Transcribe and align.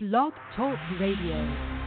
Blog 0.00 0.32
Talk 0.54 0.78
Radio. 1.00 1.77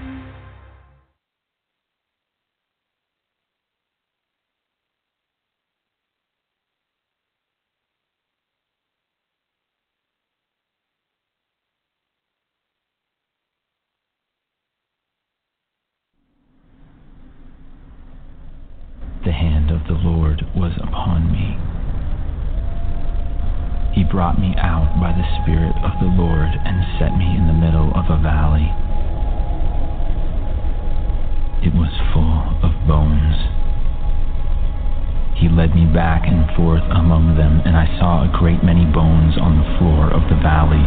Forth 36.55 36.83
among 36.91 37.37
them, 37.37 37.61
and 37.63 37.75
I 37.75 37.87
saw 37.99 38.23
a 38.23 38.33
great 38.33 38.63
many 38.63 38.85
bones 38.89 39.37
on 39.37 39.59
the 39.59 39.67
floor 39.77 40.11
of 40.11 40.25
the 40.27 40.39
valley. 40.39 40.83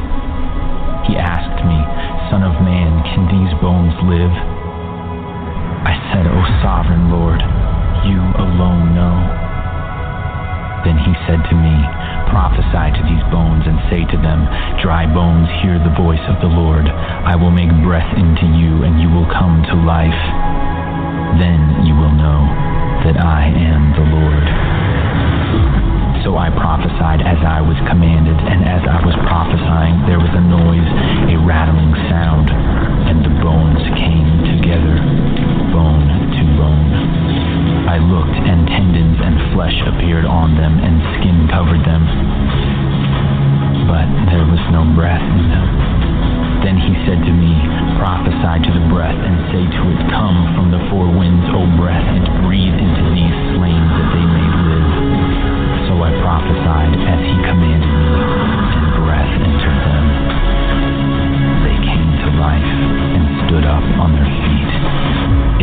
He 1.08 1.20
asked 1.20 1.60
me, 1.64 1.78
Son 2.32 2.42
of 2.42 2.56
man, 2.64 3.04
can 3.12 3.28
these 3.28 3.52
bones 3.60 3.92
live? 4.08 4.34
I 5.84 5.94
said, 6.12 6.24
O 6.24 6.38
sovereign 6.64 7.12
Lord, 7.12 7.40
you 8.08 8.20
alone 8.40 8.96
know. 8.96 9.16
Then 10.84 11.00
he 11.00 11.12
said 11.28 11.40
to 11.48 11.56
me, 11.56 11.76
Prophesy 12.28 12.88
to 12.96 13.02
these 13.04 13.24
bones 13.32 13.64
and 13.64 13.80
say 13.88 14.04
to 14.04 14.18
them, 14.20 14.48
Dry 14.80 15.04
bones, 15.08 15.48
hear 15.60 15.80
the 15.80 15.92
voice 15.96 16.24
of 16.28 16.40
the 16.40 16.50
Lord. 16.50 16.88
I 16.88 17.36
will 17.36 17.52
make 17.52 17.72
breath 17.84 18.10
into 18.16 18.48
you, 18.48 18.84
and 18.84 19.00
you 19.00 19.08
will 19.08 19.28
come 19.28 19.64
to 19.68 19.76
life. 19.84 20.24
Then 21.40 21.84
you 21.84 21.96
will 21.96 22.12
know 22.12 22.48
that 23.04 23.20
I 23.20 23.48
am 23.48 23.92
the 23.92 24.08
Lord. 24.08 24.73
So 26.24 26.40
I 26.40 26.48
prophesied 26.48 27.20
as 27.20 27.36
I 27.44 27.60
was 27.60 27.76
commanded, 27.84 28.40
and 28.48 28.64
as 28.64 28.80
I 28.88 28.96
was 29.04 29.12
prophesying, 29.28 30.08
there 30.08 30.16
was 30.16 30.32
a 30.32 30.40
noise, 30.40 30.88
a 31.28 31.36
rattling 31.44 31.92
sound, 32.08 32.48
and 32.48 33.20
the 33.20 33.34
bones 33.44 33.84
came 33.92 34.32
together, 34.56 35.04
bone 35.68 36.08
to 36.08 36.44
bone. 36.56 36.92
I 37.92 38.00
looked, 38.00 38.40
and 38.40 38.64
tendons 38.72 39.20
and 39.20 39.52
flesh 39.52 39.76
appeared 39.84 40.24
on 40.24 40.56
them, 40.56 40.80
and 40.80 40.96
skin 41.20 41.44
covered 41.52 41.84
them. 41.84 42.08
But 43.84 44.08
there 44.32 44.48
was 44.48 44.64
no 44.72 44.88
breath 44.96 45.20
in 45.20 45.44
them. 45.52 45.68
Then 46.64 46.80
he 46.80 46.96
said 47.04 47.20
to 47.20 47.32
me, 47.36 47.52
Prophesy 48.00 48.64
to 48.64 48.72
the 48.72 48.88
breath, 48.88 49.20
and 49.20 49.36
say 49.52 49.60
to 49.60 49.82
it, 49.92 50.00
Come 50.08 50.56
from 50.56 50.72
the 50.72 50.80
four 50.88 51.04
winds, 51.04 51.44
O 51.52 51.68
breath, 51.76 52.08
and 52.16 52.48
breathe 52.48 52.80
into 52.80 53.12
these 53.12 53.43
I 56.04 56.12
prophesied 56.20 56.92
as 57.00 57.20
he 57.24 57.32
commanded 57.48 57.88
me, 57.88 58.12
and 58.76 58.92
breath 59.00 59.34
entered 59.40 59.80
them. 59.88 60.04
They 61.64 61.78
came 61.80 62.12
to 62.20 62.28
life 62.36 62.60
and 62.60 63.24
stood 63.48 63.64
up 63.64 63.84
on 64.04 64.12
their 64.12 64.28
feet, 64.44 64.72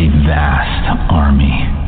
a 0.02 0.26
vast 0.26 1.14
army. 1.14 1.81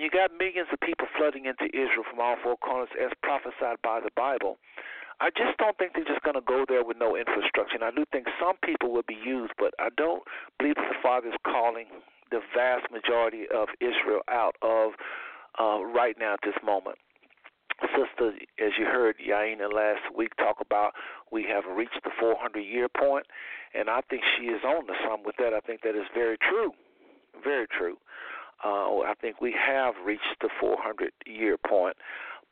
When 0.00 0.08
you 0.08 0.16
got 0.16 0.32
millions 0.32 0.68
of 0.72 0.80
people 0.80 1.06
flooding 1.12 1.44
into 1.44 1.68
Israel 1.76 2.08
from 2.08 2.24
all 2.24 2.34
four 2.42 2.56
corners, 2.56 2.88
as 2.96 3.12
prophesied 3.22 3.76
by 3.84 4.00
the 4.00 4.08
Bible, 4.16 4.56
I 5.20 5.28
just 5.28 5.58
don't 5.58 5.76
think 5.76 5.92
they're 5.92 6.08
just 6.08 6.24
going 6.24 6.40
to 6.40 6.48
go 6.48 6.64
there 6.66 6.82
with 6.82 6.96
no 6.96 7.20
infrastructure. 7.20 7.76
And 7.76 7.84
I 7.84 7.90
do 7.90 8.08
think 8.10 8.24
some 8.40 8.56
people 8.64 8.92
will 8.96 9.04
be 9.04 9.20
used, 9.20 9.52
but 9.58 9.74
I 9.78 9.90
don't 10.00 10.24
believe 10.56 10.76
that 10.76 10.88
the 10.88 11.02
Father 11.02 11.28
is 11.28 11.36
calling 11.44 11.84
the 12.32 12.40
vast 12.56 12.88
majority 12.88 13.44
of 13.52 13.68
Israel 13.84 14.24
out 14.32 14.56
of 14.64 14.96
uh, 15.60 15.84
right 15.84 16.16
now 16.18 16.32
at 16.32 16.40
this 16.48 16.56
moment. 16.64 16.96
Sister, 17.92 18.32
as 18.56 18.72
you 18.80 18.86
heard 18.88 19.16
Yaina 19.20 19.68
last 19.68 20.08
week 20.16 20.32
talk 20.36 20.64
about, 20.64 20.96
we 21.30 21.44
have 21.44 21.64
reached 21.68 22.00
the 22.04 22.10
400 22.18 22.58
year 22.60 22.88
point, 22.88 23.26
and 23.76 23.90
I 23.90 24.00
think 24.08 24.22
she 24.24 24.46
is 24.46 24.64
on 24.64 24.86
to 24.86 24.94
something 25.04 25.26
with 25.26 25.36
that. 25.36 25.52
I 25.52 25.60
think 25.60 25.82
that 25.82 25.92
is 25.92 26.08
very 26.16 26.38
true. 26.40 26.72
Very 27.44 27.66
true. 27.68 27.98
Uh, 28.64 29.00
I 29.00 29.14
think 29.20 29.40
we 29.40 29.54
have 29.54 29.94
reached 30.04 30.36
the 30.40 30.50
400 30.60 31.12
year 31.26 31.56
point, 31.56 31.96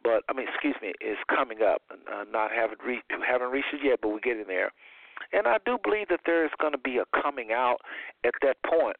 but 0.03 0.23
I 0.29 0.33
mean, 0.33 0.47
excuse 0.49 0.77
me, 0.81 0.95
is 1.01 1.19
coming 1.29 1.63
up. 1.63 1.83
Uh, 1.91 2.25
not 2.31 2.51
haven't 2.53 2.81
re- 2.85 3.03
haven't 3.27 3.51
reached 3.51 3.73
it 3.73 3.81
yet, 3.85 4.01
but 4.01 4.09
we're 4.09 4.21
getting 4.21 4.47
there. 4.47 4.73
And 5.33 5.47
I 5.47 5.59
do 5.67 5.79
believe 5.83 6.09
that 6.09 6.21
there 6.25 6.45
is 6.45 6.53
going 6.61 6.73
to 6.73 6.79
be 6.79 6.99
a 6.99 7.23
coming 7.23 7.53
out 7.53 7.79
at 8.25 8.35
that 8.43 8.57
point. 8.65 8.97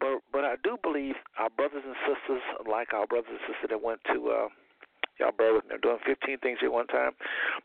But 0.00 0.20
but 0.32 0.44
I 0.44 0.56
do 0.64 0.78
believe 0.82 1.14
our 1.38 1.50
brothers 1.50 1.82
and 1.86 1.94
sisters, 2.02 2.42
like 2.68 2.92
our 2.94 3.06
brothers 3.06 3.30
and 3.30 3.40
sisters 3.46 3.70
that 3.70 3.82
went 3.82 4.00
to 4.12 4.30
uh, 4.30 4.48
y'all 5.20 5.36
bear 5.36 5.54
with 5.54 5.64
me. 5.68 5.74
I'm 5.74 5.80
doing 5.80 5.98
15 6.04 6.38
things 6.38 6.58
at 6.64 6.72
one 6.72 6.86
time. 6.88 7.12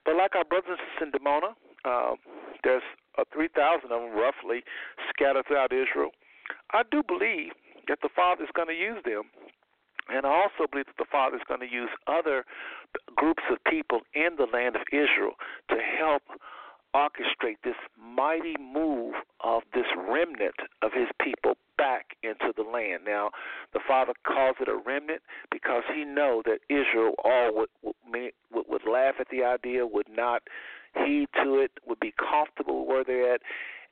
But 0.04 0.16
like 0.16 0.36
our 0.36 0.44
brothers 0.44 0.78
and 0.78 0.80
sisters 0.92 1.10
in 1.10 1.10
Dimona, 1.16 1.56
uh, 1.88 2.16
there's 2.64 2.84
uh, 3.18 3.24
3,000 3.34 3.86
of 3.86 3.90
them 3.90 4.12
roughly 4.12 4.64
scattered 5.10 5.48
throughout 5.48 5.72
Israel. 5.72 6.12
I 6.72 6.84
do 6.92 7.02
believe 7.02 7.56
that 7.88 8.00
the 8.02 8.10
Father 8.16 8.44
is 8.44 8.50
going 8.56 8.68
to 8.68 8.74
use 8.74 9.02
them 9.06 9.24
and 10.10 10.26
I 10.26 10.30
also 10.30 10.70
believe 10.70 10.86
that 10.86 10.98
the 10.98 11.10
Father 11.12 11.38
is 11.38 11.42
going 11.48 11.62
to 11.62 11.72
use 11.72 11.90
other 12.08 12.46
groups 13.16 13.44
of 13.52 13.58
people 13.64 14.02
in 14.14 14.36
the 14.38 14.46
land 14.46 14.76
of 14.76 14.84
Israel 14.92 15.34
to 15.70 15.78
help 15.78 16.24
orchestrate 16.96 17.58
this 17.64 17.76
mighty 18.00 18.56
move 18.60 19.16
of 19.42 19.64
this 19.74 19.88
remnant 19.98 20.56
of 20.82 20.92
his 20.94 21.08
people 21.22 21.58
back 21.78 22.16
into 22.24 22.54
the 22.56 22.64
land. 22.64 23.04
Now, 23.06 23.32
the 23.74 23.82
Father 23.86 24.14
calls 24.26 24.56
it 24.62 24.70
a 24.70 24.78
remnant 24.78 25.22
because 25.52 25.84
he 25.94 26.06
know 26.06 26.42
that 26.46 26.60
Israel 26.70 27.16
all 27.24 27.54
would 27.54 27.70
would, 27.82 28.32
would, 28.54 28.66
would 28.70 28.88
laugh 28.90 29.16
at 29.20 29.28
the 29.30 29.44
idea, 29.44 29.86
would 29.86 30.08
not 30.10 30.44
heed 30.96 31.28
to 31.44 31.60
it, 31.60 31.72
would 31.86 32.00
be 32.00 32.14
comfortable 32.18 32.86
where 32.86 33.04
they're 33.04 33.34
at. 33.34 33.42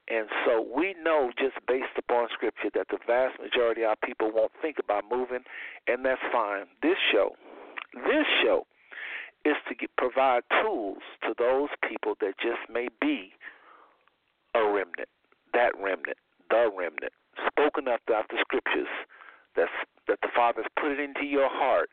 And 0.10 0.28
so 0.46 0.66
we 0.76 0.96
know 1.02 1.32
just 1.38 1.56
based 1.68 1.96
upon 1.98 2.28
scripture 2.34 2.70
that 2.74 2.88
the 2.90 3.00
vast 3.08 3.40
majority 3.40 3.84
of 3.84 3.90
our 3.90 3.96
people 4.04 4.32
won't 4.34 4.52
think 4.62 4.78
about 4.78 5.06
moving, 5.10 5.44
and 5.88 6.06
that's 6.06 6.22
fine. 6.32 6.66
This 6.82 6.98
show, 7.12 7.36
this 7.94 8.28
show 8.44 8.68
is 9.46 9.56
to 9.70 9.76
get, 9.76 9.90
provide 9.98 10.44
tools 10.62 11.04
to 11.24 11.34
those 11.38 11.70
people 11.88 12.16
that 12.20 12.34
just 12.40 12.70
may 12.72 12.88
be 13.02 13.32
a 14.56 14.64
remnant, 14.64 15.10
that 15.54 15.72
remnant, 15.80 16.18
the 16.50 16.70
remnant, 16.76 17.14
spoken 17.48 17.88
up 17.88 18.02
throughout 18.06 18.28
the 18.30 18.38
scriptures 18.42 18.92
that's, 19.56 19.72
that 20.08 20.20
the 20.22 20.30
Father's 20.36 20.68
put 20.80 20.92
it 20.92 21.00
into 21.00 21.26
your 21.26 21.50
heart 21.50 21.90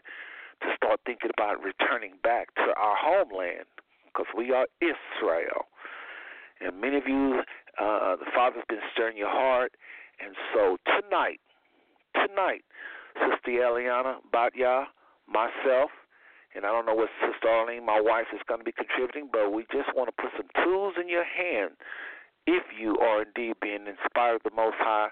to 0.63 0.69
start 0.77 1.01
thinking 1.07 1.31
about 1.37 1.63
returning 1.63 2.15
back 2.23 2.55
to 2.57 2.75
our 2.77 2.97
homeland 2.99 3.65
because 4.07 4.27
we 4.37 4.53
are 4.53 4.67
Israel. 4.81 5.71
And 6.61 6.81
many 6.81 6.99
of 6.99 7.07
you, 7.07 7.41
uh, 7.81 8.17
the 8.17 8.31
Father's 8.35 8.65
been 8.69 8.85
stirring 8.93 9.17
your 9.17 9.31
heart. 9.31 9.73
And 10.21 10.35
so 10.55 10.77
tonight, 10.85 11.41
tonight, 12.15 12.63
Sister 13.17 13.51
Eliana 13.51 14.17
Batyah, 14.33 14.85
myself, 15.27 15.91
and 16.55 16.67
I 16.67 16.69
don't 16.69 16.85
know 16.85 16.95
what 16.95 17.09
Sister 17.25 17.49
Arlene, 17.49 17.87
my 17.87 18.01
wife, 18.01 18.27
is 18.35 18.41
going 18.49 18.61
to 18.61 18.65
be 18.65 18.73
contributing, 18.73 19.31
but 19.33 19.51
we 19.51 19.63
just 19.73 19.95
want 19.95 20.11
to 20.11 20.23
put 20.23 20.33
some 20.37 20.51
tools 20.65 20.95
in 21.01 21.09
your 21.09 21.25
hand 21.25 21.73
if 22.47 22.65
you 22.79 22.99
are 22.99 23.23
indeed 23.23 23.55
being 23.63 23.87
inspired 23.87 24.41
the 24.45 24.51
Most 24.55 24.77
High 24.79 25.09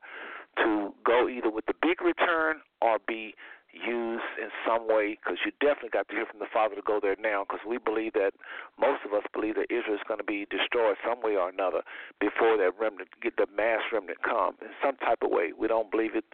to 0.64 0.92
go 1.06 1.28
either 1.28 1.50
with 1.50 1.66
the 1.66 1.74
big 1.80 2.02
return 2.02 2.56
or 2.82 2.98
be 3.06 3.34
used 3.72 4.32
in 4.40 4.48
some 4.66 4.88
way 4.88 5.18
because 5.18 5.38
you 5.44 5.52
definitely 5.60 5.92
got 5.92 6.08
to 6.08 6.14
hear 6.14 6.26
from 6.26 6.40
the 6.40 6.50
Father 6.52 6.74
to 6.74 6.82
go 6.82 6.98
there 7.00 7.16
now 7.20 7.44
because 7.44 7.60
we 7.66 7.78
believe 7.78 8.12
that 8.14 8.32
most 8.80 9.04
of 9.04 9.12
us 9.12 9.24
believe 9.32 9.54
that 9.56 9.70
Israel 9.70 9.94
is 9.94 10.06
going 10.08 10.18
to 10.18 10.26
be 10.26 10.46
destroyed 10.50 10.96
some 11.04 11.20
way 11.20 11.36
or 11.36 11.48
another 11.48 11.82
before 12.20 12.56
that 12.56 12.72
remnant, 12.80 13.08
get 13.20 13.36
the 13.36 13.46
mass 13.54 13.84
remnant 13.92 14.22
come 14.22 14.56
in 14.62 14.72
some 14.82 14.96
type 14.98 15.20
of 15.22 15.30
way. 15.30 15.52
We 15.52 15.68
don't 15.68 15.90
believe 15.90 16.16
it 16.16 16.24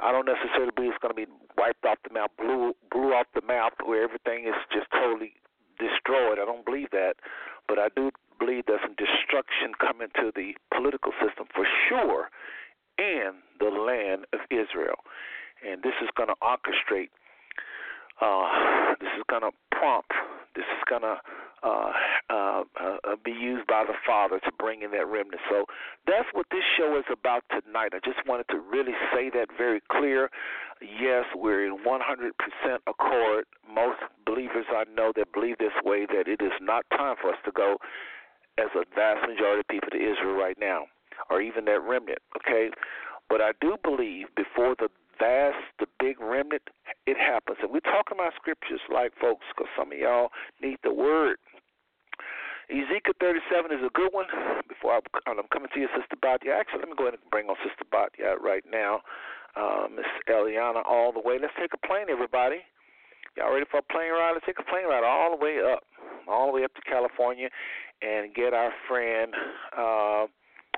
I 0.00 0.12
don't 0.12 0.24
necessarily 0.24 0.72
believe 0.74 0.96
it's 0.96 1.02
going 1.04 1.14
to 1.14 1.26
be 1.26 1.30
wiped 1.58 1.84
off 1.84 1.98
the 2.08 2.12
map, 2.12 2.32
blew 2.40 2.72
blew 2.90 3.12
off 3.12 3.26
the 3.34 3.44
map, 3.44 3.74
where 3.84 4.02
everything 4.02 4.48
is 4.48 4.56
just 4.72 4.88
totally 4.90 5.36
destroyed. 5.78 6.40
I 6.40 6.48
don't 6.48 6.64
believe 6.64 6.90
that, 6.92 7.20
but 7.68 7.78
I 7.78 7.88
do 7.94 8.10
believe 8.38 8.64
there's 8.66 8.80
some 8.80 8.96
destruction 8.96 9.76
coming 9.76 10.08
to 10.16 10.32
the 10.34 10.56
political 10.72 11.12
system 11.20 11.46
for 11.52 11.68
sure, 11.88 12.32
and 12.96 13.44
the 13.60 13.68
land 13.68 14.24
of 14.32 14.40
Israel. 14.48 15.04
And 15.66 15.82
this 15.82 15.94
is 16.02 16.08
going 16.16 16.28
to 16.28 16.38
orchestrate. 16.42 17.10
Uh, 18.20 18.94
this 19.00 19.10
is 19.16 19.24
going 19.28 19.42
to 19.42 19.50
prompt. 19.72 20.12
This 20.54 20.64
is 20.64 20.82
going 20.88 21.02
to 21.02 21.16
uh, 21.62 21.92
uh, 22.30 22.62
uh, 22.80 23.16
be 23.24 23.32
used 23.32 23.66
by 23.66 23.84
the 23.84 23.94
Father 24.06 24.40
to 24.40 24.50
bring 24.58 24.82
in 24.82 24.90
that 24.92 25.06
remnant. 25.06 25.40
So 25.50 25.66
that's 26.06 26.28
what 26.32 26.46
this 26.50 26.64
show 26.76 26.96
is 26.98 27.04
about 27.12 27.44
tonight. 27.50 27.92
I 27.92 28.00
just 28.04 28.26
wanted 28.26 28.46
to 28.50 28.58
really 28.58 28.94
say 29.12 29.30
that 29.30 29.48
very 29.56 29.80
clear. 29.92 30.30
Yes, 30.80 31.24
we're 31.34 31.66
in 31.66 31.84
100% 31.84 32.78
accord. 32.86 33.44
Most 33.68 34.00
believers 34.24 34.64
I 34.70 34.84
know 34.94 35.12
that 35.16 35.32
believe 35.32 35.58
this 35.58 35.76
way 35.84 36.06
that 36.06 36.28
it 36.28 36.40
is 36.40 36.52
not 36.60 36.84
time 36.90 37.16
for 37.20 37.30
us 37.30 37.38
to 37.44 37.52
go 37.52 37.76
as 38.58 38.68
a 38.74 38.84
vast 38.94 39.28
majority 39.28 39.60
of 39.60 39.68
people 39.68 39.90
to 39.90 39.98
Israel 39.98 40.36
right 40.36 40.56
now, 40.58 40.84
or 41.30 41.40
even 41.40 41.64
that 41.66 41.82
remnant. 41.82 42.18
Okay, 42.36 42.70
but 43.28 43.40
I 43.40 43.52
do 43.60 43.76
believe 43.82 44.26
before 44.36 44.74
the 44.78 44.88
vast, 45.20 45.60
the 45.78 45.86
big 46.00 46.18
remnant, 46.20 46.62
it 47.06 47.16
happens. 47.20 47.58
And 47.62 47.70
we're 47.70 47.84
talking 47.84 48.16
about 48.16 48.32
scriptures, 48.34 48.80
like 48.88 49.12
folks, 49.20 49.44
because 49.52 49.70
some 49.76 49.92
of 49.92 49.98
y'all 49.98 50.32
need 50.60 50.78
the 50.82 50.92
word. 50.92 51.36
Ezekiel 52.70 53.18
37 53.18 53.74
is 53.74 53.82
a 53.82 53.90
good 53.92 54.14
one. 54.14 54.30
Before 54.68 54.94
I, 54.94 55.00
I'm 55.26 55.50
coming 55.52 55.68
to 55.74 55.80
you, 55.80 55.88
Sister 55.92 56.14
Batyah. 56.16 56.54
Actually, 56.54 56.86
let 56.86 56.88
me 56.88 56.94
go 56.96 57.10
ahead 57.10 57.18
and 57.18 57.30
bring 57.30 57.50
on 57.50 57.58
Sister 57.66 57.84
Batyah 57.90 58.38
right 58.38 58.64
now. 58.64 59.02
Uh, 59.58 59.90
Miss 59.90 60.06
Eliana, 60.30 60.86
all 60.86 61.10
the 61.12 61.20
way. 61.20 61.36
Let's 61.42 61.54
take 61.58 61.74
a 61.74 61.82
plane, 61.86 62.06
everybody. 62.08 62.62
Y'all 63.36 63.52
ready 63.52 63.66
for 63.70 63.78
a 63.78 63.86
plane 63.90 64.14
ride? 64.14 64.32
Let's 64.34 64.46
take 64.46 64.58
a 64.58 64.70
plane 64.70 64.86
ride 64.86 65.02
all 65.02 65.36
the 65.36 65.42
way 65.42 65.58
up, 65.58 65.82
all 66.28 66.46
the 66.46 66.54
way 66.54 66.64
up 66.64 66.74
to 66.74 66.82
California, 66.82 67.50
and 68.02 68.34
get 68.34 68.54
our 68.54 68.70
friend. 68.86 69.34
Uh, 69.74 70.26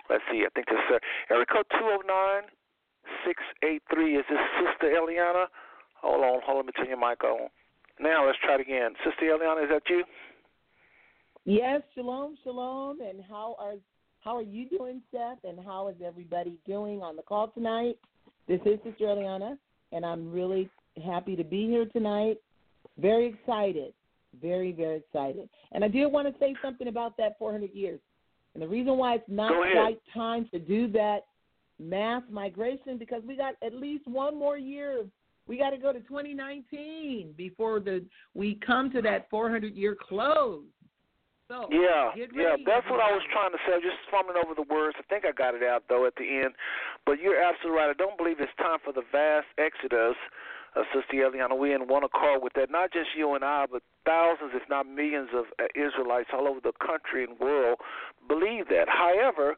let's 0.09 0.25
see, 0.33 0.45
I 0.45 0.51
think 0.55 0.69
this 0.69 0.81
is 0.81 0.97
uh, 0.97 1.35
area 1.35 1.45
209 1.49 2.49
683. 3.27 4.17
Is 4.17 4.25
this 4.29 4.39
Sister 4.59 4.95
Eliana? 4.95 5.47
Hold 6.01 6.25
on, 6.25 6.41
hold 6.45 6.49
on, 6.49 6.57
let 6.57 6.67
me 6.67 6.73
turn 6.73 6.89
your 6.89 6.99
mic 6.99 7.23
on. 7.25 7.49
Now 8.01 8.27
let's 8.27 8.39
try 8.43 8.57
it 8.57 8.61
again. 8.61 8.93
Sister 9.05 9.27
Eliana, 9.27 9.65
is 9.65 9.71
that 9.71 9.83
you? 9.89 10.05
Yes, 11.45 11.83
shalom, 11.95 12.37
shalom. 12.43 13.01
And 13.01 13.23
how 13.29 13.57
are 13.59 13.75
how 14.21 14.37
are 14.37 14.43
you 14.43 14.69
doing, 14.69 15.03
Seth? 15.11 15.45
And 15.45 15.59
how 15.65 15.89
is 15.89 15.97
everybody 16.05 16.57
doing 16.67 17.03
on 17.03 17.17
the 17.17 17.23
call 17.23 17.49
tonight? 17.49 17.99
This 18.49 18.61
is 18.65 18.79
Sister 18.85 19.07
Eliana, 19.07 19.59
and 19.93 20.05
I'm 20.05 20.31
really 20.31 20.69
happy 21.05 21.37
to 21.37 21.45
be 21.45 21.67
here 21.67 21.87
tonight. 21.87 22.39
Very 22.99 23.27
excited, 23.27 23.93
very 24.41 24.73
very 24.73 24.99
excited. 24.99 25.49
And 25.73 25.85
I 25.85 25.89
did 25.89 26.07
want 26.07 26.33
to 26.33 26.39
say 26.39 26.55
something 26.63 26.89
about 26.89 27.17
that 27.19 27.39
400 27.39 27.71
years. 27.73 28.01
And 28.55 28.63
the 28.63 28.69
reason 28.69 28.97
why 28.99 29.15
it's 29.15 29.25
not 29.29 29.51
right 29.51 29.99
time 30.13 30.49
to 30.53 30.59
do 30.59 30.87
that 30.93 31.21
mass 31.83 32.23
migration 32.31 32.99
because 32.99 33.23
we 33.27 33.37
got 33.37 33.55
at 33.65 33.75
least 33.75 34.07
one 34.07 34.39
more 34.39 34.59
year. 34.59 35.05
We 35.47 35.59
got 35.59 35.71
to 35.71 35.79
go 35.79 35.93
to 35.93 36.01
2019 36.01 37.35
before 37.37 37.81
the 37.81 38.05
we 38.35 38.59
come 38.65 38.91
to 38.93 39.03
that 39.03 39.29
400 39.31 39.75
year 39.75 39.97
close. 40.01 40.63
So 41.49 41.69
yeah, 41.71 42.17
yeah, 42.17 42.57
that's 42.65 42.89
what 42.89 43.05
I 43.05 43.13
was 43.13 43.21
trying 43.29 43.53
to 43.53 43.61
say. 43.69 43.77
Just 43.83 44.01
fumbling 44.11 44.41
over 44.41 44.55
the 44.55 44.65
words. 44.73 44.97
I 44.97 45.05
think 45.13 45.27
I 45.27 45.33
got 45.33 45.55
it 45.55 45.63
out 45.63 45.85
though 45.89 46.07
at 46.07 46.15
the 46.17 46.25
end. 46.25 46.55
But 47.05 47.21
you're 47.21 47.37
absolutely 47.37 47.77
right. 47.77 47.91
I 47.91 47.99
don't 47.99 48.17
believe 48.17 48.41
it's 48.41 48.55
time 48.57 48.79
for 48.83 48.93
the 48.93 49.03
vast 49.13 49.49
exodus. 49.59 50.17
Uh, 50.75 50.81
Sister 50.97 51.29
Eliana, 51.29 51.53
we 51.53 51.75
in 51.75 51.89
one 51.89 52.05
accord 52.05 52.43
with 52.43 52.55
that. 52.55 52.71
Not 52.71 52.93
just 52.93 53.13
you 53.15 53.35
and 53.35 53.45
I, 53.45 53.67
but 53.71 53.83
thousands, 54.07 54.53
if 54.55 54.63
not 54.71 54.89
millions, 54.89 55.29
of 55.37 55.45
uh, 55.61 55.69
Israelites 55.77 56.31
all 56.33 56.49
over 56.49 56.61
the 56.65 56.73
country 56.81 57.25
and 57.25 57.39
world 57.39 57.77
believe 58.27 58.69
that. 58.69 58.89
However, 58.89 59.57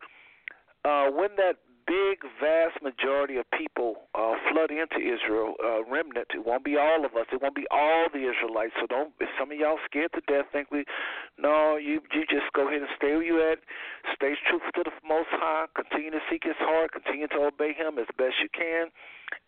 uh, 0.85 1.15
when 1.15 1.31
that 1.37 1.63
big, 1.87 2.21
vast 2.41 2.81
majority 2.83 3.37
of 3.37 3.45
people 3.51 4.09
uh, 4.15 4.35
flood 4.51 4.71
into 4.71 4.99
Israel, 4.99 5.55
uh, 5.63 5.85
remnant. 5.85 6.29
It 6.35 6.45
won't 6.45 6.65
be 6.65 6.77
all 6.77 7.05
of 7.05 7.13
us. 7.15 7.27
It 7.33 7.41
won't 7.41 7.55
be 7.55 7.67
all 7.71 8.09
the 8.13 8.25
Israelites. 8.25 8.73
So 8.81 8.87
don't. 8.87 9.13
If 9.21 9.29
some 9.39 9.53
of 9.53 9.59
y'all 9.59 9.79
scared 9.85 10.13
to 10.15 10.23
death, 10.27 10.47
think 10.53 10.71
we. 10.71 10.85
No, 11.39 11.77
you 11.77 12.01
you 12.13 12.27
just 12.29 12.53
go 12.55 12.69
ahead 12.69 12.81
and 12.81 12.91
stay 12.97 13.13
where 13.17 13.23
you 13.23 13.41
at. 13.41 13.59
Stay 14.15 14.35
truthful 14.49 14.73
to 14.77 14.91
the 14.91 14.95
Most 15.07 15.31
High. 15.33 15.67
Continue 15.75 16.13
to 16.13 16.23
seek 16.31 16.45
His 16.45 16.59
heart. 16.59 16.93
Continue 16.93 17.29
to 17.29 17.49
obey 17.49 17.73
Him 17.73 17.99
as 17.99 18.07
best 18.17 18.37
you 18.43 18.49
can, 18.53 18.89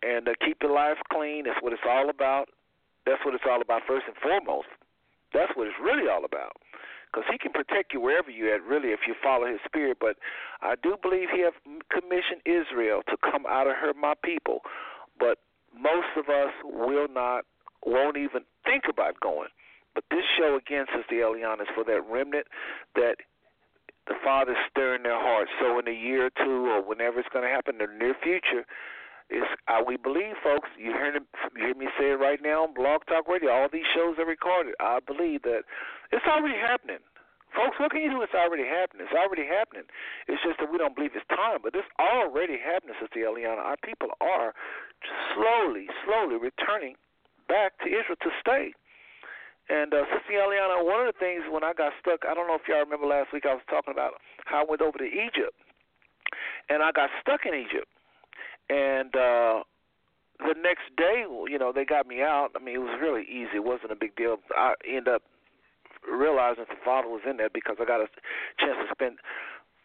and 0.02 0.28
uh, 0.28 0.32
keep 0.44 0.58
your 0.62 0.72
life 0.72 0.98
clean. 1.12 1.44
That's 1.44 1.60
what 1.60 1.72
it's 1.72 1.86
all 1.86 2.10
about. 2.10 2.48
That's 3.04 3.20
what 3.24 3.34
it's 3.34 3.44
all 3.48 3.62
about 3.62 3.82
first 3.86 4.06
and 4.06 4.16
foremost. 4.18 4.68
That's 5.32 5.52
what 5.54 5.66
it's 5.66 5.78
really 5.82 6.08
all 6.08 6.24
about 6.24 6.56
because 7.16 7.32
he 7.32 7.38
can 7.38 7.52
protect 7.52 7.94
you 7.94 8.00
wherever 8.00 8.30
you're 8.30 8.54
at, 8.54 8.62
really, 8.62 8.92
if 8.92 9.00
you 9.08 9.14
follow 9.22 9.46
his 9.46 9.60
spirit. 9.64 9.96
But 9.98 10.16
I 10.60 10.74
do 10.76 10.96
believe 11.00 11.32
he 11.32 11.40
has 11.48 11.54
commissioned 11.88 12.44
Israel 12.44 13.00
to 13.08 13.16
come 13.16 13.46
out 13.48 13.66
of 13.66 13.72
her, 13.80 13.94
my 13.94 14.12
people. 14.22 14.60
But 15.18 15.38
most 15.72 16.12
of 16.18 16.28
us 16.28 16.52
will 16.62 17.08
not, 17.08 17.46
won't 17.86 18.18
even 18.18 18.44
think 18.66 18.84
about 18.90 19.18
going. 19.20 19.48
But 19.94 20.04
this 20.10 20.28
show, 20.36 20.60
again, 20.60 20.84
Sister 20.92 21.24
Eliana, 21.24 21.62
is 21.62 21.72
for 21.74 21.84
that 21.84 22.04
remnant 22.04 22.48
that 22.96 23.16
the 24.06 24.14
Father's 24.22 24.60
stirring 24.68 25.04
their 25.04 25.18
hearts. 25.18 25.50
So 25.58 25.78
in 25.78 25.88
a 25.88 25.96
year 25.96 26.26
or 26.26 26.34
two, 26.36 26.68
or 26.68 26.84
whenever 26.84 27.18
it's 27.18 27.32
going 27.32 27.48
to 27.48 27.50
happen 27.50 27.80
in 27.80 27.88
the 27.88 27.96
near 27.96 28.14
future, 28.22 28.68
is 29.30 29.42
uh, 29.66 29.82
we 29.82 29.96
believe, 29.96 30.38
folks. 30.42 30.68
You 30.78 30.92
hear 30.92 31.14
you 31.14 31.22
hear 31.56 31.74
me 31.74 31.88
say 31.98 32.14
it 32.14 32.20
right 32.22 32.38
now 32.42 32.64
on 32.64 32.74
Blog 32.74 33.02
Talk 33.06 33.26
Radio. 33.26 33.50
All 33.50 33.68
these 33.70 33.88
shows 33.94 34.18
are 34.18 34.26
recorded. 34.26 34.74
I 34.78 35.00
believe 35.02 35.42
that 35.42 35.66
it's 36.12 36.26
already 36.26 36.58
happening. 36.58 37.02
Folks, 37.54 37.80
what 37.80 37.90
can 37.90 38.02
you 38.04 38.10
do? 38.10 38.20
It's 38.20 38.36
already 38.36 38.68
happening. 38.68 39.08
It's 39.08 39.16
already 39.16 39.48
happening. 39.48 39.88
It's 40.28 40.42
just 40.44 40.60
that 40.60 40.68
we 40.70 40.76
don't 40.76 40.94
believe 40.94 41.16
it's 41.16 41.26
time, 41.32 41.64
but 41.64 41.72
it's 41.72 41.88
already 41.96 42.60
happening, 42.60 42.94
Sister 43.00 43.24
Eliana. 43.24 43.64
Our 43.64 43.80
people 43.80 44.12
are 44.20 44.52
slowly, 45.32 45.88
slowly 46.04 46.36
returning 46.36 47.00
back 47.48 47.78
to 47.80 47.88
Israel 47.88 48.20
to 48.20 48.30
stay. 48.44 48.76
And 49.72 49.90
uh, 49.94 50.04
Sister 50.12 50.36
Eliana, 50.36 50.84
one 50.84 51.06
of 51.06 51.10
the 51.10 51.18
things 51.18 51.42
when 51.50 51.64
I 51.64 51.72
got 51.72 51.96
stuck, 51.98 52.22
I 52.28 52.34
don't 52.34 52.46
know 52.46 52.60
if 52.60 52.68
y'all 52.68 52.84
remember 52.84 53.06
last 53.08 53.32
week, 53.32 53.48
I 53.48 53.54
was 53.56 53.64
talking 53.66 53.90
about 53.90 54.20
how 54.44 54.62
I 54.62 54.66
went 54.68 54.82
over 54.84 54.98
to 54.98 55.08
Egypt, 55.08 55.56
and 56.68 56.84
I 56.84 56.92
got 56.92 57.10
stuck 57.24 57.48
in 57.48 57.54
Egypt, 57.56 57.90
and 58.68 59.14
uh, 59.14 59.62
the 60.38 60.54
next 60.60 60.94
day, 60.96 61.24
you 61.48 61.58
know, 61.58 61.72
they 61.72 61.84
got 61.84 62.06
me 62.06 62.20
out. 62.20 62.50
I 62.56 62.62
mean, 62.62 62.76
it 62.76 62.84
was 62.84 62.98
really 63.00 63.22
easy. 63.22 63.56
It 63.56 63.64
wasn't 63.64 63.92
a 63.92 63.96
big 63.96 64.16
deal. 64.16 64.36
I 64.56 64.74
ended 64.86 65.08
up 65.08 65.22
realizing 66.10 66.64
the 66.68 66.76
father 66.84 67.08
was 67.08 67.22
in 67.28 67.36
there 67.36 67.50
because 67.52 67.76
I 67.80 67.84
got 67.84 68.00
a 68.00 68.08
chance 68.58 68.76
to 68.78 68.88
spend 68.92 69.18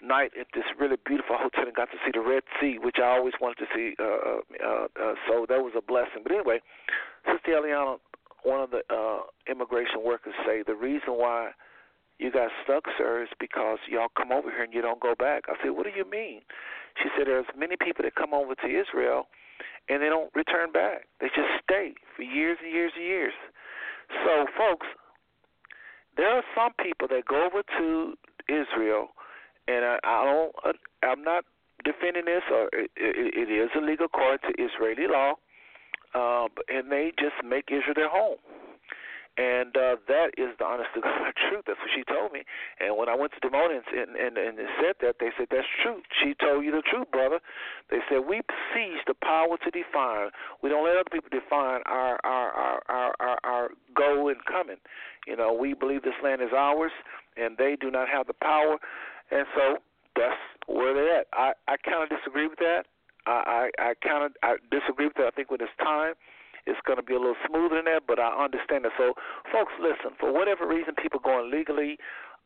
night 0.01 0.31
at 0.39 0.47
this 0.53 0.65
really 0.79 0.97
beautiful 1.05 1.37
hotel 1.37 1.65
and 1.65 1.75
got 1.75 1.89
to 1.91 1.97
see 2.05 2.11
the 2.13 2.21
Red 2.21 2.43
Sea, 2.59 2.77
which 2.81 2.97
I 2.97 3.17
always 3.17 3.33
wanted 3.39 3.57
to 3.61 3.67
see. 3.73 3.95
Uh, 3.99 4.41
uh, 4.65 4.87
uh, 4.97 5.13
so 5.27 5.45
that 5.47 5.61
was 5.61 5.73
a 5.77 5.81
blessing. 5.81 6.23
But 6.23 6.31
anyway, 6.31 6.59
Sister 7.25 7.61
Eliana, 7.61 7.97
one 8.43 8.59
of 8.61 8.71
the 8.71 8.81
uh, 8.89 9.21
immigration 9.49 10.03
workers, 10.03 10.33
say 10.45 10.63
the 10.65 10.75
reason 10.75 11.21
why 11.21 11.51
you 12.17 12.31
got 12.31 12.49
stuck, 12.63 12.85
sir, 12.97 13.23
is 13.23 13.29
because 13.39 13.79
y'all 13.89 14.13
come 14.17 14.31
over 14.31 14.49
here 14.49 14.63
and 14.63 14.73
you 14.73 14.81
don't 14.81 14.99
go 14.99 15.13
back. 15.17 15.45
I 15.49 15.55
said, 15.61 15.71
what 15.71 15.85
do 15.85 15.91
you 15.95 16.09
mean? 16.09 16.41
She 17.01 17.09
said, 17.17 17.27
there's 17.27 17.45
many 17.57 17.75
people 17.79 18.03
that 18.03 18.15
come 18.15 18.33
over 18.33 18.55
to 18.55 18.67
Israel 18.67 19.27
and 19.89 20.01
they 20.01 20.09
don't 20.09 20.31
return 20.35 20.71
back. 20.71 21.07
They 21.19 21.27
just 21.27 21.49
stay 21.63 21.93
for 22.15 22.23
years 22.23 22.57
and 22.63 22.71
years 22.71 22.91
and 22.95 23.05
years. 23.05 23.33
So, 24.23 24.45
folks, 24.57 24.87
there 26.17 26.29
are 26.29 26.43
some 26.55 26.71
people 26.83 27.07
that 27.09 27.25
go 27.27 27.45
over 27.45 27.63
to 27.79 28.13
Israel, 28.47 29.09
and 29.67 29.85
I, 29.85 29.99
I 30.03 30.25
don't. 30.25 30.55
Uh, 30.65 30.73
I'm 31.03 31.23
not 31.23 31.45
defending 31.83 32.25
this, 32.25 32.43
or 32.51 32.69
it, 32.73 32.91
it, 32.95 33.49
it 33.49 33.51
is 33.51 33.69
illegal 33.75 34.05
according 34.05 34.39
to 34.49 34.61
Israeli 34.61 35.07
law, 35.07 35.33
uh, 36.13 36.47
and 36.67 36.91
they 36.91 37.11
just 37.17 37.35
make 37.45 37.69
Israel 37.71 37.95
their 37.95 38.09
home. 38.09 38.37
And 39.37 39.71
uh, 39.77 39.95
that 40.11 40.35
is 40.37 40.51
the 40.59 40.65
honest 40.65 40.89
to 40.95 41.01
God 41.05 41.31
truth. 41.49 41.63
That's 41.65 41.79
what 41.79 41.91
she 41.95 42.03
told 42.03 42.33
me. 42.33 42.43
And 42.79 42.97
when 42.97 43.07
I 43.07 43.15
went 43.15 43.31
to 43.33 43.39
Dimonians 43.39 43.87
and, 43.87 44.15
and, 44.15 44.37
and 44.37 44.57
said 44.83 44.99
that, 45.01 45.15
they 45.19 45.31
said, 45.37 45.47
That's 45.49 45.67
true. 45.81 46.01
She 46.21 46.35
told 46.35 46.65
you 46.65 46.71
the 46.71 46.83
truth, 46.83 47.09
brother. 47.11 47.39
They 47.89 47.99
said, 48.09 48.27
We 48.27 48.41
seize 48.75 48.99
the 49.07 49.15
power 49.15 49.55
to 49.55 49.69
define. 49.71 50.35
We 50.61 50.69
don't 50.69 50.83
let 50.83 50.99
other 50.99 51.09
people 51.11 51.31
define 51.31 51.81
our, 51.85 52.19
our, 52.23 52.49
our, 52.51 52.81
our, 52.89 53.15
our, 53.19 53.37
our 53.43 53.69
go 53.95 54.27
and 54.27 54.43
coming. 54.45 54.77
You 55.27 55.37
know, 55.37 55.53
we 55.53 55.73
believe 55.73 56.03
this 56.03 56.17
land 56.23 56.41
is 56.41 56.51
ours, 56.55 56.91
and 57.37 57.57
they 57.57 57.77
do 57.79 57.89
not 57.89 58.09
have 58.09 58.27
the 58.27 58.33
power. 58.33 58.77
And 59.31 59.45
so 59.55 59.77
that's 60.15 60.41
where 60.67 60.93
they're 60.93 61.19
at. 61.21 61.27
I, 61.31 61.53
I 61.67 61.77
kind 61.77 62.03
of 62.03 62.09
disagree 62.09 62.47
with 62.47 62.59
that. 62.59 62.83
I, 63.25 63.69
I, 63.79 63.91
I 63.91 63.93
kind 64.03 64.25
of 64.25 64.31
I 64.43 64.57
disagree 64.71 65.05
with 65.05 65.15
that. 65.17 65.27
I 65.27 65.31
think 65.31 65.51
when 65.51 65.61
it's 65.61 65.71
time, 65.79 66.13
it's 66.65 66.79
going 66.85 66.97
to 66.97 67.03
be 67.03 67.13
a 67.13 67.19
little 67.19 67.39
smoother 67.47 67.75
than 67.75 67.85
that, 67.85 68.03
but 68.07 68.19
I 68.19 68.29
understand 68.43 68.85
it. 68.85 68.91
So, 68.97 69.13
folks, 69.51 69.73
listen. 69.79 70.15
For 70.19 70.31
whatever 70.31 70.67
reason, 70.67 70.93
people 70.95 71.19
going 71.19 71.49
legally, 71.49 71.97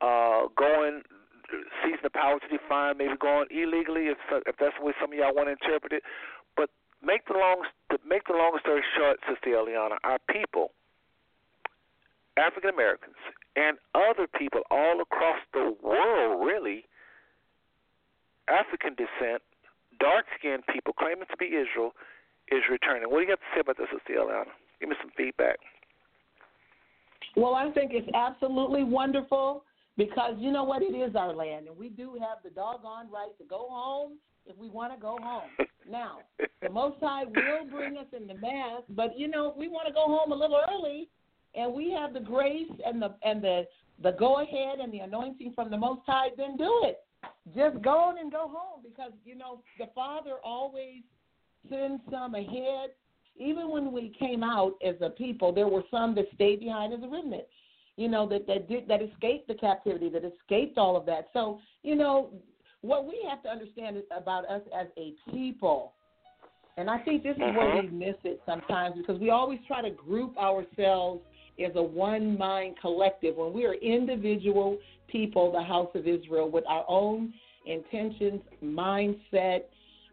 uh, 0.01 0.47
going 0.55 1.03
seizing 1.83 2.03
the 2.03 2.09
power 2.09 2.39
to 2.39 2.47
define, 2.47 2.97
maybe 2.97 3.13
going 3.19 3.47
illegally, 3.51 4.07
if 4.07 4.17
if 4.47 4.55
that's 4.57 4.75
the 4.79 4.85
way 4.85 4.93
some 4.99 5.11
of 5.11 5.17
y'all 5.17 5.33
want 5.33 5.47
to 5.47 5.53
interpret 5.53 5.93
it. 5.93 6.03
But 6.55 6.69
make 7.03 7.27
the 7.27 7.33
long 7.33 7.65
make 8.07 8.27
the 8.27 8.33
long 8.33 8.57
story 8.61 8.81
short, 8.97 9.19
Sister 9.29 9.51
Eliana, 9.51 9.97
our 10.03 10.19
people, 10.29 10.71
African 12.37 12.69
Americans, 12.69 13.19
and 13.55 13.77
other 13.93 14.27
people 14.27 14.61
all 14.71 15.01
across 15.01 15.39
the 15.53 15.75
world, 15.83 16.45
really, 16.45 16.85
African 18.47 18.95
descent, 18.95 19.41
dark 19.99 20.25
skinned 20.37 20.63
people 20.67 20.93
claiming 20.93 21.25
to 21.29 21.37
be 21.37 21.45
Israel 21.45 21.93
is 22.51 22.61
returning. 22.69 23.09
What 23.09 23.19
do 23.19 23.23
you 23.25 23.29
have 23.29 23.39
to 23.39 23.45
say 23.55 23.61
about 23.61 23.77
this, 23.77 23.87
Eliana? 24.09 24.45
Give 24.79 24.89
me 24.89 24.95
some 25.01 25.11
feedback. 25.17 25.57
Well, 27.35 27.55
I 27.55 27.71
think 27.71 27.91
it's 27.93 28.07
absolutely 28.13 28.83
wonderful 28.83 29.63
because 29.97 30.35
you 30.37 30.51
know 30.51 30.63
what? 30.63 30.81
It 30.81 30.95
is 30.95 31.15
our 31.15 31.33
land, 31.33 31.67
and 31.67 31.77
we 31.77 31.89
do 31.89 32.17
have 32.19 32.37
the 32.43 32.49
doggone 32.49 33.09
right 33.11 33.37
to 33.37 33.43
go 33.45 33.67
home 33.69 34.13
if 34.45 34.57
we 34.57 34.69
want 34.69 34.93
to 34.93 34.99
go 34.99 35.17
home. 35.21 35.49
now, 35.89 36.19
the 36.61 36.69
Most 36.69 36.97
High 37.01 37.25
will 37.25 37.69
bring 37.69 37.97
us 37.97 38.07
in 38.15 38.27
the 38.27 38.35
mass, 38.35 38.81
but 38.89 39.17
you 39.17 39.27
know, 39.27 39.53
we 39.57 39.67
want 39.67 39.87
to 39.87 39.93
go 39.93 40.05
home 40.05 40.31
a 40.31 40.35
little 40.35 40.61
early, 40.69 41.09
and 41.55 41.73
we 41.73 41.91
have 41.91 42.13
the 42.13 42.19
grace 42.19 42.71
and 42.85 43.01
the 43.01 43.15
and 43.23 43.41
the 43.41 43.65
the 44.03 44.11
go 44.11 44.41
ahead 44.41 44.79
and 44.79 44.93
the 44.93 44.99
anointing 44.99 45.53
from 45.55 45.69
the 45.69 45.77
Most 45.77 46.01
High, 46.05 46.29
then 46.37 46.57
do 46.57 46.83
it. 46.83 46.99
Just 47.55 47.81
go 47.81 47.97
on 47.97 48.17
and 48.17 48.31
go 48.31 48.51
home 48.53 48.81
because 48.83 49.11
you 49.25 49.35
know 49.35 49.61
the 49.79 49.87
Father 49.95 50.35
always 50.43 51.01
send 51.69 51.99
some 52.11 52.35
ahead. 52.35 52.91
Even 53.37 53.69
when 53.69 53.91
we 53.91 54.15
came 54.17 54.43
out 54.43 54.73
as 54.85 54.95
a 55.01 55.09
people, 55.09 55.51
there 55.51 55.67
were 55.67 55.83
some 55.91 56.15
that 56.15 56.25
stayed 56.33 56.61
behind 56.61 56.93
as 56.93 57.03
a 57.03 57.07
remnant. 57.07 57.43
You 57.97 58.09
know 58.09 58.27
that 58.29 58.47
that 58.47 58.67
did 58.67 58.87
that 58.87 59.01
escaped 59.01 59.47
the 59.47 59.55
captivity, 59.55 60.09
that 60.09 60.23
escaped 60.25 60.77
all 60.77 60.97
of 60.97 61.05
that. 61.05 61.27
So 61.33 61.59
you 61.83 61.95
know 61.95 62.29
what 62.81 63.05
we 63.05 63.25
have 63.29 63.41
to 63.43 63.49
understand 63.49 63.97
about 64.15 64.49
us 64.49 64.61
as 64.77 64.87
a 64.97 65.13
people, 65.31 65.93
and 66.77 66.89
I 66.89 66.99
think 66.99 67.23
this 67.23 67.35
is 67.35 67.39
where 67.39 67.75
we 67.75 67.87
mm-hmm. 67.87 67.99
miss 67.99 68.15
it 68.23 68.41
sometimes 68.45 68.95
because 68.97 69.19
we 69.19 69.29
always 69.29 69.59
try 69.67 69.81
to 69.81 69.91
group 69.91 70.37
ourselves 70.37 71.21
as 71.63 71.71
a 71.75 71.83
one 71.83 72.37
mind 72.37 72.75
collective 72.81 73.35
when 73.37 73.53
we 73.53 73.65
are 73.65 73.75
individual 73.75 74.77
people, 75.07 75.51
the 75.51 75.63
house 75.63 75.89
of 75.95 76.07
Israel, 76.07 76.49
with 76.49 76.65
our 76.67 76.83
own 76.89 77.33
intentions, 77.65 78.41
mindset, 78.63 79.61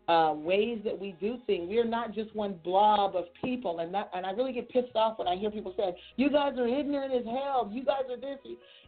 uh, 0.08 0.34
ways 0.36 0.80
that 0.84 0.98
we 0.98 1.14
do 1.20 1.38
things. 1.46 1.68
We 1.68 1.78
are 1.78 1.84
not 1.84 2.12
just 2.14 2.34
one 2.34 2.58
blob 2.64 3.14
of 3.14 3.24
people, 3.42 3.78
and 3.78 3.94
that, 3.94 4.10
and 4.14 4.26
I 4.26 4.32
really 4.32 4.52
get 4.52 4.68
pissed 4.68 4.96
off 4.96 5.18
when 5.18 5.28
I 5.28 5.36
hear 5.36 5.50
people 5.50 5.74
say, 5.76 5.94
"You 6.16 6.30
guys 6.30 6.58
are 6.58 6.66
ignorant 6.66 7.14
as 7.14 7.24
hell. 7.24 7.70
You 7.72 7.84
guys 7.84 8.02
are 8.10 8.16
this." 8.16 8.38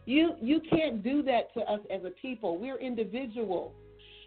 You 0.05 0.35
you 0.41 0.61
can't 0.69 1.03
do 1.03 1.23
that 1.23 1.53
to 1.53 1.61
us 1.61 1.79
as 1.89 2.03
a 2.03 2.11
people. 2.21 2.57
We're 2.57 2.77
individuals, 2.77 3.71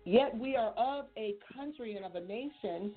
yet 0.05 0.37
we 0.37 0.57
are 0.57 0.73
of 0.77 1.07
a 1.17 1.35
country 1.57 1.97
and 1.97 2.05
of 2.05 2.15
a 2.15 2.21
nation, 2.21 2.93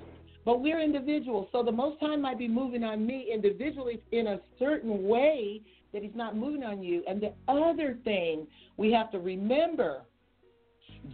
but 0.45 0.61
we're 0.61 0.79
individuals. 0.79 1.47
So 1.51 1.61
the 1.61 1.71
Most 1.71 1.97
High 1.99 2.15
might 2.15 2.39
be 2.39 2.47
moving 2.47 2.83
on 2.83 3.05
me 3.05 3.29
individually 3.33 4.01
in 4.11 4.27
a 4.27 4.39
certain 4.57 5.07
way 5.07 5.61
that 5.93 6.01
He's 6.01 6.15
not 6.15 6.37
moving 6.37 6.63
on 6.63 6.81
you. 6.81 7.03
And 7.07 7.21
the 7.21 7.33
other 7.47 7.97
thing 8.03 8.47
we 8.77 8.91
have 8.93 9.11
to 9.11 9.19
remember, 9.19 10.03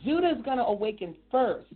Judah 0.06 0.30
is 0.38 0.46
going 0.46 0.58
to 0.58 0.64
awaken 0.64 1.16
first. 1.32 1.74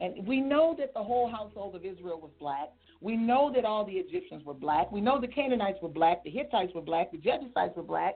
And 0.00 0.26
we 0.26 0.40
know 0.40 0.74
that 0.78 0.92
the 0.94 1.02
whole 1.02 1.30
household 1.30 1.74
of 1.74 1.84
Israel 1.84 2.20
was 2.20 2.30
black. 2.38 2.68
We 3.00 3.16
know 3.16 3.50
that 3.54 3.64
all 3.64 3.84
the 3.84 3.92
Egyptians 3.92 4.44
were 4.44 4.54
black. 4.54 4.90
We 4.92 5.00
know 5.00 5.20
the 5.20 5.28
Canaanites 5.28 5.78
were 5.82 5.88
black. 5.88 6.24
The 6.24 6.30
Hittites 6.30 6.72
were 6.74 6.82
black. 6.82 7.12
The 7.12 7.18
Jebusites 7.18 7.76
were 7.76 7.82
black. 7.82 8.14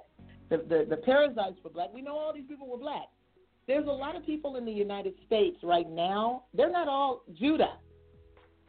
The, 0.51 0.59
the, 0.59 0.87
the 0.89 0.97
Perizzites 0.97 1.59
were 1.63 1.71
black. 1.71 1.89
We 1.95 2.03
know 2.03 2.17
all 2.17 2.33
these 2.35 2.47
people 2.49 2.69
were 2.69 2.79
black. 2.79 3.07
There's 3.67 3.87
a 3.87 3.93
lot 3.93 4.17
of 4.17 4.27
people 4.27 4.57
in 4.57 4.65
the 4.65 4.73
United 4.73 5.15
States 5.27 5.59
right 5.63 5.89
now. 5.89 6.45
They're 6.53 6.73
not 6.73 6.89
all 6.89 7.23
Judah, 7.39 7.75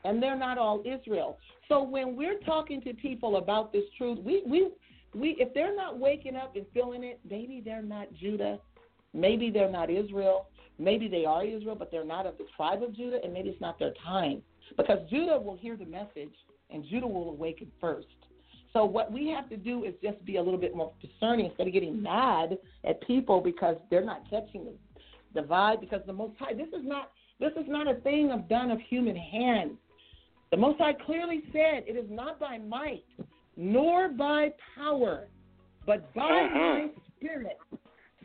and 0.06 0.22
they're 0.22 0.38
not 0.38 0.58
all 0.58 0.84
Israel. 0.86 1.40
So 1.70 1.82
when 1.82 2.16
we're 2.16 2.38
talking 2.40 2.82
to 2.82 2.94
people 2.94 3.38
about 3.38 3.74
this 3.74 3.86
truth, 3.98 4.20
we, 4.24 4.44
we, 4.46 4.70
we 5.16 5.30
if 5.40 5.54
they're 5.54 5.76
not 5.76 5.98
waking 5.98 6.36
up 6.36 6.56
and 6.56 6.66
feeling 6.74 7.04
it, 7.04 7.20
maybe 7.28 7.62
they're 7.66 7.82
not 7.82 8.14
Judah, 8.14 8.60
maybe 9.14 9.50
they're 9.50 9.72
not 9.72 9.90
Israel, 9.90 10.48
Maybe 10.82 11.08
they 11.08 11.26
are 11.26 11.46
Israel, 11.46 11.76
but 11.76 11.92
they're 11.92 12.04
not 12.04 12.26
of 12.26 12.38
the 12.38 12.46
tribe 12.58 12.82
of 12.82 12.96
Judah, 12.96 13.20
and 13.24 13.32
maybe 13.32 13.50
it's 13.50 13.62
not 13.62 13.78
their 13.78 13.94
time. 14.04 14.42
Because 14.76 14.98
Judah 15.10 15.40
will 15.40 15.56
hear 15.56 15.78
the 15.78 15.86
message, 15.86 16.34
and 16.72 16.84
Judah 16.90 17.08
will 17.08 17.30
awaken 17.30 17.72
first. 17.80 18.08
So 18.74 18.86
what 18.86 19.12
we 19.12 19.28
have 19.30 19.50
to 19.50 19.58
do 19.58 19.84
is 19.84 19.94
just 20.02 20.24
be 20.26 20.38
a 20.38 20.42
little 20.42 20.60
bit 20.60 20.76
more 20.76 20.92
discerning 21.02 21.48
instead 21.48 21.68
of 21.68 21.74
getting 21.74 22.02
mad 22.02 22.58
at 22.84 23.06
people 23.06 23.42
because 23.42 23.76
they're 23.90 24.04
not 24.04 24.24
catching 24.30 24.66
the, 24.66 24.74
the 25.40 25.46
vibe. 25.46 25.82
Because 25.82 26.02
the 26.08 26.14
Most 26.14 26.34
High, 26.40 26.54
this 26.54 26.70
is 26.70 26.84
not 26.84 27.12
this 27.40 27.52
is 27.54 27.66
not 27.68 27.88
a 27.88 27.96
thing 28.02 28.32
of 28.32 28.48
done 28.48 28.72
of 28.72 28.80
human 28.90 29.16
hands. 29.16 29.74
The 30.52 30.58
Most 30.58 30.80
High 30.80 30.94
clearly 30.94 31.44
said, 31.52 31.84
"It 31.86 31.98
is 31.98 32.10
not 32.10 32.40
by 32.40 32.58
might 32.58 33.04
nor 33.58 34.10
by 34.10 34.54
power, 34.76 35.28
but 35.86 36.14
by 36.14 36.22
uh-huh. 36.22 36.58
my 36.58 36.88
Spirit," 37.18 37.58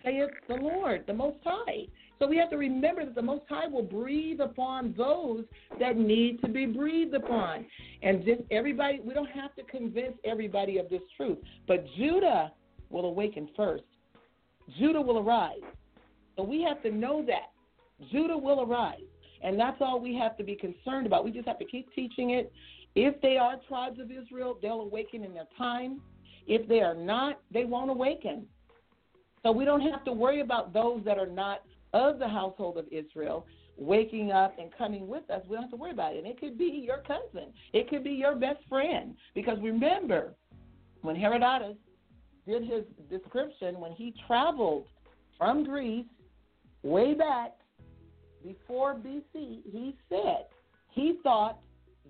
saith 0.04 0.30
the 0.48 0.54
Lord, 0.54 1.04
the 1.06 1.14
Most 1.14 1.38
High. 1.44 1.86
So 2.18 2.26
we 2.26 2.38
have 2.38 2.50
to 2.50 2.57
remember 2.57 3.05
that 3.05 3.14
the 3.14 3.22
Most 3.22 3.44
High 3.48 3.66
will 3.66 3.83
breathe 3.83 4.40
upon 4.40 4.94
those 4.96 5.44
that 5.79 5.96
need 5.96 6.40
to 6.42 6.48
be 6.48 6.64
breathed 6.64 7.14
upon. 7.14 7.66
And 8.02 8.24
just 8.24 8.40
everybody, 8.50 9.00
we 9.05 9.12
don't 9.12 9.31
have 9.31 9.55
to 9.57 9.62
convince 9.64 10.14
everybody 10.24 10.79
of 10.79 10.88
this 10.88 11.02
truth. 11.16 11.38
But 11.68 11.85
Judah 11.96 12.52
will 12.88 13.05
awaken 13.05 13.48
first. 13.55 13.85
Judah 14.79 15.00
will 15.00 15.18
arise. 15.18 15.61
So 16.37 16.42
we 16.42 16.62
have 16.62 16.83
to 16.83 16.90
know 16.90 17.24
that. 17.26 17.50
Judah 18.11 18.37
will 18.37 18.62
arise. 18.62 19.00
And 19.42 19.61
that's 19.61 19.76
all 19.81 20.00
we 20.00 20.14
have 20.16 20.37
to 20.38 20.44
be 20.44 20.57
concerned 20.57 21.07
about. 21.07 21.24
We 21.24 21.31
just 21.31 21.46
have 21.46 21.59
to 21.59 21.64
keep 21.64 21.92
teaching 21.94 22.31
it. 22.31 22.50
If 22.94 23.20
they 23.20 23.37
are 23.37 23.57
tribes 23.68 24.00
of 24.00 24.11
Israel, 24.11 24.59
they'll 24.61 24.81
awaken 24.81 25.22
in 25.22 25.35
their 25.35 25.46
time. 25.59 26.00
If 26.46 26.66
they 26.66 26.81
are 26.81 26.94
not, 26.94 27.40
they 27.52 27.64
won't 27.64 27.90
awaken. 27.90 28.46
So 29.42 29.52
we 29.52 29.64
don't 29.64 29.83
have 29.83 30.05
to 30.05 30.12
worry 30.12 30.40
about 30.40 30.72
those 30.72 31.02
that 31.05 31.18
are 31.18 31.26
not 31.26 31.61
of 31.96 32.18
the 32.18 32.28
household 32.28 32.76
of 32.76 32.87
Israel 32.92 33.46
waking 33.78 34.32
up 34.32 34.54
and 34.59 34.70
coming 34.76 35.09
with 35.09 35.28
us. 35.30 35.42
We 35.48 35.56
don't 35.56 35.64
have 35.64 35.70
to 35.70 35.76
worry 35.76 35.92
about 35.92 36.14
it. 36.14 36.18
And 36.18 36.26
it 36.26 36.38
could 36.38 36.59
be 36.59 36.85
your 36.87 36.98
cousin, 36.98 37.52
it 37.72 37.88
could 37.88 38.04
be 38.04 38.11
your 38.11 38.37
best 38.37 38.61
friend. 38.68 39.14
Because 39.35 39.59
remember, 39.62 40.35
when 41.02 41.16
Herodotus 41.16 41.76
did 42.46 42.62
his 42.62 42.85
description, 43.11 43.80
when 43.80 43.92
he 43.92 44.14
traveled 44.26 44.87
from 45.38 45.64
Greece 45.64 46.06
way 46.82 47.14
back 47.14 47.52
before 48.44 48.94
BC, 48.94 49.22
he 49.35 49.96
said 50.09 50.46
he 50.90 51.18
thought 51.22 51.59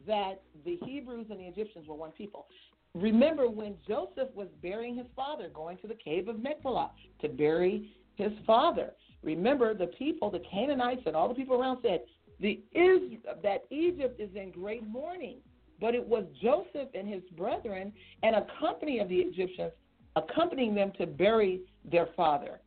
that 0.07 0.43
the 0.65 0.79
Hebrews 0.85 1.27
and 1.31 1.41
the 1.41 1.45
Egyptians 1.45 1.89
were 1.89 1.95
one 1.95 2.13
people. 2.13 2.47
Remember 2.95 3.49
when 3.49 3.75
Joseph 3.87 4.29
was 4.35 4.49
burying 4.63 4.97
his 4.97 5.07
father, 5.15 5.51
going 5.53 5.79
to 5.79 5.87
the 5.87 5.95
cave 5.95 6.29
of 6.29 6.43
Machpelah 6.43 6.93
to 7.21 7.29
bury 7.29 7.91
his 8.17 8.33
father. 8.47 8.93
Remember 9.27 9.75
the 9.75 9.89
people, 9.89 10.31
the 10.31 10.43
Canaanites, 10.51 11.03
and 11.05 11.15
all 11.15 11.29
the 11.29 11.35
people 11.35 11.61
around 11.61 11.79
said 11.83 12.01
the 12.41 12.61
is 12.73 13.19
that 13.43 13.65
Egypt 13.71 14.21
is 14.21 14.31
in 14.35 14.53
great 14.53 14.87
mourning. 14.87 15.39
But 15.81 15.95
it 15.95 16.07
was 16.07 16.25
Joseph 16.41 16.89
and 16.95 17.07
his 17.07 17.23
brethren 17.37 17.93
and 18.23 18.37
a 18.37 18.47
company 18.59 19.01
of 19.01 19.09
the 19.09 19.17
Egyptians 19.17 19.73
accompanying 20.15 20.75
them 20.75 20.93
to 20.99 21.07
bury 21.07 21.61
their 21.85 22.09
father. 22.17 22.61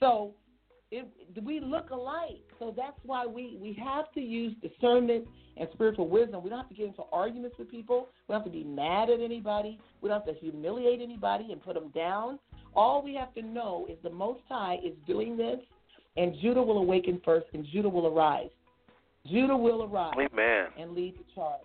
So 0.00 0.34
it, 0.90 1.08
we 1.42 1.60
look 1.60 1.90
alike. 1.90 2.42
So 2.58 2.74
that's 2.76 2.98
why 3.04 3.24
we, 3.24 3.56
we 3.60 3.72
have 3.82 4.12
to 4.12 4.20
use 4.20 4.54
discernment 4.60 5.26
and 5.56 5.68
spiritual 5.72 6.08
wisdom. 6.08 6.42
We 6.42 6.50
don't 6.50 6.58
have 6.58 6.68
to 6.68 6.74
get 6.74 6.86
into 6.86 7.04
arguments 7.12 7.56
with 7.58 7.70
people. 7.70 8.08
We 8.26 8.34
don't 8.34 8.42
have 8.42 8.52
to 8.52 8.58
be 8.58 8.64
mad 8.64 9.08
at 9.08 9.20
anybody. 9.20 9.78
We 10.02 10.08
don't 10.08 10.26
have 10.26 10.34
to 10.34 10.38
humiliate 10.40 11.00
anybody 11.00 11.52
and 11.52 11.62
put 11.62 11.74
them 11.74 11.90
down. 11.94 12.38
All 12.74 13.02
we 13.02 13.14
have 13.14 13.32
to 13.34 13.42
know 13.42 13.86
is 13.88 13.96
the 14.02 14.10
Most 14.10 14.40
High 14.48 14.78
is 14.84 14.92
doing 15.06 15.36
this, 15.36 15.60
and 16.16 16.34
Judah 16.40 16.62
will 16.62 16.78
awaken 16.78 17.20
first, 17.24 17.46
and 17.52 17.64
Judah 17.72 17.88
will 17.88 18.06
arise. 18.06 18.50
Judah 19.26 19.56
will 19.56 19.84
arise 19.84 20.14
Amen. 20.14 20.66
and 20.78 20.92
lead 20.92 21.14
the 21.18 21.24
charge. 21.34 21.60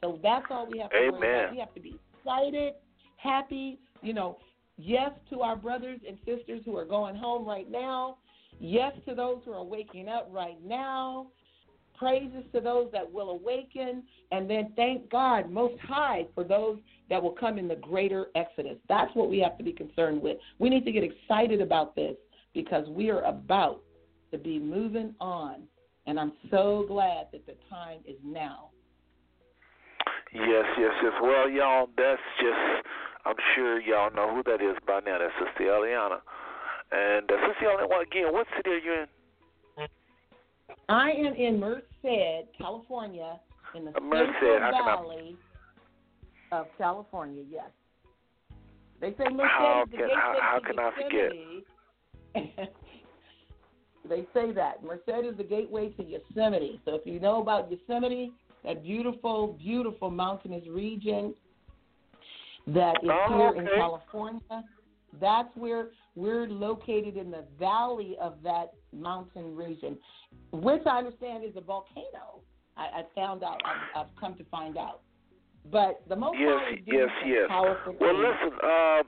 So 0.00 0.18
that's 0.22 0.46
all 0.50 0.66
we 0.70 0.78
have 0.78 0.90
to 0.90 0.96
Amen. 0.96 1.12
worry 1.12 1.40
about. 1.40 1.52
We 1.52 1.58
have 1.58 1.74
to 1.74 1.80
be 1.80 1.98
excited, 2.18 2.74
happy, 3.16 3.78
you 4.02 4.12
know, 4.12 4.38
yes 4.76 5.10
to 5.30 5.40
our 5.40 5.56
brothers 5.56 6.00
and 6.06 6.18
sisters 6.24 6.62
who 6.64 6.76
are 6.76 6.84
going 6.84 7.14
home 7.14 7.46
right 7.46 7.70
now. 7.70 8.18
Yes 8.58 8.92
to 9.08 9.14
those 9.14 9.40
who 9.44 9.52
are 9.52 9.64
waking 9.64 10.08
up 10.08 10.28
right 10.30 10.58
now. 10.64 11.28
Praises 11.96 12.44
to 12.54 12.60
those 12.60 12.88
that 12.92 13.10
will 13.10 13.30
awaken. 13.30 14.02
And 14.32 14.48
then 14.48 14.72
thank 14.76 15.10
God 15.10 15.50
most 15.50 15.78
high 15.80 16.26
for 16.34 16.44
those 16.44 16.78
that 17.10 17.22
will 17.22 17.32
come 17.32 17.58
in 17.58 17.68
the 17.68 17.76
greater 17.76 18.26
exodus. 18.34 18.76
That's 18.88 19.14
what 19.14 19.28
we 19.28 19.38
have 19.40 19.58
to 19.58 19.64
be 19.64 19.72
concerned 19.72 20.22
with. 20.22 20.38
We 20.58 20.70
need 20.70 20.84
to 20.86 20.92
get 20.92 21.04
excited 21.04 21.60
about 21.60 21.94
this 21.94 22.16
because 22.54 22.88
we 22.88 23.10
are 23.10 23.22
about 23.24 23.80
to 24.32 24.38
be 24.38 24.58
moving 24.58 25.14
on. 25.20 25.62
And 26.06 26.18
I'm 26.18 26.32
so 26.50 26.84
glad 26.88 27.26
that 27.32 27.46
the 27.46 27.54
time 27.68 27.98
is 28.06 28.16
now. 28.24 28.70
Yes, 30.32 30.64
yes, 30.78 30.92
yes. 31.02 31.12
Well, 31.20 31.48
y'all, 31.48 31.88
that's 31.96 32.20
just, 32.40 32.86
I'm 33.24 33.34
sure 33.54 33.80
y'all 33.80 34.12
know 34.14 34.34
who 34.34 34.42
that 34.44 34.62
is 34.64 34.76
by 34.86 35.00
now. 35.00 35.18
That's 35.18 35.32
Sister 35.38 35.64
Eliana. 35.70 36.20
And 36.92 37.30
uh, 37.30 37.34
Sister 37.48 37.66
Eliana, 37.66 38.02
again, 38.02 38.32
what 38.32 38.46
city 38.56 38.70
are 38.70 38.78
you 38.78 38.92
in? 39.02 39.06
I 40.88 41.10
am 41.10 41.34
in 41.34 41.60
Merced, 41.60 41.84
California, 42.58 43.38
in 43.74 43.84
the 43.84 43.92
Merced, 44.00 44.32
Central 44.40 44.58
can 44.58 44.74
I- 44.74 44.84
Valley 44.96 45.36
of 46.52 46.66
California. 46.78 47.44
Yes, 47.48 47.70
they 49.00 49.10
say 49.10 49.30
Merced 49.32 49.50
How 49.56 49.84
is 49.84 49.90
the 49.90 49.96
can- 49.96 50.06
gateway 50.08 50.14
how- 50.20 50.38
how 50.40 50.58
to 50.58 50.66
can 50.66 50.78
I 50.80 50.90
forget? 50.92 51.32
They 54.08 54.26
say 54.34 54.50
that 54.52 54.82
Merced 54.82 55.24
is 55.24 55.36
the 55.36 55.44
gateway 55.44 55.90
to 55.90 56.02
Yosemite. 56.02 56.80
So 56.84 56.96
if 56.96 57.02
you 57.06 57.20
know 57.20 57.40
about 57.40 57.70
Yosemite, 57.70 58.32
that 58.64 58.82
beautiful, 58.82 59.56
beautiful 59.58 60.10
mountainous 60.10 60.66
region 60.68 61.34
that 62.66 62.96
is 63.02 63.10
Oh, 63.10 63.52
here 63.52 63.62
in. 63.62 63.68
California, 63.76 64.64
that's 65.20 65.54
where 65.54 65.88
we're 66.16 66.48
located 66.48 67.16
in 67.16 67.30
the 67.30 67.44
valley 67.58 68.16
of 68.20 68.34
that 68.42 68.72
mountain 68.92 69.54
region, 69.54 69.96
which 70.52 70.82
I 70.86 70.98
understand 70.98 71.44
is 71.44 71.52
a 71.56 71.60
volcano. 71.60 72.40
I, 72.76 73.00
I 73.00 73.02
found 73.14 73.44
out. 73.44 73.60
I've, 73.64 74.06
I've 74.06 74.16
come 74.18 74.34
to 74.36 74.44
find 74.44 74.76
out. 74.76 75.02
But 75.70 76.02
the 76.08 76.16
most 76.16 76.36
Yes, 76.38 76.58
High 76.58 76.72
is 76.72 76.78
doing 76.86 76.98
yes, 76.98 77.08
yes. 77.26 77.48
Well, 78.00 78.18
listen, 78.18 78.58
uh, 78.62 79.02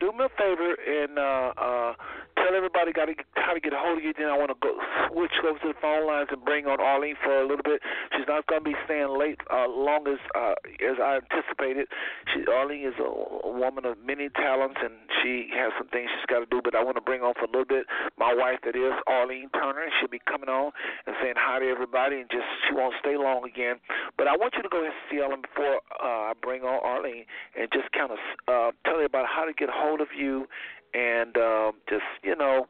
do 0.00 0.12
me 0.12 0.24
a 0.24 0.28
favor 0.36 0.74
and 0.74 1.18
uh, 1.18 1.52
uh, 1.56 1.92
tell 2.40 2.56
everybody 2.56 2.92
got 2.92 3.06
to 3.06 3.14
how 3.36 3.52
to 3.52 3.60
get 3.60 3.72
a 3.72 3.78
hold 3.78 3.98
of 3.98 4.04
you. 4.04 4.12
Then 4.16 4.28
I 4.28 4.36
want 4.36 4.50
to 4.50 4.58
go 4.60 4.72
switch 5.08 5.32
over 5.44 5.58
to 5.60 5.68
the 5.68 5.78
phone 5.80 6.06
lines 6.06 6.28
and 6.30 6.44
bring 6.44 6.66
on 6.66 6.80
Arlene 6.80 7.16
for 7.22 7.36
a 7.40 7.46
little 7.46 7.64
bit. 7.64 7.80
She's 8.16 8.26
not 8.28 8.46
going 8.46 8.64
to 8.64 8.68
be 8.68 8.76
staying 8.84 9.12
late 9.12 9.40
uh, 9.52 9.68
long 9.68 10.08
as 10.08 10.20
uh, 10.34 10.56
as 10.80 10.96
I 11.02 11.20
anticipated. 11.20 11.88
She, 12.32 12.44
Arlene 12.48 12.86
is 12.86 12.96
a, 12.98 13.08
a 13.08 13.52
woman 13.52 13.84
of 13.84 14.00
many 14.00 14.28
talents 14.30 14.80
and 14.80 14.94
she 15.20 15.52
has 15.52 15.72
some 15.76 15.88
things 15.88 16.08
she's 16.16 16.28
got 16.28 16.40
to 16.40 16.48
do. 16.48 16.60
But 16.64 16.74
I 16.74 16.82
want 16.82 16.96
to 16.96 17.04
bring 17.04 17.20
on 17.20 17.34
for 17.36 17.44
a 17.44 17.52
little 17.52 17.68
bit 17.68 17.84
my 18.16 18.32
wife, 18.32 18.64
that 18.64 18.76
is 18.76 18.94
Arlene 19.06 19.50
Turner, 19.52 19.84
she'll 20.00 20.08
be 20.08 20.22
coming 20.24 20.48
on 20.48 20.72
and 21.06 21.16
saying 21.20 21.36
hi 21.36 21.60
to 21.60 21.66
everybody. 21.68 22.20
And 22.24 22.28
just 22.30 22.48
she 22.68 22.74
won't 22.74 22.94
stay 23.00 23.16
long 23.16 23.44
again. 23.44 23.76
But 24.16 24.28
I 24.28 24.36
want 24.36 24.54
you 24.56 24.62
to 24.62 24.68
go 24.68 24.80
ahead 24.80 24.92
and 24.96 25.04
see 25.10 25.20
Ellen 25.20 25.42
before 25.42 25.80
uh, 26.00 26.30
I 26.30 26.32
bring 26.40 26.62
on 26.62 26.80
Arlene 26.80 27.24
and 27.58 27.68
just 27.72 27.92
kind 27.92 28.12
of 28.12 28.20
uh, 28.48 28.70
tell 28.84 29.00
about 29.04 29.26
how 29.26 29.44
to 29.44 29.52
get 29.52 29.68
a 29.68 29.72
hold 29.74 30.00
of 30.00 30.08
you 30.16 30.46
and 30.94 31.36
um, 31.36 31.72
just 31.88 32.04
you 32.22 32.36
know, 32.36 32.66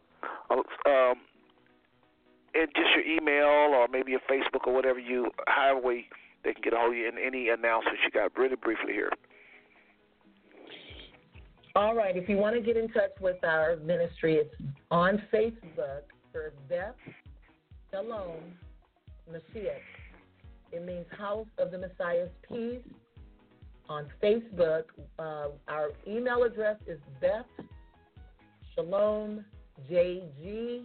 uh, 0.50 0.54
um, 0.54 1.14
and 2.54 2.68
just 2.74 2.88
your 2.94 3.04
email 3.04 3.74
or 3.74 3.88
maybe 3.88 4.12
your 4.12 4.20
Facebook 4.30 4.66
or 4.66 4.74
whatever 4.74 4.98
you, 4.98 5.30
however 5.46 5.80
way 5.80 6.06
they 6.44 6.52
can 6.52 6.62
get 6.62 6.72
a 6.72 6.76
hold 6.76 6.92
of 6.92 6.98
you, 6.98 7.09
and 7.09 7.18
any 7.18 7.48
announcements 7.48 8.00
you 8.04 8.11
got, 8.11 8.37
really 8.37 8.56
briefly 8.56 8.92
here. 8.92 9.11
All 11.76 11.94
right. 11.94 12.16
If 12.16 12.28
you 12.28 12.37
want 12.37 12.56
to 12.56 12.61
get 12.61 12.76
in 12.76 12.88
touch 12.88 13.12
with 13.20 13.42
our 13.44 13.76
ministry, 13.76 14.37
it's 14.37 14.54
on 14.90 15.22
Facebook 15.33 16.02
for 16.33 16.52
Beth 16.68 16.94
Shalom 17.90 18.40
Mashiach. 19.30 19.78
It 20.72 20.85
means 20.85 21.06
House 21.16 21.46
of 21.59 21.70
the 21.70 21.78
Messiah's 21.78 22.30
Peace. 22.48 22.80
On 23.88 24.06
Facebook, 24.22 24.85
uh, 25.18 25.48
our 25.66 25.90
email 26.06 26.44
address 26.44 26.76
is 26.87 26.98
Beth 27.20 27.44
Shalom 28.74 29.44
JG 29.90 30.85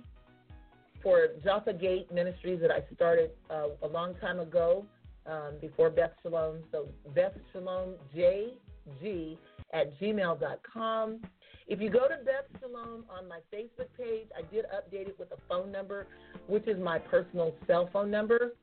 for 1.04 1.28
Jaffa 1.44 1.74
Gate 1.74 2.12
Ministries 2.12 2.60
that 2.62 2.72
I 2.72 2.84
started 2.96 3.32
uh, 3.50 3.68
a 3.84 3.88
long 3.88 4.16
time 4.16 4.40
ago 4.40 4.86
um, 5.26 5.54
before 5.62 5.90
Beth 5.90 6.12
Shalom. 6.24 6.64
So 6.72 6.88
Beth 7.14 7.36
Shalom 7.54 7.96
JG 8.16 9.38
at 9.74 10.00
gmail.com. 10.00 11.20
If 11.68 11.82
you 11.82 11.90
go 11.90 12.08
to 12.08 12.18
Beth 12.24 12.60
Shalom 12.60 13.06
on 13.10 13.28
my 13.28 13.40
Facebook 13.54 13.88
page, 13.98 14.28
I 14.38 14.42
did 14.54 14.66
update 14.66 15.10
it 15.10 15.16
with 15.20 15.32
a 15.32 15.38
phone 15.50 15.72
number, 15.72 16.08
which 16.48 16.68
is 16.68 16.80
my 16.82 17.00
personal 17.00 17.54
cell 17.68 17.90
phone 17.92 18.12
number. 18.12 18.54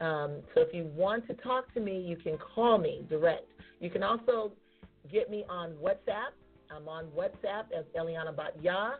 Um, 0.00 0.38
so 0.54 0.62
if 0.62 0.74
you 0.74 0.90
want 0.94 1.26
to 1.28 1.34
talk 1.34 1.72
to 1.74 1.80
me, 1.80 2.00
you 2.00 2.16
can 2.16 2.36
call 2.38 2.78
me 2.78 3.04
direct. 3.08 3.46
You 3.80 3.90
can 3.90 4.02
also 4.02 4.52
get 5.10 5.30
me 5.30 5.44
on 5.48 5.72
WhatsApp. 5.74 6.34
I'm 6.74 6.88
on 6.88 7.06
WhatsApp 7.16 7.66
as 7.76 7.84
Eliana 7.98 8.34
Batyah. 8.34 8.94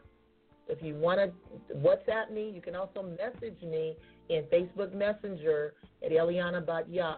If 0.69 0.83
you 0.83 0.95
want 0.95 1.21
to 1.21 1.75
WhatsApp 1.77 2.31
me, 2.31 2.51
you 2.55 2.61
can 2.61 2.77
also 2.77 3.03
message 3.03 3.61
me 3.63 3.97
in 4.29 4.45
Facebook 4.45 4.95
Messenger 4.95 5.75
at 6.05 6.13
Eliana 6.13 6.65
Batyah. 6.65 7.17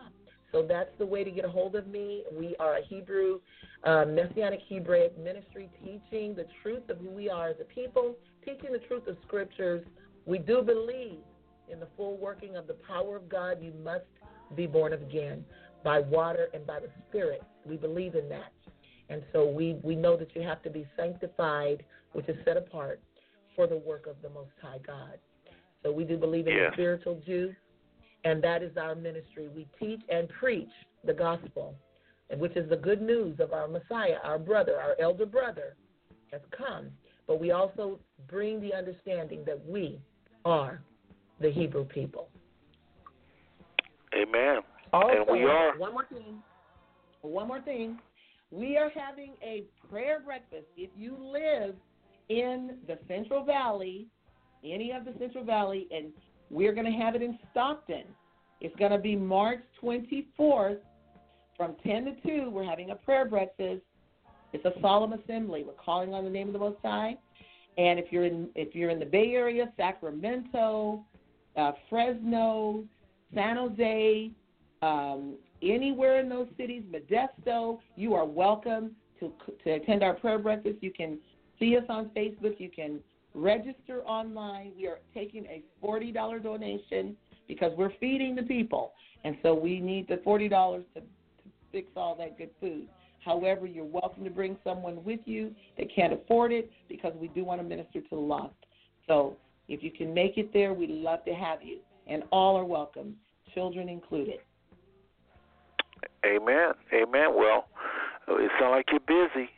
So 0.53 0.63
that's 0.63 0.91
the 0.99 1.07
way 1.07 1.25
to 1.25 1.31
get 1.31 1.45
a 1.45 1.49
hold 1.49 1.75
of 1.75 1.89
me. 1.89 2.23
We 2.33 2.55
are 2.61 2.77
a 2.77 2.83
Hebrew, 2.83 3.41
uh, 3.83 4.05
Messianic 4.07 4.61
Hebraic 4.69 5.19
ministry 5.19 5.69
teaching 5.83 6.35
the 6.35 6.47
truth 6.63 6.89
of 6.89 6.99
who 6.99 7.11
we 7.11 7.29
are 7.29 7.49
as 7.49 7.57
a 7.61 7.65
people, 7.65 8.15
teaching 8.45 8.73
the 8.73 8.79
truth 8.79 9.09
of 9.09 9.17
scriptures. 9.27 9.85
We 10.27 10.39
do 10.39 10.63
believe 10.63 11.19
in 11.71 11.81
the 11.81 11.89
full 11.97 12.17
working 12.17 12.57
of 12.57 12.69
the 12.69 12.77
power 12.87 13.17
of 13.17 13.29
God. 13.29 13.59
You 13.61 13.73
must 13.83 14.05
be 14.55 14.67
born 14.67 14.93
again 14.93 15.45
by 15.83 16.01
water 16.01 16.49
and 16.55 16.65
by 16.65 16.79
the 16.79 16.89
Spirit. 17.09 17.43
We 17.67 17.77
believe 17.77 18.15
in 18.15 18.29
that. 18.29 18.53
And 19.15 19.23
so 19.33 19.47
we, 19.47 19.77
we 19.85 19.95
know 19.95 20.17
that 20.17 20.35
you 20.35 20.43
have 20.43 20.61
to 20.65 20.71
be 20.71 20.85
sanctified, 20.97 21.85
which 22.15 22.29
is 22.29 22.37
set 22.45 22.57
apart 22.57 23.01
for 23.55 23.69
the 23.69 23.77
work 23.77 24.09
of 24.09 24.17
the 24.23 24.29
Most 24.29 24.51
High 24.61 24.81
God. 24.85 25.19
So 25.85 25.93
we 25.93 26.03
do 26.03 26.17
believe 26.17 26.49
in 26.49 26.57
Yeah. 26.57 26.71
the 26.71 26.73
spiritual 26.73 27.23
Jew, 27.25 27.55
and 28.25 28.43
that 28.43 28.61
is 28.65 28.77
our 28.77 28.97
ministry. 28.97 29.49
We 29.55 29.69
teach 29.79 30.01
and 30.09 30.29
preach 30.29 30.73
the 31.05 31.15
gospel, 31.15 31.77
and 32.29 32.41
which 32.41 32.57
is 32.57 32.69
the 32.69 32.77
good 32.77 33.01
news 33.01 33.39
of 33.39 33.53
our 33.53 33.69
Messiah, 33.69 34.17
our 34.25 34.37
brother, 34.37 34.81
our 34.81 34.97
elder 34.99 35.27
brother 35.27 35.77
has 36.33 36.41
come. 36.51 36.91
But 37.29 37.39
we 37.39 37.53
also 37.53 38.01
bring 38.27 38.61
the 38.61 38.75
understanding 38.75 39.45
that 39.47 39.65
we 39.65 40.01
are 40.45 40.83
the 41.41 41.53
Hebrew 41.53 41.85
people. 41.85 42.31
Amen. 44.13 44.59
Also, 44.93 45.19
And 45.19 45.27
we 45.31 45.45
are. 45.45 45.79
one 45.79 45.93
more 45.93 46.07
thing. 46.07 46.43
One 47.23 47.47
more 47.47 47.61
thing. 47.61 48.01
We 48.55 48.77
are 48.77 48.91
having 48.91 49.33
a 49.43 49.65
prayer 49.91 50.21
breakfast. 50.25 50.67
If 50.77 50.91
you 50.97 51.17
live 51.19 51.75
in 52.29 52.77
the 52.87 53.01
Central 53.09 53.45
Valley, 53.45 54.07
any 54.65 54.93
of 54.93 55.05
the 55.05 55.13
Central 55.19 55.43
Valley, 55.43 55.89
and 55.91 56.13
we're 56.51 56.73
going 56.73 56.87
to 56.87 56.97
have 56.97 57.17
it 57.17 57.23
in 57.23 57.37
Stockton. 57.51 58.05
It's 58.61 58.75
going 58.77 58.93
to 58.93 58.99
be 58.99 59.17
March 59.17 59.59
24th 59.83 60.79
from 61.57 61.75
10 61.85 62.05
to 62.05 62.45
2. 62.45 62.51
We're 62.51 62.65
having 62.65 62.91
a 62.91 62.95
prayer 62.95 63.25
breakfast. 63.25 63.83
It's 64.53 64.65
a 64.65 64.73
solemn 64.81 65.15
assembly. 65.15 65.65
We're 65.67 65.73
calling 65.73 66.15
on 66.15 66.23
the 66.23 66.31
name 66.31 66.47
of 66.47 66.53
the 66.53 66.61
Most 66.61 66.79
High. 66.85 67.17
And 67.77 67.99
if 67.99 68.13
you're 68.13 68.25
in 68.25 68.51
if 68.55 68.73
you're 68.73 68.91
in 68.91 69.01
the 69.01 69.05
Bay 69.05 69.33
Area, 69.33 69.73
Sacramento, 69.77 71.05
uh, 71.57 71.73
Fresno, 71.91 72.85
San 73.35 73.57
Jose, 73.57 74.31
um, 74.81 75.35
anywhere 75.65 76.21
in 76.21 76.29
those 76.29 76.49
cities, 76.57 76.83
Modesto, 76.91 77.79
you 77.97 78.15
are 78.15 78.25
welcome 78.25 78.93
to 79.21 79.33
to 79.65 79.71
attend 79.71 80.03
our 80.03 80.15
prayer 80.15 80.39
breakfast. 80.39 80.77
You 80.81 80.93
can 80.93 81.19
see 81.59 81.77
us 81.77 81.85
on 81.89 82.11
Facebook. 82.17 82.59
You 82.59 82.71
can 82.71 83.01
register 83.35 84.03
online. 84.03 84.73
We 84.77 84.87
are 84.87 84.99
taking 85.13 85.47
a 85.47 85.63
forty 85.81 86.13
dollar 86.13 86.39
donation 86.39 87.17
because 87.49 87.73
we're 87.77 87.93
feeding 88.01 88.35
the 88.35 88.43
people, 88.43 88.93
and 89.25 89.37
so 89.43 89.55
we 89.55 89.81
need 89.81 90.09
the 90.09 90.21
forty 90.25 90.49
dollars 90.49 90.85
to, 90.95 91.01
to 91.01 91.07
fix 91.73 91.89
all 91.97 92.15
that 92.17 92.39
good 92.39 92.51
food. 92.61 92.87
However, 93.25 93.67
you're 93.67 93.85
welcome 93.87 94.23
to 94.25 94.31
bring 94.31 94.57
someone 94.63 95.03
with 95.03 95.21
you 95.25 95.55
that 95.79 95.87
can't 95.95 96.13
afford 96.13 96.53
it 96.53 96.71
because 96.89 97.15
we 97.19 97.29
do 97.29 97.45
want 97.45 97.61
to 97.61 97.67
minister 97.67 98.01
to 98.01 98.09
the 98.11 98.17
lost. 98.17 98.55
So 99.07 99.37
if 99.69 99.83
you 99.83 99.91
can 99.91 100.13
make 100.13 100.37
it 100.37 100.53
there, 100.53 100.75
we'd 100.75 100.91
love 100.91 101.25
to 101.25 101.33
have 101.33 101.63
you. 101.63 101.79
And 102.07 102.23
all 102.31 102.57
are 102.57 102.67
welcome, 102.67 103.17
children 103.55 103.89
included. 103.89 104.41
Amen. 106.25 106.73
Amen. 106.93 107.35
Well, 107.37 107.69
it 108.29 108.51
sounds 108.59 108.73
like 108.73 108.87
you're 108.91 109.01
busy 109.01 109.51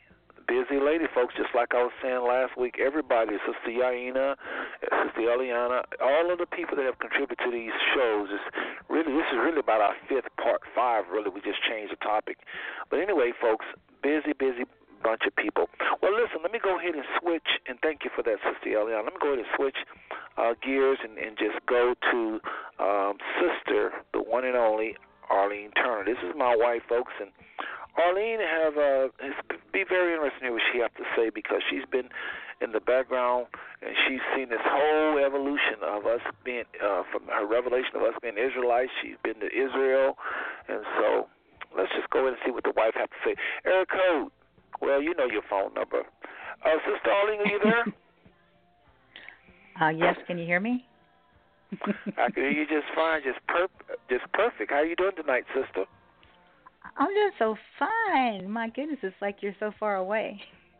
busy 0.47 0.79
lady, 0.79 1.05
folks. 1.13 1.35
Just 1.35 1.51
like 1.53 1.75
I 1.75 1.83
was 1.83 1.91
saying 2.01 2.23
last 2.23 2.57
week, 2.57 2.79
everybody, 2.79 3.35
Sister 3.43 3.67
Yaina, 3.69 4.35
Sister 4.81 5.27
Eliana, 5.27 5.83
all 6.01 6.31
of 6.31 6.39
the 6.39 6.47
people 6.47 6.79
that 6.79 6.87
have 6.87 6.97
contributed 6.99 7.37
to 7.43 7.51
these 7.51 7.75
shows 7.93 8.31
is 8.31 8.39
really 8.89 9.11
this 9.11 9.27
is 9.29 9.39
really 9.43 9.59
about 9.59 9.81
our 9.81 9.95
fifth 10.07 10.31
part 10.41 10.63
five. 10.73 11.05
Really, 11.11 11.29
we 11.29 11.43
just 11.43 11.59
changed 11.67 11.91
the 11.91 11.99
topic. 11.99 12.39
But 12.89 13.03
anyway, 13.03 13.35
folks, 13.39 13.65
busy, 14.01 14.31
busy 14.33 14.63
bunch 15.03 15.21
of 15.27 15.35
people. 15.35 15.69
Well, 16.01 16.15
listen, 16.15 16.41
let 16.41 16.51
me 16.51 16.59
go 16.63 16.79
ahead 16.79 16.95
and 16.95 17.05
switch, 17.21 17.61
and 17.67 17.77
thank 17.83 18.03
you 18.03 18.09
for 18.15 18.23
that, 18.23 18.39
Sister 18.41 18.71
Eliana. 18.71 19.03
Let 19.03 19.13
me 19.13 19.21
go 19.21 19.35
ahead 19.35 19.45
and 19.45 19.51
switch 19.55 19.77
uh, 20.39 20.55
gears 20.63 20.97
and, 21.03 21.19
and 21.19 21.37
just 21.37 21.59
go 21.67 21.93
to 22.11 22.39
um, 22.79 23.19
Sister, 23.37 23.91
the 24.13 24.23
one 24.23 24.45
and 24.45 24.55
only 24.55 24.95
Arlene 25.29 25.71
Turner. 25.71 26.05
This 26.05 26.21
is 26.23 26.33
my 26.35 26.55
wife, 26.55 26.81
folks, 26.87 27.13
and 27.19 27.31
Arlene 27.97 28.39
have 28.39 28.77
uh, 28.77 29.07
be 29.73 29.83
very 29.89 30.13
interested 30.13 30.41
hear 30.41 30.53
what 30.53 30.61
she 30.71 30.79
has 30.79 30.91
to 30.97 31.05
say 31.15 31.29
because 31.33 31.61
she's 31.69 31.85
been 31.91 32.09
in 32.61 32.71
the 32.71 32.79
background 32.79 33.47
and 33.81 33.93
she's 34.07 34.21
seen 34.35 34.49
this 34.49 34.61
whole 34.63 35.17
evolution 35.17 35.81
of 35.81 36.05
us 36.05 36.21
being 36.45 36.65
uh, 36.81 37.03
from 37.11 37.25
her 37.27 37.45
revelation 37.45 37.97
of 37.97 38.03
us 38.03 38.13
being 38.21 38.37
Israelites. 38.37 38.91
She's 39.01 39.17
been 39.23 39.39
to 39.41 39.49
Israel, 39.49 40.17
and 40.69 40.81
so 40.97 41.27
let's 41.75 41.91
just 41.97 42.09
go 42.09 42.27
in 42.27 42.33
and 42.33 42.41
see 42.45 42.51
what 42.51 42.63
the 42.63 42.73
wife 42.77 42.93
has 42.95 43.09
to 43.09 43.19
say. 43.25 43.35
Eric 43.65 43.89
Code, 43.89 44.31
well, 44.81 45.01
you 45.01 45.13
know 45.15 45.25
your 45.25 45.45
phone 45.49 45.73
number. 45.73 46.05
Uh, 46.65 46.77
Sister 46.85 47.09
Arlene, 47.09 47.41
are 47.41 47.49
you 47.49 47.59
there? 47.63 47.85
uh, 49.81 49.89
yes, 49.89 50.17
can 50.25 50.37
you 50.37 50.45
hear 50.45 50.59
me? 50.59 50.85
I 52.17 52.29
can 52.31 52.43
hear 52.43 52.51
you 52.51 52.65
just 52.65 52.87
fine, 52.95 53.21
just 53.23 53.39
per- 53.47 53.67
just 54.09 54.31
perfect. 54.33 54.71
How 54.71 54.77
are 54.77 54.85
you 54.85 54.95
doing 54.95 55.15
tonight, 55.15 55.43
sister? 55.53 55.85
I'm 56.97 57.13
doing 57.13 57.31
so 57.37 57.55
fine. 57.77 58.49
My 58.49 58.69
goodness, 58.69 58.99
it's 59.03 59.15
like 59.21 59.37
you're 59.41 59.55
so 59.59 59.71
far 59.79 59.95
away. 59.97 60.41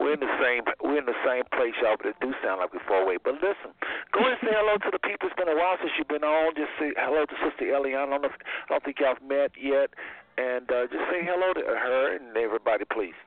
we're 0.00 0.14
in 0.14 0.20
the 0.20 0.32
same 0.40 0.62
we're 0.82 0.98
in 0.98 1.06
the 1.06 1.20
same 1.26 1.42
place, 1.52 1.74
y'all, 1.82 1.96
but 1.98 2.06
it 2.06 2.16
do 2.20 2.32
sound 2.42 2.60
like 2.60 2.72
we're 2.72 2.86
far 2.86 3.02
away. 3.02 3.18
But 3.22 3.34
listen, 3.34 3.74
go 4.12 4.24
and 4.24 4.38
say 4.40 4.54
hello 4.54 4.78
to 4.78 4.90
the 4.90 4.98
people. 5.02 5.28
It's 5.28 5.36
been 5.36 5.48
a 5.48 5.56
while 5.56 5.76
since 5.80 5.92
you've 5.98 6.08
been 6.08 6.24
on. 6.24 6.54
Just 6.54 6.70
say 6.78 6.92
hello 6.96 7.26
to 7.26 7.36
Sister 7.44 7.66
Eliana. 7.66 8.06
I 8.06 8.10
don't 8.10 8.22
know 8.22 8.28
if, 8.32 8.38
I 8.70 8.72
don't 8.72 8.84
think 8.84 8.98
y'all 9.00 9.18
met 9.20 9.52
yet, 9.60 9.90
and 10.38 10.70
uh, 10.70 10.86
just 10.88 11.04
say 11.10 11.20
hello 11.26 11.52
to 11.52 11.60
her 11.60 12.16
and 12.16 12.36
everybody, 12.36 12.84
please. 12.86 13.18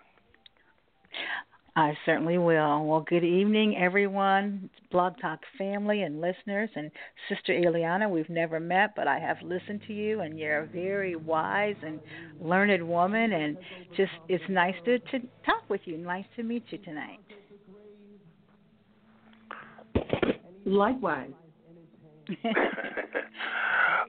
I 1.76 1.98
certainly 2.06 2.38
will. 2.38 2.86
Well, 2.86 3.06
good 3.08 3.24
evening, 3.24 3.78
everyone, 3.78 4.70
Blog 4.92 5.14
Talk 5.22 5.40
family 5.58 6.02
and 6.02 6.20
listeners, 6.20 6.70
and 6.76 6.92
Sister 7.30 7.54
Eliana. 7.54 8.10
We've 8.10 8.30
never 8.30 8.60
met, 8.60 8.92
but 8.94 9.08
I 9.08 9.20
have 9.20 9.38
listened 9.42 9.82
to 9.88 9.94
you, 9.94 10.20
and 10.20 10.38
you're 10.38 10.64
a 10.64 10.68
very 10.68 11.16
wise 11.16 11.78
and 11.82 12.02
learned 12.42 12.86
woman, 12.86 13.32
and 13.32 13.58
just 13.96 14.12
it's 14.28 14.44
nice 14.50 14.76
to, 14.84 15.00
to 15.00 15.20
talk 15.46 15.64
with 15.70 15.80
you. 15.86 15.98
Nice 15.98 16.26
to 16.36 16.44
meet 16.44 16.66
you 16.72 16.78
tonight. 16.80 17.20
Likewise. 20.66 21.32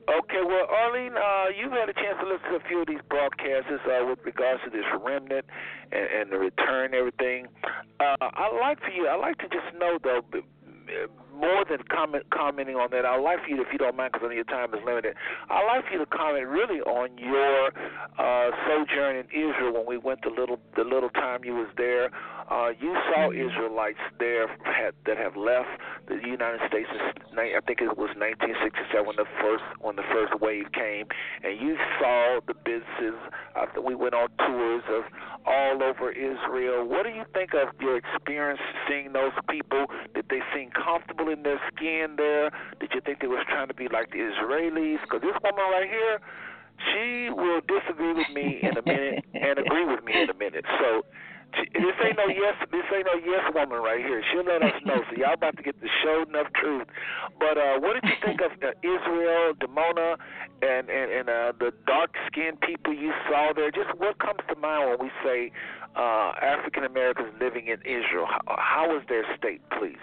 Okay, 0.08 0.42
well, 0.44 0.66
Arlene, 0.68 1.14
uh, 1.14 1.46
you've 1.56 1.70
had 1.70 1.88
a 1.88 1.94
chance 1.94 2.18
to 2.20 2.26
listen 2.26 2.50
to 2.50 2.56
a 2.56 2.68
few 2.68 2.80
of 2.80 2.88
these 2.88 3.02
broadcasts 3.08 3.70
uh, 3.70 4.04
with 4.04 4.18
regards 4.24 4.60
to 4.64 4.70
this 4.70 4.84
remnant 5.00 5.46
and, 5.92 6.06
and 6.10 6.32
the 6.32 6.38
return, 6.38 6.92
everything. 6.92 7.46
Uh, 8.00 8.16
I'd 8.20 8.58
like 8.60 8.80
for 8.80 8.90
you. 8.90 9.06
I'd 9.08 9.20
like 9.20 9.38
to 9.38 9.48
just 9.48 9.70
know 9.78 9.98
though 10.02 10.22
more 11.42 11.66
than 11.68 11.82
comment 11.90 12.24
commenting 12.30 12.76
on 12.76 12.90
that, 12.94 13.04
I'd 13.04 13.20
like 13.20 13.42
for 13.42 13.50
you, 13.50 13.60
if 13.60 13.68
you 13.72 13.78
don't 13.78 13.96
mind, 13.96 14.12
because 14.12 14.24
I 14.24 14.28
know 14.30 14.38
your 14.38 14.46
time 14.46 14.72
is 14.74 14.80
limited, 14.86 15.14
I'd 15.50 15.66
like 15.66 15.86
for 15.86 15.92
you 15.92 15.98
to 15.98 16.06
comment 16.06 16.46
really 16.46 16.80
on 16.86 17.18
your 17.18 17.74
uh, 18.18 18.54
sojourn 18.64 19.16
in 19.16 19.26
Israel 19.34 19.74
when 19.74 19.86
we 19.86 19.98
went 19.98 20.22
the 20.22 20.30
little 20.30 20.60
the 20.76 20.84
little 20.84 21.10
time 21.10 21.42
you 21.42 21.54
was 21.54 21.68
there. 21.76 22.10
Uh, 22.48 22.70
you 22.78 22.94
saw. 23.10 23.32
Israelites 23.32 23.98
there 24.18 24.46
had, 24.64 24.94
that 25.06 25.16
have 25.16 25.36
left 25.36 25.68
the 26.08 26.16
United 26.26 26.60
States. 26.68 26.88
I 27.32 27.60
think 27.66 27.80
it 27.80 27.96
was 27.96 28.12
1967 28.14 29.06
when 29.06 29.16
the 29.16 29.26
first 29.40 29.64
when 29.80 29.96
the 29.96 30.06
first 30.12 30.38
wave 30.40 30.70
came, 30.72 31.06
and 31.42 31.58
you 31.60 31.76
saw 31.98 32.40
the 32.46 32.54
businesses. 32.54 33.18
Uh, 33.56 33.66
we 33.80 33.94
went 33.94 34.14
on 34.14 34.28
tours 34.38 34.82
of 34.88 35.04
all 35.46 35.82
over 35.82 36.12
Israel. 36.12 36.86
What 36.86 37.04
do 37.04 37.10
you 37.10 37.24
think 37.34 37.54
of 37.54 37.74
your 37.80 37.96
experience 37.96 38.60
seeing 38.88 39.12
those 39.12 39.32
people? 39.48 39.86
Did 40.14 40.26
they 40.28 40.40
seem 40.54 40.70
comfortable 40.70 41.28
in 41.32 41.42
their 41.42 41.60
skin 41.74 42.14
there? 42.16 42.50
Did 42.80 42.90
you 42.94 43.00
think 43.00 43.20
they 43.20 43.26
was 43.26 43.44
trying 43.48 43.68
to 43.68 43.74
be 43.74 43.88
like 43.88 44.10
the 44.10 44.20
Israelis? 44.20 45.00
Because 45.02 45.22
this 45.22 45.36
woman 45.42 45.64
right 45.72 45.88
here, 45.88 46.20
she 46.92 47.30
will 47.30 47.60
disagree 47.64 48.12
with 48.12 48.30
me 48.34 48.60
in 48.62 48.76
a 48.76 48.84
minute 48.84 49.24
and 49.34 49.58
agree 49.58 49.84
with 49.84 50.04
me 50.04 50.22
in 50.22 50.30
a 50.30 50.34
minute. 50.34 50.64
So 50.78 51.02
this 51.52 51.96
ain't 52.04 52.16
no 52.16 52.28
yes. 52.28 52.56
This 52.70 52.84
ain't 52.94 53.06
no 53.06 53.16
yes 53.20 53.44
woman 53.54 53.80
right 53.80 54.00
here. 54.00 54.22
She'll 54.32 54.44
let 54.44 54.62
us 54.62 54.72
know. 54.84 55.00
So 55.10 55.16
y'all 55.16 55.34
about 55.34 55.56
to 55.56 55.62
get 55.62 55.80
the 55.80 55.88
show 56.02 56.24
enough 56.28 56.48
truth. 56.54 56.86
But 57.38 57.58
uh, 57.58 57.78
what 57.78 57.94
did 58.00 58.04
you 58.08 58.16
think 58.24 58.40
of 58.40 58.52
uh, 58.62 58.72
Israel, 58.80 59.52
Dimona, 59.60 60.16
and 60.62 60.88
and, 60.88 61.12
and 61.12 61.28
uh, 61.28 61.52
the 61.58 61.72
dark 61.86 62.14
skinned 62.26 62.60
people 62.60 62.94
you 62.94 63.12
saw 63.28 63.52
there? 63.54 63.70
Just 63.70 63.92
what 63.98 64.18
comes 64.18 64.40
to 64.48 64.56
mind 64.56 64.90
when 64.90 65.08
we 65.08 65.10
say 65.24 65.52
uh, 65.96 66.32
African 66.40 66.84
Americans 66.84 67.34
living 67.40 67.66
in 67.68 67.80
Israel? 67.82 68.26
How, 68.26 68.56
how 68.58 68.88
was 68.88 69.02
their 69.08 69.24
state, 69.36 69.60
please? 69.78 70.00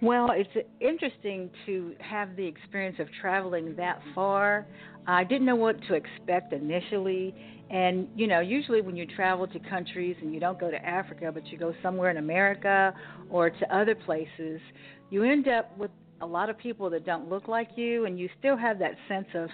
Well, 0.00 0.28
it's 0.32 0.68
interesting 0.80 1.50
to 1.66 1.94
have 2.00 2.34
the 2.36 2.46
experience 2.46 2.96
of 2.98 3.08
traveling 3.20 3.76
that 3.76 4.00
far. 4.14 4.66
I 5.06 5.24
didn't 5.24 5.46
know 5.46 5.56
what 5.56 5.76
to 5.88 5.94
expect 5.94 6.52
initially. 6.52 7.34
And, 7.70 8.08
you 8.14 8.26
know, 8.26 8.40
usually 8.40 8.82
when 8.82 8.96
you 8.96 9.06
travel 9.06 9.46
to 9.46 9.58
countries 9.58 10.16
and 10.20 10.34
you 10.34 10.40
don't 10.40 10.60
go 10.60 10.70
to 10.70 10.84
Africa, 10.84 11.30
but 11.32 11.46
you 11.46 11.58
go 11.58 11.72
somewhere 11.82 12.10
in 12.10 12.18
America 12.18 12.94
or 13.30 13.48
to 13.50 13.74
other 13.74 13.94
places, 13.94 14.60
you 15.10 15.22
end 15.22 15.48
up 15.48 15.76
with 15.78 15.90
a 16.20 16.26
lot 16.26 16.50
of 16.50 16.58
people 16.58 16.90
that 16.90 17.04
don't 17.04 17.28
look 17.28 17.48
like 17.48 17.70
you, 17.76 18.04
and 18.06 18.18
you 18.18 18.28
still 18.38 18.56
have 18.56 18.78
that 18.78 18.94
sense 19.08 19.26
of, 19.34 19.48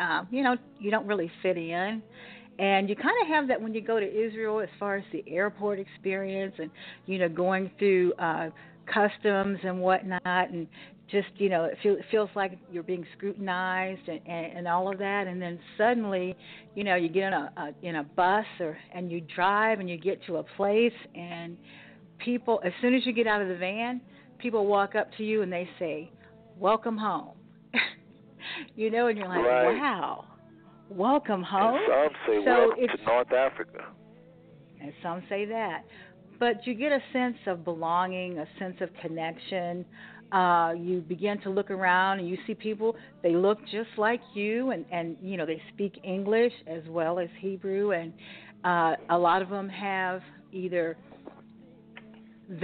uh, 0.00 0.22
you 0.30 0.42
know, 0.42 0.56
you 0.78 0.90
don't 0.90 1.06
really 1.06 1.30
fit 1.42 1.56
in. 1.56 2.02
And 2.58 2.88
you 2.88 2.94
kind 2.94 3.16
of 3.22 3.28
have 3.28 3.48
that 3.48 3.60
when 3.60 3.74
you 3.74 3.80
go 3.80 3.98
to 3.98 4.06
Israel 4.06 4.60
as 4.60 4.68
far 4.78 4.96
as 4.96 5.04
the 5.12 5.24
airport 5.26 5.80
experience 5.80 6.54
and, 6.58 6.70
you 7.06 7.18
know, 7.18 7.28
going 7.28 7.70
through 7.78 8.12
uh, 8.14 8.50
customs 8.86 9.58
and 9.62 9.80
whatnot, 9.80 10.22
and 10.50 10.66
just 11.10 11.28
you 11.36 11.48
know 11.48 11.64
it, 11.64 11.76
feel, 11.82 11.94
it 11.94 12.04
feels 12.10 12.30
like 12.34 12.58
you're 12.70 12.82
being 12.82 13.06
scrutinized 13.16 14.08
and, 14.08 14.20
and, 14.26 14.58
and 14.58 14.68
all 14.68 14.90
of 14.90 14.98
that, 14.98 15.26
and 15.26 15.40
then 15.40 15.58
suddenly, 15.76 16.36
you 16.74 16.84
know, 16.84 16.94
you 16.94 17.08
get 17.08 17.28
in 17.28 17.32
a, 17.32 17.52
a 17.56 17.86
in 17.86 17.96
a 17.96 18.02
bus 18.02 18.46
or 18.60 18.76
and 18.94 19.10
you 19.10 19.20
drive 19.34 19.80
and 19.80 19.88
you 19.88 19.96
get 19.96 20.24
to 20.26 20.36
a 20.36 20.42
place 20.42 20.92
and 21.14 21.56
people 22.18 22.60
as 22.64 22.72
soon 22.80 22.94
as 22.94 23.04
you 23.04 23.12
get 23.12 23.26
out 23.26 23.42
of 23.42 23.48
the 23.48 23.56
van, 23.56 24.00
people 24.38 24.66
walk 24.66 24.94
up 24.94 25.08
to 25.16 25.24
you 25.24 25.42
and 25.42 25.52
they 25.52 25.68
say, 25.78 26.10
"Welcome 26.58 26.96
home." 26.96 27.32
you 28.76 28.90
know, 28.90 29.08
and 29.08 29.18
you're 29.18 29.28
like, 29.28 29.44
right. 29.44 29.78
"Wow." 29.78 30.26
Welcome 30.90 31.42
home. 31.42 31.76
And 31.76 31.86
some 31.88 32.14
say 32.26 32.44
so 32.44 32.50
welcome 32.50 32.86
to 32.98 33.04
North 33.04 33.32
Africa. 33.32 33.84
And 34.80 34.92
some 35.02 35.22
say 35.28 35.46
that 35.46 35.84
but 36.44 36.66
you 36.66 36.74
get 36.74 36.92
a 36.92 37.02
sense 37.12 37.38
of 37.46 37.64
belonging, 37.64 38.38
a 38.38 38.48
sense 38.58 38.78
of 38.80 38.90
connection. 39.04 39.84
Uh, 40.30 40.72
you 40.76 41.00
begin 41.14 41.36
to 41.40 41.50
look 41.58 41.70
around 41.70 42.18
and 42.18 42.28
you 42.28 42.36
see 42.46 42.54
people, 42.54 42.90
they 43.22 43.34
look 43.46 43.58
just 43.78 43.92
like 43.96 44.20
you, 44.34 44.70
and, 44.72 44.84
and 44.90 45.16
you 45.22 45.36
know, 45.38 45.46
they 45.46 45.60
speak 45.72 45.92
English 46.16 46.52
as 46.66 46.82
well 46.88 47.18
as 47.18 47.30
Hebrew. 47.40 47.92
And, 47.92 48.12
Uh, 48.64 48.96
a 49.10 49.18
lot 49.28 49.40
of 49.42 49.50
them 49.56 49.68
have 49.68 50.22
either 50.62 50.96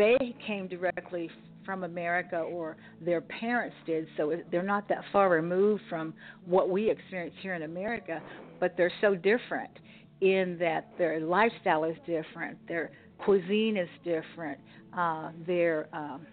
they 0.00 0.16
came 0.46 0.64
directly 0.76 1.26
from 1.66 1.84
America 1.84 2.38
or 2.38 2.66
their 3.08 3.22
parents 3.42 3.76
did, 3.84 4.06
so 4.16 4.22
they're 4.50 4.70
not 4.76 4.84
that 4.88 5.02
far 5.12 5.26
removed 5.28 5.82
from 5.92 6.06
what 6.54 6.66
we 6.74 6.82
experience 6.94 7.36
here 7.44 7.54
in 7.60 7.64
America, 7.74 8.16
but 8.60 8.68
they're 8.76 8.96
so 9.06 9.10
different 9.14 9.74
in 10.22 10.46
that 10.58 10.82
their 11.00 11.14
lifestyle 11.20 11.84
is 11.84 11.98
different, 12.06 12.56
their 12.66 12.86
cuisine 13.24 13.76
is 13.76 13.88
different, 14.04 14.58
uh, 14.96 15.30
their 15.46 15.88
um, 15.92 16.26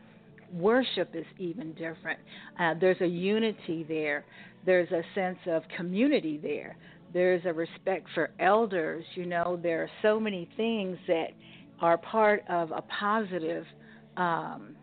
worship 0.54 1.10
is 1.13 1.26
even 1.38 1.73
different. 1.73 2.19
Uh, 2.60 2.73
there's 2.80 3.02
a 3.02 3.08
unity 3.08 3.86
there. 3.88 4.26
There's 4.65 4.91
a 4.91 5.02
sense 5.15 5.38
of 5.47 5.63
community 5.76 6.39
there. 6.41 6.78
There's 7.13 7.41
a 7.45 7.54
respect 7.54 8.08
for 8.13 8.32
elders. 8.39 9.06
You 9.15 9.26
know, 9.26 9.60
there 9.62 9.82
are 9.84 9.89
so 10.02 10.19
many 10.19 10.50
things 10.58 10.97
that 11.08 11.30
are 11.80 11.97
part 11.97 12.43
of 12.50 12.71
a 12.71 12.82
positive 13.00 13.65
um, 14.17 14.76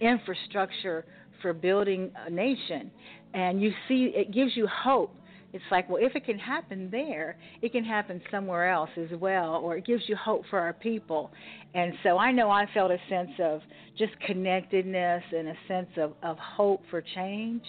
infrastructure 0.00 1.04
for 1.40 1.52
building 1.52 2.10
a 2.26 2.30
nation. 2.30 2.90
And 3.34 3.62
you 3.62 3.72
see, 3.88 4.12
it 4.14 4.32
gives 4.32 4.56
you 4.56 4.66
hope. 4.66 5.14
It's 5.52 5.64
like, 5.70 5.88
well, 5.88 6.02
if 6.02 6.16
it 6.16 6.24
can 6.24 6.38
happen 6.38 6.88
there, 6.90 7.36
it 7.60 7.72
can 7.72 7.84
happen 7.84 8.20
somewhere 8.30 8.70
else 8.70 8.90
as 8.96 9.18
well, 9.18 9.56
or 9.56 9.76
it 9.76 9.84
gives 9.84 10.02
you 10.06 10.16
hope 10.16 10.44
for 10.48 10.58
our 10.58 10.72
people. 10.72 11.30
And 11.74 11.92
so 12.02 12.18
I 12.18 12.32
know 12.32 12.50
I 12.50 12.66
felt 12.72 12.90
a 12.90 12.98
sense 13.08 13.32
of 13.38 13.60
just 13.98 14.18
connectedness 14.20 15.22
and 15.32 15.48
a 15.48 15.54
sense 15.68 15.90
of, 15.98 16.14
of 16.22 16.38
hope 16.38 16.82
for 16.90 17.02
change. 17.14 17.62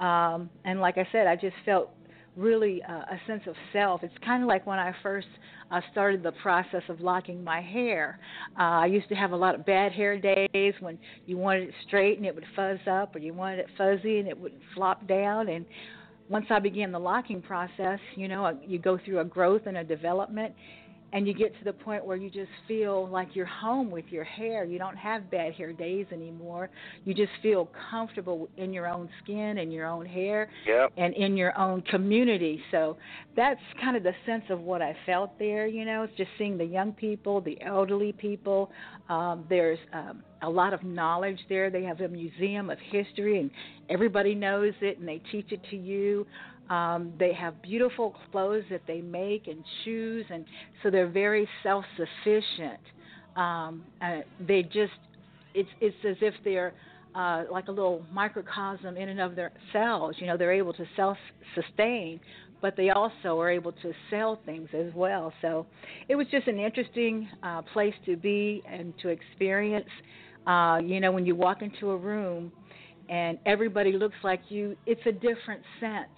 Um, 0.00 0.50
and 0.64 0.80
like 0.80 0.98
I 0.98 1.08
said, 1.10 1.26
I 1.26 1.36
just 1.36 1.56
felt 1.64 1.90
really 2.36 2.82
uh, 2.88 2.92
a 2.92 3.20
sense 3.26 3.42
of 3.46 3.54
self. 3.72 4.02
It's 4.02 4.14
kind 4.24 4.42
of 4.42 4.48
like 4.48 4.66
when 4.66 4.78
I 4.78 4.94
first 5.02 5.28
uh, 5.70 5.80
started 5.90 6.22
the 6.22 6.32
process 6.42 6.82
of 6.88 7.00
locking 7.00 7.42
my 7.44 7.60
hair. 7.60 8.18
Uh, 8.58 8.62
I 8.62 8.86
used 8.86 9.08
to 9.08 9.14
have 9.14 9.32
a 9.32 9.36
lot 9.36 9.54
of 9.54 9.64
bad 9.66 9.92
hair 9.92 10.18
days 10.18 10.74
when 10.80 10.98
you 11.26 11.36
wanted 11.36 11.68
it 11.68 11.74
straight 11.86 12.18
and 12.18 12.26
it 12.26 12.34
would 12.34 12.44
fuzz 12.56 12.78
up, 12.90 13.14
or 13.14 13.18
you 13.18 13.34
wanted 13.34 13.60
it 13.60 13.66
fuzzy 13.76 14.18
and 14.18 14.28
it 14.28 14.38
would 14.38 14.54
flop 14.74 15.06
down. 15.06 15.48
And 15.48 15.66
once 16.32 16.46
I 16.48 16.60
began 16.60 16.90
the 16.92 16.98
locking 16.98 17.42
process, 17.42 17.98
you 18.16 18.26
know, 18.26 18.46
uh, 18.46 18.54
you 18.66 18.78
go 18.78 18.98
through 19.04 19.20
a 19.20 19.24
growth 19.24 19.62
and 19.66 19.76
a 19.76 19.84
development, 19.84 20.54
and 21.12 21.26
you 21.26 21.34
get 21.34 21.56
to 21.58 21.64
the 21.64 21.72
point 21.72 22.04
where 22.04 22.16
you 22.16 22.30
just 22.30 22.50
feel 22.66 23.08
like 23.08 23.28
you're 23.34 23.44
home 23.44 23.90
with 23.90 24.06
your 24.08 24.24
hair. 24.24 24.64
You 24.64 24.78
don't 24.78 24.96
have 24.96 25.30
bad 25.30 25.52
hair 25.54 25.72
days 25.72 26.06
anymore. 26.10 26.70
You 27.04 27.14
just 27.14 27.32
feel 27.42 27.70
comfortable 27.90 28.48
in 28.56 28.72
your 28.72 28.86
own 28.86 29.08
skin 29.22 29.58
and 29.58 29.72
your 29.72 29.86
own 29.86 30.06
hair 30.06 30.50
yep. 30.66 30.90
and 30.96 31.14
in 31.14 31.36
your 31.36 31.58
own 31.58 31.82
community. 31.82 32.62
So 32.70 32.96
that's 33.36 33.60
kind 33.80 33.96
of 33.96 34.02
the 34.02 34.14
sense 34.24 34.44
of 34.48 34.60
what 34.60 34.80
I 34.80 34.96
felt 35.04 35.38
there, 35.38 35.66
you 35.66 35.84
know, 35.84 36.02
it's 36.02 36.16
just 36.16 36.30
seeing 36.38 36.56
the 36.56 36.64
young 36.64 36.92
people, 36.92 37.40
the 37.40 37.60
elderly 37.60 38.12
people. 38.12 38.70
Um, 39.08 39.44
there's 39.48 39.78
um, 39.92 40.22
a 40.42 40.48
lot 40.48 40.72
of 40.72 40.82
knowledge 40.82 41.38
there. 41.48 41.70
They 41.70 41.82
have 41.84 42.00
a 42.00 42.08
museum 42.08 42.70
of 42.70 42.78
history 42.90 43.38
and 43.38 43.50
everybody 43.88 44.34
knows 44.34 44.74
it 44.80 44.98
and 44.98 45.06
they 45.06 45.20
teach 45.30 45.52
it 45.52 45.60
to 45.70 45.76
you. 45.76 46.26
Um, 46.70 47.12
they 47.18 47.32
have 47.34 47.60
beautiful 47.62 48.14
clothes 48.30 48.64
that 48.70 48.82
they 48.86 49.00
make 49.00 49.46
and 49.46 49.64
shoes, 49.84 50.24
and 50.30 50.44
so 50.82 50.90
they're 50.90 51.08
very 51.08 51.48
self-sufficient. 51.62 52.80
Um, 53.36 53.84
uh, 54.00 54.20
they 54.46 54.62
just 54.62 54.92
it's 55.54 55.68
it's 55.80 55.96
as 56.08 56.16
if 56.20 56.34
they're 56.44 56.72
uh, 57.14 57.44
like 57.50 57.68
a 57.68 57.70
little 57.70 58.02
microcosm 58.12 58.96
in 58.96 59.08
and 59.08 59.20
of 59.20 59.36
themselves. 59.36 60.16
You 60.18 60.26
know, 60.26 60.36
they're 60.36 60.52
able 60.52 60.72
to 60.74 60.84
self-sustain, 60.96 62.20
but 62.60 62.74
they 62.76 62.90
also 62.90 63.38
are 63.38 63.50
able 63.50 63.72
to 63.72 63.92
sell 64.08 64.38
things 64.46 64.68
as 64.72 64.94
well. 64.94 65.32
So 65.42 65.66
it 66.08 66.16
was 66.16 66.26
just 66.30 66.46
an 66.46 66.58
interesting 66.58 67.28
uh, 67.42 67.62
place 67.72 67.94
to 68.06 68.16
be 68.16 68.62
and 68.70 68.94
to 69.02 69.08
experience. 69.08 69.88
Uh, 70.46 70.80
you 70.82 71.00
know, 71.00 71.12
when 71.12 71.26
you 71.26 71.34
walk 71.34 71.62
into 71.62 71.90
a 71.90 71.96
room 71.96 72.50
and 73.08 73.38
everybody 73.46 73.92
looks 73.92 74.16
like 74.22 74.40
you, 74.48 74.76
it's 74.86 75.02
a 75.06 75.12
different 75.12 75.62
sense 75.80 76.08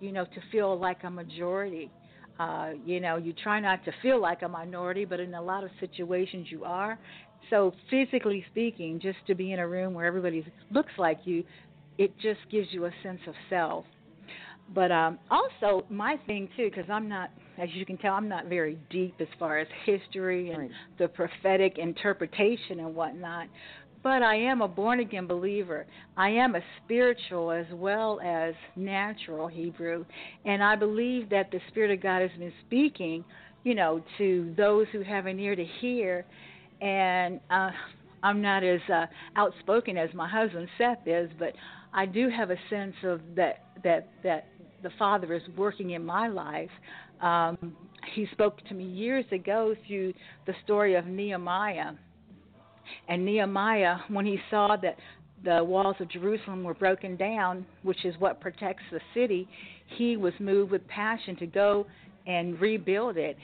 you 0.00 0.12
know, 0.12 0.24
to 0.24 0.40
feel 0.50 0.78
like 0.78 1.04
a 1.04 1.10
majority. 1.10 1.90
Uh, 2.38 2.70
you 2.86 3.00
know, 3.00 3.16
you 3.16 3.32
try 3.32 3.58
not 3.58 3.84
to 3.84 3.92
feel 4.00 4.20
like 4.20 4.42
a 4.42 4.48
minority, 4.48 5.04
but 5.04 5.18
in 5.18 5.34
a 5.34 5.42
lot 5.42 5.64
of 5.64 5.70
situations 5.80 6.46
you 6.50 6.64
are. 6.64 6.98
So 7.50 7.72
physically 7.90 8.44
speaking, 8.50 9.00
just 9.00 9.18
to 9.26 9.34
be 9.34 9.52
in 9.52 9.58
a 9.58 9.66
room 9.66 9.94
where 9.94 10.06
everybody 10.06 10.46
looks 10.70 10.92
like 10.98 11.20
you, 11.24 11.44
it 11.96 12.16
just 12.18 12.40
gives 12.50 12.68
you 12.70 12.86
a 12.86 12.90
sense 13.02 13.20
of 13.26 13.34
self. 13.50 13.84
But 14.74 14.92
um, 14.92 15.18
also 15.30 15.84
my 15.88 16.16
thing 16.26 16.48
too, 16.56 16.70
because 16.70 16.88
I'm 16.90 17.08
not, 17.08 17.30
as 17.58 17.68
you 17.72 17.86
can 17.86 17.96
tell, 17.96 18.14
I'm 18.14 18.28
not 18.28 18.46
very 18.46 18.78
deep 18.90 19.14
as 19.18 19.28
far 19.38 19.58
as 19.58 19.66
history 19.84 20.50
and 20.50 20.58
right. 20.58 20.70
the 20.98 21.08
prophetic 21.08 21.78
interpretation 21.78 22.80
and 22.80 22.94
whatnot 22.94 23.48
but 24.02 24.22
I 24.22 24.36
am 24.36 24.62
a 24.62 24.68
born 24.68 25.00
again 25.00 25.26
believer. 25.26 25.86
I 26.16 26.30
am 26.30 26.54
a 26.54 26.60
spiritual 26.84 27.50
as 27.50 27.66
well 27.72 28.20
as 28.20 28.54
natural 28.76 29.48
Hebrew, 29.48 30.04
and 30.44 30.62
I 30.62 30.76
believe 30.76 31.28
that 31.30 31.50
the 31.50 31.60
Spirit 31.68 31.90
of 31.90 32.02
God 32.02 32.22
has 32.22 32.30
been 32.38 32.52
speaking, 32.66 33.24
you 33.64 33.74
know, 33.74 34.02
to 34.18 34.54
those 34.56 34.86
who 34.92 35.02
have 35.02 35.26
an 35.26 35.38
ear 35.38 35.56
to 35.56 35.64
hear. 35.80 36.24
And 36.80 37.40
uh, 37.50 37.70
I'm 38.22 38.40
not 38.40 38.62
as 38.62 38.80
uh, 38.92 39.06
outspoken 39.36 39.96
as 39.96 40.10
my 40.14 40.28
husband 40.28 40.68
Seth 40.78 41.06
is, 41.06 41.30
but 41.38 41.52
I 41.92 42.06
do 42.06 42.28
have 42.28 42.50
a 42.50 42.56
sense 42.70 42.94
of 43.02 43.20
that 43.36 43.64
that 43.82 44.08
that 44.22 44.46
the 44.82 44.90
Father 44.98 45.34
is 45.34 45.42
working 45.56 45.90
in 45.90 46.04
my 46.04 46.28
life. 46.28 46.70
Um, 47.20 47.76
he 48.14 48.28
spoke 48.32 48.64
to 48.68 48.74
me 48.74 48.84
years 48.84 49.24
ago 49.32 49.74
through 49.86 50.14
the 50.46 50.54
story 50.64 50.94
of 50.94 51.06
Nehemiah 51.06 51.92
and 53.08 53.24
Nehemiah, 53.24 53.96
when 54.08 54.26
he 54.26 54.38
saw 54.50 54.76
that 54.82 54.96
the 55.44 55.62
walls 55.62 55.96
of 56.00 56.08
Jerusalem 56.08 56.64
were 56.64 56.74
broken 56.74 57.16
down, 57.16 57.64
which 57.82 58.04
is 58.04 58.14
what 58.18 58.40
protects 58.40 58.82
the 58.90 59.00
city, 59.14 59.48
he 59.86 60.16
was 60.16 60.32
moved 60.40 60.70
with 60.70 60.86
passion 60.88 61.36
to 61.36 61.46
go 61.46 61.86
and 62.26 62.60
rebuild 62.60 63.16
it. 63.16 63.36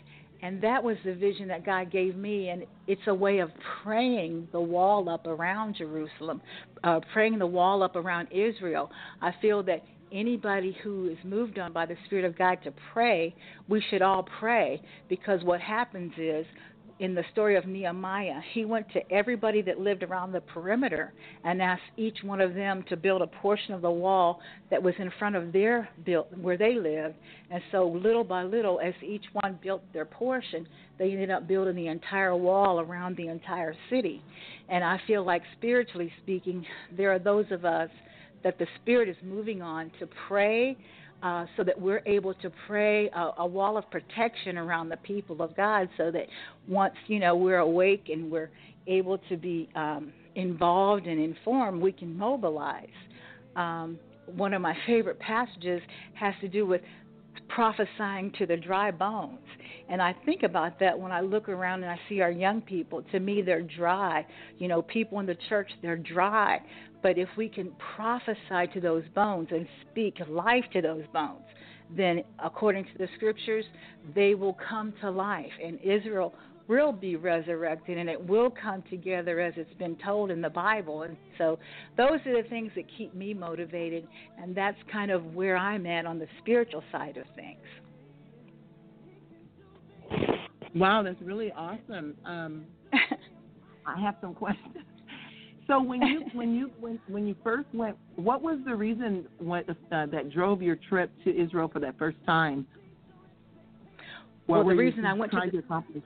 And 0.42 0.60
that 0.62 0.82
was 0.82 0.96
the 1.04 1.14
vision 1.14 1.48
that 1.48 1.64
God 1.64 1.90
gave 1.90 2.16
me. 2.16 2.50
And 2.50 2.66
it's 2.86 3.00
a 3.06 3.14
way 3.14 3.38
of 3.38 3.50
praying 3.82 4.48
the 4.52 4.60
wall 4.60 5.08
up 5.08 5.26
around 5.26 5.76
Jerusalem, 5.76 6.42
uh, 6.82 7.00
praying 7.12 7.38
the 7.38 7.46
wall 7.46 7.82
up 7.82 7.96
around 7.96 8.28
Israel. 8.30 8.90
I 9.22 9.32
feel 9.40 9.62
that 9.62 9.82
anybody 10.12 10.76
who 10.82 11.08
is 11.08 11.18
moved 11.24 11.58
on 11.58 11.72
by 11.72 11.86
the 11.86 11.96
Spirit 12.04 12.24
of 12.24 12.36
God 12.36 12.58
to 12.64 12.72
pray, 12.92 13.34
we 13.68 13.82
should 13.88 14.02
all 14.02 14.26
pray 14.38 14.82
because 15.08 15.42
what 15.44 15.60
happens 15.60 16.12
is 16.18 16.44
in 17.00 17.14
the 17.14 17.24
story 17.32 17.56
of 17.56 17.66
Nehemiah, 17.66 18.40
he 18.52 18.64
went 18.64 18.86
to 18.92 19.12
everybody 19.12 19.62
that 19.62 19.80
lived 19.80 20.02
around 20.02 20.32
the 20.32 20.40
perimeter 20.40 21.12
and 21.42 21.60
asked 21.60 21.82
each 21.96 22.18
one 22.22 22.40
of 22.40 22.54
them 22.54 22.84
to 22.88 22.96
build 22.96 23.20
a 23.20 23.26
portion 23.26 23.74
of 23.74 23.82
the 23.82 23.90
wall 23.90 24.40
that 24.70 24.82
was 24.82 24.94
in 24.98 25.10
front 25.18 25.34
of 25.34 25.52
their 25.52 25.88
built 26.04 26.28
where 26.38 26.56
they 26.56 26.74
lived. 26.74 27.16
And 27.50 27.60
so 27.72 27.88
little 27.88 28.22
by 28.22 28.44
little, 28.44 28.80
as 28.80 28.94
each 29.02 29.24
one 29.32 29.58
built 29.62 29.82
their 29.92 30.04
portion, 30.04 30.68
they 30.98 31.10
ended 31.10 31.30
up 31.30 31.48
building 31.48 31.74
the 31.74 31.88
entire 31.88 32.36
wall 32.36 32.78
around 32.78 33.16
the 33.16 33.26
entire 33.26 33.74
city. 33.90 34.22
And 34.68 34.84
I 34.84 35.00
feel 35.06 35.24
like 35.24 35.42
spiritually 35.58 36.12
speaking, 36.22 36.64
there 36.96 37.12
are 37.12 37.18
those 37.18 37.46
of 37.50 37.64
us 37.64 37.90
that 38.44 38.58
the 38.58 38.66
Spirit 38.82 39.08
is 39.08 39.16
moving 39.24 39.62
on 39.62 39.90
to 39.98 40.08
pray 40.28 40.76
uh, 41.24 41.46
so 41.56 41.64
that 41.64 41.80
we're 41.80 42.02
able 42.04 42.34
to 42.34 42.52
pray 42.66 43.08
a, 43.08 43.30
a 43.38 43.46
wall 43.46 43.78
of 43.78 43.90
protection 43.90 44.58
around 44.58 44.90
the 44.90 44.96
people 44.98 45.40
of 45.42 45.56
God, 45.56 45.88
so 45.96 46.10
that 46.10 46.26
once 46.68 46.94
you 47.06 47.18
know 47.18 47.34
we're 47.34 47.58
awake 47.58 48.10
and 48.12 48.30
we're 48.30 48.50
able 48.86 49.16
to 49.30 49.36
be 49.36 49.68
um, 49.74 50.12
involved 50.34 51.06
and 51.06 51.18
informed, 51.18 51.80
we 51.80 51.92
can 51.92 52.16
mobilize. 52.16 52.86
Um, 53.56 53.98
one 54.26 54.52
of 54.52 54.60
my 54.60 54.76
favorite 54.86 55.18
passages 55.18 55.80
has 56.14 56.34
to 56.42 56.48
do 56.48 56.66
with 56.66 56.82
prophesying 57.48 58.32
to 58.38 58.46
the 58.46 58.56
dry 58.56 58.90
bones. 58.90 59.38
And 59.88 60.00
I 60.00 60.14
think 60.24 60.42
about 60.42 60.78
that 60.80 60.98
when 60.98 61.12
I 61.12 61.20
look 61.20 61.48
around 61.48 61.82
and 61.82 61.92
I 61.92 61.98
see 62.08 62.20
our 62.20 62.30
young 62.30 62.62
people. 62.62 63.02
To 63.12 63.20
me, 63.20 63.42
they're 63.42 63.62
dry. 63.62 64.26
You 64.58 64.68
know, 64.68 64.82
people 64.82 65.20
in 65.20 65.26
the 65.26 65.36
church, 65.48 65.70
they're 65.82 65.96
dry. 65.96 66.60
But 67.04 67.18
if 67.18 67.28
we 67.36 67.50
can 67.50 67.70
prophesy 67.94 68.72
to 68.72 68.80
those 68.80 69.04
bones 69.14 69.48
and 69.50 69.68
speak 69.82 70.16
life 70.26 70.64
to 70.72 70.80
those 70.80 71.04
bones, 71.12 71.44
then 71.94 72.22
according 72.42 72.84
to 72.84 72.98
the 72.98 73.08
scriptures, 73.16 73.66
they 74.14 74.34
will 74.34 74.56
come 74.66 74.94
to 75.02 75.10
life. 75.10 75.52
And 75.62 75.78
Israel 75.82 76.34
will 76.66 76.92
be 76.92 77.16
resurrected 77.16 77.98
and 77.98 78.08
it 78.08 78.26
will 78.26 78.48
come 78.50 78.82
together 78.88 79.38
as 79.38 79.52
it's 79.58 79.74
been 79.74 79.96
told 80.02 80.30
in 80.30 80.40
the 80.40 80.48
Bible. 80.48 81.02
And 81.02 81.14
so 81.36 81.58
those 81.98 82.20
are 82.24 82.42
the 82.42 82.48
things 82.48 82.72
that 82.74 82.84
keep 82.96 83.14
me 83.14 83.34
motivated, 83.34 84.08
and 84.40 84.54
that's 84.54 84.78
kind 84.90 85.10
of 85.10 85.34
where 85.34 85.58
I'm 85.58 85.84
at 85.84 86.06
on 86.06 86.18
the 86.18 86.26
spiritual 86.40 86.82
side 86.90 87.18
of 87.18 87.26
things. 87.36 87.60
Wow, 90.74 91.02
that's 91.02 91.20
really 91.20 91.52
awesome. 91.52 92.16
Um, 92.24 92.64
I 93.86 94.00
have 94.00 94.14
some 94.22 94.32
questions. 94.32 94.86
So 95.66 95.82
when 95.82 96.02
you 96.02 96.24
when 96.34 96.54
you 96.54 96.70
when 96.80 96.98
when 97.08 97.26
you 97.26 97.34
first 97.42 97.68
went, 97.72 97.96
what 98.16 98.42
was 98.42 98.58
the 98.64 98.74
reason 98.74 99.26
what, 99.38 99.68
uh, 99.68 100.06
that 100.06 100.30
drove 100.32 100.62
your 100.62 100.76
trip 100.88 101.10
to 101.24 101.30
Israel 101.42 101.68
for 101.72 101.80
that 101.80 101.98
first 101.98 102.18
time? 102.26 102.66
What 104.46 104.64
well, 104.64 104.68
the 104.68 104.74
reason 104.74 105.06
I 105.06 105.14
went 105.14 105.32
to 105.32 105.40
the, 105.50 105.58
accomplish? 105.58 106.04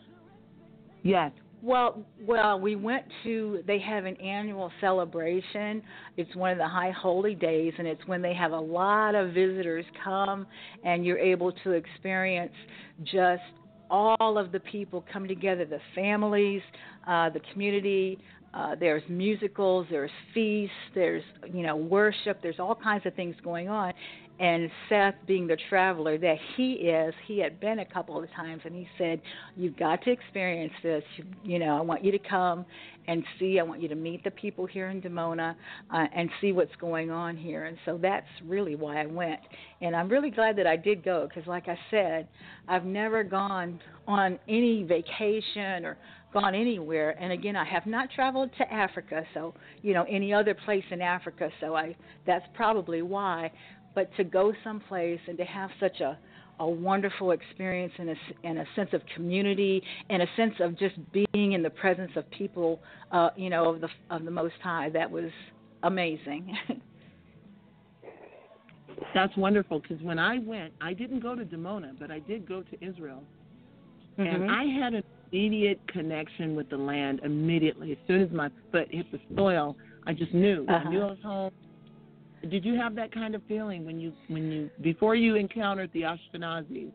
Yes. 1.02 1.32
Well, 1.60 2.04
well, 2.20 2.60
we 2.60 2.76
went 2.76 3.04
to. 3.24 3.64
They 3.66 3.80
have 3.80 4.04
an 4.04 4.14
annual 4.20 4.70
celebration. 4.80 5.82
It's 6.16 6.34
one 6.36 6.52
of 6.52 6.58
the 6.58 6.68
high 6.68 6.92
holy 6.92 7.34
days, 7.34 7.72
and 7.78 7.86
it's 7.86 8.04
when 8.06 8.22
they 8.22 8.34
have 8.34 8.52
a 8.52 8.60
lot 8.60 9.16
of 9.16 9.32
visitors 9.32 9.84
come, 10.04 10.46
and 10.84 11.04
you're 11.04 11.18
able 11.18 11.50
to 11.64 11.72
experience 11.72 12.52
just 13.02 13.42
all 13.90 14.38
of 14.38 14.52
the 14.52 14.60
people 14.60 15.04
come 15.12 15.26
together, 15.26 15.64
the 15.64 15.80
families, 15.96 16.62
uh, 17.08 17.30
the 17.30 17.40
community. 17.52 18.18
Uh, 18.54 18.74
there's 18.78 19.02
musicals, 19.08 19.86
there's 19.90 20.10
feasts, 20.32 20.74
there's 20.94 21.22
you 21.52 21.62
know 21.62 21.76
worship, 21.76 22.38
there's 22.42 22.58
all 22.58 22.74
kinds 22.74 23.04
of 23.06 23.14
things 23.14 23.36
going 23.44 23.68
on, 23.68 23.92
and 24.40 24.70
Seth, 24.88 25.14
being 25.26 25.48
the 25.48 25.56
traveler 25.68 26.16
that 26.16 26.36
he 26.56 26.74
is, 26.74 27.12
he 27.26 27.40
had 27.40 27.58
been 27.58 27.80
a 27.80 27.84
couple 27.84 28.22
of 28.22 28.30
times, 28.32 28.62
and 28.64 28.74
he 28.74 28.86
said, 28.96 29.20
"You've 29.56 29.76
got 29.76 30.02
to 30.04 30.12
experience 30.12 30.72
this. 30.82 31.02
You, 31.16 31.24
you 31.42 31.58
know, 31.58 31.76
I 31.76 31.80
want 31.80 32.04
you 32.04 32.12
to 32.12 32.20
come 32.20 32.64
and 33.08 33.24
see. 33.38 33.58
I 33.58 33.64
want 33.64 33.82
you 33.82 33.88
to 33.88 33.96
meet 33.96 34.22
the 34.22 34.30
people 34.30 34.64
here 34.64 34.90
in 34.90 35.02
Dimona 35.02 35.56
uh, 35.90 36.06
and 36.14 36.30
see 36.40 36.52
what's 36.52 36.74
going 36.76 37.10
on 37.10 37.36
here." 37.36 37.64
And 37.64 37.76
so 37.84 37.98
that's 38.00 38.28
really 38.46 38.76
why 38.76 39.02
I 39.02 39.06
went, 39.06 39.40
and 39.80 39.96
I'm 39.96 40.08
really 40.08 40.30
glad 40.30 40.56
that 40.56 40.68
I 40.68 40.76
did 40.76 41.02
go 41.02 41.28
because, 41.28 41.48
like 41.48 41.66
I 41.66 41.78
said, 41.90 42.28
I've 42.68 42.84
never 42.84 43.24
gone 43.24 43.80
on 44.06 44.38
any 44.48 44.84
vacation 44.84 45.84
or 45.84 45.98
gone 46.32 46.54
anywhere 46.54 47.16
and 47.20 47.32
again 47.32 47.56
I 47.56 47.64
have 47.64 47.86
not 47.86 48.10
traveled 48.10 48.50
to 48.58 48.72
Africa 48.72 49.24
so 49.34 49.54
you 49.82 49.94
know 49.94 50.04
any 50.08 50.32
other 50.32 50.54
place 50.54 50.84
in 50.90 51.00
Africa 51.00 51.50
so 51.60 51.74
I 51.74 51.96
that's 52.26 52.44
probably 52.54 53.02
why 53.02 53.50
but 53.94 54.14
to 54.16 54.24
go 54.24 54.52
someplace 54.62 55.20
and 55.26 55.38
to 55.38 55.44
have 55.44 55.70
such 55.80 56.00
a 56.00 56.18
a 56.60 56.68
wonderful 56.68 57.30
experience 57.32 57.92
and 57.98 58.10
a, 58.10 58.14
and 58.44 58.58
a 58.58 58.64
sense 58.74 58.90
of 58.92 59.00
community 59.14 59.82
and 60.10 60.22
a 60.22 60.26
sense 60.36 60.54
of 60.60 60.78
just 60.78 60.96
being 61.12 61.52
in 61.52 61.62
the 61.62 61.70
presence 61.70 62.10
of 62.16 62.28
people, 62.30 62.80
uh, 63.12 63.30
you 63.36 63.48
know, 63.48 63.74
of 63.74 63.80
the 63.80 63.88
of 64.10 64.24
the 64.24 64.30
Most 64.30 64.54
High. 64.62 64.90
That 64.90 65.10
was 65.10 65.30
amazing. 65.82 66.56
That's 69.14 69.36
wonderful 69.36 69.80
because 69.80 70.02
when 70.02 70.18
I 70.18 70.38
went, 70.38 70.72
I 70.80 70.92
didn't 70.92 71.20
go 71.20 71.36
to 71.36 71.44
Dimona, 71.44 71.92
but 71.98 72.10
I 72.10 72.18
did 72.18 72.48
go 72.48 72.62
to 72.62 72.84
Israel, 72.84 73.22
mm-hmm. 74.18 74.42
and 74.42 74.50
I 74.50 74.64
had 74.64 74.94
an 74.94 75.04
immediate 75.30 75.80
connection 75.88 76.56
with 76.56 76.68
the 76.70 76.76
land 76.76 77.20
immediately. 77.24 77.92
As 77.92 77.98
soon 78.06 78.22
as 78.22 78.30
my 78.30 78.50
foot 78.72 78.88
hit 78.90 79.10
the 79.12 79.20
soil, 79.36 79.76
I 80.06 80.12
just 80.12 80.32
knew. 80.34 80.64
Uh-huh. 80.68 80.88
I 80.88 80.90
knew 80.90 81.02
I 81.02 81.06
was 81.06 81.18
home. 81.22 81.52
Did 82.48 82.64
you 82.64 82.76
have 82.76 82.94
that 82.94 83.12
kind 83.12 83.34
of 83.34 83.42
feeling 83.48 83.84
when 83.84 83.98
you 83.98 84.12
when 84.28 84.50
you 84.50 84.70
before 84.80 85.14
you 85.14 85.34
encountered 85.34 85.90
the 85.92 86.02
Ashkenazis, 86.02 86.92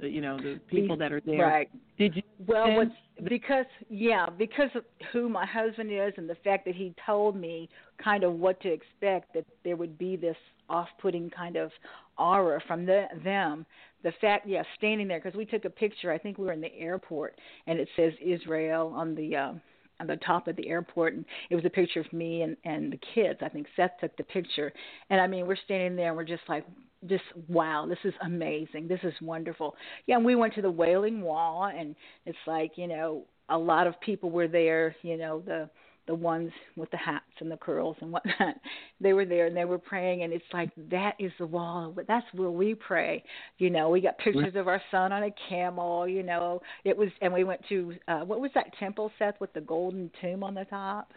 the, 0.00 0.08
you 0.08 0.20
know 0.20 0.36
the 0.36 0.60
people 0.68 0.96
that 0.96 1.12
are 1.12 1.20
there? 1.26 1.46
Right. 1.46 1.68
Did 1.98 2.14
you? 2.16 2.22
Well, 2.46 2.66
sense 2.66 2.92
what's, 3.18 3.28
because 3.28 3.66
yeah, 3.88 4.26
because 4.38 4.70
of 4.74 4.84
who 5.12 5.28
my 5.28 5.44
husband 5.44 5.90
is, 5.92 6.12
and 6.16 6.30
the 6.30 6.36
fact 6.44 6.66
that 6.66 6.76
he 6.76 6.94
told 7.04 7.34
me 7.36 7.68
kind 8.02 8.22
of 8.22 8.34
what 8.34 8.60
to 8.60 8.72
expect, 8.72 9.34
that 9.34 9.44
there 9.64 9.76
would 9.76 9.98
be 9.98 10.16
this 10.16 10.36
off-putting 10.68 11.30
kind 11.30 11.56
of 11.56 11.70
aura 12.18 12.60
from 12.66 12.86
the, 12.86 13.06
them. 13.24 13.66
The 14.02 14.12
fact, 14.20 14.46
yeah, 14.46 14.62
standing 14.76 15.08
there 15.08 15.20
because 15.20 15.36
we 15.36 15.44
took 15.44 15.64
a 15.64 15.70
picture. 15.70 16.12
I 16.12 16.18
think 16.18 16.38
we 16.38 16.46
were 16.46 16.52
in 16.52 16.60
the 16.60 16.74
airport, 16.78 17.34
and 17.66 17.78
it 17.78 17.88
says 17.96 18.12
Israel 18.24 18.92
on 18.94 19.14
the. 19.14 19.36
Uh, 19.36 19.52
on 19.98 20.06
the 20.06 20.16
top 20.16 20.46
of 20.46 20.56
the 20.56 20.68
airport 20.68 21.14
and 21.14 21.24
it 21.48 21.54
was 21.54 21.64
a 21.64 21.70
picture 21.70 22.00
of 22.00 22.12
me 22.12 22.42
and 22.42 22.54
and 22.64 22.92
the 22.92 23.00
kids 23.14 23.38
i 23.42 23.48
think 23.48 23.66
seth 23.76 23.92
took 23.98 24.14
the 24.18 24.24
picture 24.24 24.70
and 25.08 25.20
i 25.20 25.26
mean 25.26 25.46
we're 25.46 25.56
standing 25.64 25.96
there 25.96 26.08
and 26.08 26.16
we're 26.18 26.22
just 26.22 26.42
like 26.50 26.66
just 27.06 27.24
wow 27.48 27.86
this 27.88 27.98
is 28.04 28.12
amazing 28.22 28.86
this 28.88 29.00
is 29.02 29.14
wonderful 29.22 29.74
yeah 30.06 30.16
and 30.16 30.24
we 30.24 30.34
went 30.34 30.52
to 30.54 30.62
the 30.62 30.70
wailing 30.70 31.22
wall 31.22 31.70
and 31.74 31.94
it's 32.26 32.36
like 32.46 32.72
you 32.76 32.86
know 32.86 33.24
a 33.48 33.56
lot 33.56 33.86
of 33.86 33.98
people 34.00 34.30
were 34.30 34.48
there 34.48 34.94
you 35.02 35.16
know 35.16 35.42
the 35.46 35.68
the 36.06 36.14
ones 36.14 36.50
with 36.76 36.90
the 36.90 36.96
hats 36.96 37.24
and 37.40 37.50
the 37.50 37.56
curls 37.56 37.96
and 38.00 38.12
whatnot. 38.12 38.56
They 39.00 39.12
were 39.12 39.26
there 39.26 39.46
and 39.46 39.56
they 39.56 39.66
were 39.66 39.78
praying, 39.78 40.22
and 40.22 40.32
it's 40.32 40.44
like 40.54 40.70
that 40.90 41.16
is 41.18 41.30
the 41.38 41.46
wall. 41.46 41.94
That's 42.08 42.26
where 42.32 42.50
we 42.50 42.74
pray. 42.74 43.22
You 43.58 43.68
know, 43.68 43.90
we 43.90 44.00
got 44.00 44.16
pictures 44.18 44.54
of 44.56 44.68
our 44.68 44.80
son 44.90 45.12
on 45.12 45.22
a 45.24 45.30
camel. 45.50 46.08
You 46.08 46.22
know, 46.22 46.62
it 46.84 46.96
was, 46.96 47.10
and 47.20 47.32
we 47.32 47.44
went 47.44 47.60
to 47.68 47.94
uh 48.08 48.20
what 48.20 48.40
was 48.40 48.50
that 48.54 48.66
temple, 48.78 49.10
Seth, 49.18 49.34
with 49.40 49.52
the 49.52 49.60
golden 49.60 50.10
tomb 50.22 50.42
on 50.42 50.54
the 50.54 50.64
top? 50.64 51.12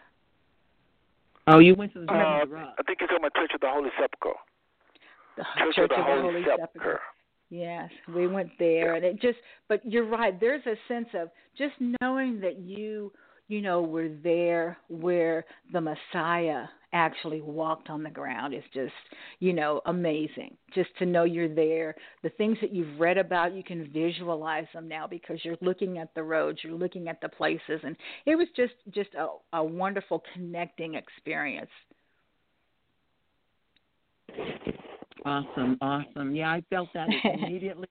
Oh, 1.46 1.58
you 1.58 1.74
went 1.74 1.92
to 1.94 2.00
the 2.00 2.04
Uh, 2.06 2.12
Temple 2.12 2.42
of 2.42 2.48
the 2.48 2.54
Rock. 2.54 2.74
I 2.78 2.82
think 2.82 3.00
you're 3.00 3.08
talking 3.08 3.24
about 3.24 3.34
Church 3.34 3.50
of 3.54 3.60
the 3.60 3.70
Holy 3.70 3.90
Sepulchre. 3.98 4.38
The 5.36 5.44
Church, 5.58 5.74
Church 5.76 5.90
of 5.90 5.96
the 5.96 6.02
Holy, 6.22 6.42
Sepulchre. 6.44 6.68
Sepulchre. 6.74 7.00
Yes, 7.48 7.90
we 8.14 8.26
went 8.28 8.50
there, 8.58 8.94
and 8.94 9.04
it 9.04 9.20
just. 9.20 9.38
But 9.68 9.80
you're 9.84 10.06
right. 10.06 10.38
There's 10.38 10.64
a 10.66 10.76
sense 10.86 11.08
of 11.14 11.30
just 11.58 11.74
knowing 12.00 12.40
that 12.40 12.58
you 12.58 13.12
you 13.50 13.60
know, 13.60 13.82
we're 13.82 14.16
there 14.22 14.78
where 14.88 15.44
the 15.72 15.80
Messiah 15.80 16.66
actually 16.92 17.40
walked 17.40 17.90
on 17.90 18.04
the 18.04 18.10
ground 18.10 18.54
is 18.54 18.62
just, 18.72 18.92
you 19.40 19.52
know, 19.52 19.80
amazing. 19.86 20.56
Just 20.72 20.90
to 21.00 21.06
know 21.06 21.24
you're 21.24 21.52
there. 21.52 21.96
The 22.22 22.30
things 22.30 22.56
that 22.60 22.72
you've 22.72 23.00
read 23.00 23.18
about, 23.18 23.52
you 23.52 23.64
can 23.64 23.90
visualize 23.92 24.66
them 24.72 24.86
now 24.88 25.08
because 25.08 25.44
you're 25.44 25.56
looking 25.60 25.98
at 25.98 26.14
the 26.14 26.22
roads, 26.22 26.60
you're 26.62 26.74
looking 26.74 27.08
at 27.08 27.20
the 27.20 27.28
places 27.28 27.80
and 27.82 27.96
it 28.24 28.36
was 28.36 28.46
just 28.54 28.74
just 28.92 29.10
a, 29.14 29.26
a 29.52 29.64
wonderful 29.64 30.22
connecting 30.32 30.94
experience. 30.94 31.70
Awesome, 35.24 35.76
awesome. 35.80 36.36
Yeah, 36.36 36.52
I 36.52 36.62
felt 36.70 36.88
that 36.94 37.08
immediately. 37.24 37.88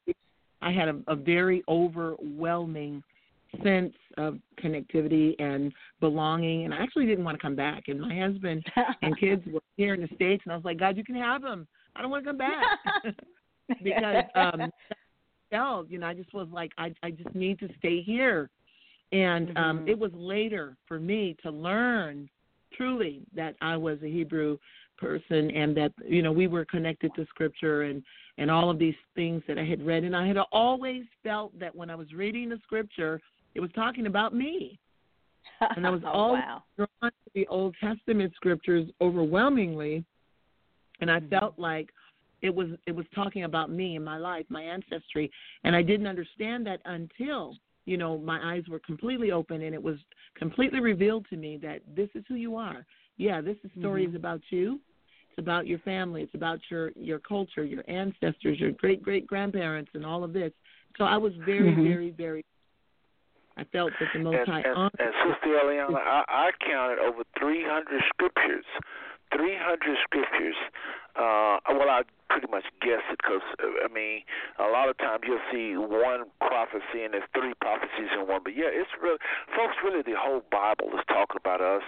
I 0.62 0.72
had 0.72 0.88
a, 0.88 1.02
a 1.08 1.16
very 1.18 1.64
overwhelming 1.68 3.04
sense 3.64 3.94
of 4.18 4.38
connectivity 4.62 5.34
and 5.40 5.74
belonging 6.00 6.66
and 6.66 6.74
I 6.74 6.78
actually 6.78 7.06
didn't 7.06 7.26
want 7.26 7.38
to 7.38 7.42
come 7.42 7.56
back 7.56 7.84
and 7.88 8.00
my 8.00 8.18
husband 8.20 8.64
and 9.02 9.20
kids 9.20 9.42
were 9.52 9.62
here 9.78 9.94
in 9.94 10.02
the 10.02 10.10
states 10.16 10.44
and 10.46 10.54
I 10.54 10.56
was 10.56 10.66
like 10.66 10.80
God 10.80 10.98
you 10.98 11.04
can 11.04 11.16
have 11.16 11.42
them 11.42 11.68
I 11.96 12.02
don't 12.02 12.12
want 12.12 12.24
to 12.24 12.30
come 12.30 12.38
back. 12.38 12.68
Because 13.84 14.24
um 14.36 14.72
felt 15.52 15.90
you 15.90 16.00
know 16.00 16.08
I 16.08 16.14
just 16.14 16.34
was 16.34 16.48
like 16.52 16.72
I 16.78 16.94
I 17.04 17.12
just 17.12 17.34
need 17.34 17.60
to 17.60 17.70
stay 17.78 18.02
here. 18.02 18.50
And 19.12 19.50
um 19.58 19.80
Mhm. 19.80 19.90
it 19.90 19.98
was 19.98 20.12
later 20.14 20.76
for 20.88 21.00
me 21.00 21.36
to 21.44 21.52
learn 21.52 22.30
truly 22.74 23.22
that 23.36 23.56
I 23.62 23.78
was 23.78 24.02
a 24.04 24.08
Hebrew 24.08 24.58
person 24.98 25.50
and 25.52 25.76
that 25.78 25.94
you 26.06 26.22
know 26.22 26.32
we 26.32 26.48
were 26.48 26.66
connected 26.66 27.14
to 27.16 27.26
scripture 27.28 27.84
and 27.84 28.04
and 28.38 28.52
all 28.52 28.70
of 28.70 28.80
these 28.80 28.96
things 29.16 29.44
that 29.48 29.58
I 29.58 29.66
had 29.66 29.86
read. 29.86 30.04
And 30.04 30.16
I 30.16 30.28
had 30.28 30.38
always 30.52 31.04
felt 31.24 31.58
that 31.60 31.76
when 31.76 31.90
I 31.90 31.96
was 31.96 32.12
reading 32.14 32.50
the 32.50 32.58
scripture 32.64 33.20
it 33.56 33.60
was 33.60 33.72
talking 33.74 34.06
about 34.08 34.34
me. 34.34 34.80
And 35.76 35.86
I 35.86 35.90
was 35.90 36.02
oh, 36.06 36.10
always 36.10 36.44
wow. 36.44 36.64
drawn 36.78 37.12
to 37.12 37.32
the 37.34 37.48
Old 37.48 37.76
Testament 37.80 38.34
scriptures 38.36 38.90
overwhelmingly, 39.02 40.04
and 41.02 41.12
I 41.12 41.20
Mhm. 41.20 41.30
felt 41.30 41.58
like 41.58 41.90
it 42.42 42.54
was 42.54 42.70
it 42.88 42.96
was 42.96 43.06
talking 43.14 43.44
about 43.44 43.70
me 43.70 43.96
and 43.96 44.06
my 44.06 44.18
life, 44.18 44.46
my 44.50 44.62
ancestry, 44.62 45.32
and 45.64 45.76
I 45.76 45.82
didn't 45.82 46.08
understand 46.08 46.66
that 46.68 46.82
until 46.86 47.56
you 47.86 47.98
know 47.98 48.18
my 48.18 48.54
eyes 48.56 48.64
were 48.70 48.80
completely 48.80 49.32
open 49.32 49.62
and 49.64 49.74
it 49.74 49.82
was 49.82 49.98
completely 50.36 50.80
revealed 50.80 51.26
to 51.30 51.38
me 51.38 51.58
that 51.58 51.82
this 51.96 52.10
is 52.16 52.24
who 52.28 52.36
you 52.36 52.56
are. 52.56 52.86
Yeah, 53.18 53.42
this 53.42 53.58
is 53.64 53.72
story 53.80 54.06
Mhm. 54.06 54.10
is 54.10 54.16
about 54.16 54.42
you. 54.52 54.80
It's 55.30 55.40
about 55.40 55.68
your 55.68 55.80
family. 55.80 56.24
It's 56.24 56.36
about 56.36 56.60
your 56.70 56.92
your 56.96 57.20
culture, 57.20 57.64
your 57.64 57.84
ancestors, 57.90 58.60
your 58.60 58.72
great 58.72 59.02
great 59.02 59.28
grandparents, 59.28 59.92
and 59.94 60.06
all 60.06 60.24
of 60.24 60.34
this. 60.34 60.54
So 60.98 61.04
I 61.04 61.18
was 61.18 61.34
very 61.46 61.76
Mhm. 61.76 61.84
very 61.84 62.12
very 62.12 62.46
I 63.60 63.64
felt 63.76 63.92
that 64.00 64.08
the 64.14 64.20
Most 64.20 64.36
And, 64.36 64.48
High 64.48 64.64
and, 64.64 64.92
and 65.00 65.14
Sister 65.28 65.60
Eliana, 65.60 66.00
I, 66.00 66.24
I 66.28 66.52
counted 66.64 67.00
over 67.00 67.24
300 67.38 68.02
scriptures. 68.08 68.66
300 69.36 69.98
scriptures. 70.04 70.56
Uh, 71.16 71.60
well, 71.76 71.92
I 71.92 72.02
pretty 72.30 72.48
much 72.48 72.64
guess 72.82 73.04
it 73.12 73.20
because, 73.20 73.44
uh, 73.60 73.84
I 73.84 73.92
mean, 73.92 74.24
a 74.58 74.72
lot 74.72 74.88
of 74.88 74.98
times 74.98 75.28
you'll 75.28 75.44
see 75.52 75.76
one 75.76 76.26
prophecy 76.40 77.04
and 77.04 77.14
there's 77.14 77.28
three 77.36 77.54
prophecies 77.60 78.10
in 78.16 78.26
one. 78.26 78.42
But 78.44 78.56
yeah, 78.56 78.72
it's 78.72 78.90
really, 79.02 79.20
folks, 79.52 79.76
really 79.84 80.02
the 80.02 80.16
whole 80.16 80.42
Bible 80.50 80.88
is 80.96 81.04
talking 81.10 81.38
about 81.38 81.60
us. 81.60 81.84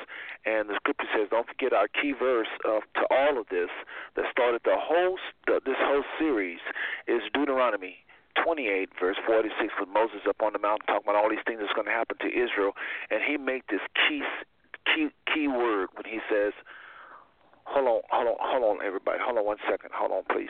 And 0.46 0.68
the 0.70 0.76
scripture 0.76 1.08
says, 1.16 1.32
don't 1.32 1.48
forget 1.48 1.72
our 1.72 1.88
key 1.88 2.12
verse 2.12 2.52
of, 2.68 2.84
to 3.00 3.04
all 3.10 3.40
of 3.40 3.48
this 3.48 3.72
that 4.20 4.26
started 4.30 4.62
the 4.66 4.76
whole, 4.76 5.18
the, 5.48 5.62
this 5.66 5.80
whole 5.80 6.04
series 6.20 6.60
is 7.08 7.22
Deuteronomy 7.34 8.04
28, 8.44 8.90
verse 9.00 9.18
46, 9.26 9.74
with 9.80 9.90
Moses 9.90 10.22
up 10.28 10.38
on 10.42 10.54
the 10.54 10.60
mountain 10.60 10.86
talking 10.88 11.04
about 11.10 11.16
all 11.16 11.30
these 11.30 11.44
things 11.46 11.60
that's 11.62 11.74
going 11.74 11.88
to 11.88 11.92
happen 11.94 12.18
to 12.20 12.28
Israel, 12.28 12.74
and 13.10 13.22
he 13.26 13.38
made 13.38 13.64
this 13.70 13.82
key 14.08 14.22
key 14.96 15.10
key 15.34 15.48
word 15.48 15.90
when 15.94 16.06
he 16.06 16.20
says, 16.30 16.54
"Hold 17.66 17.88
on, 17.88 18.02
hold 18.10 18.28
on, 18.28 18.36
hold 18.40 18.64
on, 18.80 18.86
everybody, 18.86 19.20
hold 19.22 19.38
on 19.38 19.46
one 19.46 19.58
second, 19.70 19.92
hold 19.94 20.12
on, 20.12 20.24
please." 20.32 20.50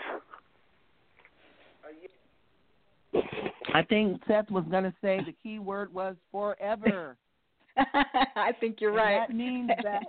I 3.73 3.83
think 3.83 4.21
Seth 4.27 4.49
was 4.51 4.65
going 4.69 4.83
to 4.83 4.93
say 5.01 5.21
the 5.25 5.35
key 5.43 5.59
word 5.59 5.93
was 5.93 6.15
forever. 6.31 7.17
I 7.77 8.51
think 8.59 8.81
you're 8.81 8.91
And 8.91 8.97
right. 8.99 9.19
That 9.27 9.35
means 9.35 9.69
that 9.83 10.03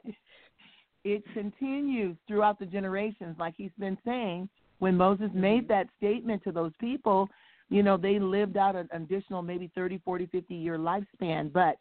it 1.04 1.22
continues 1.32 2.16
throughout 2.26 2.58
the 2.58 2.66
generations, 2.66 3.36
like 3.38 3.54
he's 3.56 3.70
been 3.78 3.98
saying. 4.04 4.48
When 4.78 4.96
Moses 4.96 5.28
Mm-hmm. 5.28 5.40
made 5.40 5.68
that 5.68 5.86
statement 5.98 6.42
to 6.44 6.52
those 6.52 6.72
people, 6.80 7.28
you 7.72 7.82
know, 7.82 7.96
they 7.96 8.18
lived 8.18 8.56
out 8.56 8.76
an 8.76 8.88
additional 8.92 9.42
maybe 9.42 9.70
30, 9.74 9.98
40, 10.04 10.26
50 10.26 10.54
year 10.54 10.78
lifespan, 10.78 11.52
but 11.52 11.76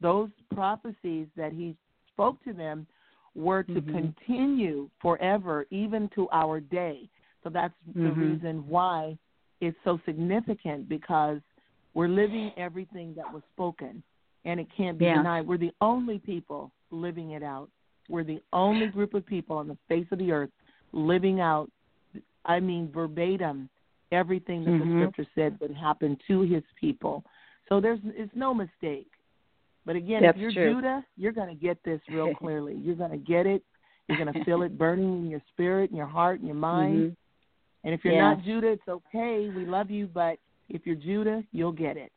those 0.00 0.28
prophecies 0.54 1.26
that 1.36 1.52
he 1.52 1.76
spoke 2.12 2.42
to 2.44 2.52
them 2.52 2.86
were 3.34 3.62
to 3.62 3.72
mm-hmm. 3.72 3.92
continue 3.92 4.88
forever, 5.00 5.66
even 5.70 6.08
to 6.14 6.28
our 6.32 6.58
day. 6.60 7.08
So 7.44 7.50
that's 7.50 7.74
mm-hmm. 7.88 8.04
the 8.04 8.12
reason 8.12 8.68
why 8.68 9.16
it's 9.60 9.76
so 9.84 10.00
significant 10.04 10.88
because 10.88 11.38
we're 11.94 12.08
living 12.08 12.52
everything 12.56 13.14
that 13.16 13.32
was 13.32 13.42
spoken, 13.54 14.02
and 14.44 14.60
it 14.60 14.66
can't 14.76 14.98
be 14.98 15.06
yeah. 15.06 15.16
denied. 15.16 15.46
We're 15.46 15.58
the 15.58 15.72
only 15.80 16.18
people 16.18 16.72
living 16.90 17.32
it 17.32 17.42
out. 17.42 17.68
We're 18.08 18.24
the 18.24 18.42
only 18.52 18.86
group 18.88 19.14
of 19.14 19.24
people 19.24 19.56
on 19.56 19.68
the 19.68 19.78
face 19.88 20.06
of 20.10 20.18
the 20.18 20.32
earth 20.32 20.50
living 20.92 21.40
out, 21.40 21.70
I 22.44 22.60
mean, 22.60 22.90
verbatim, 22.92 23.68
everything 24.12 24.64
that 24.64 24.70
mm-hmm. 24.70 25.00
the 25.00 25.06
scripture 25.10 25.30
said 25.34 25.58
would 25.60 25.74
happen 25.74 26.16
to 26.28 26.42
his 26.42 26.62
people. 26.80 27.24
So 27.68 27.80
there's 27.80 28.00
it's 28.04 28.32
no 28.34 28.54
mistake. 28.54 29.10
But 29.84 29.96
again, 29.96 30.22
That's 30.22 30.36
if 30.36 30.40
you're 30.40 30.52
true. 30.52 30.74
Judah, 30.74 31.04
you're 31.16 31.32
going 31.32 31.48
to 31.48 31.54
get 31.54 31.82
this 31.84 32.00
real 32.08 32.34
clearly. 32.38 32.74
You're 32.74 32.96
going 32.96 33.12
to 33.12 33.16
get 33.16 33.46
it. 33.46 33.62
You're 34.08 34.18
going 34.18 34.32
to 34.32 34.44
feel 34.44 34.62
it 34.62 34.76
burning 34.78 35.24
in 35.24 35.30
your 35.30 35.42
spirit 35.52 35.90
and 35.90 35.96
your 35.96 36.06
heart 36.06 36.38
and 36.38 36.46
your 36.46 36.56
mind. 36.56 36.98
Mm-hmm. 36.98 37.14
And 37.84 37.94
if 37.94 38.04
you're 38.04 38.14
yeah. 38.14 38.34
not 38.34 38.44
Judah, 38.44 38.72
it's 38.72 38.88
okay. 38.88 39.48
We 39.54 39.64
love 39.64 39.90
you, 39.90 40.08
but 40.12 40.38
if 40.68 40.82
you're 40.84 40.96
Judah, 40.96 41.42
you'll 41.52 41.72
get 41.72 41.96
it. 41.96 42.12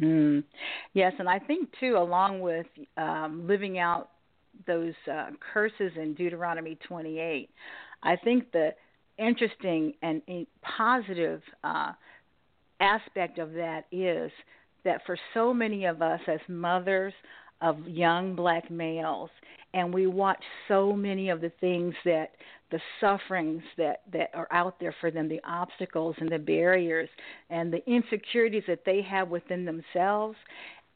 Mm. 0.00 0.44
Yes, 0.92 1.12
and 1.18 1.28
I 1.28 1.38
think 1.38 1.68
too, 1.78 1.96
along 1.96 2.40
with 2.40 2.66
um, 2.96 3.46
living 3.46 3.78
out 3.78 4.10
those 4.66 4.92
uh, 5.10 5.30
curses 5.52 5.92
in 5.96 6.14
Deuteronomy 6.14 6.76
28, 6.86 7.48
I 8.02 8.16
think 8.16 8.50
the 8.52 8.74
interesting 9.18 9.94
and 10.02 10.22
positive 10.76 11.42
uh, 11.62 11.92
aspect 12.80 13.38
of 13.38 13.52
that 13.52 13.84
is 13.92 14.30
that 14.84 15.00
for 15.06 15.16
so 15.32 15.54
many 15.54 15.84
of 15.86 16.02
us 16.02 16.20
as 16.26 16.40
mothers 16.48 17.12
of 17.60 17.78
young 17.86 18.34
black 18.34 18.70
males, 18.70 19.30
and 19.72 19.92
we 19.92 20.06
watch 20.06 20.42
so 20.68 20.92
many 20.92 21.30
of 21.30 21.40
the 21.40 21.52
things 21.60 21.94
that 22.04 22.32
the 22.70 22.80
sufferings 23.00 23.62
that 23.78 24.02
that 24.12 24.30
are 24.34 24.48
out 24.50 24.78
there 24.80 24.94
for 25.00 25.10
them 25.10 25.28
the 25.28 25.40
obstacles 25.44 26.16
and 26.18 26.30
the 26.30 26.38
barriers 26.38 27.08
and 27.50 27.72
the 27.72 27.84
insecurities 27.88 28.64
that 28.66 28.84
they 28.84 29.00
have 29.00 29.28
within 29.28 29.64
themselves 29.64 30.36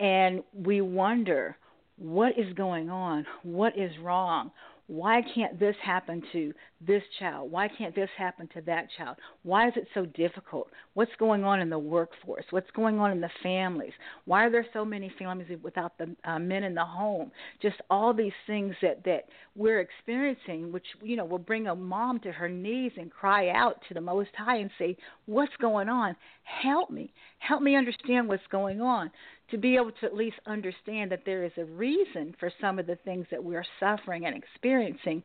and 0.00 0.42
we 0.52 0.80
wonder 0.80 1.56
what 1.98 2.38
is 2.38 2.52
going 2.54 2.90
on? 2.90 3.26
What 3.42 3.76
is 3.76 3.90
wrong 4.02 4.50
why 4.88 5.20
can't 5.34 5.60
this 5.60 5.76
happen 5.84 6.22
to 6.32 6.52
this 6.80 7.02
child? 7.18 7.52
Why 7.52 7.68
can't 7.68 7.94
this 7.94 8.08
happen 8.16 8.48
to 8.54 8.62
that 8.62 8.86
child? 8.96 9.16
Why 9.42 9.68
is 9.68 9.74
it 9.76 9.86
so 9.92 10.06
difficult? 10.06 10.68
What's 10.94 11.10
going 11.18 11.44
on 11.44 11.60
in 11.60 11.68
the 11.68 11.78
workforce? 11.78 12.46
What's 12.50 12.70
going 12.70 12.98
on 12.98 13.12
in 13.12 13.20
the 13.20 13.28
families? 13.42 13.92
Why 14.24 14.44
are 14.44 14.50
there 14.50 14.64
so 14.72 14.86
many 14.86 15.12
families 15.18 15.48
without 15.62 15.98
the 15.98 16.16
uh, 16.24 16.38
men 16.38 16.64
in 16.64 16.74
the 16.74 16.84
home? 16.84 17.30
Just 17.60 17.76
all 17.90 18.14
these 18.14 18.32
things 18.46 18.74
that 18.80 19.04
that 19.04 19.24
we're 19.54 19.80
experiencing, 19.80 20.72
which 20.72 20.86
you 21.02 21.16
know 21.16 21.26
will 21.26 21.38
bring 21.38 21.66
a 21.66 21.74
mom 21.74 22.18
to 22.20 22.32
her 22.32 22.48
knees 22.48 22.92
and 22.96 23.10
cry 23.10 23.50
out 23.50 23.82
to 23.88 23.94
the 23.94 24.00
Most 24.00 24.30
High 24.38 24.56
and 24.56 24.70
say, 24.78 24.96
"What's 25.26 25.56
going 25.60 25.90
on? 25.90 26.16
Help 26.44 26.90
me! 26.90 27.12
Help 27.40 27.60
me 27.60 27.76
understand 27.76 28.26
what's 28.26 28.46
going 28.50 28.80
on." 28.80 29.10
To 29.50 29.58
be 29.58 29.76
able 29.76 29.92
to 29.92 30.06
at 30.06 30.14
least 30.14 30.36
understand 30.46 31.10
that 31.10 31.22
there 31.24 31.44
is 31.44 31.52
a 31.56 31.64
reason 31.64 32.34
for 32.38 32.50
some 32.60 32.78
of 32.78 32.86
the 32.86 32.96
things 33.04 33.26
that 33.30 33.42
we're 33.42 33.64
suffering 33.80 34.26
and 34.26 34.36
experiencing 34.36 35.22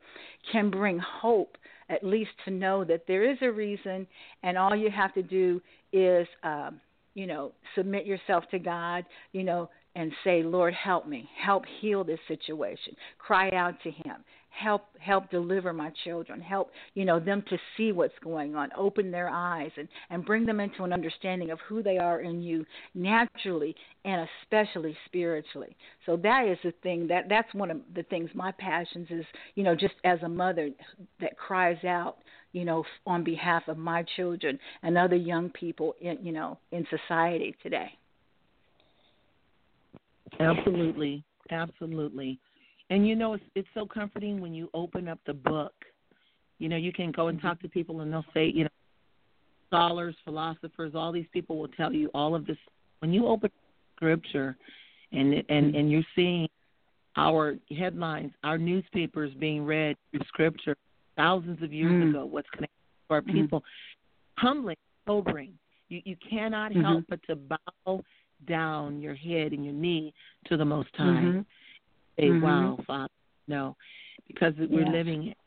can 0.52 0.70
bring 0.70 1.00
hope 1.00 1.58
at 1.90 2.04
least 2.04 2.32
to 2.46 2.52
know 2.52 2.84
that 2.84 3.04
there 3.08 3.30
is 3.30 3.38
a 3.42 3.52
reason 3.52 4.08
and 4.44 4.58
all 4.58 4.76
you 4.76 4.90
have 4.90 5.14
to 5.14 5.24
do 5.24 5.62
is 5.92 6.28
um 6.44 6.80
you 7.14 7.28
know 7.28 7.52
submit 7.76 8.06
yourself 8.06 8.44
to 8.50 8.58
god 8.58 9.06
you 9.34 9.44
know 9.44 9.70
and 9.96 10.12
say 10.24 10.42
lord 10.44 10.74
help 10.74 11.08
me. 11.08 11.30
Help 11.40 11.64
heal 11.80 12.04
this 12.04 12.20
situation. 12.28 12.96
Cry 13.20 13.52
out 13.52 13.76
to 13.84 13.92
him 13.92 14.16
help 14.54 14.84
help 15.00 15.30
deliver 15.32 15.74
my 15.74 15.92
children 16.04 16.40
help 16.40 16.70
you 16.94 17.06
know 17.06 17.20
them 17.20 17.44
to 17.50 17.58
see 17.76 17.92
what's 17.92 18.14
going 18.24 18.56
on 18.56 18.70
open 18.78 19.10
their 19.10 19.30
eyes 19.30 19.72
and 19.78 19.88
and 20.12 20.26
bring 20.26 20.46
them 20.46 20.60
into 20.60 20.84
an 20.84 20.94
understanding 20.94 21.50
of 21.50 21.60
who 21.68 21.82
they 21.82 21.98
are 21.98 22.22
in 22.22 22.42
you 22.42 22.64
naturally 22.94 23.76
and 24.06 24.28
especially 24.44 24.96
spiritually. 25.06 25.76
So 26.06 26.18
that 26.18 26.48
is 26.48 26.58
the 26.64 26.74
thing 26.84 27.08
that 27.08 27.30
that's 27.30 27.52
one 27.54 27.72
of 27.72 27.78
the 27.96 28.04
things 28.04 28.30
my 28.34 28.52
passions 28.52 29.08
is 29.10 29.26
you 29.56 29.64
know 29.64 29.76
just 29.76 29.96
as 30.04 30.22
a 30.24 30.30
mother 30.30 30.70
that 31.20 31.38
cries 31.38 31.84
out 31.84 32.18
you 32.52 32.64
know 32.64 32.84
on 33.08 33.24
behalf 33.24 33.64
of 33.68 33.78
my 33.78 34.06
children 34.16 34.60
and 34.84 34.98
other 34.98 35.16
young 35.16 35.50
people 35.50 35.96
in 36.00 36.20
you 36.22 36.32
know 36.32 36.60
in 36.72 36.86
society 36.90 37.56
today. 37.64 37.92
Absolutely. 40.40 41.24
Absolutely 41.52 42.40
and 42.90 43.08
you 43.08 43.16
know, 43.16 43.34
it's 43.34 43.44
it's 43.56 43.68
so 43.74 43.86
comforting 43.86 44.42
when 44.42 44.54
you 44.54 44.70
open 44.74 45.08
up 45.08 45.20
the 45.26 45.34
book. 45.34 45.74
You 46.60 46.70
know, 46.70 46.78
you 46.78 46.94
can 46.94 47.12
go 47.12 47.28
and 47.28 47.42
talk 47.42 47.62
to 47.62 47.70
people, 47.70 48.02
and 48.02 48.12
they'll 48.12 48.26
say, 48.34 48.46
you 48.46 48.64
know, 48.64 48.70
scholars, 49.68 50.16
philosophers, 50.24 50.94
all 50.96 51.12
these 51.12 51.26
people 51.34 51.58
will 51.58 51.70
tell 51.70 51.92
you 51.92 52.10
all 52.14 52.36
of 52.36 52.46
this. 52.46 52.58
When 53.00 53.12
you 53.12 53.28
open 53.28 53.50
scripture, 53.96 54.58
and 55.12 55.44
and 55.50 55.76
and 55.76 55.92
you're 55.92 56.04
seeing 56.16 56.48
our 57.16 57.56
headlines, 57.76 58.32
our 58.44 58.58
newspapers 58.58 59.34
being 59.40 59.66
read 59.66 59.96
through 60.12 60.22
scripture 60.28 60.76
thousands 61.16 61.62
of 61.62 61.72
years 61.72 61.92
mm. 61.92 62.10
ago, 62.10 62.26
what's 62.26 62.50
connected 62.50 62.74
to 63.08 63.14
our 63.14 63.22
people, 63.22 63.60
mm. 63.60 63.64
humbling, 64.38 64.78
sobering. 65.08 65.54
You 65.90 66.02
you 66.06 66.16
cannot 66.30 66.72
mm-hmm. 66.72 66.82
help 66.82 67.06
but 67.10 67.20
to 67.28 67.36
bow 67.36 68.04
down 68.48 69.00
your 69.00 69.16
head 69.16 69.54
and 69.54 69.64
your 69.64 69.74
knee 69.74 70.14
to 70.46 70.58
the 70.58 70.66
Most 70.66 70.90
High. 70.96 71.06
Mm-hmm 71.06 71.42
say, 72.18 72.30
mm-hmm. 72.30 72.42
"Wow, 72.42 72.78
Father." 72.86 73.10
No, 73.48 73.76
because 74.28 74.54
we're 74.58 74.86
living 74.86 75.28
it, 75.28 75.38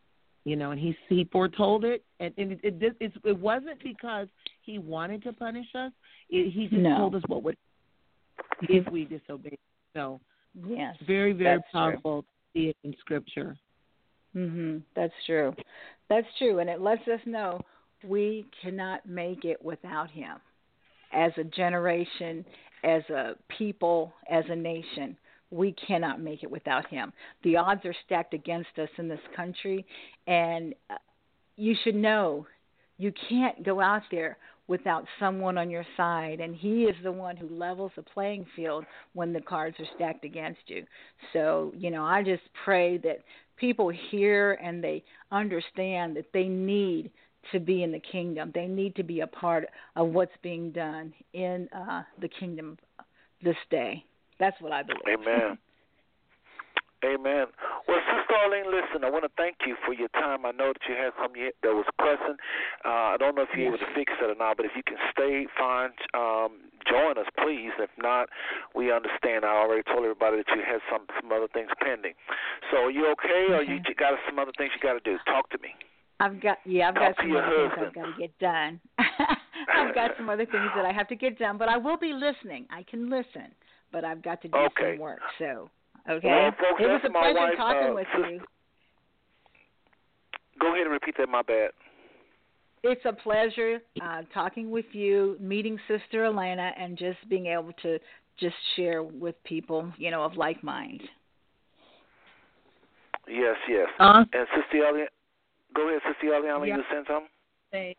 you 0.45 0.57
know. 0.57 0.71
And 0.71 0.81
he 0.81 0.97
he 1.09 1.29
foretold 1.33 1.85
it, 1.85 2.05
and, 2.21 2.33
and 2.37 2.53
it, 2.53 2.61
it 2.63 2.97
it 3.01 3.13
it 3.25 3.39
wasn't 3.39 3.83
because 3.83 4.29
he 4.63 4.79
wanted 4.79 5.23
to 5.25 5.33
punish 5.33 5.67
us. 5.75 5.93
It, 6.31 6.53
he 6.53 6.69
just 6.69 6.83
no. 6.83 6.97
told 6.99 7.15
us 7.15 7.23
what 7.27 7.43
would 7.43 7.57
if 8.63 8.91
we 8.91 9.05
disobeyed. 9.05 9.59
So 9.95 10.21
yes, 10.67 10.97
very 11.07 11.33
very 11.33 11.61
powerful 11.73 12.23
true. 12.23 12.23
to 12.23 12.29
see 12.55 12.69
it 12.69 12.77
in 12.85 12.95
Scripture. 13.01 13.57
Mhm. 14.35 14.83
That's 14.95 15.15
true. 15.25 15.55
That's 16.09 16.27
true, 16.39 16.59
and 16.59 16.69
it 16.69 16.81
lets 16.81 17.07
us 17.09 17.21
know 17.25 17.61
we 18.05 18.47
cannot 18.63 19.07
make 19.09 19.45
it 19.45 19.63
without 19.65 20.11
him. 20.11 20.37
As 21.13 21.33
a 21.39 21.45
generation, 21.45 22.45
as 22.85 23.03
a 23.11 23.37
people, 23.49 24.13
as 24.31 24.45
a 24.51 24.57
nation, 24.57 25.17
we 25.51 25.73
cannot 25.73 26.21
make 26.21 26.43
it 26.43 26.51
without 26.51 26.87
him. 26.89 27.13
The 27.45 27.57
odds 27.57 27.85
are 27.85 27.95
stacked 28.05 28.35
against 28.35 28.79
us 28.79 28.89
in 28.99 29.09
this 29.09 29.21
country, 29.35 29.87
and 30.27 30.75
uh, 30.91 30.97
you 31.57 31.75
should 31.85 31.95
know 31.95 32.47
you 32.99 33.13
can't 33.29 33.65
go 33.65 33.81
out 33.81 34.03
there 34.11 34.39
without 34.69 35.05
someone 35.21 35.57
on 35.59 35.71
your 35.71 35.85
side 35.97 36.41
and 36.41 36.55
he 36.55 36.85
is 36.85 36.97
the 37.05 37.13
one 37.13 37.37
who 37.37 37.49
levels 37.49 37.93
the 37.95 38.03
playing 38.03 38.45
field 38.57 38.85
when 39.13 39.33
the 39.33 39.41
cards 39.41 39.77
are 39.79 39.87
stacked 39.95 40.25
against 40.25 40.61
you. 40.67 40.85
So 41.33 41.73
you 41.77 41.91
know 41.91 42.05
i 42.05 42.23
just 42.23 42.43
pray 42.65 42.99
that 42.99 43.19
people 43.57 43.93
hear 44.11 44.55
and 44.55 44.83
they 44.83 45.05
understand 45.31 46.17
that 46.17 46.27
they 46.33 46.45
need 46.45 47.11
to 47.53 47.61
be 47.61 47.85
in 47.85 47.93
the 47.93 48.01
kingdom. 48.01 48.51
They 48.55 48.67
need 48.67 48.97
to 48.97 49.05
be 49.05 49.21
a 49.21 49.27
part 49.27 49.69
of 49.95 50.09
what's 50.09 50.33
being 50.43 50.73
done 50.73 51.15
in 51.33 51.69
uh 51.73 52.03
the 52.21 52.29
kingdom 52.29 52.77
this 53.43 53.57
day 53.71 54.05
that's 54.39 54.61
what 54.61 54.73
I 54.73 54.83
believe. 54.83 55.21
Amen. 55.21 55.59
Amen. 57.05 57.47
Well, 57.87 58.01
Sister 58.09 58.35
Arlene, 58.35 58.73
listen, 58.73 59.05
I 59.05 59.11
want 59.13 59.29
to 59.29 59.35
thank 59.37 59.69
you 59.69 59.77
for 59.85 59.93
your 59.93 60.09
time. 60.17 60.49
I 60.49 60.51
know 60.51 60.73
that 60.73 60.81
you 60.89 60.97
had 60.97 61.13
something 61.21 61.45
that 61.45 61.75
was 61.77 61.85
pressing. 62.01 62.41
Uh, 62.83 63.13
I 63.13 63.17
don't 63.21 63.37
know 63.37 63.45
if 63.45 63.53
you're 63.53 63.69
able 63.69 63.79
to 63.79 63.93
fix 63.95 64.17
it 64.17 64.25
or 64.25 64.35
not, 64.35 64.57
but 64.57 64.65
if 64.65 64.73
you 64.75 64.83
can 64.83 64.97
stay, 65.13 65.45
fine. 65.61 65.93
Um, 66.17 66.73
join 66.89 67.21
us, 67.21 67.29
please. 67.37 67.77
If 67.77 67.93
not, 68.01 68.33
we 68.75 68.91
understand. 68.91 69.45
I 69.45 69.55
already 69.61 69.85
told 69.85 70.09
everybody 70.09 70.41
that 70.41 70.49
you 70.57 70.65
had 70.65 70.81
some 70.89 71.05
some 71.21 71.31
other 71.31 71.53
things 71.53 71.69
pending. 71.85 72.17
So, 72.73 72.89
are 72.89 72.91
you 72.91 73.13
okay, 73.13 73.53
or 73.53 73.63
you 73.63 73.79
got 73.95 74.17
some 74.25 74.41
other 74.41 74.57
things 74.57 74.73
you 74.73 74.81
got 74.81 74.97
to 74.97 75.05
do? 75.05 75.21
Talk 75.29 75.53
to 75.53 75.59
me. 75.61 75.77
I've 76.19 76.41
got 76.41 76.59
yeah, 76.65 76.89
I've 76.89 76.97
Talk 76.97 77.13
got 77.13 77.23
some 77.23 77.37
other 77.37 77.69
things 77.69 77.73
I've 77.77 77.95
got 77.95 78.07
to 78.09 78.17
get 78.17 78.33
done. 78.41 78.81
I've 79.69 79.95
got 79.95 80.17
some 80.17 80.33
other 80.33 80.47
things 80.49 80.73
that 80.75 80.89
I 80.89 80.93
have 80.97 81.09
to 81.13 81.17
get 81.17 81.39
done, 81.39 81.59
but 81.59 81.69
I 81.69 81.77
will 81.77 81.99
be 82.01 82.17
listening. 82.17 82.67
I 82.73 82.83
can 82.89 83.11
listen 83.13 83.53
but 83.97 84.05
I've 84.05 84.21
got 84.21 84.43
to 84.43 84.49
do 84.49 84.59
okay. 84.59 84.93
some 84.93 84.99
work. 84.99 85.21
So, 85.39 85.71
okay. 86.07 86.29
Well, 86.29 86.51
folks, 86.51 86.83
it 86.83 86.87
was 86.87 87.01
a 87.07 87.11
pleasure 87.11 87.35
wife, 87.35 87.57
talking 87.57 87.93
uh, 87.93 87.95
with 87.95 88.07
sister, 88.15 88.31
you. 88.31 88.41
Go 90.61 90.75
ahead 90.75 90.83
and 90.83 90.91
repeat 90.91 91.15
that. 91.17 91.31
My 91.31 91.41
bad. 91.41 91.71
It's 92.83 93.01
a 93.07 93.15
pleasure 93.15 93.79
uh, 94.03 94.21
talking 94.35 94.71
with 94.71 94.85
you, 94.93 95.39
meeting 95.41 95.79
Sister 95.89 96.27
Elena, 96.27 96.73
and 96.79 96.99
just 96.99 97.17
being 97.31 97.47
able 97.47 97.73
to 97.81 97.99
just 98.39 98.55
share 98.77 99.03
with 99.03 99.35
people, 99.45 99.91
you 99.97 100.11
know, 100.11 100.23
of 100.23 100.37
like 100.37 100.63
mind. 100.63 101.01
Yes, 103.27 103.57
yes. 103.67 103.89
Uh, 103.99 104.25
and 104.31 104.47
Sister 104.55 104.85
Eliana, 104.85 105.07
go 105.75 105.89
ahead, 105.89 106.03
Sister 106.07 106.35
Eliana, 106.35 106.69
yeah. 106.69 106.77
you 106.77 106.83
send 106.93 107.07
something? 107.09 107.95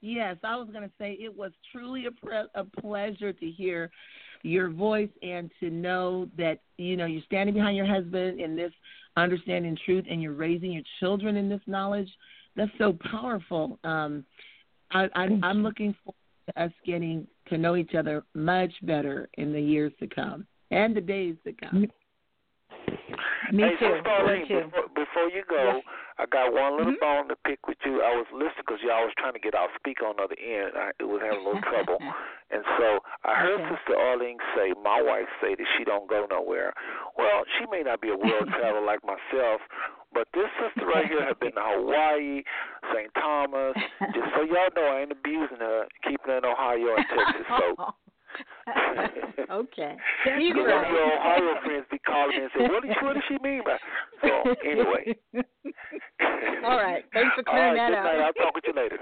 Yes, 0.00 0.36
I 0.44 0.54
was 0.54 0.68
going 0.70 0.84
to 0.84 0.94
say 1.00 1.18
it 1.20 1.36
was 1.36 1.50
truly 1.72 2.06
a, 2.06 2.12
pre- 2.12 2.46
a 2.54 2.64
pleasure 2.80 3.32
to 3.32 3.46
hear 3.50 3.90
your 4.42 4.70
voice 4.70 5.10
and 5.22 5.50
to 5.60 5.70
know 5.70 6.28
that 6.36 6.60
you 6.78 6.96
know 6.96 7.06
you're 7.06 7.22
standing 7.26 7.54
behind 7.54 7.76
your 7.76 7.86
husband 7.86 8.40
in 8.40 8.56
this 8.56 8.72
understanding 9.16 9.76
truth 9.84 10.04
and 10.10 10.22
you're 10.22 10.34
raising 10.34 10.72
your 10.72 10.82
children 11.00 11.36
in 11.36 11.48
this 11.48 11.60
knowledge. 11.66 12.08
That's 12.54 12.70
so 12.78 12.96
powerful. 13.10 13.78
Um, 13.84 14.24
I, 14.90 15.08
I, 15.14 15.28
I'm 15.42 15.62
looking 15.62 15.94
forward 16.04 16.16
to 16.48 16.62
us 16.62 16.72
getting 16.84 17.26
to 17.48 17.58
know 17.58 17.76
each 17.76 17.94
other 17.94 18.24
much 18.34 18.72
better 18.82 19.28
in 19.34 19.52
the 19.52 19.60
years 19.60 19.92
to 20.00 20.06
come 20.06 20.46
and 20.70 20.96
the 20.96 21.00
days 21.00 21.36
to 21.44 21.52
come. 21.52 21.86
Me 23.52 23.62
hey, 23.62 23.70
too. 23.78 24.00
So 24.04 24.08
Starlene, 24.08 24.42
Me 24.42 24.48
too. 24.48 24.64
Before, 24.64 24.88
before 24.88 25.28
you 25.30 25.42
go, 25.48 25.80
I 26.18 26.24
got 26.26 26.52
one 26.52 26.76
little 26.76 26.92
Mhm. 26.94 27.00
bone 27.00 27.28
to 27.28 27.36
pick 27.44 27.66
with 27.68 27.76
you. 27.84 28.02
I 28.02 28.16
was 28.16 28.26
listening 28.32 28.64
because 28.66 28.82
y'all 28.82 29.04
was 29.04 29.12
trying 29.18 29.34
to 29.34 29.38
get 29.38 29.54
our 29.54 29.68
speaker 29.76 30.06
on 30.06 30.16
the 30.16 30.22
other 30.24 30.36
end. 30.38 30.72
I 30.76 30.92
it 30.98 31.04
was 31.04 31.20
having 31.20 31.40
a 31.40 31.44
little 31.44 31.60
trouble, 31.62 31.98
and 32.50 32.64
so 32.78 33.00
I 33.24 33.34
heard 33.34 33.60
Okay. 33.60 33.76
Sister 33.76 33.98
Arlene 33.98 34.38
say, 34.54 34.72
my 34.82 35.02
wife 35.02 35.28
say 35.40 35.54
that 35.54 35.66
she 35.76 35.84
don't 35.84 36.06
go 36.08 36.26
nowhere. 36.30 36.72
Well, 37.16 37.44
she 37.58 37.66
may 37.66 37.82
not 37.82 38.00
be 38.00 38.08
a 38.10 38.16
world 38.16 38.48
traveler 38.56 38.80
like 38.80 39.04
myself, 39.04 39.60
but 40.12 40.28
this 40.32 40.48
sister 40.58 40.86
right 40.86 41.06
here 41.06 41.24
have 41.24 41.38
been 41.38 41.52
to 41.52 41.62
Hawaii, 41.62 42.42
St. 42.92 43.12
Thomas. 43.14 43.76
Just 44.14 44.32
so 44.34 44.42
y'all 44.42 44.70
know, 44.74 44.86
I 44.86 45.00
ain't 45.00 45.12
abusing 45.12 45.58
her, 45.58 45.86
keeping 46.02 46.32
her 46.32 46.38
in 46.38 46.44
Ohio 46.46 46.96
and 46.96 47.06
Texas. 47.08 47.46
So 47.48 47.76
okay. 49.50 49.96
That's 50.24 50.38
Because 50.42 50.66
right. 50.66 50.90
your 50.90 51.18
Ohio 51.18 51.60
friends 51.64 51.86
be 51.90 51.98
calling 51.98 52.36
and 52.40 52.50
say, 52.56 52.62
"What 52.72 52.82
does 52.82 52.96
what 53.02 53.14
does 53.14 53.22
she 53.28 53.36
mean 53.42 53.62
by?" 53.64 53.78
So 54.22 54.54
anyway. 54.64 55.16
All 56.64 56.76
right. 56.78 57.04
Thanks 57.12 57.30
for 57.36 57.42
clearing 57.44 57.76
right, 57.78 57.90
that 57.90 57.98
up. 57.98 58.06
I'll 58.26 58.32
talk 58.32 58.54
with 58.54 58.64
you 58.66 58.74
later. 58.74 58.98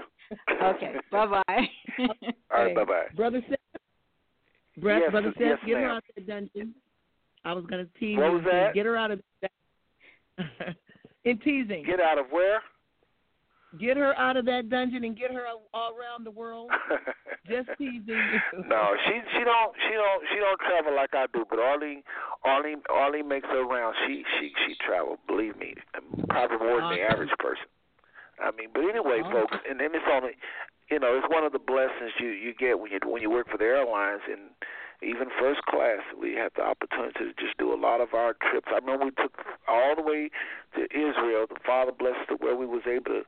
Okay. 0.75 0.93
Bye 1.11 1.25
bye. 1.25 1.69
All 2.55 2.65
right. 2.65 2.75
Bye 2.75 2.83
bye. 2.83 3.05
Brother 3.15 3.41
Seth, 3.49 3.59
Bro- 4.77 4.99
Yes, 4.99 5.11
Brother 5.11 5.33
Seth, 5.37 5.41
yes, 5.47 5.57
get 5.65 5.77
her 5.77 5.89
out 5.89 5.97
of 5.97 6.03
the 6.15 6.21
dungeon. 6.21 6.75
I 7.43 7.53
was 7.53 7.65
going 7.65 7.85
to 7.85 7.99
tease 7.99 8.17
What 8.17 8.27
you. 8.27 8.31
was 8.33 8.43
that? 8.51 8.73
Get 8.73 8.85
her 8.85 8.97
out 8.97 9.11
of 9.11 9.21
the 9.41 9.49
In 11.23 11.39
teasing. 11.39 11.83
Get 11.85 11.99
out 11.99 12.17
of 12.17 12.25
where? 12.31 12.61
Get 13.79 13.97
her 13.97 14.17
out 14.17 14.37
of 14.37 14.45
that 14.45 14.69
dungeon 14.69 15.03
and 15.03 15.17
get 15.17 15.31
her 15.31 15.45
all 15.73 15.93
around 15.95 16.25
the 16.25 16.31
world. 16.31 16.71
Just 17.47 17.69
teasing 17.77 18.03
you. 18.07 18.63
no, 18.67 18.95
she 19.05 19.13
she 19.33 19.43
don't 19.43 19.73
she 19.87 19.93
don't 19.93 20.21
she 20.31 20.37
don't 20.39 20.59
travel 20.65 20.95
like 20.95 21.13
I 21.13 21.25
do. 21.33 21.45
But 21.49 21.59
Arlene 21.59 22.01
Arlene 22.43 22.81
Arlene 22.89 23.27
makes 23.27 23.47
her 23.47 23.65
rounds. 23.65 23.97
She 24.07 24.23
she 24.39 24.51
she 24.65 24.75
travel. 24.85 25.17
Believe 25.27 25.57
me, 25.57 25.75
probably 26.29 26.57
more 26.57 26.81
than 26.81 26.97
the 26.97 27.01
average 27.01 27.33
person. 27.39 27.65
I 28.39 28.51
mean, 28.51 28.69
but 28.73 28.83
anyway, 28.83 29.21
folks, 29.31 29.55
and 29.69 29.79
then 29.79 29.95
it's 29.95 30.03
only, 30.11 30.35
you 30.91 30.99
know, 30.99 31.15
it's 31.15 31.27
one 31.31 31.43
of 31.43 31.53
the 31.53 31.59
blessings 31.59 32.11
you 32.19 32.29
you 32.29 32.53
get 32.53 32.79
when 32.79 32.91
you 32.91 32.99
when 33.05 33.21
you 33.21 33.29
work 33.29 33.47
for 33.49 33.57
the 33.57 33.65
airlines 33.65 34.21
and 34.29 34.51
even 35.01 35.27
first 35.39 35.61
class. 35.65 36.01
We 36.19 36.35
have 36.35 36.51
the 36.55 36.63
opportunity 36.63 37.19
to 37.19 37.33
just 37.39 37.57
do 37.57 37.73
a 37.73 37.79
lot 37.79 38.01
of 38.01 38.13
our 38.13 38.35
trips. 38.49 38.67
I 38.71 38.79
remember 38.79 39.05
we 39.05 39.11
took 39.11 39.33
all 39.67 39.95
the 39.95 40.01
way 40.01 40.29
to 40.75 40.83
Israel. 40.91 41.45
The 41.47 41.59
Father 41.65 41.91
blessed 41.91 42.29
us 42.31 42.37
where 42.39 42.55
we 42.55 42.65
was 42.65 42.83
able 42.87 43.11
to 43.11 43.23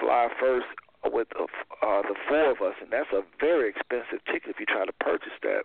fly 0.00 0.28
first 0.38 0.66
with 1.10 1.28
uh, 1.38 1.44
uh, 1.82 2.02
the 2.02 2.14
four 2.28 2.52
of 2.52 2.62
us, 2.62 2.74
and 2.80 2.90
that's 2.92 3.10
a 3.12 3.22
very 3.40 3.70
expensive 3.70 4.24
ticket 4.26 4.50
if 4.50 4.60
you 4.60 4.66
try 4.66 4.86
to 4.86 4.92
purchase 5.00 5.34
that. 5.42 5.62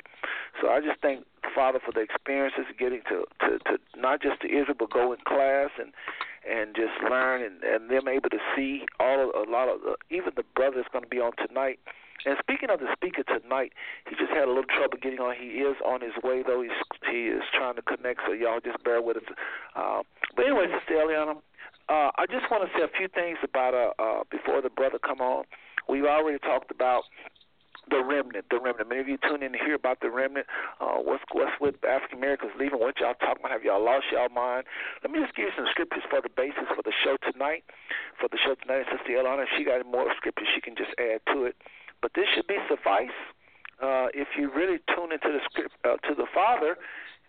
So 0.62 0.70
I 0.70 0.80
just 0.82 1.00
thank 1.02 1.26
the 1.44 1.50
Father 1.54 1.80
for 1.84 1.92
the 1.92 2.02
experiences, 2.02 2.66
getting 2.78 3.02
to 3.10 3.26
to, 3.46 3.60
to 3.70 3.78
not 3.96 4.22
just 4.22 4.42
to 4.42 4.48
Israel, 4.48 4.76
but 4.78 4.90
go 4.90 5.14
in 5.14 5.20
class 5.28 5.70
and 5.78 5.94
and 6.50 6.76
just 6.76 6.98
learn, 7.10 7.44
and 7.44 7.64
and 7.64 7.90
them 7.90 8.08
able 8.08 8.30
to 8.30 8.40
see 8.56 8.86
all 9.00 9.30
of, 9.30 9.48
a 9.48 9.50
lot 9.50 9.70
of 9.70 9.82
the, 9.82 9.96
even 10.10 10.34
the 10.36 10.44
brother 10.56 10.78
that's 10.78 10.90
going 10.90 11.04
to 11.04 11.10
be 11.10 11.20
on 11.20 11.34
tonight. 11.38 11.80
And 12.26 12.36
speaking 12.40 12.70
of 12.70 12.80
the 12.80 12.88
speaker 12.94 13.24
tonight, 13.24 13.74
he 14.10 14.16
just 14.16 14.32
had 14.32 14.46
a 14.46 14.52
little 14.52 14.68
trouble 14.68 14.98
getting 15.02 15.20
on. 15.20 15.36
He 15.36 15.62
is 15.62 15.78
on 15.86 16.02
his 16.02 16.16
way 16.24 16.44
though. 16.46 16.62
He's 16.62 16.76
he 17.10 17.28
is 17.30 17.44
trying 17.54 17.76
to 17.76 17.82
connect, 17.82 18.22
so 18.26 18.34
y'all 18.34 18.60
just 18.60 18.84
bear 18.84 19.02
with 19.02 19.18
us. 19.18 19.24
Uh, 19.76 20.02
but 20.36 20.46
anyway, 20.46 20.68
Sister 20.68 20.96
Eliana, 20.96 21.38
uh, 21.90 22.12
I 22.18 22.26
just 22.30 22.50
want 22.52 22.68
to 22.68 22.70
say 22.78 22.84
a 22.84 22.92
few 22.98 23.08
things 23.08 23.38
about 23.44 23.74
uh, 23.74 23.94
uh, 24.02 24.24
before 24.32 24.62
the 24.62 24.70
brother 24.70 25.00
come 25.00 25.22
on. 25.22 25.46
We've 25.88 26.06
already 26.06 26.40
talked 26.40 26.72
about 26.72 27.04
the 27.90 28.04
remnant, 28.04 28.46
the 28.52 28.60
remnant. 28.60 28.90
Many 28.90 29.02
of 29.02 29.08
you 29.08 29.18
tune 29.18 29.44
in 29.44 29.54
to 29.54 29.60
hear 29.60 29.76
about 29.76 30.02
the 30.02 30.12
remnant. 30.12 30.48
Uh, 30.80 31.00
what's 31.00 31.24
what's 31.32 31.56
with 31.62 31.76
African 31.88 32.20
Americans 32.20 32.52
leaving? 32.60 32.80
What 32.80 33.00
y'all 33.00 33.16
talking 33.16 33.40
about? 33.40 33.52
Have 33.52 33.64
y'all 33.64 33.84
lost 33.84 34.12
y'all 34.12 34.30
mind? 34.30 34.68
Let 35.04 35.12
me 35.12 35.20
just 35.24 35.36
give 35.36 35.48
you 35.48 35.56
some 35.56 35.68
scriptures 35.72 36.04
for 36.10 36.20
the 36.20 36.30
basis 36.30 36.68
for 36.76 36.84
the 36.84 36.92
show 36.92 37.16
tonight. 37.24 37.64
For 38.20 38.28
the 38.28 38.38
show 38.38 38.56
tonight, 38.60 38.86
Sister 38.92 39.16
Eliana, 39.16 39.48
if 39.48 39.50
she 39.56 39.64
got 39.64 39.80
more 39.88 40.12
scriptures, 40.18 40.48
she 40.54 40.60
can 40.60 40.76
just 40.76 40.92
add 41.00 41.24
to 41.32 41.48
it. 41.48 41.56
But 42.02 42.12
this 42.16 42.26
should 42.36 42.48
be 42.48 42.58
suffice. 42.70 43.16
Uh, 43.82 44.10
if 44.14 44.30
you 44.38 44.50
really 44.54 44.80
tune 44.96 45.12
into 45.12 45.30
the 45.30 45.42
script 45.46 45.76
uh, 45.86 45.98
to 46.08 46.16
the 46.16 46.26
Father, 46.34 46.78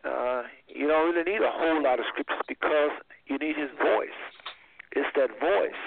uh, 0.04 0.42
you 0.68 0.88
don't 0.88 1.12
really 1.12 1.30
need 1.30 1.42
a 1.42 1.52
whole 1.52 1.82
lot 1.82 2.00
of 2.00 2.06
scriptures 2.08 2.40
because 2.48 2.92
you 3.26 3.36
need 3.38 3.56
His 3.56 3.70
voice. 3.76 4.16
It's 4.92 5.08
that 5.16 5.28
voice 5.36 5.82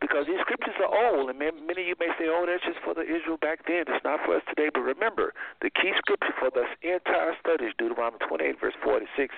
because 0.00 0.24
these 0.26 0.40
scriptures 0.40 0.74
are 0.80 0.88
old, 0.88 1.28
and 1.28 1.38
many 1.38 1.80
of 1.84 1.88
you 1.88 1.96
may 2.00 2.08
say, 2.18 2.28
"Oh, 2.28 2.44
that's 2.46 2.64
just 2.64 2.80
for 2.80 2.94
the 2.94 3.04
Israel 3.04 3.36
back 3.36 3.66
then. 3.66 3.84
It's 3.88 4.04
not 4.04 4.24
for 4.24 4.36
us 4.36 4.42
today." 4.48 4.70
But 4.72 4.80
remember, 4.80 5.34
the 5.60 5.68
key 5.68 5.92
scripture 5.98 6.32
for 6.40 6.50
this 6.50 6.68
entire 6.80 7.36
study 7.40 7.66
is 7.66 7.74
Deuteronomy 7.76 8.18
28, 8.26 8.58
verse 8.60 8.74
46, 8.82 9.34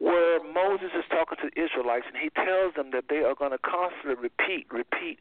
where 0.00 0.40
Moses 0.42 0.88
is 0.96 1.04
talking 1.12 1.36
to 1.44 1.50
the 1.52 1.60
Israelites, 1.60 2.06
and 2.08 2.16
he 2.16 2.32
tells 2.32 2.72
them 2.74 2.90
that 2.92 3.04
they 3.12 3.20
are 3.20 3.34
going 3.36 3.52
to 3.52 3.60
constantly 3.60 4.16
repeat, 4.16 4.66
repeat. 4.72 5.20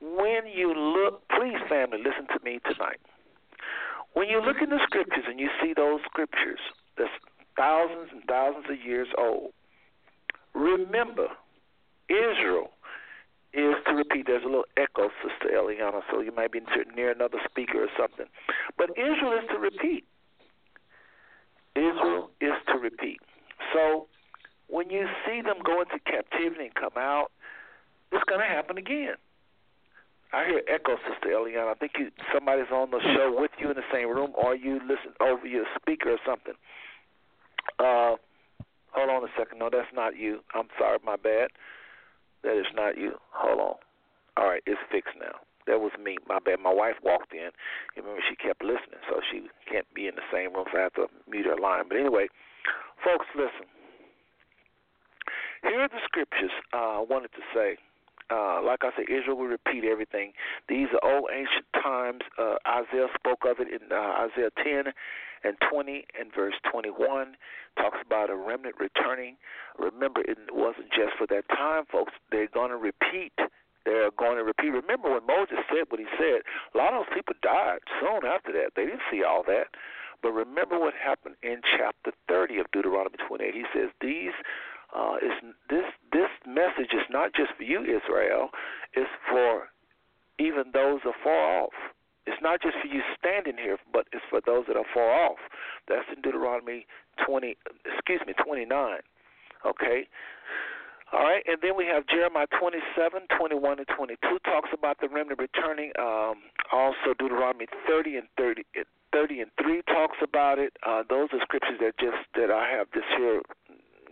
When 0.00 0.46
you 0.46 0.72
look, 0.72 1.26
please, 1.28 1.58
family, 1.68 1.98
listen 1.98 2.30
to 2.30 2.38
me 2.44 2.60
tonight. 2.62 3.02
When 4.14 4.28
you 4.28 4.40
look 4.40 4.62
in 4.62 4.70
the 4.70 4.78
scriptures 4.86 5.24
and 5.26 5.38
you 5.38 5.50
see 5.60 5.74
those 5.74 6.00
scriptures 6.06 6.62
that's 6.96 7.10
thousands 7.56 8.10
and 8.12 8.22
thousands 8.24 8.66
of 8.70 8.78
years 8.78 9.08
old, 9.18 9.50
remember 10.54 11.28
Israel 12.08 12.70
is 13.52 13.74
to 13.86 13.94
repeat. 13.94 14.26
There's 14.26 14.44
a 14.44 14.46
little 14.46 14.70
echo, 14.76 15.10
Sister 15.22 15.50
Eliana, 15.58 16.02
so 16.10 16.20
you 16.20 16.30
might 16.30 16.52
be 16.52 16.60
near 16.94 17.10
another 17.10 17.38
speaker 17.50 17.82
or 17.82 17.88
something. 17.98 18.26
But 18.78 18.90
Israel 18.90 19.32
is 19.32 19.48
to 19.50 19.58
repeat. 19.58 20.04
Israel 21.74 22.30
is 22.40 22.54
to 22.68 22.78
repeat. 22.78 23.18
So 23.74 24.06
when 24.70 24.90
you 24.90 25.06
see 25.26 25.42
them 25.42 25.56
go 25.64 25.82
into 25.82 25.98
captivity 26.06 26.66
and 26.66 26.74
come 26.74 26.96
out, 26.96 27.30
it's 28.12 28.24
going 28.24 28.40
to 28.40 28.46
happen 28.46 28.78
again. 28.78 29.14
I 30.32 30.46
hear 30.46 30.62
echo, 30.68 30.96
Sister 31.02 31.34
Eliana. 31.34 31.72
I 31.72 31.74
think 31.74 31.92
you, 31.98 32.10
somebody's 32.32 32.70
on 32.72 32.90
the 32.90 33.00
show 33.02 33.34
with 33.34 33.50
you 33.58 33.70
in 33.70 33.76
the 33.76 33.90
same 33.92 34.08
room, 34.08 34.30
or 34.34 34.54
you 34.54 34.78
listen 34.86 35.12
over 35.20 35.46
your 35.46 35.64
speaker 35.80 36.12
or 36.12 36.18
something. 36.24 36.54
Uh, 37.78 38.14
hold 38.94 39.10
on 39.10 39.24
a 39.24 39.32
second. 39.36 39.58
No, 39.58 39.70
that's 39.70 39.90
not 39.92 40.16
you. 40.16 40.40
I'm 40.54 40.68
sorry, 40.78 40.98
my 41.04 41.16
bad. 41.16 41.50
That 42.44 42.58
is 42.58 42.70
not 42.74 42.96
you. 42.96 43.14
Hold 43.34 43.58
on. 43.58 43.76
All 44.36 44.48
right, 44.48 44.62
it's 44.66 44.80
fixed 44.90 45.18
now. 45.18 45.42
That 45.66 45.80
was 45.80 45.90
me. 46.02 46.16
My 46.28 46.38
bad. 46.38 46.60
My 46.62 46.72
wife 46.72 46.96
walked 47.02 47.34
in. 47.34 47.50
Remember 47.96 48.22
she 48.22 48.36
kept 48.36 48.62
listening, 48.62 49.02
so 49.10 49.20
she 49.30 49.50
can't 49.70 49.86
be 49.94 50.06
in 50.06 50.14
the 50.14 50.26
same 50.32 50.54
room, 50.54 50.66
so 50.70 50.78
I 50.78 50.82
have 50.82 50.94
to 50.94 51.06
mute 51.28 51.46
her 51.46 51.58
line. 51.58 51.84
But 51.88 51.98
anyway, 51.98 52.28
folks, 53.04 53.26
listen. 53.34 53.66
Here 55.62 55.80
are 55.80 55.88
the 55.88 56.02
scriptures 56.04 56.50
uh, 56.72 57.00
I 57.00 57.04
wanted 57.08 57.32
to 57.32 57.42
say. 57.54 57.76
Uh, 58.30 58.62
like 58.62 58.80
I 58.82 58.90
said, 58.94 59.06
Israel 59.10 59.36
will 59.36 59.50
repeat 59.50 59.84
everything. 59.84 60.32
These 60.68 60.86
are 60.94 61.02
old 61.02 61.30
ancient 61.34 61.66
times. 61.82 62.22
Uh, 62.38 62.54
Isaiah 62.66 63.08
spoke 63.18 63.42
of 63.44 63.58
it 63.58 63.68
in 63.68 63.90
uh, 63.90 64.30
Isaiah 64.30 64.50
10 64.62 64.92
and 65.42 65.56
20 65.68 66.04
and 66.18 66.30
verse 66.32 66.54
21. 66.70 67.34
Talks 67.76 67.98
about 68.04 68.30
a 68.30 68.36
remnant 68.36 68.76
returning. 68.78 69.36
Remember, 69.78 70.20
it 70.20 70.38
wasn't 70.52 70.90
just 70.90 71.18
for 71.18 71.26
that 71.26 71.48
time, 71.48 71.84
folks. 71.90 72.12
They're 72.30 72.48
going 72.54 72.70
to 72.70 72.76
repeat. 72.76 73.32
They're 73.84 74.12
going 74.12 74.36
to 74.36 74.44
repeat. 74.44 74.70
Remember 74.70 75.10
when 75.10 75.26
Moses 75.26 75.58
said 75.68 75.86
what 75.88 75.98
he 75.98 76.06
said, 76.16 76.42
a 76.74 76.78
lot 76.78 76.94
of 76.94 77.06
those 77.06 77.14
people 77.14 77.34
died 77.42 77.80
soon 77.98 78.24
after 78.24 78.52
that. 78.52 78.72
They 78.76 78.84
didn't 78.84 79.06
see 79.10 79.24
all 79.24 79.42
that. 79.48 79.74
But 80.22 80.32
remember 80.32 80.78
what 80.78 80.92
happened 80.94 81.36
in 81.42 81.62
chapter 81.64 82.12
30 82.28 82.58
of 82.58 82.70
Deuteronomy 82.72 83.16
28. 83.26 83.54
He 83.54 83.64
says, 83.74 83.88
These 84.00 84.36
uh, 84.94 85.16
is 85.22 85.32
this 85.68 85.84
this 86.12 86.30
message 86.46 86.92
is 86.92 87.06
not 87.10 87.32
just 87.34 87.50
for 87.56 87.62
you, 87.62 87.82
Israel. 87.82 88.50
It's 88.94 89.10
for 89.30 89.68
even 90.38 90.72
those 90.72 91.00
afar 91.04 91.62
off. 91.62 91.76
It's 92.26 92.40
not 92.42 92.60
just 92.62 92.76
for 92.82 92.88
you 92.88 93.00
standing 93.18 93.56
here, 93.56 93.78
but 93.92 94.06
it's 94.12 94.24
for 94.28 94.40
those 94.44 94.64
that 94.68 94.76
are 94.76 94.88
far 94.92 95.10
off. 95.10 95.38
That's 95.88 96.06
in 96.14 96.22
Deuteronomy 96.22 96.86
20, 97.24 97.56
excuse 97.84 98.20
me, 98.26 98.34
29. 98.44 99.00
Okay. 99.66 100.06
All 101.12 101.24
right, 101.24 101.42
and 101.46 101.58
then 101.60 101.76
we 101.76 101.86
have 101.86 102.06
Jeremiah 102.06 102.46
27, 102.60 103.26
21, 103.36 103.78
and 103.78 103.88
22 103.96 104.16
talks 104.44 104.70
about 104.72 105.00
the 105.00 105.08
remnant 105.08 105.40
returning. 105.40 105.90
Um, 105.98 106.46
also, 106.70 107.18
Deuteronomy 107.18 107.66
30 107.88 108.16
and 108.16 108.28
30, 108.38 108.62
30 109.12 109.40
and 109.40 109.50
3 109.60 109.82
talks 109.90 110.18
about 110.22 110.60
it. 110.60 110.72
Uh, 110.86 111.02
those 111.08 111.28
are 111.32 111.40
scriptures 111.42 111.80
that 111.80 111.98
just 111.98 112.22
that 112.36 112.52
I 112.52 112.70
have 112.70 112.86
this 112.94 113.02
here 113.18 113.42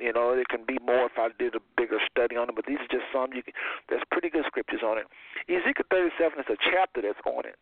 you 0.00 0.12
know, 0.12 0.32
it 0.32 0.48
can 0.48 0.64
be 0.64 0.78
more 0.84 1.06
if 1.06 1.18
I 1.18 1.28
did 1.38 1.54
a 1.54 1.62
bigger 1.76 1.98
study 2.10 2.36
on 2.36 2.48
it, 2.48 2.56
but 2.56 2.66
these 2.66 2.78
are 2.78 2.90
just 2.90 3.06
some. 3.12 3.32
You 3.32 3.42
can, 3.42 3.52
there's 3.88 4.02
pretty 4.10 4.30
good 4.30 4.44
scriptures 4.46 4.80
on 4.84 4.98
it. 4.98 5.06
Ezekiel 5.48 5.86
37 5.90 6.40
is 6.40 6.46
a 6.48 6.58
chapter 6.70 7.02
that's 7.02 7.20
on 7.26 7.46
it. 7.46 7.58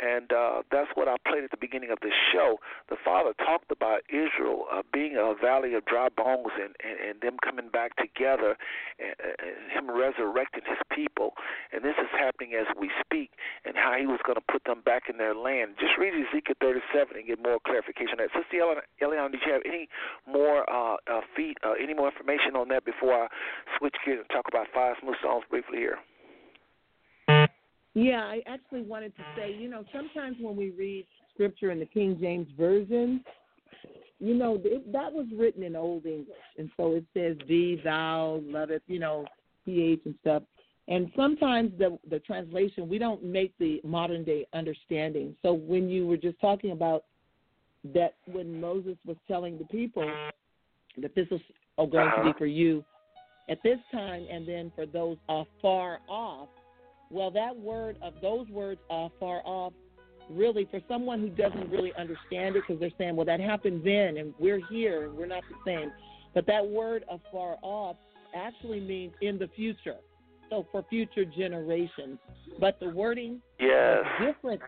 And 0.00 0.32
uh, 0.32 0.62
that's 0.70 0.90
what 0.94 1.08
I 1.08 1.16
played 1.26 1.44
at 1.44 1.50
the 1.50 1.60
beginning 1.60 1.90
of 1.90 1.98
the 2.00 2.12
show. 2.32 2.58
The 2.88 2.96
Father 3.04 3.32
talked 3.38 3.70
about 3.70 4.02
Israel 4.08 4.66
uh, 4.72 4.82
being 4.92 5.16
a 5.16 5.34
valley 5.34 5.74
of 5.74 5.84
dry 5.84 6.08
bones 6.08 6.52
and, 6.54 6.74
and, 6.84 6.96
and 7.00 7.20
them 7.20 7.36
coming 7.42 7.68
back 7.68 7.96
together 7.96 8.56
and, 8.98 9.14
and 9.18 9.70
Him 9.72 9.90
resurrecting 9.90 10.62
His 10.66 10.80
people. 10.92 11.32
And 11.72 11.84
this 11.84 11.96
is 11.98 12.10
happening 12.12 12.54
as 12.54 12.66
we 12.78 12.90
speak, 13.00 13.30
and 13.64 13.76
how 13.76 13.96
He 13.98 14.06
was 14.06 14.20
going 14.24 14.36
to 14.36 14.46
put 14.52 14.64
them 14.64 14.82
back 14.84 15.08
in 15.08 15.16
their 15.18 15.34
land. 15.34 15.76
Just 15.80 15.96
read 15.98 16.12
Ezekiel 16.12 16.56
37 16.60 17.16
and 17.16 17.26
get 17.26 17.42
more 17.42 17.58
clarification 17.64 18.20
on 18.20 18.28
that. 18.28 18.34
Sister 18.36 18.60
Eliana, 18.60 19.30
did 19.32 19.40
you 19.44 19.52
have 19.52 19.62
any 19.64 19.88
more 20.26 20.68
uh, 20.68 20.96
uh, 21.08 21.20
feet, 21.34 21.56
uh, 21.64 21.72
any 21.80 21.94
more 21.94 22.08
information 22.10 22.56
on 22.56 22.68
that 22.68 22.84
before 22.84 23.14
I 23.14 23.28
switch 23.78 23.96
gears 24.04 24.20
and 24.20 24.28
talk 24.30 24.46
about 24.48 24.66
five 24.74 24.96
smooth 25.00 25.16
songs 25.22 25.44
briefly 25.48 25.78
here? 25.78 25.98
Yeah, 27.96 28.24
I 28.24 28.42
actually 28.46 28.82
wanted 28.82 29.16
to 29.16 29.22
say, 29.34 29.56
you 29.58 29.70
know, 29.70 29.82
sometimes 29.90 30.36
when 30.38 30.54
we 30.54 30.68
read 30.68 31.06
scripture 31.32 31.70
in 31.70 31.78
the 31.78 31.86
King 31.86 32.18
James 32.20 32.46
Version, 32.54 33.24
you 34.18 34.34
know, 34.34 34.60
it, 34.62 34.92
that 34.92 35.10
was 35.10 35.24
written 35.34 35.62
in 35.62 35.74
Old 35.74 36.04
English. 36.04 36.36
And 36.58 36.70
so 36.76 36.92
it 36.96 37.06
says, 37.14 37.38
thee, 37.48 37.80
thou, 37.82 38.42
loveth, 38.44 38.82
you 38.86 38.98
know, 38.98 39.24
ph 39.64 40.00
and 40.04 40.14
stuff. 40.20 40.42
And 40.88 41.10
sometimes 41.16 41.72
the 41.78 41.98
the 42.10 42.18
translation 42.18 42.86
we 42.86 42.98
don't 42.98 43.24
make 43.24 43.56
the 43.58 43.80
modern 43.82 44.24
day 44.24 44.46
understanding. 44.52 45.34
So 45.40 45.54
when 45.54 45.88
you 45.88 46.06
were 46.06 46.18
just 46.18 46.38
talking 46.38 46.72
about 46.72 47.04
that 47.94 48.16
when 48.26 48.60
Moses 48.60 48.98
was 49.06 49.16
telling 49.26 49.56
the 49.56 49.64
people 49.64 50.06
that 51.00 51.14
this 51.14 51.28
is 51.30 51.40
going 51.78 51.90
to 51.90 52.22
be 52.24 52.28
uh-huh. 52.28 52.32
for 52.36 52.46
you 52.46 52.84
at 53.48 53.56
this 53.64 53.78
time 53.90 54.26
and 54.30 54.46
then 54.46 54.70
for 54.76 54.84
those 54.84 55.16
afar 55.30 56.00
off, 56.10 56.50
well, 57.10 57.30
that 57.32 57.56
word 57.56 57.96
of 58.02 58.14
those 58.20 58.48
words 58.48 58.80
are 58.90 59.10
far 59.18 59.42
off. 59.44 59.72
Really, 60.28 60.66
for 60.68 60.80
someone 60.88 61.20
who 61.20 61.28
doesn't 61.28 61.70
really 61.70 61.92
understand 61.96 62.56
it, 62.56 62.64
because 62.66 62.80
they're 62.80 62.90
saying, 62.98 63.14
well, 63.14 63.26
that 63.26 63.38
happened 63.38 63.82
then, 63.84 64.16
and 64.16 64.34
we're 64.40 64.60
here, 64.68 65.04
and 65.04 65.16
we're 65.16 65.26
not 65.26 65.44
the 65.48 65.56
same. 65.64 65.92
But 66.34 66.46
that 66.48 66.66
word 66.66 67.04
of 67.08 67.20
far 67.30 67.56
off 67.62 67.96
actually 68.34 68.80
means 68.80 69.12
in 69.20 69.38
the 69.38 69.48
future. 69.54 69.96
So 70.50 70.66
for 70.72 70.84
future 70.90 71.24
generations. 71.24 72.18
But 72.60 72.80
the 72.80 72.88
wording 72.88 73.40
yes. 73.60 74.04
is 74.20 74.26
different. 74.26 74.62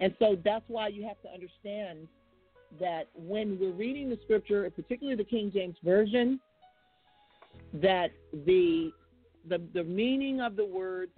And 0.00 0.14
so 0.18 0.36
that's 0.44 0.64
why 0.68 0.88
you 0.88 1.06
have 1.06 1.20
to 1.22 1.28
understand 1.32 2.08
that 2.80 3.08
when 3.14 3.58
we're 3.58 3.72
reading 3.72 4.10
the 4.10 4.18
scripture, 4.24 4.68
particularly 4.70 5.16
the 5.16 5.24
King 5.24 5.50
James 5.52 5.76
Version, 5.84 6.40
that 7.74 8.10
the 8.32 8.92
the 9.48 9.62
the 9.74 9.84
meaning 9.84 10.40
of 10.40 10.56
the 10.56 10.64
word 10.64 11.10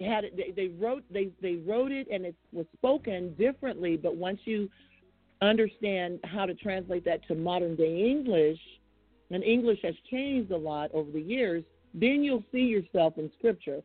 had 0.00 0.24
it, 0.24 0.36
they, 0.36 0.50
they 0.50 0.68
wrote 0.68 1.04
they 1.12 1.30
they 1.40 1.56
wrote 1.56 1.92
it 1.92 2.08
and 2.10 2.24
it 2.24 2.34
was 2.52 2.66
spoken 2.76 3.34
differently. 3.34 3.96
But 3.96 4.16
once 4.16 4.40
you 4.44 4.68
understand 5.40 6.20
how 6.24 6.46
to 6.46 6.54
translate 6.54 7.04
that 7.04 7.26
to 7.28 7.34
modern 7.34 7.76
day 7.76 8.10
English, 8.10 8.58
and 9.30 9.42
English 9.44 9.80
has 9.82 9.94
changed 10.10 10.50
a 10.50 10.56
lot 10.56 10.90
over 10.92 11.10
the 11.10 11.20
years, 11.20 11.64
then 11.92 12.24
you'll 12.24 12.44
see 12.52 12.62
yourself 12.62 13.18
in 13.18 13.30
Scripture. 13.38 13.82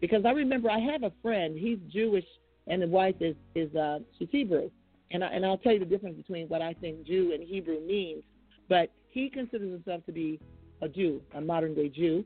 Because 0.00 0.24
I 0.24 0.30
remember 0.30 0.70
I 0.70 0.80
have 0.80 1.02
a 1.02 1.12
friend, 1.22 1.56
he's 1.56 1.78
Jewish, 1.90 2.26
and 2.66 2.82
the 2.82 2.88
wife 2.88 3.16
is 3.20 3.36
is 3.54 3.74
uh, 3.74 4.00
she's 4.18 4.28
Hebrew, 4.30 4.70
and 5.10 5.22
I, 5.22 5.28
and 5.28 5.46
I'll 5.46 5.58
tell 5.58 5.72
you 5.72 5.78
the 5.78 5.84
difference 5.84 6.16
between 6.16 6.48
what 6.48 6.62
I 6.62 6.74
think 6.74 7.06
Jew 7.06 7.32
and 7.32 7.42
Hebrew 7.42 7.80
means. 7.80 8.22
But 8.68 8.90
he 9.08 9.30
considers 9.30 9.70
himself 9.70 10.04
to 10.06 10.12
be 10.12 10.40
a 10.82 10.88
Jew, 10.88 11.20
a 11.34 11.40
modern 11.40 11.74
day 11.74 11.88
Jew, 11.88 12.24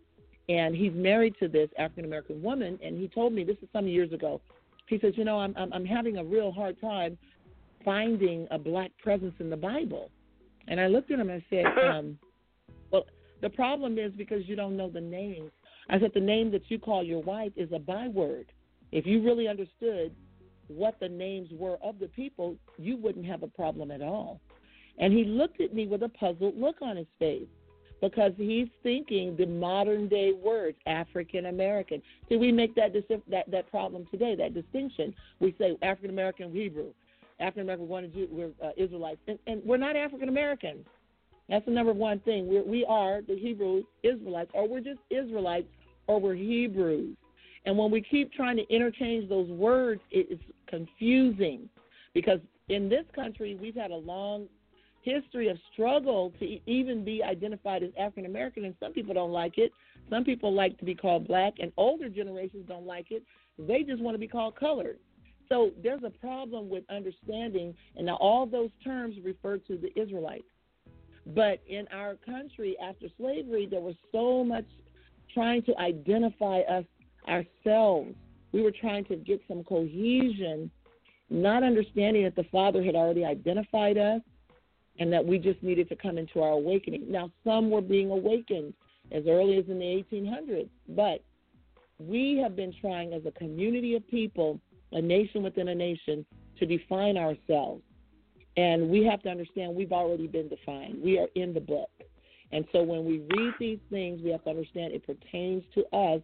and 0.48 0.74
he's 0.74 0.92
married 0.94 1.34
to 1.40 1.48
this 1.48 1.68
African 1.78 2.04
American 2.04 2.42
woman. 2.42 2.78
And 2.82 2.98
he 2.98 3.08
told 3.08 3.32
me 3.32 3.44
this 3.44 3.56
is 3.62 3.68
some 3.72 3.86
years 3.86 4.12
ago. 4.12 4.40
He 4.86 4.98
says, 4.98 5.12
you 5.16 5.24
know, 5.24 5.38
I'm, 5.38 5.54
I'm 5.56 5.72
I'm 5.72 5.84
having 5.84 6.16
a 6.16 6.24
real 6.24 6.50
hard 6.50 6.80
time 6.80 7.18
finding 7.84 8.48
a 8.50 8.58
black 8.58 8.90
presence 9.02 9.34
in 9.38 9.50
the 9.50 9.56
Bible. 9.56 10.10
And 10.66 10.80
I 10.80 10.86
looked 10.86 11.10
at 11.10 11.18
him 11.18 11.30
and 11.30 11.42
I 11.42 11.44
said, 11.50 11.64
um, 11.90 12.18
well, 12.90 13.04
the 13.40 13.50
problem 13.50 13.98
is 13.98 14.12
because 14.16 14.46
you 14.46 14.56
don't 14.56 14.76
know 14.76 14.90
the 14.90 15.00
names. 15.00 15.50
I 15.90 15.98
said 15.98 16.10
the 16.14 16.20
name 16.20 16.50
that 16.52 16.70
you 16.70 16.78
call 16.78 17.02
your 17.02 17.22
wife 17.22 17.52
is 17.56 17.70
a 17.72 17.78
byword. 17.78 18.46
If 18.92 19.06
you 19.06 19.22
really 19.22 19.48
understood 19.48 20.14
what 20.68 20.98
the 21.00 21.08
names 21.08 21.48
were 21.52 21.78
of 21.82 21.98
the 21.98 22.08
people, 22.08 22.56
you 22.76 22.96
wouldn't 22.96 23.24
have 23.26 23.42
a 23.42 23.48
problem 23.48 23.90
at 23.90 24.02
all. 24.02 24.40
And 24.98 25.12
he 25.12 25.24
looked 25.24 25.60
at 25.60 25.74
me 25.74 25.86
with 25.86 26.02
a 26.02 26.08
puzzled 26.08 26.58
look 26.58 26.76
on 26.82 26.96
his 26.96 27.06
face 27.18 27.48
because 28.00 28.32
he's 28.36 28.68
thinking 28.82 29.36
the 29.36 29.46
modern 29.46 30.08
day 30.08 30.32
words, 30.32 30.76
African 30.86 31.46
American. 31.46 32.00
See, 32.28 32.36
we 32.36 32.52
make 32.52 32.74
that, 32.76 32.92
that 33.28 33.50
that 33.50 33.70
problem 33.70 34.06
today, 34.10 34.34
that 34.36 34.54
distinction. 34.54 35.14
We 35.40 35.54
say 35.58 35.76
African 35.82 36.10
American 36.10 36.52
Hebrew, 36.52 36.92
African 37.40 37.62
American 37.62 37.88
one 37.88 38.10
Jew, 38.12 38.28
we're 38.30 38.66
uh, 38.66 38.72
Israelites, 38.76 39.20
and, 39.26 39.38
and 39.46 39.62
we're 39.64 39.76
not 39.76 39.96
African 39.96 40.28
Americans. 40.28 40.84
That's 41.48 41.64
the 41.64 41.70
number 41.70 41.92
one 41.92 42.20
thing. 42.20 42.46
We're, 42.46 42.64
we 42.64 42.84
are 42.84 43.22
the 43.22 43.36
Hebrew 43.36 43.82
Israelites, 44.02 44.50
or 44.54 44.68
we're 44.68 44.80
just 44.80 45.00
Israelites, 45.10 45.68
or 46.06 46.20
we're 46.20 46.34
Hebrews. 46.34 47.16
And 47.64 47.76
when 47.76 47.90
we 47.90 48.00
keep 48.00 48.32
trying 48.32 48.56
to 48.56 48.68
interchange 48.74 49.28
those 49.28 49.48
words, 49.48 50.00
it's 50.10 50.42
confusing 50.68 51.68
because 52.14 52.40
in 52.68 52.88
this 52.88 53.04
country 53.14 53.58
we've 53.60 53.74
had 53.74 53.90
a 53.90 53.96
long 53.96 54.46
history 55.02 55.48
of 55.48 55.58
struggle 55.72 56.32
to 56.38 56.58
even 56.70 57.04
be 57.04 57.22
identified 57.22 57.82
as 57.82 57.90
African 57.98 58.26
American, 58.26 58.64
and 58.64 58.74
some 58.80 58.92
people 58.92 59.14
don't 59.14 59.32
like 59.32 59.58
it. 59.58 59.72
Some 60.10 60.24
people 60.24 60.52
like 60.52 60.78
to 60.78 60.84
be 60.84 60.94
called 60.94 61.26
black, 61.26 61.54
and 61.60 61.72
older 61.76 62.08
generations 62.08 62.66
don't 62.68 62.86
like 62.86 63.10
it. 63.10 63.22
They 63.58 63.82
just 63.82 64.00
want 64.00 64.14
to 64.14 64.18
be 64.18 64.28
called 64.28 64.56
colored. 64.56 64.98
So 65.48 65.70
there's 65.82 66.02
a 66.04 66.10
problem 66.10 66.68
with 66.68 66.84
understanding, 66.90 67.74
and 67.96 68.06
now 68.06 68.16
all 68.16 68.46
those 68.46 68.70
terms 68.84 69.16
refer 69.24 69.58
to 69.58 69.76
the 69.76 69.98
Israelites. 70.00 70.44
But 71.34 71.60
in 71.66 71.86
our 71.88 72.14
country, 72.16 72.76
after 72.82 73.06
slavery, 73.18 73.66
there 73.66 73.80
was 73.80 73.94
so 74.12 74.44
much 74.44 74.64
trying 75.32 75.62
to 75.64 75.76
identify 75.78 76.60
us 76.60 76.84
ourselves. 77.28 78.14
We 78.52 78.62
were 78.62 78.72
trying 78.72 79.04
to 79.06 79.16
get 79.16 79.40
some 79.46 79.62
cohesion, 79.64 80.70
not 81.28 81.62
understanding 81.62 82.24
that 82.24 82.36
the 82.36 82.48
Father 82.50 82.82
had 82.82 82.94
already 82.94 83.24
identified 83.24 83.98
us 83.98 84.22
and 84.98 85.12
that 85.12 85.24
we 85.24 85.38
just 85.38 85.62
needed 85.62 85.88
to 85.88 85.96
come 85.96 86.18
into 86.18 86.42
our 86.42 86.52
awakening. 86.52 87.10
Now, 87.10 87.30
some 87.44 87.70
were 87.70 87.80
being 87.80 88.10
awakened 88.10 88.74
as 89.12 89.24
early 89.26 89.58
as 89.58 89.64
in 89.68 89.78
the 89.78 90.04
1800s, 90.12 90.68
but 90.88 91.22
we 91.98 92.38
have 92.42 92.56
been 92.56 92.74
trying 92.80 93.12
as 93.12 93.22
a 93.26 93.30
community 93.32 93.94
of 93.94 94.06
people, 94.08 94.60
a 94.92 95.00
nation 95.00 95.42
within 95.42 95.68
a 95.68 95.74
nation, 95.74 96.24
to 96.58 96.66
define 96.66 97.16
ourselves. 97.16 97.82
And 98.56 98.88
we 98.88 99.04
have 99.04 99.22
to 99.22 99.28
understand 99.28 99.74
we've 99.74 99.92
already 99.92 100.26
been 100.26 100.48
defined. 100.48 101.00
We 101.02 101.18
are 101.18 101.28
in 101.36 101.54
the 101.54 101.60
book. 101.60 101.90
And 102.50 102.64
so 102.72 102.82
when 102.82 103.04
we 103.04 103.22
read 103.36 103.54
these 103.60 103.78
things, 103.90 104.20
we 104.22 104.30
have 104.30 104.42
to 104.44 104.50
understand 104.50 104.92
it 104.92 105.06
pertains 105.06 105.62
to 105.74 105.84
us. 105.96 106.20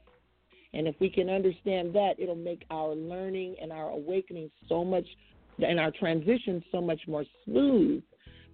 And 0.72 0.88
if 0.88 0.96
we 1.00 1.08
can 1.08 1.28
understand 1.28 1.94
that, 1.94 2.14
it'll 2.18 2.34
make 2.34 2.64
our 2.70 2.94
learning 2.94 3.56
and 3.62 3.70
our 3.70 3.90
awakening 3.90 4.50
so 4.68 4.84
much, 4.84 5.04
and 5.64 5.78
our 5.78 5.92
transition 5.92 6.64
so 6.72 6.80
much 6.80 7.00
more 7.06 7.24
smooth 7.44 8.02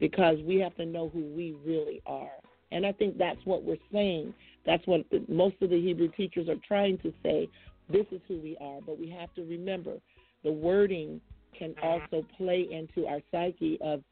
because 0.00 0.38
we 0.44 0.58
have 0.60 0.74
to 0.76 0.86
know 0.86 1.10
who 1.10 1.20
we 1.20 1.54
really 1.64 2.02
are. 2.06 2.32
And 2.72 2.86
I 2.86 2.92
think 2.92 3.18
that's 3.18 3.40
what 3.44 3.62
we're 3.62 3.76
saying. 3.92 4.34
That's 4.64 4.84
what 4.86 5.02
the, 5.10 5.24
most 5.28 5.56
of 5.60 5.70
the 5.70 5.80
Hebrew 5.80 6.08
teachers 6.16 6.48
are 6.48 6.60
trying 6.66 6.98
to 6.98 7.12
say. 7.22 7.48
This 7.90 8.06
is 8.10 8.20
who 8.28 8.38
we 8.38 8.56
are. 8.60 8.80
But 8.84 8.98
we 8.98 9.10
have 9.10 9.34
to 9.34 9.42
remember 9.42 9.94
the 10.44 10.52
wording 10.52 11.20
can 11.58 11.74
also 11.82 12.24
play 12.36 12.66
into 12.70 13.06
our 13.06 13.20
psyche 13.30 13.78
of 13.82 14.02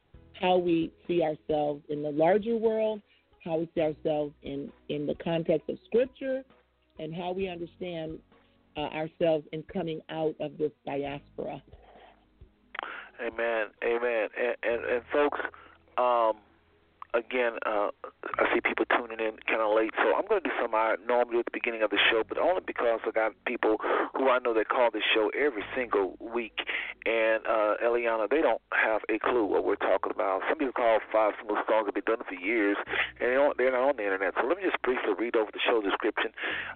how 0.41 0.59
we 0.59 0.93
see 1.07 1.23
ourselves 1.23 1.83
in 1.89 2.03
the 2.03 2.11
larger 2.11 2.57
world, 2.57 3.01
how 3.45 3.59
we 3.59 3.69
see 3.75 3.81
ourselves 3.81 4.35
in, 4.43 4.71
in 4.89 5.07
the 5.07 5.15
context 5.23 5.69
of 5.69 5.79
Scripture, 5.87 6.43
and 6.99 7.15
how 7.15 7.33
we 7.33 7.49
understand 7.49 8.19
uh, 8.77 8.81
ourselves 8.81 9.47
in 9.53 9.63
coming 9.73 10.01
out 10.11 10.35
of 10.41 10.59
this 10.59 10.73
diaspora. 10.85 11.63
Amen. 13.21 13.67
Amen. 13.85 14.29
And, 14.39 14.57
and, 14.63 14.85
and 14.85 15.03
folks, 15.13 15.39
um, 15.99 16.37
again, 17.19 17.59
uh, 17.67 17.91
I 18.39 18.55
see 18.55 18.61
people 18.61 18.87
tuning 18.87 19.19
in 19.19 19.43
kind 19.47 19.61
of 19.61 19.75
late, 19.75 19.91
so 19.99 20.15
I'm 20.15 20.27
going 20.27 20.43
to 20.43 20.49
do 20.49 20.55
something 20.61 20.79
I 20.79 20.95
normally 21.07 21.35
do 21.35 21.39
at 21.41 21.51
the 21.51 21.57
beginning 21.59 21.83
of 21.83 21.91
the 21.91 21.99
show, 22.11 22.23
but 22.23 22.39
only 22.39 22.63
because 22.65 23.01
I 23.07 23.11
got 23.11 23.33
people 23.45 23.77
who 24.15 24.31
I 24.31 24.39
know 24.39 24.55
that 24.55 24.69
call 24.69 24.91
this 24.91 25.03
show 25.15 25.31
every 25.35 25.65
single 25.75 26.17
week. 26.21 26.63
And 27.07 27.43
uh, 27.47 27.83
Eliana, 27.83 28.31
they 28.31 28.43
don't 28.43 28.63
have 28.73 29.03
a 29.11 29.19
clue 29.19 29.45
what 29.45 29.65
we're 29.65 29.81
talking 29.81 30.13
about. 30.15 30.43
Some 30.49 30.59
people 30.59 30.73
call 30.73 31.01
Five 31.11 31.35
Smooth 31.43 31.59
Songs 31.69 31.87
have 31.87 31.95
been 31.95 32.07
done 32.07 32.23
for 32.27 32.35
years, 32.35 32.77
and 33.21 33.31
they 33.31 33.35
don't, 33.35 33.57
they're 33.59 33.73
not 33.73 33.89
on 33.89 33.97
the 33.97 34.05
internet. 34.05 34.35
So 34.39 34.47
let 34.47 34.59
me 34.59 34.65
just 34.65 34.81
briefly 34.83 35.15
read 35.19 35.35
over 35.35 35.51
the 35.51 35.61
show 35.61 35.81
description. 35.83 36.31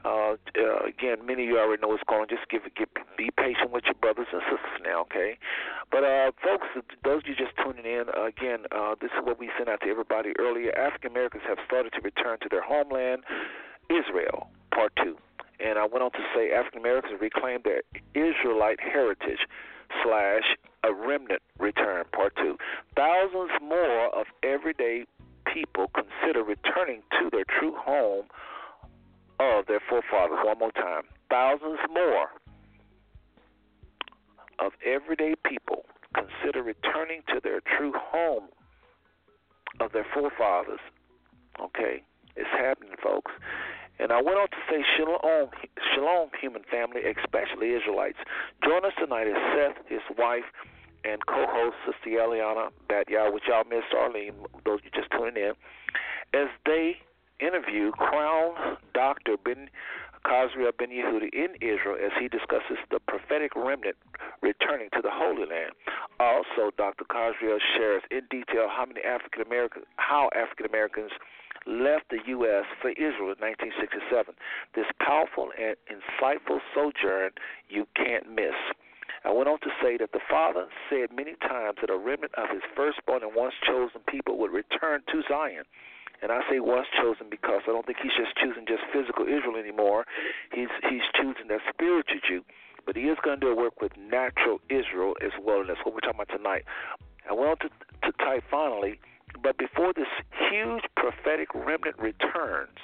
Uh, 0.05 0.35
uh, 0.59 0.89
again, 0.89 1.25
many 1.27 1.45
of 1.45 1.49
you 1.49 1.59
already 1.59 1.81
know 1.81 1.89
what's 1.89 2.03
going 2.09 2.23
on. 2.23 2.29
Just 2.29 2.49
give, 2.51 2.63
give, 2.75 2.89
be 3.17 3.31
patient 3.37 3.71
with 3.71 3.85
your 3.85 3.99
brothers 4.01 4.27
and 4.33 4.43
sisters 4.51 4.81
now, 4.83 5.03
okay? 5.07 5.39
But 5.91 6.05
uh, 6.05 6.33
folks, 6.43 6.67
those 7.05 7.23
of 7.23 7.29
you 7.29 7.37
just 7.37 7.53
tuning 7.61 7.85
in, 7.85 8.09
again, 8.17 8.65
uh, 8.73 8.97
this 9.01 9.13
is 9.13 9.21
what 9.23 9.39
we 9.39 9.51
sent 9.59 9.69
out 9.69 9.81
to 9.85 9.89
everybody 9.89 10.32
earlier. 10.39 10.77
African 10.77 11.11
Americans 11.11 11.43
have 11.47 11.59
started 11.67 11.93
to 11.95 12.01
return 12.03 12.39
to 12.41 12.49
their 12.51 12.63
homeland, 12.63 13.23
Israel, 13.91 14.49
part 14.75 14.93
two. 14.97 15.17
And 15.61 15.79
I 15.79 15.87
went 15.87 16.03
on 16.03 16.11
to 16.13 16.25
say 16.35 16.51
African 16.53 16.81
Americans 16.81 17.21
reclaim 17.21 17.61
their 17.65 17.83
Israelite 18.15 18.81
heritage 18.81 19.47
slash 20.03 20.57
a 20.85 20.93
remnant 20.93 21.43
return, 21.59 22.05
part 22.13 22.35
two. 22.37 22.57
Thousands 22.97 23.51
more 23.63 24.09
of 24.15 24.27
everyday 24.43 25.05
people 25.53 25.91
consider 25.95 26.43
returning 26.43 27.03
to 27.21 27.31
their 27.31 27.45
true 27.45 27.75
home 27.77 28.27
of 29.39 29.67
their 29.67 29.81
forefathers. 29.89 30.39
One 30.45 30.59
more 30.59 30.73
time. 30.73 31.03
Thousands 31.31 31.79
more 31.93 32.31
of 34.59 34.73
everyday 34.85 35.35
people 35.45 35.85
consider 36.15 36.63
returning 36.63 37.23
to 37.29 37.41
their 37.43 37.61
true 37.61 37.93
home 37.95 38.49
of 39.81 39.93
their 39.93 40.07
forefathers. 40.13 40.81
Okay, 41.61 42.03
it's 42.37 42.51
happening, 42.51 42.95
folks. 43.03 43.33
And 43.99 44.11
I 44.11 44.23
went 44.23 44.39
on 44.39 44.49
to 44.49 44.57
say, 44.71 44.85
Shalom, 44.97 45.51
Shalom, 45.95 46.31
human 46.41 46.63
family, 46.71 47.03
especially 47.05 47.71
Israelites. 47.75 48.19
Join 48.65 48.85
us 48.85 48.93
tonight 48.99 49.29
as 49.29 49.37
Seth, 49.55 49.87
his 49.87 50.01
wife, 50.19 50.49
and 51.05 51.25
co-host 51.27 51.77
Sister 51.85 52.19
Eliana 52.19 52.71
Batyah, 52.89 53.33
which 53.33 53.45
y'all 53.49 53.65
missed 53.65 53.93
Arlene, 53.97 54.35
those 54.65 54.81
you 54.85 54.91
just 54.95 55.11
tuning 55.11 55.37
in, 55.37 55.53
as 56.33 56.49
they 56.65 56.97
interview 57.41 57.91
Crown 57.93 58.77
Doctor 58.95 59.37
Ben 59.37 59.69
Khazriel 60.25 60.77
Ben 60.77 60.91
Yehuda 60.91 61.33
in 61.33 61.55
Israel 61.61 61.97
as 61.99 62.13
he 62.19 62.29
discusses 62.29 62.79
the 62.91 63.01
prophetic 63.09 63.55
remnant 63.57 63.97
returning 64.43 64.89
to 64.95 65.03
the 65.03 65.11
Holy 65.11 65.47
Land. 65.47 65.73
Also, 66.21 66.71
Dr. 66.77 67.05
Khazriel 67.05 67.59
shares 67.77 68.03
in 68.11 68.23
detail 68.31 68.69
how 68.71 68.87
many 68.87 69.03
African 69.03 69.43
Americans, 69.43 69.87
how 69.97 70.31
African 70.35 70.67
Americans 70.67 71.11
left 71.67 72.11
the 72.11 72.19
U.S. 72.27 72.65
for 72.81 72.91
Israel 72.91 73.35
in 73.35 73.41
1967. 73.43 74.35
This 74.75 74.87
powerful 75.01 75.51
and 75.59 75.77
insightful 75.87 76.59
sojourn 76.75 77.31
you 77.69 77.87
can't 77.95 78.29
miss. 78.31 78.57
I 79.25 79.31
went 79.31 79.49
on 79.49 79.61
to 79.61 79.71
say 79.81 79.97
that 79.99 80.11
the 80.13 80.25
Father 80.29 80.67
said 80.91 81.15
many 81.15 81.35
times 81.47 81.79
that 81.81 81.91
a 81.91 81.97
remnant 81.97 82.35
of 82.35 82.51
his 82.51 82.63
firstborn 82.75 83.23
and 83.23 83.35
once 83.35 83.55
chosen 83.65 84.01
people 84.09 84.37
would 84.39 84.51
return 84.51 85.03
to 85.13 85.23
Zion. 85.29 85.65
And 86.23 86.31
I 86.31 86.41
say 86.49 86.61
once 86.61 86.87
chosen 86.95 87.27
because 87.29 87.63
I 87.67 87.73
don't 87.73 87.85
think 87.85 87.99
he's 88.01 88.15
just 88.17 88.37
choosing 88.39 88.65
just 88.67 88.83
physical 88.93 89.27
Israel 89.27 89.57
anymore. 89.59 90.07
He's 90.55 90.71
he's 90.89 91.03
choosing 91.15 91.49
that 91.49 91.61
spiritual 91.69 92.21
Jew. 92.27 92.45
But 92.87 92.97
he 92.97 93.03
is 93.03 93.19
going 93.23 93.41
to 93.41 93.47
do 93.47 93.53
a 93.53 93.57
work 93.57 93.81
with 93.81 93.93
natural 93.97 94.61
Israel 94.69 95.15
as 95.23 95.31
well, 95.41 95.61
and 95.61 95.69
that's 95.69 95.79
what 95.85 95.95
we're 95.95 96.01
talking 96.01 96.21
about 96.23 96.37
tonight. 96.37 96.65
I 97.29 97.33
went 97.33 97.51
on 97.51 97.57
to, 97.59 97.69
to 98.11 98.19
type 98.19 98.43
finally, 98.51 98.99
but 99.41 99.57
before 99.57 99.93
this 99.93 100.11
huge 100.51 100.83
prophetic 100.97 101.49
remnant 101.55 101.99
returns, 101.99 102.79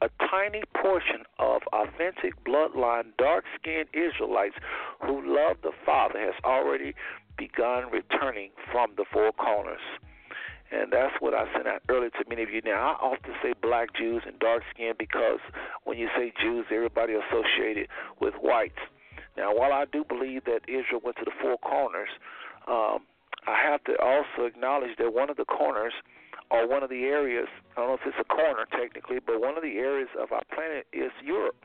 a 0.00 0.10
tiny 0.30 0.62
portion 0.80 1.24
of 1.38 1.62
authentic 1.72 2.32
bloodline, 2.44 3.16
dark 3.18 3.44
skinned 3.58 3.88
Israelites 3.92 4.54
who 5.00 5.22
love 5.24 5.56
the 5.62 5.72
Father 5.84 6.20
has 6.20 6.34
already 6.44 6.94
begun 7.36 7.90
returning 7.90 8.50
from 8.70 8.92
the 8.96 9.04
four 9.12 9.32
corners. 9.32 9.80
And 10.70 10.92
that's 10.92 11.14
what 11.20 11.34
I 11.34 11.44
sent 11.54 11.66
out 11.66 11.82
earlier 11.88 12.10
to 12.10 12.24
many 12.28 12.42
of 12.42 12.50
you. 12.50 12.60
Now, 12.62 12.96
I 13.00 13.04
often 13.04 13.32
say 13.42 13.54
black 13.62 13.94
Jews 13.96 14.22
and 14.26 14.38
dark 14.38 14.62
skin 14.74 14.92
because 14.98 15.40
when 15.84 15.96
you 15.98 16.08
say 16.16 16.32
Jews, 16.40 16.66
everybody 16.70 17.14
associated 17.14 17.88
with 18.20 18.34
whites. 18.42 18.78
Now, 19.36 19.54
while 19.54 19.72
I 19.72 19.84
do 19.90 20.04
believe 20.04 20.44
that 20.44 20.60
Israel 20.68 21.00
went 21.02 21.16
to 21.16 21.24
the 21.24 21.32
four 21.40 21.56
corners, 21.58 22.08
um, 22.66 23.06
I 23.46 23.56
have 23.64 23.82
to 23.84 23.96
also 24.02 24.44
acknowledge 24.44 24.96
that 24.98 25.14
one 25.14 25.30
of 25.30 25.36
the 25.36 25.46
corners 25.46 25.94
or 26.50 26.68
one 26.68 26.82
of 26.82 26.90
the 26.90 27.04
areas, 27.04 27.48
I 27.76 27.80
don't 27.80 27.88
know 27.88 27.94
if 27.94 28.00
it's 28.04 28.16
a 28.20 28.24
corner 28.24 28.66
technically, 28.70 29.20
but 29.24 29.40
one 29.40 29.56
of 29.56 29.62
the 29.62 29.78
areas 29.78 30.08
of 30.20 30.32
our 30.32 30.42
planet 30.54 30.86
is 30.92 31.12
Europe. 31.24 31.56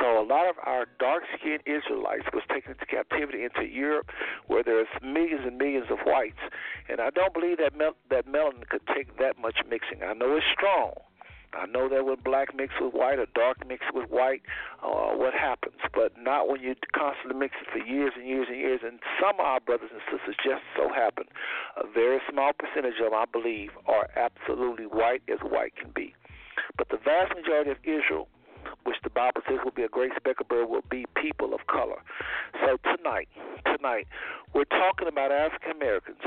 So 0.00 0.20
a 0.20 0.24
lot 0.24 0.48
of 0.48 0.56
our 0.64 0.86
dark-skinned 0.98 1.62
Israelites 1.66 2.24
was 2.32 2.42
taken 2.52 2.72
into 2.72 2.86
captivity 2.86 3.44
into 3.44 3.64
Europe, 3.66 4.10
where 4.46 4.62
there's 4.62 4.88
millions 5.02 5.42
and 5.44 5.58
millions 5.58 5.86
of 5.90 5.98
whites. 6.06 6.40
And 6.88 7.00
I 7.00 7.10
don't 7.10 7.34
believe 7.34 7.58
that 7.58 7.76
mel- 7.76 7.96
that 8.10 8.26
melanin 8.26 8.68
could 8.68 8.86
take 8.94 9.18
that 9.18 9.38
much 9.38 9.58
mixing. 9.68 10.02
I 10.02 10.12
know 10.14 10.36
it's 10.36 10.46
strong. 10.52 10.94
I 11.52 11.64
know 11.64 11.88
that 11.88 12.04
when 12.04 12.16
black 12.22 12.54
mix 12.54 12.74
with 12.80 12.92
white 12.92 13.18
or 13.18 13.26
dark 13.34 13.66
mix 13.66 13.84
with 13.94 14.10
white, 14.10 14.42
uh, 14.82 15.16
what 15.16 15.32
happens, 15.32 15.80
but 15.94 16.12
not 16.18 16.48
when 16.48 16.60
you 16.60 16.74
constantly 16.92 17.38
mix 17.38 17.54
it 17.62 17.68
for 17.72 17.78
years 17.78 18.12
and 18.16 18.26
years 18.26 18.48
and 18.50 18.58
years. 18.58 18.80
And 18.84 19.00
some 19.20 19.40
of 19.40 19.46
our 19.46 19.60
brothers 19.60 19.90
and 19.92 20.02
sisters 20.10 20.36
just 20.44 20.62
so 20.76 20.92
happen, 20.92 21.24
a 21.76 21.86
very 21.86 22.20
small 22.30 22.52
percentage 22.52 22.98
of 23.00 23.10
them, 23.10 23.14
I 23.14 23.24
believe, 23.24 23.70
are 23.86 24.08
absolutely 24.16 24.84
white 24.84 25.22
as 25.28 25.38
white 25.40 25.76
can 25.76 25.92
be. 25.94 26.14
But 26.76 26.88
the 26.90 26.98
vast 26.98 27.34
majority 27.34 27.70
of 27.70 27.78
Israel 27.84 28.28
which 28.84 28.96
the 29.02 29.10
Bible 29.10 29.42
says 29.48 29.58
will 29.64 29.72
be 29.72 29.82
a 29.82 29.88
great 29.88 30.12
bird, 30.24 30.68
will 30.68 30.84
be 30.90 31.06
people 31.14 31.54
of 31.54 31.66
color. 31.66 32.00
So 32.64 32.78
tonight, 32.96 33.28
tonight, 33.64 34.06
we're 34.54 34.64
talking 34.64 35.08
about 35.08 35.32
African 35.32 35.72
Americans. 35.72 36.18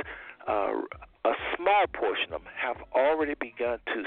Uh, 0.48 0.82
a 1.26 1.34
small 1.56 1.86
portion 1.94 2.34
of 2.34 2.44
them 2.44 2.54
have 2.56 2.78
already 2.94 3.36
begun 3.40 3.80
to 3.88 4.04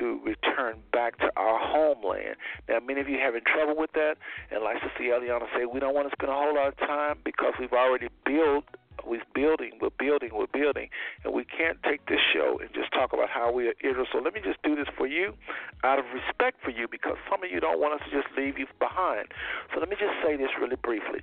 to 0.00 0.20
return 0.24 0.78
back 0.92 1.18
to 1.18 1.30
our 1.36 1.58
homeland. 1.58 2.36
Now, 2.68 2.78
many 2.80 3.00
of 3.00 3.08
you 3.08 3.18
having 3.18 3.42
trouble 3.42 3.76
with 3.76 3.92
that, 3.92 4.16
and 4.50 4.64
like 4.64 4.76
Sister 4.82 5.04
Eliana 5.04 5.46
said, 5.54 5.66
we 5.72 5.78
don't 5.78 5.94
want 5.94 6.08
to 6.08 6.16
spend 6.16 6.32
a 6.32 6.34
whole 6.34 6.54
lot 6.54 6.68
of 6.68 6.76
time 6.78 7.18
because 7.24 7.52
we've 7.60 7.72
already 7.72 8.08
built 8.24 8.64
we're 9.06 9.24
building, 9.34 9.72
we're 9.80 9.94
building, 9.98 10.30
we're 10.32 10.50
building, 10.52 10.88
and 11.24 11.32
we 11.32 11.44
can't 11.44 11.78
take 11.82 12.06
this 12.06 12.20
show 12.32 12.58
and 12.60 12.68
just 12.74 12.92
talk 12.92 13.12
about 13.12 13.30
how 13.30 13.52
we 13.52 13.68
are 13.68 13.74
Israel. 13.80 14.06
So 14.12 14.18
let 14.18 14.34
me 14.34 14.40
just 14.42 14.62
do 14.62 14.74
this 14.76 14.88
for 14.96 15.06
you, 15.06 15.34
out 15.82 15.98
of 15.98 16.04
respect 16.12 16.62
for 16.62 16.70
you, 16.70 16.88
because 16.90 17.16
some 17.30 17.42
of 17.42 17.50
you 17.50 17.60
don't 17.60 17.80
want 17.80 18.00
us 18.00 18.06
to 18.08 18.10
just 18.10 18.28
leave 18.36 18.58
you 18.58 18.66
behind. 18.78 19.28
So 19.72 19.80
let 19.80 19.88
me 19.88 19.96
just 19.98 20.14
say 20.24 20.36
this 20.36 20.50
really 20.60 20.76
briefly. 20.76 21.20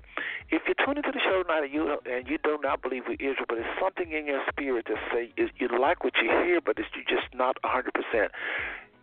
If 0.50 0.64
you're 0.66 0.80
tuning 0.86 1.04
to 1.04 1.12
the 1.12 1.22
show 1.24 1.44
tonight 1.44 1.66
and 1.66 1.74
you 1.74 1.98
and 2.06 2.28
you 2.28 2.38
do 2.44 2.58
not 2.62 2.82
believe 2.82 3.04
we're 3.08 3.22
Israel, 3.22 3.48
but 3.48 3.56
there's 3.56 3.80
something 3.80 4.12
in 4.12 4.28
your 4.28 4.42
spirit 4.50 4.86
that 4.90 5.00
say 5.12 5.32
you 5.38 5.68
like 5.80 6.04
what 6.04 6.14
you 6.22 6.30
hear, 6.30 6.62
but 6.62 6.78
it's 6.78 6.90
you 6.96 7.04
just 7.08 7.34
not 7.34 7.58
100 7.64 7.94
percent 7.94 8.32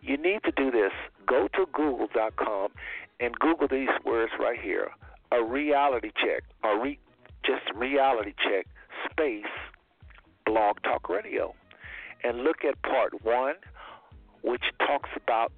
you 0.01 0.15
need 0.15 0.41
to 0.43 0.51
do 0.55 0.71
this. 0.71 0.91
Go 1.27 1.49
to 1.55 1.65
google.com 1.73 2.71
and 3.19 3.37
Google 3.37 3.67
these 3.67 3.89
words 4.05 4.31
right 4.39 4.59
here 4.59 4.91
a 5.31 5.43
reality 5.43 6.11
check, 6.15 6.43
a 6.63 6.77
re, 6.79 6.99
just 7.49 7.65
reality 7.75 8.33
check 8.37 8.67
space 9.09 9.49
blog 10.45 10.77
talk 10.83 11.09
radio 11.09 11.53
and 12.23 12.43
look 12.43 12.63
at 12.63 12.79
part 12.83 13.23
one 13.23 13.55
which 14.43 14.61
talks 14.85 15.09
about 15.15 15.51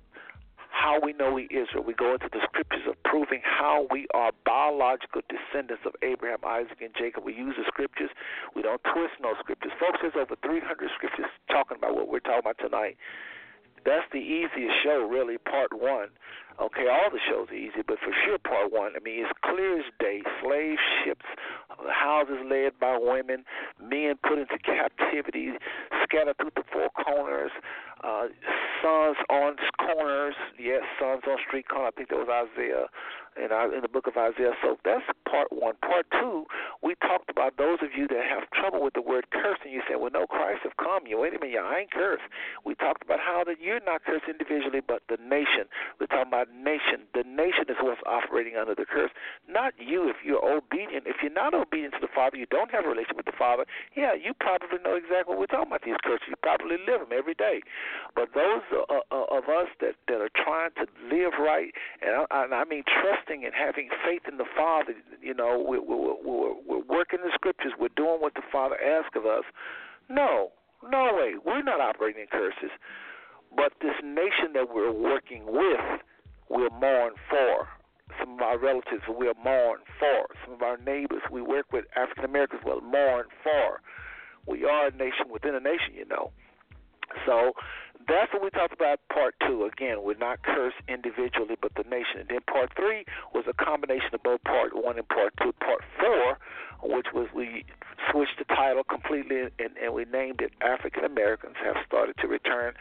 how 0.69 0.99
we 1.03 1.11
know 1.11 1.33
we 1.33 1.51
Israel. 1.51 1.83
We 1.85 1.93
go 1.93 2.13
into 2.13 2.29
the 2.31 2.39
scriptures 2.47 2.87
of 2.87 2.95
proving 3.03 3.41
how 3.43 3.87
we 3.91 4.07
are 4.13 4.31
biological 4.45 5.21
descendants 5.27 5.83
of 5.85 5.93
Abraham, 6.01 6.39
Isaac, 6.47 6.79
and 6.79 6.95
Jacob. 6.97 7.25
We 7.25 7.35
use 7.35 7.55
the 7.57 7.65
scriptures. 7.67 8.09
We 8.55 8.61
don't 8.61 8.81
twist 8.87 9.19
no 9.21 9.35
scriptures. 9.39 9.73
Folks, 9.79 9.99
there's 10.01 10.15
over 10.15 10.35
300 10.41 10.89
scriptures 10.95 11.27
talking 11.51 11.77
about 11.77 11.95
what 11.95 12.07
we're 12.07 12.23
talking 12.23 12.39
about 12.39 12.57
tonight. 12.57 12.95
That's 13.85 14.07
the 14.13 14.23
easiest 14.23 14.75
show, 14.81 15.05
really, 15.05 15.37
part 15.37 15.73
one. 15.73 16.07
Okay, 16.61 16.85
all 16.85 17.09
the 17.09 17.19
shows 17.27 17.49
are 17.49 17.55
easy, 17.55 17.81
but 17.87 17.97
for 17.99 18.13
sure, 18.23 18.37
part 18.37 18.71
one. 18.71 18.93
I 18.95 18.99
mean, 19.03 19.25
it's 19.25 19.33
clear 19.41 19.79
as 19.79 19.85
day. 19.99 20.21
Slave 20.43 20.77
ships, 21.03 21.25
houses 21.89 22.37
led 22.45 22.77
by 22.79 22.97
women, 23.01 23.43
men 23.81 24.15
put 24.21 24.37
into 24.37 24.57
captivity, 24.61 25.53
scattered 26.03 26.37
through 26.37 26.51
the 26.55 26.63
four 26.71 26.89
corners, 26.91 27.51
uh, 28.03 28.27
sons 28.81 29.17
on 29.29 29.55
corners. 29.81 30.35
Yes, 30.59 30.83
sons 30.99 31.23
on 31.27 31.37
street 31.47 31.67
corners. 31.67 31.93
I 31.95 31.97
think 31.97 32.09
that 32.09 32.17
was 32.17 32.29
Isaiah 32.29 32.85
in, 33.37 33.51
our, 33.51 33.73
in 33.73 33.81
the 33.81 33.87
book 33.87 34.07
of 34.07 34.17
Isaiah. 34.17 34.53
So 34.61 34.77
that's 34.83 35.05
part 35.29 35.47
one. 35.51 35.75
Part 35.81 36.05
two, 36.11 36.45
we 36.83 36.95
talked 36.95 37.29
about 37.29 37.57
those 37.57 37.79
of 37.81 37.89
you 37.95 38.07
that 38.09 38.23
have 38.27 38.49
trouble 38.51 38.83
with 38.83 38.93
the 38.93 39.01
word 39.01 39.31
curse, 39.31 39.59
and 39.63 39.71
you 39.71 39.81
said, 39.87 39.97
well, 39.97 40.11
no, 40.11 40.27
Christ 40.27 40.61
have 40.63 40.77
come. 40.77 41.07
You 41.07 41.19
wait 41.19 41.33
a 41.33 41.39
minute, 41.39 41.61
I 41.61 41.85
ain't 41.85 41.91
cursed. 41.91 42.25
We 42.65 42.75
talked 42.75 43.03
about 43.03 43.19
how 43.19 43.43
that 43.45 43.61
you're 43.61 43.83
not 43.85 44.03
cursed 44.03 44.25
individually, 44.27 44.81
but 44.85 45.03
the 45.07 45.17
nation. 45.17 45.69
We're 45.99 46.07
talking 46.07 46.33
about 46.33 46.50
nation. 46.51 47.07
The 47.13 47.23
nation 47.23 47.65
is 47.69 47.79
what's 47.81 48.01
operating 48.05 48.55
under 48.55 48.75
the 48.75 48.85
curse, 48.85 49.11
not 49.47 49.73
you. 49.79 50.09
If 50.09 50.23
you're 50.23 50.43
obedient, 50.43 51.07
if 51.07 51.17
you're 51.21 51.33
not 51.33 51.53
obedient 51.53 51.95
to 51.95 52.01
the 52.01 52.11
Father, 52.13 52.37
you 52.37 52.45
don't 52.47 52.71
have 52.71 52.85
a 52.85 52.89
relationship 52.89 53.17
with 53.17 53.31
the 53.31 53.39
Father. 53.39 53.65
Yeah, 53.95 54.13
you 54.13 54.33
probably 54.37 54.79
know 54.83 54.95
exactly 54.95 55.33
what 55.33 55.39
we're 55.39 55.51
talking 55.51 55.71
about. 55.71 55.83
These 55.83 55.99
curses, 56.03 56.27
you 56.29 56.35
probably 56.41 56.77
live 56.83 57.01
them 57.01 57.15
every 57.15 57.35
day. 57.35 57.61
But 58.15 58.33
those 58.35 58.63
uh, 58.71 59.01
uh, 59.11 59.37
of 59.37 59.49
us 59.49 59.71
that 59.79 59.95
that 60.07 60.19
are 60.19 60.33
trying 60.35 60.71
to 60.77 60.85
live 61.07 61.39
right, 61.39 61.71
and 62.01 62.27
I, 62.29 62.43
and 62.43 62.53
I 62.53 62.63
mean 62.65 62.83
trusting 62.85 63.43
and 63.45 63.53
having 63.53 63.89
faith 64.05 64.23
in 64.27 64.37
the 64.37 64.49
Father, 64.55 64.93
you 65.21 65.33
know, 65.33 65.57
we're, 65.57 65.81
we're, 65.81 66.15
we're, 66.19 66.55
we're 66.67 66.85
working 66.87 67.19
the 67.23 67.31
scriptures. 67.33 67.73
We're 67.79 67.95
doing 67.95 68.19
what 68.19 68.33
the 68.35 68.45
Father 68.51 68.75
asks 68.81 69.15
of 69.15 69.25
us. 69.25 69.43
No, 70.09 70.51
no 70.83 71.11
way. 71.13 71.35
We're 71.43 71.63
not 71.63 71.79
operating 71.79 72.21
in 72.21 72.27
curses. 72.27 72.71
But 73.55 73.73
this 73.81 73.95
nation 74.03 74.53
that 74.53 74.73
we're 74.73 74.91
working 74.91 75.45
with 75.45 76.01
we'll 76.51 76.69
mourn 76.69 77.13
for. 77.29 77.67
Some 78.19 78.33
of 78.33 78.41
our 78.41 78.59
relatives 78.59 79.03
we'll 79.07 79.33
mourn 79.43 79.79
for. 79.97 80.27
Some 80.45 80.55
of 80.55 80.61
our 80.61 80.77
neighbors 80.77 81.21
we 81.31 81.41
work 81.41 81.71
with, 81.71 81.85
African 81.95 82.25
Americans, 82.25 82.61
will 82.65 82.81
mourn 82.81 83.27
for. 83.43 83.81
We 84.45 84.65
are 84.65 84.87
a 84.87 84.91
nation 84.91 85.29
within 85.31 85.55
a 85.55 85.59
nation, 85.59 85.93
you 85.95 86.05
know. 86.05 86.31
So 87.25 87.53
that's 88.07 88.33
what 88.33 88.43
we 88.43 88.49
talked 88.49 88.73
about 88.73 88.99
part 89.13 89.35
two. 89.47 89.65
Again, 89.65 90.03
we're 90.03 90.17
not 90.17 90.43
cursed 90.43 90.77
individually, 90.87 91.55
but 91.61 91.73
the 91.75 91.83
nation. 91.83 92.21
And 92.21 92.29
then 92.29 92.41
part 92.49 92.71
three 92.75 93.05
was 93.33 93.45
a 93.47 93.53
combination 93.53 94.13
of 94.13 94.23
both 94.23 94.43
part 94.43 94.75
one 94.75 94.97
and 94.97 95.07
part 95.07 95.33
two. 95.41 95.53
Part 95.53 95.81
four, 95.99 96.37
which 96.95 97.07
was 97.13 97.27
we 97.35 97.65
switched 98.11 98.37
the 98.39 98.45
title 98.45 98.83
completely 98.83 99.41
and, 99.41 99.77
and 99.81 99.93
we 99.93 100.05
named 100.05 100.41
it 100.41 100.51
African 100.61 101.03
Americans 101.03 101.55
Have 101.63 101.77
Started 101.85 102.15
to 102.19 102.27
Return 102.27 102.73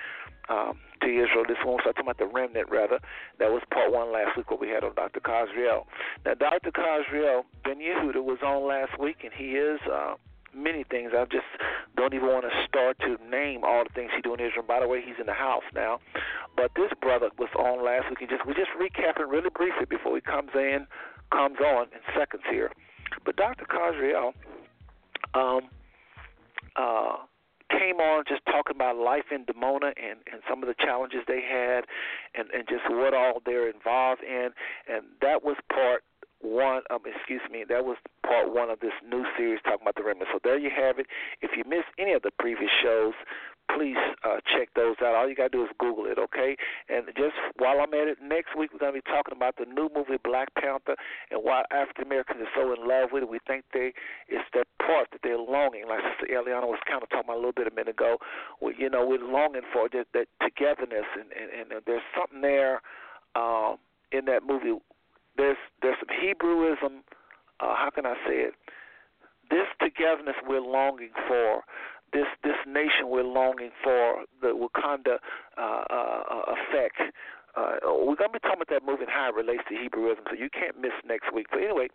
um, 0.49 0.79
to 1.03 1.09
Israel. 1.09 1.45
This 1.47 1.59
one 1.65 1.77
was 1.77 1.83
talking 1.85 2.03
about 2.03 2.19
the 2.19 2.27
remnant, 2.27 2.71
rather. 2.71 2.99
That 3.39 3.51
was 3.51 3.63
part 3.73 3.93
one 3.93 4.13
last 4.13 4.37
week, 4.37 4.51
what 4.51 4.61
we 4.61 4.69
had 4.69 4.85
on 4.85 4.95
Dr. 4.95 5.21
Khazriel. 5.21 5.85
Now, 6.25 6.35
Dr. 6.35 6.73
Khazriel 6.73 7.45
Ben 7.65 7.79
Yehuda 7.79 8.23
was 8.23 8.39
on 8.45 8.67
last 8.67 8.99
week, 8.99 9.19
and 9.23 9.33
he 9.33 9.53
is. 9.57 9.81
Uh, 9.91 10.15
many 10.55 10.85
things. 10.85 11.13
I've 11.17 11.31
just 11.31 11.47
don't 12.01 12.15
even 12.15 12.29
want 12.29 12.45
to 12.45 12.55
start 12.67 12.99
to 13.01 13.19
name 13.29 13.61
all 13.65 13.85
the 13.85 13.93
things 13.95 14.11
he's 14.15 14.25
doing 14.25 14.41
in 14.41 14.47
Israel. 14.47 14.65
By 14.67 14.81
the 14.81 14.89
way, 14.89 15.03
he's 15.05 15.21
in 15.21 15.27
the 15.27 15.37
house 15.37 15.65
now. 15.75 16.01
But 16.57 16.73
this 16.75 16.91
brother 17.01 17.31
was 17.39 17.51
on 17.59 17.85
last 17.85 18.09
week. 18.09 18.21
And 18.21 18.31
just 18.31 18.47
we 18.47 18.55
just 18.55 18.73
recapping 18.81 19.29
really 19.29 19.51
briefly 19.55 19.85
before 19.89 20.15
he 20.17 20.21
comes 20.21 20.51
in, 20.55 20.87
comes 21.31 21.59
on 21.61 21.89
in 21.93 22.01
seconds 22.17 22.43
here. 22.51 22.71
But 23.25 23.37
Dr. 23.37 23.67
Khazriel 23.67 24.33
um, 25.35 25.69
uh, 26.77 27.17
came 27.71 27.97
on 27.97 28.25
just 28.27 28.45
talking 28.47 28.75
about 28.75 28.97
life 28.97 29.31
in 29.31 29.45
Dimona 29.45 29.93
and, 29.97 30.19
and 30.33 30.43
some 30.49 30.63
of 30.63 30.69
the 30.69 30.75
challenges 30.79 31.21
they 31.29 31.43
had 31.43 31.85
and, 32.35 32.49
and 32.51 32.67
just 32.69 32.83
what 32.89 33.15
all 33.15 33.43
they're 33.45 33.71
involved 33.71 34.23
in. 34.23 34.51
And 34.89 35.05
that 35.21 35.45
was 35.45 35.57
part 35.73 36.03
one 36.41 36.83
um 36.91 37.01
excuse 37.05 37.43
me 37.51 37.65
that 37.69 37.85
was 37.85 37.97
part 38.27 38.53
one 38.53 38.71
of 38.71 38.81
this 38.81 38.97
new 39.07 39.25
series 39.37 39.61
talking 39.65 39.83
about 39.83 39.95
the 39.95 40.03
remnant 40.03 40.29
so 40.33 40.39
there 40.43 40.59
you 40.59 40.71
have 40.71 40.99
it. 40.99 41.07
If 41.43 41.53
you 41.57 41.65
missed 41.69 41.93
any 41.99 42.13
of 42.13 42.23
the 42.23 42.31
previous 42.39 42.71
shows 42.83 43.15
please 43.77 43.97
uh, 44.25 44.43
check 44.51 44.69
those 44.75 44.97
out. 44.99 45.15
All 45.15 45.29
you 45.29 45.37
got 45.37 45.53
to 45.53 45.59
do 45.59 45.63
is 45.63 45.71
google 45.79 46.07
it 46.07 46.19
okay? 46.19 46.57
And 46.89 47.07
just 47.17 47.37
while 47.59 47.81
i'm 47.81 47.93
at 47.95 48.09
it 48.09 48.19
next 48.23 48.57
week 48.57 48.73
we're 48.73 48.81
going 48.81 48.93
to 48.95 49.01
be 49.01 49.11
talking 49.11 49.37
about 49.37 49.57
the 49.57 49.67
new 49.67 49.89
movie 49.95 50.19
black 50.23 50.49
panther 50.55 50.97
and 51.31 51.41
why 51.43 51.63
african 51.71 52.07
americans 52.07 52.41
are 52.41 52.53
so 52.57 52.73
in 52.73 52.89
love 52.89 53.11
with 53.13 53.23
it. 53.23 53.29
We 53.29 53.39
think 53.47 53.65
they 53.73 53.93
it's 54.29 54.49
that 54.55 54.67
part 54.81 55.09
that 55.13 55.21
they're 55.23 55.39
longing. 55.39 55.85
Like 55.89 56.01
sister 56.19 56.35
eliana 56.35 56.67
was 56.67 56.81
kind 56.89 57.03
of 57.03 57.09
talking 57.11 57.29
about 57.29 57.37
a 57.37 57.43
little 57.45 57.57
bit 57.57 57.69
a 57.69 57.75
minute 57.75 57.95
ago. 57.95 58.17
We, 58.61 58.75
you 58.79 58.89
know 58.89 59.07
we're 59.07 59.23
longing 59.23 59.69
for 59.73 59.89
that, 59.93 60.07
that 60.15 60.27
togetherness 60.41 61.07
and, 61.15 61.29
and 61.37 61.73
and 61.73 61.83
there's 61.87 62.03
something 62.17 62.41
there 62.41 62.81
um 63.37 63.77
in 64.11 64.25
that 64.25 64.43
movie 64.43 64.75
there's 65.37 65.57
there's 65.83 65.97
some 66.01 66.09
Hebrewism. 66.09 67.03
Uh, 67.61 67.75
how 67.75 67.91
can 67.95 68.07
I 68.07 68.15
say 68.27 68.37
it? 68.49 68.55
This 69.51 69.67
togetherness 69.81 70.37
we're 70.47 70.61
longing 70.61 71.11
for. 71.29 71.63
This 72.13 72.27
this 72.43 72.57
nation 72.67 73.09
we're 73.09 73.23
longing 73.23 73.71
for. 73.83 74.25
The 74.41 74.49
Wakanda 74.49 75.19
uh, 75.59 75.85
uh, 75.91 76.43
effect. 76.55 77.01
Uh, 77.57 77.77
we're 78.05 78.17
gonna 78.17 78.33
be 78.33 78.39
talking 78.39 78.63
about 78.63 78.71
that 78.71 78.87
movie 78.87 79.03
and 79.03 79.11
how 79.11 79.29
it 79.29 79.35
relates 79.35 79.63
to 79.69 79.75
Hebrewism, 79.75 80.23
so 80.29 80.37
you 80.39 80.49
can't 80.51 80.81
miss 80.81 80.93
next 81.05 81.33
week. 81.35 81.47
But 81.51 81.61
anyway, 81.61 81.89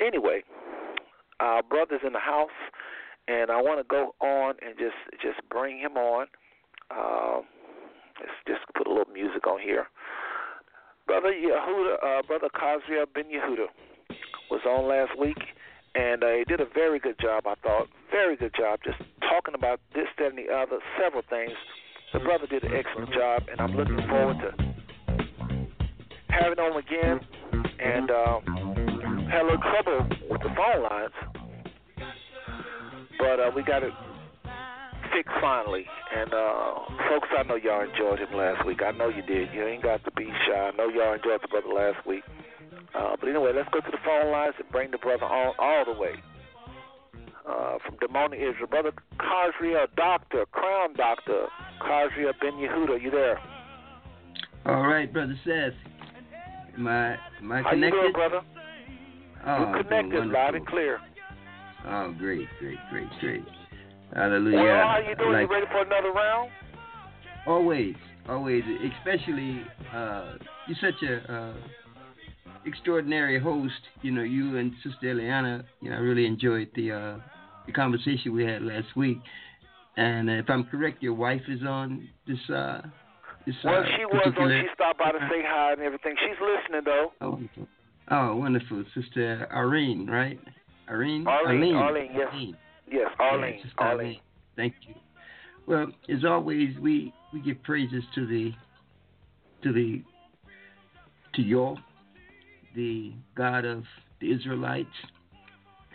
anyway, 0.00 0.42
our 1.40 1.62
brother's 1.62 2.00
in 2.04 2.12
the 2.12 2.18
house, 2.18 2.54
and 3.28 3.50
I 3.50 3.62
want 3.62 3.78
to 3.78 3.84
go 3.84 4.14
on 4.20 4.54
and 4.60 4.76
just 4.78 4.98
just 5.22 5.38
bring 5.48 5.78
him 5.78 5.96
on. 5.96 6.26
Uh, 6.90 7.42
let's 8.18 8.32
just 8.46 8.60
put 8.74 8.86
a 8.86 8.90
little 8.90 9.12
music 9.12 9.46
on 9.46 9.60
here. 9.60 9.86
Brother 11.08 11.32
Yehuda, 11.32 11.94
uh, 12.04 12.22
Brother 12.26 12.48
Khazriel 12.54 13.06
Ben 13.14 13.24
Yehuda 13.24 13.66
was 14.50 14.60
on 14.68 14.86
last 14.86 15.18
week, 15.18 15.38
and 15.94 16.22
uh, 16.22 16.32
he 16.36 16.44
did 16.44 16.60
a 16.60 16.66
very 16.74 16.98
good 16.98 17.18
job, 17.18 17.44
I 17.46 17.54
thought. 17.62 17.88
Very 18.10 18.36
good 18.36 18.54
job, 18.54 18.80
just 18.84 18.98
talking 19.20 19.54
about 19.54 19.80
this, 19.94 20.04
that, 20.18 20.28
and 20.28 20.38
the 20.38 20.52
other, 20.52 20.80
several 21.00 21.22
things. 21.30 21.52
The 22.12 22.18
brother 22.20 22.46
did 22.46 22.62
an 22.62 22.74
excellent 22.74 23.12
job, 23.14 23.44
and 23.50 23.58
I'm 23.58 23.74
looking 23.74 23.96
forward 24.06 24.36
to 24.40 24.52
having 26.28 26.58
him 26.58 26.76
again. 26.76 27.20
And 27.80 28.10
um, 28.10 29.28
had 29.30 29.42
a 29.42 29.44
little 29.44 29.58
trouble 29.58 30.08
with 30.28 30.42
the 30.42 30.50
phone 30.54 30.82
lines, 30.82 31.12
but 33.18 33.40
uh, 33.40 33.50
we 33.56 33.62
got 33.62 33.82
it 33.82 33.92
fixed 35.18 35.34
finally. 35.40 35.84
And 36.14 36.32
uh, 36.32 36.74
folks, 37.10 37.28
I 37.36 37.42
know 37.42 37.56
y'all 37.56 37.82
enjoyed 37.82 38.18
him 38.20 38.36
last 38.36 38.64
week. 38.66 38.80
I 38.82 38.92
know 38.92 39.08
you 39.08 39.22
did. 39.22 39.52
You 39.52 39.66
ain't 39.66 39.82
got 39.82 40.04
to 40.04 40.10
be 40.12 40.26
shy. 40.46 40.70
I 40.72 40.76
know 40.76 40.88
y'all 40.88 41.14
enjoyed 41.14 41.40
the 41.42 41.48
brother 41.48 41.68
last 41.74 42.06
week. 42.06 42.22
Uh, 42.94 43.16
but 43.18 43.28
anyway, 43.28 43.52
let's 43.54 43.68
go 43.72 43.80
to 43.80 43.90
the 43.90 43.98
phone 44.04 44.30
lines 44.32 44.54
and 44.58 44.68
bring 44.70 44.90
the 44.90 44.98
brother 44.98 45.24
on 45.24 45.54
all 45.58 45.84
the 45.84 45.98
way. 45.98 46.14
Uh, 47.48 47.78
from 47.84 47.96
Dimona, 47.96 48.34
Israel. 48.34 48.66
Brother 48.68 48.92
Khazriel, 49.18 49.86
doctor, 49.96 50.44
crown 50.52 50.94
doctor, 50.94 51.46
Khazriel 51.80 52.32
Ben 52.40 52.52
Yehuda, 52.52 53.02
you 53.02 53.10
there? 53.10 53.40
All 54.66 54.86
right, 54.86 55.10
brother 55.10 55.38
Seth. 55.44 55.72
My 56.76 57.16
my 57.42 57.62
How 57.62 57.70
connected? 57.70 57.96
you 57.96 58.02
doing, 58.02 58.12
brother? 58.12 58.40
Oh, 59.46 59.58
You're 59.72 59.82
connected, 59.82 60.26
loud 60.26 60.54
and 60.54 60.66
clear. 60.66 61.00
Oh, 61.86 62.14
great, 62.18 62.46
great, 62.60 62.78
great, 62.90 63.08
great. 63.20 63.44
Hallelujah. 64.14 64.56
Well, 64.56 64.88
how 64.88 64.98
you 64.98 65.14
doing? 65.16 65.32
Like 65.32 65.48
you 65.48 65.54
ready 65.54 65.66
for 65.70 65.82
another 65.82 66.12
round? 66.12 66.50
always, 67.48 67.94
always, 68.28 68.62
especially 68.98 69.62
uh, 69.92 70.34
you're 70.66 70.78
such 70.80 71.02
a 71.02 71.32
uh, 71.32 71.54
extraordinary 72.66 73.40
host. 73.40 73.72
You 74.02 74.12
know, 74.12 74.22
you 74.22 74.58
and 74.58 74.72
Sister 74.84 75.14
Eliana. 75.14 75.64
You 75.80 75.90
know, 75.90 75.96
I 75.96 76.00
really 76.00 76.26
enjoyed 76.26 76.70
the 76.76 76.92
uh, 76.92 77.16
the 77.66 77.72
conversation 77.72 78.34
we 78.34 78.44
had 78.44 78.62
last 78.62 78.94
week. 78.96 79.18
And 79.96 80.30
if 80.30 80.48
I'm 80.48 80.64
correct, 80.64 81.02
your 81.02 81.14
wife 81.14 81.42
is 81.48 81.62
on 81.66 82.08
this. 82.26 82.38
Uh, 82.48 82.82
this 83.46 83.56
Well, 83.64 83.80
uh, 83.80 83.86
she 83.96 84.04
was 84.04 84.34
on. 84.38 84.62
She 84.62 84.68
stopped 84.74 84.98
by 84.98 85.12
to 85.12 85.18
say 85.30 85.42
hi 85.44 85.72
and 85.72 85.80
everything. 85.80 86.14
She's 86.20 86.38
listening 86.40 86.82
though. 86.84 87.12
Oh, 87.20 87.30
wonderful. 87.30 87.68
Oh, 88.10 88.36
wonderful. 88.36 88.84
Sister 88.94 89.48
Irene, 89.52 90.06
right? 90.06 90.38
Irene? 90.88 91.26
Arlene, 91.26 91.74
Arlene. 91.74 91.76
Arlene, 91.76 92.10
yes. 92.14 92.28
Arlene. 92.32 92.56
Yes, 92.90 93.10
Yeah, 93.18 93.24
Arlene. 93.24 93.60
Sister 93.62 93.80
Arlene. 93.80 94.20
Thank 94.56 94.74
you. 94.86 94.94
Well, 95.66 95.88
as 96.08 96.24
always, 96.24 96.76
we, 96.80 97.12
we 97.32 97.40
give 97.40 97.62
praises 97.62 98.02
to 98.14 98.26
the 98.26 98.52
to 99.62 99.72
the 99.72 100.02
to 101.34 101.42
Yah, 101.42 101.74
the 102.74 103.12
God 103.36 103.64
of 103.64 103.84
the 104.20 104.32
Israelites, 104.32 104.88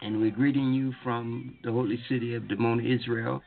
and 0.02 0.20
we're 0.20 0.32
greeting 0.32 0.74
you 0.74 0.94
from 1.04 1.58
the 1.64 1.72
holy 1.72 2.00
city 2.10 2.36
of 2.36 2.44
Dimona, 2.44 2.86
Israel, 2.86 3.41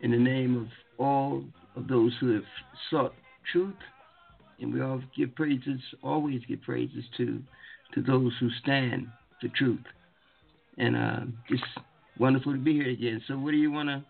in 0.00 0.10
the 0.10 0.18
name 0.18 0.56
of 0.56 0.66
all 0.98 1.42
of 1.76 1.88
those 1.88 2.12
who 2.20 2.34
have 2.34 2.44
sought 2.90 3.14
truth, 3.52 3.74
and 4.60 4.72
we 4.72 4.82
all 4.82 5.00
give 5.16 5.34
praises, 5.34 5.80
always 6.02 6.40
give 6.48 6.62
praises 6.62 7.04
to 7.16 7.42
to 7.94 8.02
those 8.02 8.32
who 8.40 8.50
stand 8.62 9.06
for 9.40 9.48
truth, 9.56 9.84
and 10.76 10.96
uh, 10.96 11.20
just 11.48 11.64
wonderful 12.18 12.52
to 12.52 12.58
be 12.58 12.74
here 12.74 12.88
again. 12.90 13.22
So, 13.26 13.34
what 13.34 13.50
do 13.52 13.56
you 13.56 13.70
want 13.70 13.88
to? 13.88 14.04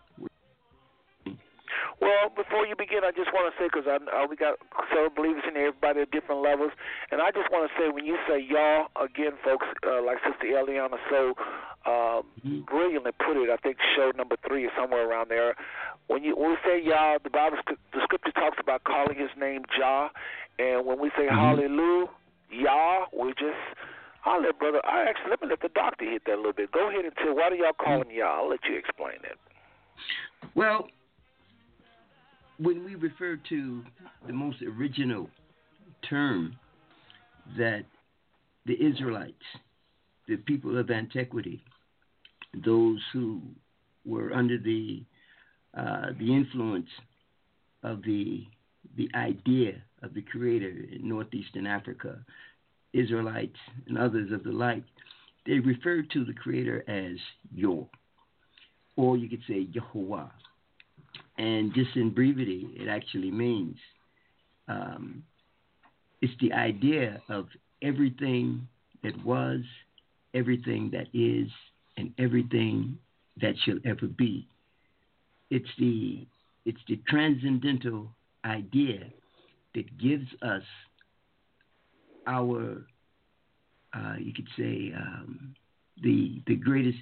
Well, 2.01 2.29
before 2.29 2.67
you 2.67 2.77
begin, 2.77 3.01
I 3.05 3.11
just 3.11 3.33
want 3.33 3.49
to 3.49 3.55
say 3.57 3.69
because 3.73 3.89
I, 3.89 3.97
I 4.13 4.27
we 4.29 4.37
got 4.37 4.59
several 4.93 5.09
believers 5.11 5.43
in 5.49 5.57
here, 5.57 5.69
everybody 5.73 6.01
at 6.05 6.11
different 6.11 6.43
levels, 6.43 6.71
and 7.11 7.23
I 7.23 7.31
just 7.33 7.51
want 7.51 7.69
to 7.69 7.73
say 7.81 7.89
when 7.89 8.05
you 8.05 8.17
say 8.29 8.37
y'all 8.39 8.89
again, 9.01 9.33
folks, 9.43 9.65
uh, 9.87 10.05
like 10.05 10.19
Sister 10.21 10.45
Eliana 10.47 10.99
so 11.09 11.33
uh, 11.87 12.21
Mhm. 12.45 12.67
brilliantly 12.67 13.13
put 13.13 13.37
it. 13.39 13.49
I 13.49 13.57
think 13.57 13.79
show 13.97 14.13
number 14.15 14.37
three 14.47 14.67
is 14.67 14.73
somewhere 14.77 15.09
around 15.09 15.31
there. 15.31 15.57
When 16.09 16.23
you 16.23 16.37
when 16.37 16.51
we 16.51 16.57
say 16.65 16.79
y'all, 16.83 17.19
the 17.23 17.31
Bible, 17.31 17.59
the 17.67 18.01
Scripture 18.05 18.33
talks 18.33 18.59
about 18.61 18.85
calling 18.85 19.17
His 19.17 19.31
name 19.39 19.63
Jah, 19.77 20.11
and 20.59 20.85
when 20.85 20.99
we 21.01 21.09
say 21.17 21.27
Mhm. 21.27 21.35
Hallelujah, 21.35 22.09
Yah, 22.51 23.07
we 23.13 23.33
just 23.35 23.65
I'll 24.27 24.43
let 24.43 24.59
brother. 24.59 24.81
I 24.85 25.09
actually 25.09 25.31
let 25.31 25.41
me 25.41 25.49
let 25.49 25.63
the 25.63 25.69
doctor 25.69 26.05
hit 26.05 26.23
that 26.27 26.35
a 26.35 26.37
little 26.37 26.53
bit. 26.53 26.73
Go 26.73 26.89
ahead 26.91 27.05
and 27.05 27.15
tell 27.17 27.35
why 27.35 27.49
do 27.49 27.57
y'all 27.57 27.73
call 27.73 28.03
him 28.03 28.11
Yah? 28.11 28.27
I'll 28.27 28.51
let 28.51 28.61
you 28.69 28.77
explain 28.77 29.19
that. 29.23 29.39
Well, 30.55 30.89
when 32.59 32.85
we 32.85 32.97
refer 32.97 33.39
to 33.49 33.83
the 34.27 34.33
most 34.33 34.59
original 34.63 35.31
term 36.09 36.57
that 37.57 37.85
the 38.67 38.75
Israelites, 38.85 39.35
the 40.27 40.37
people 40.37 40.77
of 40.77 40.91
antiquity, 40.91 41.63
those 42.65 43.01
who 43.13 43.41
were 44.05 44.33
under 44.33 44.59
the 44.59 45.05
uh, 45.77 46.07
the 46.19 46.35
influence 46.35 46.89
of 47.85 48.03
the 48.03 48.45
the 48.97 49.09
idea 49.15 49.75
of 50.03 50.15
the 50.15 50.23
Creator 50.23 50.73
in 50.93 51.09
northeastern 51.09 51.67
Africa, 51.67 52.19
Israelites 52.99 53.59
and 53.87 53.99
others 53.99 54.33
of 54.33 54.45
the 54.45 54.53
like, 54.53 54.83
they 55.47 55.59
referred 55.59 56.11
to 56.11 56.25
the 56.25 56.35
Creator 56.35 56.85
as 56.89 57.19
Yor, 57.55 57.87
or 58.97 59.17
you 59.17 59.29
could 59.29 59.43
say 59.47 59.67
Yehovah 59.67 60.31
and 61.39 61.75
just 61.75 61.95
in 61.97 62.11
brevity, 62.11 62.69
it 62.77 62.89
actually 62.89 63.31
means 63.31 63.77
um, 64.69 65.23
it's 66.23 66.33
the 66.41 66.53
idea 66.53 67.21
of 67.29 67.47
everything 67.83 68.67
that 69.03 69.23
was, 69.25 69.61
everything 70.35 70.91
that 70.93 71.07
is, 71.13 71.49
and 71.97 72.13
everything 72.19 72.99
that 73.41 73.55
shall 73.65 73.79
ever 73.85 74.07
be. 74.07 74.49
It's 75.51 75.69
the 75.79 76.27
it's 76.65 76.81
the 76.89 76.99
transcendental 77.09 78.09
idea 78.45 79.05
that 79.75 79.99
gives 79.99 80.27
us 80.43 80.63
our, 82.27 82.85
uh, 83.95 84.15
you 84.19 84.33
could 84.33 84.49
say, 84.57 84.93
um, 84.97 85.55
the 86.03 86.43
the 86.47 86.57
greatest 86.57 86.99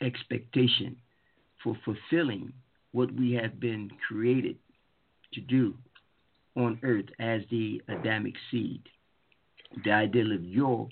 expectation 0.00 0.96
for 1.62 1.76
fulfilling 1.84 2.52
what 2.92 3.12
we 3.12 3.32
have 3.32 3.60
been 3.60 3.90
created 4.08 4.56
to 5.34 5.40
do 5.40 5.74
on 6.56 6.78
earth 6.82 7.06
as 7.18 7.42
the 7.50 7.80
Adamic 7.88 8.34
seed. 8.50 8.82
The 9.84 9.90
ideal 9.90 10.32
of 10.32 10.44
Yor 10.44 10.88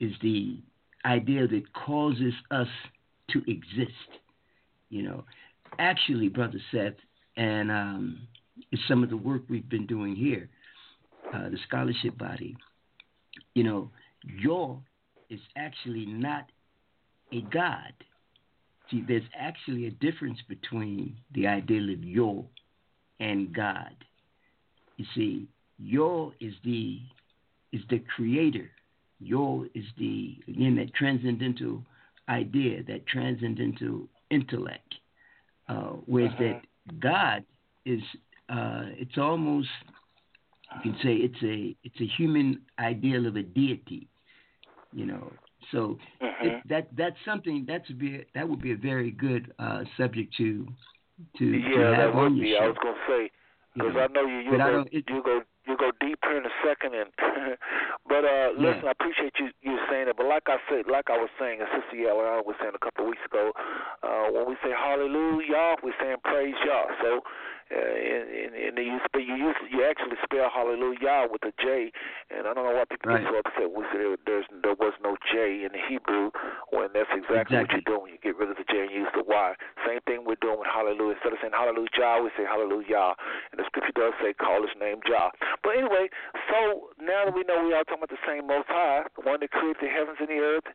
is 0.00 0.12
the 0.22 0.62
idea 1.04 1.46
that 1.46 1.72
causes 1.72 2.32
us 2.50 2.68
to 3.30 3.42
exist. 3.50 3.90
You 4.90 5.02
know, 5.02 5.24
actually, 5.78 6.28
Brother 6.28 6.60
Seth, 6.70 6.94
and 7.36 7.70
um, 7.70 8.28
it's 8.70 8.82
some 8.88 9.02
of 9.02 9.10
the 9.10 9.16
work 9.16 9.42
we've 9.48 9.68
been 9.68 9.86
doing 9.86 10.14
here, 10.14 10.48
uh, 11.34 11.48
the 11.48 11.58
scholarship 11.66 12.16
body. 12.16 12.56
You 13.54 13.64
know, 13.64 13.90
Yor 14.24 14.80
is 15.30 15.40
actually 15.56 16.06
not 16.06 16.46
a 17.32 17.40
God. 17.52 17.92
See, 18.90 19.02
there's 19.06 19.22
actually 19.38 19.86
a 19.86 19.90
difference 19.90 20.38
between 20.48 21.16
the 21.34 21.46
ideal 21.46 21.90
of 21.90 22.04
Yor 22.04 22.44
and 23.20 23.52
God. 23.52 23.94
You 24.96 25.06
see, 25.14 25.48
Yor 25.78 26.32
is 26.40 26.54
the 26.64 27.00
is 27.72 27.80
the 27.90 28.02
creator. 28.14 28.70
Yor 29.20 29.66
is 29.74 29.84
the 29.98 30.36
again 30.46 30.76
that 30.76 30.94
transcendental 30.94 31.82
idea, 32.28 32.82
that 32.84 33.06
transcendental 33.06 34.08
intellect. 34.30 34.94
Uh, 35.68 35.94
whereas 36.06 36.32
uh-huh. 36.34 36.44
that 36.44 37.00
God 37.00 37.44
is 37.84 38.00
uh, 38.48 38.84
it's 38.98 39.16
almost 39.16 39.68
you 40.76 40.80
can 40.92 40.96
say 41.02 41.14
it's 41.14 41.42
a 41.42 41.76
it's 41.84 42.00
a 42.00 42.06
human 42.16 42.62
ideal 42.78 43.26
of 43.26 43.36
a 43.36 43.42
deity. 43.42 44.08
You 44.92 45.06
know, 45.06 45.32
so 45.72 45.98
uh-huh. 46.20 46.46
it, 46.46 46.68
that 46.68 46.88
that's 46.96 47.16
something 47.24 47.64
that's 47.66 47.90
be 47.92 48.24
that 48.34 48.48
would 48.48 48.62
be 48.62 48.72
a 48.72 48.76
very 48.76 49.10
good 49.10 49.52
uh, 49.58 49.82
subject 49.96 50.34
to 50.36 50.66
to 51.38 51.44
yeah 51.44 51.78
to 51.78 51.84
have 51.84 51.96
that 51.96 52.14
would 52.14 52.24
on 52.26 52.36
your 52.36 52.44
be. 52.44 52.54
show. 52.58 52.64
I 52.64 52.68
was 52.68 52.76
gonna 52.82 52.96
say 53.08 53.30
because 53.74 53.88
you 53.88 53.94
know, 53.94 54.00
I 54.00 54.06
know 54.08 54.26
you 54.26 54.38
you 54.50 54.58
go 54.58 54.84
it- 54.92 55.04
you 55.08 55.22
go 55.22 55.40
you 55.66 55.76
go 55.78 55.90
deeper 55.98 56.36
in 56.36 56.44
a 56.44 56.54
second 56.62 56.94
and 56.94 57.10
but 58.06 58.22
uh 58.22 58.52
listen 58.54 58.84
Yeah. 58.84 58.88
I 58.88 58.90
appreciate 58.92 59.32
you 59.40 59.48
you 59.62 59.78
saying 59.90 60.08
it 60.08 60.16
but 60.16 60.26
like 60.26 60.44
I 60.46 60.58
said 60.68 60.86
like 60.86 61.08
I 61.10 61.16
was 61.18 61.30
saying 61.40 61.58
and 61.60 61.68
Sister 61.74 61.96
Yella 61.96 62.38
I 62.38 62.42
was 62.44 62.54
saying 62.60 62.72
a 62.76 62.78
couple 62.84 63.04
of 63.04 63.10
weeks 63.10 63.24
ago 63.26 63.50
uh 64.04 64.30
when 64.30 64.46
we 64.46 64.54
say 64.62 64.70
hallelujah 64.76 65.74
we're 65.82 65.96
saying 65.98 66.16
praise 66.22 66.54
Yah 66.66 66.86
so 67.02 67.24
uh, 67.72 67.78
and, 67.78 68.24
and, 68.28 68.52
and 68.54 68.76
you 68.76 68.98
spell 69.04 69.22
you 69.24 69.36
use 69.36 69.56
you 69.70 69.84
actually 69.84 70.16
spell 70.24 70.50
hallelujah 70.52 71.26
with 71.30 71.42
a 71.48 71.52
J 71.60 71.92
and 72.30 72.46
I 72.46 72.52
don't 72.52 72.64
know 72.66 72.76
why 72.76 72.84
people 72.84 73.12
Right. 73.12 73.22
get 73.24 73.32
so 73.32 73.38
upset 73.40 73.68
when 73.72 73.84
we 73.84 73.86
say 73.92 73.98
there, 74.00 74.16
there's 74.26 74.48
there 74.62 74.76
was 74.76 74.92
no 75.02 75.16
J 75.32 75.64
in 75.64 75.72
the 75.72 75.82
Hebrew 75.88 76.30
when 76.72 76.88
that's 76.92 77.10
exactly, 77.12 77.56
what 77.58 77.70
you're 77.72 77.84
doing. 77.88 78.12
You 78.16 78.20
get 78.20 78.36
rid 78.36 78.50
of 78.50 78.56
the 78.56 78.64
J 78.68 78.88
and 78.88 78.92
use 78.92 79.08
the 79.14 79.24
Y. 79.24 79.48
Same 79.86 80.00
thing 80.08 80.24
we're 80.24 80.40
doing 80.40 80.58
with 80.60 80.68
hallelujah. 80.68 81.16
Instead 81.16 81.32
of 81.32 81.38
saying 81.40 81.52
hallelujah 81.56 82.20
we 82.24 82.30
say 82.36 82.44
hallelujah. 82.44 83.14
And 83.52 83.56
the 83.60 83.64
scripture 83.68 83.92
does 83.94 84.12
say 84.20 84.32
call 84.34 84.60
his 84.64 84.72
name 84.80 85.00
Jah. 85.06 85.30
But 85.62 85.76
anyway, 85.76 86.08
so 86.48 86.92
now 87.00 87.28
that 87.28 87.34
we 87.34 87.44
know 87.44 87.64
we 87.64 87.72
all 87.74 87.84
talking 87.84 88.04
about 88.04 88.12
the 88.12 88.20
same 88.28 88.46
Most 88.46 88.68
High, 88.68 89.04
the 89.16 89.22
one 89.24 89.40
that 89.40 89.50
created 89.52 89.80
the 89.80 89.88
heavens 89.92 90.18
and 90.20 90.28
the 90.28 90.40
earth, 90.40 90.68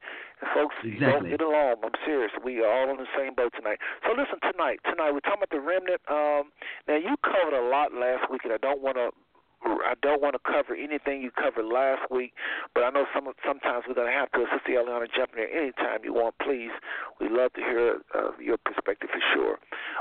folks, 0.54 0.76
don't 1.00 1.30
get 1.30 1.42
along. 1.42 1.84
I'm 1.84 1.96
serious. 2.06 2.32
We 2.44 2.60
are 2.62 2.72
all 2.72 2.90
on 2.90 2.98
the 2.98 3.10
same 3.18 3.36
boat 3.36 3.54
tonight. 3.56 3.80
So 4.06 4.12
listen, 4.16 4.40
tonight, 4.40 4.80
tonight 4.86 5.12
we're 5.12 5.26
talking 5.26 5.44
about 5.44 5.52
the 5.52 5.62
remnant. 5.62 6.02
Um, 6.08 6.52
now 6.88 6.98
you 6.98 7.16
covered 7.24 7.56
a 7.56 7.66
lot 7.68 7.94
last 7.94 8.32
week, 8.32 8.42
and 8.44 8.54
I 8.54 8.58
don't 8.58 8.82
want 8.82 8.98
to. 8.98 9.12
I 9.60 9.92
don't 10.02 10.22
want 10.22 10.40
to 10.40 10.44
cover 10.48 10.72
anything 10.74 11.22
you 11.22 11.32
covered 11.36 11.66
last 11.68 12.10
week, 12.10 12.32
but 12.74 12.86
I 12.86 12.92
know 12.92 13.04
some 13.14 13.28
sometimes 13.46 13.84
we're 13.88 13.94
gonna 13.94 14.16
have 14.16 14.32
to. 14.32 14.46
Sister 14.56 14.80
Eliana, 14.80 15.04
jump 15.12 15.36
in 15.36 15.44
there 15.44 15.52
anytime 15.52 16.00
you 16.06 16.14
want, 16.14 16.36
please. 16.40 16.72
We 17.20 17.28
love 17.28 17.52
to 17.54 17.62
hear 17.62 18.00
uh, 18.16 18.32
your 18.40 18.56
perspective 18.56 19.10
for 19.12 19.20
sure. 19.36 19.60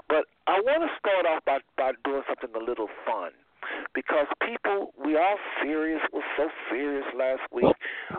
But 0.09 0.31
I 0.47 0.63
want 0.63 0.87
to 0.87 0.91
start 0.95 1.27
off 1.27 1.45
by 1.45 1.59
by 1.77 1.91
doing 2.05 2.23
something 2.31 2.55
a 2.55 2.63
little 2.63 2.87
fun 3.05 3.35
because 3.95 4.27
people, 4.45 4.93
we 4.97 5.17
all 5.17 5.37
serious, 5.63 6.01
was 6.13 6.25
so 6.37 6.49
serious 6.71 7.05
last 7.17 7.43
week. 7.53 7.75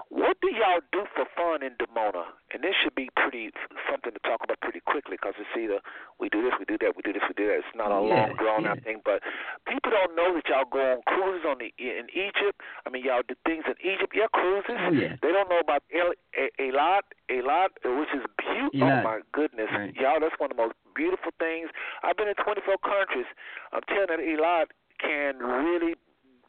What 0.10 0.38
do 0.42 0.50
y'all 0.50 0.82
do 0.92 1.06
for 1.16 1.26
fun 1.38 1.62
in 1.62 1.78
Dimona? 1.78 2.26
And 2.54 2.64
this 2.64 2.74
should 2.82 2.96
be 2.96 3.10
pretty 3.16 3.52
something 3.90 4.12
to 4.12 4.20
talk 4.26 4.42
about 4.44 4.60
pretty 4.62 4.82
quickly 4.82 5.18
because 5.22 5.36
it's 5.38 5.54
either 5.54 5.80
we 6.20 6.30
do 6.30 6.42
this, 6.42 6.54
we 6.58 6.66
do 6.66 6.78
that, 6.82 6.98
we 6.98 7.02
do 7.06 7.14
this, 7.14 7.22
we 7.30 7.36
do 7.38 7.46
that. 7.48 7.62
It's 7.62 7.76
not 7.78 7.92
a 7.94 8.02
Yeah, 8.02 8.26
long 8.26 8.36
drawn 8.42 8.66
out 8.66 8.82
yeah. 8.82 8.84
thing, 8.84 9.02
but 9.06 9.22
people 9.70 9.92
don't 9.94 10.16
know 10.18 10.34
that 10.34 10.50
y'all 10.50 10.66
go 10.66 10.98
on 10.98 11.02
cruises 11.06 11.46
on 11.46 11.58
the 11.62 11.70
in 11.78 12.10
Egypt. 12.10 12.58
I 12.86 12.90
mean, 12.90 13.06
y'all 13.06 13.22
do 13.22 13.36
things 13.46 13.64
in 13.70 13.78
Egypt. 13.86 14.14
Yeah, 14.18 14.28
cruises. 14.34 14.78
Oh, 14.82 14.92
yeah. 14.92 15.16
They 15.22 15.32
don't 15.32 15.50
know 15.50 15.60
about 15.62 15.84
El, 15.94 16.14
A- 16.36 16.54
Eilat, 16.58 17.06
Eilat, 17.30 17.70
which 17.86 18.10
is 18.18 18.26
beautiful. 18.42 18.90
Oh 18.90 19.04
my 19.06 19.22
goodness, 19.32 19.70
Right. 19.70 19.94
y'all, 19.96 20.20
that's 20.20 20.36
one 20.42 20.50
of 20.52 20.58
the 20.58 20.64
most 20.64 20.76
beautiful 20.96 21.32
things. 21.38 21.70
I've 22.04 22.18
been 22.18 22.28
in 22.28 22.36
24 22.36 22.78
countries. 22.82 23.30
I'm 23.72 23.86
telling 23.88 24.10
you, 24.26 24.38
that 24.38 24.42
Eilat 24.42 24.68
can 25.00 25.38
really 25.40 25.96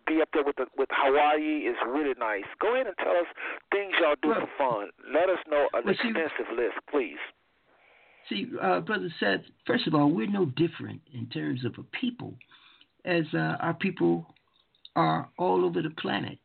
be 0.06 0.20
up 0.20 0.28
there 0.32 0.42
with 0.44 0.56
the, 0.56 0.66
with 0.76 0.88
Hawaii 0.92 1.66
is 1.68 1.76
really 1.86 2.14
nice. 2.18 2.44
Go 2.60 2.74
ahead 2.74 2.86
and 2.86 2.96
tell 2.98 3.12
us 3.16 3.26
things 3.70 3.92
y'all 4.00 4.16
do 4.22 4.28
Well- 4.30 4.46
for 4.58 4.80
fun. 4.80 4.88
Let 5.12 5.28
us 5.28 5.38
know 5.48 5.68
an 5.74 5.82
Well, 5.84 5.94
see- 6.02 6.08
extensive 6.08 6.52
list, 6.56 6.76
please. 6.90 7.18
See, 8.28 8.46
uh, 8.60 8.80
Brother 8.80 9.08
Seth, 9.18 9.40
first 9.66 9.86
of 9.86 9.94
all, 9.94 10.10
we're 10.10 10.26
no 10.30 10.46
different 10.46 11.00
in 11.12 11.26
terms 11.28 11.64
of 11.64 11.76
a 11.78 11.82
people, 11.84 12.34
as 13.04 13.24
uh, 13.34 13.56
our 13.60 13.74
people 13.74 14.34
are 14.94 15.28
all 15.38 15.64
over 15.64 15.82
the 15.82 15.90
planet. 15.90 16.38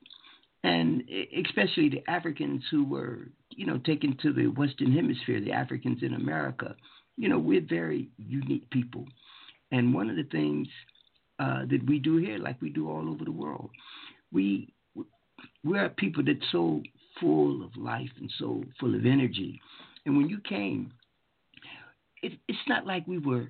And 0.63 1.03
especially 1.45 1.89
the 1.89 2.03
Africans 2.09 2.63
who 2.71 2.85
were, 2.85 3.27
you 3.51 3.67
know, 3.67 3.77
taken 3.79 4.17
to 4.23 4.33
the 4.33 4.47
Western 4.47 4.91
Hemisphere, 4.91 5.39
the 5.39 5.51
Africans 5.51 6.01
in 6.01 6.15
America, 6.15 6.75
you 7.17 7.29
know, 7.29 7.37
we're 7.37 7.61
very 7.61 8.09
unique 8.17 8.67
people. 8.71 9.05
And 9.71 9.93
one 9.93 10.09
of 10.09 10.15
the 10.15 10.23
things 10.23 10.67
uh, 11.39 11.65
that 11.69 11.85
we 11.87 11.99
do 11.99 12.17
here, 12.17 12.37
like 12.37 12.61
we 12.61 12.69
do 12.69 12.89
all 12.89 13.09
over 13.09 13.25
the 13.25 13.31
world, 13.31 13.69
we 14.31 14.73
we're 15.63 15.89
people 15.89 16.23
that's 16.23 16.51
so 16.51 16.81
full 17.19 17.63
of 17.63 17.75
life 17.75 18.09
and 18.19 18.31
so 18.39 18.63
full 18.79 18.95
of 18.95 19.05
energy. 19.05 19.59
And 20.05 20.15
when 20.15 20.29
you 20.29 20.39
came, 20.47 20.93
it, 22.21 22.33
it's 22.47 22.67
not 22.67 22.85
like 22.85 23.05
we 23.07 23.17
were 23.17 23.49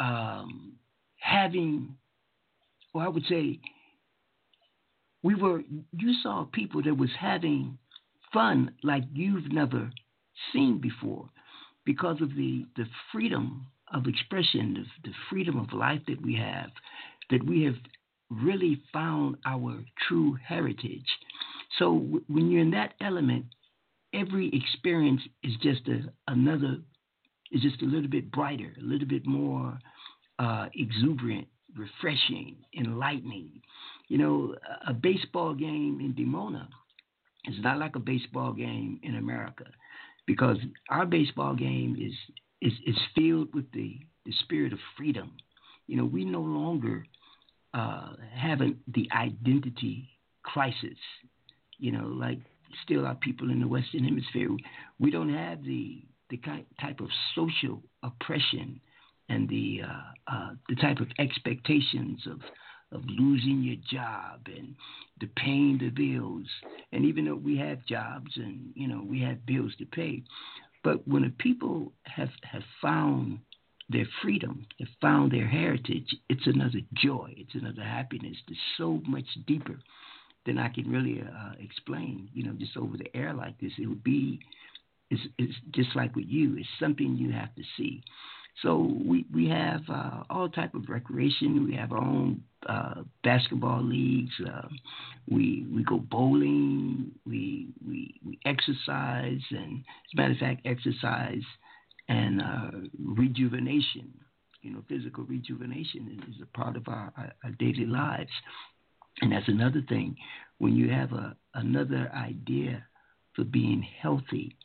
um, 0.00 0.72
having, 1.18 1.94
or 2.92 3.02
I 3.02 3.08
would 3.08 3.24
say, 3.28 3.60
we 5.22 5.34
were. 5.34 5.62
You 5.92 6.14
saw 6.22 6.44
people 6.52 6.82
that 6.82 6.96
was 6.96 7.10
having 7.18 7.78
fun 8.32 8.72
like 8.82 9.04
you've 9.12 9.52
never 9.52 9.90
seen 10.52 10.80
before, 10.80 11.28
because 11.84 12.20
of 12.20 12.30
the 12.34 12.66
the 12.76 12.84
freedom 13.12 13.66
of 13.94 14.06
expression, 14.06 14.74
the, 14.74 15.08
the 15.08 15.14
freedom 15.30 15.58
of 15.58 15.72
life 15.72 16.00
that 16.08 16.20
we 16.20 16.34
have, 16.34 16.70
that 17.30 17.44
we 17.46 17.62
have 17.62 17.76
really 18.30 18.82
found 18.92 19.36
our 19.46 19.82
true 20.08 20.36
heritage. 20.46 21.06
So 21.78 21.94
w- 21.94 22.24
when 22.28 22.50
you're 22.50 22.62
in 22.62 22.70
that 22.72 22.94
element, 23.00 23.46
every 24.12 24.50
experience 24.52 25.22
is 25.42 25.52
just 25.62 25.86
a, 25.88 26.00
another 26.28 26.78
is 27.52 27.62
just 27.62 27.82
a 27.82 27.86
little 27.86 28.10
bit 28.10 28.32
brighter, 28.32 28.72
a 28.78 28.82
little 28.82 29.06
bit 29.06 29.26
more 29.26 29.78
uh, 30.38 30.66
exuberant, 30.74 31.46
refreshing, 31.76 32.56
enlightening. 32.76 33.62
You 34.08 34.18
know, 34.18 34.54
a, 34.86 34.90
a 34.90 34.94
baseball 34.94 35.54
game 35.54 36.00
in 36.00 36.14
Dimona 36.14 36.66
is 37.46 37.54
not 37.60 37.78
like 37.78 37.94
a 37.94 38.00
baseball 38.00 38.52
game 38.52 38.98
in 39.02 39.16
America 39.16 39.66
because 40.26 40.56
our 40.88 41.06
baseball 41.06 41.54
game 41.54 41.96
is 42.00 42.14
is, 42.64 42.72
is 42.86 42.98
filled 43.14 43.54
with 43.54 43.70
the, 43.72 43.98
the 44.24 44.32
spirit 44.40 44.72
of 44.72 44.78
freedom. 44.96 45.32
You 45.86 45.98
know, 45.98 46.04
we 46.04 46.24
no 46.24 46.40
longer 46.40 47.04
uh, 47.74 48.14
have 48.34 48.58
the 48.58 49.08
identity 49.14 50.08
crisis. 50.42 50.98
You 51.78 51.92
know, 51.92 52.06
like 52.06 52.38
still 52.82 53.06
our 53.06 53.16
people 53.16 53.50
in 53.50 53.60
the 53.60 53.68
Western 53.68 54.04
Hemisphere, 54.04 54.48
we 54.98 55.10
don't 55.10 55.32
have 55.32 55.62
the 55.62 56.02
the 56.30 56.40
type 56.80 57.00
of 57.00 57.08
social 57.34 57.82
oppression 58.02 58.80
and 59.28 59.48
the 59.48 59.82
uh, 59.86 60.32
uh, 60.32 60.50
the 60.68 60.76
type 60.76 61.00
of 61.00 61.08
expectations 61.18 62.26
of 62.26 62.40
of 62.92 63.02
losing 63.08 63.62
your 63.62 63.76
job 63.90 64.40
and 64.46 64.74
the 65.20 65.26
paying 65.36 65.78
the 65.78 65.90
bills. 65.90 66.46
And 66.92 67.04
even 67.04 67.24
though 67.26 67.34
we 67.34 67.56
have 67.58 67.84
jobs 67.86 68.30
and 68.36 68.72
you 68.74 68.88
know 68.88 69.04
we 69.06 69.20
have 69.20 69.44
bills 69.44 69.72
to 69.78 69.86
pay, 69.86 70.22
but 70.84 71.06
when 71.08 71.24
a 71.24 71.30
people 71.30 71.92
have 72.04 72.28
have 72.44 72.62
found 72.80 73.40
their 73.88 74.06
freedom, 74.22 74.66
have 74.78 74.88
found 75.00 75.32
their 75.32 75.46
heritage, 75.46 76.14
it's 76.28 76.46
another 76.46 76.80
joy, 76.94 77.34
it's 77.36 77.54
another 77.54 77.82
happiness 77.82 78.36
that's 78.46 78.60
so 78.78 79.00
much 79.06 79.26
deeper 79.46 79.78
than 80.46 80.58
I 80.58 80.68
can 80.68 80.90
really 80.90 81.22
uh, 81.22 81.52
explain. 81.58 82.28
You 82.32 82.44
know, 82.44 82.52
just 82.52 82.76
over 82.76 82.96
the 82.96 83.14
air 83.16 83.32
like 83.34 83.58
this, 83.58 83.72
it 83.78 83.86
would 83.86 84.04
be. 84.04 84.40
It's, 85.10 85.22
it's 85.38 85.54
just 85.70 85.94
like 85.94 86.14
with 86.16 86.26
you. 86.26 86.56
It's 86.56 86.68
something 86.80 87.16
you 87.16 87.30
have 87.32 87.54
to 87.56 87.62
see. 87.76 88.02
So 88.62 88.94
we 89.04 89.26
we 89.32 89.48
have 89.48 89.82
uh, 89.88 90.22
all 90.30 90.48
type 90.48 90.74
of 90.74 90.88
recreation. 90.88 91.66
We 91.66 91.74
have 91.74 91.92
our 91.92 91.98
own 91.98 92.42
uh, 92.68 93.02
basketball 93.22 93.82
leagues. 93.82 94.32
Uh, 94.40 94.68
we 95.28 95.66
we 95.72 95.82
go 95.82 95.98
bowling. 95.98 97.10
We 97.26 97.68
we 97.86 98.14
we 98.24 98.38
exercise, 98.44 99.40
and 99.50 99.80
as 99.80 100.12
a 100.14 100.16
matter 100.16 100.32
of 100.32 100.38
fact, 100.38 100.60
exercise 100.64 101.42
and 102.08 102.40
uh, 102.40 102.70
rejuvenation. 103.04 104.12
You 104.62 104.72
know, 104.72 104.84
physical 104.88 105.24
rejuvenation 105.24 106.22
is 106.28 106.40
a 106.42 106.56
part 106.56 106.76
of 106.76 106.88
our, 106.88 107.12
our, 107.16 107.50
daily 107.58 107.84
lives. 107.84 108.30
And 109.20 109.30
that's 109.30 109.48
another 109.48 109.82
thing. 109.88 110.16
When 110.56 110.74
you 110.74 110.88
have 110.90 111.12
a 111.12 111.36
another 111.54 112.10
idea 112.14 112.86
for 113.34 113.44
being 113.44 113.86
healthy 114.00 114.56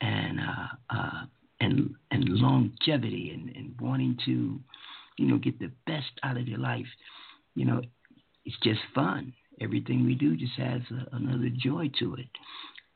and 0.00 0.38
uh, 0.38 0.94
uh, 0.94 1.24
and 1.68 1.94
and 2.10 2.28
longevity 2.28 3.30
and, 3.34 3.54
and 3.54 3.74
wanting 3.80 4.16
to, 4.24 4.58
you 5.18 5.26
know, 5.26 5.38
get 5.38 5.58
the 5.58 5.70
best 5.86 6.12
out 6.22 6.36
of 6.36 6.48
your 6.48 6.58
life, 6.58 6.86
you 7.54 7.64
know, 7.64 7.80
it's 8.44 8.56
just 8.62 8.80
fun. 8.94 9.32
Everything 9.60 10.04
we 10.04 10.14
do 10.14 10.36
just 10.36 10.54
has 10.56 10.82
a, 10.90 11.16
another 11.16 11.50
joy 11.56 11.90
to 11.98 12.14
it. 12.14 12.28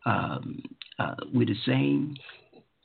Um, 0.06 0.62
uh, 0.98 1.14
we're 1.32 1.46
the 1.46 1.56
same 1.66 2.16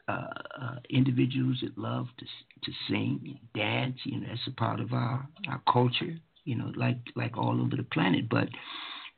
uh, 0.08 0.34
uh, 0.62 0.76
individuals 0.90 1.58
that 1.62 1.78
love 1.78 2.08
to 2.20 2.26
to 2.64 2.72
sing, 2.88 3.40
dance. 3.56 3.98
You 4.04 4.20
know, 4.20 4.28
that's 4.30 4.48
a 4.48 4.52
part 4.52 4.80
of 4.80 4.94
our 4.94 5.28
our 5.50 5.62
culture. 5.72 6.16
You 6.46 6.56
know, 6.56 6.72
like 6.76 6.98
like 7.16 7.38
all 7.38 7.62
over 7.62 7.76
the 7.76 7.84
planet. 7.84 8.30
But 8.30 8.50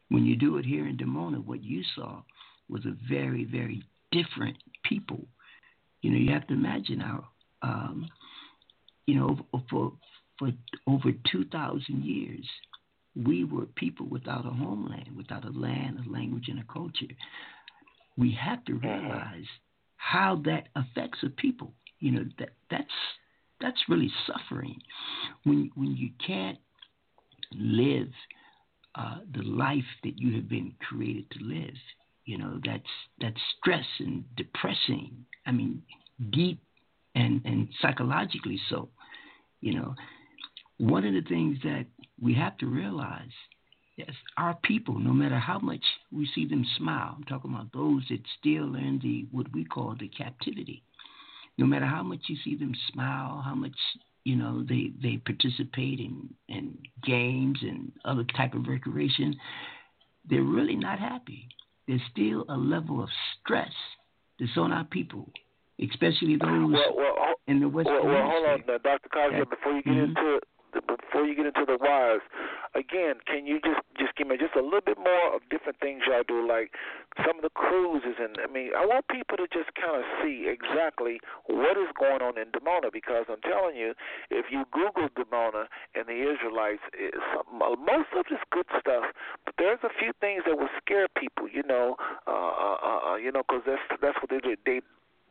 when 0.10 0.26
you 0.26 0.36
do 0.36 0.58
it 0.58 0.66
here 0.66 0.88
in 0.88 0.98
Dimona, 0.98 1.44
what 1.44 1.64
you 1.64 1.84
saw 1.96 2.22
was 2.70 2.86
a 2.86 2.96
very 3.08 3.46
very 3.46 3.84
different 4.12 4.58
people. 4.84 5.22
You 6.02 6.12
know, 6.12 6.18
you 6.18 6.32
have 6.32 6.48
to 6.48 6.54
imagine 6.54 7.00
how, 7.00 7.26
um, 7.62 8.08
you 9.06 9.16
know, 9.16 9.38
for 9.70 9.94
for 10.38 10.52
over 10.88 11.12
two 11.32 11.46
thousand 11.46 12.04
years, 12.04 12.46
we 13.16 13.44
were 13.44 13.66
people 13.66 14.08
without 14.08 14.46
a 14.46 14.50
homeland, 14.50 15.10
without 15.16 15.46
a 15.46 15.52
land, 15.52 16.00
a 16.06 16.10
language, 16.10 16.48
and 16.48 16.60
a 16.60 16.74
culture. 16.74 17.14
We 18.18 18.32
have 18.40 18.64
to 18.66 18.74
realize 18.74 19.46
how 19.98 20.42
that 20.46 20.68
affects 20.76 21.20
a 21.24 21.30
people. 21.30 21.74
You 22.00 22.12
know 22.12 22.26
that 22.40 22.50
that's 22.70 22.88
that's 23.60 23.80
really 23.90 24.12
suffering 24.26 24.80
when 25.44 25.70
when 25.76 25.96
you 25.96 26.10
can't 26.26 26.58
live 27.54 28.10
uh, 28.96 29.20
the 29.34 29.44
life 29.44 29.84
that 30.04 30.18
you 30.18 30.36
have 30.36 30.50
been 30.50 30.74
created 30.88 31.30
to 31.32 31.40
live. 31.44 31.76
You 32.26 32.38
know 32.38 32.60
that's 32.64 32.84
that's 33.20 33.42
stress 33.60 33.86
and 34.00 34.24
depressing. 34.36 35.26
I 35.46 35.52
mean, 35.52 35.82
deep 36.32 36.62
and 37.16 37.42
and 37.46 37.70
psychologically 37.82 38.60
so. 38.70 38.90
You 39.62 39.76
know, 39.76 39.96
one 40.78 41.06
of 41.06 41.14
the 41.14 41.28
things 41.28 41.58
that 41.64 41.86
we 42.22 42.34
have 42.36 42.58
to 42.60 42.66
realize 42.66 43.32
Yes, 44.00 44.16
our 44.38 44.56
people, 44.64 44.98
no 44.98 45.12
matter 45.12 45.38
how 45.38 45.60
much 45.60 45.84
we 46.10 46.26
see 46.34 46.46
them 46.46 46.66
smile, 46.78 47.16
I'm 47.18 47.26
talking 47.26 47.54
about 47.54 47.74
those 47.74 48.02
that 48.10 48.22
still 48.40 48.76
in 48.76 48.98
the 49.04 49.28
what 49.30 49.52
we 49.52 49.66
call 49.66 49.94
the 50.00 50.08
captivity. 50.08 50.84
No 51.58 51.66
matter 51.66 51.86
how 51.86 52.02
much 52.02 52.22
you 52.30 52.38
see 52.42 52.56
them 52.56 52.74
smile, 52.94 53.42
how 53.44 53.56
much 53.56 53.76
you 54.24 54.38
know 54.38 54.64
they 54.64 54.94
they 55.04 55.18
participate 55.18 56.00
in 56.00 56.30
in 56.48 56.78
games 57.04 57.60
and 57.62 57.92
other 58.06 58.24
type 58.38 58.54
of 58.54 58.68
recreation, 58.70 59.36
they're 60.30 60.44
really 60.44 60.78
not 60.78 60.98
happy. 60.98 61.50
There's 61.90 62.02
still 62.12 62.46
a 62.50 62.56
level 62.56 63.02
of 63.02 63.10
stress 63.42 63.74
that's 64.40 64.56
on 64.58 64.72
our 64.72 64.84
people, 64.86 65.28
especially 65.84 66.36
those 66.36 66.72
well, 66.72 66.94
well, 66.96 67.34
in 67.48 67.62
the 67.62 67.68
West. 67.68 67.90
Well, 67.90 68.06
well 68.06 68.30
hold 68.30 68.46
on, 68.46 68.80
Dr. 68.84 69.10
Kazi, 69.12 69.44
before 69.50 69.72
you 69.72 69.82
get 69.82 69.94
mm-hmm. 69.94 70.18
into 70.18 70.36
it 70.36 70.44
before 70.74 71.26
you 71.26 71.36
get 71.36 71.46
into 71.46 71.66
the 71.66 71.78
wires, 71.80 72.22
again, 72.76 73.22
can 73.26 73.46
you 73.46 73.60
just 73.64 73.82
just 73.98 74.16
give 74.16 74.28
me 74.28 74.38
just 74.38 74.56
a 74.56 74.64
little 74.64 74.86
bit 74.86 74.98
more 74.98 75.36
of 75.36 75.42
different 75.50 75.80
things 75.80 76.04
y'all 76.08 76.24
do, 76.28 76.46
like 76.46 76.72
some 77.26 77.38
of 77.38 77.44
the 77.44 77.54
cruises, 77.54 78.16
and 78.20 78.38
I 78.40 78.48
mean, 78.48 78.72
I 78.78 78.86
want 78.86 79.08
people 79.08 79.38
to 79.38 79.48
just 79.50 79.74
kind 79.76 79.98
of 79.98 80.04
see 80.22 80.48
exactly 80.48 81.20
what 81.48 81.78
is 81.78 81.92
going 81.98 82.22
on 82.22 82.38
in 82.38 82.52
Dimona 82.54 82.92
because 82.92 83.26
I'm 83.30 83.42
telling 83.42 83.76
you, 83.76 83.94
if 84.30 84.48
you 84.50 84.66
Google 84.72 85.10
Dimona 85.14 85.66
and 85.96 86.06
the 86.08 86.20
Israelites, 86.24 86.84
some, 87.34 87.60
most 87.60 88.14
of 88.16 88.26
it's 88.30 88.44
good 88.52 88.68
stuff, 88.80 89.12
but 89.46 89.56
there's 89.58 89.80
a 89.84 89.94
few 90.00 90.14
things 90.22 90.44
that 90.46 90.58
will 90.58 90.72
scare 90.82 91.08
people, 91.10 91.50
you 91.50 91.64
know, 91.64 91.96
uh, 92.28 92.32
uh, 92.32 92.78
uh, 92.82 93.00
uh 93.12 93.16
you 93.16 93.32
know, 93.32 93.44
because 93.48 93.64
that's 93.66 94.02
that's 94.02 94.18
what 94.22 94.30
they. 94.30 94.40
They 94.66 94.82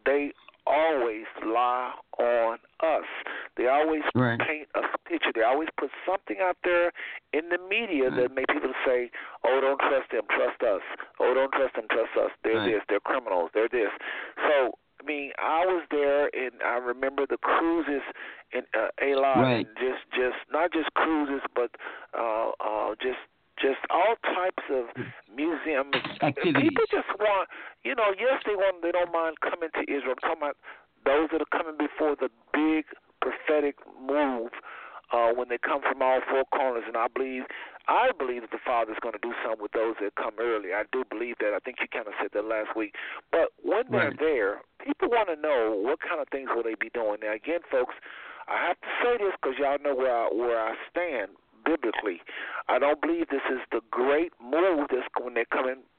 they 0.05 0.32
always 0.68 1.24
lie 1.44 1.92
on 2.18 2.58
us. 2.80 3.08
They 3.56 3.66
always 3.66 4.02
right. 4.14 4.38
paint 4.38 4.68
a 4.74 4.82
picture. 5.08 5.32
They 5.34 5.42
always 5.42 5.68
put 5.78 5.90
something 6.06 6.36
out 6.42 6.56
there 6.62 6.92
in 7.32 7.48
the 7.48 7.58
media 7.58 8.10
right. 8.10 8.28
that 8.28 8.34
make 8.34 8.46
people 8.48 8.72
say, 8.84 9.10
"Oh, 9.44 9.60
don't 9.60 9.80
trust 9.80 10.10
them, 10.12 10.22
trust 10.28 10.62
us. 10.62 10.82
Oh, 11.18 11.32
don't 11.34 11.52
trust 11.52 11.74
them, 11.74 11.86
trust 11.90 12.12
us. 12.20 12.30
They're 12.44 12.58
right. 12.58 12.72
this. 12.72 12.82
They're 12.88 13.00
criminals. 13.00 13.50
They're 13.54 13.68
this." 13.72 13.90
So, 14.36 14.76
I 15.00 15.04
mean, 15.06 15.32
I 15.38 15.64
was 15.64 15.84
there, 15.90 16.30
and 16.34 16.60
I 16.64 16.76
remember 16.76 17.26
the 17.28 17.38
cruises 17.38 18.02
in 18.52 18.62
uh, 18.74 18.88
Eilat, 19.02 19.36
right. 19.36 19.66
and 19.66 19.76
just, 19.76 20.04
just 20.12 20.38
not 20.52 20.72
just 20.72 20.92
cruises, 20.94 21.42
but 21.54 21.70
uh, 22.12 22.50
uh, 22.60 22.94
just 23.00 23.22
just 23.60 23.82
all 23.90 24.14
types 24.22 24.64
of 24.70 24.86
museums. 25.35 25.94
Activities. 26.22 26.62
People 26.62 26.86
just 26.90 27.10
want, 27.18 27.48
you 27.85 27.94
know, 27.94 28.14
yes, 28.18 28.43
they 28.47 28.55
want, 28.55 28.82
they 28.82 28.93
don't 28.93 29.12
mind 29.12 29.36
coming 29.43 29.70
to 29.74 29.82
Israel. 29.85 30.14
I'm 30.16 30.22
talking 30.22 30.43
about 30.43 30.56
those 31.05 31.28
that 31.32 31.43
are 31.43 31.52
coming 31.52 31.76
before 31.78 32.16
the 32.18 32.30
big 32.55 32.86
prophetic 33.20 33.76
move 33.98 34.51
uh, 35.12 35.32
when 35.32 35.48
they 35.48 35.59
come 35.59 35.80
from 35.82 36.02
all 36.02 36.20
four 36.28 36.44
corners. 36.52 36.85
And 36.86 36.97
I 36.97 37.06
believe, 37.09 37.44
I 37.89 38.10
believe 38.16 38.43
that 38.43 38.52
the 38.52 38.62
Father's 38.64 39.01
going 39.01 39.14
to 39.14 39.22
do 39.22 39.32
something 39.43 39.62
with 39.62 39.72
those 39.72 39.97
that 40.01 40.14
come 40.16 40.36
early. 40.39 40.74
I 40.74 40.85
do 40.93 41.05
believe 41.09 41.36
that. 41.40 41.55
I 41.55 41.60
think 41.60 41.78
you 41.80 41.89
kind 41.89 42.06
of 42.06 42.14
said 42.20 42.30
that 42.35 42.44
last 42.44 42.76
week. 42.76 42.94
But 43.32 43.51
when 43.62 43.89
they're 43.90 44.12
right. 44.12 44.20
there, 44.20 44.52
people 44.85 45.09
want 45.09 45.28
to 45.32 45.39
know 45.40 45.74
what 45.74 46.01
kind 46.01 46.20
of 46.20 46.28
things 46.28 46.51
will 46.55 46.62
they 46.62 46.76
be 46.78 46.90
doing. 46.93 47.18
Now, 47.22 47.32
again, 47.32 47.60
folks, 47.70 47.94
I 48.48 48.68
have 48.68 48.80
to 48.80 48.90
say 49.01 49.12
this 49.16 49.32
because 49.40 49.56
y'all 49.56 49.80
know 49.80 49.94
where 49.94 50.12
I, 50.12 50.28
where 50.32 50.60
I 50.60 50.74
stand 50.89 51.32
biblically. 51.64 52.20
I 52.68 52.78
don't 52.78 53.01
believe 53.01 53.28
this 53.28 53.47
is 53.51 53.60
the 53.70 53.80
great 53.90 54.32
move 54.43 54.89
that's 54.90 55.09
when 55.20 55.35
they're 55.35 55.44
coming 55.47 55.76
by 55.76 55.97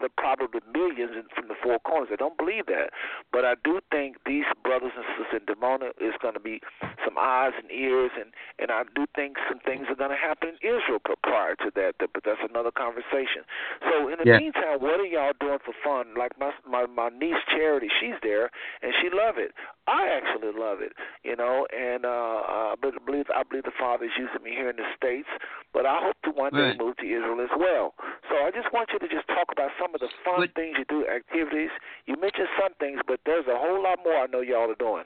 the 0.00 0.08
probably 0.08 0.60
millions 0.72 1.12
from 1.34 1.48
the 1.48 1.58
four 1.62 1.78
corners. 1.80 2.08
I 2.12 2.16
don't 2.16 2.36
believe 2.38 2.66
that. 2.66 2.90
But 3.32 3.44
I 3.44 3.54
do 3.64 3.80
think 3.90 4.16
these 4.26 4.44
brothers 4.62 4.92
and 4.96 5.04
sisters 5.18 5.40
in 5.40 5.42
Dimona 5.46 5.90
is 6.00 6.14
going 6.20 6.34
to 6.34 6.40
be 6.40 6.60
some 7.04 7.16
eyes 7.18 7.52
and 7.60 7.70
ears, 7.70 8.10
and, 8.18 8.30
and 8.58 8.70
I 8.70 8.84
do 8.94 9.06
think 9.14 9.36
some 9.48 9.58
things 9.60 9.86
are 9.90 9.98
going 9.98 10.10
to 10.10 10.16
happen 10.16 10.54
in 10.54 10.58
Israel 10.62 11.00
prior 11.22 11.54
to 11.56 11.70
that, 11.74 11.94
but 11.98 12.22
that's 12.24 12.40
another 12.48 12.70
conversation. 12.70 13.42
So 13.82 14.08
in 14.08 14.16
the 14.22 14.26
yeah. 14.26 14.38
meantime, 14.38 14.78
what 14.78 15.00
are 15.00 15.08
y'all 15.08 15.34
doing 15.40 15.58
for 15.64 15.74
fun? 15.82 16.14
Like 16.16 16.38
my, 16.38 16.52
my, 16.68 16.86
my 16.86 17.08
niece 17.10 17.42
Charity, 17.50 17.88
she's 18.00 18.16
there, 18.22 18.50
and 18.82 18.92
she 19.00 19.10
love 19.10 19.36
it. 19.38 19.52
I 19.90 20.06
actually 20.14 20.54
love 20.54 20.78
it, 20.80 20.94
you 21.24 21.34
know, 21.34 21.66
and 21.74 22.06
uh, 22.06 22.70
I 22.70 22.74
believe 22.78 23.26
I 23.34 23.42
believe 23.42 23.64
the 23.64 23.74
Father 23.74 24.06
is 24.06 24.14
using 24.14 24.38
me 24.38 24.54
here 24.54 24.70
in 24.70 24.76
the 24.76 24.86
states, 24.94 25.26
but 25.74 25.86
I 25.86 25.98
hope 25.98 26.14
to 26.22 26.30
one 26.30 26.54
day 26.54 26.70
right. 26.70 26.78
move 26.78 26.96
to 27.02 27.06
Israel 27.06 27.42
as 27.42 27.50
well. 27.58 27.94
So 28.30 28.38
I 28.46 28.54
just 28.54 28.70
want 28.72 28.94
you 28.94 29.02
to 29.02 29.08
just 29.10 29.26
talk 29.26 29.50
about 29.50 29.71
some 29.80 29.94
of 29.94 30.00
the 30.00 30.08
fun 30.24 30.36
but, 30.38 30.54
things 30.54 30.76
you 30.78 30.84
do, 30.88 31.06
activities. 31.06 31.70
You 32.06 32.16
mentioned 32.20 32.48
some 32.60 32.72
things, 32.78 33.00
but 33.06 33.20
there's 33.26 33.46
a 33.46 33.56
whole 33.56 33.82
lot 33.82 33.98
more 34.04 34.16
I 34.16 34.26
know 34.26 34.40
y'all 34.40 34.70
are 34.70 34.74
doing. 34.74 35.04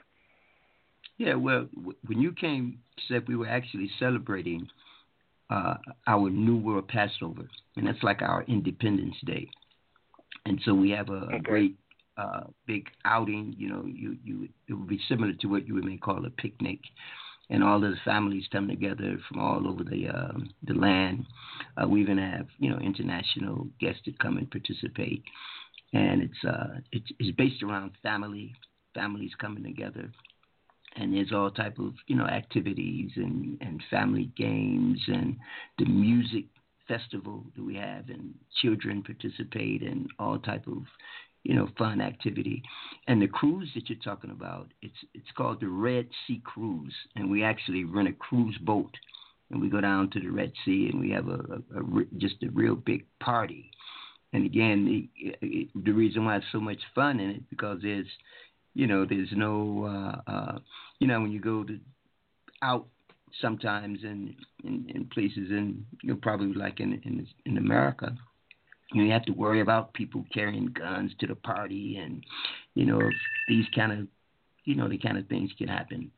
Yeah, 1.17 1.35
well, 1.35 1.67
when 2.05 2.21
you 2.21 2.31
came, 2.31 2.79
said 3.07 3.27
we 3.27 3.35
were 3.35 3.47
actually 3.47 3.89
celebrating 3.99 4.67
uh, 5.49 5.75
our 6.05 6.29
New 6.29 6.57
World 6.57 6.87
Passover, 6.87 7.47
and 7.75 7.87
that's 7.87 8.03
like 8.03 8.21
our 8.21 8.43
Independence 8.43 9.15
Day, 9.25 9.47
and 10.45 10.59
so 10.65 10.73
we 10.73 10.91
have 10.91 11.09
a, 11.09 11.13
okay. 11.13 11.37
a 11.37 11.39
great 11.39 11.75
uh, 12.17 12.41
big 12.67 12.87
outing. 13.05 13.55
You 13.57 13.69
know, 13.69 13.85
you 13.85 14.17
you 14.23 14.49
it 14.67 14.73
would 14.73 14.87
be 14.87 14.99
similar 15.07 15.33
to 15.33 15.47
what 15.47 15.67
you 15.67 15.75
would 15.75 15.85
may 15.85 15.97
call 15.97 16.25
a 16.25 16.29
picnic, 16.29 16.79
and 17.49 17.63
all 17.63 17.79
the 17.79 17.95
families 18.03 18.45
come 18.51 18.67
together 18.67 19.17
from 19.27 19.39
all 19.39 19.67
over 19.67 19.83
the 19.83 20.07
uh, 20.07 20.33
the 20.63 20.73
land. 20.73 21.25
Uh, 21.81 21.87
we 21.87 22.01
even 22.01 22.17
have 22.17 22.47
you 22.59 22.69
know 22.69 22.77
international 22.79 23.67
guests 23.79 24.01
that 24.05 24.19
come 24.19 24.37
and 24.37 24.49
participate, 24.51 25.23
and 25.93 26.21
it's 26.21 26.43
uh 26.47 26.79
it's, 26.91 27.09
it's 27.19 27.35
based 27.37 27.63
around 27.63 27.91
family, 28.03 28.53
families 28.93 29.31
coming 29.39 29.63
together, 29.63 30.11
and 30.95 31.13
there's 31.13 31.31
all 31.31 31.51
type 31.51 31.79
of 31.79 31.93
you 32.07 32.15
know 32.15 32.25
activities 32.25 33.11
and 33.15 33.57
and 33.61 33.81
family 33.89 34.31
games 34.35 34.99
and 35.07 35.37
the 35.79 35.85
music 35.85 36.45
festival 36.87 37.43
that 37.55 37.63
we 37.63 37.75
have 37.75 38.09
and 38.09 38.33
children 38.61 39.03
participate 39.03 39.81
and 39.81 40.07
all 40.19 40.39
type 40.39 40.65
of 40.67 40.83
you 41.47 41.55
know, 41.55 41.69
fun 41.77 42.01
activity. 42.01 42.61
And 43.07 43.21
the 43.21 43.27
cruise 43.27 43.69
that 43.73 43.89
you're 43.89 43.97
talking 44.03 44.31
about, 44.31 44.67
it's 44.81 44.97
it's 45.13 45.31
called 45.37 45.61
the 45.61 45.69
Red 45.69 46.09
Sea 46.25 46.41
Cruise, 46.43 46.93
and 47.15 47.31
we 47.31 47.41
actually 47.41 47.85
rent 47.85 48.09
a 48.09 48.13
cruise 48.13 48.57
boat, 48.61 48.91
and 49.49 49.61
we 49.61 49.69
go 49.69 49.79
down 49.79 50.09
to 50.09 50.19
the 50.19 50.27
Red 50.27 50.51
Sea, 50.65 50.89
and 50.91 50.99
we 50.99 51.09
have 51.11 51.29
a, 51.29 51.39
a, 51.73 51.79
a 51.79 52.03
just 52.17 52.43
a 52.43 52.49
real 52.51 52.75
big 52.75 53.05
party. 53.21 53.71
And 54.33 54.45
again, 54.45 55.09
the 55.41 55.69
the 55.73 55.91
reason 55.93 56.25
why 56.25 56.35
it's 56.35 56.45
so 56.51 56.59
much 56.59 56.79
fun 56.93 57.21
in 57.21 57.29
it 57.29 57.49
because 57.49 57.79
there's 57.81 58.07
you 58.73 58.85
know, 58.85 59.05
there's 59.05 59.31
no 59.31 59.85
uh, 59.85 60.31
uh, 60.31 60.59
you 60.99 61.07
know, 61.07 61.21
when 61.21 61.31
you 61.31 61.39
go 61.39 61.63
to 61.63 61.79
out 62.61 62.87
sometimes 63.41 63.99
in 64.03 64.35
in, 64.65 64.85
in 64.93 65.05
places 65.13 65.49
in 65.49 65.85
you 66.03 66.09
know 66.09 66.19
probably 66.21 66.53
like 66.53 66.81
in 66.81 67.01
in 67.05 67.25
in 67.45 67.57
America, 67.57 68.17
you, 68.93 69.11
have 69.11 69.25
to 69.25 69.31
worry 69.31 69.61
about 69.61 69.93
people 69.93 70.25
carrying 70.33 70.67
guns 70.67 71.11
to 71.19 71.27
the 71.27 71.35
party 71.35 71.97
and 71.97 72.23
you 72.73 72.85
know 72.85 73.01
these 73.47 73.65
kind 73.75 73.91
of 73.91 74.07
you 74.65 74.75
know 74.75 74.87
the 74.87 74.97
kind 74.97 75.17
of 75.17 75.27
things 75.27 75.51
can 75.57 75.67
happen, 75.67 76.11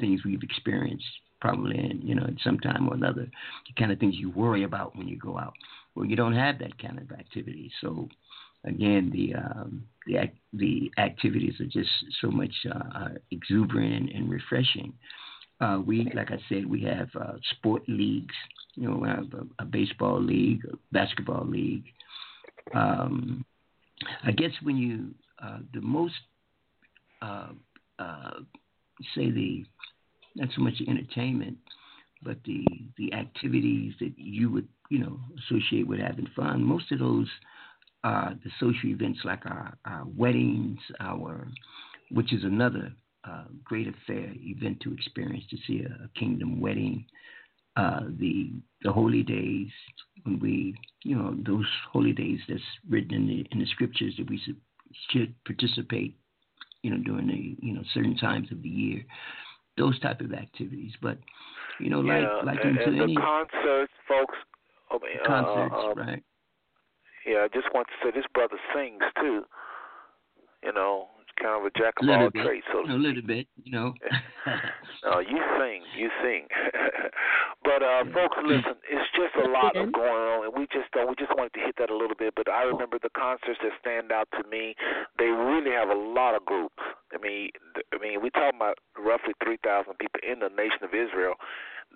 things 0.00 0.20
we've 0.24 0.42
experienced 0.42 1.04
probably 1.40 1.78
in 1.78 2.00
you 2.02 2.14
know 2.14 2.24
at 2.24 2.34
some 2.44 2.58
time 2.58 2.88
or 2.88 2.94
another, 2.94 3.26
the 3.66 3.80
kind 3.80 3.92
of 3.92 3.98
things 3.98 4.14
you 4.16 4.30
worry 4.30 4.64
about 4.64 4.96
when 4.96 5.08
you 5.08 5.16
go 5.18 5.38
out. 5.38 5.54
Well, 5.94 6.06
you 6.06 6.16
don't 6.16 6.34
have 6.34 6.58
that 6.60 6.80
kind 6.80 6.98
of 6.98 7.10
activity, 7.12 7.70
so 7.80 8.08
again, 8.64 9.10
the 9.12 9.34
um, 9.34 9.84
the 10.06 10.30
the 10.52 10.90
activities 10.98 11.54
are 11.60 11.66
just 11.66 11.90
so 12.20 12.30
much 12.30 12.54
uh, 12.72 13.08
exuberant 13.30 13.94
and, 13.94 14.08
and 14.10 14.30
refreshing. 14.30 14.92
Uh, 15.60 15.80
we, 15.84 16.10
like 16.14 16.30
I 16.30 16.38
said, 16.48 16.66
we 16.66 16.82
have 16.82 17.08
uh, 17.18 17.34
sport 17.52 17.82
leagues. 17.88 18.34
You 18.74 18.88
know, 18.88 18.96
we 18.96 19.08
have 19.08 19.26
a, 19.32 19.62
a 19.62 19.64
baseball 19.64 20.20
league, 20.20 20.62
a 20.70 20.76
basketball 20.92 21.46
league. 21.46 21.84
Um, 22.74 23.44
I 24.24 24.32
guess 24.32 24.50
when 24.62 24.76
you 24.76 25.14
uh, 25.42 25.58
the 25.74 25.80
most 25.80 26.14
uh, 27.20 27.48
uh, 27.98 28.30
say 29.14 29.30
the 29.30 29.64
not 30.34 30.48
so 30.54 30.62
much 30.62 30.74
entertainment, 30.86 31.58
but 32.22 32.38
the 32.44 32.64
the 32.96 33.12
activities 33.12 33.94
that 34.00 34.12
you 34.16 34.50
would 34.50 34.68
you 34.90 34.98
know 34.98 35.18
associate 35.44 35.86
with 35.86 36.00
having 36.00 36.28
fun. 36.34 36.62
Most 36.62 36.90
of 36.92 36.98
those 36.98 37.28
uh, 38.04 38.30
the 38.44 38.50
social 38.58 38.88
events 38.88 39.20
like 39.24 39.44
our, 39.46 39.76
our 39.84 40.04
weddings, 40.16 40.78
our 41.00 41.46
which 42.10 42.32
is 42.32 42.44
another 42.44 42.92
uh, 43.24 43.44
great 43.64 43.86
affair 43.86 44.32
event 44.36 44.80
to 44.80 44.92
experience 44.92 45.44
to 45.50 45.56
see 45.66 45.84
a, 45.84 46.04
a 46.04 46.18
kingdom 46.18 46.60
wedding, 46.60 47.04
uh, 47.76 48.00
the 48.18 48.50
the 48.82 48.92
holy 48.92 49.22
days 49.22 49.68
when 50.24 50.38
we 50.40 50.74
you 51.02 51.16
know 51.16 51.34
those 51.46 51.66
holy 51.90 52.12
days 52.12 52.38
that's 52.48 52.60
written 52.88 53.14
in 53.14 53.26
the 53.26 53.46
in 53.50 53.58
the 53.58 53.66
scriptures 53.66 54.14
that 54.18 54.28
we 54.28 54.40
should 55.10 55.34
participate 55.44 56.16
you 56.82 56.90
know 56.90 56.98
during 56.98 57.26
the 57.26 57.56
you 57.66 57.72
know 57.72 57.82
certain 57.94 58.16
times 58.16 58.50
of 58.52 58.62
the 58.62 58.68
year 58.68 59.02
those 59.78 59.98
type 60.00 60.20
of 60.20 60.32
activities 60.32 60.92
but 61.00 61.18
you 61.80 61.88
know 61.88 62.00
like 62.00 62.22
yeah, 62.22 62.42
like 62.44 62.58
and, 62.62 62.76
into 62.76 62.88
and 62.88 63.00
any 63.02 63.14
the 63.14 63.20
concerts 63.20 63.92
folks 64.06 64.36
I 64.90 64.94
mean, 64.94 65.24
concerts 65.26 65.74
uh, 65.74 65.90
uh, 65.90 65.94
right 65.94 66.22
Yeah, 67.26 67.46
I 67.46 67.48
just 67.48 67.72
want 67.72 67.86
to 67.88 67.94
say 68.04 68.10
this 68.14 68.26
brother 68.34 68.58
sings 68.74 69.02
too. 69.18 69.44
You 70.62 70.72
know, 70.72 71.08
kind 71.40 71.58
of 71.58 71.66
a 71.66 71.72
jack 71.78 71.94
of 72.00 72.08
all 72.08 72.30
bit, 72.30 72.44
trades. 72.44 72.66
So 72.72 72.84
a 72.84 72.92
little 72.92 73.22
bit, 73.22 73.46
you 73.62 73.72
know. 73.72 73.94
no, 75.04 75.20
you 75.32 75.38
sing, 75.58 75.82
you 75.96 76.10
sing. 76.22 76.46
but 77.64 77.82
uh 77.82 78.04
folks, 78.12 78.36
listen, 78.44 78.76
it's 78.88 79.08
just 79.14 79.34
a 79.38 79.48
lot 79.48 79.76
of 79.76 79.92
going 79.92 80.22
on, 80.32 80.44
and 80.46 80.52
we 80.54 80.66
just 80.72 80.90
don't. 80.92 81.08
We 81.08 81.14
just 81.16 81.32
wanted 81.36 81.54
to 81.54 81.60
hit 81.60 81.76
that 81.78 81.90
a 81.90 81.96
little 81.96 82.16
bit. 82.18 82.34
But 82.34 82.50
I 82.50 82.62
remember 82.62 82.98
the 83.02 83.12
concerts 83.16 83.58
that 83.62 83.72
stand 83.80 84.12
out 84.12 84.28
to 84.38 84.42
me. 84.48 84.74
They 85.18 85.30
really 85.30 85.72
have 85.72 85.88
a 85.88 85.98
lot 85.98 86.34
of 86.34 86.44
groups. 86.44 86.82
I 87.12 87.18
mean, 87.18 87.50
I 87.92 87.98
mean, 87.98 88.22
we 88.22 88.30
talking 88.30 88.56
about 88.56 88.78
roughly 88.98 89.34
three 89.42 89.58
thousand 89.62 89.98
people 89.98 90.20
in 90.20 90.40
the 90.40 90.50
nation 90.50 90.82
of 90.82 90.94
Israel. 90.94 91.34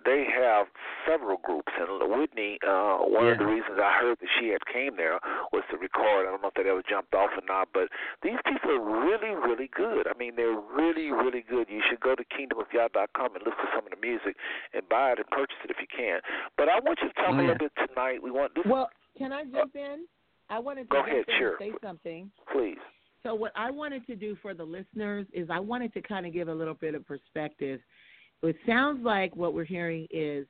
They 0.05 0.27
have 0.35 0.66
several 1.06 1.39
groups, 1.43 1.73
and 1.78 1.89
Whitney. 2.10 2.59
Uh, 2.66 2.98
one 3.06 3.27
of 3.28 3.39
the 3.39 3.47
reasons 3.47 3.78
I 3.82 3.93
heard 4.01 4.18
that 4.20 4.28
she 4.39 4.48
had 4.48 4.60
came 4.73 4.97
there 4.97 5.18
was 5.52 5.62
to 5.70 5.77
record. 5.78 6.27
I 6.27 6.31
don't 6.31 6.43
know 6.43 6.48
if 6.48 6.55
that 6.55 6.66
ever 6.66 6.82
jumped 6.89 7.14
off 7.14 7.31
or 7.35 7.43
not, 7.47 7.68
but 7.73 7.89
these 8.23 8.39
people 8.47 8.70
are 8.70 8.82
really, 8.82 9.35
really 9.35 9.70
good. 9.74 10.06
I 10.06 10.16
mean, 10.18 10.36
they're 10.36 10.55
really, 10.59 11.10
really 11.10 11.43
good. 11.48 11.66
You 11.68 11.82
should 11.89 12.01
go 12.01 12.14
to 12.14 12.24
kingdomofyah.com 12.24 13.35
and 13.35 13.43
listen 13.44 13.59
to 13.66 13.70
some 13.74 13.85
of 13.86 13.90
the 13.90 14.01
music 14.06 14.36
and 14.74 14.89
buy 14.89 15.12
it 15.12 15.18
and 15.18 15.27
purchase 15.28 15.56
it 15.64 15.70
if 15.70 15.77
you 15.81 15.89
can. 15.90 16.20
But 16.56 16.68
I 16.68 16.78
want 16.81 16.98
you 17.02 17.09
to 17.09 17.14
talk 17.14 17.27
Oh, 17.28 17.32
a 17.32 17.43
yeah. 17.43 17.48
little 17.52 17.59
bit 17.66 17.73
tonight. 17.89 18.23
We 18.23 18.31
want 18.31 18.55
this. 18.55 18.64
Well, 18.66 18.89
can 19.18 19.32
I 19.32 19.44
jump 19.44 19.74
in? 19.74 20.06
I 20.48 20.59
wanted 20.60 20.85
to 20.85 20.89
Go 20.94 21.01
ahead, 21.02 21.24
sure. 21.39 21.56
say 21.59 21.73
something. 21.82 22.31
please. 22.52 22.78
So 23.23 23.35
what 23.35 23.51
I 23.56 23.73
wanted 23.73 24.06
to 24.06 24.14
do 24.14 24.36
for 24.40 24.55
the 24.55 24.62
listeners 24.62 25.27
is 25.32 25.48
I 25.51 25.59
wanted 25.59 25.93
to 25.94 26.01
kind 26.02 26.27
of 26.27 26.32
give 26.32 26.47
a 26.47 26.55
little 26.55 26.74
bit 26.74 26.94
of 26.94 27.05
perspective. 27.05 27.81
It 28.42 28.56
sounds 28.66 29.04
like 29.04 29.34
what 29.34 29.54
we're 29.54 29.64
hearing 29.64 30.06
is 30.10 30.46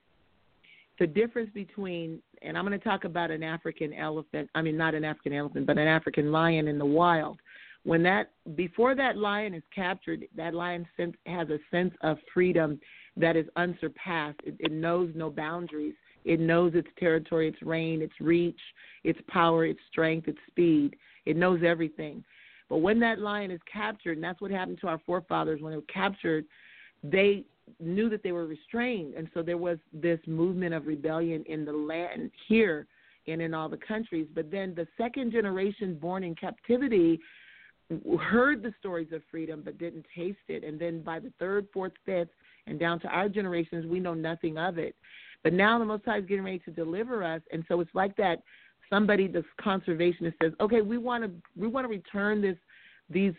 the 0.99 1.07
difference 1.07 1.51
between, 1.55 2.21
and 2.43 2.57
I'm 2.57 2.67
going 2.67 2.79
to 2.79 2.85
talk 2.85 3.05
about 3.05 3.31
an 3.31 3.43
African 3.43 3.93
elephant. 3.93 4.49
I 4.55 4.63
mean, 4.63 4.77
not 4.77 4.95
an 4.95 5.05
African 5.05 5.33
elephant, 5.33 5.67
but 5.67 5.79
an 5.79 5.87
African 5.87 6.33
lion 6.33 6.69
in 6.69 6.79
the 6.79 6.87
wild. 6.87 7.39
When 7.85 8.03
that 8.03 8.31
before 8.57 8.97
that 8.97 9.17
lion 9.17 9.55
is 9.55 9.63
captured, 9.75 10.25
that 10.37 10.55
lion 10.55 10.87
sense, 10.97 11.15
has 11.27 11.49
a 11.51 11.59
sense 11.71 11.95
of 12.03 12.19
freedom 12.35 12.81
that 13.17 13.37
is 13.37 13.47
unsurpassed. 13.57 14.41
It, 14.45 14.57
it 14.59 14.73
knows 14.73 15.11
no 15.15 15.31
boundaries. 15.31 15.95
It 16.25 16.41
knows 16.41 16.73
its 16.75 16.89
territory, 16.99 17.49
its 17.49 17.63
reign, 17.63 18.03
its 18.03 18.21
reach, 18.21 18.59
its 19.05 19.21
power, 19.29 19.65
its 19.65 19.79
strength, 19.89 20.27
its 20.27 20.39
speed. 20.49 20.97
It 21.27 21.37
knows 21.37 21.61
everything. 21.65 22.25
But 22.69 22.79
when 22.79 22.99
that 23.01 23.21
lion 23.21 23.53
is 23.53 23.61
captured, 23.73 24.17
and 24.17 24.25
that's 24.25 24.41
what 24.41 24.51
happened 24.51 24.79
to 24.81 24.89
our 24.89 25.01
forefathers 25.07 25.61
when 25.63 25.71
they 25.71 25.77
were 25.77 25.83
captured, 25.83 26.45
they 27.05 27.45
knew 27.81 28.09
that 28.09 28.23
they 28.23 28.33
were 28.33 28.47
restrained. 28.47 29.15
And 29.15 29.29
so 29.35 29.43
there 29.43 29.59
was 29.59 29.79
this 29.93 30.21
movement 30.27 30.75
of 30.75 30.87
rebellion 30.87 31.45
in 31.49 31.65
the 31.65 31.73
land 31.73 32.31
here 32.49 32.87
and 33.27 33.43
in 33.43 33.55
all 33.55 33.69
the 33.69 33.77
countries. 33.77 34.27
But 34.35 34.51
then 34.51 34.75
the 34.75 34.87
second 34.97 35.33
generation 35.33 35.97
born 35.97 36.23
in 36.23 36.35
captivity 36.35 37.19
heard 38.21 38.63
the 38.63 38.75
stories 38.79 39.13
of 39.13 39.23
freedom 39.31 39.63
but 39.65 39.79
didn't 39.79 40.07
taste 40.15 40.39
it. 40.49 40.65
And 40.65 40.79
then 40.79 41.03
by 41.03 41.19
the 41.21 41.33
third, 41.39 41.67
fourth, 41.73 41.93
fifth, 42.05 42.31
and 42.67 42.79
down 42.79 43.01
to 43.01 43.09
our 43.09 43.29
generations, 43.29 43.87
we 43.87 44.01
know 44.01 44.15
nothing 44.15 44.59
of 44.59 44.79
it. 44.79 44.97
But 45.43 45.53
now 45.53 45.79
the 45.79 45.85
Most 45.85 46.05
High 46.05 46.19
is 46.19 46.27
getting 46.27 46.45
ready 46.45 46.59
to 46.61 46.71
deliver 46.71 47.23
us. 47.23 47.41
And 47.53 47.65
so 47.69 47.81
it's 47.81 47.95
like 47.95 48.17
that 48.17 48.43
somebody, 48.91 49.29
this 49.29 49.45
conservationist 49.61 50.35
says, 50.43 50.53
okay, 50.61 50.81
we 50.81 50.99
want 50.99 51.25
to 51.25 51.31
we 51.57 51.69
want 51.69 51.85
to 51.85 51.89
return 51.89 52.41
this 52.41 52.57
these 53.09 53.35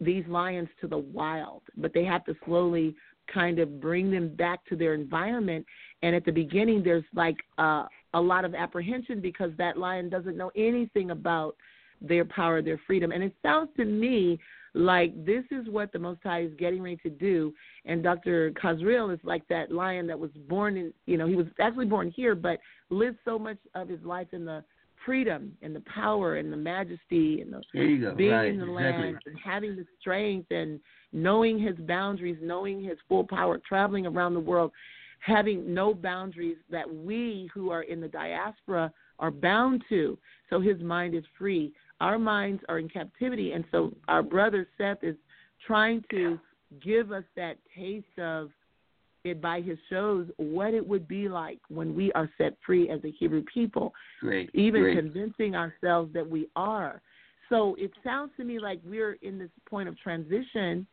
these 0.00 0.24
lions 0.26 0.68
to 0.80 0.88
the 0.88 0.98
wild, 0.98 1.62
but 1.76 1.92
they 1.94 2.04
have 2.04 2.24
to 2.24 2.34
slowly 2.44 2.94
kind 3.32 3.58
of 3.58 3.80
bring 3.80 4.10
them 4.10 4.34
back 4.34 4.64
to 4.66 4.76
their 4.76 4.94
environment. 4.94 5.64
And 6.02 6.14
at 6.14 6.24
the 6.24 6.32
beginning, 6.32 6.82
there's 6.82 7.04
like 7.14 7.36
uh, 7.58 7.84
a 8.14 8.20
lot 8.20 8.44
of 8.44 8.54
apprehension 8.54 9.20
because 9.20 9.50
that 9.58 9.76
lion 9.76 10.08
doesn't 10.08 10.36
know 10.36 10.50
anything 10.56 11.10
about 11.10 11.56
their 12.00 12.24
power, 12.24 12.62
their 12.62 12.80
freedom. 12.86 13.12
And 13.12 13.22
it 13.22 13.34
sounds 13.42 13.70
to 13.76 13.84
me 13.84 14.38
like 14.74 15.24
this 15.24 15.44
is 15.50 15.68
what 15.68 15.92
the 15.92 15.98
Most 15.98 16.20
High 16.22 16.42
is 16.42 16.52
getting 16.58 16.82
ready 16.82 16.98
to 17.04 17.10
do. 17.10 17.54
And 17.84 18.02
Dr. 18.02 18.50
Khazriel 18.52 19.12
is 19.14 19.20
like 19.22 19.46
that 19.48 19.70
lion 19.70 20.06
that 20.08 20.18
was 20.18 20.30
born 20.48 20.76
in, 20.76 20.92
you 21.06 21.16
know, 21.16 21.26
he 21.26 21.36
was 21.36 21.46
actually 21.60 21.86
born 21.86 22.10
here, 22.10 22.34
but 22.34 22.58
lived 22.90 23.18
so 23.24 23.38
much 23.38 23.58
of 23.74 23.88
his 23.88 24.02
life 24.02 24.28
in 24.32 24.44
the 24.44 24.64
freedom 25.04 25.52
and 25.62 25.74
the 25.74 25.82
power 25.82 26.36
and 26.36 26.52
the 26.52 26.56
majesty 26.56 27.40
and 27.40 27.52
the 27.52 27.62
There 27.72 27.84
you 27.84 28.00
go. 28.00 28.14
being 28.14 28.30
right, 28.30 28.48
in 28.48 28.58
the 28.58 28.64
exactly. 28.64 29.04
land 29.04 29.18
and 29.26 29.38
having 29.42 29.76
the 29.76 29.84
strength 30.00 30.50
and 30.50 30.80
knowing 31.12 31.58
his 31.58 31.76
boundaries, 31.86 32.38
knowing 32.42 32.82
his 32.82 32.98
full 33.08 33.24
power, 33.24 33.60
traveling 33.66 34.06
around 34.06 34.34
the 34.34 34.40
world, 34.40 34.72
having 35.20 35.72
no 35.72 35.94
boundaries 35.94 36.56
that 36.70 36.92
we 36.92 37.48
who 37.54 37.70
are 37.70 37.82
in 37.82 38.00
the 38.00 38.08
diaspora 38.08 38.92
are 39.18 39.30
bound 39.30 39.82
to. 39.88 40.18
So 40.50 40.60
his 40.60 40.80
mind 40.80 41.14
is 41.14 41.24
free. 41.38 41.72
Our 42.00 42.18
minds 42.18 42.62
are 42.68 42.78
in 42.78 42.88
captivity. 42.88 43.52
And 43.52 43.64
so 43.70 43.92
our 44.08 44.22
brother 44.22 44.66
Seth 44.76 45.02
is 45.02 45.16
trying 45.66 46.04
to 46.10 46.38
give 46.82 47.12
us 47.12 47.24
that 47.36 47.56
taste 47.76 48.18
of 48.18 48.50
it 49.24 49.40
by 49.40 49.60
his 49.62 49.78
shows, 49.88 50.28
what 50.36 50.74
it 50.74 50.86
would 50.86 51.08
be 51.08 51.28
like 51.28 51.58
when 51.68 51.94
we 51.94 52.12
are 52.12 52.30
set 52.38 52.56
free 52.64 52.90
as 52.90 53.00
a 53.04 53.10
Hebrew 53.10 53.42
people 53.52 53.92
Great. 54.20 54.50
even 54.54 54.82
great. 54.82 54.96
convincing 54.98 55.54
ourselves 55.54 56.12
that 56.12 56.28
we 56.28 56.48
are. 56.54 57.00
So 57.48 57.74
it 57.78 57.90
sounds 58.02 58.30
to 58.36 58.44
me 58.44 58.58
like 58.58 58.80
we're 58.84 59.14
in 59.22 59.38
this 59.38 59.50
point 59.68 59.88
of 59.88 59.98
transition, 59.98 60.86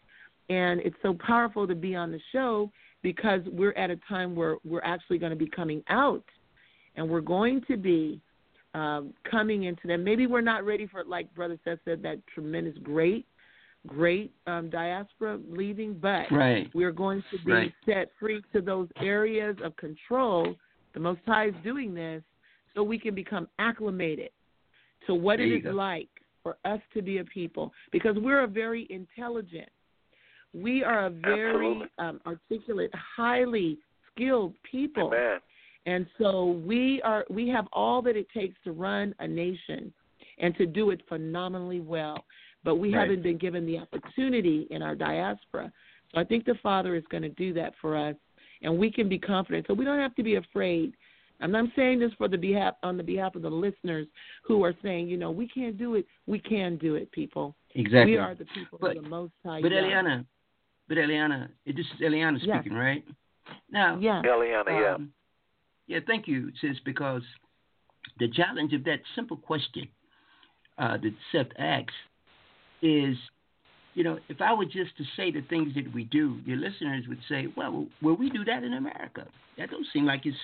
and 0.49 0.79
it's 0.81 0.95
so 1.01 1.15
powerful 1.25 1.67
to 1.67 1.75
be 1.75 1.95
on 1.95 2.11
the 2.11 2.19
show 2.31 2.71
because 3.03 3.41
we're 3.51 3.73
at 3.73 3.89
a 3.89 3.97
time 4.07 4.35
where 4.35 4.57
we're 4.63 4.83
actually 4.83 5.17
going 5.17 5.31
to 5.31 5.35
be 5.35 5.49
coming 5.49 5.83
out, 5.89 6.23
and 6.95 7.07
we're 7.09 7.21
going 7.21 7.61
to 7.67 7.77
be 7.77 8.21
um, 8.73 9.13
coming 9.29 9.63
into 9.63 9.87
them. 9.87 10.03
Maybe 10.03 10.27
we're 10.27 10.41
not 10.41 10.65
ready 10.65 10.87
for, 10.87 11.03
like 11.03 11.33
Brother 11.35 11.57
Seth 11.63 11.79
said, 11.83 12.01
that 12.03 12.19
tremendous, 12.33 12.77
great, 12.83 13.25
great 13.87 14.31
um, 14.47 14.69
diaspora 14.69 15.39
leaving, 15.49 15.93
but 15.95 16.29
Right. 16.31 16.69
we're 16.73 16.91
going 16.91 17.23
to 17.31 17.37
be 17.39 17.51
Right. 17.51 17.73
set 17.85 18.11
free 18.19 18.41
to 18.53 18.61
those 18.61 18.87
areas 18.97 19.57
of 19.63 19.75
control. 19.75 20.55
The 20.93 20.99
Most 20.99 21.21
High 21.25 21.47
is 21.47 21.55
doing 21.63 21.93
this 21.93 22.23
so 22.73 22.83
we 22.83 22.99
can 22.99 23.15
become 23.15 23.47
acclimated 23.59 24.31
to 25.07 25.15
what 25.15 25.37
There 25.37 25.47
it 25.47 25.49
you 25.49 25.57
is 25.57 25.63
go. 25.63 25.71
like 25.71 26.09
for 26.43 26.57
us 26.65 26.79
to 26.93 27.01
be 27.01 27.17
a 27.19 27.23
people 27.25 27.73
because 27.91 28.15
we're 28.17 28.43
a 28.43 28.47
very 28.47 28.87
intelligent, 28.89 29.69
we 30.53 30.83
are 30.83 31.05
a 31.05 31.09
very 31.09 31.81
um, 31.97 32.21
articulate, 32.25 32.91
highly 32.93 33.77
skilled 34.11 34.53
people. 34.63 35.07
Amen. 35.07 35.39
And 35.87 36.05
so 36.19 36.61
we 36.65 37.01
are 37.01 37.25
we 37.29 37.47
have 37.49 37.67
all 37.73 38.01
that 38.03 38.15
it 38.15 38.27
takes 38.29 38.55
to 38.65 38.71
run 38.71 39.15
a 39.19 39.27
nation 39.27 39.91
and 40.37 40.55
to 40.57 40.65
do 40.67 40.91
it 40.91 41.01
phenomenally 41.09 41.79
well. 41.79 42.23
But 42.63 42.75
we 42.75 42.93
Right. 42.93 43.01
haven't 43.01 43.23
been 43.23 43.37
given 43.37 43.65
the 43.65 43.79
opportunity 43.79 44.67
in 44.69 44.81
our 44.81 44.95
diaspora 44.95 45.71
So 46.13 46.19
I 46.19 46.25
think 46.25 46.43
the 46.43 46.55
Father 46.55 46.95
is 46.95 47.05
going 47.07 47.23
to 47.23 47.29
do 47.29 47.53
that 47.53 47.73
for 47.79 47.95
us, 47.95 48.15
and 48.61 48.77
we 48.77 48.91
can 48.91 49.07
be 49.07 49.17
confident. 49.17 49.65
So 49.67 49.73
we 49.73 49.85
don't 49.85 49.99
have 49.99 50.13
to 50.15 50.23
be 50.23 50.35
afraid. 50.35 50.93
And 51.39 51.55
I'm 51.55 51.71
saying 51.75 51.99
this 51.99 52.11
for 52.17 52.27
the 52.27 52.37
behalf 52.37 52.75
on 52.83 52.97
the 52.97 53.03
behalf 53.03 53.35
of 53.35 53.41
the 53.41 53.49
listeners 53.49 54.07
who 54.43 54.63
are 54.63 54.75
saying, 54.83 55.07
you 55.07 55.17
know, 55.17 55.31
we 55.31 55.47
can't 55.47 55.77
do 55.77 55.95
it. 55.95 56.05
We 56.27 56.37
can 56.37 56.77
do 56.77 56.95
it, 56.95 57.11
people. 57.11 57.55
Exactly. 57.75 58.11
We 58.11 58.17
are 58.17 58.35
the 58.35 58.45
people 58.53 58.77
but, 58.79 58.97
of 58.97 59.03
the 59.03 59.09
Most 59.09 59.33
High. 59.43 59.61
But 59.61 59.69
God. 59.69 59.83
Eliana, 59.83 60.25
but 60.87 60.97
Eliana, 60.97 61.49
this 61.65 61.77
is 61.77 62.01
Eliana 62.01 62.37
Yes. 62.41 62.59
speaking, 62.59 62.77
right? 62.77 63.03
Now, 63.71 63.97
yeah, 63.99 64.21
Eliana, 64.23 64.67
yeah. 64.67 64.95
um, 64.95 65.13
yeah, 65.87 65.99
thank 66.05 66.27
you, 66.27 66.51
sis, 66.61 66.77
because 66.85 67.23
the 68.19 68.27
challenge 68.27 68.73
of 68.73 68.83
that 68.83 68.99
simple 69.15 69.37
question 69.37 69.87
uh, 70.77 70.97
that 70.97 71.13
Seth 71.31 71.51
asks 71.57 71.93
is, 72.81 73.15
you 73.93 74.03
know, 74.03 74.17
if 74.29 74.41
I 74.41 74.53
were 74.53 74.65
just 74.65 74.95
to 74.97 75.03
say 75.15 75.31
the 75.31 75.41
things 75.49 75.73
that 75.75 75.93
we 75.93 76.05
do, 76.05 76.37
your 76.45 76.57
listeners 76.57 77.05
would 77.07 77.19
say, 77.27 77.47
well, 77.55 77.85
well, 78.01 78.15
we 78.15 78.29
do 78.29 78.43
that 78.45 78.63
in 78.63 78.73
America. 78.73 79.27
That 79.57 79.69
don't 79.69 79.85
seem 79.93 80.05
like 80.05 80.25
it's, 80.25 80.37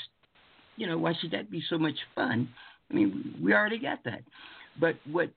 you 0.75 0.85
know, 0.87 0.97
why 0.97 1.13
should 1.19 1.31
that 1.31 1.49
be 1.49 1.63
so 1.69 1.77
much 1.77 1.95
fun? 2.13 2.49
I 2.89 2.93
mean, 2.93 3.35
we 3.41 3.53
already 3.53 3.79
got 3.79 4.03
that. 4.05 4.21
But 4.79 4.95
what 5.09 5.29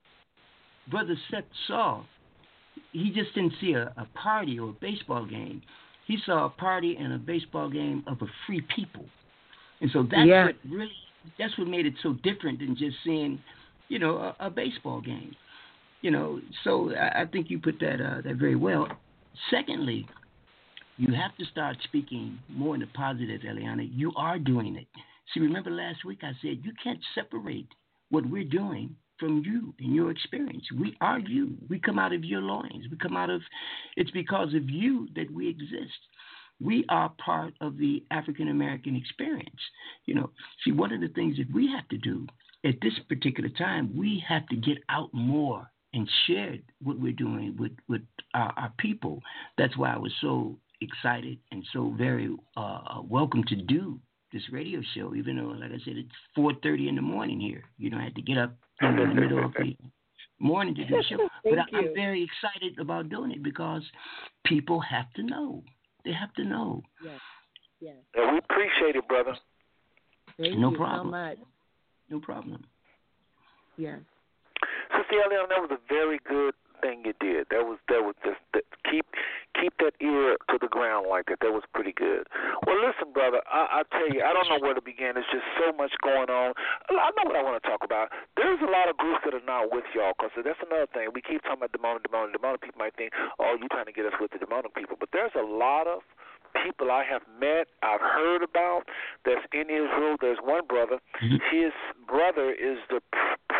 Brother 0.89 1.15
Seth 1.29 1.43
saw, 1.67 2.03
he 2.91 3.11
just 3.11 3.33
didn't 3.33 3.53
see 3.61 3.73
a, 3.73 3.93
a 3.97 4.07
party 4.13 4.59
or 4.59 4.69
a 4.69 4.73
baseball 4.73 5.25
game. 5.25 5.61
He 6.07 6.17
saw 6.25 6.45
a 6.45 6.49
party 6.49 6.97
and 6.99 7.13
a 7.13 7.17
baseball 7.17 7.69
game 7.69 8.03
of 8.07 8.21
a 8.21 8.27
free 8.45 8.61
people. 8.75 9.05
And 9.79 9.89
so 9.91 10.03
that's 10.03 10.27
Yeah. 10.27 10.45
what 10.45 10.55
really 10.69 10.91
that's 11.37 11.55
what 11.57 11.67
made 11.67 11.85
it 11.85 11.93
so 12.01 12.13
different 12.23 12.59
than 12.59 12.75
just 12.75 12.97
seeing, 13.03 13.39
you 13.87 13.99
know, 13.99 14.17
a, 14.17 14.47
a 14.47 14.49
baseball 14.49 15.01
game. 15.01 15.35
You 16.01 16.11
know, 16.11 16.41
so 16.63 16.91
I, 16.95 17.25
think 17.25 17.49
you 17.49 17.59
put 17.59 17.79
that 17.79 18.01
uh, 18.01 18.21
that 18.21 18.35
very 18.37 18.55
well. 18.55 18.87
Secondly, 19.51 20.07
you 20.97 21.13
have 21.13 21.35
to 21.37 21.45
start 21.45 21.77
speaking 21.83 22.39
more 22.49 22.73
in 22.73 22.81
the 22.81 22.87
positive, 22.87 23.41
Eliana. 23.41 23.87
You 23.91 24.11
are 24.15 24.39
doing 24.39 24.75
it. 24.75 24.87
See, 25.33 25.39
remember 25.39 25.69
last 25.69 26.03
week 26.03 26.19
I 26.23 26.31
said 26.41 26.61
you 26.63 26.73
can't 26.83 26.99
separate 27.15 27.67
what 28.09 28.25
we're 28.29 28.43
doing 28.43 28.95
from 29.19 29.43
you 29.45 29.73
and 29.79 29.95
your 29.95 30.11
experience. 30.11 30.65
We 30.77 30.97
are 30.99 31.19
you. 31.19 31.55
We 31.69 31.79
come 31.79 31.99
out 31.99 32.13
of 32.13 32.25
your 32.25 32.41
loins. 32.41 32.87
We 32.89 32.97
come 32.97 33.15
out 33.15 33.29
of, 33.29 33.41
it's 33.95 34.11
because 34.11 34.53
of 34.55 34.69
you 34.69 35.07
that 35.15 35.31
we 35.31 35.47
exist. 35.47 35.99
We 36.59 36.83
are 36.89 37.13
part 37.23 37.53
of 37.61 37.77
the 37.77 38.03
African 38.11 38.49
American 38.49 38.95
experience. 38.95 39.61
You 40.05 40.15
know, 40.15 40.31
see, 40.63 40.71
one 40.71 40.91
of 40.91 41.01
the 41.01 41.07
things 41.09 41.37
that 41.37 41.53
we 41.53 41.71
have 41.71 41.87
to 41.89 41.97
do 41.97 42.27
at 42.65 42.75
this 42.81 42.93
particular 43.07 43.49
time, 43.49 43.95
we 43.95 44.23
have 44.27 44.47
to 44.47 44.55
get 44.55 44.79
out 44.89 45.09
more 45.13 45.71
and 45.93 46.09
shared 46.27 46.63
what 46.81 46.99
we're 46.99 47.11
doing 47.11 47.55
with, 47.59 47.71
with 47.87 48.01
our, 48.33 48.53
our 48.57 48.73
people. 48.77 49.21
That's 49.57 49.75
why 49.77 49.93
I 49.93 49.97
was 49.97 50.13
so 50.21 50.57
excited 50.81 51.37
and 51.51 51.65
so 51.73 51.93
very 51.97 52.29
uh, 52.57 53.01
welcome 53.03 53.43
to 53.45 53.55
do 53.55 53.99
this 54.33 54.43
radio 54.51 54.81
show, 54.95 55.13
even 55.15 55.37
though, 55.37 55.47
like 55.49 55.71
I 55.71 55.83
said, 55.83 55.97
it's 55.97 56.09
4.30 56.37 56.89
in 56.89 56.95
the 56.95 57.01
morning 57.01 57.39
here. 57.39 57.63
You 57.77 57.89
know, 57.89 57.97
I 57.97 58.03
had 58.03 58.15
to 58.15 58.21
get 58.21 58.37
up 58.37 58.55
in 58.81 58.95
the 58.95 59.05
middle 59.05 59.43
of 59.43 59.53
the 59.53 59.75
morning 60.39 60.73
to 60.75 60.85
do 60.85 60.95
the 60.95 61.03
show. 61.03 61.29
but 61.43 61.59
I, 61.59 61.77
I'm 61.77 61.93
very 61.93 62.23
excited 62.23 62.79
about 62.79 63.09
doing 63.09 63.31
it 63.31 63.43
because 63.43 63.83
people 64.45 64.79
have 64.79 65.11
to 65.15 65.23
know. 65.23 65.63
They 66.05 66.13
have 66.13 66.33
to 66.35 66.43
know. 66.43 66.81
yes, 67.03 67.19
yes. 67.81 67.95
And 68.15 68.31
we 68.31 68.37
appreciate 68.39 68.95
it, 68.95 69.07
brother. 69.07 69.35
Thank 70.39 70.57
No 70.57 70.71
you 70.71 70.77
problem. 70.77 71.07
so 71.07 71.11
much. 71.11 71.37
No 72.09 72.19
problem. 72.19 72.63
Yes. 73.77 73.99
Eliana, 74.95 75.49
that 75.49 75.61
was 75.61 75.71
a 75.71 75.81
very 75.87 76.19
good 76.27 76.53
thing 76.81 77.05
you 77.05 77.13
did. 77.21 77.47
That 77.53 77.63
was 77.69 77.77
that 77.87 78.01
was 78.01 78.17
just 78.25 78.41
that, 78.57 78.65
keep 78.89 79.05
keep 79.53 79.77
that 79.77 79.93
ear 80.01 80.35
to 80.49 80.57
the 80.57 80.67
ground 80.67 81.05
like 81.07 81.29
that. 81.29 81.39
That 81.45 81.53
was 81.53 81.63
pretty 81.77 81.93
good. 81.93 82.25
Well, 82.65 82.81
listen, 82.81 83.13
brother, 83.13 83.45
I, 83.45 83.81
I 83.81 83.89
tell 83.93 84.09
you, 84.09 84.25
I 84.25 84.33
don't 84.33 84.49
know 84.49 84.59
where 84.59 84.73
to 84.73 84.81
begin. 84.81 85.15
There's 85.15 85.29
just 85.29 85.45
so 85.61 85.71
much 85.77 85.93
going 86.01 86.33
on. 86.33 86.57
I 86.89 87.13
know 87.13 87.29
what 87.29 87.37
I 87.37 87.45
want 87.45 87.61
to 87.61 87.65
talk 87.65 87.85
about. 87.85 88.09
There's 88.35 88.59
a 88.59 88.69
lot 88.69 88.89
of 88.89 88.97
groups 88.97 89.21
that 89.23 89.37
are 89.37 89.45
not 89.45 89.69
with 89.69 89.85
y'all 89.93 90.17
because 90.17 90.33
that's 90.41 90.59
another 90.65 90.89
thing. 90.89 91.13
We 91.13 91.21
keep 91.21 91.45
talking 91.45 91.61
about 91.61 91.71
demonic, 91.71 92.03
demonic, 92.03 92.33
demonic. 92.33 92.65
People 92.65 92.81
might 92.81 92.97
think, 92.97 93.13
oh, 93.37 93.55
you're 93.55 93.71
trying 93.71 93.87
to 93.87 93.95
get 93.95 94.09
us 94.09 94.17
with 94.17 94.33
the 94.33 94.41
demonic 94.41 94.73
people, 94.73 94.97
but 94.97 95.13
there's 95.13 95.37
a 95.37 95.45
lot 95.45 95.85
of 95.85 96.01
people 96.63 96.91
I 96.91 97.03
have 97.03 97.21
met, 97.39 97.67
I've 97.83 98.01
heard 98.01 98.43
about 98.43 98.83
that's 99.25 99.45
in 99.53 99.69
Israel. 99.69 100.15
There's 100.19 100.39
one 100.43 100.65
brother. 100.67 100.99
Mm-hmm. 101.21 101.37
His 101.51 101.71
brother 102.07 102.51
is 102.51 102.77
the 102.89 103.01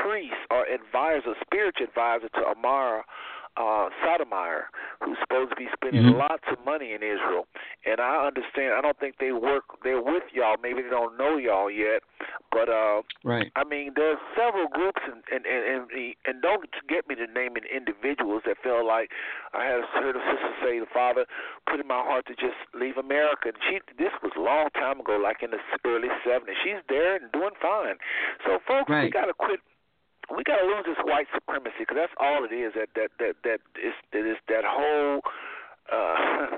priest 0.01 0.41
or 0.49 0.65
advisor, 0.65 1.34
spiritual 1.45 1.88
advisor 1.88 2.30
to 2.30 2.41
Amara 2.45 3.03
uh, 3.57 3.90
Sotomayor, 4.03 4.69
who's 5.03 5.18
supposed 5.19 5.49
to 5.49 5.56
be 5.56 5.68
spending 5.76 6.03
Mhm. 6.03 6.18
lots 6.18 6.44
of 6.48 6.64
money 6.64 6.94
in 6.94 7.03
Israel. 7.03 7.48
And 7.86 7.99
I 7.99 8.26
understand. 8.26 8.73
I 8.73 8.82
don't 8.82 8.98
think 8.99 9.18
they 9.18 9.32
work. 9.34 9.65
They're 9.84 10.02
with 10.02 10.23
y'all. 10.34 10.56
Maybe 10.61 10.82
they 10.82 10.90
don't 10.90 11.18
know 11.18 11.38
y'all 11.38 11.69
yet. 11.69 12.03
But 12.52 12.69
uh, 12.69 13.02
Right. 13.23 13.52
I 13.56 13.64
mean, 13.64 13.94
there's 13.95 14.18
several 14.36 14.68
groups, 14.69 15.02
and 15.06 15.23
and 15.32 15.45
and 15.45 15.91
and, 15.91 16.15
and 16.26 16.41
don't 16.41 16.65
get 16.88 17.07
me 17.10 17.15
to 17.15 17.28
naming 17.28 17.64
individuals 17.65 18.44
that 18.45 18.57
feel 18.64 18.86
like 18.86 19.11
I 19.53 19.65
had 19.65 19.84
heard 19.84 20.15
a 20.15 20.19
sister 20.19 20.53
say 20.64 20.80
the 20.80 20.86
father 20.88 21.26
put 21.68 21.80
in 21.80 21.88
my 21.88 22.02
heart 22.02 22.26
to 22.28 22.36
just 22.36 22.56
leave 22.73 22.98
America. 22.98 23.49
And 23.49 23.57
she, 23.68 23.80
this 23.98 24.11
was 24.23 24.32
a 24.38 24.40
long 24.41 24.69
time 24.72 24.99
ago, 24.99 25.18
like 25.18 25.44
in 25.44 25.52
the 25.52 25.60
early 25.86 26.10
'70s. 26.26 26.56
She's 26.64 26.82
there 26.88 27.15
and 27.15 27.32
doing 27.32 27.56
fine. 27.61 27.98
So, 28.45 28.60
folks, 28.68 28.90
we 29.06 29.10
got 29.11 29.26
to 29.26 29.34
quit. 29.34 29.60
We 30.36 30.44
got 30.44 30.58
to 30.58 30.66
lose 30.66 30.86
this 30.86 31.02
white 31.03 31.28
supremacy 31.34 31.84
because 31.84 31.98
that's 31.98 32.18
all 32.20 32.44
it 32.45 32.53
is. 32.53 32.74
That 32.76 32.90
that 32.95 33.12
that 33.20 33.36
that 33.44 33.60
is 33.76 33.94
that 34.14 34.26
is 34.26 34.38
that 34.48 34.64
whole. 34.66 35.22
Uh, 35.91 36.58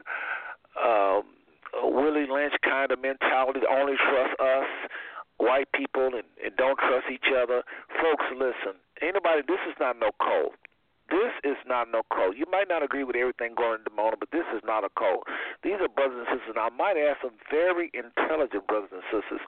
um, 0.86 1.24
Willie 1.82 2.30
Lynch 2.30 2.54
kind 2.62 2.92
of 2.92 3.02
mentality 3.02 3.62
only 3.66 3.96
trust 3.98 4.40
us, 4.40 4.70
white 5.38 5.72
people, 5.74 6.14
and, 6.14 6.28
and 6.44 6.56
don't 6.56 6.78
trust 6.78 7.10
each 7.12 7.34
other. 7.34 7.64
Folks, 7.98 8.26
listen, 8.30 8.78
anybody, 9.02 9.42
this 9.48 9.62
is 9.66 9.74
not 9.80 9.98
no 9.98 10.12
cult. 10.22 10.54
This 11.10 11.34
is 11.44 11.58
not 11.68 11.92
no 11.92 12.02
cult. 12.14 12.38
You 12.38 12.46
might 12.50 12.70
not 12.70 12.82
agree 12.82 13.04
with 13.04 13.16
everything 13.16 13.56
going 13.56 13.82
in 13.82 13.86
Dimona, 13.86 14.16
but 14.18 14.32
this 14.32 14.48
is 14.56 14.62
not 14.64 14.84
a 14.86 14.90
cult. 14.98 15.28
These 15.62 15.82
are 15.82 15.90
brothers 15.90 16.26
and 16.26 16.40
sisters, 16.40 16.56
and 16.56 16.62
I 16.62 16.70
might 16.70 16.96
add 16.96 17.18
some 17.22 17.36
very 17.52 17.92
intelligent 17.94 18.66
brothers 18.68 18.90
and 18.94 19.04
sisters. 19.12 19.42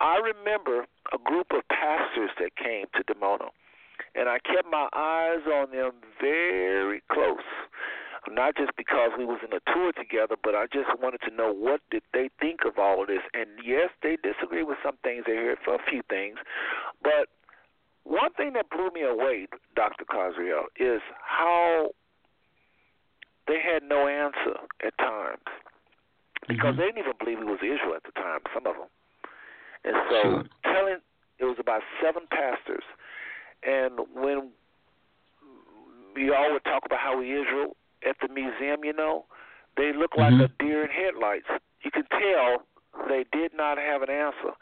I 0.00 0.18
remember 0.18 0.86
a 1.12 1.18
group 1.18 1.52
of 1.52 1.62
pastors 1.68 2.30
that 2.40 2.56
came 2.56 2.86
to 2.96 3.04
Dimona, 3.04 3.52
and 4.14 4.28
I 4.28 4.38
kept 4.38 4.68
my 4.70 4.88
eyes 4.94 5.46
on 5.46 5.70
them 5.70 5.92
very 6.20 7.02
close 7.10 7.44
not 8.30 8.56
just 8.56 8.72
because 8.76 9.10
we 9.18 9.24
was 9.24 9.40
in 9.44 9.52
a 9.52 9.60
tour 9.72 9.92
together, 9.92 10.36
but 10.42 10.54
I 10.54 10.66
just 10.72 10.88
wanted 11.00 11.20
to 11.28 11.34
know 11.34 11.52
what 11.52 11.80
did 11.90 12.02
they 12.12 12.30
think 12.40 12.60
of 12.64 12.78
all 12.78 13.02
of 13.02 13.08
this. 13.08 13.20
And 13.34 13.50
yes, 13.64 13.90
they 14.02 14.16
disagree 14.16 14.62
with 14.62 14.78
some 14.82 14.96
things. 15.02 15.24
They 15.26 15.36
heard 15.36 15.58
for 15.64 15.74
a 15.74 15.82
few 15.90 16.02
things, 16.08 16.38
but 17.02 17.28
one 18.04 18.32
thing 18.34 18.52
that 18.54 18.70
blew 18.70 18.90
me 18.90 19.02
away, 19.02 19.48
Dr. 19.74 20.04
Khazriel, 20.04 20.68
is 20.76 21.00
how 21.22 21.90
they 23.46 23.60
had 23.60 23.82
no 23.82 24.08
answer 24.08 24.56
at 24.84 24.96
times 24.98 25.44
because 26.48 26.74
Mhm. 26.74 26.78
they 26.78 26.84
didn't 26.86 26.98
even 26.98 27.16
believe 27.18 27.40
it 27.40 27.46
was 27.46 27.62
Israel 27.62 27.94
at 27.94 28.04
the 28.04 28.12
time. 28.12 28.40
Some 28.52 28.66
of 28.66 28.76
them, 28.76 28.88
and 29.84 29.96
so 30.08 30.22
Sure. 30.22 30.44
telling 30.64 31.00
it 31.38 31.44
was 31.44 31.58
about 31.58 31.82
seven 32.00 32.26
pastors, 32.28 32.84
and 33.66 34.00
when 34.14 34.50
we 36.14 36.30
all 36.30 36.52
would 36.52 36.64
talk 36.64 36.84
about 36.86 37.00
how 37.00 37.20
Israel 37.20 37.76
at 38.06 38.16
the 38.20 38.28
museum, 38.32 38.84
you 38.84 38.92
know, 38.92 39.26
they 39.76 39.92
look 39.92 40.16
like 40.16 40.32
Mhm. 40.34 40.44
a 40.44 40.48
deer 40.62 40.84
in 40.84 40.90
headlights. 40.90 41.48
You 41.82 41.90
can 41.90 42.06
tell 42.06 42.66
they 43.08 43.24
did 43.32 43.52
not 43.54 43.78
have 43.78 44.02
an 44.02 44.10
answer. 44.10 44.54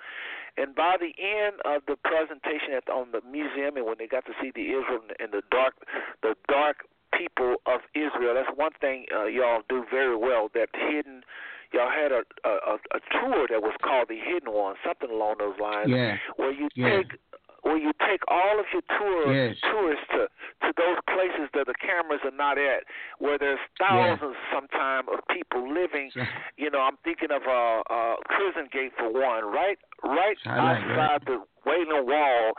And 0.57 0.75
by 0.75 0.97
the 0.97 1.15
end 1.19 1.61
of 1.65 1.85
the 1.87 1.97
presentation 1.97 2.73
at 2.75 2.85
the, 2.87 2.93
on 2.93 3.11
the 3.13 3.21
museum, 3.23 3.77
and 3.77 3.87
when 3.87 3.97
they 3.99 4.07
got 4.07 4.25
to 4.27 4.35
see 4.41 4.51
the 4.51 4.73
Israel 4.73 5.01
and 5.19 5.33
the 5.33 5.43
dark, 5.51 5.75
the 6.23 6.37
dark 6.49 6.87
people 7.13 7.57
of 7.67 7.81
Israel, 7.95 8.35
that's 8.35 8.55
one 8.57 8.73
thing 8.81 9.07
uh, 9.15 9.25
y'all 9.25 9.63
do 9.69 9.85
very 9.91 10.17
well. 10.17 10.49
That 10.55 10.69
hidden, 10.75 11.25
y'all 11.73 11.91
had 11.91 12.13
a, 12.13 12.25
a 12.45 12.79
a 12.93 13.01
tour 13.13 13.47
that 13.49 13.63
was 13.63 13.75
called 13.83 14.09
the 14.09 14.19
Hidden 14.19 14.53
One, 14.53 14.77
something 14.85 15.11
along 15.11 15.37
those 15.39 15.59
lines, 15.59 15.91
Yeah. 15.91 16.17
where 16.37 16.53
you 16.53 16.69
Yeah. 16.75 16.97
take 16.97 17.19
where 17.63 17.77
you 17.79 17.93
take 18.07 18.21
all 18.29 18.59
of 18.59 18.67
your 18.73 18.83
tour 18.99 19.33
Yes. 19.33 19.57
tourists 19.63 20.07
to 20.11 20.27
to 20.67 20.73
those 20.77 20.99
places 21.11 21.49
that 21.55 21.67
the 21.67 21.75
cameras 21.81 22.21
are 22.25 22.35
not 22.37 22.59
at, 22.59 22.85
where 23.19 23.39
there's 23.39 23.59
thousands 23.79 24.37
sometime 24.53 25.09
of 25.09 25.19
people 25.31 25.63
living. 25.73 26.11
You 26.57 26.71
know, 26.71 26.81
I'm 26.81 26.97
thinking 27.05 27.31
of 27.31 27.43
uh, 27.47 27.83
uh, 27.91 28.15
Prison 28.31 28.69
Gate 28.73 28.93
for 28.99 29.11
one, 29.13 29.45
right, 29.47 29.79
right 30.05 30.37
Highlight, 30.45 30.83
outside 30.83 30.97
right. 30.97 31.25
the 31.27 31.39
Wailing 31.67 32.07
Wall. 32.07 32.53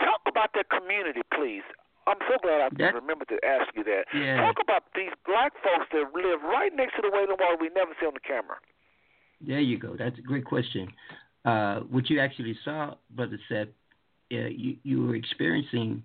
Talk 0.00 0.20
about 0.28 0.50
that 0.54 0.68
community, 0.70 1.20
please. 1.34 1.62
I'm 2.06 2.16
so 2.28 2.36
glad 2.42 2.60
I 2.60 2.68
That- 2.78 2.94
remembered 2.94 3.28
to 3.28 3.38
ask 3.44 3.68
you 3.76 3.84
that. 3.84 4.04
Yeah. 4.14 4.40
Talk 4.40 4.56
about 4.60 4.84
these 4.94 5.12
black 5.26 5.52
folks 5.62 5.86
that 5.92 6.12
live 6.14 6.42
right 6.42 6.72
next 6.74 6.96
to 6.96 7.02
the 7.02 7.10
Wailing 7.12 7.36
Wall 7.38 7.56
we 7.60 7.68
never 7.76 7.92
see 8.00 8.06
on 8.06 8.14
the 8.14 8.20
camera. 8.20 8.56
There 9.40 9.60
you 9.60 9.78
go. 9.78 9.96
That's 9.96 10.18
a 10.18 10.22
great 10.22 10.44
question. 10.44 10.88
Uh, 11.44 11.80
what 11.88 12.08
you 12.10 12.20
actually 12.20 12.56
saw, 12.64 12.94
Brother 13.10 13.38
Seth, 13.48 13.68
uh, 14.32 14.48
you, 14.48 14.76
you 14.82 15.02
were 15.02 15.14
experiencing 15.14 16.02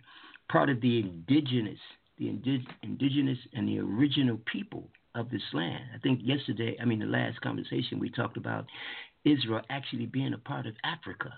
part 0.50 0.70
of 0.70 0.82
the 0.82 1.00
indigenous, 1.00 1.80
the 2.18 2.26
indig- 2.26 2.68
indigenous 2.84 3.38
and 3.54 3.68
the 3.68 3.80
original 3.80 4.40
people 4.52 4.88
of 5.16 5.30
this 5.30 5.42
land. 5.54 5.84
I 5.94 6.00
think 6.00 6.20
yesterday, 6.24 6.78
I 6.82 6.86
mean, 6.86 7.00
the 7.00 7.06
last 7.06 7.40
conversation 7.42 8.00
we 8.00 8.10
talked 8.10 8.38
about 8.38 8.66
Israel 9.24 9.62
actually 9.70 10.06
being 10.06 10.34
a 10.34 10.38
part 10.38 10.68
of 10.68 10.76
Africa. 10.84 11.34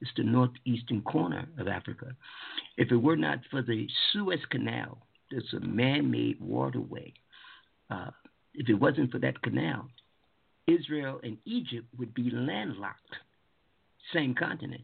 It's 0.00 0.10
the 0.16 0.22
northeastern 0.22 1.02
corner 1.02 1.46
of 1.58 1.68
Africa. 1.68 2.06
If 2.76 2.92
it 2.92 2.96
were 2.96 3.16
not 3.16 3.40
for 3.50 3.62
the 3.62 3.88
Suez 4.12 4.40
Canal, 4.50 4.98
that's 5.30 5.52
a 5.52 5.60
man 5.60 6.10
made 6.10 6.40
waterway. 6.40 7.12
Uh, 7.90 8.10
if 8.54 8.68
it 8.68 8.74
wasn't 8.74 9.10
for 9.10 9.18
that 9.18 9.42
canal, 9.42 9.88
Israel 10.66 11.20
and 11.22 11.38
Egypt 11.44 11.86
would 11.98 12.14
be 12.14 12.30
landlocked, 12.30 13.14
same 14.12 14.34
continent. 14.34 14.82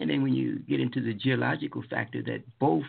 And 0.00 0.08
then 0.08 0.22
when 0.22 0.34
you 0.34 0.58
get 0.60 0.80
into 0.80 1.00
the 1.02 1.12
geological 1.12 1.84
factor 1.88 2.22
that 2.22 2.42
both 2.58 2.84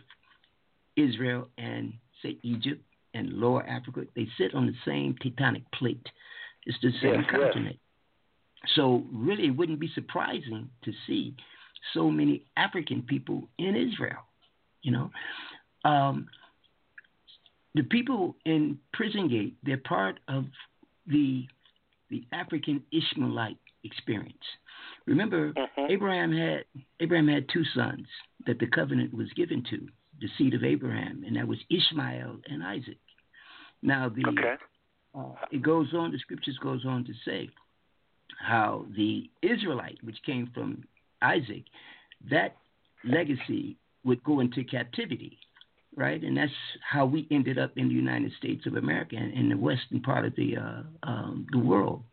Israel 0.95 1.49
and, 1.57 1.93
say, 2.23 2.37
Egypt 2.41 2.81
and 3.13 3.33
Lower 3.33 3.63
Africa, 3.67 4.05
they 4.15 4.27
sit 4.37 4.55
on 4.55 4.65
the 4.65 4.73
same 4.85 5.15
tectonic 5.23 5.63
plate. 5.73 6.07
It's 6.65 6.77
the 6.81 6.91
same 7.01 7.15
Yes, 7.15 7.25
yes. 7.31 7.39
continent. 7.41 7.79
So 8.75 9.03
really, 9.11 9.47
it 9.47 9.57
wouldn't 9.57 9.79
be 9.79 9.91
surprising 9.93 10.69
to 10.83 10.91
see 11.05 11.35
so 11.93 12.09
many 12.09 12.45
African 12.55 13.01
people 13.01 13.47
in 13.57 13.75
Israel. 13.75 14.23
You 14.83 14.91
know, 14.91 15.11
um, 15.83 16.27
the 17.75 17.83
people 17.83 18.35
in 18.45 18.77
Prison 18.93 19.27
Gate, 19.27 19.55
they're 19.63 19.77
part 19.77 20.19
of 20.27 20.45
the 21.07 21.47
the 22.09 22.23
African 22.33 22.83
Ishmaelite 22.91 23.57
experience. 23.83 24.43
Remember, 25.05 25.53
Mhm. 25.53 25.89
Abraham 25.89 26.31
had 26.31 26.65
Abraham 26.99 27.27
had 27.27 27.49
two 27.49 27.63
sons 27.65 28.07
that 28.45 28.59
the 28.59 28.67
covenant 28.67 29.13
was 29.13 29.31
given 29.33 29.63
to, 29.63 29.87
the 30.19 30.27
seed 30.37 30.53
of 30.53 30.63
Abraham, 30.63 31.23
and 31.25 31.35
that 31.35 31.47
was 31.47 31.59
Ishmael 31.69 32.41
and 32.47 32.63
Isaac. 32.63 32.99
Now 33.81 34.09
the 34.09 34.25
Okay. 34.27 34.57
uh, 35.13 35.35
it 35.51 35.61
goes 35.61 35.93
on, 35.93 36.11
the 36.11 36.19
scriptures 36.19 36.57
goes 36.59 36.85
on 36.85 37.03
to 37.05 37.13
say 37.25 37.49
how 38.39 38.85
the 38.95 39.29
Israelite, 39.41 40.01
which 40.03 40.21
came 40.23 40.47
from 40.47 40.83
Isaac, 41.21 41.65
that 42.29 42.57
legacy 43.03 43.77
would 44.03 44.23
go 44.23 44.39
into 44.39 44.63
captivity, 44.63 45.37
right? 45.95 46.23
And 46.23 46.37
that's 46.37 46.51
how 46.81 47.05
we 47.05 47.27
ended 47.29 47.57
up 47.57 47.77
in 47.77 47.87
the 47.89 47.93
United 47.93 48.31
States 48.33 48.65
of 48.65 48.75
America 48.75 49.15
and 49.15 49.33
in 49.33 49.49
the 49.49 49.57
western 49.57 50.01
part 50.01 50.25
of 50.25 50.35
the 50.35 50.57
uh, 50.57 50.83
um, 51.03 51.47
the 51.51 51.59
world. 51.59 52.03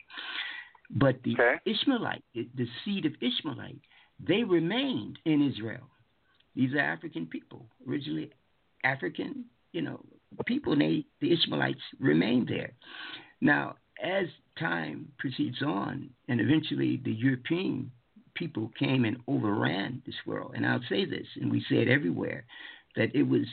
But 0.90 1.22
the 1.22 1.34
Okay. 1.34 1.56
Ishmaelite, 1.66 2.24
the, 2.34 2.66
seed 2.84 3.04
of 3.04 3.12
Ishmaelite, 3.20 3.80
they 4.26 4.42
remained 4.42 5.18
in 5.24 5.46
Israel. 5.46 5.88
These 6.54 6.72
are 6.74 6.80
African 6.80 7.26
people, 7.26 7.66
originally 7.86 8.30
African, 8.84 9.44
you 9.72 9.82
know, 9.82 10.00
people. 10.46 10.72
And 10.72 10.82
they, 10.82 11.04
the 11.20 11.32
Ishmaelites 11.32 11.80
remained 12.00 12.48
there. 12.48 12.72
Now, 13.40 13.76
as 14.02 14.26
time 14.58 15.08
proceeds 15.18 15.62
on, 15.62 16.10
and 16.28 16.40
eventually 16.40 17.00
the 17.04 17.12
European 17.12 17.90
people 18.34 18.70
came 18.78 19.04
and 19.04 19.18
overran 19.26 20.02
this 20.06 20.14
world, 20.26 20.52
and 20.56 20.66
I'll 20.66 20.80
say 20.88 21.04
this, 21.04 21.26
and 21.40 21.50
we 21.50 21.60
say 21.68 21.76
it 21.76 21.88
everywhere, 21.88 22.44
that 22.96 23.14
it 23.14 23.24
was 23.24 23.46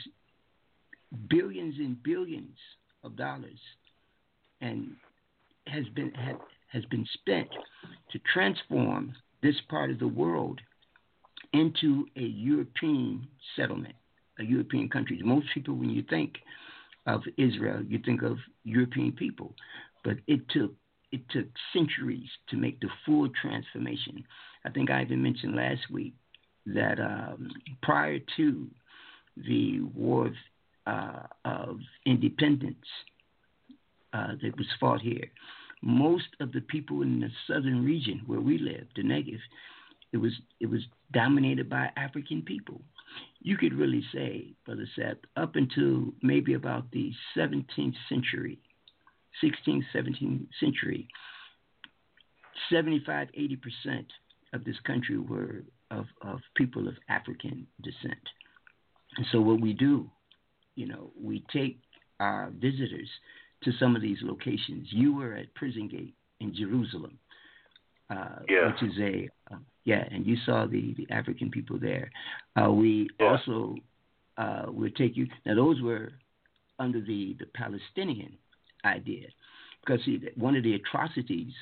billions 1.28 1.76
and 1.78 2.00
billions 2.02 2.56
of 3.04 3.16
dollars, 3.16 3.58
and 4.60 4.96
has 5.66 5.84
been 5.94 6.12
had, 6.12 6.36
has 6.72 6.84
been 6.86 7.06
spent 7.14 7.48
to 8.10 8.18
transform 8.32 9.14
this 9.42 9.56
part 9.68 9.90
of 9.90 9.98
the 9.98 10.08
world 10.08 10.60
into 11.52 12.06
a 12.16 12.22
European 12.22 13.26
settlement, 13.54 13.94
a 14.38 14.44
European 14.44 14.88
country. 14.88 15.20
Most 15.24 15.46
people, 15.54 15.74
when 15.74 15.90
you 15.90 16.02
think 16.08 16.34
of 17.06 17.22
Israel, 17.36 17.82
you 17.86 18.00
think 18.04 18.22
of 18.22 18.38
European 18.64 19.12
people, 19.12 19.54
but 20.04 20.16
it 20.26 20.48
took 20.48 20.72
it 21.12 21.20
took 21.30 21.46
centuries 21.72 22.28
to 22.48 22.56
make 22.56 22.80
the 22.80 22.88
full 23.04 23.28
transformation. 23.40 24.24
I 24.64 24.70
think 24.70 24.90
I 24.90 25.02
even 25.02 25.22
mentioned 25.22 25.54
last 25.54 25.88
week 25.90 26.14
that 26.66 26.98
um, 26.98 27.48
prior 27.80 28.18
to 28.36 28.66
the 29.36 29.80
War 29.94 30.26
of, 30.26 30.32
uh, 30.86 31.22
of 31.44 31.78
Independence 32.04 32.84
uh, 34.12 34.32
that 34.42 34.56
was 34.56 34.66
fought 34.80 35.00
here, 35.00 35.30
most 35.86 36.26
of 36.40 36.50
the 36.50 36.60
people 36.60 37.02
in 37.02 37.20
the 37.20 37.30
southern 37.46 37.84
region 37.84 38.20
where 38.26 38.40
we 38.40 38.58
live, 38.58 38.88
the 38.96 39.02
Negev, 39.02 39.38
it 40.12 40.16
was 40.16 40.32
it 40.58 40.66
was 40.66 40.80
dominated 41.12 41.70
by 41.70 41.90
African 41.96 42.42
people. 42.42 42.80
You 43.40 43.56
could 43.56 43.72
really 43.72 44.04
say, 44.12 44.48
Brother 44.64 44.88
Seth, 44.96 45.18
up 45.36 45.54
until 45.54 46.12
maybe 46.22 46.54
about 46.54 46.90
the 46.90 47.12
17th 47.36 47.94
century, 48.08 48.58
16th, 49.42 49.84
17th 49.94 50.48
century, 50.58 51.06
75, 52.68 53.28
80 53.32 53.56
percent 53.56 54.06
of 54.52 54.64
this 54.64 54.76
country 54.84 55.18
were 55.18 55.62
of, 55.92 56.06
of 56.22 56.40
people 56.56 56.88
of 56.88 56.94
African 57.08 57.64
descent. 57.82 58.28
And 59.18 59.26
so 59.30 59.40
what 59.40 59.60
we 59.60 59.72
do, 59.72 60.10
you 60.74 60.86
know, 60.86 61.12
we 61.20 61.44
take 61.52 61.78
our 62.18 62.50
visitors 62.58 63.08
to 63.64 63.72
some 63.80 63.96
of 63.96 64.02
these 64.02 64.18
locations. 64.22 64.88
You 64.90 65.14
were 65.14 65.34
at 65.34 65.52
Prison 65.54 65.88
Gate 65.88 66.14
in 66.40 66.54
Jerusalem, 66.54 67.18
uh, 68.10 68.40
Yeah. 68.48 68.66
which 68.72 68.82
is 68.82 68.98
a 68.98 69.28
uh, 69.52 69.58
yeah, 69.84 70.04
and 70.10 70.26
you 70.26 70.36
saw 70.44 70.66
the, 70.66 70.94
the 70.94 71.06
African 71.14 71.48
people 71.50 71.78
there. 71.78 72.10
Uh, 72.60 72.70
we 72.72 73.08
Yeah. 73.20 73.26
also 73.30 73.76
uh, 74.36 74.66
will 74.68 74.90
take 74.90 75.16
you. 75.16 75.28
Now 75.44 75.54
those 75.54 75.80
were 75.80 76.12
under 76.78 77.00
the 77.00 77.34
the 77.38 77.46
Palestinian 77.54 78.36
idea, 78.84 79.28
because 79.80 80.04
see, 80.04 80.20
one 80.36 80.56
of 80.56 80.62
the 80.62 80.74
atrocities 80.74 81.52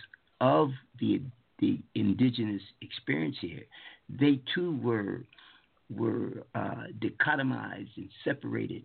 of 0.41 0.71
the 1.01 1.21
the 1.61 1.79
indigenous 1.95 2.63
experience 2.83 3.37
here, 3.41 3.65
they 4.09 4.41
too 4.55 4.77
were 4.83 5.23
were 5.91 6.45
uh, 6.55 6.85
dichotomized 6.99 7.95
and 7.97 8.09
separated 8.25 8.83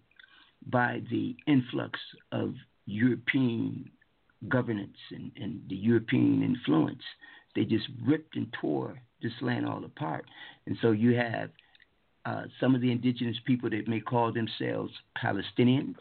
by 0.68 1.02
the 1.10 1.36
influx 1.48 1.98
of 2.32 2.54
European 2.90 3.90
governance 4.48 4.98
and, 5.12 5.32
and 5.36 5.62
the 5.70 5.76
European 5.76 6.44
influence. 6.44 7.04
They 7.56 7.66
just 7.66 7.88
ripped 8.06 8.36
and 8.36 8.48
tore 8.62 9.02
this 9.22 9.34
land 9.42 9.66
all 9.68 9.84
apart. 9.84 10.26
And 10.66 10.78
so 10.82 10.92
you 10.92 11.16
have 11.16 11.50
uh, 12.26 12.44
some 12.60 12.76
of 12.76 12.82
the 12.82 12.92
indigenous 12.92 13.38
people 13.46 13.70
that 13.70 13.88
may 13.88 14.00
call 14.00 14.32
themselves 14.32 14.92
Palestinians, 15.18 15.96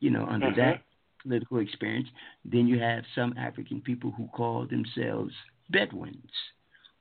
you 0.00 0.10
know, 0.10 0.26
under 0.26 0.50
Mhm. 0.50 0.56
that 0.56 0.82
political 1.22 1.58
experience. 1.58 2.08
Then 2.44 2.66
you 2.66 2.78
have 2.78 3.04
some 3.14 3.34
African 3.36 3.80
people 3.80 4.10
who 4.10 4.26
call 4.28 4.66
themselves 4.66 5.34
Bedouins. 5.70 6.32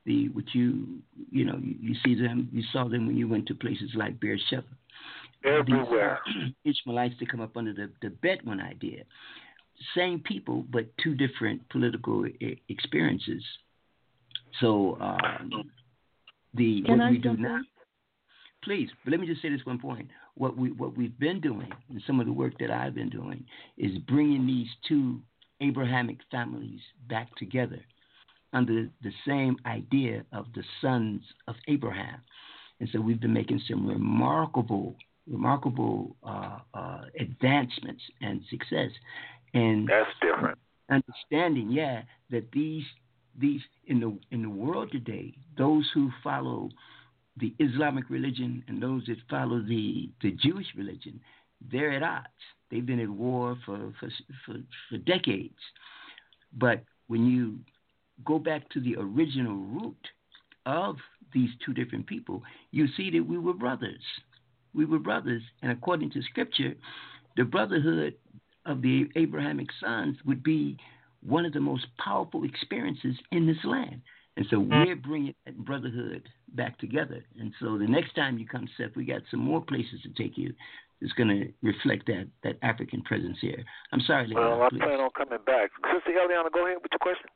The 0.05 0.29
which 0.29 0.55
you 0.55 1.01
you 1.31 1.45
know 1.45 1.57
you, 1.61 1.75
you 1.79 1.95
see 2.03 2.15
them 2.15 2.49
you 2.51 2.63
saw 2.73 2.87
them 2.87 3.05
when 3.07 3.17
you 3.17 3.27
went 3.27 3.45
to 3.47 3.55
places 3.55 3.91
like 3.93 4.19
Beersheba. 4.19 4.63
Everywhere. 5.43 6.19
These 6.63 6.75
Ishmaelites 6.81 7.15
that 7.19 7.29
come 7.29 7.41
up 7.41 7.57
under 7.57 7.73
the 7.73 7.89
the 8.01 8.09
Bedouin 8.09 8.59
idea. 8.61 9.03
Same 9.95 10.19
people, 10.19 10.63
but 10.69 10.85
two 11.03 11.15
different 11.15 11.67
political 11.69 12.25
e- 12.27 12.61
experiences. 12.69 13.43
So 14.59 14.97
um, 15.01 15.71
the 16.53 16.83
Can 16.83 16.99
what 16.99 17.07
I 17.07 17.11
we 17.11 17.17
do 17.17 17.35
now. 17.37 17.61
Please, 18.63 18.89
but 19.03 19.11
let 19.11 19.19
me 19.19 19.25
just 19.25 19.41
say 19.41 19.49
this 19.49 19.65
one 19.65 19.79
point. 19.79 20.07
What 20.35 20.55
we 20.55 20.71
what 20.71 20.95
we've 20.95 21.17
been 21.17 21.41
doing, 21.41 21.71
and 21.89 22.01
some 22.05 22.19
of 22.19 22.27
the 22.27 22.33
work 22.33 22.53
that 22.59 22.69
I've 22.69 22.93
been 22.93 23.09
doing, 23.09 23.43
is 23.77 23.97
bringing 24.07 24.45
these 24.45 24.67
two 24.87 25.19
Abrahamic 25.61 26.17
families 26.29 26.79
back 27.09 27.35
together 27.37 27.79
under 28.53 28.87
the 29.01 29.11
same 29.27 29.55
idea 29.65 30.25
of 30.33 30.45
the 30.53 30.63
sons 30.81 31.21
of 31.47 31.55
Abraham. 31.67 32.21
And 32.79 32.89
so 32.91 32.99
we've 32.99 33.19
been 33.21 33.33
making 33.33 33.61
some 33.67 33.87
remarkable, 33.87 34.95
remarkable 35.29 36.15
uh, 36.23 36.59
uh, 36.73 37.01
advancements 37.19 38.01
and 38.21 38.41
success. 38.49 38.91
And 39.53 39.87
That's 39.87 40.09
different. 40.21 40.57
understanding, 40.89 41.71
yeah, 41.71 42.03
that 42.29 42.51
these 42.51 42.83
these 43.39 43.61
in 43.87 43.99
the 43.99 44.17
in 44.31 44.41
the 44.41 44.49
world 44.49 44.91
today, 44.91 45.33
those 45.57 45.89
who 45.93 46.09
follow 46.23 46.69
the 47.37 47.53
Islamic 47.59 48.09
religion 48.09 48.63
and 48.67 48.81
those 48.81 49.05
that 49.05 49.17
follow 49.29 49.61
the 49.61 50.09
the 50.21 50.31
Jewish 50.31 50.67
religion, 50.75 51.19
they're 51.71 51.91
at 51.93 52.03
odds. 52.03 52.27
They've 52.69 52.85
been 52.85 52.99
at 52.99 53.09
war 53.09 53.57
for 53.65 53.93
for 53.99 54.09
for, 54.45 54.55
for 54.89 54.97
decades. 54.97 55.59
But 56.57 56.83
when 57.07 57.25
you 57.25 57.59
go 58.25 58.39
back 58.39 58.69
to 58.69 58.79
the 58.79 58.95
original 58.97 59.55
root 59.55 60.07
of 60.65 60.97
these 61.33 61.49
two 61.65 61.73
different 61.73 62.05
people, 62.07 62.43
you 62.71 62.87
see 62.97 63.09
that 63.11 63.25
we 63.25 63.37
were 63.37 63.53
brothers. 63.53 64.03
We 64.73 64.85
were 64.85 64.99
brothers, 64.99 65.43
and 65.61 65.71
according 65.71 66.11
to 66.11 66.21
Scripture, 66.23 66.73
the 67.37 67.43
brotherhood 67.43 68.15
of 68.65 68.81
the 68.81 69.09
Abrahamic 69.15 69.67
sons 69.79 70.17
would 70.25 70.43
be 70.43 70.77
one 71.25 71.45
of 71.45 71.53
the 71.53 71.59
most 71.59 71.85
powerful 72.03 72.43
experiences 72.43 73.15
in 73.31 73.47
this 73.47 73.63
land. 73.63 74.01
And 74.37 74.45
so 74.49 74.59
we're 74.59 74.95
bringing 74.95 75.35
that 75.45 75.57
brotherhood 75.57 76.27
back 76.55 76.79
together. 76.79 77.23
And 77.39 77.53
so 77.59 77.77
the 77.77 77.85
next 77.85 78.15
time 78.15 78.37
you 78.37 78.47
come, 78.47 78.67
Seth, 78.77 78.95
we 78.95 79.05
got 79.05 79.21
some 79.29 79.41
more 79.41 79.61
places 79.61 80.01
to 80.03 80.09
take 80.23 80.37
you 80.37 80.53
is 81.01 81.11
going 81.13 81.29
to 81.29 81.51
reflect 81.61 82.05
that 82.07 82.27
that 82.43 82.57
African 82.61 83.01
presence 83.01 83.37
here. 83.41 83.63
I'm 83.91 84.01
sorry, 84.01 84.27
Leon, 84.27 84.59
Well, 84.59 84.61
I 84.63 84.69
plan 84.69 84.99
on 84.99 85.09
coming 85.17 85.39
back. 85.45 85.71
Sister 85.93 86.11
Eliana, 86.11 86.51
go 86.51 86.65
ahead 86.65 86.77
with 86.81 86.91
your 86.91 86.99
question. 87.01 87.27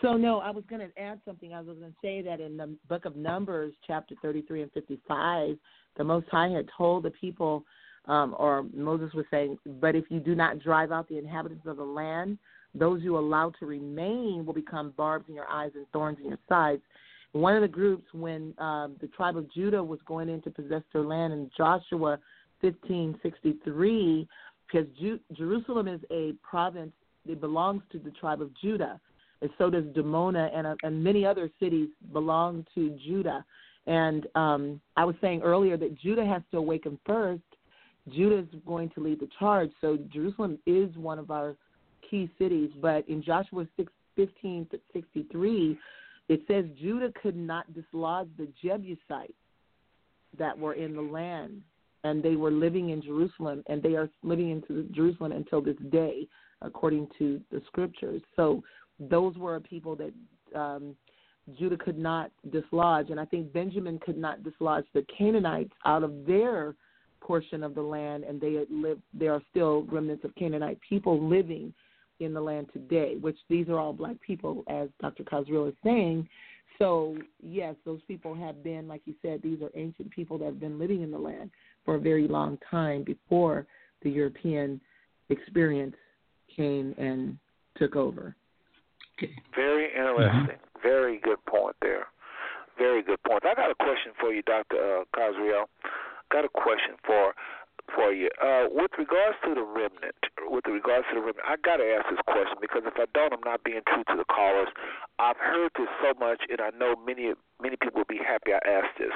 So 0.00 0.16
no, 0.16 0.38
I 0.38 0.50
was 0.50 0.64
going 0.70 0.80
to 0.80 1.00
add 1.00 1.20
something. 1.24 1.52
I 1.52 1.60
was 1.60 1.76
going 1.78 1.90
to 1.90 1.96
say 2.00 2.22
that 2.22 2.40
in 2.40 2.56
the 2.56 2.74
book 2.88 3.04
of 3.04 3.16
Numbers, 3.16 3.74
chapter 3.86 4.14
33 4.22 4.62
and 4.62 4.72
55, 4.72 5.56
the 5.96 6.04
Most 6.04 6.26
High 6.30 6.48
had 6.48 6.68
told 6.76 7.04
the 7.04 7.10
people, 7.10 7.64
um, 8.06 8.34
or 8.38 8.64
Moses 8.74 9.12
was 9.12 9.26
saying, 9.30 9.58
"But 9.80 9.94
if 9.94 10.04
you 10.10 10.20
do 10.20 10.34
not 10.34 10.60
drive 10.60 10.92
out 10.92 11.08
the 11.08 11.18
inhabitants 11.18 11.66
of 11.66 11.76
the 11.76 11.84
land, 11.84 12.38
those 12.74 13.02
you 13.02 13.18
allow 13.18 13.50
to 13.58 13.66
remain 13.66 14.46
will 14.46 14.54
become 14.54 14.92
barbs 14.96 15.28
in 15.28 15.34
your 15.34 15.48
eyes 15.48 15.72
and 15.74 15.86
thorns 15.92 16.18
in 16.20 16.26
your 16.26 16.38
sides." 16.48 16.82
One 17.32 17.54
of 17.54 17.62
the 17.62 17.68
groups, 17.68 18.04
when 18.12 18.54
um, 18.58 18.96
the 19.00 19.08
tribe 19.08 19.36
of 19.36 19.50
Judah 19.52 19.82
was 19.82 20.00
going 20.06 20.28
in 20.28 20.42
to 20.42 20.50
possess 20.50 20.82
their 20.92 21.02
land 21.02 21.32
in 21.32 21.50
Joshua 21.56 22.18
15:63, 22.62 24.28
because 24.66 24.88
Ju- 24.98 25.20
Jerusalem 25.32 25.88
is 25.88 26.00
a 26.10 26.32
province, 26.42 26.92
it 27.26 27.40
belongs 27.40 27.82
to 27.90 27.98
the 27.98 28.10
tribe 28.12 28.40
of 28.40 28.52
Judah 28.54 29.00
and 29.42 29.50
so 29.58 29.68
does 29.68 29.84
Dimona 29.86 30.56
and, 30.56 30.66
uh, 30.66 30.76
and 30.84 31.02
many 31.02 31.26
other 31.26 31.50
cities 31.60 31.88
belong 32.12 32.64
to 32.74 32.96
Judah. 33.04 33.44
And 33.86 34.26
um, 34.36 34.80
I 34.96 35.04
was 35.04 35.16
saying 35.20 35.42
earlier 35.42 35.76
that 35.76 35.98
Judah 35.98 36.24
has 36.24 36.42
to 36.52 36.58
awaken 36.58 36.98
first. 37.04 37.42
Judah 38.08 38.38
is 38.38 38.46
going 38.64 38.90
to 38.90 39.00
lead 39.00 39.20
the 39.20 39.28
charge. 39.38 39.70
So 39.80 39.98
Jerusalem 40.12 40.58
is 40.64 40.96
one 40.96 41.18
of 41.18 41.32
our 41.32 41.56
key 42.08 42.30
cities. 42.38 42.70
But 42.80 43.08
in 43.08 43.22
Joshua 43.22 43.66
6, 43.76 43.92
15 44.14 44.68
to 44.70 44.80
63, 44.92 45.78
it 46.28 46.42
says 46.46 46.64
Judah 46.80 47.12
could 47.20 47.36
not 47.36 47.72
dislodge 47.74 48.28
the 48.38 48.48
Jebusites 48.62 49.32
that 50.38 50.56
were 50.56 50.74
in 50.74 50.94
the 50.94 51.02
land. 51.02 51.62
And 52.04 52.22
they 52.22 52.36
were 52.36 52.50
living 52.50 52.90
in 52.90 53.00
Jerusalem, 53.00 53.62
and 53.68 53.80
they 53.82 53.94
are 53.94 54.08
living 54.22 54.50
in 54.50 54.92
Jerusalem 54.92 55.32
until 55.32 55.60
this 55.60 55.76
day, 55.90 56.26
according 56.60 57.08
to 57.18 57.40
the 57.52 57.62
scriptures. 57.68 58.20
So 58.34 58.62
those 58.98 59.36
were 59.36 59.60
people 59.60 59.96
that 59.96 60.12
um, 60.58 60.96
Judah 61.58 61.76
could 61.76 61.98
not 61.98 62.30
dislodge, 62.50 63.10
and 63.10 63.18
I 63.18 63.24
think 63.24 63.52
Benjamin 63.52 63.98
could 63.98 64.16
not 64.16 64.44
dislodge 64.44 64.84
the 64.94 65.04
Canaanites 65.16 65.72
out 65.84 66.02
of 66.04 66.26
their 66.26 66.74
portion 67.20 67.62
of 67.62 67.74
the 67.74 67.82
land, 67.82 68.24
and 68.24 68.40
they 68.40 68.54
had 68.54 68.70
lived. 68.70 69.02
There 69.14 69.32
are 69.32 69.42
still 69.50 69.82
remnants 69.84 70.24
of 70.24 70.34
Canaanite 70.34 70.78
people 70.88 71.28
living 71.28 71.72
in 72.20 72.32
the 72.32 72.40
land 72.40 72.68
today, 72.72 73.16
which 73.20 73.38
these 73.48 73.68
are 73.68 73.78
all 73.78 73.92
black 73.92 74.20
people, 74.20 74.64
as 74.68 74.88
Dr. 75.00 75.24
Khazriel 75.24 75.68
is 75.68 75.74
saying. 75.82 76.28
So 76.78 77.16
yes, 77.42 77.74
those 77.84 78.00
people 78.08 78.34
have 78.34 78.62
been, 78.62 78.88
like 78.88 79.02
you 79.04 79.14
said, 79.22 79.40
these 79.42 79.60
are 79.62 79.70
ancient 79.74 80.10
people 80.10 80.38
that 80.38 80.46
have 80.46 80.60
been 80.60 80.78
living 80.78 81.02
in 81.02 81.10
the 81.10 81.18
land 81.18 81.50
for 81.84 81.96
a 81.96 82.00
very 82.00 82.26
long 82.28 82.58
time 82.70 83.02
before 83.02 83.66
the 84.02 84.10
European 84.10 84.80
experience 85.28 85.94
came 86.54 86.94
and 86.98 87.38
took 87.76 87.96
over. 87.96 88.34
Okay. 89.18 89.32
Very 89.54 89.92
interesting. 89.92 90.58
Very 90.82 91.18
good 91.20 91.44
point 91.46 91.76
there. 91.82 92.06
Very 92.78 93.02
good 93.02 93.22
point. 93.22 93.44
I 93.44 93.54
got 93.54 93.70
a 93.70 93.74
question 93.74 94.12
for 94.18 94.32
you, 94.32 94.42
Dr. 94.42 94.76
Uh, 94.76 95.04
Khazriel. 95.14 95.66
Got 96.32 96.44
a 96.44 96.48
question 96.48 96.96
for 97.04 97.34
for 97.94 98.12
you. 98.12 98.30
Uh, 98.40 98.66
with 98.70 98.90
regards 98.96 99.36
to 99.44 99.54
the 99.54 99.62
remnant, 99.62 100.16
with 100.48 100.64
regards 100.66 101.04
to 101.10 101.16
the 101.16 101.20
remnant, 101.20 101.44
I 101.44 101.56
got 101.60 101.76
to 101.76 101.84
ask 101.84 102.08
this 102.08 102.22
question 102.26 102.56
because 102.60 102.82
if 102.86 102.94
I 102.96 103.04
don't, 103.12 103.32
I'm 103.34 103.44
not 103.44 103.62
being 103.64 103.82
true 103.86 104.04
to 104.08 104.16
the 104.16 104.24
callers. 104.24 104.68
I've 105.18 105.36
heard 105.36 105.70
this 105.76 105.90
so 106.00 106.18
much, 106.18 106.40
and 106.48 106.60
I 106.60 106.70
know 106.70 106.96
many 106.96 107.34
many 107.60 107.76
people 107.76 108.00
will 108.02 108.10
be 108.10 108.20
happy 108.22 108.52
I 108.54 108.60
asked 108.64 108.98
this. 108.98 109.14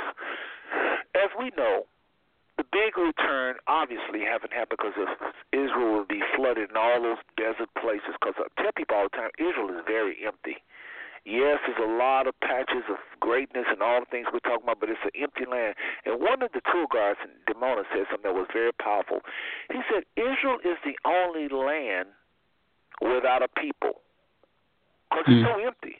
As 1.17 1.31
we 1.39 1.51
know, 1.57 1.87
the 2.57 2.65
big 2.73 2.97
return 2.97 3.57
obviously 3.69 4.25
haven't 4.25 4.53
happened 4.53 4.81
because 4.81 4.97
Israel 5.53 6.01
will 6.01 6.09
be 6.09 6.25
flooded 6.35 6.71
in 6.71 6.77
all 6.77 7.03
those 7.03 7.21
desert 7.37 7.69
places. 7.77 8.17
Because 8.17 8.35
I 8.41 8.49
tell 8.61 8.73
people 8.73 8.97
all 8.97 9.09
the 9.13 9.17
time, 9.17 9.31
Israel 9.37 9.69
is 9.77 9.85
very 9.87 10.17
empty. 10.25 10.65
Yes, 11.27 11.59
there's 11.67 11.83
a 11.83 11.91
lot 11.91 12.29
of 12.31 12.39
patches 12.41 12.87
of 12.89 12.97
greatness 13.19 13.67
and 13.69 13.83
all 13.83 13.99
the 14.01 14.07
things 14.07 14.31
we're 14.33 14.47
talking 14.47 14.63
about, 14.63 14.79
but 14.79 14.89
it's 14.89 15.03
an 15.03 15.11
empty 15.21 15.45
land. 15.45 15.75
And 16.07 16.23
one 16.23 16.41
of 16.41 16.55
the 16.55 16.63
tour 16.71 16.87
guides 16.87 17.19
in 17.27 17.35
Dimona 17.51 17.83
said 17.91 18.07
something 18.09 18.31
that 18.31 18.39
was 18.39 18.47
very 18.55 18.73
powerful. 18.73 19.21
He 19.69 19.83
said, 19.91 20.07
Israel 20.17 20.63
is 20.63 20.79
the 20.87 20.95
only 21.05 21.51
land 21.51 22.15
without 23.03 23.43
a 23.43 23.49
people 23.59 24.01
because 25.11 25.27
mm. 25.27 25.43
it's 25.43 25.51
so 25.51 25.59
empty. 25.67 25.99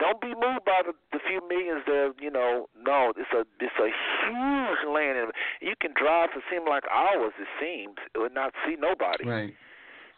Don't 0.00 0.20
be 0.20 0.32
moved 0.32 0.64
by 0.64 0.80
the, 0.80 0.96
the 1.12 1.20
few 1.28 1.44
millions 1.46 1.84
there. 1.86 2.12
You 2.18 2.32
know, 2.32 2.68
no, 2.72 3.12
it's 3.16 3.30
a 3.36 3.44
it's 3.60 3.78
a 3.78 3.92
huge 3.92 4.82
land, 4.88 5.18
and 5.18 5.32
you 5.60 5.74
can 5.78 5.92
drive 5.92 6.30
for 6.32 6.40
seem 6.50 6.66
like 6.66 6.84
hours. 6.88 7.36
It 7.36 7.48
seems, 7.60 8.00
and 8.16 8.34
not 8.34 8.52
see 8.66 8.76
nobody. 8.80 9.28
Right. 9.28 9.54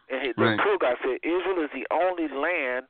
And 0.09 0.34
the 0.38 0.42
right. 0.42 0.60
tour 0.62 0.78
guide 0.78 1.02
said 1.02 1.18
Israel 1.26 1.66
is 1.66 1.70
the 1.74 1.86
only 1.90 2.30
land 2.30 2.86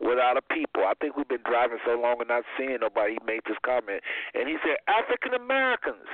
without 0.00 0.36
a 0.36 0.42
people. 0.42 0.82
I 0.82 0.94
think 1.00 1.16
we've 1.16 1.28
been 1.28 1.46
driving 1.46 1.78
so 1.86 1.94
long 1.94 2.18
and 2.18 2.28
not 2.28 2.42
seeing 2.58 2.78
nobody. 2.80 3.14
He 3.14 3.22
made 3.24 3.46
this 3.46 3.58
comment, 3.64 4.02
and 4.34 4.48
he 4.48 4.56
said 4.66 4.82
African 4.90 5.34
Americans 5.38 6.10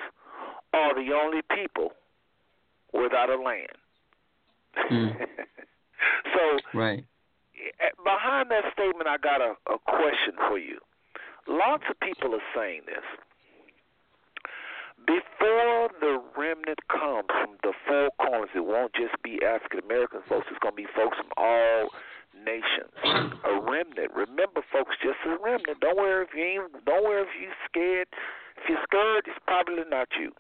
are 0.75 0.95
the 0.95 1.17
only 1.17 1.41
people 1.49 1.97
without 2.93 3.31
a 3.31 3.41
land. 3.41 3.73
Mm. 4.93 5.17
so 6.37 6.43
right 6.79 7.05
Eh, 7.61 7.91
behind 8.05 8.51
that 8.51 8.65
statement, 8.73 9.09
I 9.09 9.17
got 9.19 9.41
a, 9.41 9.55
a 9.69 9.79
question 9.85 10.35
for 10.49 10.59
you. 10.59 10.79
Lots 11.49 11.85
of 11.91 11.99
people 12.01 12.35
are 12.35 12.49
saying 12.55 12.83
this. 12.87 13.05
Before 15.07 15.89
the 16.01 16.21
remnant 16.37 16.79
comes 16.89 17.27
from 17.29 17.57
the 17.63 17.73
four 17.89 18.11
corners, 18.21 18.51
it 18.55 18.65
won't 18.65 18.93
just 18.93 19.17
be 19.23 19.41
African 19.43 19.81
American 19.81 20.21
folks. 20.29 20.47
It's 20.51 20.61
going 20.61 20.77
to 20.77 20.83
be 20.83 20.89
folks 20.95 21.17
from 21.17 21.33
all 21.37 21.89
nations. 22.37 22.93
A 23.49 23.61
remnant. 23.61 24.13
Remember, 24.15 24.61
folks, 24.71 24.95
just 25.03 25.19
a 25.25 25.37
remnant. 25.43 25.81
Don't 25.81 25.97
worry 25.97 26.25
if 26.25 26.35
you 26.37 26.45
ain't. 26.45 26.85
Don't 26.85 27.05
worry 27.05 27.23
if 27.23 27.33
you're 27.41 27.61
scared. 27.67 28.09
If 28.61 28.69
you're 28.69 28.85
scared, 28.85 29.25
it's 29.27 29.41
probably 29.47 29.85
not 29.89 30.09
you. 30.21 30.33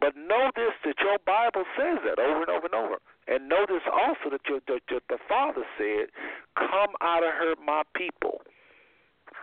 But 0.00 0.16
know 0.16 0.50
this 0.54 0.76
that 0.84 0.96
your 1.00 1.18
Bible 1.24 1.64
says 1.76 1.98
that 2.04 2.18
over 2.18 2.40
and 2.40 2.50
over 2.50 2.66
and 2.66 2.74
over. 2.74 2.98
And 3.28 3.48
notice 3.48 3.82
also 3.90 4.30
that, 4.30 4.44
your, 4.48 4.60
that 4.68 5.02
the 5.08 5.18
Father 5.28 5.64
said, 5.78 6.12
Come 6.56 6.94
out 7.00 7.24
of 7.24 7.32
her, 7.32 7.54
my 7.64 7.82
people, 7.94 8.40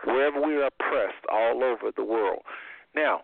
wherever 0.04 0.40
we 0.40 0.54
are 0.54 0.66
oppressed 0.66 1.24
all 1.30 1.62
over 1.62 1.90
the 1.94 2.04
world. 2.04 2.42
Now, 2.94 3.20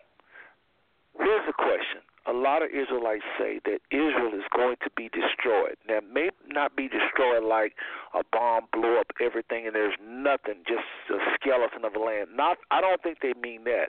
here's 1.19 1.48
a 1.48 1.52
question. 1.52 2.02
A 2.27 2.32
lot 2.32 2.62
of 2.62 2.69
Israelites 2.69 3.24
say 3.39 3.61
that 3.65 3.81
Israel 3.90 4.36
is 4.36 4.44
going 4.55 4.77
to 4.85 4.90
be 4.94 5.09
destroyed. 5.09 5.81
Now, 5.89 5.98
it 5.98 6.12
may 6.12 6.28
not 6.52 6.77
be 6.77 6.86
destroyed 6.86 7.43
like 7.43 7.74
a 8.12 8.20
bomb 8.31 8.69
blew 8.73 9.01
up 9.01 9.07
everything 9.24 9.66
and 9.66 9.74
there's 9.74 9.97
nothing, 10.05 10.62
just 10.69 10.85
a 11.09 11.16
skeleton 11.35 11.85
of 11.85 11.97
a 11.97 11.98
land. 11.98 12.28
Not, 12.36 12.59
I 12.70 12.82
don't 12.82 13.02
think 13.02 13.19
they 13.23 13.32
mean 13.40 13.65
that. 13.65 13.89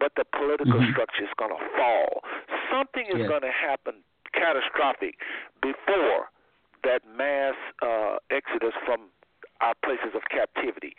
But 0.00 0.12
the 0.16 0.24
political 0.24 0.80
mm-hmm. 0.80 0.90
structure 0.90 1.22
is 1.22 1.30
going 1.38 1.54
to 1.54 1.62
fall. 1.78 2.22
Something 2.70 3.06
is 3.06 3.18
Yeah. 3.18 3.26
going 3.26 3.42
to 3.42 3.52
happen 3.52 4.04
catastrophic 4.32 5.16
before 5.62 6.30
that 6.84 7.02
mass 7.06 7.54
uh, 7.82 8.18
exodus 8.30 8.74
from 8.84 9.10
our 9.60 9.74
places 9.82 10.14
of 10.14 10.22
captivity. 10.30 10.94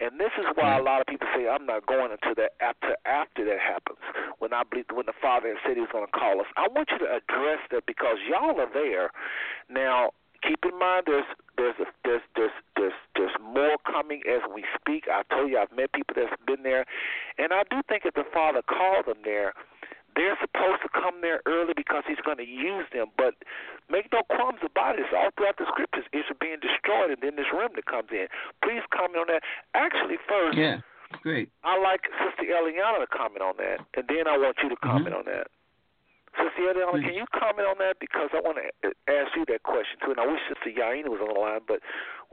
And 0.00 0.18
this 0.20 0.30
is 0.38 0.46
why 0.54 0.76
a 0.78 0.82
lot 0.82 1.00
of 1.00 1.06
people 1.06 1.26
say 1.34 1.48
I'm 1.48 1.66
not 1.66 1.86
going 1.86 2.10
until 2.12 2.34
that 2.36 2.52
after 2.60 2.96
after 3.06 3.44
that 3.44 3.58
happens. 3.58 3.98
When 4.38 4.52
I 4.52 4.62
believe 4.62 4.86
when 4.92 5.06
the 5.06 5.14
Father 5.20 5.54
said 5.64 5.74
He 5.74 5.80
was 5.80 5.90
going 5.92 6.06
to 6.06 6.12
call 6.12 6.40
us, 6.40 6.46
I 6.56 6.68
want 6.68 6.90
you 6.90 6.98
to 6.98 7.10
address 7.10 7.60
that 7.70 7.86
because 7.86 8.18
y'all 8.28 8.58
are 8.60 8.70
there. 8.72 9.10
Now, 9.68 10.10
keep 10.46 10.64
in 10.64 10.78
mind 10.78 11.04
there's 11.06 11.26
there's 11.56 11.74
a, 11.80 11.86
there's 12.04 12.22
there's 12.36 12.52
there's 12.76 12.98
there's 13.16 13.36
more 13.42 13.76
coming 13.86 14.22
as 14.28 14.42
we 14.52 14.64
speak. 14.78 15.06
I 15.10 15.22
told 15.34 15.50
you 15.50 15.58
I've 15.58 15.74
met 15.74 15.92
people 15.92 16.14
that's 16.14 16.34
been 16.46 16.62
there, 16.62 16.84
and 17.38 17.52
I 17.52 17.62
do 17.70 17.80
think 17.88 18.02
if 18.04 18.14
the 18.14 18.26
Father 18.32 18.62
called 18.62 19.06
them 19.06 19.22
there, 19.24 19.54
they're 20.16 20.38
supposed 20.40 20.82
to 20.82 20.90
come 20.90 21.20
there 21.20 21.42
early 21.46 21.74
because 21.76 22.02
he's 22.06 22.22
going 22.22 22.38
to 22.38 22.46
use 22.46 22.86
them. 22.92 23.10
But 23.18 23.34
make 23.90 24.10
no 24.12 24.22
qualms 24.30 24.62
about 24.62 24.96
it. 24.98 25.06
It's 25.06 25.14
all 25.14 25.30
throughout 25.36 25.58
the 25.58 25.66
scriptures. 25.68 26.06
Israel 26.14 26.38
being 26.40 26.60
destroyed, 26.62 27.10
and 27.10 27.20
then 27.20 27.36
this 27.36 27.50
remnant 27.52 27.86
comes 27.86 28.10
in. 28.10 28.26
Please 28.62 28.82
comment 28.94 29.26
on 29.26 29.28
that. 29.28 29.42
Actually, 29.74 30.18
first, 30.28 30.56
Yeah. 30.56 30.80
Great. 31.22 31.48
I 31.62 31.78
like 31.78 32.02
Sister 32.18 32.42
Eliana 32.50 32.98
to 32.98 33.06
comment 33.06 33.42
on 33.42 33.54
that, 33.58 33.78
and 33.94 34.04
then 34.08 34.26
I 34.26 34.36
want 34.36 34.56
you 34.62 34.68
to 34.68 34.76
comment 34.82 35.14
on 35.14 35.24
that. 35.26 35.46
Sister 36.34 36.74
Eliana, 36.74 36.90
Please. 36.90 37.06
can 37.06 37.14
you 37.14 37.26
comment 37.30 37.68
on 37.68 37.78
that? 37.78 38.02
Because 38.02 38.30
I 38.34 38.40
want 38.42 38.58
to 38.58 38.66
ask 39.06 39.30
you 39.38 39.46
that 39.46 39.62
question, 39.62 40.02
too. 40.02 40.10
And 40.10 40.18
I 40.18 40.26
wish 40.26 40.42
Sister 40.50 40.74
Yaina 40.74 41.06
was 41.06 41.22
on 41.22 41.30
the 41.30 41.38
line, 41.38 41.62
but 41.68 41.78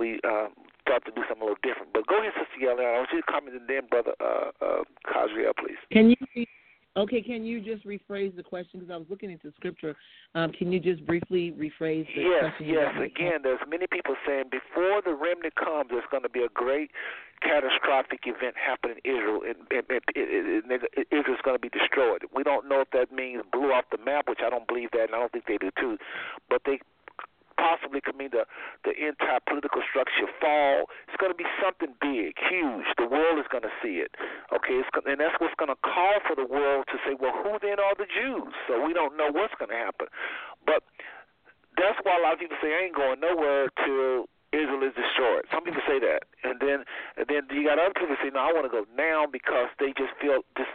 we 0.01 0.17
uh, 0.25 0.49
thought 0.89 1.05
to 1.05 1.11
do 1.13 1.21
something 1.29 1.45
a 1.45 1.53
little 1.53 1.61
different. 1.61 1.93
But 1.93 2.07
go 2.07 2.17
ahead, 2.17 2.33
Sister 2.33 2.57
Eliana. 2.57 2.89
I 2.89 2.97
want 3.05 3.13
you 3.13 3.21
to 3.21 3.29
comment, 3.29 3.53
and 3.53 3.69
then 3.69 3.85
Brother 3.85 4.17
uh, 4.17 4.49
uh, 4.57 4.81
Khazriel, 5.05 5.53
please. 5.53 5.77
Can 5.93 6.09
you 6.09 6.17
Okay, 6.97 7.21
can 7.21 7.45
you 7.45 7.61
just 7.61 7.85
rephrase 7.85 8.35
the 8.35 8.43
question? 8.43 8.81
Because 8.81 8.91
I 8.91 8.97
was 8.97 9.07
looking 9.09 9.31
into 9.31 9.53
scripture. 9.55 9.95
Um, 10.35 10.51
can 10.51 10.73
you 10.73 10.79
just 10.79 11.05
briefly 11.05 11.51
rephrase 11.51 12.05
the 12.15 12.21
yes, 12.21 12.51
question? 12.51 12.67
Yes, 12.67 12.91
yes. 12.95 13.11
Again, 13.15 13.39
there's 13.43 13.59
many 13.69 13.87
people 13.87 14.15
saying 14.27 14.51
before 14.51 15.01
the 15.03 15.13
remnant 15.13 15.55
comes, 15.55 15.89
there's 15.89 16.03
going 16.11 16.23
to 16.23 16.29
be 16.29 16.43
a 16.43 16.49
great 16.53 16.91
catastrophic 17.41 18.19
event 18.25 18.55
happen 18.59 18.91
in 18.91 18.99
Israel, 19.07 19.41
and, 19.47 19.55
and, 19.71 19.85
and, 19.87 20.03
and, 20.15 20.71
and 20.71 21.05
Israel's 21.11 21.39
going 21.43 21.55
to 21.55 21.63
be 21.63 21.69
destroyed. 21.69 22.23
We 22.35 22.43
don't 22.43 22.67
know 22.67 22.81
if 22.81 22.91
that 22.91 23.11
means 23.11 23.43
blew 23.51 23.71
off 23.71 23.85
the 23.89 23.97
map, 24.03 24.27
which 24.27 24.39
I 24.45 24.49
don't 24.49 24.67
believe 24.67 24.89
that, 24.91 25.07
and 25.07 25.15
I 25.15 25.19
don't 25.19 25.31
think 25.31 25.45
they 25.47 25.57
do 25.57 25.71
too. 25.79 25.97
But 26.49 26.61
they 26.65 26.79
possibly 27.61 28.01
could 28.01 28.17
mean 28.17 28.33
the 28.33 28.49
the 28.81 28.97
entire 28.97 29.37
political 29.45 29.85
structure 29.85 30.25
fall. 30.41 30.89
It's 31.05 31.17
going 31.21 31.29
to 31.29 31.37
be 31.37 31.45
something 31.61 31.93
big, 32.01 32.33
huge. 32.41 32.89
The 32.97 33.05
world 33.05 33.37
is 33.37 33.45
going 33.53 33.63
to 33.63 33.73
see 33.85 34.01
it. 34.01 34.17
Okay, 34.49 34.81
it's, 34.81 34.89
and 35.05 35.21
that's 35.21 35.37
what's 35.37 35.53
going 35.61 35.69
to 35.69 35.77
call 35.85 36.17
for 36.25 36.33
the 36.33 36.49
world 36.49 36.89
to 36.89 36.97
say, 37.05 37.13
well, 37.13 37.37
who 37.45 37.61
then 37.61 37.77
are 37.77 37.93
the 37.93 38.09
Jews? 38.09 38.57
So 38.65 38.81
we 38.81 38.97
don't 38.97 39.13
know 39.13 39.29
what's 39.29 39.53
going 39.61 39.69
to 39.69 39.77
happen. 39.77 40.09
But 40.65 40.81
that's 41.77 42.01
why 42.01 42.17
a 42.17 42.21
lot 42.25 42.33
of 42.33 42.39
people 42.41 42.57
say 42.57 42.73
I 42.73 42.89
ain't 42.89 42.97
going 42.97 43.21
nowhere 43.21 43.69
till 43.85 44.25
Israel 44.51 44.83
is 44.83 44.97
destroyed. 44.97 45.45
Some 45.53 45.63
people 45.63 45.85
say 45.87 46.01
that, 46.01 46.27
and 46.43 46.59
then 46.59 46.83
and 47.15 47.25
then 47.29 47.47
you 47.53 47.63
got 47.63 47.79
other 47.79 47.95
people 47.95 48.17
say, 48.19 48.33
no, 48.33 48.41
I 48.41 48.51
want 48.51 48.65
to 48.65 48.73
go 48.73 48.83
now 48.97 49.29
because 49.29 49.69
they 49.79 49.93
just 49.95 50.11
feel 50.19 50.43
this 50.57 50.67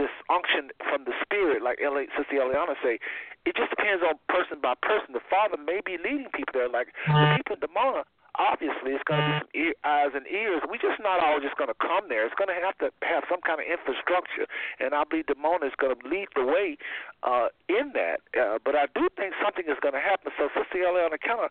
this 0.00 0.12
unction 0.32 0.72
from 0.88 1.04
the 1.04 1.12
spirit, 1.20 1.60
like 1.60 1.76
L- 1.84 2.00
Sister 2.16 2.40
Eliana 2.40 2.72
say, 2.80 2.96
it 3.44 3.52
just 3.56 3.68
depends 3.68 4.00
on 4.00 4.16
person 4.32 4.60
by 4.64 4.72
person. 4.80 5.12
The 5.12 5.24
Father 5.28 5.60
may 5.60 5.84
be 5.84 6.00
leading 6.00 6.32
people 6.32 6.56
there, 6.56 6.72
like 6.72 6.96
the 7.04 7.36
people 7.36 7.56
in 7.56 7.62
Dimona. 7.64 8.08
Obviously, 8.38 8.94
it's 8.94 9.02
going 9.04 9.20
to 9.20 9.26
be 9.26 9.36
some 9.42 9.52
ear, 9.58 9.74
eyes 9.82 10.14
and 10.14 10.24
ears. 10.30 10.62
We're 10.62 10.80
just 10.80 11.02
not 11.02 11.18
all 11.18 11.42
just 11.42 11.58
going 11.58 11.68
to 11.68 11.76
come 11.76 12.06
there. 12.08 12.24
It's 12.24 12.38
going 12.38 12.48
to 12.48 12.56
have 12.56 12.78
to 12.78 12.94
have 13.02 13.26
some 13.26 13.42
kind 13.42 13.58
of 13.58 13.66
infrastructure, 13.66 14.46
and 14.78 14.94
I 14.94 15.02
believe 15.04 15.26
Dimona 15.26 15.66
is 15.66 15.76
going 15.76 15.92
to 15.92 16.00
lead 16.06 16.30
the 16.38 16.46
way 16.46 16.78
uh, 17.26 17.50
in 17.68 17.90
that. 17.98 18.22
Uh, 18.32 18.62
but 18.62 18.78
I 18.78 18.86
do 18.94 19.10
think 19.18 19.34
something 19.42 19.66
is 19.66 19.76
going 19.82 19.98
to 19.98 20.00
happen. 20.00 20.30
So, 20.38 20.46
Sister 20.54 20.78
Eliana, 20.78 21.18
kind 21.18 21.42
of 21.42 21.50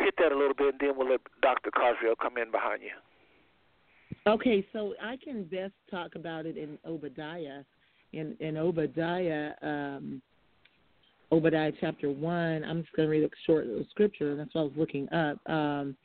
hit 0.00 0.16
that 0.18 0.32
a 0.32 0.38
little 0.38 0.56
bit, 0.56 0.74
and 0.74 0.80
then 0.80 0.96
we'll 0.96 1.10
let 1.12 1.20
Dr. 1.44 1.70
Khazriel 1.70 2.16
come 2.16 2.40
in 2.40 2.50
behind 2.50 2.80
you. 2.80 2.96
Okay, 4.26 4.66
so 4.72 4.94
I 5.02 5.16
can 5.22 5.44
best 5.44 5.74
talk 5.90 6.16
about 6.16 6.46
it 6.46 6.56
in 6.56 6.78
Obadiah 6.84 7.62
in, 8.16 8.36
in 8.40 8.56
Obadiah, 8.56 9.52
um, 9.62 10.22
Obadiah 11.32 11.72
chapter 11.80 12.10
one. 12.10 12.64
I'm 12.64 12.82
just 12.82 12.94
going 12.94 13.06
to 13.08 13.10
read 13.10 13.24
a 13.24 13.30
short 13.44 13.66
little 13.66 13.86
scripture. 13.90 14.36
That's 14.36 14.54
what 14.54 14.62
I 14.62 14.64
was 14.64 14.72
looking 14.76 15.12
up. 15.12 15.38
Um, 15.50 15.96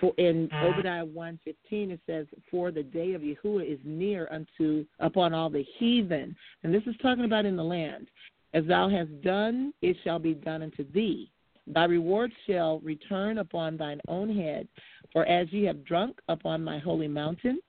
for 0.00 0.12
in 0.18 0.50
Obadiah 0.52 1.04
one 1.04 1.38
fifteen 1.44 1.90
it 1.90 2.00
says, 2.06 2.26
"For 2.50 2.70
the 2.70 2.82
day 2.82 3.14
of 3.14 3.22
Yahuwah 3.22 3.72
is 3.72 3.78
near 3.84 4.28
unto 4.30 4.84
upon 4.98 5.32
all 5.32 5.48
the 5.48 5.64
heathen," 5.78 6.36
and 6.62 6.74
this 6.74 6.82
is 6.86 6.94
talking 7.00 7.24
about 7.24 7.46
in 7.46 7.56
the 7.56 7.64
land. 7.64 8.08
As 8.54 8.64
thou 8.66 8.88
hast 8.88 9.10
done, 9.22 9.72
it 9.82 9.96
shall 10.04 10.18
be 10.18 10.34
done 10.34 10.62
unto 10.62 10.84
thee. 10.92 11.30
Thy 11.66 11.84
reward 11.84 12.32
shall 12.46 12.80
return 12.80 13.38
upon 13.38 13.76
thine 13.76 14.00
own 14.08 14.34
head. 14.34 14.68
For 15.12 15.24
as 15.26 15.50
ye 15.52 15.64
have 15.64 15.84
drunk 15.84 16.18
upon 16.28 16.64
my 16.64 16.78
holy 16.78 17.08
mountain, 17.08 17.60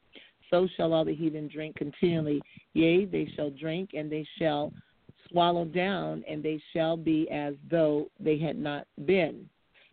so 0.49 0.67
shall 0.75 0.93
all 0.93 1.05
the 1.05 1.15
heathen 1.15 1.47
drink 1.47 1.75
continually. 1.75 2.41
Yea, 2.73 3.05
they 3.05 3.29
shall 3.35 3.49
drink, 3.49 3.91
and 3.93 4.11
they 4.11 4.27
shall 4.37 4.71
swallow 5.29 5.65
down, 5.65 6.23
and 6.27 6.43
they 6.43 6.61
shall 6.73 6.97
be 6.97 7.29
as 7.29 7.55
though 7.69 8.09
they 8.19 8.37
had 8.37 8.57
not 8.57 8.87
been. 9.05 9.47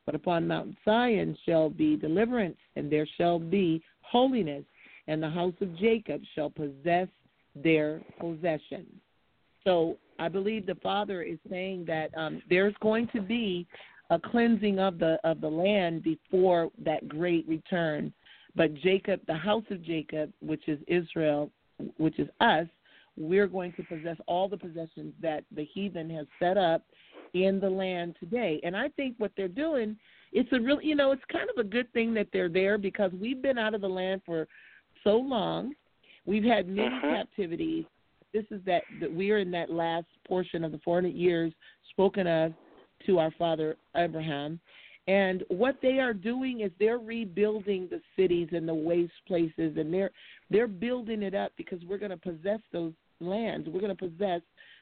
But 0.05 0.15
upon 0.15 0.47
Mount 0.47 0.77
Zion 0.85 1.37
shall 1.45 1.69
be 1.69 1.97
deliverance, 1.97 2.59
and 2.77 2.91
there 2.91 3.09
shall 3.17 3.39
be 3.39 3.83
holiness, 4.03 4.65
and 5.09 5.23
the 5.23 5.31
house 5.31 5.55
of 5.61 5.77
Jacob 5.79 6.23
shall 6.35 6.51
possess 6.51 7.09
their 7.55 8.01
possession. 8.21 8.87
So 9.65 9.97
I 10.19 10.29
believe 10.29 10.67
the 10.67 10.77
Father 10.77 11.23
is 11.23 11.39
saying 11.51 11.87
that 11.87 12.17
um, 12.17 12.41
there's 12.49 12.75
going 12.81 13.09
to 13.09 13.21
be 13.21 13.67
a 14.11 14.19
cleansing 14.19 14.79
of 14.79 14.99
the 14.99 15.19
of 15.25 15.41
the 15.41 15.49
land 15.49 16.05
before 16.05 16.71
that 16.85 17.09
great 17.09 17.47
return 17.49 18.13
but 18.57 18.73
Jacob, 18.75 19.21
the 19.27 19.35
house 19.35 19.65
of 19.71 19.83
Jacob, 19.85 20.33
which 20.41 20.67
is 20.67 20.79
Israel, 20.89 21.51
which 21.99 22.19
is 22.19 22.29
us, 22.41 22.67
we're 23.17 23.47
going 23.47 23.73
to 23.75 23.83
possess 23.85 24.17
all 24.27 24.49
the 24.49 24.57
possessions 24.57 25.15
that 25.23 25.45
the 25.55 25.65
heathen 25.65 26.11
has 26.11 26.27
set 26.39 26.59
up 26.59 26.83
in 27.35 27.59
the 27.61 27.69
land 27.69 28.17
today. 28.21 28.61
And 28.63 28.77
I 28.77 28.89
think 28.91 29.15
what 29.19 29.33
they're 29.37 29.49
doing, 29.49 29.97
it's 30.33 30.53
a 30.53 30.61
real, 30.61 30.81
you 30.81 30.95
know, 30.95 31.13
it's 31.13 31.23
kind 31.31 31.49
of 31.49 31.65
a 31.65 31.69
good 31.69 31.91
thing 31.93 32.13
that 32.15 32.29
they're 32.33 32.49
there 32.49 32.79
because 32.79 33.11
we've 33.19 33.43
been 33.43 33.59
out 33.59 33.75
of 33.75 33.81
the 33.81 33.89
land 33.89 34.23
for 34.27 34.47
so 35.03 35.17
long. 35.17 35.73
We've 36.27 36.45
had 36.45 36.69
many 36.69 36.89
uh-huh. 36.89 37.25
captivities. 37.25 37.85
This 38.33 38.45
is 38.51 38.61
that, 38.67 38.83
that 39.01 39.13
we 39.13 39.31
are 39.31 39.39
in 39.39 39.51
that 39.53 39.71
last 39.71 40.07
portion 40.27 40.65
of 40.65 40.73
the 40.73 40.79
400 40.85 41.15
years 41.15 41.53
spoken 41.91 42.27
of 42.27 42.53
to 43.07 43.19
our 43.19 43.31
father 43.39 43.77
Abraham. 43.97 44.61
And 45.09 45.45
what 45.49 45.77
they 45.83 45.99
are 46.01 46.13
doing 46.13 46.61
is 46.63 46.73
they're 46.79 46.99
rebuilding 46.99 47.89
the 47.91 48.01
cities 48.17 48.49
and 48.53 48.69
the 48.69 48.75
waste 48.75 49.13
places, 49.27 49.77
and 49.77 49.93
they're 49.93 50.11
they're 50.51 50.67
building 50.67 51.23
it 51.23 51.35
up 51.35 51.53
because 51.57 51.79
we're 51.89 51.99
going 51.99 52.11
to 52.11 52.17
possess 52.17 52.61
those 52.73 52.93
lands. 53.21 53.69
We're 53.69 53.81
going 53.81 53.97
to 53.97 54.09
possess 54.09 54.41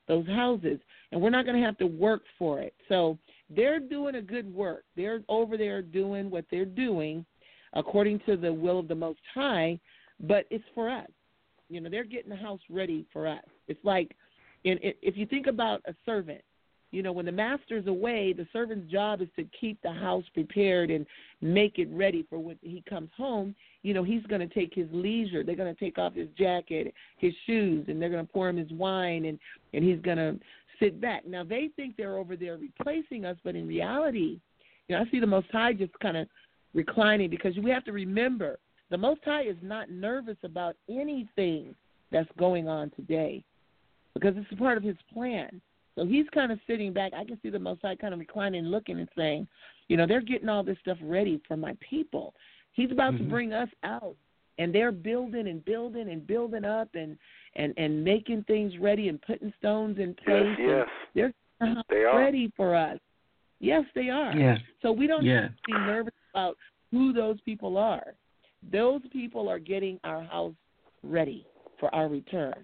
those 0.08 0.26
houses, 0.26 0.78
and 1.12 1.20
we're 1.20 1.30
not 1.30 1.44
going 1.44 1.58
to 1.58 1.64
have 1.64 1.78
to 1.78 1.86
work 1.86 2.22
for 2.38 2.60
it. 2.60 2.74
So 2.88 3.18
they're 3.54 3.80
doing 3.80 4.16
a 4.16 4.22
good 4.22 4.52
work. 4.54 4.84
They're 4.96 5.22
over 5.28 5.56
there 5.56 5.82
doing 5.82 6.30
what 6.30 6.44
they're 6.50 6.64
doing 6.64 7.24
according 7.74 8.20
to 8.26 8.36
the 8.36 8.52
will 8.52 8.78
of 8.78 8.88
the 8.88 8.94
Most 8.94 9.20
High, 9.34 9.78
but 10.20 10.46
it's 10.50 10.64
for 10.74 10.88
us. 10.88 11.08
You 11.68 11.80
know, 11.80 11.90
they're 11.90 12.04
getting 12.04 12.30
the 12.30 12.36
house 12.36 12.60
ready 12.70 13.04
for 13.12 13.26
us. 13.26 13.44
It's 13.68 13.84
like, 13.84 14.14
in, 14.64 14.78
if 14.80 15.16
you 15.16 15.26
think 15.26 15.46
about 15.46 15.82
a 15.86 15.94
servant, 16.06 16.42
you 16.94 17.02
know, 17.02 17.10
when 17.10 17.26
the 17.26 17.32
master's 17.32 17.88
away, 17.88 18.32
the 18.32 18.46
servant's 18.52 18.90
job 18.90 19.20
is 19.20 19.28
to 19.34 19.44
keep 19.60 19.82
the 19.82 19.92
house 19.92 20.24
prepared 20.32 20.90
and 20.90 21.04
make 21.40 21.78
it 21.80 21.88
ready 21.90 22.24
for 22.30 22.38
when 22.38 22.56
he 22.62 22.84
comes 22.88 23.10
home. 23.16 23.54
You 23.82 23.94
know, 23.94 24.04
he's 24.04 24.22
going 24.26 24.46
to 24.48 24.54
take 24.54 24.72
his 24.72 24.86
leisure. 24.92 25.42
They're 25.42 25.56
going 25.56 25.74
to 25.74 25.80
take 25.80 25.98
off 25.98 26.14
his 26.14 26.28
jacket, 26.38 26.94
his 27.18 27.34
shoes, 27.46 27.86
and 27.88 28.00
they're 28.00 28.10
going 28.10 28.24
to 28.24 28.32
pour 28.32 28.48
him 28.48 28.56
his 28.56 28.70
wine, 28.70 29.24
and 29.24 29.38
and 29.72 29.82
he's 29.84 30.00
going 30.02 30.18
to 30.18 30.38
sit 30.78 31.00
back. 31.00 31.26
Now 31.26 31.42
they 31.42 31.70
think 31.74 31.96
they're 31.96 32.16
over 32.16 32.36
there 32.36 32.56
replacing 32.56 33.24
us, 33.24 33.36
but 33.42 33.56
in 33.56 33.66
reality, 33.66 34.38
you 34.88 34.96
know, 34.96 35.02
I 35.02 35.10
see 35.10 35.18
the 35.18 35.26
Most 35.26 35.48
High 35.50 35.72
just 35.72 35.98
kind 35.98 36.16
of 36.16 36.28
reclining 36.74 37.28
because 37.28 37.56
we 37.58 37.70
have 37.70 37.84
to 37.84 37.92
remember 37.92 38.58
the 38.90 38.98
Most 38.98 39.20
High 39.24 39.42
is 39.42 39.56
not 39.62 39.90
nervous 39.90 40.36
about 40.44 40.76
anything 40.88 41.74
that's 42.12 42.30
going 42.38 42.68
on 42.68 42.90
today 42.90 43.42
because 44.14 44.34
it's 44.36 44.52
a 44.52 44.56
part 44.56 44.78
of 44.78 44.84
His 44.84 44.96
plan. 45.12 45.60
So 45.96 46.04
he's 46.04 46.26
kind 46.34 46.50
of 46.50 46.58
sitting 46.66 46.92
back. 46.92 47.12
I 47.14 47.24
can 47.24 47.38
see 47.42 47.50
the 47.50 47.58
Most 47.58 47.82
High 47.82 47.96
kind 47.96 48.12
of 48.12 48.20
reclining, 48.20 48.64
looking, 48.64 48.98
and 48.98 49.08
saying, 49.16 49.46
you 49.88 49.96
know, 49.96 50.06
they're 50.06 50.20
getting 50.20 50.48
all 50.48 50.64
this 50.64 50.78
stuff 50.80 50.98
ready 51.02 51.40
for 51.46 51.56
my 51.56 51.76
people. 51.88 52.34
He's 52.72 52.90
about 52.90 53.14
mm-hmm. 53.14 53.24
to 53.24 53.30
bring 53.30 53.52
us 53.52 53.68
out, 53.84 54.16
and 54.58 54.74
they're 54.74 54.92
building 54.92 55.46
and 55.48 55.64
building 55.64 56.10
and 56.10 56.26
building 56.26 56.64
up 56.64 56.88
and 56.94 57.16
and 57.56 57.72
and 57.76 58.02
making 58.02 58.44
things 58.44 58.72
ready 58.80 59.08
and 59.08 59.20
putting 59.22 59.52
stones 59.58 59.98
in 59.98 60.14
place. 60.14 60.56
Yes, 60.58 60.88
yes. 61.14 61.32
They're 61.60 61.74
they 61.88 62.04
are. 62.04 62.18
ready 62.18 62.52
for 62.56 62.74
us. 62.74 62.98
Yes, 63.60 63.84
they 63.94 64.08
are. 64.08 64.36
Yeah. 64.36 64.56
So 64.82 64.90
we 64.90 65.06
don't 65.06 65.24
yeah. 65.24 65.42
have 65.42 65.50
to 65.50 65.56
be 65.66 65.72
nervous 65.72 66.14
about 66.32 66.56
who 66.90 67.12
those 67.12 67.40
people 67.42 67.78
are. 67.78 68.14
Those 68.72 69.00
people 69.12 69.48
are 69.48 69.58
getting 69.58 70.00
our 70.04 70.24
house 70.24 70.54
ready 71.02 71.46
for 71.78 71.94
our 71.94 72.08
return. 72.08 72.54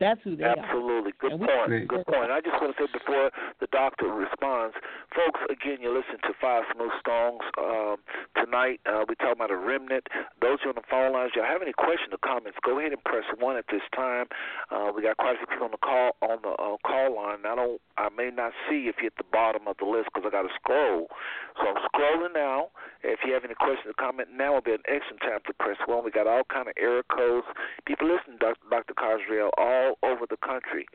That's 0.00 0.20
who 0.22 0.36
they 0.36 0.44
Absolutely. 0.46 1.10
are. 1.10 1.18
Good 1.18 1.38
point. 1.42 1.88
Good 1.88 2.06
point. 2.06 2.30
I 2.30 2.38
just 2.38 2.54
want 2.62 2.70
to 2.70 2.78
say 2.78 2.86
before 2.86 3.30
the 3.58 3.66
doctor 3.74 4.06
responds, 4.06 4.78
folks, 5.10 5.42
again, 5.50 5.82
you 5.82 5.90
listen 5.90 6.22
to 6.22 6.32
Five 6.38 6.62
Smooth 6.70 6.94
Stones. 7.02 7.42
Um, 7.58 7.96
tonight, 8.38 8.78
uh, 8.86 9.02
we're 9.10 9.18
talking 9.18 9.42
about 9.42 9.50
a 9.50 9.58
remnant. 9.58 10.06
Those 10.38 10.62
who 10.62 10.70
are 10.70 10.74
on 10.74 10.78
the 10.78 10.86
phone 10.86 11.18
lines, 11.18 11.34
y'all 11.34 11.50
have 11.50 11.66
any 11.66 11.74
questions 11.74 12.14
or 12.14 12.22
comments, 12.22 12.62
go 12.62 12.78
ahead 12.78 12.94
and 12.94 13.02
press 13.02 13.26
1 13.34 13.42
at 13.58 13.66
this 13.74 13.82
time. 13.90 14.30
Uh, 14.70 14.94
we 14.94 15.02
got 15.02 15.18
quite 15.18 15.34
a 15.34 15.38
few 15.42 15.50
people 15.50 15.66
on 15.66 15.74
the 15.74 15.82
call 15.82 16.14
on 16.22 16.38
the 16.46 16.54
uh, 16.54 16.78
call 16.86 17.18
line. 17.18 17.42
I 17.42 17.58
don't, 17.58 17.82
I 17.98 18.06
may 18.14 18.30
not 18.30 18.54
see 18.70 18.86
if 18.86 19.02
you're 19.02 19.10
at 19.10 19.18
the 19.18 19.26
bottom 19.34 19.66
of 19.66 19.82
the 19.82 19.86
list 19.86 20.14
because 20.14 20.22
I 20.22 20.30
got 20.30 20.46
to 20.46 20.54
scroll. 20.54 21.10
So 21.58 21.74
I'm 21.74 21.82
scrolling 21.90 22.38
now. 22.38 22.70
If 23.02 23.26
you 23.26 23.34
have 23.34 23.42
any 23.42 23.54
questions 23.54 23.90
or 23.90 23.98
comments, 23.98 24.30
now 24.34 24.54
will 24.54 24.62
be 24.62 24.78
an 24.78 24.86
excellent 24.86 25.26
time 25.26 25.42
to 25.46 25.52
press 25.58 25.78
1. 25.86 26.04
We 26.04 26.10
got 26.10 26.26
all 26.26 26.46
kind 26.46 26.70
of 26.70 26.74
error 26.78 27.02
codes. 27.10 27.46
People 27.86 28.06
listen, 28.06 28.38
Dr. 28.38 28.62
Dr. 28.70 28.94
Khazriel, 28.94 29.50
all 29.58 29.87
all 29.88 30.10
over 30.10 30.26
the 30.28 30.36
country. 30.38 30.86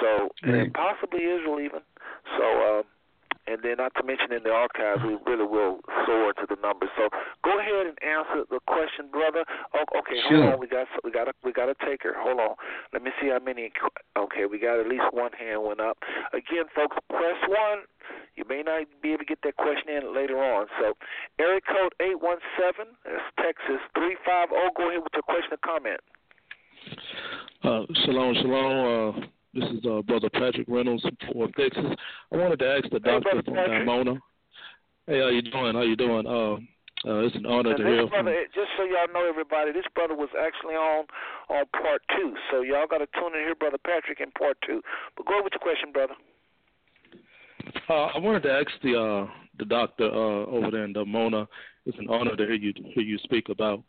So 0.00 0.30
right. 0.42 0.66
and 0.66 0.74
possibly 0.74 1.24
Israel 1.24 1.60
even. 1.60 1.80
So 2.38 2.44
uh, 2.44 2.82
and 3.46 3.60
then 3.62 3.76
not 3.76 3.92
to 3.96 4.02
mention 4.02 4.32
in 4.32 4.42
the 4.42 4.52
archives, 4.52 5.04
we 5.04 5.20
really 5.28 5.44
will 5.44 5.80
soar 6.06 6.32
to 6.32 6.46
the 6.48 6.56
numbers. 6.64 6.88
So 6.96 7.12
go 7.44 7.60
ahead 7.60 7.92
and 7.92 7.96
answer 8.00 8.48
the 8.48 8.60
question, 8.64 9.12
brother. 9.12 9.44
Oh, 9.76 9.84
okay, 10.00 10.16
sure. 10.28 10.40
hold 10.40 10.54
on. 10.54 10.60
We 10.60 10.66
got 10.66 10.88
we 11.04 11.10
got 11.12 11.28
a, 11.28 11.34
we 11.44 11.52
got 11.52 11.68
a 11.68 11.76
taker. 11.84 12.16
Hold 12.16 12.40
on. 12.40 12.56
Let 12.92 13.02
me 13.02 13.10
see 13.20 13.28
how 13.28 13.40
many. 13.44 13.72
Okay, 14.16 14.46
we 14.48 14.58
got 14.58 14.80
at 14.80 14.88
least 14.88 15.04
one 15.12 15.32
hand 15.36 15.62
went 15.62 15.80
up. 15.80 15.98
Again, 16.32 16.72
folks, 16.74 16.96
press 17.10 17.36
one. 17.48 17.84
You 18.36 18.44
may 18.48 18.62
not 18.64 18.88
be 19.02 19.12
able 19.12 19.20
to 19.20 19.28
get 19.28 19.38
that 19.44 19.56
question 19.56 19.92
in 19.92 20.14
later 20.14 20.40
on. 20.40 20.66
So, 20.80 20.96
area 21.38 21.60
code 21.60 21.92
eight 22.00 22.20
one 22.20 22.38
seven. 22.56 22.96
That's 23.04 23.28
Texas 23.36 23.80
three 23.92 24.16
five 24.24 24.48
zero. 24.48 24.72
Go 24.72 24.88
ahead 24.88 25.04
with 25.04 25.12
your 25.12 25.26
question 25.28 25.52
or 25.52 25.60
comment. 25.60 26.00
Uh, 27.62 27.82
shalom, 28.04 28.34
shalom. 28.34 29.16
Uh, 29.16 29.26
this 29.54 29.64
is 29.70 29.84
uh, 29.86 30.02
Brother 30.02 30.28
Patrick 30.30 30.66
Reynolds 30.68 31.02
from 31.02 31.52
Texas. 31.52 31.84
I 32.32 32.36
wanted 32.36 32.58
to 32.58 32.68
ask 32.68 32.84
the 32.90 33.00
hey, 33.02 33.20
doctor 33.20 33.42
from 33.42 33.54
Dimona. 33.54 34.18
Hey, 35.06 35.20
how 35.20 35.28
you 35.28 35.42
doing? 35.42 35.74
How 35.74 35.82
you 35.82 35.96
doing? 35.96 36.26
Uh, 36.26 36.56
uh, 37.06 37.20
it's 37.20 37.36
an 37.36 37.46
honor 37.46 37.70
and 37.70 37.78
to 37.78 37.84
hear 37.84 38.06
brother, 38.06 38.24
from. 38.24 38.44
Just 38.54 38.68
so 38.76 38.84
y'all 38.84 39.12
know, 39.12 39.28
everybody, 39.28 39.72
this 39.72 39.84
brother 39.94 40.14
was 40.14 40.30
actually 40.40 40.74
on 40.74 41.04
on 41.50 41.64
part 41.72 42.02
two. 42.16 42.34
So 42.50 42.62
y'all 42.62 42.86
got 42.86 42.98
to 42.98 43.06
tune 43.14 43.34
in 43.34 43.40
here, 43.44 43.54
brother 43.54 43.78
Patrick, 43.84 44.20
in 44.20 44.30
part 44.32 44.56
two. 44.66 44.82
But 45.16 45.26
go 45.26 45.40
with 45.42 45.52
your 45.52 45.60
question, 45.60 45.92
brother. 45.92 46.14
Uh, 47.88 48.06
I 48.14 48.18
wanted 48.18 48.42
to 48.44 48.52
ask 48.52 48.68
the 48.82 48.96
uh, 48.96 49.26
the 49.58 49.64
doctor 49.66 50.06
uh, 50.06 50.46
over 50.46 50.70
there 50.70 50.84
in 50.84 50.94
Dimona. 50.94 51.46
It's 51.86 51.98
an 51.98 52.08
honor 52.08 52.36
to 52.36 52.44
hear 52.44 52.54
you 52.54 52.72
hear 52.94 53.04
you 53.04 53.18
speak 53.18 53.50
about 53.50 53.82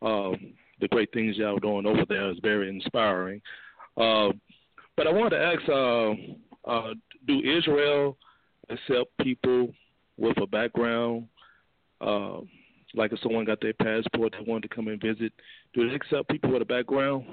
um, 0.00 0.54
the 0.80 0.88
great 0.88 1.12
things 1.12 1.36
y'all 1.36 1.56
are 1.56 1.60
doing 1.60 1.86
over 1.86 2.04
there 2.08 2.30
is 2.30 2.38
very 2.42 2.68
inspiring. 2.68 3.40
Uh, 3.96 4.30
but 4.96 5.06
I 5.06 5.12
wanted 5.12 5.30
to 5.30 5.44
ask: 5.44 5.68
uh, 5.68 6.70
uh, 6.70 6.94
Do 7.26 7.40
Israel 7.40 8.16
accept 8.70 9.16
people 9.20 9.72
with 10.16 10.40
a 10.40 10.46
background? 10.46 11.28
Uh, 12.00 12.40
like 12.94 13.12
if 13.12 13.18
someone 13.20 13.44
got 13.44 13.60
their 13.60 13.72
passport, 13.74 14.34
they 14.38 14.44
wanted 14.50 14.68
to 14.68 14.74
come 14.74 14.88
and 14.88 15.00
visit, 15.00 15.32
do 15.74 15.88
they 15.88 15.94
accept 15.94 16.28
people 16.28 16.52
with 16.52 16.62
a 16.62 16.64
background? 16.64 17.24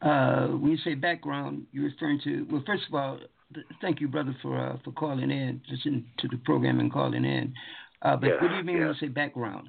Uh, 0.00 0.48
when 0.48 0.72
you 0.72 0.78
say 0.78 0.94
background, 0.94 1.66
you're 1.72 1.84
referring 1.84 2.20
to 2.22 2.46
well. 2.50 2.62
First 2.66 2.84
of 2.88 2.94
all, 2.94 3.18
th- 3.52 3.66
thank 3.80 4.00
you, 4.00 4.08
brother, 4.08 4.34
for 4.42 4.58
uh, 4.58 4.76
for 4.84 4.92
calling 4.92 5.30
in, 5.30 5.60
listening 5.70 6.06
to 6.18 6.28
the 6.28 6.36
program 6.38 6.78
and 6.78 6.92
calling 6.92 7.24
in. 7.24 7.52
Uh, 8.02 8.16
but 8.16 8.28
Yeah, 8.28 8.34
what 8.40 8.48
do 8.48 8.56
you 8.56 8.62
mean 8.64 8.76
yeah. 8.76 8.86
when 8.86 8.94
you 8.94 9.00
say 9.00 9.08
background? 9.08 9.68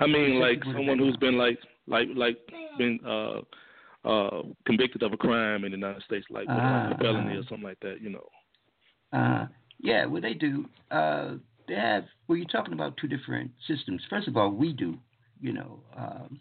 I 0.00 0.06
mean, 0.06 0.40
like 0.40 0.62
people 0.62 0.72
with 0.72 0.76
a 0.76 0.78
someone 0.78 0.98
who's 0.98 1.16
been 1.16 1.36
like 1.36 1.58
like 1.86 2.08
like 2.14 2.38
been 2.78 2.98
uh 3.06 3.40
uh 4.08 4.42
convicted 4.66 5.02
of 5.02 5.12
a 5.12 5.16
crime 5.16 5.64
in 5.64 5.72
the 5.72 5.76
United 5.76 6.02
States, 6.02 6.26
like 6.30 6.46
Ah, 6.48 6.92
a 6.92 6.98
felony 6.98 7.34
ah. 7.36 7.40
or 7.40 7.42
something 7.48 7.62
like 7.62 7.80
that. 7.80 8.00
You 8.00 8.10
know. 8.10 8.28
Uh, 9.12 9.46
yeah, 9.78 10.06
well, 10.06 10.22
they 10.22 10.34
do. 10.34 10.66
Uh, 10.90 11.34
they 11.68 11.74
have. 11.74 12.04
Well, 12.26 12.38
you're 12.38 12.48
talking 12.48 12.74
about 12.74 12.96
two 12.96 13.08
different 13.08 13.50
systems. 13.66 14.02
First 14.08 14.28
of 14.28 14.36
all, 14.36 14.50
we 14.50 14.72
do. 14.72 14.96
You 15.42 15.54
know, 15.54 15.80
um, 15.96 16.38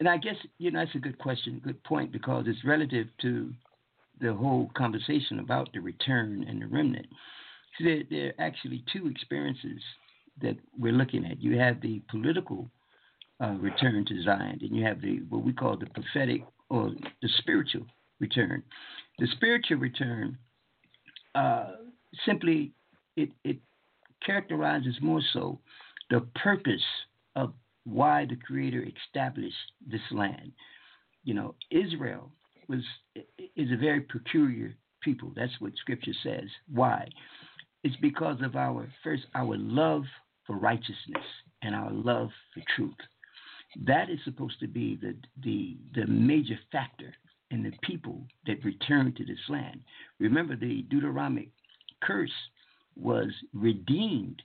and 0.00 0.08
I 0.08 0.16
guess 0.16 0.36
you 0.58 0.70
know 0.70 0.80
that's 0.80 0.94
a 0.94 0.98
good 0.98 1.18
question, 1.18 1.60
good 1.64 1.82
point, 1.84 2.12
because 2.12 2.44
it's 2.46 2.64
relative 2.64 3.08
to 3.22 3.52
the 4.20 4.32
whole 4.32 4.70
conversation 4.76 5.38
about 5.38 5.70
the 5.72 5.80
return 5.80 6.44
and 6.48 6.62
the 6.62 6.66
remnant. 6.66 7.06
So 7.78 7.84
there, 7.84 8.02
there 8.10 8.26
are 8.28 8.44
actually 8.46 8.84
two 8.92 9.06
experiences 9.08 9.80
that 10.40 10.56
we're 10.78 10.92
looking 10.92 11.24
at. 11.24 11.42
You 11.42 11.58
have 11.58 11.80
the 11.80 12.00
political 12.10 12.68
uh, 13.42 13.56
return 13.60 14.04
to 14.06 14.22
Zion, 14.22 14.58
and 14.60 14.76
you 14.76 14.84
have 14.84 15.00
the 15.00 15.20
what 15.28 15.44
we 15.44 15.52
call 15.52 15.76
the 15.76 15.86
prophetic 15.86 16.42
or 16.70 16.90
the 17.20 17.28
spiritual 17.38 17.86
return. 18.20 18.62
The 19.18 19.26
spiritual 19.36 19.78
return 19.78 20.38
uh, 21.34 21.72
simply 22.26 22.72
it, 23.16 23.30
it 23.44 23.58
characterizes 24.24 24.96
more 25.00 25.20
so 25.32 25.58
the 26.10 26.20
purpose 26.36 26.84
of 27.36 27.52
why 27.84 28.26
the 28.26 28.36
Creator 28.36 28.86
established 29.06 29.56
this 29.86 30.00
land. 30.10 30.52
You 31.24 31.34
know, 31.34 31.54
Israel 31.70 32.30
was 32.68 32.80
is 33.56 33.70
a 33.72 33.76
very 33.76 34.00
peculiar 34.00 34.74
people. 35.02 35.32
That's 35.34 35.52
what 35.58 35.72
Scripture 35.76 36.14
says. 36.22 36.48
Why? 36.72 37.08
It's 37.84 37.96
because 37.96 38.40
of 38.42 38.56
our 38.56 38.88
first 39.02 39.24
our 39.34 39.56
love 39.56 40.04
for 40.46 40.56
righteousness 40.56 41.24
and 41.62 41.74
our 41.74 41.90
love 41.90 42.30
for 42.54 42.62
truth. 42.76 42.94
That 43.86 44.10
is 44.10 44.18
supposed 44.24 44.60
to 44.60 44.68
be 44.68 44.96
the 44.96 45.16
the 45.42 45.76
the 45.94 46.06
major 46.06 46.58
factor 46.70 47.14
in 47.50 47.62
the 47.62 47.72
people 47.82 48.22
that 48.46 48.64
return 48.64 49.12
to 49.14 49.24
this 49.24 49.38
land. 49.48 49.80
Remember, 50.18 50.56
the 50.56 50.84
Deuteronomic 50.90 51.50
curse 52.02 52.30
was 52.96 53.28
redeemed 53.52 54.42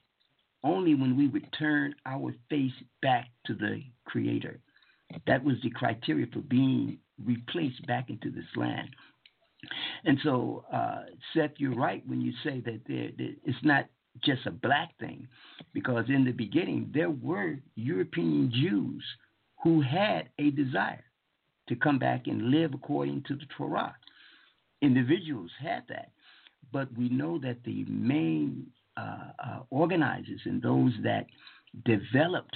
only 0.63 0.95
when 0.95 1.15
we 1.17 1.27
would 1.27 1.47
turn 1.57 1.95
our 2.05 2.33
face 2.49 2.73
back 3.01 3.29
to 3.45 3.53
the 3.53 3.81
Creator. 4.05 4.59
That 5.25 5.43
was 5.43 5.55
the 5.63 5.69
criteria 5.69 6.27
for 6.33 6.39
being 6.39 6.97
replaced 7.23 7.85
back 7.87 8.09
into 8.09 8.29
this 8.29 8.45
land. 8.55 8.89
And 10.05 10.17
so, 10.23 10.65
uh, 10.71 11.03
Seth, 11.33 11.51
you're 11.57 11.75
right 11.75 12.03
when 12.07 12.21
you 12.21 12.31
say 12.43 12.61
that 12.61 12.81
there, 12.87 13.09
that 13.17 13.35
it's 13.43 13.63
not 13.63 13.87
just 14.23 14.45
a 14.45 14.51
black 14.51 14.97
thing, 14.99 15.27
because 15.73 16.05
in 16.09 16.23
the 16.23 16.31
beginning 16.31 16.89
there 16.93 17.09
were 17.09 17.55
European 17.75 18.51
Jews 18.51 19.03
who 19.63 19.81
had 19.81 20.29
a 20.39 20.51
desire 20.51 21.03
to 21.69 21.75
come 21.75 21.99
back 21.99 22.27
and 22.27 22.49
live 22.49 22.73
according 22.73 23.23
to 23.27 23.35
the 23.35 23.45
Torah. 23.57 23.95
Individuals 24.81 25.51
had 25.61 25.83
that, 25.89 26.11
but 26.71 26.87
we 26.97 27.09
know 27.09 27.39
that 27.39 27.63
the 27.63 27.85
main 27.87 28.67
uh, 28.95 29.31
uh, 29.43 29.59
organizers 29.69 30.41
and 30.45 30.61
those 30.61 30.93
that 31.03 31.25
developed, 31.85 32.55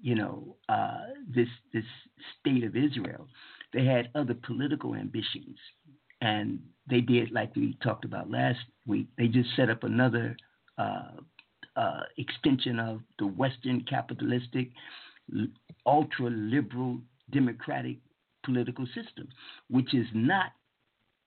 you 0.00 0.14
know, 0.14 0.56
uh, 0.68 1.00
this 1.34 1.48
this 1.72 1.84
state 2.40 2.64
of 2.64 2.76
Israel, 2.76 3.26
they 3.72 3.84
had 3.84 4.10
other 4.14 4.34
political 4.34 4.94
ambitions, 4.94 5.58
and 6.22 6.60
they 6.88 7.00
did 7.00 7.32
like 7.32 7.54
we 7.56 7.76
talked 7.82 8.04
about 8.04 8.30
last 8.30 8.60
week. 8.86 9.08
They 9.18 9.26
just 9.26 9.50
set 9.56 9.68
up 9.68 9.82
another 9.82 10.36
uh, 10.78 11.10
uh, 11.76 12.00
extension 12.16 12.78
of 12.78 13.00
the 13.18 13.26
Western 13.26 13.84
capitalistic, 13.90 14.70
ultra 15.84 16.30
liberal, 16.30 16.98
democratic 17.30 17.98
political 18.44 18.86
system, 18.86 19.28
which 19.68 19.94
is 19.94 20.06
not 20.14 20.52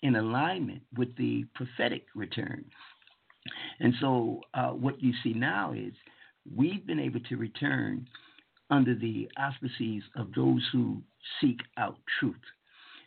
in 0.02 0.16
alignment 0.16 0.82
with 0.98 1.16
the 1.18 1.46
prophetic 1.56 2.06
return. 2.16 2.64
And 3.80 3.94
so, 4.00 4.42
uh, 4.54 4.70
what 4.70 5.02
you 5.02 5.14
see 5.24 5.34
now 5.34 5.74
is 5.74 5.94
we've 6.56 6.86
been 6.88 7.00
able 7.00 7.20
to 7.22 7.36
return 7.36 8.08
under 8.70 8.96
the 8.96 9.30
auspices 9.38 10.04
of 10.16 10.34
those 10.36 10.62
who 10.72 11.02
seek 11.42 11.60
out 11.78 11.98
truth. 12.20 12.36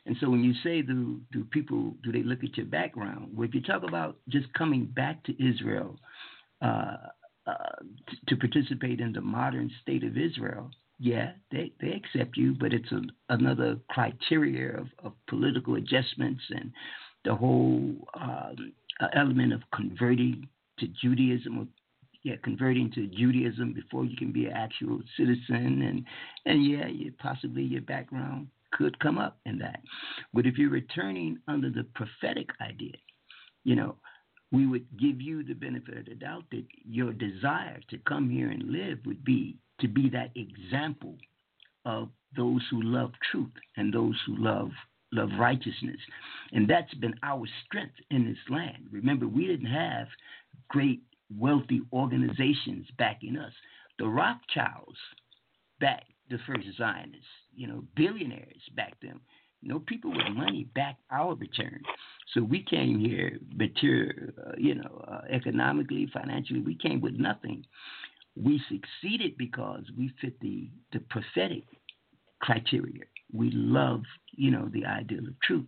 And 0.08 0.16
so, 0.20 0.30
when 0.30 0.42
you 0.42 0.54
say, 0.64 0.80
do, 0.80 1.20
do 1.32 1.44
people, 1.44 1.92
do 2.02 2.10
they 2.10 2.22
look 2.22 2.42
at 2.42 2.56
your 2.56 2.64
background? 2.64 3.28
Well, 3.34 3.46
if 3.46 3.54
you 3.54 3.60
talk 3.60 3.82
about 3.86 4.16
just 4.30 4.50
coming 4.54 4.86
back 4.86 5.22
to 5.24 5.32
Israel 5.34 5.98
uh, 6.62 6.96
uh, 7.46 7.52
t- 8.08 8.18
to 8.28 8.36
participate 8.36 9.00
in 9.00 9.12
the 9.12 9.20
modern 9.20 9.70
state 9.82 10.04
of 10.04 10.16
Israel, 10.16 10.70
yeah, 10.98 11.32
they, 11.52 11.72
they 11.82 11.92
accept 11.92 12.38
you, 12.38 12.56
but 12.58 12.72
it's 12.72 12.90
a, 12.90 13.02
another 13.28 13.76
criteria 13.90 14.78
of, 14.78 14.86
of 15.04 15.12
political 15.28 15.74
adjustments 15.74 16.42
and 16.48 16.72
the 17.26 17.34
whole 17.34 18.08
um, 18.18 18.72
uh, 19.00 19.08
element 19.14 19.52
of 19.52 19.60
converting 19.74 20.48
to 20.78 20.86
Judaism 21.02 21.58
or 21.58 21.66
yeah, 22.22 22.36
converting 22.42 22.90
to 22.92 23.06
Judaism 23.08 23.74
before 23.74 24.06
you 24.06 24.16
can 24.16 24.32
be 24.32 24.46
an 24.46 24.52
actual 24.52 25.00
citizen, 25.16 25.82
and 25.82 26.04
and 26.46 26.66
yeah, 26.66 26.86
you, 26.88 27.12
possibly 27.18 27.62
your 27.62 27.82
background 27.82 28.48
could 28.72 28.98
come 29.00 29.18
up 29.18 29.38
in 29.46 29.58
that. 29.58 29.80
But 30.32 30.46
if 30.46 30.58
you're 30.58 30.70
returning 30.70 31.38
under 31.48 31.70
the 31.70 31.84
prophetic 31.94 32.48
idea, 32.60 32.96
you 33.64 33.76
know, 33.76 33.96
we 34.50 34.66
would 34.66 34.86
give 34.98 35.20
you 35.20 35.42
the 35.42 35.54
benefit 35.54 35.98
of 35.98 36.04
the 36.06 36.14
doubt 36.14 36.44
that 36.50 36.64
your 36.84 37.12
desire 37.12 37.80
to 37.90 37.98
come 37.98 38.30
here 38.30 38.50
and 38.50 38.70
live 38.70 38.98
would 39.04 39.24
be 39.24 39.56
to 39.80 39.88
be 39.88 40.08
that 40.10 40.30
example 40.34 41.16
of 41.84 42.08
those 42.36 42.62
who 42.70 42.82
love 42.82 43.12
truth 43.30 43.52
and 43.76 43.92
those 43.92 44.16
who 44.26 44.36
love 44.36 44.70
love 45.12 45.30
righteousness. 45.38 45.96
And 46.52 46.68
that's 46.68 46.92
been 46.94 47.14
our 47.22 47.44
strength 47.64 47.94
in 48.10 48.26
this 48.26 48.38
land. 48.50 48.88
Remember, 48.90 49.26
we 49.26 49.46
didn't 49.46 49.72
have 49.72 50.06
great 50.68 51.00
wealthy 51.34 51.82
organizations 51.92 52.86
backing 52.98 53.36
us. 53.38 53.52
The 53.98 54.06
Rothschilds 54.06 54.98
backed 55.80 56.12
the 56.30 56.38
first 56.46 56.66
Zionists, 56.76 57.24
you 57.58 57.66
know, 57.66 57.82
billionaires 57.96 58.62
backed 58.76 59.02
them. 59.02 59.20
Know, 59.60 59.80
people 59.80 60.12
with 60.12 60.28
money 60.34 60.68
backed 60.76 61.02
our 61.10 61.34
return. 61.34 61.82
So 62.32 62.42
we 62.42 62.62
came 62.62 63.00
here, 63.00 63.38
material, 63.52 64.28
uh, 64.46 64.52
you 64.56 64.76
know, 64.76 65.04
uh, 65.08 65.22
economically, 65.28 66.08
financially, 66.12 66.60
we 66.60 66.76
came 66.76 67.00
with 67.00 67.14
nothing. 67.14 67.64
We 68.36 68.62
succeeded 68.68 69.36
because 69.36 69.82
we 69.98 70.12
fit 70.20 70.38
the, 70.40 70.70
the 70.92 71.00
prophetic 71.10 71.64
criteria. 72.40 73.02
We 73.32 73.50
love, 73.50 74.02
you 74.30 74.52
know, 74.52 74.70
the 74.72 74.86
ideal 74.86 75.26
of 75.26 75.40
truth. 75.40 75.66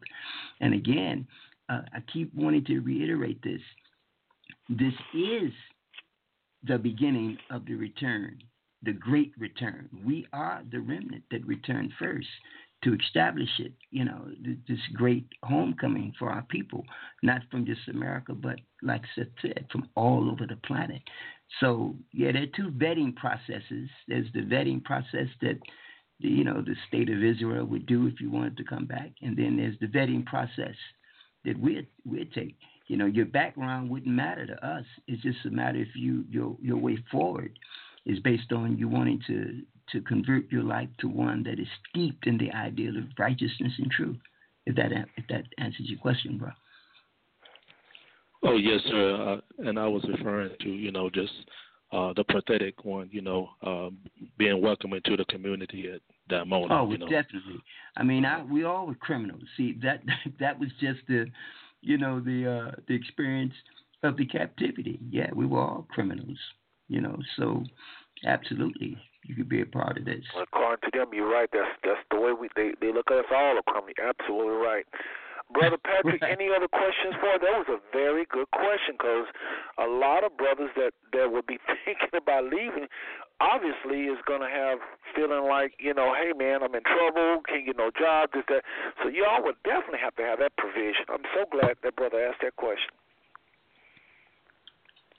And 0.61 0.73
again, 0.73 1.27
uh, 1.69 1.83
I 1.93 2.01
keep 2.13 2.33
wanting 2.33 2.65
to 2.67 2.79
reiterate 2.79 3.43
this. 3.43 3.61
This 4.69 4.95
is 5.13 5.51
the 6.63 6.79
beginning 6.79 7.39
of 7.51 7.67
the 7.67 7.75
return, 7.75 8.39
the 8.83 8.93
great 8.93 9.33
return. 9.39 9.89
We 10.05 10.27
are 10.33 10.63
the 10.71 10.81
remnant 10.81 11.25
that 11.31 11.47
returned 11.47 11.93
first 11.99 12.29
to 12.83 12.95
establish 12.95 13.49
it, 13.59 13.73
you 13.91 14.05
know, 14.05 14.27
this 14.67 14.79
great 14.95 15.27
homecoming 15.43 16.15
for 16.19 16.31
our 16.31 16.43
people, 16.43 16.85
not 17.23 17.43
from 17.51 17.67
just 17.67 17.87
America, 17.89 18.33
but 18.33 18.59
like 18.83 19.03
Seth 19.15 19.27
said, 19.43 19.67
from 19.71 19.89
all 19.97 20.31
over 20.31 20.47
the 20.47 20.57
planet. 20.67 21.03
So, 21.61 21.95
yeah, 22.13 22.33
there 22.33 22.45
are 22.45 22.57
two 22.57 22.71
vetting 22.71 23.15
processes. 23.17 23.91
There's 24.09 24.33
the 24.33 24.41
vetting 24.41 24.83
process 24.83 25.27
that 25.43 25.59
you 26.19 26.45
know 26.45 26.63
the 26.63 26.77
state 26.89 27.11
of 27.11 27.23
Israel 27.23 27.65
would 27.67 27.87
do 27.87 28.07
if 28.07 28.21
you 28.21 28.31
wanted 28.31 28.57
to 28.59 28.65
come 28.65 28.87
back, 28.87 29.11
and 29.21 29.37
then 29.37 29.57
there's 29.57 29.79
the 29.81 29.87
vetting 29.87 30.25
process 30.25 30.75
that 31.45 31.59
we 31.59 31.87
we'd 32.07 32.33
take. 32.33 32.57
You 32.87 32.97
know, 32.97 33.07
your 33.07 33.27
background 33.27 33.91
wouldn't 33.91 34.15
matter 34.15 34.47
to 34.47 34.67
us. 34.67 34.85
It's 35.07 35.23
just 35.23 35.45
a 35.45 35.51
matter 35.51 35.79
if 35.79 35.95
you 35.95 36.25
your 36.31 36.57
your 36.63 36.77
way 36.77 36.99
forward 37.11 37.59
is 38.07 38.19
based 38.21 38.53
on 38.53 38.77
you 38.77 38.89
wanting 38.89 39.21
to 39.27 39.63
to 39.93 40.01
convert 40.03 40.51
your 40.53 40.63
life 40.63 40.89
to 41.01 41.09
one 41.09 41.43
that 41.43 41.59
is 41.59 41.67
steeped 41.89 42.27
in 42.27 42.39
the 42.39 42.51
ideal 42.53 42.97
of 42.97 43.05
righteousness 43.19 43.73
and 43.79 43.91
truth. 43.91 44.19
If 44.67 44.77
that 44.77 44.93
if 45.17 45.27
that 45.29 45.45
answers 45.59 45.89
your 45.89 45.99
question, 45.99 46.39
bro. 46.39 46.51
Oh 48.43 48.57
yes, 48.57 48.81
sir. 48.89 49.41
Uh, 49.61 49.67
and 49.67 49.79
I 49.79 49.87
was 49.87 50.05
referring 50.09 50.53
to 50.61 50.69
you 50.69 50.93
know 50.93 51.11
just 51.11 51.33
uh, 51.93 52.13
the 52.15 52.25
pathetic 52.25 52.85
one, 52.85 53.09
you 53.11 53.21
know, 53.21 53.51
uh, 53.67 53.91
being 54.39 54.63
welcome 54.63 54.93
into 54.93 55.17
the 55.17 55.25
community 55.25 55.91
at 55.93 56.01
that 56.29 56.47
moment. 56.47 56.73
Oh, 56.73 56.91
you 56.91 56.99
know. 56.99 57.09
definitely. 57.09 57.61
I 57.97 58.05
mean, 58.05 58.25
I, 58.25 58.43
we 58.45 58.65
all 58.65 58.87
were 58.87 58.95
criminals. 58.95 59.43
See, 59.57 59.77
that 59.83 60.03
that 60.41 60.59
was 60.59 60.69
just 60.81 61.01
the, 61.09 61.27
you 61.81 61.99
know, 61.99 62.21
the 62.21 62.71
uh, 62.71 62.81
the 62.87 62.95
experience 62.95 63.55
of 64.03 64.17
the 64.17 64.27
captivity. 64.27 65.01
Yeah, 65.11 65.31
we 65.35 65.47
were 65.47 65.61
all 65.61 65.87
criminals. 65.91 66.39
You 66.91 67.01
know, 67.01 67.17
so 67.39 67.63
absolutely, 68.27 68.99
you 69.23 69.37
could 69.37 69.49
be 69.49 69.63
a 69.63 69.67
part 69.67 69.97
of 69.97 70.05
this. 70.05 70.25
According 70.35 70.91
to 70.91 70.99
them, 70.99 71.15
you're 71.15 71.31
right. 71.31 71.49
That's 71.53 71.71
that's 71.87 72.03
the 72.11 72.19
way 72.19 72.33
we 72.35 72.49
they 72.57 72.73
they 72.83 72.93
look 72.93 73.07
at 73.15 73.19
us 73.23 73.31
all 73.31 73.55
a 73.59 73.63
criminal. 73.63 73.95
Absolutely 74.03 74.59
right. 74.59 74.85
Brother 75.55 75.79
Patrick, 75.87 76.23
Right. 76.23 76.35
any 76.35 76.51
other 76.51 76.67
questions 76.67 77.15
for? 77.23 77.39
That 77.39 77.55
was 77.63 77.71
a 77.71 77.79
very 77.95 78.27
good 78.27 78.51
question 78.51 78.99
because 78.99 79.27
a 79.79 79.87
lot 79.87 80.23
of 80.27 80.35
brothers 80.37 80.71
that 80.75 80.93
that 81.15 81.31
would 81.31 81.47
be 81.47 81.59
thinking 81.87 82.11
about 82.19 82.51
leaving, 82.51 82.91
obviously, 83.39 84.11
is 84.11 84.19
going 84.27 84.43
to 84.43 84.51
have 84.51 84.79
feeling 85.15 85.47
like 85.47 85.75
you 85.79 85.95
know, 85.95 86.11
hey 86.15 86.35
man, 86.35 86.63
I'm 86.67 86.75
in 86.75 86.83
trouble, 86.83 87.43
can't 87.47 87.67
get 87.67 87.79
no 87.79 87.91
job, 87.95 88.31
this 88.35 88.43
that. 88.51 88.67
So 89.03 89.07
y'all 89.09 89.43
would 89.47 89.63
definitely 89.63 90.03
have 90.03 90.19
to 90.19 90.27
have 90.27 90.43
that 90.43 90.59
provision. 90.59 91.07
I'm 91.07 91.27
so 91.39 91.47
glad 91.51 91.79
that 91.87 91.95
brother 91.95 92.19
asked 92.19 92.43
that 92.43 92.59
question. 92.59 92.91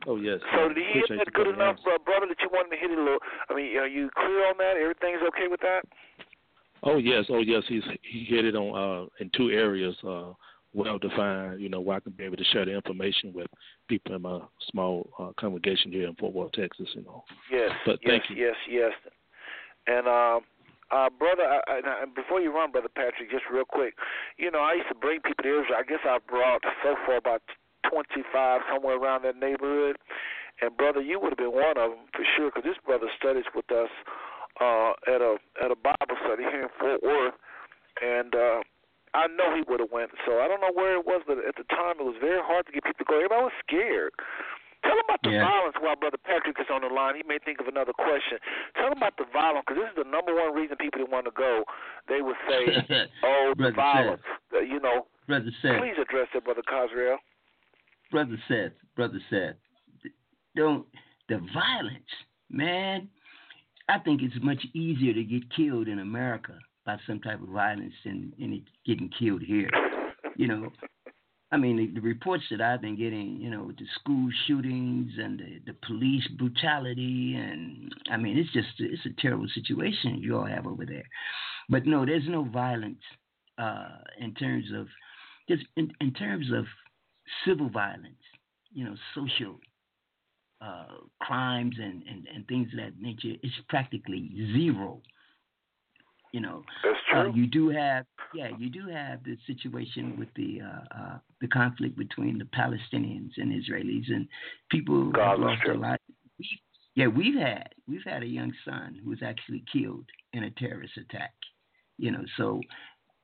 Oh 0.07 0.17
yes. 0.17 0.39
So 0.53 0.65
uh, 0.65 0.67
did 0.69 0.77
he 0.77 0.83
hit 0.83 1.03
appreciate 1.05 1.25
that 1.25 1.33
good 1.33 1.47
enough, 1.47 1.77
bro- 1.83 1.99
brother, 2.03 2.25
that 2.27 2.37
you 2.41 2.49
wanted 2.51 2.75
to 2.75 2.81
hit 2.81 2.91
it 2.91 2.97
a 2.97 3.01
little? 3.01 3.19
I 3.49 3.53
mean, 3.53 3.77
are 3.77 3.87
you 3.87 4.09
clear 4.15 4.47
on 4.47 4.57
that? 4.57 4.77
Everything's 4.77 5.21
okay 5.29 5.47
with 5.49 5.61
that? 5.61 5.81
Oh 6.83 6.97
yes, 6.97 7.25
oh 7.29 7.39
yes. 7.39 7.63
He's 7.67 7.83
he 8.01 8.25
hit 8.25 8.45
it 8.45 8.55
on 8.55 8.73
uh, 8.73 9.07
in 9.19 9.29
two 9.35 9.49
areas, 9.49 9.95
uh, 10.07 10.33
well 10.73 10.97
defined. 10.97 11.61
You 11.61 11.69
know, 11.69 11.81
where 11.81 11.97
I 11.97 11.99
can 11.99 12.13
be 12.13 12.23
able 12.23 12.37
to 12.37 12.43
share 12.45 12.65
the 12.65 12.73
information 12.73 13.33
with 13.33 13.47
people 13.87 14.15
in 14.15 14.21
my 14.23 14.39
small 14.71 15.09
uh, 15.19 15.31
congregation 15.39 15.91
here 15.91 16.07
in 16.07 16.15
Fort 16.15 16.33
Worth, 16.33 16.53
Texas. 16.53 16.87
You 16.95 17.03
know. 17.03 17.23
Yes. 17.51 17.69
But 17.85 17.99
yes, 18.01 18.09
thank 18.09 18.23
you. 18.29 18.43
yes, 18.43 18.55
yes. 18.67 18.91
And 19.85 20.07
um, 20.07 20.41
uh, 20.91 21.09
brother, 21.09 21.43
I, 21.43 21.61
I, 21.67 22.03
and 22.03 22.15
before 22.15 22.41
you 22.41 22.53
run, 22.53 22.71
brother 22.71 22.89
Patrick, 22.93 23.29
just 23.29 23.43
real 23.51 23.65
quick, 23.65 23.95
you 24.37 24.51
know, 24.51 24.59
I 24.59 24.73
used 24.73 24.89
to 24.89 24.95
bring 24.95 25.21
people 25.21 25.43
to 25.43 25.61
Israel. 25.61 25.77
I 25.77 25.83
guess 25.83 26.03
I 26.03 26.17
brought 26.27 26.61
so 26.83 26.95
far 27.05 27.17
about 27.17 27.41
twenty-five, 27.89 28.61
somewhere 28.71 28.97
around 28.97 29.23
that 29.23 29.37
neighborhood. 29.37 29.97
And 30.61 30.75
brother, 30.77 31.01
you 31.01 31.19
would 31.19 31.31
have 31.33 31.41
been 31.41 31.53
one 31.53 31.73
of 31.77 31.91
them 31.91 32.05
for 32.13 32.25
sure, 32.37 32.51
because 32.53 32.63
this 32.63 32.77
brother 32.85 33.07
studies 33.17 33.45
with 33.55 33.65
us 33.71 33.89
uh, 34.59 34.93
at 35.07 35.21
a 35.21 35.37
at 35.63 35.71
a 35.71 35.75
Bible 35.79 36.17
study 36.25 36.43
here 36.43 36.63
in 36.69 36.71
Fort 36.79 37.01
Worth, 37.01 37.33
and 38.01 38.35
uh, 38.35 38.59
I 39.13 39.27
know 39.27 39.55
he 39.55 39.63
would 39.67 39.79
have 39.79 39.91
went. 39.91 40.11
So 40.25 40.39
I 40.39 40.47
don't 40.47 40.61
know 40.61 40.71
where 40.73 40.95
it 40.99 41.05
was, 41.05 41.23
but 41.25 41.39
at 41.41 41.55
the 41.57 41.65
time 41.73 41.97
it 41.99 42.05
was 42.05 42.15
very 42.21 42.39
hard 42.43 42.65
to 42.67 42.71
get 42.71 42.83
people 42.83 43.05
to 43.05 43.09
go. 43.09 43.15
Everybody 43.17 43.43
was 43.49 43.57
scared. 43.65 44.13
Tell 44.85 44.97
him 44.97 45.05
about 45.05 45.21
the 45.21 45.29
Yeah. 45.29 45.45
violence 45.45 45.77
while 45.79 45.95
Brother 45.95 46.17
Patrick 46.17 46.57
is 46.59 46.65
on 46.73 46.81
the 46.81 46.89
line. 46.89 47.13
He 47.15 47.21
may 47.27 47.37
think 47.37 47.61
of 47.61 47.67
another 47.69 47.93
question. 47.93 48.41
Tell 48.73 48.87
him 48.89 48.97
about 48.97 49.13
the 49.17 49.25
violence 49.29 49.61
because 49.67 49.81
this 49.81 49.89
is 49.93 49.97
the 50.01 50.09
number 50.09 50.33
one 50.33 50.53
reason 50.57 50.73
people 50.77 51.05
didn't 51.05 51.13
want 51.13 51.25
to 51.29 51.35
go. 51.37 51.65
They 52.09 52.21
would 52.21 52.37
say, 52.49 52.65
"Oh, 53.23 53.53
the 53.57 53.71
violence." 53.73 54.25
Uh, 54.53 54.61
you 54.65 54.79
know, 54.79 55.05
Brother 55.27 55.53
Seth, 55.61 55.77
please 55.77 55.97
address 56.01 56.29
that, 56.33 56.45
Brother 56.45 56.63
Khazriel. 56.65 57.17
Brother 58.11 58.37
Seth, 58.47 58.73
Brother 58.95 59.19
Seth, 59.29 59.55
don't 60.55 60.85
the 61.29 61.39
violence, 61.53 62.03
man. 62.49 63.07
I 63.89 63.99
think 63.99 64.21
it's 64.21 64.35
much 64.43 64.63
easier 64.73 65.13
to 65.13 65.23
get 65.23 65.43
killed 65.55 65.87
in 65.87 65.99
America 65.99 66.57
by 66.85 66.97
some 67.07 67.19
type 67.19 67.41
of 67.41 67.49
violence 67.49 67.93
than 68.03 68.33
than 68.37 68.63
getting 68.85 69.09
killed 69.17 69.41
here. 69.41 69.69
You 70.35 70.47
know, 70.47 70.71
I 71.51 71.57
mean, 71.57 71.77
the, 71.77 71.87
the 71.87 72.01
reports 72.01 72.43
that 72.51 72.61
I've 72.61 72.81
been 72.81 72.97
getting, 72.97 73.37
you 73.39 73.49
know, 73.49 73.71
the 73.77 73.85
school 73.99 74.29
shootings 74.47 75.11
and 75.17 75.39
the, 75.39 75.71
the 75.71 75.77
police 75.85 76.25
brutality, 76.37 77.35
and 77.35 77.93
I 78.09 78.17
mean, 78.17 78.37
it's 78.37 78.51
just 78.53 78.69
it's 78.79 79.05
a 79.05 79.21
terrible 79.21 79.47
situation 79.53 80.19
you 80.21 80.37
all 80.37 80.45
have 80.45 80.65
over 80.65 80.85
there. 80.85 81.03
But 81.69 81.85
no, 81.85 82.05
there's 82.05 82.27
no 82.27 82.43
violence 82.45 83.01
uh, 83.57 83.97
in 84.19 84.33
terms 84.33 84.65
of 84.73 84.87
just 85.49 85.63
in, 85.75 85.91
in 85.99 86.13
terms 86.13 86.47
of 86.53 86.65
civil 87.45 87.69
violence, 87.69 88.23
you 88.71 88.85
know, 88.85 88.95
social 89.15 89.59
uh, 90.61 90.85
crimes 91.19 91.75
and, 91.79 92.03
and, 92.07 92.27
and 92.33 92.47
things 92.47 92.67
of 92.73 92.79
that 92.79 93.01
nature. 93.01 93.35
It's 93.41 93.53
practically 93.69 94.31
zero. 94.53 95.01
You 96.33 96.39
know, 96.39 96.63
That's 96.83 96.97
uh, 97.13 97.23
true. 97.23 97.33
you 97.35 97.47
do 97.47 97.69
have, 97.69 98.05
yeah, 98.33 98.49
you 98.57 98.69
do 98.69 98.87
have 98.87 99.23
the 99.23 99.37
situation 99.47 100.15
with 100.17 100.29
the 100.35 100.61
uh, 100.61 100.97
uh, 100.97 101.17
the 101.41 101.47
conflict 101.47 101.97
between 101.97 102.37
the 102.37 102.45
Palestinians 102.45 103.31
and 103.35 103.51
Israelis, 103.51 104.07
and 104.07 104.27
people 104.69 105.11
have 105.17 105.39
lost 105.39 105.61
their 105.65 105.75
lives. 105.75 106.01
Yeah, 106.95 107.07
we've 107.07 107.37
had 107.37 107.67
we've 107.85 108.03
had 108.05 108.23
a 108.23 108.27
young 108.27 108.53
son 108.63 108.97
who 109.03 109.09
was 109.09 109.19
actually 109.21 109.65
killed 109.71 110.05
in 110.31 110.43
a 110.43 110.51
terrorist 110.51 110.93
attack. 110.97 111.33
You 111.97 112.11
know, 112.11 112.23
so 112.37 112.61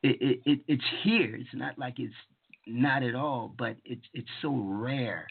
it, 0.04 0.42
it 0.46 0.60
it's 0.68 0.84
here. 1.04 1.36
It's 1.36 1.54
not 1.54 1.78
like 1.80 2.00
it's 2.00 2.14
not 2.68 3.04
at 3.04 3.16
all, 3.16 3.54
but 3.58 3.76
it's 3.86 4.06
it's 4.14 4.30
so 4.42 4.54
rare. 4.66 5.28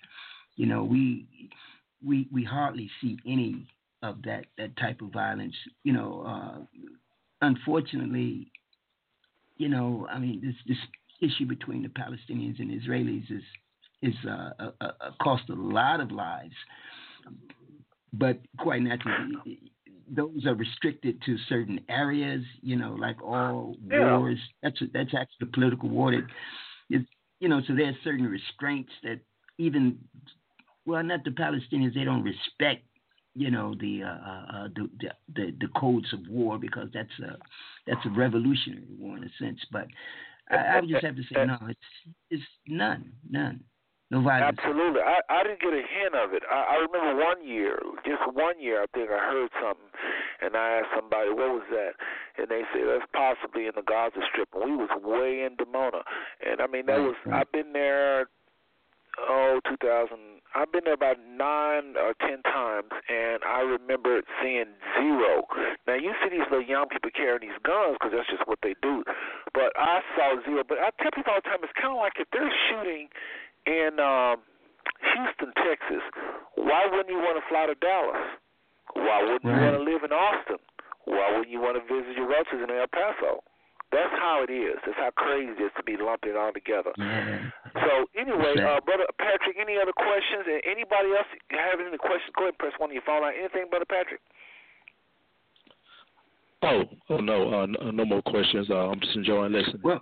You 0.57 0.67
know, 0.67 0.85
we 0.85 1.27
we 2.05 2.29
we 2.33 2.45
hardly 2.45 2.91
see 3.01 3.19
any 3.27 3.67
of 4.03 4.23
that 4.23 4.47
that 4.59 4.77
type 4.77 5.01
of 5.01 5.11
violence. 5.13 5.55
You 5.85 5.93
know, 5.93 6.25
uh, 6.27 6.83
unfortunately, 7.43 8.51
you 9.59 9.69
know, 9.69 10.07
I 10.11 10.19
mean, 10.19 10.41
this 10.43 10.55
this 10.67 11.31
issue 11.31 11.47
between 11.47 11.83
the 11.83 11.89
Palestinians 11.89 12.59
and 12.61 12.71
Israelis 12.71 13.31
is 13.31 13.43
is 14.03 14.15
uh, 14.27 14.51
a, 14.59 14.73
a, 14.81 14.87
a 14.87 15.15
cost 15.23 15.45
a 15.49 15.55
lot 15.55 16.01
of 16.01 16.11
lives, 16.11 16.55
but 18.13 18.39
quite 18.59 18.83
naturally. 18.83 19.61
Those 20.09 20.47
are 20.47 20.55
restricted 20.55 21.21
to 21.27 21.37
certain 21.49 21.81
areas, 21.89 22.45
you 22.63 22.77
know, 22.77 22.93
like 22.95 23.21
all 23.23 23.77
Yeah. 23.91 24.17
wars. 24.19 24.39
That's 24.63 24.81
that's 24.93 25.15
actually 25.15 25.49
a 25.49 25.53
political 25.53 25.89
war. 25.89 26.13
That 26.13 26.25
you 27.41 27.49
know, 27.49 27.61
so 27.67 27.75
there's 27.75 27.95
certain 28.03 28.27
restraints 28.27 28.93
that 29.03 29.21
even, 29.59 29.99
well, 30.85 31.03
not 31.03 31.25
the 31.25 31.31
Palestinians, 31.31 31.95
they 31.95 32.05
don't 32.05 32.23
respect, 32.23 32.85
you 33.35 33.51
know, 33.51 33.75
the 33.79 34.03
uh, 34.03 34.57
uh, 34.57 34.69
the, 34.75 34.89
the 35.01 35.09
the 35.35 35.57
the 35.61 35.69
codes 35.79 36.13
of 36.13 36.21
war 36.29 36.59
because 36.59 36.89
that's 36.95 37.19
a 37.23 37.37
that's 37.87 38.05
a 38.07 38.11
revolutionary 38.11 38.87
war 38.99 39.17
in 39.17 39.25
a 39.25 39.31
sense. 39.39 39.61
But 39.71 39.87
I, 40.51 40.57
I 40.57 40.81
would 40.81 40.89
just 40.89 41.05
have 41.05 41.17
to 41.17 41.23
say 41.23 41.45
no, 41.45 41.59
it's 41.69 41.81
it's 42.31 42.43
none, 42.67 43.13
none, 43.29 43.61
no. 44.11 44.29
Absolutely. 44.31 45.03
I, 45.03 45.19
I 45.29 45.43
didn't 45.43 45.61
get 45.61 45.73
a 45.73 45.83
hint 45.83 46.15
of 46.15 46.33
it. 46.33 46.43
I, 46.51 46.77
I 46.79 46.87
remember 46.87 47.25
one 47.25 47.47
year, 47.47 47.79
just 48.05 48.23
one 48.33 48.61
year, 48.61 48.83
I 48.83 48.87
think 48.95 49.11
I 49.11 49.19
heard 49.19 49.51
something, 49.61 49.91
and 50.41 50.57
I 50.57 50.79
asked 50.79 50.95
somebody, 50.95 51.31
what 51.31 51.51
was 51.51 51.67
that? 51.71 51.93
And 52.39 52.49
they 52.49 52.63
said, 52.73 52.85
that's 52.87 53.09
possibly 53.13 53.67
in 53.67 53.73
the 53.77 53.83
Gaza 53.83 54.21
Strip. 54.31 54.49
And 54.55 54.65
we 54.65 54.77
was 54.77 54.91
way 55.03 55.45
in 55.45 55.57
Dimona. 55.57 56.03
And, 56.45 56.61
I 56.61 56.67
mean, 56.67 56.87
that 56.87 56.99
was. 57.01 57.17
I've 57.33 57.51
been 57.53 57.73
there, 57.73 58.29
oh, 59.19 59.61
2000, 59.69 60.37
I've 60.55 60.73
been 60.73 60.85
there 60.85 60.97
about 60.97 61.17
nine 61.21 62.01
or 62.01 62.17
ten 62.17 62.41
times, 62.49 62.89
and 63.13 63.45
I 63.45 63.61
remember 63.61 64.23
seeing 64.41 64.73
zero. 64.97 65.45
Now, 65.87 66.01
you 66.01 66.17
see 66.25 66.31
these 66.33 66.49
little 66.49 66.65
young 66.65 66.89
people 66.89 67.11
carrying 67.13 67.45
these 67.45 67.61
guns 67.61 68.01
because 68.01 68.17
that's 68.17 68.29
just 68.33 68.49
what 68.49 68.59
they 68.63 68.75
do. 68.81 69.05
But 69.53 69.77
I 69.77 70.01
saw 70.17 70.41
zero. 70.49 70.65
But 70.65 70.79
I 70.81 70.89
tell 70.97 71.13
people 71.13 71.33
all 71.37 71.41
the 71.45 71.49
time, 71.49 71.61
it's 71.61 71.77
kind 71.77 71.93
of 71.93 72.01
like 72.01 72.17
if 72.17 72.29
they're 72.33 72.49
shooting 72.73 73.13
in 73.69 74.01
um, 74.01 74.41
Houston, 75.13 75.53
Texas, 75.61 76.01
why 76.57 76.89
wouldn't 76.89 77.13
you 77.13 77.21
want 77.21 77.37
to 77.37 77.45
fly 77.53 77.69
to 77.69 77.77
Dallas? 77.77 78.41
Why 78.97 79.21
wouldn't 79.29 79.45
you 79.45 79.61
want 79.61 79.77
to 79.77 79.85
live 79.85 80.05
in 80.09 80.13
Austin? 80.13 80.57
Why 81.07 81.31
wouldn't 81.33 81.51
you 81.51 81.61
want 81.63 81.79
to 81.79 81.85
visit 81.87 82.15
your 82.19 82.29
relatives 82.29 82.63
in 82.63 82.71
El 82.71 82.87
Paso? 82.91 83.43
That's 83.95 84.11
how 84.19 84.43
it 84.43 84.51
is. 84.51 84.75
That's 84.85 84.99
how 84.99 85.15
crazy 85.15 85.55
it 85.55 85.63
is 85.63 85.71
to 85.79 85.83
be 85.87 85.95
lumped 85.97 86.27
it 86.27 86.35
all 86.37 86.51
together. 86.53 86.91
Yeah. 86.99 87.39
So 87.79 88.11
anyway, 88.19 88.59
uh, 88.59 88.83
brother 88.83 89.07
Patrick, 89.23 89.55
any 89.55 89.79
other 89.79 89.95
questions? 89.95 90.43
And 90.51 90.59
anybody 90.67 91.15
else 91.15 91.31
have 91.55 91.79
any 91.79 91.95
questions? 91.97 92.35
Go 92.35 92.51
ahead 92.51 92.55
and 92.55 92.59
press 92.59 92.75
one 92.79 92.91
on 92.91 92.95
your 92.99 93.07
phone 93.07 93.23
line. 93.23 93.39
Anything, 93.39 93.71
brother 93.71 93.87
Patrick? 93.87 94.21
Oh, 96.63 96.83
oh 97.11 97.19
no, 97.19 97.63
uh, 97.63 97.67
no, 97.67 97.91
no 97.91 98.05
more 98.05 98.23
questions. 98.23 98.69
Uh, 98.71 98.91
I'm 98.91 98.99
just 99.01 99.15
enjoying 99.15 99.53
listening. 99.53 99.81
Well, 99.85 100.01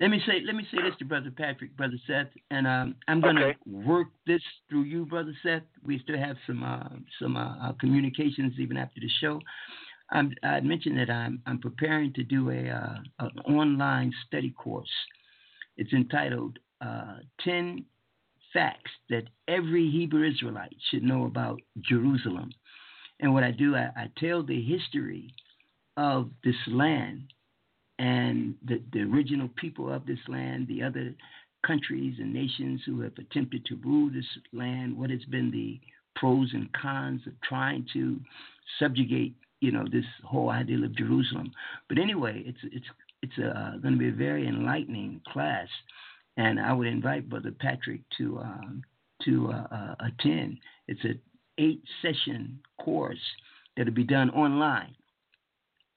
let 0.00 0.10
me 0.10 0.20
say 0.26 0.42
let 0.44 0.56
me 0.56 0.66
say 0.72 0.82
this 0.82 0.96
to 0.98 1.04
brother 1.04 1.30
Patrick, 1.30 1.76
brother 1.76 1.98
Seth, 2.06 2.26
and 2.50 2.66
um, 2.66 2.96
I'm 3.06 3.20
gonna 3.20 3.46
Okay. 3.46 3.58
work 3.66 4.08
this 4.26 4.42
through 4.68 4.82
you, 4.84 5.06
brother 5.06 5.32
Seth. 5.44 5.62
We 5.84 6.00
still 6.00 6.18
have 6.18 6.36
some 6.46 6.64
uh, 6.64 6.88
some 7.20 7.36
uh, 7.36 7.68
uh, 7.68 7.72
communications 7.78 8.54
even 8.58 8.76
after 8.76 9.00
the 9.00 9.08
show. 9.20 9.40
I'm, 10.14 10.32
I 10.42 10.60
mentioned 10.60 10.98
that 10.98 11.10
I'm 11.10 11.42
I'm 11.46 11.58
preparing 11.58 12.12
to 12.14 12.22
do 12.22 12.50
a 12.50 12.68
uh, 12.68 12.98
an 13.18 13.38
online 13.46 14.12
study 14.26 14.50
course. 14.50 14.88
It's 15.76 15.92
entitled 15.92 16.58
uh, 16.80 17.16
10 17.40 17.84
Facts 18.52 18.90
That 19.10 19.24
Every 19.48 19.90
Hebrew 19.90 20.28
Israelite 20.28 20.76
Should 20.90 21.02
Know 21.02 21.24
About 21.24 21.60
Jerusalem. 21.80 22.50
And 23.20 23.34
what 23.34 23.42
I 23.42 23.50
do, 23.50 23.74
I, 23.74 23.90
I 23.96 24.10
tell 24.18 24.42
the 24.42 24.62
history 24.62 25.34
of 25.96 26.30
this 26.44 26.56
land 26.68 27.32
and 27.98 28.54
the, 28.64 28.82
the 28.92 29.00
original 29.00 29.48
people 29.56 29.92
of 29.92 30.06
this 30.06 30.18
land, 30.28 30.68
the 30.68 30.82
other 30.82 31.14
countries 31.66 32.16
and 32.18 32.32
nations 32.32 32.80
who 32.84 33.00
have 33.00 33.12
attempted 33.18 33.64
to 33.66 33.76
rule 33.84 34.10
this 34.12 34.26
land, 34.52 34.96
what 34.96 35.10
has 35.10 35.24
been 35.24 35.50
the 35.50 35.80
pros 36.16 36.50
and 36.52 36.72
cons 36.72 37.22
of 37.26 37.32
trying 37.42 37.86
to 37.92 38.20
subjugate, 38.78 39.34
you 39.64 39.72
know, 39.72 39.84
this 39.90 40.04
whole 40.24 40.50
ideal 40.50 40.84
of 40.84 40.94
Jerusalem. 40.94 41.50
But 41.88 41.98
anyway, 41.98 42.42
it's 42.46 42.58
it's 42.64 42.86
it's 43.22 43.38
uh, 43.38 43.78
going 43.82 43.94
to 43.94 43.98
be 43.98 44.08
a 44.08 44.12
very 44.12 44.46
enlightening 44.46 45.22
class, 45.32 45.68
and 46.36 46.60
I 46.60 46.72
would 46.72 46.86
invite 46.86 47.30
Brother 47.30 47.52
Patrick 47.58 48.02
to 48.18 48.38
um, 48.40 48.82
to 49.24 49.50
uh, 49.50 49.66
uh, 49.74 49.94
attend. 50.00 50.58
It's 50.86 51.02
an 51.04 51.18
eight 51.58 51.82
session 52.02 52.60
course 52.78 53.16
that'll 53.76 53.94
be 53.94 54.04
done 54.04 54.28
online, 54.30 54.94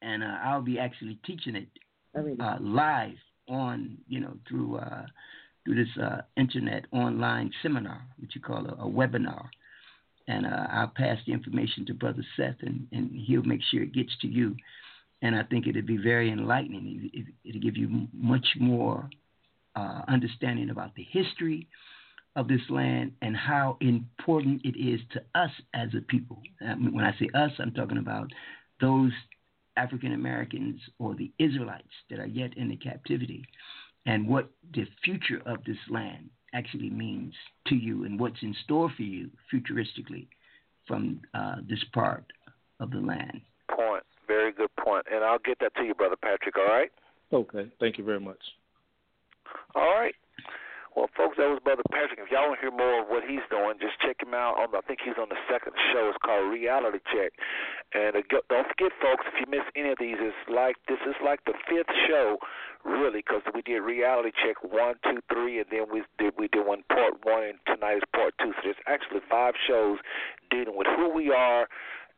and 0.02 0.24
uh, 0.24 0.38
I'll 0.44 0.62
be 0.62 0.80
actually 0.80 1.20
teaching 1.26 1.56
it 1.58 1.68
uh, 2.16 2.58
live 2.62 3.18
on 3.50 3.98
you 4.08 4.22
know 4.22 4.38
through 4.48 4.78
uh, 4.78 5.06
through 5.66 5.76
this 5.76 6.02
uh, 6.02 6.22
internet 6.38 6.86
online 6.94 7.52
seminar, 7.62 8.02
which 8.20 8.32
you 8.34 8.42
call 8.42 8.66
a, 8.66 8.86
a 8.86 8.90
webinar. 8.90 9.48
And 10.28 10.46
uh, 10.46 10.68
I'll 10.72 10.92
pass 10.96 11.18
the 11.26 11.34
information 11.34 11.86
to 11.86 11.94
Brother 11.94 12.26
Seth, 12.36 12.58
and, 12.62 12.88
and 12.92 13.12
he'll 13.12 13.44
make 13.44 13.62
sure 13.72 13.82
it 13.84 13.94
gets 13.94 14.12
to 14.22 14.28
you. 14.28 14.56
And 15.22 15.36
I 15.36 15.44
think 15.44 15.68
it'll 15.68 15.82
be 15.82 15.98
very 15.98 16.32
enlightening. 16.32 17.10
It, 17.14 17.54
will 17.54 17.62
give 17.62 17.78
you 17.78 18.08
much 18.14 18.46
more 18.60 19.10
uh, 19.76 20.02
understanding 20.08 20.70
about 20.70 20.96
the 20.96 21.06
history 21.10 21.68
of 22.36 22.48
this 22.48 22.62
land 22.70 23.14
and 23.22 23.36
how 23.36 23.78
important 23.82 24.62
it 24.64 24.78
is 24.78 25.00
to 25.14 25.22
us 25.34 25.50
as 25.74 25.90
a 25.98 26.02
people. 26.02 26.40
I 26.62 26.76
mean, 26.76 26.94
when 26.94 27.06
I 27.06 27.18
say 27.18 27.30
us, 27.34 27.52
I'm 27.58 27.74
talking 27.74 27.98
about 27.98 28.32
those 28.80 29.12
African 29.76 30.14
Americans 30.14 30.80
or 31.00 31.16
the 31.16 31.32
Israelites 31.40 31.88
that 32.10 32.20
are 32.20 32.28
yet 32.28 32.56
in 32.58 32.70
the 32.70 32.76
captivity 32.76 33.46
and 34.06 34.28
what 34.28 34.50
the 34.74 34.86
future 35.04 35.42
of 35.46 35.64
this 35.66 35.78
land 35.90 36.30
actually 36.58 36.90
means 36.90 37.34
to 37.68 37.76
you 37.76 38.06
and 38.06 38.20
what's 38.20 38.42
in 38.42 38.56
store 38.64 38.90
for 38.96 39.04
you 39.04 39.30
futuristically 39.54 40.28
from 40.88 41.22
uh, 41.34 41.58
this 41.70 41.84
part 41.94 42.26
of 42.80 42.92
the 42.92 42.98
land. 42.98 43.42
Point. 43.70 44.04
Very 44.28 44.52
good 44.52 44.70
point. 44.84 45.06
And 45.12 45.24
I'll 45.24 45.40
get 45.40 45.60
that 45.60 45.76
to 45.76 45.84
you, 45.84 45.94
Brother 45.94 46.16
Patrick, 46.22 46.58
all 46.58 46.66
right? 46.66 46.92
Okay. 47.32 47.70
Thank 47.80 47.98
you 47.98 48.04
very 48.04 48.20
much. 48.20 48.40
All 49.76 49.94
right. 50.00 50.16
Well, 50.98 51.14
folks, 51.14 51.38
that 51.38 51.46
was 51.46 51.62
Brother 51.62 51.86
Patrick. 51.94 52.18
If 52.18 52.34
y'all 52.34 52.50
want 52.50 52.58
to 52.58 52.66
hear 52.66 52.74
more 52.74 53.06
of 53.06 53.08
what 53.08 53.22
he's 53.22 53.46
doing, 53.54 53.78
just 53.78 54.02
check 54.02 54.18
him 54.18 54.34
out. 54.34 54.58
On 54.58 54.74
the, 54.74 54.82
I 54.82 54.84
think 54.90 54.98
he's 55.06 55.14
on 55.22 55.30
the 55.30 55.38
second 55.46 55.78
show. 55.94 56.10
It's 56.10 56.18
called 56.26 56.50
Reality 56.50 56.98
Check. 57.14 57.38
And 57.94 58.18
uh, 58.18 58.26
don't 58.50 58.66
forget, 58.66 58.90
folks, 58.98 59.30
if 59.30 59.38
you 59.38 59.46
miss 59.46 59.62
any 59.78 59.94
of 59.94 60.02
these, 60.02 60.18
it's 60.18 60.34
like 60.50 60.74
this 60.90 60.98
is 61.06 61.14
like 61.22 61.46
the 61.46 61.54
fifth 61.70 61.94
show, 62.10 62.42
really, 62.88 63.20
because 63.20 63.42
we 63.54 63.62
did 63.62 63.80
Reality 63.80 64.32
Check 64.32 64.64
one, 64.64 64.96
two, 65.04 65.20
three, 65.32 65.60
and 65.60 65.68
then 65.72 65.86
we 65.92 66.04
did 66.18 66.34
we 66.38 66.48
did 66.48 66.66
one 66.66 66.84
part 66.90 67.14
one, 67.24 67.44
and 67.44 67.60
tonight 67.68 67.98
is 67.98 68.04
part 68.14 68.34
two. 68.40 68.52
So 68.58 68.62
there's 68.64 68.84
actually 68.88 69.22
five 69.30 69.54
shows 69.68 70.00
dealing 70.50 70.76
with 70.76 70.88
who 70.96 71.10
we 71.14 71.30
are 71.32 71.68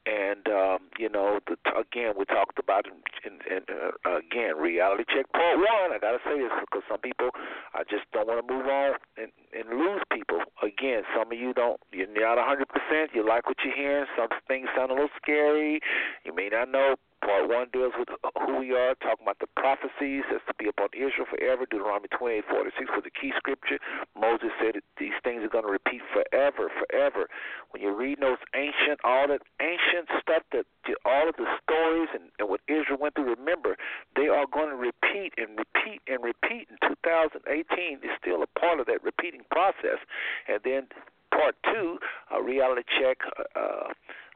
and 0.06 0.48
um, 0.48 0.80
you 0.98 1.10
know, 1.10 1.40
the, 1.48 1.56
again, 1.76 2.14
we 2.18 2.26
talked 2.26 2.58
about 2.58 2.86
in, 2.88 3.34
in 3.46 3.62
uh, 3.70 4.18
again 4.18 4.56
reality 4.58 5.04
check 5.06 5.32
part 5.34 5.58
one. 5.58 5.91
I 5.91 5.98
gotta 6.00 6.20
say 6.24 6.40
this 6.40 6.52
because 6.62 6.84
some 6.90 7.00
people, 7.00 7.30
I 7.74 7.84
just 7.84 8.10
don't 8.14 8.28
want 8.28 8.46
to 8.46 8.54
move 8.54 8.66
on 8.66 8.96
and, 9.18 9.32
and 9.54 9.78
lose 9.78 10.02
people. 10.12 10.40
Again, 10.64 11.04
some 11.16 11.32
of 11.32 11.38
you 11.38 11.54
don't, 11.54 11.80
you're 11.91 12.08
not 12.08 12.38
100. 12.38 12.68
percent 12.70 13.12
You 13.14 13.28
like 13.28 13.48
what 13.48 13.58
you're 13.64 13.76
hearing. 13.76 14.06
Some 14.18 14.30
things 14.48 14.70
sound 14.76 14.91
a 14.91 14.94
little 14.94 15.14
scary. 15.22 15.80
You 16.24 16.34
may 16.34 16.50
not 16.50 16.72
know 16.72 16.96
Part 17.22 17.50
one 17.50 17.68
deals 17.74 17.94
with 18.00 18.08
who 18.40 18.60
we 18.60 18.72
are, 18.72 18.96
talking 18.96 19.24
about 19.28 19.40
the 19.40 19.52
prophecies 19.56 20.24
that's 20.32 20.44
to 20.48 20.54
be 20.56 20.70
upon 20.70 20.90
Israel 20.96 21.28
forever. 21.30 21.66
Deuteronomy 21.70 22.08
28, 22.08 22.46
46 22.48 22.91
was 22.96 23.04
the 23.04 23.12
key 23.12 23.34
scripture. 23.36 23.78
Moses 24.16 24.50
said 24.60 24.80
these 24.98 25.18
things 25.24 25.44
are 25.44 25.52
going 25.52 25.66
to 25.66 25.72
repeat 25.72 26.02
forever, 26.16 26.72
forever. 26.72 27.28
When 27.72 27.84
you're 27.84 27.96
reading 27.96 28.24
those 28.24 28.41
ancient, 28.56 29.04
all 29.04 29.28
that 29.28 29.41
ancient 29.60 30.08
stuff, 30.22 30.44
that 30.56 30.66
all 31.04 31.28
of 31.28 31.36
the 31.36 31.48
stories 31.64 32.10
and, 32.16 32.32
and 32.40 32.48
what 32.48 32.62
Israel 32.68 32.98
went 33.00 33.16
through, 33.16 33.36
remember, 33.36 33.76
they 34.16 34.28
are 34.28 34.46
going 34.48 34.70
to 34.70 34.80
repeat 34.80 35.34
and 35.38 35.60
repeat 35.60 36.02
and 36.08 36.24
repeat. 36.24 36.72
In 36.72 36.78
2018 36.88 38.00
is 38.00 38.16
still 38.22 38.44
a 38.44 38.50
part 38.60 38.80
of 38.80 38.88
that 38.88 39.04
repeating 39.04 39.44
process. 39.52 40.00
And 40.48 40.60
then 40.64 40.88
part 41.32 41.56
two, 41.68 42.00
a 42.32 42.41
reality 42.41 42.84
check. 43.00 43.18
Uh, 43.56 43.91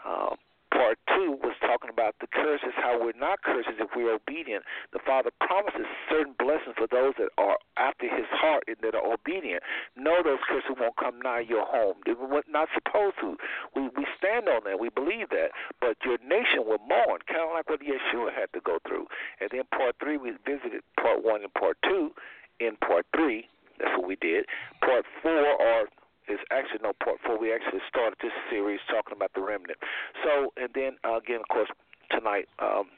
uh, 0.05 0.35
Part 0.73 0.97
two 1.13 1.37
was 1.45 1.53
talking 1.61 1.89
about 1.93 2.15
the 2.19 2.25
curses, 2.27 2.73
how 2.75 2.97
we're 2.97 3.13
not 3.13 3.43
curses 3.43 3.77
if 3.77 3.89
we're 3.95 4.13
obedient. 4.13 4.65
The 4.91 4.99
Father 5.05 5.29
promises 5.39 5.85
certain 6.09 6.33
blessings 6.39 6.73
for 6.77 6.87
those 6.89 7.13
that 7.21 7.29
are 7.37 7.57
after 7.77 8.09
His 8.09 8.25
heart 8.31 8.63
and 8.67 8.77
that 8.81 8.95
are 8.95 9.05
obedient. 9.05 9.61
No, 9.95 10.23
those 10.23 10.41
curses 10.49 10.73
won't 10.79 10.97
come 10.97 11.21
nigh 11.21 11.45
your 11.45 11.65
home. 11.65 12.01
They 12.05 12.13
were 12.13 12.43
not 12.49 12.69
supposed 12.73 13.21
to. 13.21 13.37
We 13.75 13.89
we 13.95 14.05
stand 14.17 14.49
on 14.49 14.61
that. 14.65 14.79
We 14.79 14.89
believe 14.89 15.29
that. 15.29 15.51
But 15.79 15.97
your 16.03 16.17
nation 16.25 16.65
will 16.65 16.81
mourn, 16.81 17.21
kind 17.29 17.45
of 17.45 17.53
like 17.53 17.69
what 17.69 17.81
Yeshua 17.81 18.33
had 18.33 18.49
to 18.53 18.61
go 18.61 18.79
through. 18.87 19.05
And 19.39 19.49
then 19.51 19.63
part 19.69 19.95
three, 20.01 20.17
we 20.17 20.31
visited 20.45 20.81
part 20.99 21.23
one 21.23 21.43
and 21.43 21.53
part 21.53 21.77
two. 21.83 22.11
In 22.59 22.77
part 22.77 23.05
three, 23.15 23.45
that's 23.79 23.91
what 23.97 24.07
we 24.07 24.15
did. 24.15 24.45
Part 24.81 25.05
four 25.21 25.45
are 25.61 25.85
is 26.27 26.39
actually 26.51 26.79
no 26.83 26.93
part 27.03 27.17
four. 27.25 27.37
We 27.37 27.53
actually 27.53 27.81
started 27.87 28.17
this 28.21 28.33
series 28.49 28.79
talking 28.89 29.15
about 29.15 29.31
the 29.35 29.41
remnant. 29.41 29.79
So, 30.23 30.53
and 30.57 30.69
then 30.73 30.97
uh, 31.03 31.17
again, 31.17 31.41
of 31.41 31.47
course, 31.49 31.69
tonight. 32.11 32.47
Um, 32.59 32.89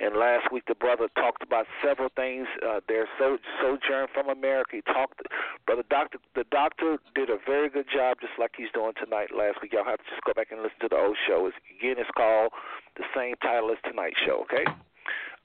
and 0.00 0.16
last 0.16 0.50
week, 0.50 0.64
the 0.66 0.74
brother 0.74 1.08
talked 1.14 1.42
about 1.42 1.66
several 1.84 2.08
things. 2.16 2.48
Uh, 2.58 2.80
their 2.88 3.06
so, 3.18 3.38
sojourn 3.60 4.08
from 4.12 4.28
America. 4.28 4.76
He 4.76 4.82
talked, 4.82 5.20
brother 5.66 5.84
doctor. 5.88 6.18
The 6.34 6.44
doctor 6.50 6.98
did 7.14 7.30
a 7.30 7.38
very 7.46 7.68
good 7.68 7.86
job, 7.92 8.18
just 8.20 8.32
like 8.38 8.52
he's 8.56 8.72
doing 8.74 8.92
tonight. 8.98 9.28
Last 9.36 9.62
week, 9.62 9.72
y'all 9.72 9.84
have 9.84 9.98
to 9.98 10.08
just 10.10 10.24
go 10.24 10.32
back 10.34 10.50
and 10.50 10.62
listen 10.62 10.80
to 10.80 10.88
the 10.88 10.96
old 10.96 11.16
show. 11.28 11.46
It's, 11.46 11.56
again, 11.78 11.96
it's 11.98 12.10
called 12.16 12.52
the 12.96 13.04
same 13.14 13.36
title 13.42 13.70
as 13.70 13.78
tonight's 13.84 14.18
show. 14.26 14.44
Okay. 14.50 14.64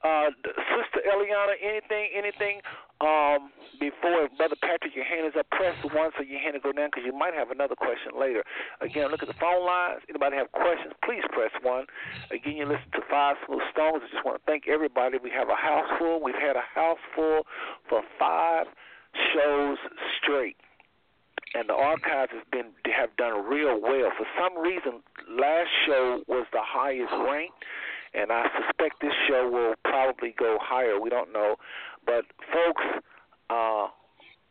Uh, 0.08 0.32
Sister 0.72 1.04
Eliana, 1.04 1.60
anything, 1.60 2.08
anything 2.16 2.64
um, 3.04 3.52
before 3.76 4.32
Brother 4.40 4.56
Patrick, 4.64 4.96
your 4.96 5.04
hand 5.04 5.28
is 5.28 5.36
up. 5.36 5.50
Press 5.52 5.76
one 5.92 6.12
so 6.16 6.24
your 6.24 6.40
hand 6.40 6.56
will 6.56 6.72
go 6.72 6.72
down 6.72 6.88
because 6.88 7.04
you 7.04 7.12
might 7.12 7.34
have 7.34 7.52
another 7.52 7.76
question 7.76 8.16
later. 8.16 8.44
Again, 8.80 9.12
look 9.12 9.22
at 9.22 9.28
the 9.28 9.36
phone 9.36 9.68
lines. 9.68 10.00
Anybody 10.08 10.38
have 10.38 10.48
questions? 10.56 10.96
Please 11.04 11.28
press 11.36 11.52
one. 11.60 11.86
Again, 12.32 12.56
you 12.56 12.64
listen 12.64 12.88
to 12.96 13.04
Five 13.12 13.36
Smooth 13.46 13.68
Stones. 13.76 14.00
I 14.00 14.08
just 14.08 14.24
want 14.24 14.40
to 14.40 14.44
thank 14.48 14.72
everybody. 14.72 15.20
We 15.20 15.30
have 15.36 15.50
a 15.50 15.60
house 15.60 15.92
full. 16.00 16.24
We've 16.24 16.40
had 16.40 16.56
a 16.56 16.64
house 16.64 17.04
full 17.12 17.44
for 17.92 18.02
five 18.18 18.68
shows 19.36 19.78
straight 20.24 20.56
and 21.54 21.70
the 21.70 21.74
archives 21.74 22.32
have 22.34 22.50
been 22.52 22.72
have 22.92 23.16
done 23.18 23.46
real 23.46 23.80
well. 23.80 24.12
For 24.18 24.28
some 24.36 24.58
reason, 24.62 25.02
last 25.30 25.70
show 25.86 26.22
was 26.28 26.46
the 26.52 26.62
highest 26.62 27.14
ranked, 27.28 27.56
and 28.14 28.32
I 28.32 28.46
suspect 28.56 29.02
this 29.02 29.14
show 29.28 29.50
will 29.50 29.76
probably 29.84 30.36
go 30.38 30.58
higher. 30.62 31.00
We 31.00 31.10
don't 31.10 31.32
know, 31.34 31.56
but 32.06 32.26
folks, 32.52 32.84
uh, 33.50 33.88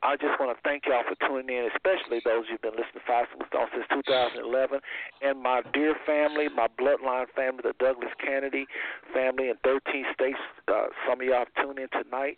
I 0.05 0.15
just 0.15 0.39
want 0.39 0.53
to 0.53 0.61
thank 0.63 0.85
y'all 0.85 1.03
for 1.09 1.17
tuning 1.25 1.49
in, 1.49 1.67
especially 1.73 2.21
those 2.23 2.45
who've 2.47 2.61
been 2.61 2.77
listening 2.77 3.01
to 3.01 3.07
Five 3.09 3.27
Smooth 3.33 3.49
since 3.73 3.89
2011, 4.07 4.79
and 5.25 5.43
my 5.43 5.63
dear 5.73 5.97
family, 6.05 6.47
my 6.53 6.69
bloodline 6.79 7.27
family, 7.35 7.65
the 7.65 7.75
Douglas 7.81 8.13
Kennedy 8.21 8.67
family 9.13 9.49
in 9.49 9.57
13 9.65 10.05
states. 10.13 10.39
Uh, 10.69 10.93
some 11.09 11.21
of 11.21 11.27
y'all 11.27 11.49
have 11.49 11.55
tuned 11.57 11.81
in 11.81 11.89
tonight, 11.91 12.37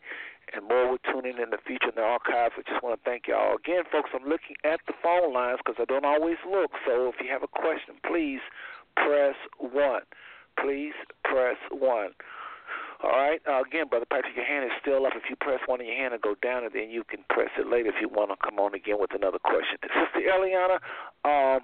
and 0.55 0.65
more 0.65 0.89
will 0.89 1.03
tune 1.11 1.27
in 1.27 1.43
in 1.43 1.51
the 1.51 1.59
future 1.67 1.91
in 1.91 1.99
the 1.99 2.07
archives. 2.07 2.55
I 2.57 2.63
just 2.65 2.81
want 2.81 2.95
to 2.95 3.03
thank 3.03 3.27
y'all 3.27 3.59
again, 3.59 3.83
folks. 3.91 4.11
I'm 4.15 4.25
looking 4.25 4.55
at 4.63 4.79
the 4.87 4.95
phone 5.03 5.35
lines 5.35 5.59
because 5.61 5.83
I 5.83 5.85
don't 5.85 6.07
always 6.07 6.39
look. 6.47 6.71
So 6.87 7.11
if 7.11 7.19
you 7.19 7.29
have 7.29 7.43
a 7.43 7.51
question, 7.51 7.99
please 8.07 8.41
press 8.97 9.37
one 9.59 10.07
please 10.63 10.95
press 11.25 11.57
1. 11.71 12.11
All 13.03 13.11
right. 13.11 13.41
Uh, 13.47 13.63
again, 13.63 13.87
Brother 13.89 14.07
Patrick, 14.11 14.35
your 14.35 14.45
hand 14.45 14.65
is 14.65 14.73
still 14.81 15.07
up. 15.07 15.13
If 15.15 15.31
you 15.31 15.37
press 15.37 15.61
one 15.67 15.81
in 15.81 15.87
your 15.87 15.97
hand 15.97 16.15
and 16.15 16.23
go 16.23 16.35
down, 16.43 16.65
and 16.65 16.73
then 16.75 16.91
you 16.91 17.05
can 17.05 17.21
press 17.31 17.51
it 17.57 17.69
later 17.69 17.91
if 17.91 17.95
you 18.01 18.09
want 18.09 18.31
to 18.31 18.37
come 18.43 18.59
on 18.59 18.75
again 18.75 18.97
with 18.99 19.15
another 19.15 19.39
question. 19.39 19.79
Sister 19.83 20.27
Eliana 20.27 20.83
um, 21.23 21.61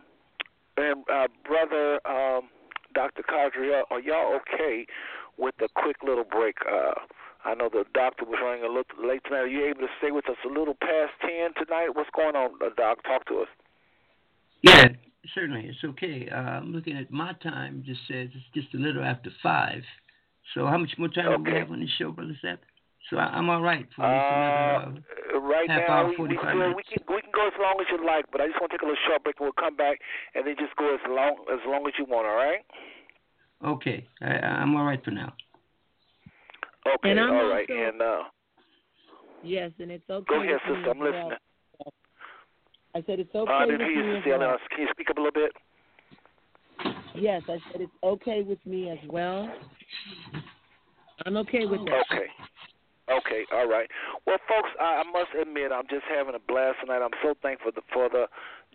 and 0.76 1.02
uh, 1.12 1.26
Brother 1.44 1.98
um, 2.06 2.48
Dr. 2.94 3.22
Kadri, 3.22 3.82
are 3.90 4.00
y'all 4.00 4.38
okay 4.38 4.86
with 5.36 5.54
a 5.60 5.68
quick 5.74 5.96
little 6.06 6.24
break? 6.24 6.56
Uh, 6.62 6.94
I 7.44 7.54
know 7.54 7.68
the 7.68 7.84
doctor 7.92 8.24
was 8.24 8.38
running 8.42 8.62
a 8.62 8.68
little 8.68 8.84
late 9.02 9.22
tonight. 9.24 9.40
Are 9.40 9.46
you 9.46 9.66
able 9.66 9.80
to 9.80 9.92
stay 9.98 10.12
with 10.12 10.28
us 10.30 10.36
a 10.44 10.48
little 10.48 10.74
past 10.74 11.12
10 11.20 11.54
tonight? 11.58 11.90
What's 11.94 12.10
going 12.14 12.36
on, 12.36 12.52
uh, 12.64 12.70
Doc? 12.76 13.02
Talk 13.02 13.26
to 13.26 13.40
us. 13.40 13.48
Yeah, 14.62 14.88
certainly. 15.34 15.66
It's 15.66 15.84
okay. 15.84 16.28
Uh, 16.30 16.36
I'm 16.36 16.72
looking 16.72 16.96
at 16.96 17.10
my 17.10 17.32
time, 17.42 17.82
just 17.86 18.00
says 18.08 18.28
it's 18.34 18.44
just 18.54 18.74
a 18.74 18.78
little 18.78 19.02
after 19.04 19.30
5 19.42 19.82
So 20.54 20.66
how 20.66 20.78
much 20.78 20.92
more 20.98 21.08
time 21.08 21.28
okay. 21.28 21.44
do 21.44 21.52
we 21.52 21.58
have 21.58 21.70
on 21.70 21.80
the 21.80 21.88
show, 21.98 22.12
Brother 22.12 22.36
Seth? 22.42 22.58
So 23.10 23.18
I, 23.18 23.38
am 23.38 23.50
all 23.50 23.60
right 23.60 23.86
for 23.94 24.02
uh, 24.02 24.08
another 24.08 25.02
uh, 25.34 25.38
right 25.40 25.68
half 25.68 25.82
now, 25.88 25.94
hour, 25.94 26.08
we, 26.08 26.16
45 26.16 26.54
we, 26.54 26.58
minutes. 26.58 26.76
we 26.76 26.82
can 26.88 27.14
we 27.14 27.20
can 27.20 27.30
go 27.34 27.46
as 27.46 27.52
long 27.60 27.76
as 27.78 27.86
you 27.92 28.06
like, 28.06 28.24
but 28.32 28.40
I 28.40 28.46
just 28.46 28.58
want 28.60 28.72
to 28.72 28.78
take 28.78 28.82
a 28.82 28.86
little 28.86 29.04
short 29.06 29.22
break 29.24 29.36
and 29.38 29.44
we'll 29.44 29.60
come 29.60 29.76
back 29.76 29.98
and 30.34 30.46
then 30.46 30.56
just 30.58 30.74
go 30.76 30.94
as 30.94 31.00
long 31.06 31.36
as 31.52 31.60
long 31.66 31.86
as 31.86 31.92
you 31.98 32.06
want. 32.08 32.26
All 32.26 32.34
right? 32.34 32.64
Okay, 33.62 34.08
I, 34.22 34.64
I'm 34.64 34.74
all 34.74 34.84
right 34.84 35.04
for 35.04 35.10
now. 35.10 35.34
Okay, 36.96 37.10
and 37.10 37.20
all 37.20 37.52
also, 37.52 37.72
and 37.72 38.00
uh, 38.00 38.22
yes, 39.42 39.70
and 39.78 39.90
it's 39.90 40.08
okay. 40.08 40.24
go 40.28 40.42
ahead, 40.42 40.56
sister. 40.64 40.90
I'm 40.90 40.98
well. 40.98 41.12
listening. 41.12 41.38
I 42.94 43.02
said 43.06 43.20
it's 43.20 43.34
okay. 43.34 43.50
Uh, 43.50 43.54
I 43.54 43.66
with 43.66 43.78
didn't 43.78 43.94
me 43.94 44.16
as 44.16 44.22
well. 44.26 44.56
Can 44.70 44.80
you 44.80 44.88
speak 44.92 45.10
up 45.10 45.18
a 45.18 45.20
little 45.20 45.32
bit? 45.32 45.52
Yes, 47.16 47.42
I 47.48 47.58
said 47.70 47.80
it's 47.80 47.92
okay 48.02 48.42
with 48.42 48.64
me 48.66 48.90
as 48.90 48.98
well. 49.08 49.52
I'm 51.26 51.36
okay 51.38 51.66
with 51.66 51.80
that. 51.86 52.04
Okay. 52.10 52.26
Okay, 53.10 53.44
all 53.52 53.68
right. 53.68 53.88
Well, 54.26 54.38
folks, 54.48 54.70
I, 54.80 55.02
I 55.02 55.10
must 55.12 55.28
admit 55.38 55.72
I'm 55.72 55.86
just 55.90 56.04
having 56.08 56.34
a 56.34 56.38
blast 56.38 56.78
tonight. 56.80 57.04
I'm 57.04 57.12
so 57.22 57.34
thankful 57.42 57.70
for 57.70 57.80
the, 57.80 57.82
for 57.92 58.08
the 58.08 58.26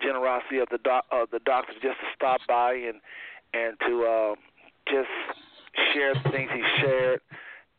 generosity 0.04 0.60
of 0.60 0.68
the 0.70 0.78
doc, 0.78 1.06
uh, 1.12 1.26
the 1.32 1.40
doctor 1.46 1.74
just 1.82 1.98
to 1.98 2.08
stop 2.16 2.40
by 2.48 2.74
and 2.74 3.02
and 3.54 3.74
to 3.88 4.06
uh, 4.06 4.36
just 4.88 5.10
share 5.94 6.14
the 6.14 6.30
things 6.30 6.52
he 6.54 6.62
shared. 6.80 7.22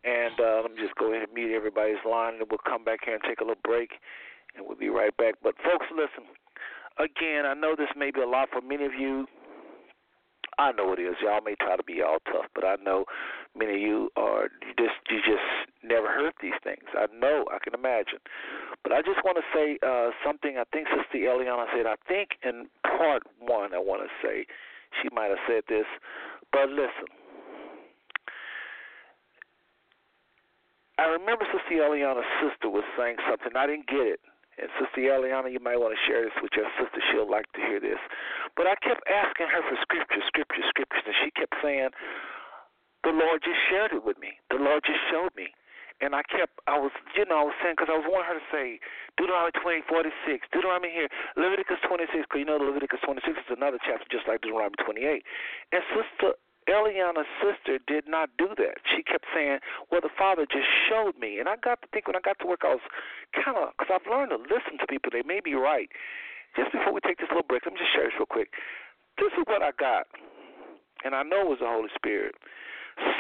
And 0.03 0.35
uh, 0.41 0.63
let 0.63 0.73
me 0.73 0.83
just 0.83 0.97
go 0.97 1.13
ahead 1.13 1.29
and 1.29 1.33
mute 1.33 1.55
everybody's 1.55 2.03
line, 2.09 2.35
and 2.41 2.45
we'll 2.51 2.59
come 2.67 2.83
back 2.83 3.01
here 3.05 3.15
and 3.15 3.23
take 3.23 3.41
a 3.41 3.45
little 3.45 3.63
break, 3.63 3.91
and 4.57 4.67
we'll 4.67 4.79
be 4.79 4.89
right 4.89 5.17
back. 5.17 5.35
But 5.43 5.55
folks, 5.65 5.87
listen. 5.91 6.29
Again, 6.99 7.47
I 7.47 7.55
know 7.55 7.75
this 7.77 7.89
may 7.97 8.11
be 8.11 8.21
a 8.21 8.27
lot 8.27 8.49
for 8.53 8.61
many 8.61 8.85
of 8.85 8.93
you. 8.99 9.27
I 10.59 10.73
know 10.73 10.93
it 10.93 11.01
is. 11.01 11.17
Y'all 11.25 11.41
may 11.41 11.55
try 11.57 11.77
to 11.77 11.83
be 11.83 12.03
all 12.03 12.19
tough, 12.27 12.45
but 12.55 12.65
I 12.65 12.77
know 12.85 13.07
many 13.57 13.75
of 13.75 13.81
you 13.81 14.11
are 14.17 14.53
you 14.61 14.77
just 14.77 15.01
you 15.09 15.19
just 15.25 15.49
never 15.83 16.09
heard 16.09 16.35
these 16.43 16.59
things. 16.63 16.85
I 16.93 17.07
know, 17.17 17.47
I 17.49 17.57
can 17.65 17.73
imagine. 17.73 18.21
But 18.83 18.93
I 18.93 19.01
just 19.01 19.25
want 19.25 19.39
to 19.41 19.47
say 19.57 19.79
uh, 19.81 20.11
something. 20.25 20.59
I 20.59 20.65
think 20.69 20.89
Sister 20.93 21.25
Eliana 21.25 21.65
said. 21.73 21.87
I 21.87 21.97
think 22.07 22.37
in 22.45 22.69
part 22.85 23.23
one, 23.39 23.73
I 23.73 23.79
want 23.79 24.03
to 24.05 24.13
say 24.21 24.45
she 25.01 25.09
might 25.15 25.33
have 25.33 25.41
said 25.49 25.65
this, 25.69 25.87
but 26.53 26.69
listen. 26.69 27.09
I 30.99 31.09
remember 31.09 31.49
Sister 31.49 31.81
Eliana's 31.81 32.29
sister 32.45 32.69
was 32.69 32.85
saying 32.99 33.17
something. 33.25 33.57
I 33.57 33.67
didn't 33.67 33.89
get 33.89 34.05
it. 34.05 34.21
And 34.59 34.69
Sister 34.81 35.07
Eliana, 35.07 35.53
you 35.53 35.63
might 35.63 35.79
want 35.79 35.95
to 35.95 36.03
share 36.11 36.27
this 36.27 36.35
with 36.43 36.53
your 36.59 36.67
sister. 36.77 36.99
She'll 37.11 37.31
like 37.31 37.47
to 37.55 37.63
hear 37.63 37.79
this. 37.79 38.01
But 38.59 38.67
I 38.67 38.75
kept 38.83 39.07
asking 39.07 39.49
her 39.49 39.63
for 39.63 39.77
scripture, 39.83 40.23
scripture, 40.27 40.65
scriptures, 40.69 41.05
and 41.07 41.17
she 41.23 41.31
kept 41.33 41.55
saying, 41.63 41.91
The 43.07 43.15
Lord 43.15 43.41
just 43.41 43.61
shared 43.71 43.95
it 43.95 44.03
with 44.03 44.19
me. 44.19 44.37
The 44.51 44.59
Lord 44.59 44.83
just 44.85 45.01
showed 45.09 45.33
me. 45.39 45.55
And 46.01 46.17
I 46.17 46.25
kept, 46.33 46.57
I 46.65 46.81
was, 46.81 46.93
you 47.13 47.29
know, 47.29 47.45
I 47.45 47.47
was 47.53 47.57
saying, 47.61 47.77
because 47.77 47.93
I 47.93 47.97
was 48.01 48.09
wanting 48.09 48.33
her 48.33 48.39
to 48.41 48.49
say 48.49 48.81
Deuteronomy 49.21 49.53
20, 49.61 49.85
46, 49.85 50.49
Deuteronomy 50.49 50.89
here, 50.89 51.13
Leviticus 51.37 51.77
26, 51.85 52.25
because 52.25 52.41
you 52.41 52.49
know 52.49 52.57
Leviticus 52.57 53.05
26 53.05 53.37
is 53.37 53.53
another 53.53 53.77
chapter 53.85 54.09
just 54.09 54.25
like 54.25 54.41
Deuteronomy 54.41 54.81
28. 54.81 55.21
And 55.77 55.85
Sister 55.93 56.41
Eliana's 56.71 57.27
sister 57.43 57.83
did 57.87 58.07
not 58.07 58.31
do 58.39 58.49
that. 58.57 58.79
She 58.87 59.03
kept 59.03 59.27
saying, 59.35 59.59
"Well, 59.91 60.01
the 60.01 60.15
Father 60.17 60.47
just 60.47 60.69
showed 60.89 61.19
me," 61.19 61.39
and 61.39 61.49
I 61.49 61.57
got 61.57 61.83
to 61.83 61.89
think 61.89 62.07
when 62.07 62.17
I 62.17 62.21
got 62.21 62.39
to 62.41 62.47
work, 62.47 62.63
I 62.63 62.75
was 62.79 62.87
kind 63.35 63.59
of 63.59 63.75
because 63.77 63.91
I've 63.91 64.07
learned 64.11 64.31
to 64.31 64.39
listen 64.39 64.79
to 64.79 64.87
people. 64.87 65.11
They 65.11 65.27
may 65.27 65.41
be 65.41 65.55
right. 65.55 65.91
Just 66.57 66.73
before 66.73 66.93
we 66.93 67.01
take 67.01 67.19
this 67.19 67.29
little 67.29 67.47
break, 67.47 67.67
let 67.67 67.75
me 67.75 67.81
just 67.81 67.93
share 67.93 68.07
this 68.07 68.15
real 68.15 68.27
quick. 68.27 68.55
This 69.19 69.33
is 69.35 69.45
what 69.47 69.63
I 69.63 69.71
got, 69.79 70.07
and 71.05 71.15
I 71.15 71.23
know 71.23 71.43
it 71.43 71.49
was 71.49 71.61
the 71.61 71.67
Holy 71.67 71.91
Spirit. 71.95 72.35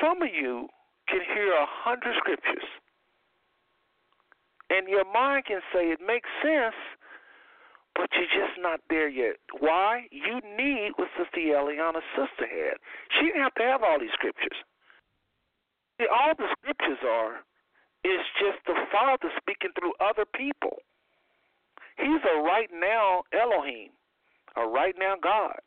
Some 0.00 0.22
of 0.22 0.30
you 0.32 0.68
can 1.08 1.20
hear 1.34 1.52
a 1.52 1.66
hundred 1.66 2.14
scriptures, 2.18 2.64
and 4.70 4.88
your 4.88 5.04
mind 5.04 5.46
can 5.46 5.60
say 5.74 5.90
it 5.90 6.00
makes 6.00 6.28
sense 6.42 6.74
but 7.94 8.08
you're 8.14 8.30
just 8.32 8.58
not 8.60 8.80
there 8.88 9.08
yet. 9.08 9.36
Why? 9.58 10.06
You 10.10 10.40
need 10.56 10.92
what 10.96 11.08
Sister 11.18 11.40
Eliana's 11.40 12.06
sister 12.16 12.46
had. 12.46 12.78
She 13.18 13.26
didn't 13.26 13.42
have 13.42 13.54
to 13.54 13.62
have 13.62 13.82
all 13.82 13.98
these 13.98 14.14
scriptures. 14.14 14.56
See, 16.00 16.06
all 16.08 16.34
the 16.36 16.48
scriptures 16.60 16.98
are 17.04 17.44
is 18.04 18.24
just 18.40 18.64
the 18.66 18.74
Father 18.90 19.28
speaking 19.36 19.70
through 19.78 19.92
other 20.00 20.24
people. 20.24 20.78
He's 21.98 22.24
a 22.24 22.40
right 22.40 22.70
now 22.72 23.22
Elohim, 23.32 23.90
a 24.56 24.66
right 24.66 24.94
now 24.98 25.16
God. 25.20 25.60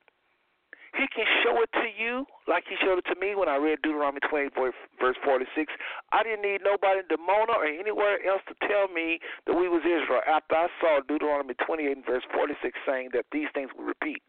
He 0.94 1.10
can 1.10 1.26
show 1.42 1.58
it 1.66 1.74
to 1.74 1.90
you 1.90 2.26
like 2.46 2.70
he 2.70 2.78
showed 2.78 3.02
it 3.02 3.08
to 3.10 3.18
me 3.18 3.34
when 3.34 3.50
I 3.50 3.58
read 3.58 3.82
Deuteronomy 3.82 4.22
20, 4.30 4.54
verse 4.54 5.18
46. 5.26 5.74
I 6.14 6.22
didn't 6.22 6.46
need 6.46 6.62
nobody 6.62 7.02
in 7.02 7.10
Dimona 7.10 7.58
or 7.58 7.66
anywhere 7.66 8.22
else 8.22 8.46
to 8.46 8.56
tell 8.70 8.88
me 8.94 9.18
that 9.50 9.58
we 9.58 9.66
was 9.66 9.82
Israel 9.82 10.22
after 10.30 10.54
I 10.54 10.68
saw 10.78 11.02
Deuteronomy 11.02 11.58
28 11.66 11.98
and 11.98 12.06
verse 12.06 12.22
46 12.30 12.62
saying 12.86 13.10
that 13.18 13.26
these 13.34 13.50
things 13.58 13.74
would 13.74 13.90
repeat. 13.90 14.22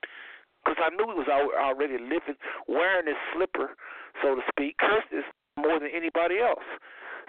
Because 0.65 0.81
I 0.81 0.89
knew 0.97 1.05
he 1.12 1.20
was 1.20 1.28
already 1.28 2.01
living, 2.01 2.41
wearing 2.65 3.12
his 3.12 3.20
slipper, 3.36 3.77
so 4.24 4.35
to 4.35 4.43
speak, 4.49 4.81
cursed 4.81 5.12
is 5.12 5.28
more 5.61 5.77
than 5.77 5.93
anybody 5.93 6.41
else. 6.41 6.65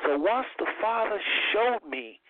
So 0.07 0.15
once 0.15 0.47
the 0.59 0.67
Father 0.79 1.19
showed 1.51 1.83
me, 1.83 2.23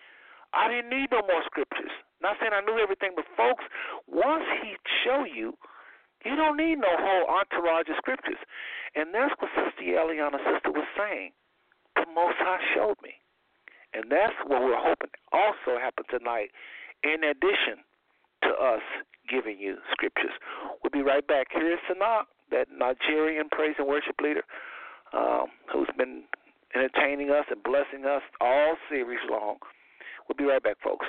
I 0.50 0.66
didn't 0.66 0.90
need 0.90 1.14
no 1.14 1.22
more 1.22 1.46
scriptures. 1.46 1.94
Not 2.18 2.34
saying 2.42 2.50
I 2.50 2.66
knew 2.66 2.82
everything, 2.82 3.14
but 3.14 3.26
folks, 3.36 3.62
once 4.10 4.42
he 4.62 4.74
show 5.06 5.22
you, 5.22 5.54
you 6.26 6.34
don't 6.36 6.56
need 6.56 6.76
no 6.76 6.90
whole 6.90 7.30
entourage 7.30 7.88
of 7.88 7.96
scriptures. 7.98 8.38
And 8.94 9.14
that's 9.14 9.32
what 9.38 9.50
Sister 9.54 9.94
Eliana's 9.94 10.42
sister 10.42 10.72
was 10.74 10.88
saying. 10.98 11.30
The 11.94 12.06
Most 12.14 12.36
High 12.42 12.60
showed 12.74 12.96
me. 13.02 13.14
And 13.94 14.10
that's 14.10 14.34
what 14.46 14.60
we're 14.60 14.76
hoping 14.76 15.10
also 15.32 15.78
happen 15.80 16.04
tonight, 16.10 16.50
in 17.02 17.24
addition 17.24 17.80
to 18.42 18.50
us 18.50 18.82
giving 19.28 19.58
you 19.58 19.76
scriptures. 19.92 20.32
We'll 20.82 20.90
be 20.90 21.02
right 21.02 21.26
back. 21.26 21.48
Here 21.52 21.72
is 21.72 21.78
Sinach, 21.88 22.24
that 22.50 22.68
Nigerian 22.70 23.48
praise 23.50 23.74
and 23.78 23.86
worship 23.86 24.16
leader 24.20 24.42
um, 25.12 25.46
who's 25.72 25.88
been 25.96 26.24
entertaining 26.74 27.30
us 27.30 27.46
and 27.50 27.62
blessing 27.62 28.04
us 28.04 28.22
all 28.40 28.76
series 28.90 29.20
long. 29.30 29.56
We'll 30.28 30.36
be 30.36 30.44
right 30.44 30.62
back, 30.62 30.76
folks. 30.82 31.06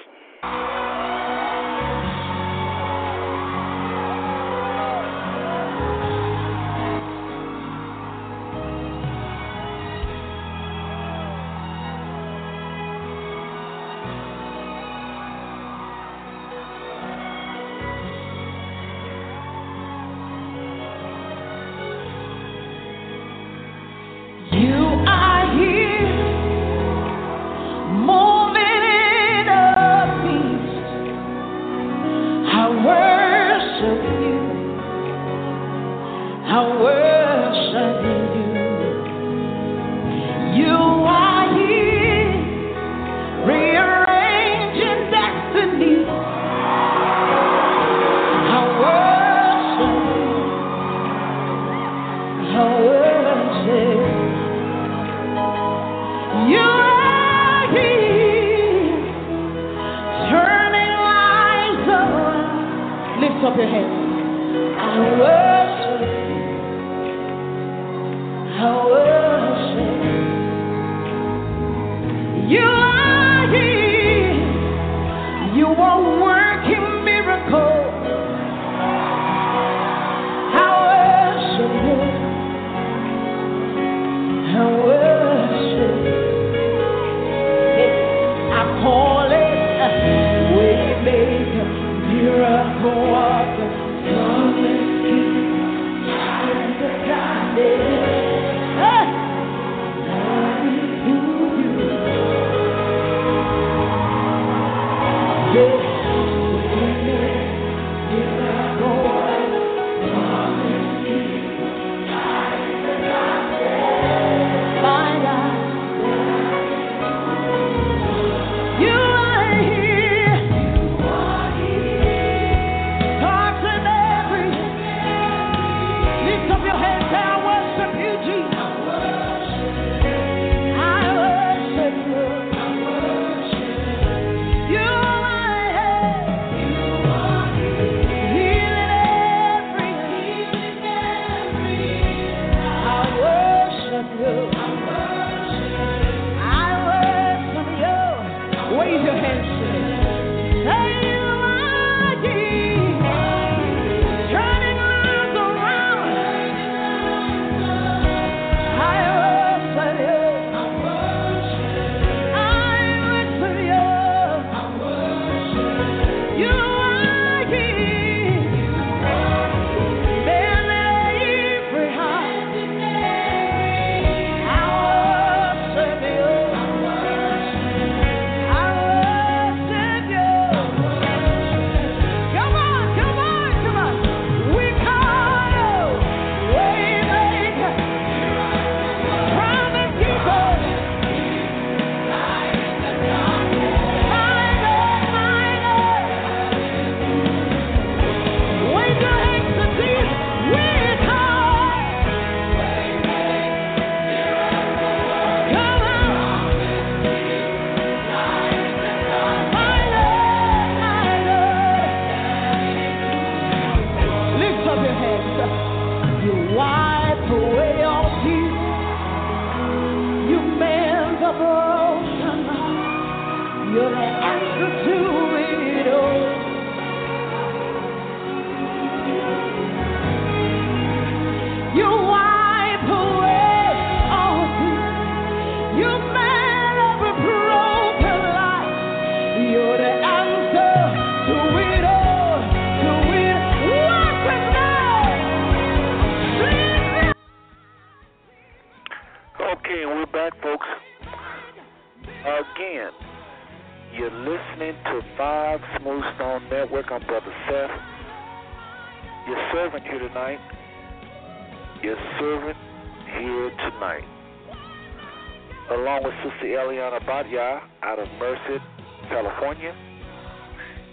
along 265.71 266.03
with 266.03 266.13
Sister 266.23 266.47
Eliana 266.47 267.03
Batyah 267.03 267.61
out 267.83 267.99
of 267.99 268.07
Merced, 268.19 268.63
California, 269.09 269.75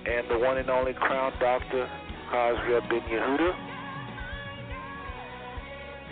and 0.06 0.28
the 0.30 0.38
one 0.38 0.58
and 0.58 0.68
only 0.68 0.92
Crown 0.94 1.32
Doctor 1.38 1.88
Khazriel 2.32 2.88
Ben 2.88 3.00
Yehuda. 3.06 3.52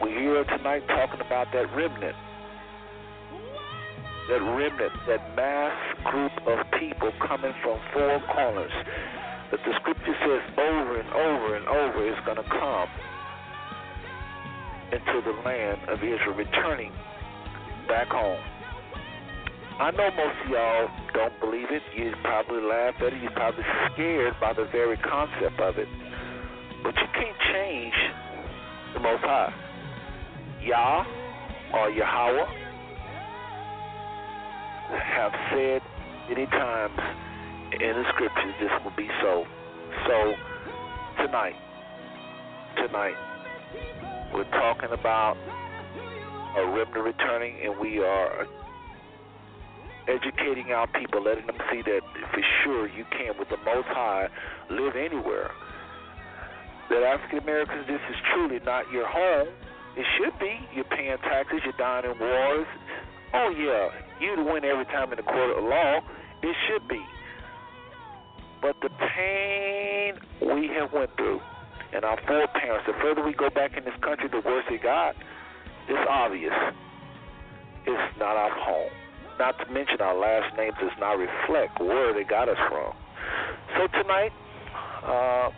We're 0.01 0.21
here 0.21 0.45
tonight 0.45 0.87
talking 0.89 1.21
about 1.21 1.49
that 1.53 1.75
remnant, 1.75 2.17
that 4.31 4.43
remnant, 4.43 4.93
that 5.09 5.37
mass 5.37 5.75
group 6.11 6.33
of 6.47 6.59
people 6.79 7.11
coming 7.27 7.53
from 7.63 7.79
four 7.93 8.21
corners 8.35 8.73
that 9.51 9.61
the 9.67 9.73
scripture 9.81 10.17
says 10.23 10.59
over 10.59 11.01
and 11.01 11.11
over 11.11 11.57
and 11.57 11.67
over 11.69 12.09
is 12.09 12.19
going 12.25 12.39
to 12.39 12.49
come 12.49 12.89
into 14.93 15.21
the 15.25 15.37
land 15.45 15.79
of 15.89 15.99
Israel, 15.99 16.35
returning 16.37 16.93
back 17.89 18.09
home. 18.09 18.52
I 19.81 19.91
know 19.91 20.11
most 20.11 20.37
of 20.45 20.51
y'all 20.51 20.89
don't 21.15 21.41
believe 21.41 21.71
it. 21.71 21.83
You 21.97 22.13
probably 22.23 22.61
laugh 22.61 22.95
at 23.01 23.13
it. 23.13 23.23
You're 23.23 23.33
probably 23.33 23.65
scared 23.93 24.35
by 24.41 24.53
the 24.53 24.67
very 24.71 24.97
concept 24.99 25.59
of 25.61 25.79
it. 25.79 25.89
But 26.83 26.95
you 26.97 27.09
can't 27.15 27.37
change 27.53 27.95
the 28.95 29.01
Most 29.01 29.23
High. 29.23 29.53
Yah 30.63 31.05
or 31.75 31.91
Yahweh 31.91 32.47
have 34.93 35.33
said 35.51 35.81
many 36.29 36.47
times 36.47 36.99
in 37.73 37.93
the 37.97 38.05
scriptures 38.15 38.55
this 38.61 38.71
will 38.85 38.95
be 38.97 39.09
so. 39.23 39.45
So 40.07 40.35
tonight, 41.25 41.55
tonight, 42.77 43.17
we're 44.35 44.51
talking 44.51 44.91
about 44.93 45.37
a 46.57 46.67
remnant 46.67 47.05
returning, 47.05 47.57
and 47.65 47.81
we 47.81 47.99
are 47.99 48.47
educating 50.09 50.73
our 50.73 50.87
people, 50.87 51.23
letting 51.23 51.47
them 51.47 51.59
see 51.71 51.83
that 51.83 52.01
for 52.33 52.43
sure 52.63 52.89
you 52.89 53.05
can, 53.11 53.39
with 53.39 53.49
the 53.49 53.59
Most 53.65 53.89
High, 53.89 54.29
live 54.71 54.97
anywhere. 54.97 55.51
That 56.91 57.03
African 57.03 57.39
Americans, 57.39 57.87
this 57.87 58.01
is 58.11 58.17
truly 58.33 58.61
not 58.65 58.91
your 58.91 59.07
home. 59.07 59.49
It 59.97 60.07
should 60.19 60.39
be. 60.39 60.53
You're 60.75 60.85
paying 60.85 61.17
taxes, 61.19 61.61
you're 61.65 61.77
dying 61.79 62.05
in 62.05 62.19
wars. 62.19 62.67
Oh, 63.35 63.51
yeah, 63.57 63.89
you'd 64.21 64.45
win 64.45 64.65
every 64.65 64.85
time 64.87 65.11
in 65.13 65.17
the 65.17 65.23
court 65.23 65.57
of 65.57 65.65
law. 65.65 66.01
It 66.43 66.57
should 66.69 66.89
be. 66.89 67.01
But 68.61 68.77
the 68.83 68.91
pain 68.91 70.15
we 70.41 70.69
have 70.79 70.93
went 70.93 71.17
through, 71.17 71.41
and 71.93 72.05
our 72.05 72.19
foreparents, 72.27 72.87
the 72.87 72.95
further 73.01 73.25
we 73.25 73.33
go 73.33 73.51
back 73.51 73.77
in 73.77 73.85
this 73.85 73.95
country, 74.03 74.29
the 74.29 74.41
worse 74.41 74.65
it 74.71 74.83
got. 74.83 75.15
It's 75.89 76.09
obvious. 76.09 76.55
It's 77.87 78.19
not 78.19 78.37
our 78.37 78.51
home 78.51 79.02
not 79.39 79.59
to 79.59 79.67
mention 79.73 80.01
our 80.01 80.17
last 80.17 80.57
name 80.57 80.73
does 80.81 80.95
not 80.99 81.19
reflect 81.19 81.81
where 81.81 82.13
they 82.15 82.25
got 82.25 82.49
us 82.49 82.59
from. 82.69 82.93
So 83.77 83.87
tonight, 83.89 84.33
uh, 85.05 85.51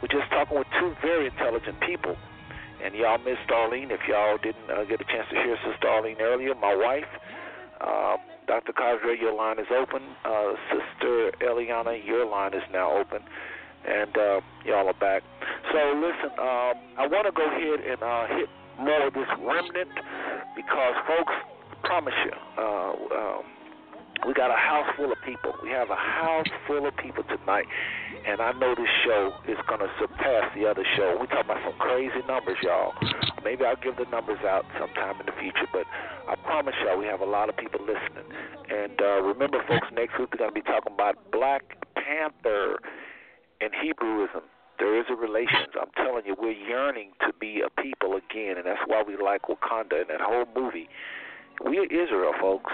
we're 0.00 0.08
just 0.08 0.30
talking 0.30 0.58
with 0.58 0.66
two 0.80 0.94
very 1.02 1.26
intelligent 1.26 1.80
people. 1.80 2.16
And 2.82 2.94
y'all 2.94 3.18
missed 3.18 3.46
Darlene. 3.48 3.90
If 3.90 4.00
y'all 4.08 4.38
didn't 4.42 4.68
uh, 4.68 4.82
get 4.84 5.00
a 5.00 5.04
chance 5.04 5.28
to 5.30 5.36
hear 5.36 5.56
Sister 5.62 5.86
Darlene 5.86 6.20
earlier, 6.20 6.54
my 6.56 6.74
wife, 6.74 7.06
um, 7.80 7.88
uh, 7.88 8.16
Dr. 8.48 8.72
Cadre, 8.72 9.18
your 9.20 9.34
line 9.34 9.58
is 9.60 9.70
open. 9.70 10.02
Uh, 10.24 10.54
Sister 10.70 11.30
Eliana, 11.46 12.04
your 12.04 12.26
line 12.26 12.54
is 12.54 12.62
now 12.72 12.90
open. 12.90 13.22
And 13.86 14.16
uh, 14.16 14.40
y'all 14.66 14.88
are 14.88 14.98
back. 14.98 15.22
So 15.72 15.78
listen, 15.94 16.30
um, 16.38 16.74
I 16.98 17.06
want 17.06 17.26
to 17.26 17.32
go 17.32 17.46
ahead 17.46 17.86
and 17.86 18.02
uh, 18.02 18.26
hit 18.36 18.48
more 18.78 19.06
of 19.06 19.14
this 19.14 19.30
remnant 19.38 19.90
because, 20.56 20.94
folks, 21.06 21.34
promise 21.84 22.14
you, 22.24 22.32
uh, 22.58 22.92
um, 22.92 23.42
we 24.26 24.34
got 24.34 24.50
a 24.50 24.58
house 24.58 24.86
full 24.96 25.10
of 25.10 25.18
people. 25.24 25.52
We 25.62 25.70
have 25.70 25.90
a 25.90 25.98
house 25.98 26.46
full 26.66 26.86
of 26.86 26.96
people 26.96 27.24
tonight, 27.24 27.66
and 28.26 28.40
I 28.40 28.52
know 28.52 28.74
this 28.74 28.90
show 29.04 29.32
is 29.48 29.58
going 29.66 29.80
to 29.80 29.90
surpass 29.98 30.54
the 30.54 30.66
other 30.66 30.84
show. 30.96 31.18
We 31.20 31.26
talk 31.26 31.44
about 31.44 31.58
some 31.64 31.78
crazy 31.78 32.22
numbers, 32.28 32.58
y'all. 32.62 32.94
Maybe 33.42 33.64
I'll 33.64 33.80
give 33.82 33.96
the 33.96 34.06
numbers 34.10 34.38
out 34.46 34.64
sometime 34.78 35.18
in 35.18 35.26
the 35.26 35.36
future, 35.40 35.66
but 35.72 35.86
I 36.28 36.36
promise 36.36 36.74
y'all 36.84 36.98
we 36.98 37.06
have 37.06 37.20
a 37.20 37.26
lot 37.26 37.48
of 37.48 37.56
people 37.56 37.80
listening. 37.80 38.26
And 38.70 39.00
uh, 39.02 39.22
remember, 39.22 39.58
folks, 39.66 39.88
next 39.92 40.18
week 40.18 40.30
we're 40.30 40.38
going 40.38 40.54
to 40.54 40.54
be 40.54 40.62
talking 40.62 40.94
about 40.94 41.18
Black 41.32 41.76
Panther 41.98 42.78
and 43.60 43.70
Hebrewism. 43.74 44.46
There 44.78 44.98
is 44.98 45.06
a 45.10 45.14
relation. 45.14 45.74
I'm 45.80 45.90
telling 45.96 46.26
you, 46.26 46.34
we're 46.38 46.52
yearning 46.52 47.12
to 47.26 47.32
be 47.38 47.62
a 47.64 47.70
people 47.82 48.14
again, 48.14 48.56
and 48.56 48.66
that's 48.66 48.82
why 48.86 49.02
we 49.02 49.16
like 49.16 49.42
Wakanda 49.42 50.00
and 50.00 50.10
that 50.10 50.20
whole 50.20 50.46
movie. 50.54 50.88
We're 51.64 51.84
Israel, 51.84 52.32
folks. 52.40 52.72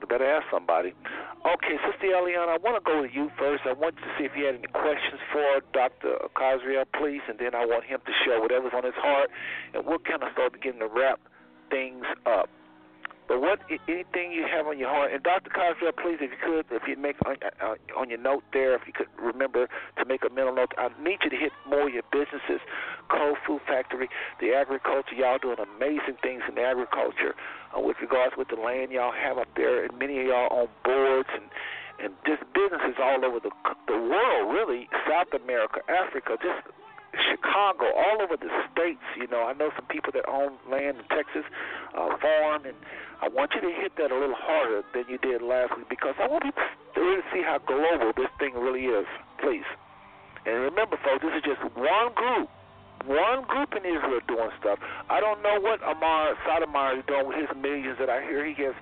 You 0.00 0.06
better 0.06 0.26
ask 0.26 0.46
somebody. 0.50 0.94
Okay, 1.46 1.76
Sister 1.86 2.08
Eliana, 2.14 2.48
I 2.48 2.58
want 2.58 2.82
to 2.82 2.84
go 2.84 3.02
to 3.02 3.12
you 3.12 3.30
first. 3.38 3.62
I 3.66 3.72
want 3.72 3.96
to 3.96 4.02
see 4.18 4.24
if 4.24 4.32
you 4.36 4.46
had 4.46 4.56
any 4.56 4.66
questions 4.66 5.20
for 5.32 5.60
Dr. 5.72 6.18
Khazriel, 6.36 6.84
please, 6.98 7.22
and 7.28 7.38
then 7.38 7.54
I 7.54 7.64
want 7.64 7.84
him 7.84 8.00
to 8.04 8.12
share 8.24 8.40
whatever's 8.40 8.72
on 8.74 8.84
his 8.84 8.94
heart, 8.96 9.30
and 9.74 9.86
we'll 9.86 9.98
kind 9.98 10.22
of 10.22 10.30
start 10.32 10.52
beginning 10.52 10.80
to 10.80 10.88
wrap 10.88 11.20
things 11.70 12.04
up. 12.26 12.50
But 13.28 13.42
what 13.42 13.60
anything 13.68 14.32
you 14.32 14.48
have 14.48 14.66
on 14.66 14.78
your 14.78 14.88
heart, 14.88 15.12
and 15.12 15.22
Dr. 15.22 15.50
Khazriel, 15.52 15.92
please, 16.00 16.16
if 16.24 16.32
you 16.32 16.40
could, 16.40 16.64
if 16.72 16.88
you 16.88 16.96
make 16.96 17.16
on, 17.26 17.36
uh, 17.60 17.76
on 17.94 18.08
your 18.08 18.18
note 18.18 18.42
there, 18.54 18.74
if 18.74 18.82
you 18.86 18.94
could 18.96 19.08
remember 19.20 19.68
to 19.98 20.04
make 20.06 20.24
a 20.24 20.32
mental 20.32 20.54
note, 20.54 20.72
I 20.78 20.88
need 20.98 21.20
you 21.22 21.28
to 21.28 21.36
hit 21.36 21.52
more 21.68 21.88
of 21.88 21.92
your 21.92 22.08
businesses, 22.10 22.64
Cold 23.12 23.36
Food 23.46 23.60
Factory, 23.68 24.08
the 24.40 24.54
agriculture. 24.54 25.14
Y'all 25.14 25.36
doing 25.36 25.60
amazing 25.60 26.16
things 26.22 26.42
in 26.48 26.56
agriculture 26.56 27.36
uh, 27.76 27.80
with 27.80 28.00
regards 28.00 28.32
with 28.38 28.48
the 28.48 28.56
land 28.56 28.92
y'all 28.92 29.12
have 29.12 29.36
up 29.36 29.48
there, 29.56 29.84
and 29.84 29.98
many 29.98 30.18
of 30.20 30.26
y'all 30.26 30.48
on 30.48 30.68
boards 30.82 31.28
and 31.36 31.44
and 32.00 32.14
just 32.24 32.42
businesses 32.54 32.94
all 33.02 33.24
over 33.24 33.40
the 33.40 33.50
the 33.88 33.98
world, 33.98 34.54
really, 34.54 34.88
South 35.04 35.34
America, 35.34 35.80
Africa, 35.90 36.38
just 36.40 36.64
Chicago, 37.26 37.90
all 37.94 38.22
over 38.22 38.36
the 38.36 38.50
states. 38.70 39.02
You 39.18 39.26
know, 39.26 39.44
I 39.44 39.52
know 39.52 39.70
some 39.74 39.86
people 39.86 40.12
that 40.14 40.28
own 40.28 40.54
land 40.70 40.98
in 40.98 41.06
Texas, 41.10 41.44
uh, 41.94 42.16
farm, 42.18 42.66
and 42.66 42.76
I 43.20 43.28
want 43.28 43.52
you 43.54 43.60
to 43.62 43.72
hit 43.74 43.96
that 43.98 44.10
a 44.10 44.18
little 44.18 44.38
harder 44.38 44.82
than 44.94 45.04
you 45.08 45.18
did 45.18 45.42
last 45.42 45.76
week 45.76 45.88
because 45.88 46.14
I 46.22 46.26
want 46.26 46.44
people 46.44 46.62
to 46.62 47.00
really 47.00 47.26
see 47.32 47.42
how 47.42 47.58
global 47.58 48.12
this 48.14 48.30
thing 48.38 48.54
really 48.54 48.86
is, 48.86 49.06
please. 49.42 49.66
And 50.46 50.62
remember, 50.70 50.96
folks, 51.02 51.24
this 51.26 51.34
is 51.34 51.44
just 51.44 51.62
one 51.74 52.14
group, 52.14 52.48
one 53.04 53.44
group 53.44 53.74
in 53.74 53.84
Israel 53.84 54.22
doing 54.26 54.50
stuff. 54.60 54.78
I 55.10 55.20
don't 55.20 55.42
know 55.42 55.58
what 55.60 55.82
Amar'e 55.82 56.38
Stoudemire 56.46 56.98
is 56.98 57.04
doing 57.06 57.26
with 57.26 57.36
his 57.36 57.50
millions 57.58 57.98
that 57.98 58.08
I 58.08 58.22
hear 58.22 58.46
he 58.46 58.54
has 58.64 58.74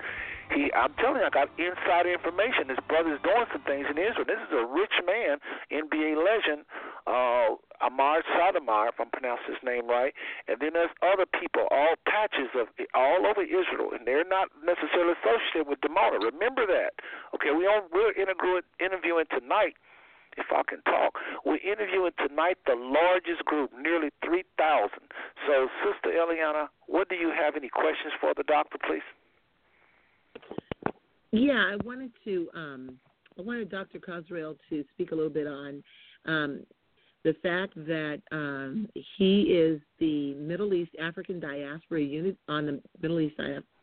he, 0.55 0.70
I'm 0.73 0.94
telling 1.02 1.20
you, 1.20 1.27
I 1.27 1.31
got 1.31 1.51
inside 1.59 2.06
information. 2.06 2.68
His 2.68 2.78
brother's 2.86 3.20
doing 3.23 3.47
some 3.52 3.62
things 3.66 3.86
in 3.90 3.98
Israel. 3.98 4.27
This 4.27 4.40
is 4.40 4.52
a 4.55 4.64
rich 4.66 4.94
man, 5.02 5.39
NBA 5.73 6.14
legend, 6.18 6.64
uh, 7.06 7.59
Amar'e 7.82 8.23
Stoudemire, 8.32 8.94
if 8.94 8.98
I'm 9.01 9.10
pronouncing 9.10 9.59
his 9.59 9.62
name 9.64 9.89
right. 9.89 10.14
And 10.48 10.60
then 10.60 10.73
there's 10.74 10.93
other 11.02 11.27
people, 11.27 11.68
all 11.70 11.98
patches 12.06 12.51
of 12.55 12.68
all 12.94 13.27
over 13.27 13.43
Israel, 13.43 13.93
and 13.93 14.06
they're 14.06 14.28
not 14.28 14.48
necessarily 14.64 15.14
associated 15.18 15.68
with 15.68 15.81
Dimona. 15.82 16.23
Remember 16.23 16.64
that. 16.66 16.97
Okay, 17.35 17.51
we 17.51 17.66
on, 17.66 17.90
we're 17.93 18.14
interviewing, 18.14 18.64
interviewing 18.81 19.27
tonight 19.28 19.77
if 20.36 20.47
I 20.52 20.62
can 20.68 20.81
talk. 20.85 21.16
We're 21.44 21.64
interviewing 21.64 22.12
tonight 22.20 22.59
the 22.66 22.77
largest 22.77 23.44
group, 23.44 23.73
nearly 23.73 24.12
3,000. 24.24 24.90
So, 25.48 25.68
Sister 25.85 26.12
Eliana, 26.12 26.68
what 26.86 27.09
do 27.09 27.16
you 27.16 27.32
have 27.32 27.56
any 27.56 27.68
questions 27.68 28.12
for 28.20 28.32
the 28.36 28.44
doctor, 28.44 28.78
please? 28.78 29.05
Yeah, 31.32 31.64
I 31.72 31.76
wanted 31.84 32.12
to. 32.24 32.48
Um, 32.54 32.98
I 33.38 33.42
wanted 33.42 33.70
Dr. 33.70 33.98
Khazriel 33.98 34.56
to 34.70 34.84
speak 34.94 35.12
a 35.12 35.14
little 35.14 35.30
bit 35.30 35.46
on 35.46 35.82
um, 36.24 36.60
the 37.24 37.34
fact 37.42 37.74
that 37.74 38.22
um, 38.32 38.88
he 39.16 39.42
is 39.42 39.80
the 39.98 40.34
Middle 40.34 40.72
East 40.72 40.92
African 41.00 41.40
Diaspora 41.40 42.00
Unit 42.00 42.36
on 42.48 42.66
the 42.66 42.80
Middle 43.02 43.20
East 43.20 43.36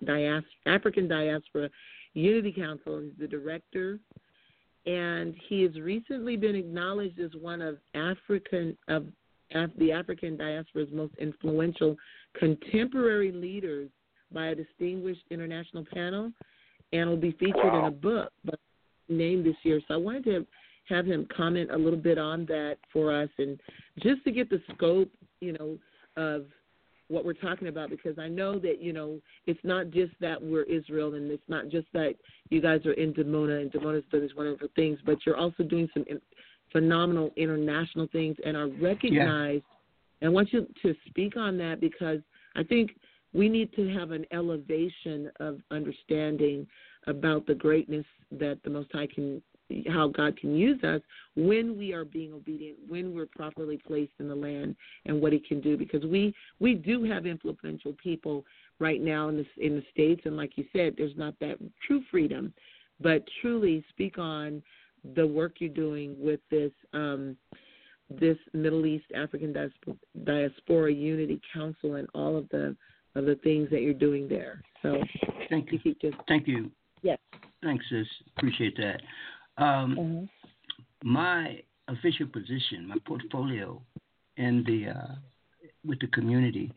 Dias- 0.03 0.43
African 0.65 1.07
Diaspora 1.07 1.69
Unity 2.13 2.51
Council. 2.53 3.01
He's 3.01 3.11
the 3.19 3.27
director, 3.27 3.99
and 4.85 5.35
he 5.47 5.61
has 5.63 5.75
recently 5.80 6.38
been 6.38 6.55
acknowledged 6.55 7.19
as 7.19 7.31
one 7.39 7.61
of 7.61 7.77
African 7.93 8.77
of, 8.88 9.07
of 9.53 9.71
the 9.77 9.91
African 9.91 10.38
diaspora's 10.38 10.91
most 10.91 11.13
influential 11.19 11.95
contemporary 12.39 13.31
leaders 13.31 13.89
by 14.34 14.47
a 14.47 14.55
distinguished 14.55 15.23
international 15.30 15.85
panel, 15.93 16.31
and 16.91 17.10
will 17.10 17.18
be 17.18 17.31
featured 17.34 17.55
wow. 17.64 17.80
in 17.80 17.85
a 17.85 17.91
book 17.91 18.31
but 18.45 18.60
named 19.10 19.45
this 19.45 19.55
year. 19.64 19.81
So 19.88 19.93
I 19.95 19.97
wanted 19.97 20.26
to 20.26 20.45
have 20.89 21.05
him 21.05 21.27
comment 21.35 21.72
a 21.72 21.77
little 21.77 21.99
bit 21.99 22.18
on 22.18 22.45
that 22.47 22.77
for 22.91 23.14
us, 23.14 23.30
and 23.38 23.60
just 23.99 24.23
to 24.26 24.31
get 24.31 24.49
the 24.49 24.61
scope, 24.73 25.10
you 25.39 25.53
know, 25.53 25.77
of 26.18 26.45
what 27.10 27.26
we're 27.26 27.34
talking 27.34 27.68
about 27.68 27.89
because 27.89 28.18
I 28.18 28.27
know 28.27 28.57
that 28.60 28.81
you 28.81 28.93
know 28.93 29.19
it's 29.45 29.60
not 29.64 29.91
just 29.91 30.14
that 30.22 30.41
we're 30.41 30.64
Israel 30.64 31.14
and 31.14 31.30
it's 31.30 31.43
not 31.47 31.69
just 31.69 31.88
that 31.93 32.15
you 32.49 32.61
guys 32.61 32.85
are 32.85 32.93
in 32.93 33.14
Dimona 33.14 33.61
and 33.61 33.72
Dimona's 33.72 34.05
doing 34.10 34.23
these 34.23 34.35
wonderful 34.35 34.69
things, 34.76 34.99
but 35.05 35.18
you're 35.26 35.38
also 35.38 35.64
doing 35.64 35.89
some 35.93 36.05
phenomenal 36.72 37.31
international 37.35 38.07
things 38.11 38.35
and 38.45 38.57
are 38.57 38.68
recognized. 38.68 39.64
Yeah. 39.64 40.22
And 40.22 40.30
I 40.30 40.34
want 40.34 40.51
you 40.53 40.68
to 40.81 40.95
speak 41.07 41.38
on 41.38 41.57
that 41.57 41.80
because 41.80 42.19
I 42.55 42.64
think 42.64 42.91
we 43.34 43.49
need 43.49 43.73
to 43.76 43.89
have 43.93 44.11
an 44.11 44.26
elevation 44.31 45.31
of 45.39 45.60
understanding 45.72 46.68
about 47.07 47.45
the 47.45 47.55
greatness 47.55 48.05
that 48.31 48.60
the 48.64 48.69
Most 48.69 48.91
High 48.91 49.07
can 49.07 49.41
how 49.88 50.07
God 50.07 50.38
can 50.39 50.55
use 50.55 50.84
us 50.84 51.01
when 51.35 51.77
we 51.77 51.93
are 51.93 52.05
being 52.05 52.34
obedient, 52.34 52.77
when 52.88 53.15
we're 53.15 53.26
properly 53.26 53.77
placed 53.77 54.11
in 54.19 54.27
the 54.27 54.35
land, 54.35 54.76
and 55.05 55.22
what 55.22 55.34
He 55.34 55.39
can 55.39 55.61
do. 55.61 55.77
Because 55.77 56.03
we 56.05 56.34
we 56.60 56.76
do 56.76 57.03
have 57.03 57.26
influential 57.26 57.93
people 58.01 58.45
right 58.80 59.01
now 59.01 59.30
in 59.30 59.38
the 59.38 59.65
in 59.65 59.76
the 59.76 59.84
states, 59.91 60.22
and 60.26 60.38
like 60.38 60.57
you 60.57 60.65
said, 60.73 60.93
there's 60.97 61.18
not 61.18 61.34
that 61.39 61.57
true 61.85 62.03
freedom. 62.11 62.53
But 62.99 63.23
truly, 63.41 63.84
speak 63.89 64.18
on 64.18 64.61
the 65.15 65.26
work 65.26 65.53
you're 65.60 65.69
doing 65.69 66.15
with 66.19 66.39
this 66.49 66.72
um, 66.93 67.35
this 68.10 68.38
Middle 68.53 68.85
East 68.85 69.05
African 69.15 69.53
Diaspora 70.23 70.93
Unity 70.93 71.41
Council 71.53 71.95
and 71.95 72.07
all 72.14 72.38
of 72.38 72.47
the 72.49 72.76
of 73.15 73.26
the 73.26 73.35
things 73.44 73.69
that 73.72 73.81
you're 73.81 73.94
doing 73.94 74.27
there. 74.27 74.61
So 74.81 74.98
thank 75.49 75.72
you. 75.72 75.80
you 75.84 75.95
just, 76.02 76.15
thank 76.27 76.48
you. 76.48 76.72
Yes. 77.02 77.19
Thanks, 77.61 77.85
sis. 77.90 78.07
Appreciate 78.38 78.76
that. 78.77 79.02
Um, 79.64 79.95
mm-hmm. 79.98 81.10
My 81.10 81.61
official 81.88 82.27
position, 82.27 82.88
my 82.88 82.95
portfolio, 83.06 83.81
in 84.38 84.64
the 84.65 84.90
uh, 84.90 85.15
with 85.85 85.99
the 85.99 86.07
community, 86.07 86.72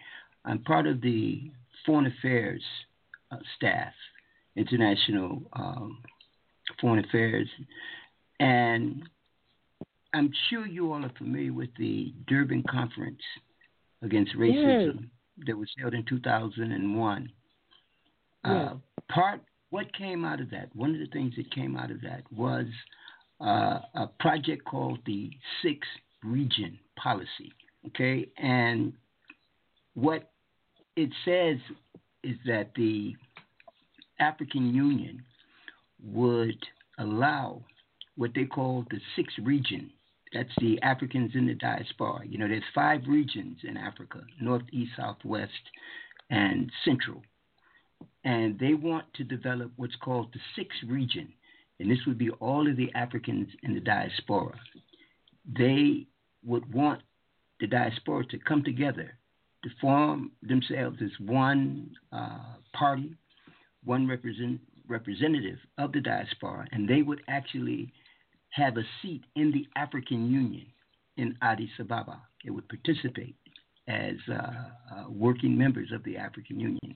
I'm 0.45 0.63
part 0.65 0.87
of 0.87 1.01
the 1.01 1.51
foreign 1.87 2.07
affairs 2.07 2.63
uh, 3.31 3.37
staff, 3.57 3.93
international 4.57 5.43
um, 5.55 5.99
foreign 6.81 7.05
affairs, 7.05 7.49
and 8.41 9.03
I'm 10.13 10.31
sure 10.51 10.67
you 10.67 10.93
all 10.93 11.05
are 11.05 11.13
familiar 11.17 11.53
with 11.53 11.71
the 11.79 12.13
Durban 12.27 12.65
Conference 12.69 13.21
against 14.03 14.37
racism 14.37 14.95
yes. 14.95 15.05
That 15.47 15.57
was 15.57 15.69
held 15.79 15.95
in 15.95 16.05
2001. 16.09 17.33
Yes. 18.45 18.53
Uh, 18.55 18.75
part 19.13 19.41
what 19.71 19.93
came 19.95 20.25
out 20.25 20.41
of 20.41 20.51
that, 20.51 20.75
one 20.75 20.95
of 20.95 21.01
the 21.01 21.07
things 21.13 21.35
that 21.37 21.51
came 21.53 21.77
out 21.77 21.91
of 21.91 22.01
that 22.03 22.23
was 22.35 22.67
uh, 23.41 23.81
a 23.95 24.09
project 24.21 24.65
called 24.65 25.01
the 25.07 25.31
Six 25.63 25.87
Region 26.23 26.79
Policy. 26.97 27.53
Okay, 27.89 28.27
and 28.39 28.93
what 29.95 30.31
it 30.97 31.11
says 31.25 31.59
is 32.25 32.37
that 32.47 32.71
the 32.75 33.15
African 34.19 34.75
Union 34.75 35.23
would 36.03 36.59
allow 36.99 37.63
what 38.17 38.31
they 38.35 38.45
call 38.45 38.85
the 38.91 38.99
six 39.15 39.33
region. 39.43 39.91
That's 40.37 40.59
the 40.61 40.81
Africans 40.83 41.33
in 41.35 41.47
the 41.47 41.55
diaspora. 41.55 42.27
You 42.27 42.39
know, 42.39 42.49
there's 42.49 42.63
five 42.75 43.03
regions 43.09 43.59
in 43.65 43.77
Africa: 43.77 44.21
North, 44.41 44.65
East, 44.71 44.93
South, 44.97 45.19
West, 45.25 45.53
and 46.31 46.71
Central 46.85 47.23
and 48.27 48.59
they 48.59 48.75
want 48.75 49.05
to 49.15 49.25
develop 49.25 49.71
what's 49.77 49.95
called 49.97 50.33
the 50.33 50.41
sixth 50.57 50.83
region, 50.89 51.33
and 51.79 51.91
this 51.91 52.01
would 52.07 52.19
be 52.19 52.31
all 52.31 52.69
of 52.69 52.77
the 52.77 52.91
Africans 52.95 53.49
in 53.63 53.73
the 53.73 53.81
diaspora. 53.81 54.53
They 55.57 56.07
would 56.45 56.73
want 56.75 57.03
the 57.61 57.69
diaspora 57.69 58.27
to 58.27 58.39
come 58.39 58.65
together 58.65 59.17
to 59.63 59.71
form 59.81 60.33
themselves 60.43 60.99
as 61.03 61.11
one 61.21 61.91
uh, 62.13 62.57
party, 62.73 63.15
one 63.85 64.09
represent, 64.09 64.61
representative 64.89 65.59
of 65.79 65.93
the 65.93 66.01
diaspora, 66.01 66.67
and 66.73 66.89
they 66.89 67.03
would 67.03 67.23
actually 67.29 67.93
have 68.57 68.77
a 68.79 68.85
seat 69.03 69.23
in 69.35 69.53
the 69.53 69.67
African 69.77 70.31
Union 70.31 70.67
in 71.17 71.37
Addis 71.43 71.69
Ababa. 71.79 72.21
It 72.45 72.51
would 72.51 72.69
participate 72.69 73.37
as 73.89 74.17
uh, 74.29 74.35
uh, 74.35 75.05
working 75.09 75.57
members 75.57 75.93
of 75.93 76.03
the 76.05 76.17
African 76.17 76.59
Union. 76.59 76.95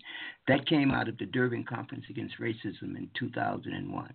That 0.49 0.67
came 0.67 0.91
out 0.91 1.09
of 1.09 1.19
the 1.19 1.27
Durban 1.27 1.65
Conference 1.65 2.05
Against 2.09 2.39
Racism 2.41 2.97
in 2.97 3.09
2001. 3.19 4.15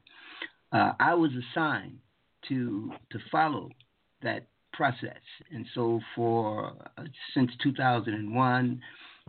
Uh, 0.72 0.92
I 1.00 1.14
was 1.14 1.32
assigned 1.52 2.00
to 2.50 2.92
to 3.12 3.20
follow 3.32 3.70
that 4.22 4.48
process, 4.74 5.22
and 5.52 5.66
so 5.74 6.02
for 6.16 6.74
uh, 6.98 7.04
since 7.34 7.52
2001, 7.64 8.82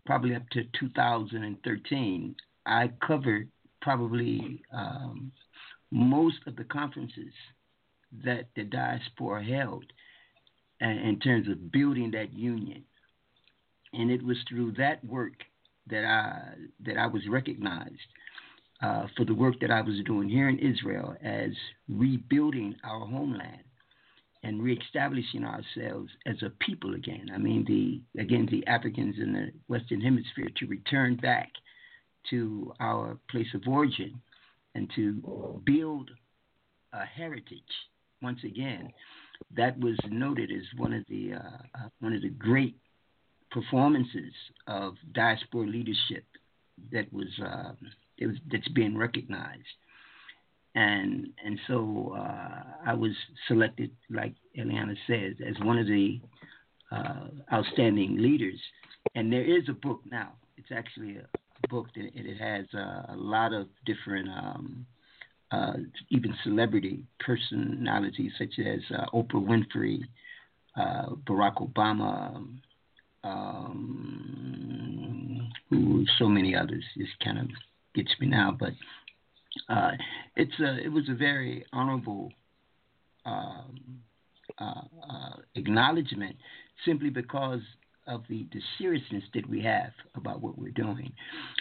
probably 0.06 0.34
up 0.34 0.42
to 0.52 0.64
2013, 0.78 2.34
I 2.66 2.90
covered 3.06 3.48
probably 3.80 4.62
um, 4.72 5.30
most 5.92 6.38
of 6.46 6.56
the 6.56 6.64
conferences 6.64 7.32
that 8.24 8.48
the 8.56 8.64
diaspora 8.64 9.44
held 9.44 9.84
uh, 10.82 10.86
in 10.86 11.18
terms 11.20 11.48
of 11.48 11.72
building 11.72 12.10
that 12.12 12.32
union 12.32 12.84
and 13.92 14.10
it 14.10 14.22
was 14.22 14.36
through 14.48 14.72
that 14.72 15.04
work 15.04 15.34
that 15.88 16.04
I 16.04 16.54
that 16.84 16.98
I 16.98 17.06
was 17.06 17.22
recognized 17.28 18.08
uh, 18.82 19.06
for 19.16 19.24
the 19.24 19.34
work 19.34 19.58
that 19.60 19.70
I 19.70 19.80
was 19.80 19.96
doing 20.04 20.28
here 20.28 20.48
in 20.48 20.58
Israel 20.58 21.16
as 21.22 21.50
rebuilding 21.88 22.76
our 22.84 23.06
homeland 23.06 23.62
and 24.42 24.62
reestablishing 24.62 25.44
ourselves 25.44 26.10
as 26.26 26.36
a 26.42 26.50
people 26.60 26.94
again. 26.94 27.30
I 27.34 27.38
mean, 27.38 27.64
the 27.66 28.20
again 28.20 28.48
the 28.50 28.66
Africans 28.66 29.16
in 29.18 29.32
the 29.32 29.50
Western 29.68 30.00
Hemisphere 30.00 30.48
to 30.56 30.66
return 30.66 31.16
back 31.16 31.50
to 32.30 32.72
our 32.80 33.18
place 33.30 33.52
of 33.54 33.62
origin 33.66 34.20
and 34.74 34.90
to 34.96 35.62
build 35.64 36.10
a 36.92 37.04
heritage 37.04 37.62
once 38.28 38.42
again. 38.44 38.84
That 39.60 39.78
was 39.78 39.96
noted 40.08 40.50
as 40.50 40.66
one 40.84 40.92
of 40.98 41.04
the 41.08 41.34
uh, 41.34 41.58
uh, 41.78 41.88
one 42.00 42.14
of 42.18 42.22
the 42.22 42.34
great 42.48 42.76
performances 43.56 44.32
of 44.66 44.94
diaspora 45.12 45.66
leadership 45.76 46.24
that 46.92 47.06
was, 47.12 47.28
uh, 47.52 47.72
was 48.20 48.36
that's 48.50 48.68
being 48.80 48.96
recognized. 49.06 49.76
And 50.74 51.28
and 51.44 51.58
so 51.68 52.14
uh, 52.18 52.62
I 52.90 52.94
was 52.94 53.14
selected, 53.48 53.90
like 54.20 54.34
Eliana 54.58 54.96
says, 55.06 55.34
as 55.50 55.56
one 55.70 55.78
of 55.78 55.86
the 55.86 56.20
uh, 56.96 57.28
outstanding 57.56 58.12
leaders. 58.18 58.60
And 59.14 59.32
there 59.32 59.44
is 59.56 59.64
a 59.68 59.72
book 59.86 60.00
now. 60.10 60.30
It's 60.58 60.72
actually 60.80 61.12
a 61.18 61.68
book 61.68 61.86
that 61.94 62.06
it 62.14 62.38
has 62.38 62.66
uh, 62.74 63.14
a 63.14 63.18
lot 63.34 63.50
of 63.60 63.68
different, 63.90 64.28
um, 64.28 64.86
uh, 65.50 65.74
even 66.10 66.34
celebrity 66.42 67.04
personalities 67.20 68.32
such 68.38 68.58
as 68.58 68.80
uh, 68.96 69.06
Oprah 69.14 69.44
Winfrey, 69.44 70.00
uh, 70.76 71.14
Barack 71.26 71.56
Obama, 71.56 72.46
um, 73.24 74.16
who 75.70 76.04
so 76.18 76.28
many 76.28 76.54
others. 76.54 76.84
Just 76.96 77.18
kind 77.24 77.38
of 77.38 77.48
gets 77.94 78.10
me 78.20 78.26
now, 78.26 78.56
but 78.58 78.72
uh, 79.68 79.92
it's 80.36 80.58
a 80.60 80.78
it 80.84 80.92
was 80.92 81.08
a 81.08 81.14
very 81.14 81.64
honorable 81.72 82.32
um, 83.24 84.00
uh, 84.58 84.82
uh, 85.10 85.36
acknowledgement 85.54 86.36
simply 86.84 87.10
because 87.10 87.60
of 88.06 88.22
the, 88.28 88.46
the 88.52 88.60
seriousness 88.78 89.24
that 89.34 89.48
we 89.48 89.60
have 89.60 89.90
about 90.14 90.40
what 90.40 90.56
we're 90.56 90.70
doing. 90.70 91.12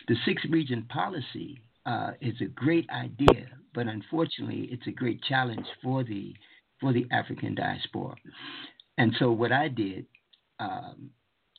The 0.08 0.16
six 0.26 0.44
region 0.50 0.84
policy 0.90 1.60
uh, 1.86 2.12
is 2.22 2.36
a 2.42 2.46
great 2.46 2.90
idea, 2.90 3.48
but 3.74 3.88
unfortunately, 3.88 4.70
it's 4.72 4.88
a 4.88 4.92
great 4.92 5.22
challenge 5.24 5.66
for 5.84 6.04
the 6.04 6.34
for 6.82 6.92
the 6.92 7.06
African 7.12 7.56
diaspora. 7.56 8.16
And 8.98 9.14
so, 9.20 9.32
what 9.32 9.52
I 9.52 9.68
did 9.68 10.06
um, 10.60 11.10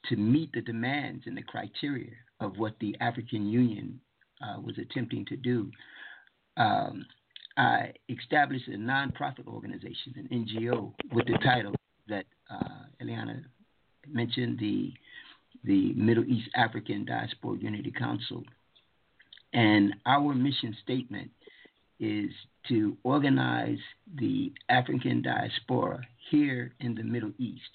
to 0.07 0.16
meet 0.16 0.53
the 0.53 0.62
demands 0.62 1.24
and 1.27 1.36
the 1.36 1.43
criteria 1.43 2.12
of 2.40 2.59
what 2.59 2.74
the 2.81 2.97
African 3.01 3.47
Union 3.47 4.01
uh, 4.43 4.61
was 4.61 4.77
attempting 4.78 5.24
to 5.27 5.36
do, 5.36 5.70
um, 6.57 7.07
I 7.57 7.93
established 8.09 8.69
a 8.69 8.73
nonprofit 8.73 9.47
organization, 9.47 10.15
an 10.16 10.28
NGO, 10.31 10.93
with 11.12 11.27
the 11.27 11.39
title 11.43 11.74
that 12.09 12.27
uh, 12.51 12.85
Eliana 13.03 13.43
mentioned, 14.09 14.59
the 14.59 14.93
the 15.65 15.94
Middle 15.94 16.24
East 16.24 16.48
African 16.55 17.05
Diaspora 17.05 17.59
Unity 17.59 17.90
Council, 17.90 18.44
and 19.56 19.94
our 20.04 20.34
mission 20.34 20.76
statement 20.84 21.30
is 21.98 22.30
to 22.68 22.96
organize 23.04 23.78
the 24.18 24.52
African 24.68 25.22
diaspora 25.22 26.02
here 26.30 26.74
in 26.80 26.94
the 26.94 27.02
Middle 27.02 27.32
East. 27.38 27.70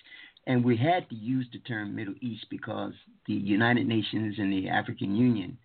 And 0.46 0.64
we 0.64 0.78
had 0.78 1.10
to 1.10 1.16
use 1.16 1.48
the 1.52 1.60
term 1.60 1.96
Middle 1.96 2.14
East 2.22 2.46
because 2.52 2.94
the 3.26 3.34
United 3.34 3.88
Nations 3.88 4.36
and 4.38 4.54
the 4.54 4.70
African 4.70 5.16
Union, 5.16 5.58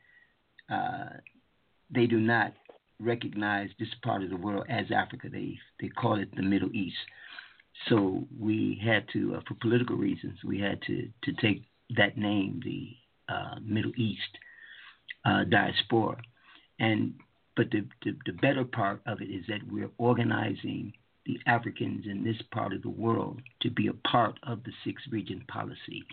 uh, 0.71 1.19
they 1.95 2.07
do 2.07 2.19
not 2.19 2.55
recognize 2.99 3.69
this 3.79 3.89
part 4.03 4.23
of 4.23 4.31
the 4.31 4.37
world 4.37 4.65
as 4.71 4.87
Africa. 4.91 5.29
They 5.31 5.59
they 5.81 5.89
call 5.89 6.19
it 6.19 6.35
the 6.35 6.43
Middle 6.43 6.71
East. 6.75 6.97
So 7.91 8.25
we 8.41 8.81
had 8.83 9.05
to, 9.13 9.37
uh, 9.37 9.41
for 9.47 9.55
political 9.61 9.97
reasons, 9.97 10.39
we 10.45 10.59
had 10.61 10.81
to 10.83 11.09
to 11.25 11.33
take 11.43 11.63
that 11.97 12.17
name, 12.17 12.61
the 12.65 12.97
uh, 13.33 13.57
Middle 13.63 13.93
East 13.97 14.39
uh, 15.27 15.45
diaspora. 15.45 16.17
And 16.79 17.15
but 17.57 17.71
the, 17.71 17.87
the, 18.05 18.13
the 18.27 18.33
better 18.33 18.65
part 18.65 19.01
of 19.07 19.21
it 19.23 19.31
is 19.31 19.45
that 19.49 19.61
we're 19.71 19.91
organizing 19.99 20.93
the 21.25 21.39
Africans 21.47 22.05
in 22.07 22.23
this 22.23 22.41
part 22.53 22.73
of 22.73 22.83
the 22.83 22.91
world 22.91 23.41
to 23.63 23.71
be 23.71 23.89
a 23.89 24.09
part 24.09 24.39
of 24.43 24.63
the 24.65 24.73
six 24.85 25.03
region 25.11 25.43
policy. 25.49 26.05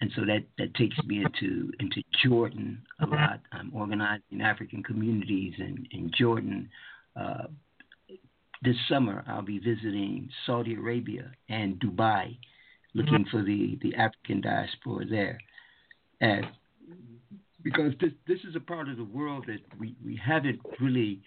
And 0.00 0.10
so 0.16 0.22
that, 0.22 0.44
that 0.58 0.74
takes 0.74 0.98
me 1.04 1.24
into 1.24 1.72
into 1.78 2.02
Jordan 2.24 2.82
a 3.00 3.06
lot. 3.06 3.40
I'm 3.52 3.70
organizing 3.72 4.42
African 4.42 4.82
communities 4.82 5.54
in, 5.58 5.86
in 5.92 6.10
Jordan. 6.18 6.68
Uh, 7.16 7.44
this 8.62 8.76
summer, 8.88 9.24
I'll 9.28 9.42
be 9.42 9.58
visiting 9.58 10.28
Saudi 10.46 10.74
Arabia 10.74 11.30
and 11.48 11.78
Dubai, 11.80 12.36
looking 12.94 13.24
for 13.30 13.42
the, 13.42 13.78
the 13.82 13.94
African 13.94 14.40
diaspora 14.40 15.04
there. 15.06 15.38
And 16.20 16.46
because 17.64 17.92
this 18.00 18.12
this 18.28 18.38
is 18.48 18.54
a 18.54 18.60
part 18.60 18.88
of 18.88 18.96
the 18.96 19.04
world 19.04 19.46
that 19.46 19.60
we, 19.80 19.96
we 20.04 20.20
haven't 20.24 20.60
really 20.80 21.20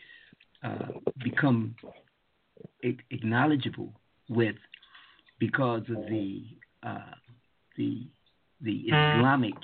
uh, 0.63 0.91
become 1.23 1.75
acknowledgeable 3.11 3.91
with 4.29 4.55
because 5.39 5.81
of 5.89 6.05
the 6.09 6.43
uh, 6.83 7.11
the 7.75 8.07
the 8.61 8.85
Islamic 8.87 9.55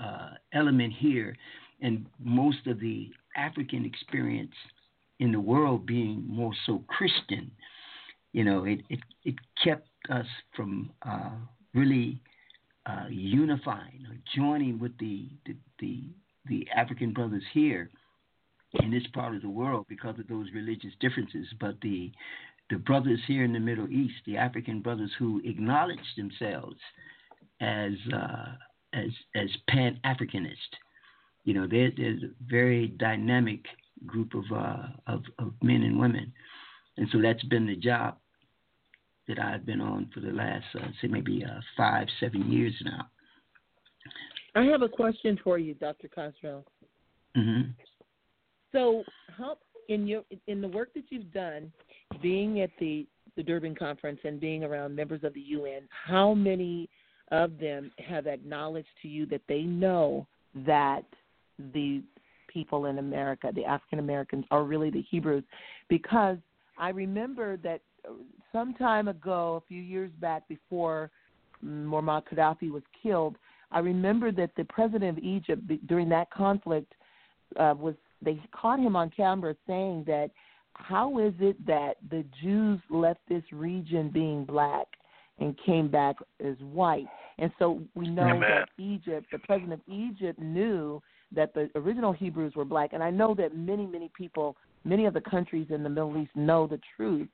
uh, 0.00 0.30
element 0.52 0.92
here, 0.98 1.34
and 1.80 2.06
most 2.22 2.66
of 2.66 2.78
the 2.78 3.10
African 3.36 3.84
experience 3.84 4.54
in 5.18 5.32
the 5.32 5.40
world 5.40 5.86
being 5.86 6.24
more 6.28 6.52
so 6.66 6.82
Christian. 6.88 7.50
You 8.32 8.44
know, 8.44 8.64
it 8.64 8.80
it, 8.90 9.00
it 9.24 9.34
kept 9.62 9.88
us 10.10 10.26
from 10.54 10.90
uh, 11.02 11.30
really 11.74 12.20
uh, 12.86 13.06
unifying 13.08 14.06
or 14.08 14.16
joining 14.34 14.78
with 14.78 14.96
the, 14.98 15.28
the, 15.44 15.56
the, 15.80 16.04
the 16.48 16.66
African 16.74 17.12
brothers 17.12 17.42
here 17.52 17.90
in 18.82 18.90
this 18.90 19.06
part 19.12 19.34
of 19.34 19.42
the 19.42 19.48
world 19.48 19.86
because 19.88 20.18
of 20.18 20.28
those 20.28 20.46
religious 20.54 20.92
differences. 21.00 21.46
But 21.60 21.80
the 21.80 22.12
the 22.68 22.76
brothers 22.78 23.20
here 23.28 23.44
in 23.44 23.52
the 23.52 23.60
Middle 23.60 23.88
East, 23.88 24.16
the 24.26 24.36
African 24.36 24.80
brothers 24.80 25.12
who 25.20 25.40
acknowledge 25.44 26.00
themselves 26.16 26.76
as 27.60 27.92
uh, 28.12 28.52
as 28.92 29.10
as 29.34 29.48
Pan 29.68 30.00
Africanist, 30.04 30.56
you 31.44 31.54
know, 31.54 31.68
they're, 31.70 31.92
they're 31.96 32.10
a 32.10 32.30
very 32.44 32.88
dynamic 32.88 33.64
group 34.04 34.34
of, 34.34 34.44
uh, 34.52 34.88
of 35.06 35.22
of 35.38 35.52
men 35.62 35.82
and 35.82 35.98
women, 35.98 36.32
and 36.96 37.08
so 37.12 37.20
that's 37.22 37.44
been 37.44 37.66
the 37.66 37.76
job 37.76 38.16
that 39.28 39.38
I've 39.38 39.66
been 39.66 39.80
on 39.80 40.10
for 40.14 40.20
the 40.20 40.30
last, 40.30 40.64
uh, 40.74 40.86
say, 41.00 41.08
maybe 41.08 41.44
uh, 41.44 41.60
five, 41.76 42.06
seven 42.20 42.50
years 42.50 42.74
now. 42.84 43.08
I 44.54 44.64
have 44.64 44.82
a 44.82 44.88
question 44.88 45.38
for 45.42 45.58
you, 45.58 45.74
Dr. 45.74 46.08
Khazriel. 46.08 46.64
Mm-hmm. 47.36 47.70
So, 48.72 49.04
how 49.36 49.58
in 49.88 50.06
your 50.06 50.22
in 50.46 50.60
the 50.60 50.68
work 50.68 50.92
that 50.94 51.04
you've 51.10 51.32
done, 51.32 51.72
being 52.22 52.60
at 52.60 52.70
the 52.80 53.06
the 53.36 53.42
Durban 53.42 53.74
conference 53.74 54.20
and 54.24 54.40
being 54.40 54.64
around 54.64 54.96
members 54.96 55.22
of 55.22 55.34
the 55.34 55.40
UN, 55.40 55.82
how 55.90 56.32
many 56.32 56.88
of 57.30 57.58
them 57.58 57.90
have 57.98 58.26
acknowledged 58.26 58.88
to 59.02 59.08
you 59.08 59.26
that 59.26 59.42
they 59.48 59.62
know 59.62 60.26
that 60.66 61.04
the 61.74 62.02
people 62.48 62.86
in 62.86 62.98
America, 62.98 63.50
the 63.54 63.64
African 63.64 63.98
Americans, 63.98 64.46
are 64.50 64.64
really 64.64 64.90
the 64.90 65.02
Hebrews? 65.02 65.44
Because 65.88 66.38
I 66.78 66.90
remember 66.90 67.58
that 67.58 67.82
some 68.52 68.74
time 68.74 69.08
ago, 69.08 69.62
a 69.62 69.66
few 69.68 69.82
years 69.82 70.10
back 70.20 70.48
before 70.48 71.10
Muammar 71.64 72.22
Gaddafi 72.30 72.70
was 72.70 72.82
killed, 73.02 73.36
I 73.70 73.80
remember 73.80 74.32
that 74.32 74.50
the 74.56 74.64
president 74.64 75.18
of 75.18 75.24
Egypt 75.24 75.62
during 75.86 76.08
that 76.10 76.30
conflict 76.30 76.92
uh, 77.58 77.74
was 77.76 77.94
they 78.22 78.40
caught 78.52 78.80
him 78.80 78.96
on 78.96 79.10
camera 79.10 79.54
saying 79.66 80.04
that 80.06 80.30
how 80.74 81.18
is 81.18 81.34
it 81.40 81.64
that 81.66 81.94
the 82.10 82.24
Jews 82.42 82.80
left 82.90 83.20
this 83.28 83.42
region 83.52 84.10
being 84.10 84.44
black 84.44 84.86
and 85.38 85.58
came 85.64 85.88
back 85.88 86.16
as 86.44 86.56
white? 86.60 87.06
And 87.38 87.50
so 87.58 87.82
we 87.94 88.08
know 88.08 88.22
Amen. 88.22 88.40
that 88.40 88.68
Egypt, 88.78 89.26
the 89.32 89.38
president 89.38 89.74
of 89.74 89.80
Egypt 89.86 90.38
knew 90.38 91.02
that 91.34 91.54
the 91.54 91.68
original 91.74 92.12
Hebrews 92.12 92.54
were 92.54 92.64
black. 92.64 92.92
And 92.92 93.02
I 93.02 93.10
know 93.10 93.34
that 93.34 93.56
many, 93.56 93.86
many 93.86 94.10
people, 94.16 94.56
many 94.84 95.06
of 95.06 95.14
the 95.14 95.20
countries 95.20 95.66
in 95.70 95.82
the 95.82 95.88
Middle 95.88 96.16
East 96.16 96.34
know 96.34 96.66
the 96.66 96.80
truth 96.96 97.28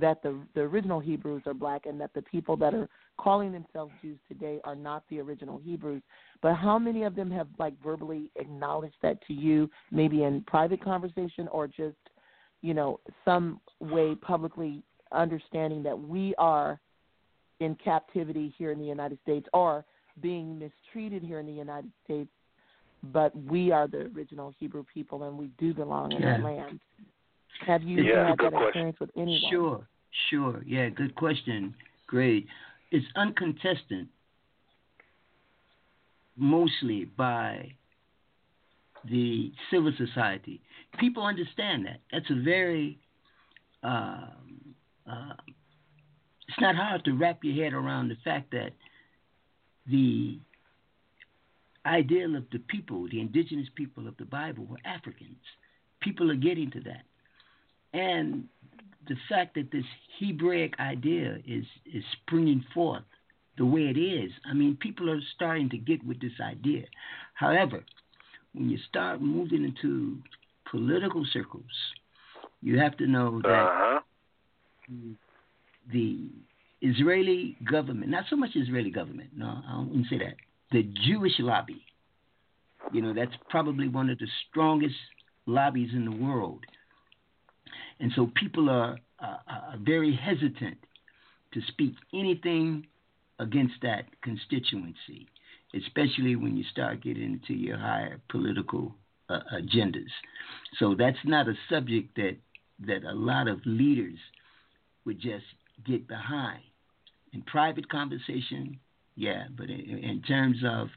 that 0.00 0.22
the 0.22 0.38
the 0.54 0.60
original 0.60 1.00
Hebrews 1.00 1.42
are 1.46 1.54
black 1.54 1.86
and 1.86 2.00
that 2.00 2.12
the 2.14 2.22
people 2.22 2.56
that 2.58 2.74
are 2.74 2.88
calling 3.18 3.52
themselves 3.52 3.92
Jews 4.02 4.18
today 4.28 4.60
are 4.64 4.76
not 4.76 5.04
the 5.08 5.20
original 5.20 5.58
Hebrews. 5.58 6.02
But 6.42 6.54
how 6.54 6.78
many 6.78 7.04
of 7.04 7.14
them 7.14 7.30
have 7.30 7.48
like 7.58 7.74
verbally 7.82 8.30
acknowledged 8.36 8.96
that 9.02 9.18
to 9.26 9.32
you, 9.32 9.70
maybe 9.90 10.24
in 10.24 10.42
private 10.42 10.82
conversation 10.82 11.48
or 11.48 11.66
just, 11.66 11.96
you 12.62 12.74
know, 12.74 13.00
some 13.24 13.60
way 13.80 14.14
publicly 14.14 14.82
understanding 15.12 15.82
that 15.82 15.98
we 15.98 16.34
are 16.36 16.80
in 17.60 17.74
captivity 17.82 18.54
here 18.58 18.70
in 18.72 18.78
the 18.78 18.84
United 18.84 19.18
States 19.22 19.46
or 19.52 19.84
being 20.20 20.58
mistreated 20.58 21.22
here 21.22 21.40
in 21.40 21.46
the 21.46 21.52
United 21.52 21.90
States, 22.04 22.30
but 23.12 23.36
we 23.44 23.70
are 23.70 23.86
the 23.86 24.10
original 24.14 24.52
Hebrew 24.58 24.84
people 24.92 25.24
and 25.24 25.38
we 25.38 25.50
do 25.58 25.72
belong 25.72 26.12
in 26.12 26.22
yeah. 26.22 26.34
our 26.34 26.42
land. 26.42 26.80
Have 27.66 27.82
you 27.82 28.02
yeah, 28.02 28.28
had 28.28 28.38
that 28.38 28.52
question. 28.52 28.66
experience 28.66 29.00
with 29.00 29.10
anyone? 29.16 29.40
Sure, 29.50 29.88
sure. 30.30 30.62
Yeah, 30.66 30.88
good 30.88 31.14
question. 31.14 31.74
Great. 32.06 32.46
It's 32.90 33.06
uncontested 33.16 34.08
mostly 36.36 37.06
by 37.16 37.72
the 39.08 39.52
civil 39.70 39.92
society. 39.96 40.60
People 40.98 41.24
understand 41.24 41.86
that. 41.86 42.00
That's 42.12 42.30
a 42.30 42.42
very, 42.42 42.98
uh, 43.82 44.28
uh, 45.10 45.34
it's 46.48 46.60
not 46.60 46.76
hard 46.76 47.04
to 47.04 47.12
wrap 47.12 47.42
your 47.42 47.62
head 47.64 47.72
around 47.72 48.08
the 48.08 48.16
fact 48.24 48.50
that 48.52 48.70
the 49.88 50.38
ideal 51.84 52.36
of 52.36 52.44
the 52.50 52.58
people, 52.58 53.08
the 53.10 53.20
indigenous 53.20 53.68
people 53.74 54.08
of 54.08 54.16
the 54.16 54.24
Bible, 54.24 54.64
were 54.66 54.78
Africans. 54.84 55.36
People 56.00 56.30
are 56.30 56.36
getting 56.36 56.70
to 56.72 56.80
that 56.80 57.02
and 57.96 58.44
the 59.10 59.16
fact 59.30 59.50
that 59.56 59.68
this 59.70 59.88
Hebraic 60.18 60.72
idea 60.94 61.28
is 61.56 61.64
is 61.96 62.04
springing 62.18 62.62
forth 62.74 63.04
the 63.58 63.64
way 63.74 63.84
it 63.94 63.98
is. 63.98 64.30
I 64.50 64.52
mean, 64.60 64.76
people 64.86 65.06
are 65.14 65.20
starting 65.34 65.68
to 65.70 65.78
get 65.90 66.00
with 66.08 66.18
this 66.20 66.38
idea. 66.54 66.84
However, 67.34 67.78
when 68.52 68.68
you 68.72 68.78
start 68.90 69.20
moving 69.20 69.64
into 69.64 70.18
political 70.70 71.24
circles, 71.32 71.74
you 72.66 72.78
have 72.84 72.94
to 73.02 73.06
know 73.06 73.40
that 73.42 73.66
Uh-huh. 73.72 74.00
the 75.92 76.08
Israeli 76.90 77.56
government, 77.74 78.08
not 78.10 78.24
so 78.30 78.36
much 78.36 78.50
Israeli 78.64 78.90
government, 78.90 79.30
no, 79.42 79.46
I 79.68 79.70
even 79.84 80.06
say 80.10 80.18
that. 80.18 80.36
The 80.76 80.82
Jewish 81.06 81.36
lobby, 81.38 81.80
you 82.92 83.00
know, 83.02 83.12
that's 83.14 83.36
probably 83.54 83.88
one 83.88 84.08
of 84.10 84.18
the 84.18 84.28
strongest 84.44 85.00
lobbies 85.46 85.90
in 85.98 86.04
the 86.04 86.16
world. 86.26 86.62
And 88.00 88.12
so 88.14 88.30
people 88.34 88.68
are, 88.70 88.98
uh, 89.20 89.36
are 89.48 89.78
very 89.80 90.14
hesitant 90.14 90.78
to 91.54 91.60
speak 91.68 91.94
anything 92.12 92.86
against 93.38 93.74
that 93.82 94.04
constituency, 94.22 95.26
especially 95.74 96.36
when 96.36 96.56
you 96.56 96.64
start 96.70 97.02
getting 97.02 97.22
into 97.22 97.54
your 97.54 97.78
higher 97.78 98.20
political 98.28 98.94
uh, 99.28 99.40
agendas. 99.54 100.10
So 100.78 100.94
that's 100.96 101.18
not 101.24 101.48
a 101.48 101.54
subject 101.70 102.16
that 102.16 102.36
that 102.86 103.04
a 103.04 103.14
lot 103.14 103.48
of 103.48 103.58
leaders 103.64 104.18
would 105.06 105.18
just 105.18 105.44
get 105.86 106.06
behind. 106.06 106.62
In 107.32 107.42
private 107.42 107.88
conversation, 107.88 108.78
yeah, 109.14 109.44
but 109.56 109.70
in, 109.70 109.80
in 109.80 110.22
terms 110.22 110.58
of 110.64 110.88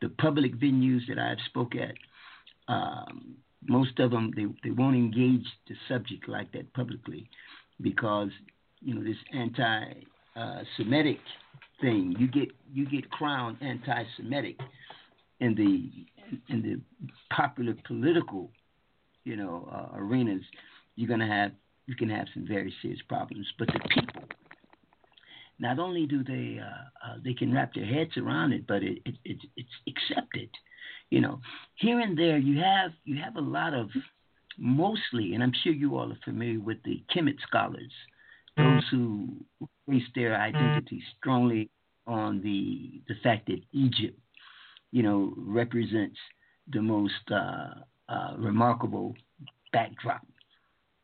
the 0.00 0.08
public 0.08 0.56
venues 0.56 1.00
that 1.08 1.18
I've 1.18 1.40
spoke 1.46 1.74
at, 1.74 1.94
um, 2.68 3.36
most 3.68 3.98
of 3.98 4.10
them 4.10 4.32
they, 4.36 4.46
they 4.62 4.70
won't 4.70 4.96
engage 4.96 5.46
the 5.68 5.74
subject 5.88 6.28
like 6.28 6.52
that 6.52 6.72
publicly 6.74 7.28
because 7.80 8.30
you 8.80 8.94
know 8.94 9.04
this 9.04 9.16
anti 9.32 9.92
uh, 10.36 10.62
Semitic 10.76 11.18
thing. 11.80 12.14
You 12.18 12.28
get 12.28 12.48
you 12.72 12.88
get 12.88 13.10
crowned 13.10 13.58
anti-Semitic 13.60 14.58
in 15.40 15.54
the 15.54 15.90
in 16.52 16.62
the 16.62 16.80
popular 17.34 17.74
political, 17.86 18.50
you 19.24 19.36
know, 19.36 19.68
uh, 19.72 19.96
arenas. 19.96 20.42
You're 20.94 21.08
gonna 21.08 21.26
have 21.26 21.52
you 21.86 21.94
can 21.94 22.08
have 22.08 22.26
some 22.34 22.46
very 22.46 22.72
serious 22.82 23.00
problems. 23.08 23.46
But 23.58 23.68
the 23.68 23.80
people, 23.88 24.24
not 25.58 25.78
only 25.78 26.06
do 26.06 26.22
they 26.24 26.60
uh, 26.60 27.08
uh, 27.08 27.16
they 27.24 27.34
can 27.34 27.52
wrap 27.52 27.74
their 27.74 27.86
heads 27.86 28.16
around 28.16 28.52
it, 28.52 28.66
but 28.66 28.82
it, 28.82 28.98
it, 29.04 29.14
it 29.24 29.38
it's 29.56 29.68
accepted. 29.88 30.50
You 31.10 31.20
know, 31.20 31.40
here 31.76 32.00
and 32.00 32.18
there 32.18 32.38
you 32.38 32.60
have 32.60 32.90
you 33.04 33.20
have 33.22 33.36
a 33.36 33.40
lot 33.40 33.74
of 33.74 33.90
mostly, 34.58 35.34
and 35.34 35.42
I'm 35.42 35.52
sure 35.62 35.72
you 35.72 35.96
all 35.96 36.10
are 36.10 36.18
familiar 36.24 36.60
with 36.60 36.82
the 36.84 37.02
Kemet 37.14 37.36
scholars, 37.46 37.92
those 38.56 38.82
who 38.90 39.28
base 39.86 40.02
their 40.14 40.34
identity 40.40 41.02
strongly 41.18 41.70
on 42.06 42.42
the 42.42 43.00
the 43.08 43.18
fact 43.22 43.46
that 43.46 43.60
Egypt, 43.72 44.18
you 44.90 45.02
know, 45.02 45.32
represents 45.36 46.18
the 46.72 46.82
most 46.82 47.12
uh, 47.30 47.74
uh, 48.08 48.34
remarkable 48.36 49.14
backdrop 49.72 50.26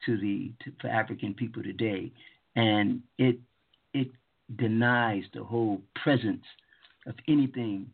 to 0.06 0.16
the 0.18 0.52
to, 0.64 0.72
for 0.80 0.88
African 0.88 1.34
people 1.34 1.62
today, 1.62 2.10
and 2.56 3.02
it 3.18 3.38
it 3.94 4.08
denies 4.56 5.24
the 5.34 5.44
whole 5.44 5.80
presence 6.02 6.44
of 7.06 7.14
anything 7.28 7.86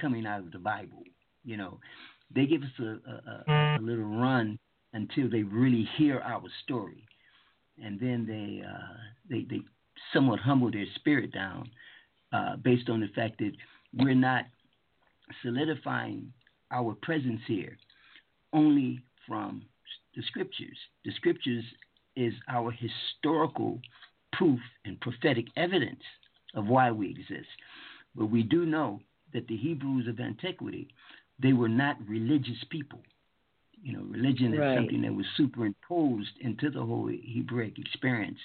coming 0.00 0.26
out 0.26 0.40
of 0.40 0.52
the 0.52 0.58
Bible. 0.58 1.02
You 1.44 1.56
know, 1.56 1.78
they 2.34 2.46
give 2.46 2.62
us 2.62 2.70
a, 2.78 3.52
a, 3.52 3.78
a 3.78 3.82
little 3.82 4.04
run 4.04 4.58
until 4.92 5.28
they 5.30 5.42
really 5.42 5.88
hear 5.96 6.20
our 6.20 6.42
story, 6.64 7.04
and 7.82 7.98
then 7.98 8.26
they 8.26 8.64
uh, 8.66 8.96
they 9.28 9.46
they 9.48 9.62
somewhat 10.12 10.40
humble 10.40 10.70
their 10.70 10.86
spirit 10.96 11.32
down 11.32 11.68
uh, 12.32 12.56
based 12.56 12.88
on 12.88 13.00
the 13.00 13.08
fact 13.14 13.38
that 13.38 13.52
we're 13.94 14.14
not 14.14 14.44
solidifying 15.42 16.32
our 16.70 16.94
presence 17.02 17.40
here 17.46 17.76
only 18.52 19.00
from 19.26 19.62
the 20.16 20.22
scriptures. 20.22 20.76
The 21.04 21.12
scriptures 21.12 21.64
is 22.16 22.34
our 22.48 22.70
historical 22.72 23.80
proof 24.32 24.60
and 24.84 25.00
prophetic 25.00 25.46
evidence 25.56 26.02
of 26.54 26.66
why 26.66 26.90
we 26.90 27.10
exist. 27.10 27.48
But 28.14 28.26
we 28.26 28.42
do 28.42 28.66
know 28.66 29.00
that 29.32 29.46
the 29.48 29.56
Hebrews 29.56 30.08
of 30.08 30.20
antiquity, 30.20 30.88
they 31.42 31.52
were 31.52 31.68
not 31.68 31.96
religious 32.06 32.62
people. 32.70 33.00
You 33.82 33.94
know, 33.94 34.04
religion 34.04 34.54
is 34.54 34.60
right. 34.60 34.76
something 34.76 35.02
that 35.02 35.12
was 35.12 35.26
superimposed 35.36 36.30
into 36.40 36.70
the 36.70 36.80
whole 36.80 37.10
Hebraic 37.10 37.78
experience. 37.78 38.38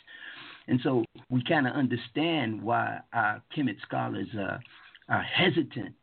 And 0.67 0.79
so 0.83 1.05
we 1.29 1.43
kind 1.43 1.67
of 1.67 1.73
understand 1.73 2.61
why 2.61 2.99
our 3.13 3.41
Kemet 3.55 3.79
scholars 3.83 4.27
uh, 4.37 4.57
are 5.09 5.21
hesitant 5.21 5.93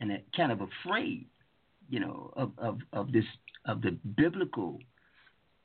and 0.00 0.10
kind 0.36 0.50
of 0.50 0.60
afraid, 0.60 1.26
you 1.88 2.00
know, 2.00 2.32
of, 2.36 2.52
of, 2.58 2.78
of 2.92 3.12
this 3.12 3.24
of 3.64 3.80
the 3.80 3.92
biblical, 4.16 4.80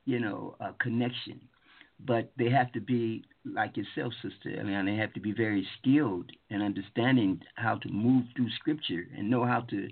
you 0.06 0.20
know, 0.20 0.56
uh, 0.62 0.72
connection. 0.80 1.42
But 2.06 2.32
they 2.38 2.52
have 2.52 2.72
to 2.74 2.80
be 2.80 3.26
like 3.44 3.76
yourself, 3.76 4.14
sister. 4.22 4.56
I 4.60 4.64
mean, 4.64 4.86
they 4.86 4.96
have 4.96 5.14
to 5.14 5.20
be 5.20 5.32
very 5.32 5.68
skilled 5.80 6.32
in 6.52 6.62
understanding 6.62 7.42
how 7.56 7.78
to 7.78 7.90
move 7.90 8.26
through 8.36 8.52
Scripture 8.60 9.08
and 9.18 9.28
know 9.28 9.44
how 9.44 9.62
to 9.62 9.88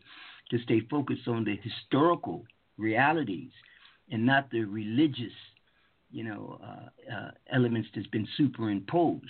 to 0.51 0.59
stay 0.59 0.81
focused 0.89 1.27
on 1.27 1.43
the 1.43 1.57
historical 1.57 2.43
realities 2.77 3.51
and 4.11 4.25
not 4.25 4.49
the 4.51 4.63
religious, 4.63 5.33
you 6.11 6.23
know, 6.23 6.59
uh, 6.63 7.13
uh, 7.13 7.31
elements 7.51 7.89
that's 7.95 8.07
been 8.07 8.27
superimposed 8.37 9.21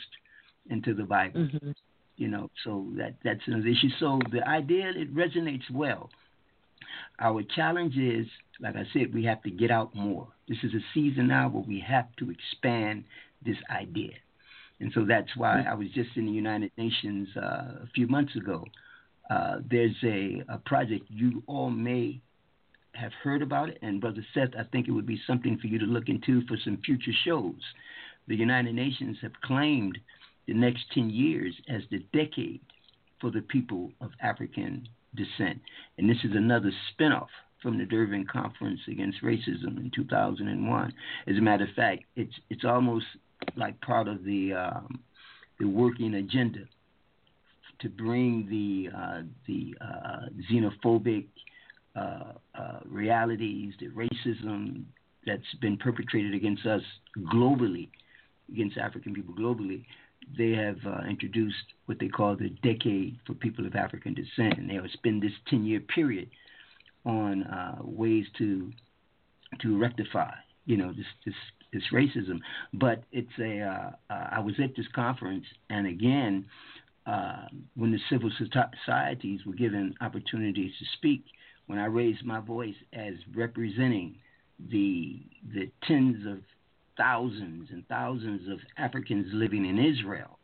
into 0.69 0.93
the 0.93 1.03
Bible. 1.03 1.41
Mm-hmm. 1.41 1.71
You 2.17 2.29
know, 2.29 2.49
so 2.63 2.87
that 2.97 3.15
that's 3.23 3.41
another 3.45 3.67
issue. 3.67 3.89
So 3.99 4.19
the 4.31 4.47
idea 4.47 4.89
it 4.95 5.13
resonates 5.13 5.69
well. 5.71 6.09
Our 7.19 7.43
challenge 7.43 7.97
is, 7.97 8.25
like 8.61 8.75
I 8.75 8.85
said, 8.93 9.13
we 9.13 9.25
have 9.25 9.41
to 9.43 9.51
get 9.51 9.69
out 9.69 9.93
more. 9.93 10.27
This 10.47 10.57
is 10.63 10.73
a 10.73 10.79
season 10.93 11.27
now 11.27 11.49
where 11.49 11.63
we 11.63 11.83
have 11.85 12.07
to 12.19 12.31
expand 12.31 13.03
this 13.45 13.57
idea. 13.69 14.13
And 14.79 14.91
so 14.93 15.05
that's 15.05 15.35
why 15.35 15.63
I 15.69 15.73
was 15.73 15.87
just 15.93 16.09
in 16.15 16.25
the 16.25 16.31
United 16.31 16.71
Nations 16.77 17.27
uh, 17.35 17.83
a 17.83 17.87
few 17.93 18.07
months 18.07 18.35
ago. 18.35 18.65
Uh, 19.29 19.57
there's 19.69 19.95
a, 20.03 20.43
a 20.49 20.57
project 20.59 21.05
you 21.09 21.43
all 21.47 21.69
may 21.69 22.21
have 22.93 23.11
heard 23.23 23.41
about 23.41 23.69
it. 23.69 23.79
And 23.81 24.01
Brother 24.01 24.25
Seth, 24.33 24.55
I 24.57 24.63
think 24.71 24.87
it 24.87 24.91
would 24.91 25.05
be 25.05 25.21
something 25.27 25.57
for 25.57 25.67
you 25.67 25.79
to 25.79 25.85
look 25.85 26.09
into 26.09 26.45
for 26.47 26.57
some 26.63 26.77
future 26.85 27.11
shows. 27.23 27.59
The 28.27 28.35
United 28.35 28.73
Nations 28.73 29.17
have 29.21 29.33
claimed 29.43 29.97
the 30.47 30.53
next 30.53 30.85
10 30.93 31.09
years 31.09 31.53
as 31.69 31.81
the 31.89 31.99
decade 32.13 32.61
for 33.19 33.31
the 33.31 33.41
people 33.41 33.91
of 34.01 34.11
African 34.21 34.87
descent. 35.15 35.59
And 35.97 36.09
this 36.09 36.17
is 36.23 36.31
another 36.35 36.71
spinoff 36.91 37.27
from 37.61 37.77
the 37.77 37.85
Durban 37.85 38.27
Conference 38.31 38.79
Against 38.87 39.23
Racism 39.23 39.77
in 39.77 39.91
2001. 39.95 40.93
As 41.27 41.37
a 41.37 41.41
matter 41.41 41.63
of 41.63 41.71
fact, 41.75 42.03
it's 42.15 42.35
it's 42.49 42.65
almost 42.65 43.05
like 43.55 43.79
part 43.81 44.07
of 44.07 44.23
the 44.23 44.53
um, 44.53 44.99
the 45.59 45.65
working 45.65 46.15
agenda 46.15 46.65
to 47.79 47.89
bring 47.89 48.47
the 48.49 48.89
uh, 48.95 49.21
the 49.47 49.75
uh, 49.81 50.27
xenophobic 50.51 51.27
uh, 51.95 52.33
uh, 52.53 52.79
realities, 52.85 53.73
the 53.79 53.87
racism 53.87 54.83
that's 55.25 55.55
been 55.61 55.77
perpetrated 55.77 56.33
against 56.33 56.65
us 56.65 56.81
globally, 57.33 57.89
against 58.51 58.77
African 58.77 59.13
people 59.13 59.33
globally, 59.33 59.85
they 60.37 60.51
have 60.51 60.77
uh, 60.85 61.01
introduced 61.09 61.55
what 61.85 61.99
they 61.99 62.07
call 62.07 62.35
the 62.35 62.49
Decade 62.63 63.17
for 63.25 63.33
People 63.33 63.65
of 63.65 63.75
African 63.75 64.13
Descent, 64.13 64.57
and 64.57 64.69
they'll 64.69 64.87
spend 64.93 65.21
this 65.21 65.31
10-year 65.51 65.81
period 65.81 66.29
on 67.05 67.45
ways 67.83 68.25
to 68.37 68.71
to 69.61 69.77
rectify, 69.77 70.31
you 70.65 70.75
know, 70.75 70.91
this 70.91 71.05
this 71.25 71.35
this 71.71 71.83
racism. 71.93 72.39
But 72.73 73.03
it's 73.11 73.29
a 73.39 73.61
uh, 73.61 73.91
uh 74.09 74.27
I 74.31 74.39
was 74.39 74.55
at 74.63 74.75
this 74.75 74.87
conference, 74.93 75.45
and 75.69 75.87
again, 75.87 76.45
uh, 77.05 77.45
when 77.75 77.91
the 77.91 77.99
civil 78.09 78.31
societies 78.37 79.41
were 79.45 79.53
given 79.53 79.93
opportunities 80.01 80.71
to 80.79 80.85
speak, 80.97 81.23
when 81.67 81.79
I 81.79 81.85
raised 81.85 82.23
my 82.25 82.39
voice 82.39 82.75
as 82.93 83.13
representing 83.33 84.15
the 84.71 85.21
the 85.53 85.69
tens 85.87 86.25
of 86.25 86.39
thousands 86.97 87.69
and 87.71 87.87
thousands 87.87 88.49
of 88.49 88.59
Africans 88.77 89.27
living 89.33 89.65
in 89.65 89.77
Israel. 89.77 90.39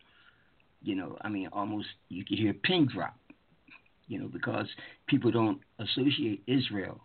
You 0.84 0.96
know, 0.96 1.18
I 1.22 1.30
mean, 1.30 1.48
almost 1.54 1.88
you 2.10 2.26
could 2.26 2.38
hear 2.38 2.52
a 2.52 2.56
pin 2.56 2.88
drop. 2.92 3.16
You 4.08 4.20
know, 4.20 4.28
because 4.28 4.68
people 5.08 5.32
don't 5.32 5.62
associate 5.80 6.44
Israel 6.46 7.00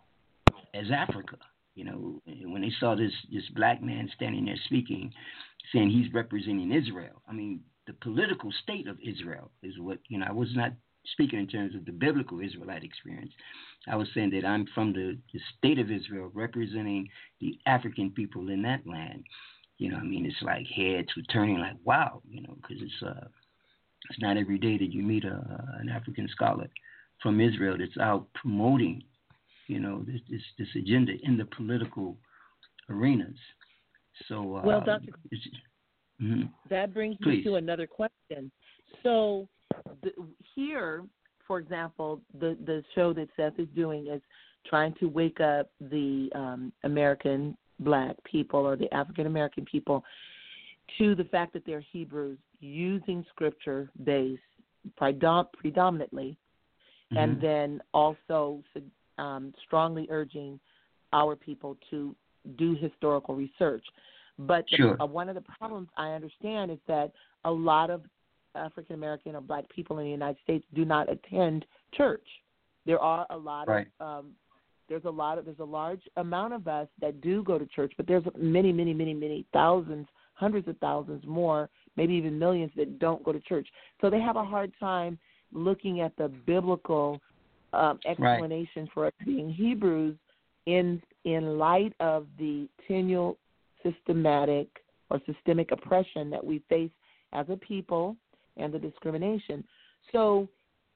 as 0.73 0.87
Africa. 0.91 1.37
You 1.73 1.85
know, 1.85 2.21
when 2.43 2.61
they 2.61 2.71
saw 2.79 2.95
this 2.95 3.13
this 3.31 3.47
black 3.55 3.81
man 3.81 4.09
standing 4.15 4.45
there 4.45 4.57
speaking, 4.65 5.13
saying 5.71 5.89
he's 5.89 6.13
representing 6.13 6.73
Israel. 6.73 7.21
I 7.27 7.33
mean, 7.33 7.61
the 7.87 7.93
political 7.93 8.51
state 8.63 8.87
of 8.87 8.97
Israel 9.01 9.49
is 9.63 9.79
what 9.79 9.99
you 10.09 10.19
know. 10.19 10.25
I 10.27 10.33
was 10.33 10.49
not 10.53 10.73
speaking 11.13 11.39
in 11.39 11.47
terms 11.47 11.73
of 11.73 11.85
the 11.85 11.91
biblical 11.91 12.41
Israelite 12.41 12.83
experience. 12.83 13.31
I 13.87 13.95
was 13.95 14.09
saying 14.13 14.31
that 14.31 14.45
I'm 14.45 14.67
from 14.75 14.91
the, 14.93 15.17
the 15.33 15.39
state 15.57 15.79
of 15.79 15.89
Israel, 15.89 16.29
representing 16.33 17.07
the 17.39 17.57
African 17.65 18.11
people 18.11 18.49
in 18.49 18.61
that 18.63 18.85
land. 18.85 19.23
You 19.77 19.91
know, 19.91 19.97
I 19.97 20.03
mean, 20.03 20.25
it's 20.25 20.41
like 20.41 20.65
heads 20.67 21.07
were 21.15 21.23
turning, 21.31 21.59
like 21.59 21.77
wow, 21.83 22.21
you 22.29 22.41
know, 22.41 22.55
because 22.61 22.77
it's 22.81 23.03
uh, 23.03 23.27
it's 24.09 24.19
not 24.19 24.37
every 24.37 24.57
day 24.57 24.77
that 24.77 24.91
you 24.91 25.01
meet 25.01 25.23
a, 25.23 25.63
an 25.79 25.89
African 25.89 26.27
scholar 26.29 26.67
from 27.23 27.39
Israel 27.39 27.77
that's 27.77 27.97
out 27.99 28.27
promoting, 28.33 29.03
you 29.67 29.79
know, 29.79 30.03
this 30.05 30.19
this, 30.29 30.41
this 30.59 30.67
agenda 30.75 31.13
in 31.23 31.37
the 31.37 31.45
political 31.45 32.17
arenas. 32.89 33.37
So, 34.27 34.57
uh, 34.57 34.61
well, 34.63 34.81
Doctor, 34.83 35.11
mm-hmm. 36.21 36.43
that 36.69 36.93
brings 36.93 37.17
Please. 37.21 37.37
me 37.37 37.43
to 37.43 37.55
another 37.55 37.87
question. 37.87 38.51
So, 39.03 39.47
the, 40.01 40.11
here, 40.55 41.03
for 41.47 41.59
example, 41.59 42.21
the 42.39 42.57
the 42.65 42.83
show 42.95 43.13
that 43.13 43.29
Seth 43.35 43.59
is 43.59 43.67
doing 43.75 44.07
is 44.07 44.21
trying 44.65 44.93
to 44.99 45.07
wake 45.07 45.39
up 45.39 45.69
the 45.79 46.29
um, 46.35 46.71
American 46.83 47.55
black 47.79 48.15
people 48.23 48.59
or 48.59 48.75
the 48.75 48.93
African 48.93 49.27
American 49.27 49.65
people 49.65 50.03
to 50.97 51.15
the 51.15 51.23
fact 51.25 51.53
that 51.53 51.65
they're 51.65 51.83
Hebrews 51.91 52.37
using 52.59 53.25
scripture 53.29 53.89
based 54.03 54.41
predom- 54.99 55.51
predominantly, 55.53 56.37
mm-hmm. 57.11 57.17
and 57.17 57.41
then 57.41 57.81
also 57.93 58.63
um, 59.17 59.53
strongly 59.65 60.07
urging 60.09 60.59
our 61.13 61.35
people 61.35 61.77
to 61.89 62.15
do 62.57 62.75
historical 62.75 63.35
research. 63.35 63.83
But 64.39 64.65
sure. 64.69 64.95
the, 64.97 65.03
uh, 65.03 65.07
one 65.07 65.29
of 65.29 65.35
the 65.35 65.43
problems 65.57 65.89
I 65.97 66.09
understand 66.09 66.71
is 66.71 66.77
that 66.87 67.11
a 67.45 67.51
lot 67.51 67.89
of 67.89 68.01
African 68.55 68.95
American 68.95 69.35
or 69.35 69.41
black 69.41 69.67
people 69.69 69.99
in 69.99 70.05
the 70.05 70.11
United 70.11 70.37
States 70.43 70.65
do 70.73 70.85
not 70.85 71.11
attend 71.11 71.65
church. 71.93 72.25
There 72.85 72.99
are 72.99 73.25
a 73.29 73.37
lot 73.37 73.67
right. 73.67 73.87
of 73.99 74.19
um, 74.19 74.31
there's 74.89 75.05
a 75.05 75.09
lot 75.09 75.37
of 75.37 75.45
there's 75.45 75.59
a 75.59 75.63
large 75.63 76.01
amount 76.17 76.53
of 76.53 76.67
us 76.67 76.87
that 77.01 77.21
do 77.21 77.43
go 77.43 77.57
to 77.57 77.65
church, 77.65 77.93
but 77.97 78.07
there's 78.07 78.23
many, 78.37 78.71
many, 78.71 78.93
many, 78.93 79.13
many 79.13 79.45
thousands, 79.53 80.07
hundreds 80.33 80.67
of 80.67 80.77
thousands 80.77 81.23
more, 81.25 81.69
maybe 81.95 82.13
even 82.13 82.37
millions 82.39 82.71
that 82.77 82.99
don't 82.99 83.23
go 83.23 83.31
to 83.31 83.39
church. 83.41 83.67
So 84.01 84.09
they 84.09 84.21
have 84.21 84.35
a 84.35 84.45
hard 84.45 84.71
time 84.79 85.17
looking 85.51 86.01
at 86.01 86.15
the 86.17 86.29
biblical 86.29 87.19
um, 87.73 87.99
explanation 88.05 88.83
right. 88.83 88.89
for 88.93 89.05
us 89.07 89.13
being 89.25 89.51
Hebrews 89.51 90.15
in 90.65 91.01
in 91.25 91.57
light 91.57 91.93
of 91.99 92.27
the 92.37 92.67
continual 92.77 93.37
systematic 93.91 94.67
or 95.09 95.21
systemic 95.25 95.71
oppression 95.71 96.29
that 96.29 96.43
we 96.43 96.61
face 96.69 96.91
as 97.33 97.45
a 97.49 97.57
people 97.57 98.15
and 98.57 98.73
the 98.73 98.79
discrimination. 98.79 99.63
So 100.11 100.47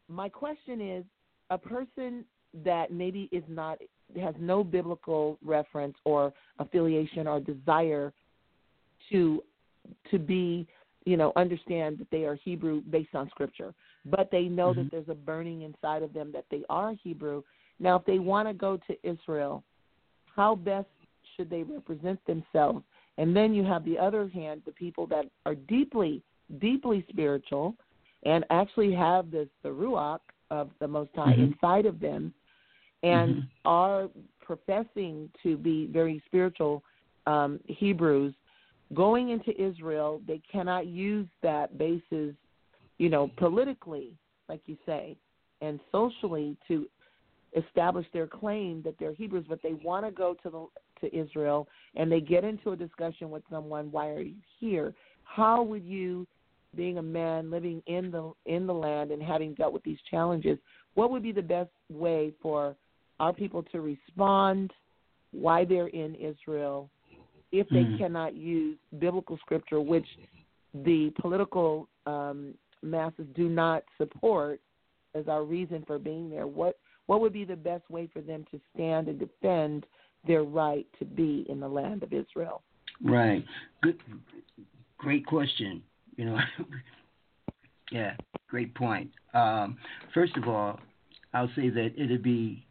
my 0.08 0.30
question 0.30 0.82
is 0.82 1.06
a 1.50 1.58
person 1.58 2.26
that 2.64 2.92
maybe 2.92 3.30
is 3.32 3.44
not 3.48 3.80
has 4.22 4.36
no 4.40 4.64
biblical 4.64 5.38
reference 5.44 5.96
or 6.04 6.34
affiliation 6.60 7.28
or 7.28 7.40
desire 7.40 8.12
to 9.10 9.42
to 10.10 10.20
be 10.20 10.68
you 11.06 11.16
know 11.16 11.32
understand 11.36 11.98
that 11.98 12.08
they 12.12 12.26
are 12.26 12.36
Hebrew 12.36 12.82
based 12.82 13.16
on 13.16 13.30
scripture 13.30 13.74
but 14.06 14.30
they 14.32 14.44
know 14.44 14.72
mm-hmm. 14.72 14.84
that 14.84 14.92
there's 14.92 15.10
a 15.10 15.16
burning 15.16 15.62
inside 15.62 16.04
of 16.04 16.14
them 16.14 16.32
that 16.34 16.46
they 16.52 16.64
are 16.70 16.94
Hebrew 17.02 17.42
now 17.80 17.96
if 17.96 18.06
they 18.06 18.20
want 18.20 18.50
to 18.50 18.54
go 18.54 18.78
to 18.88 18.96
Israel 19.04 19.64
how 20.36 20.56
best 20.56 20.88
should 21.36 21.50
they 21.50 21.64
represent 21.64 22.20
themselves 22.26 22.84
and 23.18 23.36
then 23.36 23.54
you 23.54 23.64
have 23.64 23.84
the 23.86 23.98
other 23.98 24.28
hand 24.28 24.62
the 24.66 24.72
people 24.72 25.06
that 25.08 25.26
are 25.46 25.56
deeply 25.56 26.22
deeply 26.60 27.06
spiritual 27.10 27.76
and 28.24 28.46
actually 28.50 28.94
have 28.94 29.32
this 29.32 29.48
the 29.64 29.70
ruach 29.70 30.20
of 30.50 30.70
the 30.80 30.88
most 30.88 31.12
high 31.16 31.34
mm-hmm. 31.34 31.54
inside 31.54 31.86
of 31.86 32.00
them 32.00 32.34
and 33.04 33.36
mm-hmm. 33.36 33.46
are 33.66 34.10
professing 34.40 35.30
to 35.42 35.58
be 35.58 35.88
very 35.88 36.22
spiritual 36.28 36.84
um, 37.26 37.60
Hebrews 37.68 38.34
going 38.94 39.30
into 39.30 39.60
Israel, 39.62 40.22
they 40.28 40.42
cannot 40.52 40.88
use 40.88 41.28
that 41.42 41.78
basis, 41.78 42.36
you 42.98 43.10
know, 43.10 43.30
politically, 43.38 44.14
like 44.50 44.62
you 44.66 44.78
say, 44.86 45.18
and 45.62 45.80
socially 45.92 46.58
to 46.68 46.88
establish 47.56 48.06
their 48.14 48.28
claim 48.28 48.82
that 48.84 48.96
they're 49.00 49.14
Hebrews, 49.14 49.46
but 49.48 49.62
they 49.62 49.74
want 49.84 50.06
to 50.06 50.12
go 50.12 50.36
to 50.44 50.50
the 50.50 50.66
to 51.02 51.16
Israel 51.16 51.68
and 51.96 52.12
they 52.12 52.22
get 52.22 52.44
into 52.44 52.72
a 52.72 52.76
discussion 52.76 53.30
with 53.30 53.44
someone, 53.50 53.92
why 53.92 54.10
are 54.10 54.22
you 54.22 54.36
here? 54.60 54.94
How 55.24 55.62
would 55.64 55.84
you 55.84 56.26
being 56.76 56.98
a 56.98 57.02
man 57.02 57.52
living 57.52 57.82
in 57.88 58.12
the 58.12 58.32
in 58.46 58.66
the 58.66 58.74
land 58.74 59.12
and 59.12 59.22
having 59.22 59.54
dealt 59.54 59.74
with 59.74 59.84
these 59.84 59.98
challenges, 60.10 60.58
what 60.94 61.12
would 61.12 61.24
be 61.24 61.32
the 61.32 61.42
best 61.42 61.70
way 61.90 62.34
for 62.42 62.76
our 63.20 63.34
people 63.34 63.64
to 63.64 63.82
respond 63.82 64.72
why 65.32 65.66
they're 65.66 65.88
in 65.88 66.16
Israel 66.16 66.90
if 67.52 67.68
they 67.70 67.84
mm. 67.84 67.98
cannot 67.98 68.36
use 68.36 68.78
biblical 69.00 69.38
scripture, 69.38 69.82
which 69.82 70.08
the 70.74 71.12
political 71.20 71.88
um, 72.06 72.54
masses 72.82 73.26
do 73.36 73.50
not 73.50 73.84
support 73.98 74.60
as 75.14 75.28
our 75.28 75.44
reason 75.44 75.84
for 75.86 76.00
being 76.00 76.30
there? 76.30 76.48
What 76.48 76.78
what 77.08 77.20
would 77.20 77.34
be 77.34 77.44
the 77.44 77.56
best 77.56 77.90
way 77.90 78.10
for 78.14 78.22
them 78.22 78.46
to 78.52 78.60
stand 78.74 79.08
and 79.08 79.20
defend 79.20 79.86
their 80.26 80.44
right 80.44 80.86
to 81.00 81.06
be 81.06 81.46
in 81.50 81.60
the 81.60 81.68
land 81.68 82.04
of 82.04 82.14
Israel? 82.14 82.62
Right. 83.04 83.44
Good. 83.82 84.00
Great 84.98 85.26
question. 85.26 85.82
You 86.16 86.26
know. 86.26 86.40
yeah. 87.92 88.16
Great 88.48 88.74
point. 88.76 89.12
Um, 89.34 89.78
first 90.14 90.36
of 90.38 90.48
all, 90.48 90.80
I'll 91.34 91.50
say 91.56 91.70
that 91.70 91.92
it'd 91.98 92.22
be 92.22 92.66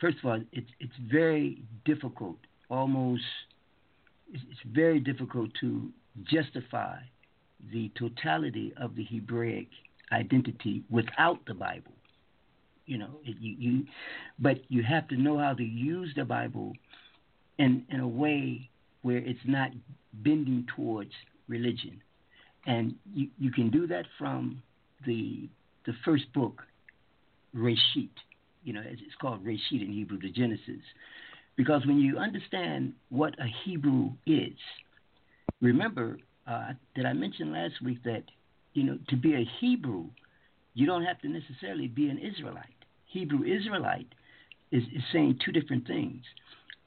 first 0.00 0.18
of 0.18 0.30
all, 0.30 0.40
it's 0.52 0.70
it's 0.80 0.92
very 1.10 1.62
difficult, 1.84 2.36
almost 2.68 3.22
it's 4.32 4.60
very 4.72 5.00
difficult 5.00 5.50
to 5.60 5.90
justify 6.24 6.96
the 7.72 7.90
totality 7.98 8.72
of 8.80 8.94
the 8.96 9.04
Hebraic 9.04 9.68
identity 10.12 10.82
without 10.90 11.44
the 11.46 11.54
Bible. 11.54 11.92
You 12.90 12.98
know, 12.98 13.20
you, 13.24 13.56
you, 13.58 13.86
but 14.38 14.58
you 14.68 14.82
have 14.82 15.06
to 15.08 15.16
know 15.16 15.38
how 15.38 15.54
to 15.54 15.62
use 15.62 16.12
the 16.16 16.24
Bible 16.24 16.72
in 17.58 17.84
in 17.90 18.00
a 18.00 18.08
way 18.08 18.68
where 19.02 19.18
it's 19.18 19.46
not 19.46 19.70
bending 20.12 20.66
towards 20.74 21.12
religion, 21.48 22.02
and 22.66 22.94
you, 23.14 23.28
you 23.38 23.50
can 23.50 23.70
do 23.70 23.86
that 23.86 24.06
from 24.18 24.62
the 25.06 25.48
the 25.86 25.92
first 26.04 26.32
book, 26.32 26.62
Reshit 27.54 28.10
you 28.64 28.72
know, 28.72 28.80
as 28.80 28.98
it's 29.04 29.14
called 29.20 29.44
Reshit 29.44 29.82
in 29.82 29.92
Hebrew, 29.92 30.18
the 30.18 30.30
Genesis. 30.30 30.82
Because 31.56 31.84
when 31.86 31.98
you 31.98 32.18
understand 32.18 32.94
what 33.08 33.34
a 33.38 33.46
Hebrew 33.64 34.10
is, 34.26 34.56
remember, 35.60 36.18
uh, 36.46 36.72
did 36.94 37.06
I 37.06 37.12
mention 37.12 37.52
last 37.52 37.82
week 37.82 38.02
that, 38.04 38.24
you 38.74 38.84
know, 38.84 38.98
to 39.08 39.16
be 39.16 39.34
a 39.34 39.48
Hebrew, 39.60 40.06
you 40.74 40.86
don't 40.86 41.04
have 41.04 41.20
to 41.20 41.28
necessarily 41.28 41.88
be 41.88 42.08
an 42.08 42.18
Israelite. 42.18 42.64
Hebrew 43.10 43.44
Israelite 43.44 44.08
is, 44.70 44.84
is 44.94 45.02
saying 45.12 45.40
two 45.44 45.52
different 45.52 45.86
things. 45.86 46.22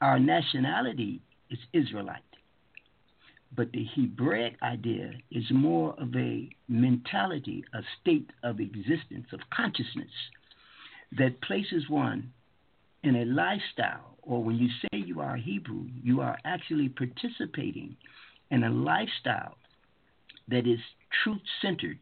Our 0.00 0.18
nationality 0.18 1.20
is 1.50 1.58
Israelite, 1.72 2.22
but 3.54 3.70
the 3.72 3.86
Hebraic 3.94 4.56
idea 4.62 5.12
is 5.30 5.44
more 5.50 5.94
of 5.98 6.14
a 6.16 6.48
mentality, 6.68 7.64
a 7.74 7.80
state 8.00 8.30
of 8.42 8.60
existence, 8.60 9.26
of 9.32 9.40
consciousness 9.54 10.10
that 11.18 11.40
places 11.42 11.88
one 11.88 12.32
in 13.02 13.16
a 13.16 13.24
lifestyle, 13.26 14.16
or 14.22 14.42
when 14.42 14.56
you 14.56 14.68
say 14.80 14.98
you 14.98 15.20
are 15.20 15.36
Hebrew, 15.36 15.84
you 16.02 16.20
are 16.22 16.38
actually 16.44 16.88
participating 16.88 17.96
in 18.50 18.64
a 18.64 18.70
lifestyle 18.70 19.56
that 20.48 20.66
is 20.66 20.80
truth 21.22 21.42
centered 21.60 21.98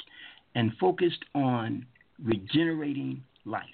and 0.55 0.73
focused 0.81 1.25
on 1.35 1.87
regenerating 2.23 3.23
life. 3.45 3.65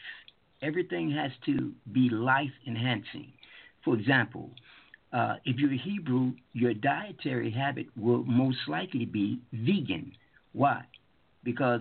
Everything 0.63 1.11
has 1.11 1.31
to 1.47 1.73
be 1.93 2.09
life 2.09 2.53
enhancing. 2.67 3.33
For 3.85 3.95
example, 3.95 4.51
uh, 5.13 5.37
if 5.45 5.59
you're 5.59 5.73
a 5.73 5.79
Hebrew, 5.79 6.33
your 6.53 6.75
dietary 6.75 7.51
habit 7.51 7.87
will 7.97 8.25
most 8.25 8.59
likely 8.67 9.05
be 9.05 9.41
vegan. 9.53 10.13
Why? 10.53 10.83
Because 11.45 11.81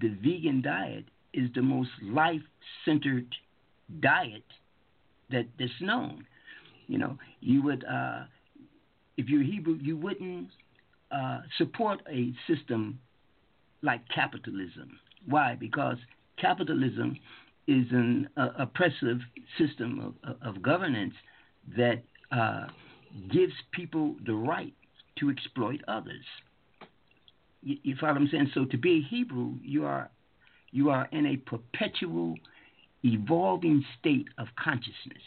the 0.00 0.08
vegan 0.08 0.62
diet 0.62 1.04
is 1.32 1.50
the 1.54 1.62
most 1.62 1.90
life 2.02 2.40
centered 2.84 3.26
diet 4.00 4.44
that 5.30 5.46
that's 5.58 5.70
known. 5.80 6.26
You 6.86 6.98
know, 6.98 7.18
you 7.40 7.62
would 7.62 7.84
uh, 7.84 8.24
if 9.16 9.28
you're 9.28 9.42
Hebrew, 9.42 9.78
you 9.80 9.96
wouldn't 9.96 10.48
uh, 11.12 11.40
support 11.58 12.00
a 12.10 12.32
system 12.48 12.98
like 13.82 14.00
capitalism. 14.12 14.98
Why? 15.26 15.56
Because 15.58 15.96
capitalism 16.40 17.16
is 17.66 17.86
an 17.90 18.28
uh, 18.36 18.48
oppressive 18.58 19.18
system 19.58 20.14
of, 20.24 20.36
of 20.42 20.62
governance 20.62 21.14
that 21.76 22.02
uh, 22.30 22.66
gives 23.30 23.52
people 23.72 24.16
the 24.26 24.34
right 24.34 24.74
to 25.18 25.30
exploit 25.30 25.80
others. 25.88 26.24
You, 27.62 27.76
you 27.82 27.96
follow 28.00 28.14
what 28.14 28.22
I'm 28.22 28.28
saying? 28.30 28.50
So 28.54 28.64
to 28.66 28.76
be 28.76 28.98
a 28.98 29.08
Hebrew, 29.08 29.54
you 29.62 29.86
are 29.86 30.10
you 30.74 30.90
are 30.90 31.08
in 31.12 31.26
a 31.26 31.36
perpetual, 31.36 32.34
evolving 33.04 33.84
state 34.00 34.26
of 34.38 34.48
consciousness. 34.58 35.22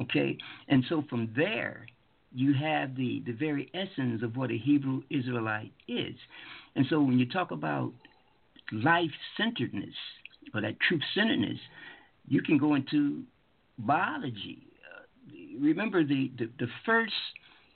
Okay? 0.00 0.38
And 0.68 0.84
so 0.88 1.02
from 1.10 1.32
there, 1.34 1.86
you 2.32 2.54
have 2.54 2.94
the, 2.94 3.24
the 3.26 3.32
very 3.32 3.68
essence 3.74 4.22
of 4.22 4.36
what 4.36 4.52
a 4.52 4.56
Hebrew 4.56 5.02
Israelite 5.10 5.72
is. 5.88 6.14
And 6.76 6.86
so 6.88 7.00
when 7.00 7.18
you 7.18 7.26
talk 7.26 7.50
about 7.50 7.92
life 8.70 9.10
centeredness 9.36 9.94
that 10.60 10.78
truth 10.80 11.02
centeredness, 11.14 11.58
you 12.28 12.42
can 12.42 12.58
go 12.58 12.74
into 12.74 13.22
biology. 13.78 14.66
Uh, 14.84 15.02
remember, 15.60 16.04
the, 16.04 16.30
the, 16.38 16.48
the, 16.58 16.68
first 16.84 17.12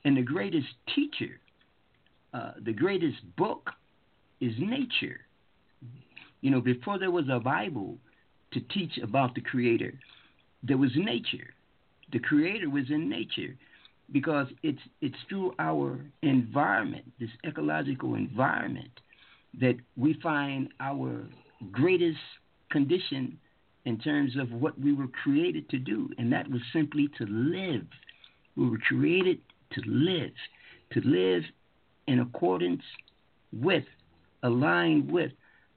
and 0.05 0.17
the 0.17 0.23
greatest 0.23 0.69
teacher, 0.95 1.41
uh, 2.35 2.53
the 2.65 2.73
greatest 2.73 3.19
book 3.37 3.71
is 4.41 4.53
nature. 4.59 5.21
You 6.41 6.51
know, 6.51 6.61
before 6.61 6.99
there 6.99 7.11
was 7.11 7.27
a 7.31 7.39
Bible 7.39 7.99
to 8.53 8.61
teach 8.61 8.99
about 9.03 9.35
the 9.35 9.41
Creator, 9.41 9.93
there 10.63 10.79
was 10.79 10.91
nature. 10.97 11.55
The 12.13 12.19
Creator 12.19 12.71
was 12.71 12.85
in 12.91 13.09
nature 13.09 13.57
because 14.13 14.47
it's 14.63 14.81
it's 15.01 15.17
through 15.29 15.55
our 15.59 16.01
environment, 16.23 17.05
this 17.21 17.31
ecological 17.47 18.15
environment, 18.15 18.91
that 19.61 19.77
we 19.97 20.19
find 20.23 20.69
our 20.81 21.27
greatest 21.71 22.19
condition 22.71 23.39
in 23.85 23.99
terms 23.99 24.37
of 24.37 24.53
what 24.53 24.79
we 24.79 24.93
were 24.93 25.09
created 25.23 25.69
to 25.71 25.79
do, 25.79 26.09
and 26.19 26.33
that 26.33 26.51
was 26.51 26.61
simply 26.73 27.09
to 27.19 27.27
live. 27.27 27.87
We 28.57 28.69
were 28.69 28.79
created 28.79 29.41
to 29.73 29.81
live, 29.87 30.33
to 30.93 31.01
live 31.01 31.43
in 32.07 32.21
accordance 32.21 32.83
with, 33.53 33.85
aligned 34.43 35.11
with 35.11 35.33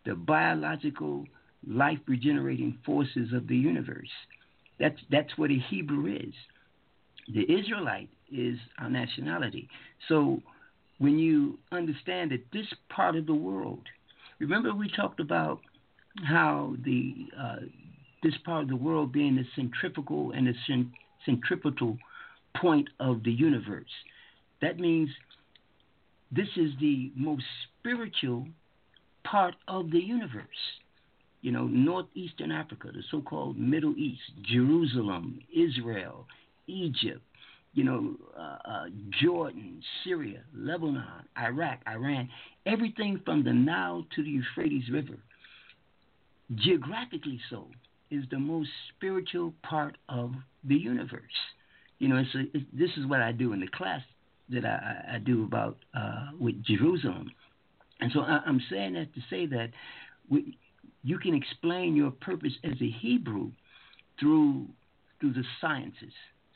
the 0.06 0.16
biological 0.16 1.26
life 1.68 2.00
regenerating 2.08 2.78
forces 2.86 3.32
of 3.34 3.48
the 3.48 3.56
universe. 3.56 4.10
That's 4.80 5.00
that's 5.10 5.38
what 5.38 5.52
a 5.52 5.64
Hebrew 5.70 6.14
is. 6.14 6.34
The 7.34 7.44
Israelite 7.44 8.10
is 8.32 8.58
our 8.80 8.90
nationality. 8.90 9.70
So 10.10 10.42
when 10.98 11.18
you 11.18 11.58
understand 11.72 12.32
that 12.32 12.44
this 12.52 12.68
part 12.90 13.16
of 13.16 13.26
the 13.26 13.34
world, 13.34 13.84
remember 14.40 14.74
we 14.74 14.90
talked 14.90 15.20
about 15.20 15.62
how 16.26 16.76
the 16.86 17.28
uh, 17.40 17.56
this 18.22 18.34
part 18.46 18.64
of 18.64 18.70
the 18.70 18.76
world 18.76 19.12
being 19.12 19.36
the 19.36 19.46
centrifugal 19.56 20.32
and 20.32 20.48
the 20.48 20.86
centripetal 21.26 21.98
point 22.56 22.88
of 23.00 23.24
the 23.24 23.32
universe. 23.32 23.90
That 24.62 24.80
means 24.80 25.10
this 26.32 26.48
is 26.56 26.72
the 26.80 27.12
most 27.16 27.44
spiritual 27.80 28.48
part 29.24 29.56
of 29.68 29.92
the 29.92 30.00
universe. 30.00 30.46
You 31.42 31.52
know, 31.52 31.66
northeastern 31.66 32.52
Africa, 32.52 32.90
the 32.94 33.04
so 33.12 33.22
called 33.22 33.58
Middle 33.58 33.96
East, 33.98 34.22
Jerusalem, 34.44 35.42
Israel, 35.54 36.26
Egypt, 36.68 37.22
you 37.74 37.84
know, 37.84 38.16
uh, 38.38 38.58
uh, 38.70 38.86
Jordan, 39.22 39.82
Syria, 40.04 40.42
Lebanon, 40.56 41.04
Iraq, 41.38 41.80
Iran, 41.88 42.30
everything 42.66 43.20
from 43.26 43.44
the 43.44 43.52
Nile 43.52 44.06
to 44.16 44.24
the 44.24 44.30
Euphrates 44.30 44.90
River, 44.92 45.18
geographically 46.56 47.40
so, 47.50 47.68
is 48.12 48.24
the 48.30 48.40
most 48.40 48.70
spiritual 48.96 49.54
part 49.64 49.98
of 50.10 50.32
the 50.64 50.76
universe. 50.76 51.22
You 52.00 52.10
know, 52.10 52.18
it's, 52.18 52.36
a, 52.36 52.60
this 52.74 52.92
is 52.98 53.06
what 53.06 53.22
I 53.22 53.32
do 53.32 53.54
in 53.54 53.60
the 53.60 53.68
class 53.68 54.02
that 54.50 54.66
I, 54.66 55.16
I 55.16 55.18
do 55.20 55.46
about 55.46 55.78
uh, 55.98 56.28
with 56.40 56.64
Jerusalem, 56.64 57.32
and 58.00 58.12
so 58.12 58.22
I, 58.22 58.42
am 58.46 58.62
saying 58.70 58.94
that 58.94 59.14
to 59.16 59.22
say 59.30 59.46
that 59.48 59.70
we, 60.30 60.58
you 61.04 61.18
can 61.18 61.34
explain 61.34 61.96
your 61.96 62.12
purpose 62.12 62.54
as 62.64 62.74
a 62.82 62.90
Hebrew 62.90 63.52
through 64.20 64.68
through 65.20 65.34
the 65.34 65.44
sciences, 65.62 66.14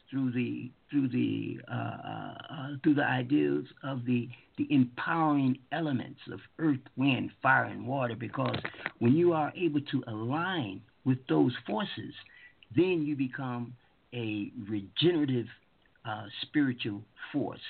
through 0.09 0.31
the 0.31 0.71
through 0.89 1.09
the 1.09 1.59
uh, 1.71 1.73
uh, 1.73 2.67
through 2.83 2.95
the 2.95 3.03
ideas 3.05 3.65
of 3.83 4.05
the 4.05 4.29
the 4.57 4.67
empowering 4.69 5.57
elements 5.71 6.19
of 6.31 6.39
earth, 6.59 6.79
wind, 6.95 7.31
fire, 7.41 7.65
and 7.65 7.85
water. 7.85 8.15
Because 8.15 8.57
when 8.99 9.13
you 9.13 9.33
are 9.33 9.53
able 9.55 9.81
to 9.81 10.03
align 10.07 10.81
with 11.05 11.19
those 11.27 11.53
forces, 11.65 12.13
then 12.75 13.03
you 13.05 13.15
become 13.15 13.73
a 14.13 14.51
regenerative 14.69 15.47
uh, 16.05 16.25
spiritual 16.41 17.01
force. 17.31 17.61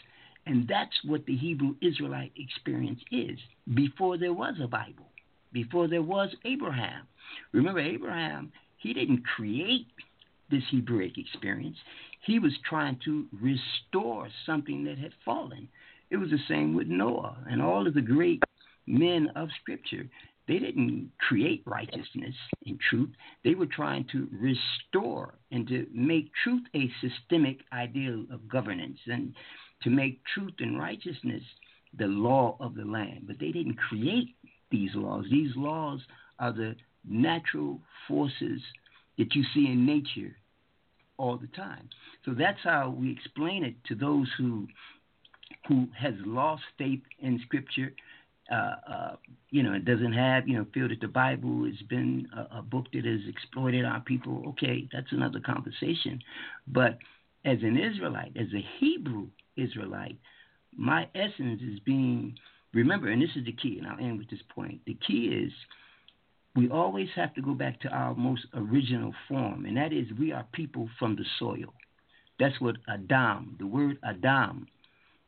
And 0.45 0.67
that's 0.67 0.95
what 1.03 1.25
the 1.25 1.35
Hebrew 1.35 1.75
Israelite 1.81 2.31
experience 2.37 3.01
is 3.11 3.37
before 3.73 4.17
there 4.17 4.33
was 4.33 4.55
a 4.61 4.67
Bible, 4.67 5.09
before 5.51 5.87
there 5.87 6.01
was 6.01 6.29
Abraham. 6.45 7.05
Remember, 7.51 7.81
Abraham, 7.81 8.51
he 8.77 8.93
didn't 8.93 9.23
create 9.25 9.87
this 10.49 10.63
Hebraic 10.71 11.17
experience, 11.17 11.75
he 12.27 12.39
was 12.39 12.51
trying 12.69 12.99
to 13.05 13.25
restore 13.41 14.27
something 14.45 14.83
that 14.83 14.97
had 14.97 15.13
fallen. 15.23 15.69
It 16.09 16.17
was 16.17 16.29
the 16.29 16.37
same 16.49 16.75
with 16.75 16.87
Noah 16.87 17.37
and 17.49 17.61
all 17.61 17.87
of 17.87 17.93
the 17.93 18.01
great 18.01 18.43
men 18.85 19.29
of 19.37 19.47
Scripture. 19.61 20.05
They 20.45 20.59
didn't 20.59 21.09
create 21.19 21.63
righteousness 21.65 22.35
and 22.65 22.77
truth. 22.89 23.11
They 23.45 23.55
were 23.55 23.65
trying 23.65 24.07
to 24.11 24.27
restore 24.31 25.35
and 25.51 25.65
to 25.69 25.87
make 25.93 26.31
truth 26.43 26.63
a 26.75 26.91
systemic 26.99 27.61
ideal 27.71 28.25
of 28.29 28.49
governance 28.49 28.99
and 29.07 29.33
to 29.83 29.89
make 29.89 30.21
truth 30.33 30.53
and 30.59 30.77
righteousness 30.77 31.43
the 31.97 32.07
law 32.07 32.57
of 32.59 32.75
the 32.75 32.85
land. 32.85 33.23
But 33.25 33.39
they 33.39 33.51
didn't 33.51 33.77
create 33.77 34.35
these 34.69 34.91
laws. 34.95 35.25
These 35.31 35.55
laws 35.55 36.01
are 36.39 36.51
the 36.51 36.75
natural 37.07 37.79
forces 38.05 38.61
that 39.17 39.33
you 39.33 39.45
see 39.53 39.67
in 39.67 39.85
nature 39.85 40.35
all 41.17 41.37
the 41.37 41.47
time. 41.47 41.89
So 42.25 42.33
that's 42.33 42.59
how 42.63 42.95
we 42.97 43.11
explain 43.11 43.63
it 43.63 43.75
to 43.87 43.95
those 43.95 44.27
who 44.37 44.67
who 45.67 45.87
has 45.97 46.13
lost 46.25 46.63
faith 46.77 47.01
in 47.19 47.39
Scripture 47.45 47.93
uh, 48.51 48.75
uh, 48.89 49.15
you 49.49 49.61
know, 49.61 49.73
it 49.73 49.83
doesn't 49.83 50.13
have, 50.13 50.47
you 50.47 50.57
know, 50.57 50.65
feel 50.73 50.87
that 50.87 51.01
the 51.01 51.07
Bible 51.07 51.65
has 51.65 51.81
been 51.89 52.27
a, 52.35 52.59
a, 52.59 52.61
book 52.61 52.85
that 52.93 53.03
has 53.03 53.19
exploited 53.27 53.83
our 53.83 53.99
people. 54.01 54.43
Okay, 54.49 54.87
that's 54.93 55.11
another 55.11 55.41
conversation. 55.41 56.21
But 56.65 56.97
as 57.43 57.57
an 57.61 57.77
Israelite, 57.77 58.37
as 58.37 58.47
a 58.53 58.65
Hebrew 58.79 59.27
Israelite, 59.57 60.17
my 60.75 61.09
essence 61.13 61.61
is 61.61 61.79
being, 61.81 62.37
remember, 62.73 63.09
and 63.09 63.21
this 63.21 63.35
is 63.35 63.45
the 63.45 63.51
key, 63.51 63.79
and 63.79 63.87
I'll 63.87 63.99
end 63.99 64.17
with 64.17 64.29
this 64.29 64.39
point. 64.53 64.79
The 64.85 64.97
key 65.05 65.25
is 65.25 65.51
we 66.57 66.67
always 66.69 67.09
have 67.15 67.35
to 67.35 67.41
go 67.41 67.53
back 67.53 67.79
to 67.81 67.89
our 67.89 68.15
most 68.15 68.47
original 68.55 69.13
form, 69.27 69.65
and 69.65 69.77
that 69.77 69.93
is 69.93 70.07
we 70.19 70.31
are 70.31 70.43
people 70.53 70.89
from 70.97 71.15
the 71.15 71.25
soil. 71.37 71.71
That's 72.39 72.59
what 72.59 72.77
Adam, 72.89 73.55
the 73.59 73.67
word 73.67 73.99
Adam 74.03 74.67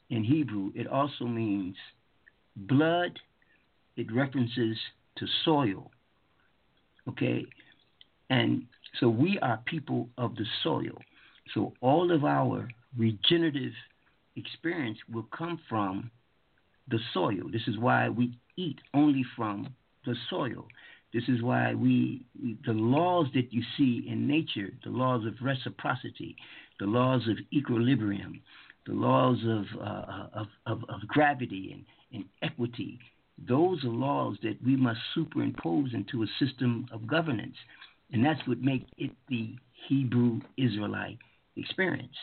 in 0.09 0.23
Hebrew, 0.23 0.71
it 0.73 0.87
also 0.87 1.25
means 1.25 1.75
blood, 2.55 3.19
it 3.95 4.11
references 4.11 4.75
to 5.17 5.27
soil. 5.45 5.91
Okay? 7.07 7.45
And 8.31 8.63
so 8.99 9.07
we 9.07 9.37
are 9.39 9.59
people 9.65 10.09
of 10.17 10.35
the 10.35 10.45
soil. 10.63 10.97
So 11.53 11.73
all 11.81 12.11
of 12.11 12.25
our 12.25 12.67
regenerative 12.97 13.73
experience 14.35 14.97
will 15.11 15.27
come 15.35 15.59
from 15.69 16.09
the 16.89 16.99
soil. 17.13 17.51
This 17.51 17.67
is 17.67 17.77
why 17.77 18.09
we 18.09 18.35
eat 18.57 18.79
only 18.95 19.23
from 19.35 19.75
the 20.05 20.15
soil. 20.29 20.65
This 21.13 21.23
is 21.27 21.41
why 21.41 21.73
we, 21.73 22.23
the 22.65 22.73
laws 22.73 23.27
that 23.33 23.51
you 23.51 23.63
see 23.77 24.05
in 24.07 24.27
nature, 24.27 24.69
the 24.83 24.91
laws 24.91 25.25
of 25.25 25.33
reciprocity, 25.41 26.35
the 26.79 26.85
laws 26.85 27.27
of 27.27 27.37
equilibrium, 27.51 28.41
the 28.85 28.93
laws 28.93 29.37
of, 29.43 29.65
uh, 29.81 30.27
of, 30.33 30.47
of, 30.67 30.83
of, 30.89 31.07
gravity 31.07 31.71
and, 31.73 31.85
and 32.13 32.25
equity. 32.43 32.99
Those 33.47 33.83
are 33.83 33.89
laws 33.89 34.37
that 34.43 34.57
we 34.63 34.75
must 34.75 34.99
superimpose 35.15 35.93
into 35.93 36.23
a 36.23 36.27
system 36.39 36.87
of 36.91 37.07
governance. 37.07 37.55
And 38.11 38.23
that's 38.23 38.45
what 38.47 38.61
makes 38.61 38.89
it 38.97 39.11
the 39.29 39.55
Hebrew 39.87 40.41
Israelite 40.57 41.17
experience. 41.55 42.15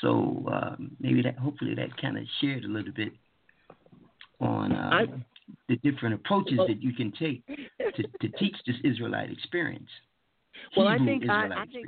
So 0.00 0.44
um, 0.52 0.96
maybe 1.00 1.22
that, 1.22 1.38
hopefully, 1.38 1.74
that 1.74 1.96
kind 2.00 2.16
of 2.16 2.24
shared 2.40 2.64
a 2.64 2.68
little 2.68 2.92
bit 2.92 3.12
on 4.40 4.72
uh, 4.72 4.90
I, 4.92 5.06
the 5.68 5.76
different 5.76 6.14
approaches 6.14 6.58
well, 6.58 6.66
that 6.66 6.82
you 6.82 6.92
can 6.92 7.12
take 7.12 7.46
to, 7.46 8.02
to 8.02 8.28
teach 8.38 8.56
this 8.66 8.76
Israelite 8.84 9.30
experience. 9.30 9.88
Well, 10.76 10.88
Hebrew 10.88 11.04
I 11.04 11.08
think 11.08 11.22
Israelite 11.24 11.52
I, 11.52 11.62
I 11.62 11.66
think 11.66 11.86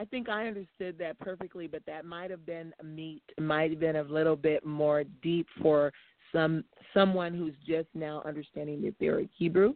I 0.00 0.04
think 0.04 0.28
I 0.28 0.46
understood 0.46 0.96
that 0.98 1.18
perfectly, 1.18 1.66
but 1.66 1.82
that 1.86 2.04
might 2.04 2.30
have 2.30 2.46
been 2.46 2.72
a 2.80 2.84
meat, 2.84 3.22
might 3.40 3.70
have 3.70 3.80
been 3.80 3.96
a 3.96 4.02
little 4.02 4.36
bit 4.36 4.64
more 4.64 5.04
deep 5.22 5.46
for 5.60 5.92
some 6.32 6.64
someone 6.94 7.34
who's 7.34 7.54
just 7.66 7.88
now 7.94 8.22
understanding 8.24 8.82
that 8.82 8.94
they're 9.00 9.20
a 9.20 9.28
Hebrew 9.36 9.74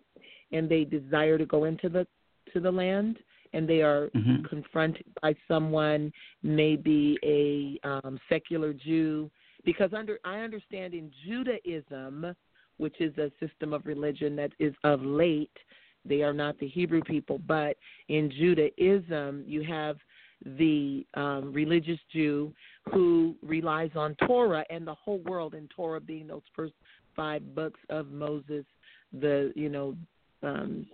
and 0.53 0.69
they 0.69 0.85
desire 0.85 1.39
to 1.39 1.47
go 1.47 1.65
into 1.65 1.89
the 1.89 2.07
to 2.53 2.61
the 2.61 2.71
land 2.71 3.19
and 3.53 3.69
they 3.69 3.83
are 3.83 4.09
mm-hmm. 4.15 4.45
confronted 4.47 5.05
by 5.21 5.35
someone, 5.47 6.11
maybe 6.43 7.19
a 7.23 7.87
um, 7.87 8.19
secular 8.29 8.73
Jew, 8.73 9.31
because 9.65 9.91
under 9.93 10.19
I 10.25 10.39
understand 10.39 10.95
in 10.95 11.11
Judaism, 11.27 12.35
which 12.83 13.01
is 13.01 13.17
a 13.17 13.31
system 13.39 13.73
of 13.73 13.87
religion 13.87 14.35
that 14.35 14.51
is 14.59 14.75
of 14.83 15.03
late, 15.03 15.57
they 16.05 16.23
are 16.23 16.33
not 16.33 16.59
the 16.59 16.67
Hebrew 16.67 17.01
people, 17.01 17.39
but 17.47 17.77
in 18.09 18.29
Judaism 18.29 19.45
you 19.47 19.63
have 19.63 19.97
the 20.45 21.07
um, 21.15 21.53
religious 21.53 22.01
Jew 22.13 22.53
who 22.93 23.37
relies 23.41 23.93
on 23.95 24.17
Torah 24.27 24.65
and 24.69 24.85
the 24.85 24.95
whole 24.95 25.21
world, 25.21 25.55
and 25.55 25.71
Torah 25.71 26.01
being 26.01 26.27
those 26.27 26.43
first 26.57 26.73
five 27.15 27.55
books 27.55 27.79
of 27.89 28.11
Moses, 28.11 28.65
the 29.13 29.53
you 29.55 29.69
know, 29.69 29.95
um, 30.43 30.85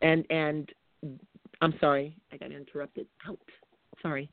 and 0.00 0.26
and 0.30 0.68
I'm 1.60 1.74
sorry, 1.78 2.16
I 2.32 2.38
got 2.38 2.50
interrupted. 2.50 3.06
Out. 3.28 3.38
Sorry. 4.02 4.28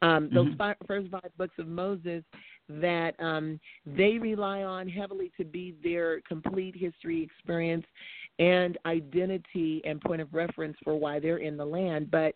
Um, 0.00 0.30
those 0.32 0.48
mm-hmm. 0.48 0.56
five, 0.56 0.76
first 0.86 1.10
five 1.10 1.30
books 1.38 1.54
of 1.58 1.68
Moses 1.68 2.24
that 2.68 3.14
um, 3.18 3.60
they 3.86 4.18
rely 4.18 4.62
on 4.62 4.88
heavily 4.88 5.30
to 5.36 5.44
be 5.44 5.74
their 5.82 6.20
complete 6.22 6.74
history 6.76 7.22
experience 7.22 7.84
and 8.38 8.78
identity 8.86 9.82
and 9.84 10.00
point 10.00 10.20
of 10.20 10.32
reference 10.32 10.76
for 10.82 10.96
why 10.96 11.20
they're 11.20 11.38
in 11.38 11.56
the 11.56 11.64
land. 11.64 12.10
But 12.10 12.34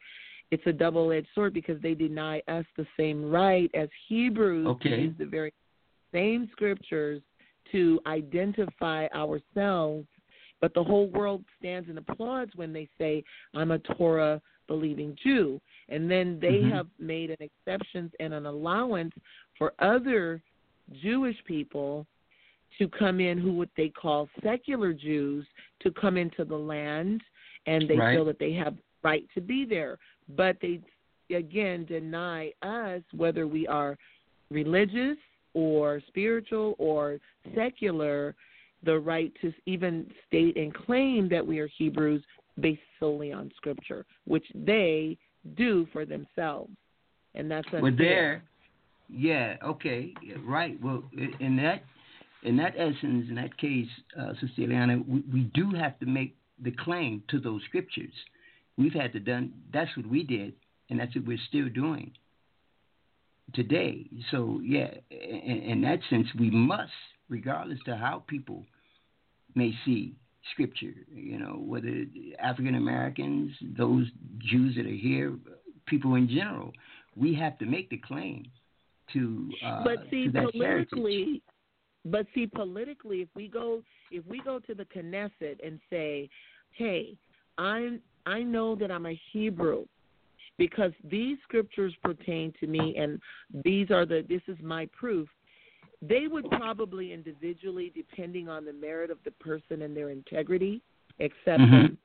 it's 0.50 0.66
a 0.66 0.72
double 0.72 1.10
edged 1.12 1.28
sword 1.34 1.54
because 1.54 1.80
they 1.82 1.94
deny 1.94 2.42
us 2.48 2.64
the 2.76 2.86
same 2.96 3.30
right 3.30 3.70
as 3.74 3.88
Hebrews 4.08 4.66
okay. 4.66 4.90
to 4.90 4.96
use 4.96 5.14
the 5.18 5.26
very 5.26 5.52
same 6.12 6.48
scriptures 6.52 7.22
to 7.72 8.00
identify 8.06 9.06
ourselves. 9.14 10.06
But 10.60 10.72
the 10.74 10.84
whole 10.84 11.08
world 11.08 11.44
stands 11.58 11.88
and 11.88 11.98
applauds 11.98 12.52
when 12.54 12.72
they 12.72 12.88
say, 12.98 13.24
I'm 13.54 13.72
a 13.72 13.78
Torah 13.78 14.40
believing 14.68 15.16
Jew. 15.22 15.60
And 15.88 16.10
then 16.10 16.38
they 16.40 16.54
mm-hmm. 16.54 16.70
have 16.70 16.86
made 16.98 17.30
an 17.30 17.36
exception 17.40 18.10
and 18.18 18.34
an 18.34 18.46
allowance 18.46 19.12
for 19.56 19.72
other 19.78 20.42
Jewish 21.02 21.36
people 21.46 22.06
to 22.78 22.88
come 22.88 23.20
in 23.20 23.38
who 23.38 23.52
what 23.52 23.68
they 23.76 23.88
call 23.88 24.28
secular 24.42 24.92
Jews 24.92 25.46
to 25.80 25.90
come 25.92 26.16
into 26.16 26.44
the 26.44 26.56
land 26.56 27.22
and 27.66 27.88
they 27.88 27.96
right. 27.96 28.14
feel 28.14 28.24
that 28.26 28.38
they 28.38 28.52
have 28.52 28.74
right 29.02 29.24
to 29.34 29.40
be 29.40 29.64
there 29.64 29.98
but 30.36 30.56
they 30.60 30.80
again 31.34 31.84
deny 31.86 32.52
us 32.62 33.02
whether 33.14 33.46
we 33.46 33.66
are 33.66 33.96
religious 34.50 35.16
or 35.54 36.02
spiritual 36.08 36.74
or 36.78 37.18
secular 37.54 38.34
the 38.84 38.98
right 38.98 39.32
to 39.40 39.52
even 39.66 40.10
state 40.26 40.56
and 40.56 40.72
claim 40.74 41.28
that 41.28 41.46
we 41.46 41.58
are 41.58 41.68
Hebrews 41.78 42.22
based 42.60 42.80
solely 42.98 43.32
on 43.32 43.50
Scripture, 43.56 44.04
which 44.26 44.44
they 44.54 45.18
do 45.46 45.86
for 45.92 46.04
themselves, 46.04 46.70
and 47.34 47.50
that's 47.50 47.66
unfair. 47.66 47.82
Well, 47.82 47.92
there, 47.98 48.42
yeah, 49.08 49.56
okay, 49.64 50.12
right. 50.44 50.78
Well, 50.82 51.02
in 51.40 51.56
that 51.56 51.82
in 52.42 52.56
that 52.58 52.74
essence, 52.76 53.26
in 53.28 53.34
that 53.36 53.56
case, 53.58 53.88
uh, 54.18 54.32
Sister 54.40 54.62
Eliana, 54.62 55.06
we, 55.06 55.22
we 55.32 55.40
do 55.54 55.70
have 55.70 55.98
to 56.00 56.06
make 56.06 56.36
the 56.62 56.70
claim 56.70 57.22
to 57.28 57.40
those 57.40 57.60
scriptures. 57.64 58.12
We've 58.76 58.92
had 58.92 59.12
to 59.14 59.20
done. 59.20 59.52
That's 59.72 59.94
what 59.96 60.06
we 60.06 60.22
did, 60.22 60.54
and 60.90 61.00
that's 61.00 61.14
what 61.14 61.26
we're 61.26 61.38
still 61.48 61.68
doing 61.68 62.12
today. 63.54 64.06
So 64.30 64.60
yeah, 64.62 64.90
in, 65.10 65.62
in 65.62 65.80
that 65.82 66.00
sense, 66.10 66.26
we 66.38 66.50
must, 66.50 66.92
regardless 67.28 67.78
to 67.86 67.96
how 67.96 68.24
people 68.26 68.64
may 69.54 69.72
see 69.84 70.14
scripture, 70.52 70.94
you 71.12 71.38
know, 71.38 71.62
whether 71.64 72.04
African 72.38 72.76
Americans, 72.76 73.52
those 73.76 74.06
Jews 74.38 74.76
that 74.76 74.86
are 74.86 74.90
here, 74.90 75.34
people 75.86 76.14
in 76.14 76.28
general, 76.28 76.72
we 77.16 77.34
have 77.34 77.58
to 77.58 77.66
make 77.66 77.90
the 77.90 77.96
claim 77.96 78.44
to 79.12 79.50
uh, 79.64 79.84
but 79.84 79.98
see 80.10 80.26
to 80.26 80.32
politically 80.32 81.12
heritage. 81.14 81.42
but 82.04 82.26
see 82.34 82.46
politically 82.46 83.18
if 83.18 83.28
we 83.34 83.48
go 83.48 83.82
if 84.10 84.24
we 84.26 84.40
go 84.44 84.58
to 84.58 84.74
the 84.74 84.84
Knesset 84.84 85.64
and 85.64 85.78
say 85.90 86.28
hey 86.72 87.16
i'm 87.56 88.00
i 88.26 88.42
know 88.42 88.74
that 88.74 88.90
i'm 88.90 89.06
a 89.06 89.20
hebrew 89.32 89.84
because 90.58 90.92
these 91.04 91.38
scriptures 91.44 91.94
pertain 92.02 92.52
to 92.58 92.66
me 92.66 92.96
and 92.98 93.20
these 93.64 93.90
are 93.90 94.04
the 94.04 94.24
this 94.28 94.42
is 94.48 94.56
my 94.62 94.88
proof 94.98 95.28
they 96.02 96.26
would 96.28 96.48
probably 96.50 97.12
individually 97.12 97.92
depending 97.94 98.48
on 98.48 98.64
the 98.64 98.72
merit 98.72 99.10
of 99.10 99.18
the 99.24 99.30
person 99.32 99.82
and 99.82 99.96
their 99.96 100.10
integrity 100.10 100.82
accept 101.20 101.62
Mhm. 101.62 101.70
them 101.70 101.98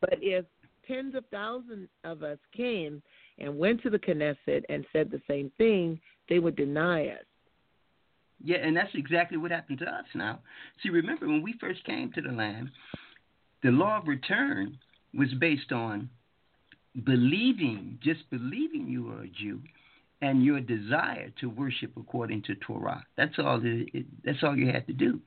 but 0.00 0.18
if 0.22 0.44
tens 0.86 1.14
of 1.14 1.24
thousands 1.26 1.88
of 2.04 2.22
us 2.22 2.38
came 2.52 3.02
and 3.38 3.58
went 3.58 3.82
to 3.82 3.90
the 3.90 3.98
Knesset 3.98 4.62
and 4.68 4.84
said 4.92 5.10
the 5.10 5.22
same 5.26 5.50
thing, 5.56 6.00
they 6.28 6.38
would 6.38 6.56
deny 6.56 7.08
us. 7.08 7.24
Yeah, 8.42 8.58
and 8.58 8.76
that's 8.76 8.94
exactly 8.94 9.38
what 9.38 9.50
happened 9.50 9.78
to 9.78 9.86
us 9.86 10.04
now. 10.14 10.40
See, 10.82 10.90
remember 10.90 11.26
when 11.26 11.42
we 11.42 11.54
first 11.54 11.82
came 11.84 12.12
to 12.12 12.20
the 12.20 12.32
land, 12.32 12.70
the 13.62 13.70
law 13.70 13.98
of 13.98 14.08
return 14.08 14.78
was 15.14 15.32
based 15.34 15.72
on 15.72 16.10
believing, 17.04 17.98
just 18.02 18.28
believing 18.30 18.86
you 18.86 19.04
were 19.04 19.22
a 19.22 19.28
Jew, 19.28 19.60
and 20.24 20.42
your 20.42 20.58
desire 20.58 21.30
to 21.38 21.50
worship 21.50 21.92
according 21.98 22.40
to 22.44 22.54
Torah. 22.66 23.04
That's 23.14 23.34
all. 23.38 23.60
It, 23.62 24.06
that's 24.24 24.42
all 24.42 24.56
you 24.56 24.68
had 24.72 24.86
to 24.86 24.94
do. 24.94 25.20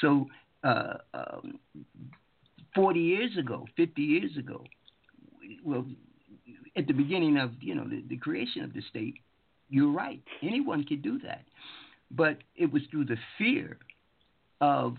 So, 0.00 0.26
uh, 0.64 0.94
um, 1.14 1.60
forty 2.74 3.00
years 3.00 3.30
ago, 3.38 3.64
fifty 3.76 4.02
years 4.02 4.32
ago, 4.36 4.64
well, 5.64 5.86
at 6.76 6.88
the 6.88 6.92
beginning 6.92 7.38
of 7.38 7.52
you 7.60 7.76
know 7.76 7.88
the, 7.88 8.02
the 8.08 8.16
creation 8.16 8.64
of 8.64 8.74
the 8.74 8.82
state, 8.90 9.14
you're 9.68 9.92
right. 9.92 10.20
Anyone 10.42 10.82
could 10.82 11.02
do 11.02 11.20
that, 11.20 11.44
but 12.10 12.38
it 12.56 12.72
was 12.72 12.82
through 12.90 13.04
the 13.04 13.18
fear 13.38 13.78
of 14.60 14.96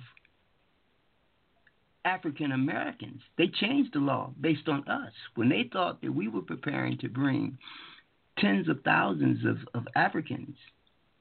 African 2.05 2.53
Americans. 2.53 3.19
They 3.37 3.47
changed 3.47 3.95
the 3.95 3.99
law 3.99 4.31
based 4.39 4.69
on 4.69 4.87
us 4.87 5.11
when 5.35 5.49
they 5.49 5.69
thought 5.73 6.01
that 6.01 6.13
we 6.13 6.29
were 6.29 6.41
preparing 6.41 6.97
to 6.99 7.09
bring 7.09 7.57
tens 8.39 8.67
of 8.69 8.81
thousands 8.83 9.45
of, 9.45 9.57
of 9.73 9.87
Africans 9.95 10.55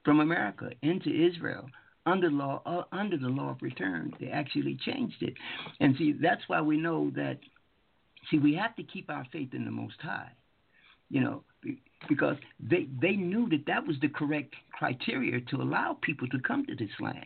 from 0.03 0.19
America 0.19 0.69
into 0.81 1.09
Israel 1.09 1.67
under 2.05 2.29
law 2.29 2.61
uh, 2.65 2.83
under 2.91 3.17
the 3.17 3.27
law 3.27 3.51
of 3.51 3.61
return. 3.61 4.13
They 4.19 4.27
actually 4.27 4.77
changed 4.85 5.21
it, 5.21 5.33
and 5.79 5.95
see 5.97 6.13
that's 6.13 6.43
why 6.47 6.61
we 6.61 6.77
know 6.77 7.11
that. 7.15 7.39
See, 8.29 8.39
we 8.39 8.55
have 8.55 8.75
to 8.77 8.83
keep 8.83 9.09
our 9.09 9.25
faith 9.31 9.53
in 9.53 9.65
the 9.65 9.71
Most 9.71 10.01
High, 10.01 10.31
you 11.09 11.21
know, 11.21 11.43
because 12.07 12.37
they 12.59 12.87
they 13.01 13.15
knew 13.15 13.49
that 13.49 13.65
that 13.67 13.85
was 13.85 13.97
the 14.01 14.09
correct 14.09 14.53
criteria 14.71 15.41
to 15.41 15.57
allow 15.57 15.97
people 16.01 16.27
to 16.29 16.39
come 16.39 16.65
to 16.65 16.75
this 16.75 16.89
land. 16.99 17.25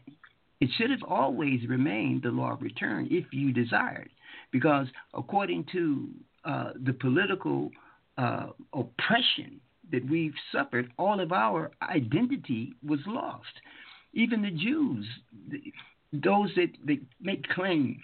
It 0.61 0.69
should 0.77 0.92
have 0.92 1.03
always 1.08 1.68
remained 1.69 2.24
the 2.24 2.32
law 2.32 2.53
of 2.53 2.61
return 2.61 3.08
if 3.09 3.26
you 3.32 3.53
desired, 3.53 4.09
because 4.51 4.88
according 5.14 5.66
to 5.72 6.09
uh, 6.43 6.72
the 6.85 6.93
political 6.93 7.72
uh, 8.18 8.48
oppression 8.74 9.61
that 9.92 10.08
we've 10.09 10.34
suffered, 10.51 10.92
all 10.98 11.19
of 11.19 11.32
our 11.32 11.72
identity 11.82 12.74
was 12.85 13.00
lost. 13.08 13.45
Even 14.14 14.42
the 14.42 14.51
Jews, 14.51 15.06
those 16.11 16.50
that, 16.56 16.72
that 16.85 17.00
make 17.22 17.48
claim 17.50 18.00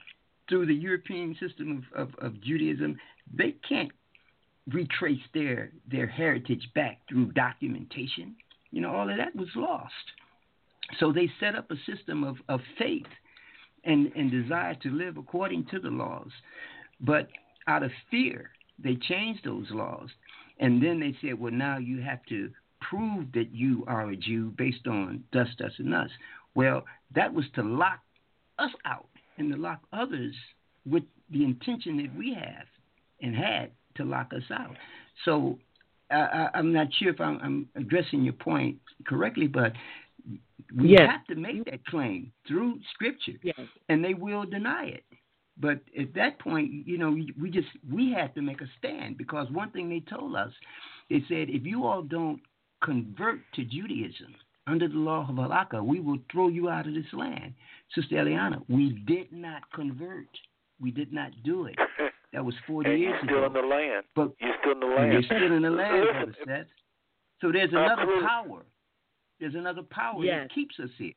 through 0.48 0.68
the 0.68 0.76
European 0.76 1.36
system 1.40 1.84
of, 1.96 2.08
of, 2.08 2.16
of 2.20 2.42
Judaism, 2.42 2.98
they 3.34 3.56
can't 3.68 3.92
retrace 4.72 5.22
their 5.34 5.72
their 5.92 6.08
heritage 6.08 6.68
back 6.74 7.00
through 7.08 7.32
documentation. 7.34 8.36
You 8.72 8.82
know, 8.82 8.96
all 8.96 9.10
of 9.10 9.18
that 9.18 9.36
was 9.36 9.50
lost. 9.56 9.94
So 11.00 11.12
they 11.12 11.30
set 11.40 11.56
up 11.56 11.72
a 11.72 11.92
system 11.92 12.24
of, 12.24 12.38
of 12.50 12.60
faith 12.78 13.08
and, 13.84 14.12
and 14.16 14.30
desire 14.30 14.76
to 14.76 14.90
live 14.90 15.18
according 15.18 15.66
to 15.72 15.80
the 15.80 15.90
laws. 15.90 16.30
But 17.00 17.28
out 17.68 17.84
of 17.84 17.92
fear, 18.12 18.52
they 18.84 18.96
changed 18.96 19.46
those 19.46 19.68
laws. 19.72 20.10
And 20.60 20.82
then 20.82 21.00
they 21.00 21.16
said, 21.22 21.40
well, 21.40 21.52
now 21.52 21.78
you 21.78 22.02
have 22.02 22.24
to 22.30 22.50
prove 22.82 23.32
that 23.34 23.54
you 23.54 23.84
are 23.88 24.10
a 24.12 24.16
Jew 24.16 24.54
based 24.58 24.88
on 24.88 25.24
thus, 25.34 25.48
thus, 25.60 25.72
and 25.80 25.92
thus. 25.92 26.10
Well, 26.56 26.86
that 27.14 27.34
was 27.34 27.46
to 27.56 27.64
lock 27.64 28.00
us 28.60 28.72
out 28.86 29.08
and 29.38 29.52
to 29.52 29.58
lock 29.58 29.82
others 29.92 30.34
with 30.86 31.04
the 31.32 31.44
intention 31.44 31.98
that 31.98 32.16
we 32.16 32.34
have 32.34 32.68
and 33.22 33.36
had 33.36 33.72
to 33.96 34.04
lock 34.06 34.32
us 34.34 34.44
out. 34.52 34.76
So 35.26 35.58
I, 36.12 36.50
I'm 36.54 36.72
not 36.72 36.88
sure 36.94 37.10
if 37.10 37.20
I'm, 37.20 37.40
I'm 37.42 37.70
addressing 37.76 38.24
your 38.24 38.34
point 38.34 38.78
correctly, 39.06 39.48
but 39.48 39.74
we 40.76 40.90
Yes. 40.90 41.10
have 41.10 41.26
to 41.28 41.36
make 41.36 41.66
that 41.66 41.86
claim 41.86 42.32
through 42.48 42.80
Scripture, 42.94 43.34
Yes. 43.44 43.60
and 43.90 44.04
they 44.04 44.14
will 44.14 44.46
deny 44.46 44.86
it. 44.86 45.04
But 45.60 45.80
at 45.98 46.14
that 46.16 46.40
point, 46.40 46.72
you 46.86 46.98
know, 46.98 47.12
we 47.42 47.50
just 47.50 47.68
we 47.92 48.12
had 48.12 48.34
to 48.36 48.42
make 48.42 48.62
a 48.62 48.66
stand 48.78 49.18
because 49.18 49.50
one 49.52 49.72
thing 49.72 49.88
they 49.90 50.02
told 50.02 50.36
us, 50.36 50.52
they 51.10 51.24
said, 51.30 51.50
if 51.50 51.66
you 51.66 51.86
all 51.86 52.02
don't 52.02 52.42
convert 52.84 53.40
to 53.54 53.64
Judaism 53.64 54.36
under 54.68 54.88
the 54.88 54.96
law 54.96 55.26
of 55.30 55.36
halakha, 55.36 55.82
we 55.84 56.00
will 56.02 56.18
throw 56.32 56.50
you 56.50 56.70
out 56.70 56.88
of 56.88 56.94
this 56.94 57.06
land. 57.14 57.54
Sister 57.94 58.16
Eliana, 58.16 58.64
we 58.68 59.02
did 59.08 59.32
not 59.32 59.62
convert. 59.74 60.28
We 60.82 60.92
did 60.92 61.14
not 61.14 61.32
do 61.44 61.66
it. 61.68 61.76
That 62.34 62.44
was 62.44 62.56
40 62.68 62.90
and 62.90 63.00
years 63.00 63.14
you're 63.24 63.30
still 63.30 63.38
ago. 63.38 63.46
in 63.48 63.54
the 63.54 63.76
land. 63.76 64.04
But 64.14 64.32
You're 64.42 64.56
still 64.60 64.72
in 64.74 64.80
the 64.82 64.86
land. 64.88 65.14
you're 65.14 65.24
still 65.24 65.54
in 65.56 65.62
the 65.62 65.70
land, 65.70 66.06
Brother 66.12 66.26
Listen, 66.38 66.44
Seth. 66.46 66.68
So 67.40 67.50
there's 67.50 67.70
another 67.70 68.02
Absolutely. 68.02 68.28
power. 68.28 68.62
There's 69.40 69.56
another 69.56 69.84
power 69.84 70.22
Yes. 70.22 70.42
that 70.50 70.54
keeps 70.54 70.76
us 70.84 70.90
here. 70.98 71.14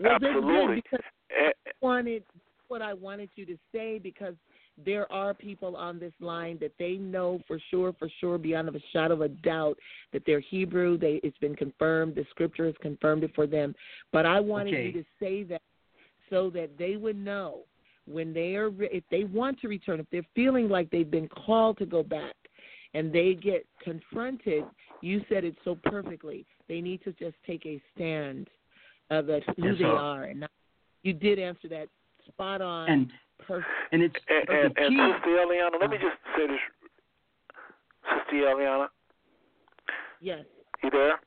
Well, 0.00 0.12
Absolutely. 0.14 0.76
because 0.76 1.00
Eh, 1.30 1.50
wanted 1.82 2.22
what 2.70 2.82
I 2.82 2.94
wanted 2.94 3.30
you 3.34 3.44
to 3.46 3.58
say 3.72 3.98
because 3.98 4.34
there 4.82 5.10
are 5.12 5.34
people 5.34 5.76
on 5.76 5.98
this 5.98 6.12
line 6.20 6.56
that 6.60 6.72
they 6.78 6.94
know 6.94 7.40
for 7.46 7.58
sure, 7.70 7.92
for 7.98 8.08
sure, 8.20 8.38
beyond 8.38 8.68
a 8.68 8.80
shadow 8.92 9.14
of 9.14 9.20
a 9.22 9.28
doubt, 9.28 9.76
that 10.12 10.22
they're 10.24 10.40
Hebrew. 10.40 10.96
They 10.96 11.20
it's 11.22 11.36
been 11.38 11.56
confirmed. 11.56 12.14
The 12.14 12.24
Scripture 12.30 12.66
has 12.66 12.74
confirmed 12.80 13.24
it 13.24 13.32
for 13.34 13.46
them. 13.46 13.74
But 14.12 14.24
I 14.24 14.40
wanted 14.40 14.74
Okay. 14.74 14.86
you 14.86 14.92
to 14.92 15.04
say 15.18 15.42
that 15.44 15.62
so 16.30 16.48
that 16.50 16.78
they 16.78 16.96
would 16.96 17.16
know 17.16 17.64
when 18.06 18.32
they 18.32 18.54
are 18.54 18.70
if 18.80 19.04
they 19.10 19.24
want 19.24 19.60
to 19.60 19.68
return, 19.68 20.00
if 20.00 20.06
they're 20.10 20.22
feeling 20.34 20.68
like 20.68 20.88
they've 20.90 21.10
been 21.10 21.28
called 21.28 21.76
to 21.78 21.86
go 21.86 22.02
back, 22.02 22.34
and 22.94 23.12
they 23.12 23.34
get 23.34 23.66
confronted. 23.82 24.64
You 25.02 25.24
said 25.28 25.44
it 25.44 25.56
so 25.64 25.78
perfectly. 25.84 26.46
They 26.68 26.80
need 26.80 27.02
to 27.04 27.12
just 27.12 27.36
take 27.46 27.64
a 27.66 27.80
stand 27.94 28.48
of 29.10 29.26
who 29.26 29.32
That's 29.32 29.78
they 29.78 29.84
are, 29.84 30.24
and 30.24 30.40
not, 30.40 30.50
you 31.02 31.12
did 31.12 31.38
answer 31.38 31.68
that 31.68 31.88
spot 32.32 32.60
on. 32.60 32.88
And 32.90 33.10
perfect. 33.46 33.68
and 33.92 34.02
it's 34.02 34.14
and, 34.28 34.46
but 34.46 34.56
and, 34.56 34.64
and. 34.78 35.14
Sister 35.16 35.30
Eliana, 35.46 35.80
let 35.80 35.90
me 35.90 35.96
just 35.96 36.16
say 36.36 36.46
this. 36.46 36.58
Sister 38.04 38.46
Eliana, 38.46 38.86
Yes, 40.20 40.44
you 40.82 40.90
there? 40.90 41.20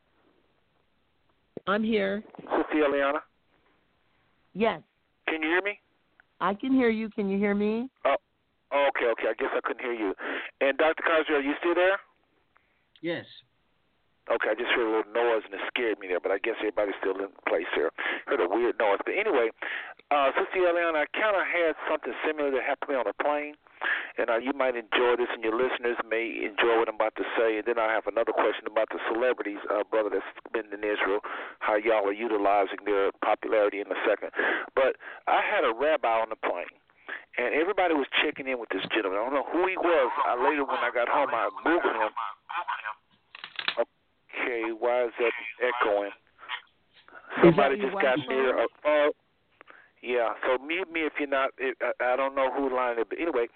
I'm 1.67 1.83
here. 1.83 2.23
Sister 2.38 2.83
Eliana, 2.88 3.19
Yes, 4.53 4.82
can 5.27 5.41
you 5.41 5.49
hear 5.49 5.61
me? 5.61 5.80
I 6.41 6.53
can 6.53 6.73
hear 6.73 6.90
you. 6.90 7.09
Can 7.09 7.30
you 7.30 7.38
hear 7.38 7.56
me? 7.56 7.90
Oh, 8.06 8.15
oh 8.73 8.90
okay, 8.90 9.06
okay. 9.14 9.30
I 9.30 9.33
guess 9.40 9.49
I 9.56 9.61
couldn't 9.64 9.82
hear 9.82 9.93
you. 9.93 10.14
And 10.61 10.77
Dr. 10.77 11.03
Cosgrove, 11.03 11.40
are 11.40 11.41
you 11.41 11.53
still 11.59 11.75
there? 11.75 11.98
yes. 13.01 13.25
Okay, 14.32 14.51
I 14.51 14.56
just 14.56 14.72
heard 14.72 14.88
a 14.88 15.03
little 15.03 15.11
noise 15.11 15.43
and 15.43 15.53
it 15.53 15.59
scared 15.67 15.99
me 15.99 16.07
there, 16.07 16.22
but 16.23 16.32
I 16.32 16.40
guess 16.40 16.56
everybody's 16.64 16.95
still 17.03 17.19
in 17.19 17.27
place 17.43 17.67
here. 17.75 17.91
Heard 18.25 18.40
a 18.40 18.48
weird 18.48 18.80
noise. 18.80 19.03
But 19.03 19.19
anyway, 19.19 19.51
uh, 20.11 20.30
Sister 20.35 20.65
Eliana, 20.65 21.03
I 21.03 21.07
kind 21.15 21.35
of 21.35 21.45
had 21.45 21.75
something 21.90 22.14
similar 22.25 22.51
that 22.51 22.64
happened 22.64 22.91
to 22.91 22.93
me 22.93 22.99
on 22.99 23.07
a 23.07 23.15
plane. 23.23 23.56
and 24.17 24.30
uh, 24.30 24.38
you 24.38 24.53
might 24.53 24.75
enjoy 24.75 25.15
this, 25.17 25.27
and 25.33 25.43
your 25.43 25.56
listeners 25.56 25.98
may 26.07 26.43
enjoy 26.43 26.80
what 26.80 26.88
I'm 26.88 26.95
about 26.95 27.15
to 27.19 27.27
say. 27.38 27.57
And 27.57 27.65
then 27.65 27.80
I 27.80 27.91
have 27.91 28.07
another 28.07 28.32
question 28.32 28.67
about 28.67 28.88
the 28.91 28.99
celebrities, 29.11 29.59
uh, 29.72 29.83
brother, 29.90 30.09
that's 30.14 30.27
been 30.51 30.72
in 30.72 30.83
Israel, 30.83 31.19
how 31.59 31.75
y'all 31.75 32.07
are 32.07 32.15
utilizing 32.15 32.83
their 32.85 33.11
popularity 33.23 33.82
in 33.82 33.88
a 33.88 33.99
second. 34.07 34.32
But 34.75 34.95
I 35.27 35.41
had 35.43 35.64
a 35.64 35.73
rabbi 35.73 36.22
on 36.22 36.30
the 36.30 36.40
plane 36.40 36.72
and 37.38 37.53
everybody 37.56 37.93
was 37.93 38.06
checking 38.22 38.48
in 38.48 38.59
with 38.59 38.69
this 38.69 38.85
gentleman. 38.93 39.19
I 39.19 39.23
don't 39.25 39.33
know 39.33 39.48
who 39.49 39.65
he 39.65 39.77
was. 39.77 40.11
I 40.25 40.38
later, 40.38 40.65
when 40.65 40.77
I 40.77 40.91
got 40.93 41.09
home, 41.09 41.33
I 41.33 41.49
googled 41.65 41.98
him. 41.98 42.14
Okay, 43.82 44.69
why 44.77 45.06
is 45.06 45.14
that 45.17 45.33
echoing? 45.57 46.11
Somebody 47.41 47.82
just 47.82 47.93
got 47.93 48.17
near 48.30 48.53
a 48.64 48.67
phone. 48.83 49.11
Yeah, 50.03 50.35
so 50.43 50.59
mute 50.59 50.91
me 50.91 51.07
if 51.07 51.14
you're 51.17 51.32
not. 51.32 51.51
I, 51.57 52.14
I 52.14 52.15
don't 52.19 52.35
know 52.35 52.51
whose 52.51 52.73
line 52.75 52.99
it 52.99 53.07
but 53.07 53.17
anyway. 53.17 53.48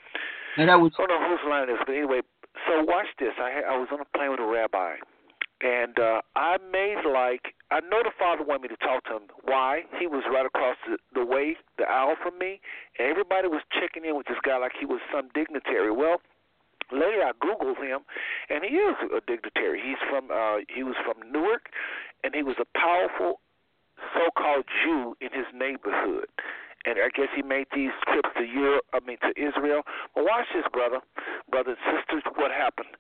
And 0.56 0.69
that 0.69 0.80
was. 0.80 0.95
I 0.98 1.06
don't 1.06 1.22
know 1.22 1.27
whose 1.27 1.43
line 1.43 1.67
it 1.67 1.74
is, 1.74 1.80
but 1.85 1.92
anyway. 1.92 2.22
So 2.66 2.84
watch 2.88 3.11
this. 3.19 3.35
I 3.38 3.67
I 3.67 3.76
was 3.76 3.90
on 3.92 4.00
a 4.00 4.08
plane 4.17 4.32
with 4.32 4.40
a 4.40 4.48
rabbi, 4.48 4.95
and 5.61 6.00
uh, 6.00 6.22
I 6.40 6.56
made 6.72 7.03
like 7.03 7.53
I 7.69 7.82
know 7.82 8.00
the 8.00 8.16
father 8.17 8.48
wanted 8.48 8.64
me 8.64 8.67
to 8.69 8.80
talk 8.80 9.03
to 9.11 9.19
him. 9.19 9.27
Why? 9.43 9.84
He 10.00 10.08
was 10.08 10.24
right 10.32 10.45
across 10.45 10.77
the, 10.88 10.98
the 11.14 11.26
way, 11.26 11.58
the 11.77 11.84
aisle 11.84 12.16
from 12.24 12.40
me, 12.40 12.61
and 12.98 13.11
everybody 13.11 13.51
was 13.51 13.61
checking 13.76 14.08
in 14.08 14.16
with 14.16 14.27
this 14.27 14.40
guy 14.42 14.58
like 14.58 14.72
he 14.80 14.85
was 14.85 15.03
some 15.11 15.27
dignitary. 15.35 15.92
Well, 15.92 16.24
later 16.92 17.27
I 17.27 17.35
googled 17.43 17.84
him, 17.84 18.08
and 18.50 18.64
he 18.64 18.80
is 18.80 18.95
a 19.11 19.19
dignitary. 19.27 19.84
He's 19.84 20.00
from 20.09 20.32
uh, 20.32 20.64
he 20.72 20.84
was 20.84 20.95
from 21.03 21.19
Newark, 21.27 21.67
and 22.24 22.34
he 22.34 22.42
was 22.42 22.56
a 22.56 22.67
powerful 22.72 23.42
so-called 24.14 24.66
Jew 24.84 25.16
in 25.22 25.30
his 25.32 25.48
neighborhood. 25.53 26.27
And 26.85 26.95
I 27.03 27.09
guess 27.11 27.27
he 27.35 27.42
made 27.42 27.67
these 27.76 27.92
trips 28.08 28.30
to 28.38 28.45
Europe, 28.45 28.85
I 28.93 29.00
mean 29.06 29.17
to 29.19 29.34
Israel. 29.35 29.84
But 30.16 30.24
watch 30.24 30.48
this, 30.53 30.64
brother, 30.72 31.00
brothers 31.51 31.76
and 31.76 32.00
sisters, 32.00 32.24
what 32.35 32.51
happened. 32.51 32.95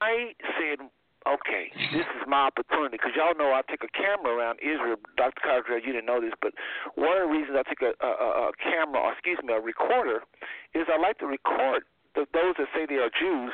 I 0.00 0.32
said, 0.56 0.88
okay, 1.26 1.70
this 1.92 2.06
is 2.16 2.22
my 2.26 2.48
opportunity 2.48 2.96
because 2.96 3.12
y'all 3.14 3.36
know 3.36 3.52
I 3.52 3.62
take 3.68 3.82
a 3.82 3.92
camera 3.92 4.32
around 4.34 4.58
Israel. 4.62 4.96
Dr. 5.16 5.42
Cardrell, 5.42 5.82
you 5.82 5.92
didn't 5.92 6.06
know 6.06 6.20
this, 6.20 6.34
but 6.40 6.54
one 6.94 7.20
of 7.20 7.28
the 7.28 7.32
reasons 7.34 7.58
I 7.58 7.64
take 7.68 7.82
a, 7.82 7.92
a, 8.00 8.10
a 8.48 8.52
camera, 8.62 9.02
or 9.02 9.12
excuse 9.12 9.38
me, 9.44 9.52
a 9.52 9.60
recorder, 9.60 10.22
is 10.74 10.86
I 10.88 10.96
like 10.98 11.18
to 11.18 11.26
record 11.26 11.84
the, 12.14 12.24
those 12.32 12.54
that 12.58 12.70
say 12.74 12.86
they 12.88 13.02
are 13.02 13.10
Jews 13.12 13.52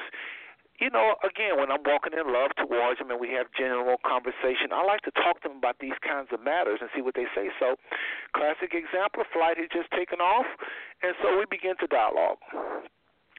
you 0.83 0.91
know, 0.91 1.15
again, 1.23 1.55
when 1.63 1.71
I'm 1.71 1.87
walking 1.87 2.11
in 2.11 2.27
love 2.27 2.51
towards 2.59 2.99
them 2.99 3.15
and 3.15 3.23
we 3.23 3.31
have 3.39 3.47
general 3.55 4.03
conversation, 4.03 4.75
I 4.75 4.83
like 4.83 5.07
to 5.07 5.15
talk 5.15 5.39
to 5.47 5.49
them 5.49 5.63
about 5.63 5.79
these 5.79 5.95
kinds 6.03 6.35
of 6.35 6.43
matters 6.43 6.83
and 6.83 6.91
see 6.91 7.07
what 7.07 7.15
they 7.15 7.31
say. 7.39 7.55
So, 7.63 7.79
classic 8.35 8.75
example, 8.75 9.23
flight 9.31 9.63
had 9.63 9.71
just 9.71 9.95
taken 9.95 10.19
off, 10.19 10.51
and 11.07 11.15
so 11.23 11.39
we 11.39 11.47
begin 11.47 11.79
to 11.79 11.87
dialogue. 11.87 12.43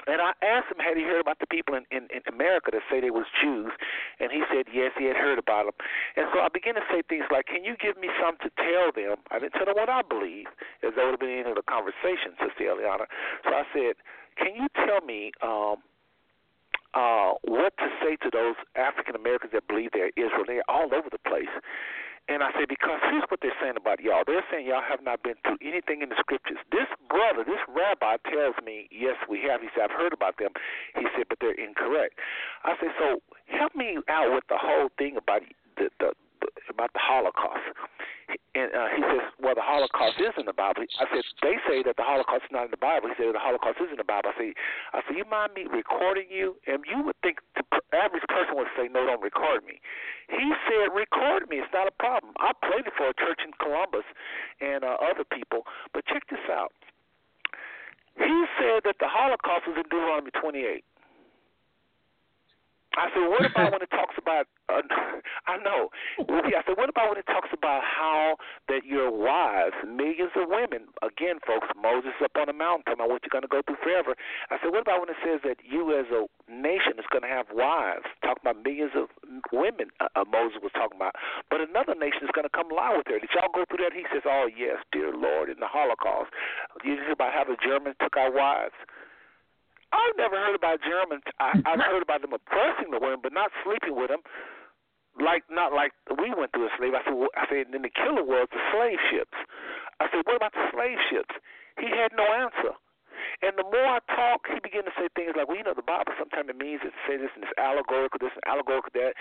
And 0.07 0.19
I 0.19 0.31
asked 0.43 0.71
him, 0.71 0.79
had 0.79 0.95
he 0.95 1.03
heard 1.03 1.19
about 1.19 1.39
the 1.39 1.47
people 1.47 1.75
in, 1.75 1.83
in, 1.91 2.07
in 2.11 2.23
America 2.27 2.71
that 2.71 2.83
say 2.91 2.99
they 2.99 3.11
was 3.11 3.27
Jews? 3.39 3.71
And 4.19 4.31
he 4.31 4.43
said, 4.51 4.67
yes, 4.67 4.91
he 4.99 5.07
had 5.07 5.15
heard 5.15 5.39
about 5.39 5.63
them. 5.63 5.75
And 6.19 6.27
so 6.35 6.43
I 6.43 6.51
began 6.51 6.75
to 6.75 6.83
say 6.91 7.03
things 7.07 7.23
like, 7.31 7.47
can 7.47 7.63
you 7.63 7.75
give 7.79 7.95
me 7.95 8.11
something 8.19 8.47
to 8.47 8.51
tell 8.55 8.91
them? 8.91 9.23
I 9.31 9.39
didn't 9.39 9.55
tell 9.55 9.63
them 9.63 9.79
what 9.79 9.87
I 9.87 10.03
believe, 10.03 10.51
as 10.83 10.91
that 10.95 11.03
would 11.07 11.15
have 11.15 11.23
been 11.23 11.31
the 11.31 11.39
end 11.47 11.51
of 11.51 11.55
the 11.55 11.63
conversation, 11.63 12.35
Sister 12.35 12.67
Eliana. 12.67 13.07
So 13.47 13.55
I 13.55 13.63
said, 13.71 13.95
can 14.35 14.59
you 14.59 14.67
tell 14.75 14.99
me 15.07 15.31
um, 15.39 15.79
uh, 16.93 17.33
what 17.43 17.73
to 17.77 17.87
say 18.01 18.15
to 18.21 18.29
those 18.31 18.55
African 18.75 19.15
Americans 19.15 19.51
that 19.53 19.67
believe 19.67 19.91
they're 19.93 20.13
Israel. 20.15 20.45
They're 20.45 20.69
all 20.69 20.93
over 20.93 21.09
the 21.11 21.21
place. 21.21 21.51
And 22.29 22.39
I 22.39 22.55
say, 22.55 22.63
because 22.63 23.03
here's 23.11 23.27
what 23.27 23.43
they're 23.43 23.57
saying 23.59 23.75
about 23.75 23.99
y'all. 23.99 24.23
They're 24.25 24.45
saying 24.49 24.67
y'all 24.67 24.85
have 24.87 25.03
not 25.03 25.23
been 25.23 25.35
through 25.43 25.59
anything 25.59 26.01
in 26.01 26.07
the 26.07 26.15
scriptures. 26.19 26.55
This 26.71 26.87
brother, 27.09 27.43
this 27.43 27.59
rabbi 27.67 28.15
tells 28.31 28.55
me, 28.63 28.87
yes, 28.95 29.19
we 29.27 29.43
have. 29.43 29.59
He 29.59 29.67
said, 29.75 29.91
I've 29.91 29.97
heard 29.97 30.13
about 30.13 30.39
them. 30.39 30.55
He 30.95 31.03
said, 31.17 31.27
but 31.27 31.39
they're 31.43 31.57
incorrect. 31.59 32.15
I 32.63 32.79
said, 32.79 32.95
so 32.95 33.19
help 33.51 33.75
me 33.75 33.99
out 34.07 34.31
with 34.31 34.47
the 34.47 34.55
whole 34.55 34.87
thing 34.97 35.17
about 35.17 35.41
the, 35.75 35.91
the 35.99 36.15
about 36.69 36.93
the 36.93 36.99
Holocaust 37.01 37.73
and 38.55 38.69
uh, 38.69 38.89
he 38.93 39.01
says, 39.01 39.25
"Well, 39.41 39.55
the 39.57 39.65
Holocaust 39.65 40.21
is 40.21 40.33
in 40.37 40.45
the 40.45 40.53
Bible." 40.53 40.85
I 41.01 41.05
said, 41.09 41.25
"They 41.41 41.57
say 41.65 41.81
that 41.83 41.97
the 41.97 42.05
Holocaust 42.05 42.45
is 42.45 42.53
not 42.53 42.69
in 42.69 42.73
the 42.73 42.81
Bible." 42.81 43.09
He 43.09 43.17
said, 43.17 43.33
"The 43.33 43.41
Holocaust 43.41 43.81
is 43.81 43.89
in 43.89 43.97
the 43.97 44.05
Bible." 44.05 44.29
I 44.29 44.35
said, 44.37 44.53
"I 44.93 44.97
said, 45.05 45.17
you 45.17 45.25
mind 45.25 45.53
me 45.57 45.65
recording 45.65 46.29
you?" 46.29 46.57
And 46.69 46.85
you 46.85 47.01
would 47.01 47.17
think 47.25 47.41
the 47.57 47.65
average 47.93 48.25
person 48.29 48.55
would 48.55 48.69
say, 48.77 48.87
"No, 48.87 49.05
don't 49.05 49.21
record 49.21 49.65
me." 49.65 49.81
He 50.29 50.53
said, 50.69 50.93
"Record 50.93 51.49
me. 51.49 51.65
It's 51.65 51.73
not 51.73 51.89
a 51.89 51.95
problem." 51.97 52.33
I 52.39 52.53
played 52.61 52.85
it 52.85 52.93
for 52.93 53.09
a 53.09 53.15
church 53.17 53.41
in 53.41 53.53
Columbus 53.57 54.05
and 54.61 54.85
uh, 54.85 55.01
other 55.01 55.25
people. 55.25 55.65
But 55.93 56.05
check 56.05 56.29
this 56.29 56.45
out. 56.49 56.71
He 58.13 58.37
said 58.61 58.85
that 58.85 59.01
the 59.01 59.09
Holocaust 59.09 59.65
was 59.65 59.77
in 59.81 59.89
Deuteronomy 59.89 60.29
28. 60.37 60.85
I 62.93 63.09
said, 63.09 63.25
what 63.25 63.41
about 63.41 63.73
when 63.73 63.81
it 63.81 63.89
talks 63.89 64.13
about? 64.21 64.45
Uh, 64.69 64.85
I 65.51 65.57
know. 65.57 65.89
I 66.29 66.61
said, 66.61 66.77
what 66.77 66.89
about 66.89 67.09
when 67.09 67.17
it 67.17 67.25
talks 67.25 67.49
about 67.49 67.81
how 67.81 68.37
that 68.69 68.85
your 68.85 69.09
wives, 69.09 69.73
millions 69.81 70.31
of 70.37 70.45
women, 70.49 70.93
again, 71.01 71.41
folks, 71.41 71.67
Moses 71.73 72.13
up 72.21 72.37
on 72.37 72.47
the 72.47 72.53
mountain 72.53 72.85
talking 72.85 73.01
about 73.01 73.09
what 73.09 73.25
you're 73.25 73.33
going 73.33 73.45
to 73.45 73.51
go 73.51 73.65
through 73.65 73.81
forever. 73.81 74.13
I 74.53 74.61
said, 74.61 74.69
what 74.69 74.85
about 74.85 75.01
when 75.01 75.09
it 75.09 75.17
says 75.25 75.41
that 75.41 75.57
you 75.65 75.89
as 75.97 76.05
a 76.13 76.29
nation 76.45 77.01
is 77.01 77.09
going 77.09 77.25
to 77.25 77.33
have 77.33 77.49
wives? 77.49 78.05
Talking 78.21 78.45
about 78.45 78.61
millions 78.61 78.93
of 78.93 79.09
women, 79.49 79.89
uh, 79.97 80.13
uh, 80.13 80.25
Moses 80.29 80.61
was 80.61 80.71
talking 80.77 80.97
about. 81.01 81.17
But 81.49 81.65
another 81.65 81.97
nation 81.97 82.21
is 82.21 82.33
going 82.37 82.45
to 82.45 82.53
come 82.53 82.69
lie 82.69 82.93
with 82.93 83.09
her. 83.09 83.17
Did 83.17 83.33
y'all 83.33 83.49
go 83.49 83.65
through 83.65 83.81
that? 83.81 83.97
He 83.97 84.05
says, 84.13 84.21
oh 84.29 84.45
yes, 84.45 84.85
dear 84.93 85.09
Lord, 85.09 85.49
in 85.49 85.57
the 85.57 85.69
Holocaust. 85.69 86.29
You 86.85 87.01
hear 87.01 87.17
about 87.17 87.33
how 87.33 87.43
the 87.43 87.57
Germans 87.57 87.97
took 87.97 88.13
our 88.17 88.29
wives? 88.29 88.77
I've 89.93 90.17
never 90.17 90.35
heard 90.35 90.57
about 90.57 90.81
Germans. 90.81 91.21
I, 91.37 91.53
I've 91.69 91.79
heard 91.85 92.01
about 92.01 92.25
them 92.25 92.33
oppressing 92.33 92.89
the 92.89 92.97
women, 92.97 93.21
but 93.21 93.31
not 93.31 93.53
sleeping 93.61 93.93
with 93.93 94.09
them. 94.09 94.25
Like 95.21 95.45
not 95.45 95.77
like 95.77 95.93
we 96.09 96.33
went 96.33 96.49
through 96.57 96.65
a 96.65 96.73
slave. 96.73 96.97
I 96.97 97.05
said, 97.05 97.13
well, 97.13 97.29
I 97.37 97.45
said, 97.45 97.69
then 97.69 97.85
the 97.85 97.93
killer 97.93 98.25
was 98.25 98.49
the 98.49 98.57
slave 98.73 98.97
ships. 99.13 99.37
I 100.01 100.09
said, 100.09 100.25
what 100.25 100.41
about 100.41 100.57
the 100.57 100.65
slave 100.73 100.97
ships? 101.13 101.37
He 101.77 101.85
had 101.93 102.09
no 102.17 102.25
answer. 102.25 102.73
And 103.45 103.53
the 103.53 103.63
more 103.63 103.97
I 103.97 104.01
talk, 104.09 104.49
he 104.49 104.57
began 104.57 104.83
to 104.89 104.93
say 104.97 105.05
things 105.13 105.37
like, 105.37 105.47
well, 105.47 105.57
you 105.57 105.65
know, 105.65 105.77
the 105.77 105.85
Bible 105.85 106.17
sometimes 106.17 106.49
it 106.49 106.57
means 106.57 106.81
it 106.81 106.95
says 107.05 107.21
this 107.21 107.33
and 107.37 107.45
it's 107.45 107.53
allegorical, 107.61 108.17
this 108.17 108.33
and 108.33 108.45
allegorical 108.49 108.89
that. 108.97 109.13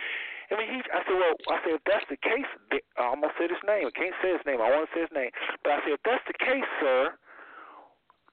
I 0.49 0.57
mean, 0.57 0.68
he, 0.68 0.78
I 0.89 1.05
said, 1.05 1.17
well, 1.17 1.36
I 1.52 1.59
said, 1.60 1.76
if 1.76 1.84
that's 1.84 2.09
the 2.09 2.20
case, 2.20 2.49
I 2.97 3.12
almost 3.12 3.36
said 3.36 3.52
his 3.52 3.62
name. 3.67 3.84
I 3.84 3.94
can't 3.94 4.17
say 4.25 4.33
his 4.33 4.44
name. 4.49 4.65
I 4.65 4.73
want 4.73 4.89
to 4.89 4.92
say 4.97 5.05
his 5.05 5.15
name. 5.15 5.33
But 5.60 5.76
I 5.76 5.78
said, 5.84 5.97
if 5.97 6.02
that's 6.09 6.25
the 6.25 6.39
case, 6.41 6.68
sir, 6.81 7.12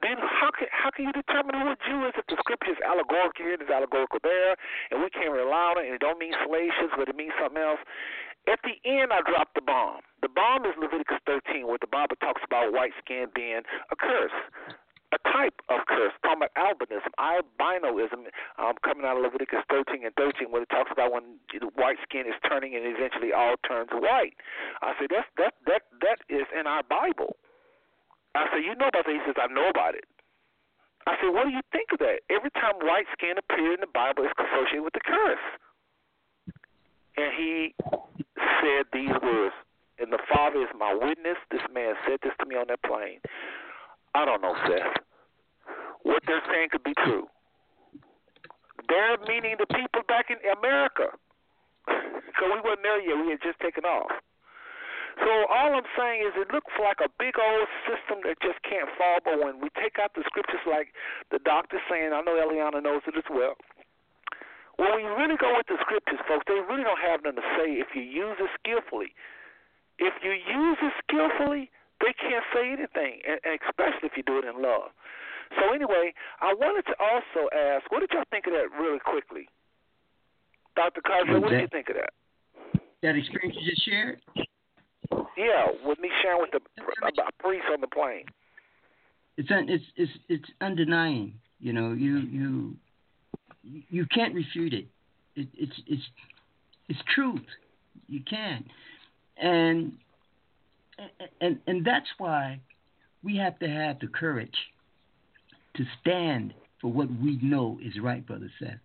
then 0.01 0.15
how 0.19 0.51
can 0.55 0.67
how 0.71 0.89
can 0.91 1.05
you 1.05 1.13
determine 1.13 1.55
who 1.59 1.67
a 1.71 1.77
Jew 1.83 2.07
is 2.07 2.15
if 2.15 2.25
the 2.27 2.37
scripture 2.39 2.71
is 2.71 2.81
allegorical 2.83 3.43
here, 3.43 3.59
it's 3.59 3.69
allegorical 3.69 4.19
there, 4.23 4.55
and 4.91 5.03
we 5.03 5.09
can't 5.11 5.31
rely 5.31 5.75
on 5.75 5.83
it, 5.83 5.91
and 5.91 5.95
it 5.95 6.01
don't 6.01 6.19
mean 6.19 6.33
ships, 6.33 6.93
but 6.95 7.09
it 7.09 7.15
means 7.15 7.33
something 7.39 7.61
else? 7.61 7.79
At 8.47 8.59
the 8.63 8.79
end, 8.87 9.11
I 9.11 9.21
dropped 9.27 9.55
the 9.55 9.61
bomb. 9.61 10.01
The 10.21 10.31
bomb 10.31 10.65
is 10.65 10.73
Leviticus 10.79 11.19
13, 11.27 11.67
where 11.67 11.77
the 11.77 11.91
Bible 11.91 12.15
talks 12.17 12.41
about 12.43 12.73
white 12.73 12.95
skin 13.03 13.27
being 13.35 13.61
a 13.91 13.95
curse, 13.95 14.33
a 15.11 15.19
type 15.27 15.59
of 15.69 15.85
curse, 15.85 16.13
talking 16.23 16.41
about 16.47 16.55
albinism, 16.55 17.11
albinoism, 17.19 18.31
um, 18.57 18.73
coming 18.83 19.05
out 19.05 19.17
of 19.17 19.23
Leviticus 19.23 19.61
13 19.69 20.05
and 20.05 20.15
13, 20.15 20.51
where 20.51 20.63
it 20.63 20.69
talks 20.69 20.91
about 20.91 21.11
when 21.11 21.37
white 21.75 21.97
skin 22.03 22.25
is 22.25 22.37
turning 22.47 22.75
and 22.75 22.85
eventually 22.85 23.33
all 23.33 23.55
turns 23.67 23.89
white. 23.91 24.33
I 24.81 24.93
said 24.99 25.09
that's 25.11 25.27
that 25.37 25.53
that 25.67 25.83
that 26.01 26.19
is 26.29 26.47
in 26.57 26.65
our 26.67 26.83
Bible. 26.83 27.35
I 28.35 28.45
said, 28.51 28.61
You 28.65 28.75
know 28.75 28.89
about 28.89 29.05
that? 29.05 29.13
He 29.13 29.21
says, 29.25 29.35
I 29.37 29.51
know 29.51 29.69
about 29.69 29.95
it. 29.95 30.05
I 31.07 31.15
said, 31.21 31.33
What 31.33 31.45
do 31.45 31.51
you 31.51 31.63
think 31.71 31.89
of 31.93 31.99
that? 31.99 32.21
Every 32.29 32.51
time 32.51 32.77
white 32.81 33.09
skin 33.13 33.37
appears 33.37 33.79
in 33.79 33.81
the 33.81 33.93
Bible, 33.93 34.25
it's 34.25 34.37
associated 34.37 34.83
with 34.83 34.93
the 34.93 35.05
curse. 35.05 35.47
And 37.17 37.33
he 37.35 37.75
said 38.61 38.87
these 38.93 39.11
words, 39.21 39.55
and 39.99 40.13
the 40.13 40.21
Father 40.31 40.61
is 40.61 40.71
my 40.77 40.93
witness. 40.93 41.35
This 41.51 41.65
man 41.73 41.95
said 42.07 42.19
this 42.23 42.31
to 42.39 42.45
me 42.45 42.55
on 42.55 42.67
that 42.69 42.81
plane. 42.83 43.19
I 44.15 44.23
don't 44.23 44.41
know, 44.41 44.55
Seth. 44.63 45.03
What 46.03 46.23
they're 46.25 46.41
saying 46.47 46.69
could 46.71 46.83
be 46.83 46.93
true. 47.03 47.27
They're 48.87 49.17
meaning 49.27 49.57
the 49.59 49.67
people 49.67 50.01
back 50.07 50.31
in 50.31 50.37
America. 50.57 51.11
Because 51.85 52.49
we 52.55 52.61
wasn't 52.63 52.83
there 52.83 53.01
yet. 53.01 53.17
We 53.19 53.31
had 53.31 53.41
just 53.43 53.59
taken 53.59 53.83
off. 53.83 54.11
So 55.19 55.31
all 55.51 55.75
I'm 55.75 55.89
saying 55.99 56.23
is 56.23 56.33
it 56.39 56.49
looks 56.55 56.71
like 56.79 57.03
a 57.03 57.11
big 57.19 57.35
old 57.35 57.67
system 57.83 58.23
that 58.23 58.39
just 58.39 58.59
can't 58.63 58.87
fall. 58.95 59.19
But 59.23 59.43
when 59.43 59.59
we 59.59 59.67
take 59.75 59.99
out 59.99 60.15
the 60.15 60.23
scriptures, 60.25 60.63
like 60.63 60.95
the 61.31 61.43
doctor's 61.43 61.83
saying, 61.91 62.15
I 62.15 62.23
know 62.23 62.39
Eliana 62.39 62.79
knows 62.79 63.03
it 63.03 63.19
as 63.19 63.27
well. 63.27 63.59
When 64.79 64.95
we 64.95 65.03
really 65.03 65.35
go 65.35 65.51
with 65.59 65.67
the 65.67 65.75
scriptures, 65.83 66.23
folks, 66.23 66.47
they 66.47 66.63
really 66.63 66.87
don't 66.87 67.03
have 67.03 67.19
nothing 67.19 67.43
to 67.43 67.47
say 67.59 67.67
if 67.83 67.91
you 67.91 68.01
use 68.01 68.39
it 68.39 68.47
skillfully. 68.63 69.11
If 69.99 70.15
you 70.23 70.31
use 70.31 70.79
it 70.79 70.95
skillfully, 71.03 71.67
they 71.99 72.15
can't 72.15 72.47
say 72.55 72.71
anything, 72.71 73.19
and 73.27 73.59
especially 73.59 74.07
if 74.07 74.15
you 74.15 74.23
do 74.23 74.39
it 74.39 74.47
in 74.47 74.63
love. 74.63 74.95
So 75.59 75.75
anyway, 75.75 76.15
I 76.39 76.55
wanted 76.55 76.87
to 76.87 76.95
also 76.95 77.51
ask, 77.51 77.91
what 77.91 77.99
did 77.99 78.15
y'all 78.15 78.23
think 78.31 78.47
of 78.47 78.53
that 78.53 78.71
really 78.71 79.03
quickly? 79.03 79.51
Dr. 80.79 81.01
Carter, 81.03 81.41
what 81.43 81.51
did 81.51 81.59
you 81.59 81.67
think 81.67 81.89
of 81.89 81.99
that? 81.99 82.15
That 83.03 83.19
experience 83.19 83.59
you 83.59 83.67
just 83.67 83.83
shared? 83.83 84.21
Yeah, 85.11 85.67
with 85.83 85.99
me 85.99 86.09
sharing 86.21 86.41
with 86.41 86.51
the 86.51 86.59
priest 87.39 87.65
on 87.71 87.81
the 87.81 87.87
plane. 87.87 88.25
It's 89.37 89.49
un, 89.51 89.67
it's 89.69 89.83
it's 89.95 90.11
it's 90.27 90.49
undenying 90.61 91.33
You 91.59 91.73
know, 91.73 91.93
you 91.93 92.17
you 92.17 92.75
you 93.63 94.05
can't 94.13 94.35
refute 94.35 94.73
it. 94.73 94.87
it 95.35 95.47
it's 95.57 95.81
it's 95.87 96.03
it's 96.89 96.99
truth. 97.15 97.45
You 98.07 98.21
can't, 98.29 98.65
and 99.37 99.93
and 101.41 101.59
and 101.67 101.85
that's 101.85 102.07
why 102.17 102.59
we 103.23 103.37
have 103.37 103.57
to 103.59 103.67
have 103.69 103.99
the 103.99 104.07
courage 104.07 104.55
to 105.75 105.83
stand 106.01 106.53
for 106.81 106.91
what 106.91 107.09
we 107.21 107.39
know 107.41 107.79
is 107.83 107.93
right, 108.01 108.25
brother 108.25 108.51
Seth. 108.59 108.79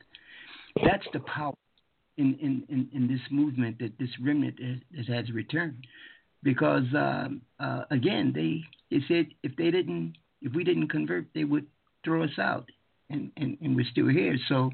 That's 0.84 1.06
the 1.12 1.20
power 1.20 1.54
in 2.16 2.34
in 2.40 2.64
in, 2.68 2.88
in 2.92 3.08
this 3.08 3.20
movement 3.30 3.78
that 3.80 3.98
this 3.98 4.10
remnant 4.22 4.60
has, 4.96 5.06
has 5.08 5.30
returned, 5.32 5.86
because 6.44 6.84
um, 6.96 7.40
uh, 7.58 7.82
again 7.90 8.32
they 8.32 8.62
they 8.94 9.02
said 9.08 9.26
if 9.42 9.56
they 9.56 9.72
didn't 9.72 10.14
if 10.42 10.52
we 10.54 10.62
didn't 10.62 10.88
convert 10.88 11.26
they 11.34 11.44
would 11.44 11.66
throw 12.04 12.22
us 12.22 12.38
out, 12.38 12.70
and, 13.10 13.32
and, 13.36 13.56
and 13.60 13.74
we're 13.74 13.86
still 13.90 14.08
here. 14.08 14.36
So 14.48 14.70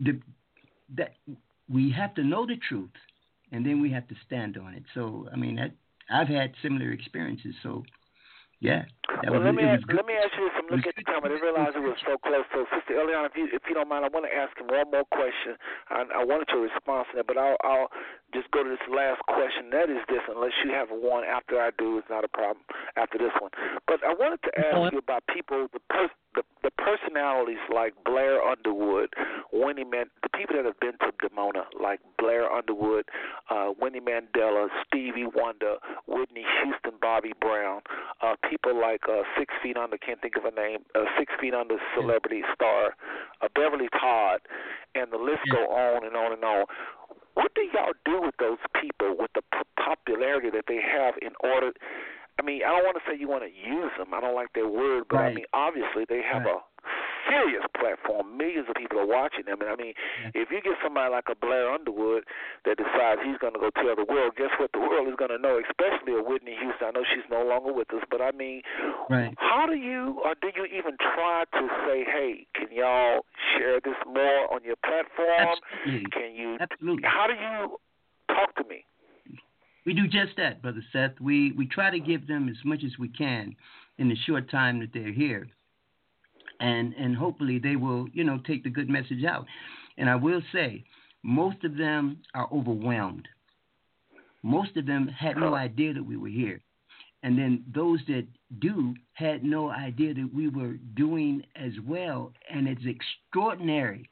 the, 0.00 0.20
that 0.96 1.14
we 1.68 1.90
have 1.96 2.14
to 2.16 2.24
know 2.24 2.44
the 2.46 2.56
truth, 2.68 2.90
and 3.52 3.64
then 3.64 3.80
we 3.80 3.90
have 3.92 4.08
to 4.08 4.14
stand 4.26 4.58
on 4.58 4.74
it. 4.74 4.82
So 4.94 5.28
I 5.32 5.36
mean, 5.36 5.56
that, 5.56 5.70
I've 6.10 6.28
had 6.28 6.52
similar 6.62 6.90
experiences. 6.90 7.54
So 7.62 7.84
yeah. 8.60 8.84
well, 9.24 9.40
let 9.40 9.54
me 9.54 9.64
ask, 9.64 9.80
let 9.88 10.04
me 10.04 10.12
ask 10.20 10.36
you 10.36 10.44
this. 10.44 10.52
I'm 10.60 10.68
looking 10.68 10.92
at 10.92 10.96
the 10.96 11.08
time. 11.08 11.24
I 11.24 11.32
didn't 11.32 11.40
realize 11.40 11.72
it 11.72 11.80
was 11.80 11.96
so 12.04 12.20
close. 12.20 12.44
So, 12.52 12.68
Sister 12.76 12.92
Eliana, 12.92 13.32
if 13.32 13.32
you 13.32 13.48
if 13.48 13.62
you 13.64 13.72
don't 13.72 13.88
mind, 13.88 14.04
I 14.04 14.12
want 14.12 14.28
to 14.28 14.34
ask 14.36 14.52
him 14.60 14.68
one 14.68 14.84
more 14.92 15.08
question. 15.08 15.56
I, 15.88 16.04
I 16.20 16.24
wanted 16.28 16.44
to 16.52 16.60
respond 16.60 17.08
to 17.08 17.16
that, 17.16 17.26
but 17.26 17.38
I'll 17.38 17.56
I'll 17.64 17.88
just 18.32 18.50
go 18.50 18.62
to 18.62 18.70
this 18.70 18.86
last 18.88 19.20
question. 19.26 19.70
That 19.70 19.90
is 19.90 20.02
this, 20.08 20.20
unless 20.28 20.52
you 20.64 20.70
have 20.72 20.88
one 20.90 21.24
after 21.24 21.60
I 21.60 21.70
do, 21.78 21.98
it's 21.98 22.08
not 22.10 22.24
a 22.24 22.28
problem 22.28 22.64
after 22.96 23.18
this 23.18 23.32
one. 23.40 23.50
But 23.86 24.04
I 24.04 24.14
wanted 24.14 24.42
to 24.44 24.52
ask 24.58 24.92
you 24.92 24.98
about 24.98 25.24
people, 25.32 25.68
the 25.72 25.80
pers- 25.90 26.10
the, 26.34 26.42
the 26.62 26.70
personalities 26.78 27.58
like 27.74 27.94
Blair 28.04 28.40
Underwood, 28.40 29.12
Winnie 29.52 29.84
Man, 29.84 30.06
the 30.22 30.28
people 30.30 30.56
that 30.56 30.64
have 30.64 30.78
been 30.78 30.94
to 31.02 31.10
Dimona, 31.18 31.64
like 31.80 32.00
Blair 32.18 32.50
Underwood, 32.50 33.04
uh, 33.50 33.72
Winnie 33.80 34.00
Mandela, 34.00 34.68
Stevie 34.86 35.26
Wonder, 35.26 35.76
Whitney 36.06 36.44
Houston, 36.62 36.98
Bobby 37.00 37.32
Brown, 37.40 37.82
uh, 38.22 38.36
people 38.48 38.78
like 38.80 39.00
uh, 39.08 39.22
Six 39.38 39.52
Feet 39.62 39.76
Under, 39.76 39.98
can't 39.98 40.20
think 40.20 40.36
of 40.36 40.44
a 40.44 40.54
name, 40.54 40.80
uh, 40.94 41.04
Six 41.18 41.32
Feet 41.40 41.54
Under 41.54 41.76
celebrity 41.96 42.42
star, 42.54 42.94
uh, 43.42 43.48
Beverly 43.54 43.88
Todd, 43.98 44.40
and 44.94 45.10
the 45.12 45.18
list 45.18 45.42
go 45.50 45.66
on 45.66 46.06
and 46.06 46.16
on 46.16 46.32
and 46.32 46.44
on. 46.44 46.66
What 47.40 47.56
do 47.56 47.64
y'all 47.72 47.96
do 48.04 48.20
with 48.20 48.36
those 48.36 48.60
people 48.76 49.16
with 49.16 49.32
the 49.32 49.40
p- 49.40 49.64
popularity 49.80 50.50
that 50.52 50.68
they 50.68 50.76
have 50.76 51.14
in 51.24 51.32
order? 51.40 51.72
I 52.38 52.42
mean, 52.42 52.60
I 52.60 52.68
don't 52.76 52.84
want 52.84 53.00
to 53.00 53.04
say 53.08 53.16
you 53.16 53.28
want 53.28 53.44
to 53.48 53.52
use 53.52 53.92
them. 53.96 54.12
I 54.12 54.20
don't 54.20 54.36
like 54.36 54.52
that 54.52 54.68
word, 54.68 55.04
but 55.08 55.16
right. 55.16 55.32
I 55.32 55.34
mean, 55.34 55.48
obviously 55.56 56.04
they 56.04 56.20
have 56.20 56.44
right. 56.44 56.60
a 56.60 56.60
serious 57.28 57.64
platform. 57.78 58.36
Millions 58.36 58.68
of 58.68 58.76
people 58.76 58.98
are 58.98 59.06
watching 59.06 59.44
them, 59.46 59.60
and 59.60 59.70
I 59.70 59.76
mean, 59.76 59.94
if 60.34 60.50
you 60.50 60.60
get 60.60 60.76
somebody 60.82 61.10
like 61.10 61.28
a 61.30 61.34
Blair 61.34 61.70
Underwood 61.70 62.24
that 62.64 62.76
decides 62.76 63.20
he's 63.24 63.38
going 63.38 63.54
to 63.54 63.60
go 63.60 63.70
tell 63.74 63.96
the 63.96 64.06
world, 64.06 64.36
guess 64.36 64.52
what? 64.58 64.72
The 64.72 64.80
world 64.80 65.08
is 65.08 65.16
going 65.16 65.30
to 65.30 65.38
know, 65.38 65.60
especially 65.60 66.14
a 66.14 66.22
Whitney 66.22 66.56
Houston. 66.60 66.88
I 66.88 66.90
know 66.92 67.04
she's 67.04 67.26
no 67.30 67.44
longer 67.44 67.72
with 67.72 67.92
us, 67.92 68.02
but 68.10 68.20
I 68.20 68.32
mean, 68.32 68.62
right. 69.08 69.34
how 69.38 69.66
do 69.66 69.76
you, 69.76 70.20
or 70.24 70.34
do 70.40 70.48
you 70.54 70.64
even 70.66 70.96
try 71.00 71.44
to 71.52 71.64
say, 71.86 72.04
hey, 72.04 72.46
can 72.54 72.68
y'all 72.72 73.24
share 73.56 73.80
this 73.82 73.98
more 74.06 74.52
on 74.52 74.64
your 74.64 74.76
platform? 74.84 75.58
Absolutely. 75.84 76.10
Can 76.10 76.34
you? 76.34 76.56
Absolutely. 76.60 77.04
How 77.04 77.26
do 77.26 77.34
you 77.34 77.78
talk 78.34 78.54
to 78.56 78.64
me? 78.68 78.84
We 79.86 79.94
do 79.94 80.06
just 80.06 80.36
that, 80.36 80.60
brother 80.62 80.84
Seth. 80.92 81.18
We 81.20 81.52
we 81.52 81.66
try 81.66 81.90
to 81.90 81.98
give 81.98 82.26
them 82.26 82.48
as 82.48 82.56
much 82.64 82.84
as 82.84 82.92
we 82.98 83.08
can 83.08 83.56
in 83.98 84.08
the 84.08 84.16
short 84.26 84.50
time 84.50 84.78
that 84.80 84.90
they're 84.92 85.12
here, 85.12 85.48
and 86.60 86.94
and 86.94 87.16
hopefully 87.16 87.58
they 87.58 87.76
will 87.76 88.06
you 88.12 88.24
know 88.24 88.38
take 88.46 88.62
the 88.64 88.70
good 88.70 88.88
message 88.88 89.24
out. 89.24 89.46
And 89.98 90.08
I 90.08 90.16
will 90.16 90.42
say, 90.52 90.84
most 91.22 91.62
of 91.64 91.76
them 91.76 92.18
are 92.34 92.48
overwhelmed. 92.52 93.28
Most 94.42 94.76
of 94.76 94.86
them 94.86 95.08
had 95.08 95.36
no 95.36 95.52
oh. 95.52 95.54
idea 95.54 95.92
that 95.92 96.02
we 96.02 96.16
were 96.16 96.28
here. 96.28 96.60
And 97.22 97.38
then 97.38 97.64
those 97.74 98.00
that 98.06 98.26
do 98.60 98.94
had 99.12 99.44
no 99.44 99.68
idea 99.68 100.14
that 100.14 100.30
we 100.34 100.48
were 100.48 100.78
doing 100.94 101.42
as 101.54 101.72
well. 101.86 102.32
And 102.50 102.66
it's 102.66 102.80
extraordinary 102.86 104.08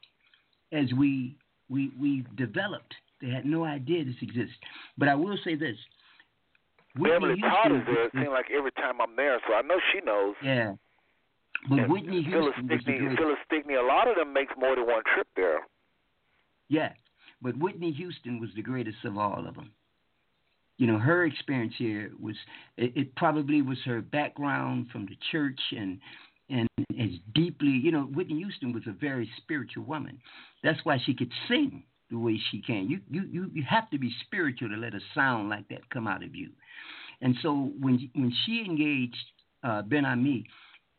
as 0.71 0.85
we 0.93 1.35
we 1.69 1.91
we 1.99 2.23
developed 2.35 2.93
they 3.21 3.29
had 3.29 3.45
no 3.45 3.65
idea 3.65 4.05
this 4.05 4.15
exists. 4.21 4.55
But 4.97 5.09
I 5.09 5.15
will 5.15 5.37
say 5.43 5.55
this. 5.55 5.75
Beverly 6.95 7.33
is 7.33 7.41
there. 7.85 8.05
It 8.05 8.11
seems 8.13 8.27
like 8.29 8.47
every 8.55 8.71
time 8.71 9.01
I'm 9.01 9.15
there, 9.15 9.39
so 9.47 9.53
I 9.53 9.61
know 9.61 9.79
she 9.93 9.99
knows. 10.05 10.35
Yeah. 10.43 10.73
But 11.67 11.79
and 11.79 11.91
Whitney 11.91 12.21
Houston 12.21 12.67
Phyllis 12.67 12.81
Stickney, 12.83 13.15
Phyllis 13.17 13.37
Stickney, 13.45 13.75
a 13.75 13.81
lot 13.81 14.07
of 14.07 14.15
them 14.15 14.31
makes 14.31 14.53
more 14.57 14.75
than 14.75 14.85
one 14.85 15.03
trip 15.13 15.27
there. 15.35 15.59
Yeah, 16.69 16.93
but 17.41 17.57
Whitney 17.57 17.91
Houston 17.91 18.39
was 18.39 18.49
the 18.55 18.61
greatest 18.61 19.03
of 19.03 19.17
all 19.17 19.45
of 19.45 19.55
them. 19.55 19.71
You 20.77 20.87
know, 20.87 20.97
her 20.97 21.25
experience 21.25 21.73
here 21.77 22.11
was 22.19 22.35
it, 22.77 22.93
it 22.95 23.15
probably 23.15 23.61
was 23.61 23.77
her 23.85 24.01
background 24.01 24.87
from 24.91 25.05
the 25.05 25.17
church 25.31 25.59
and 25.71 25.99
and 26.49 26.67
as 26.99 27.09
deeply, 27.35 27.67
you 27.69 27.91
know, 27.91 28.03
Whitney 28.03 28.37
Houston 28.37 28.73
was 28.73 28.83
a 28.87 28.91
very 28.91 29.29
spiritual 29.37 29.83
woman. 29.83 30.19
That's 30.63 30.79
why 30.83 30.97
she 31.05 31.13
could 31.13 31.31
sing 31.47 31.83
the 32.09 32.17
way 32.17 32.39
she 32.49 32.61
can. 32.61 32.89
You 32.89 32.99
you 33.09 33.23
you, 33.29 33.51
you 33.53 33.63
have 33.69 33.89
to 33.91 33.99
be 33.99 34.11
spiritual 34.25 34.69
to 34.69 34.75
let 34.75 34.93
a 34.93 34.99
sound 35.13 35.49
like 35.49 35.67
that 35.69 35.89
come 35.89 36.07
out 36.07 36.23
of 36.23 36.35
you. 36.35 36.49
And 37.21 37.35
so 37.41 37.71
when 37.79 38.09
when 38.15 38.33
she 38.45 38.63
engaged 38.65 39.15
uh, 39.63 39.81
Ben 39.81 40.03
Ammi, 40.03 40.45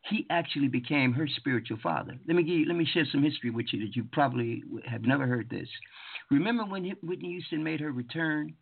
he 0.03 0.27
actually 0.31 0.69
became 0.69 1.13
her 1.13 1.29
spiritual 1.37 1.79
father. 1.83 2.19
Let 2.27 2.37
me 2.37 2.43
give 2.43 2.57
you, 2.57 2.67
let 2.67 2.77
me 2.77 2.87
share 2.93 3.05
some 3.11 3.23
history 3.23 3.51
with 3.51 3.67
you 3.73 3.81
that 3.87 3.95
you 3.95 4.05
probably 4.13 4.63
have 4.87 5.03
never 5.03 5.27
heard 5.27 5.51
this. 5.51 5.69
Remember 6.31 6.65
when 6.65 6.85
Whitney 7.03 7.31
Houston 7.31 7.63
made 7.63 7.81
her 7.81 7.93
return, 7.93 8.55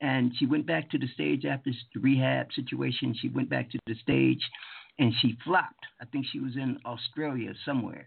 and 0.00 0.32
she 0.38 0.46
went 0.46 0.66
back 0.66 0.90
to 0.90 0.98
the 0.98 1.08
stage 1.14 1.44
after 1.46 1.70
the 1.94 2.00
rehab 2.00 2.48
situation. 2.54 3.14
She 3.20 3.28
went 3.28 3.48
back 3.48 3.70
to 3.70 3.78
the 3.86 3.94
stage, 4.02 4.42
and 4.98 5.12
she 5.22 5.38
flopped. 5.44 5.84
I 6.00 6.04
think 6.06 6.26
she 6.30 6.40
was 6.40 6.56
in 6.56 6.78
Australia 6.84 7.52
somewhere 7.64 8.06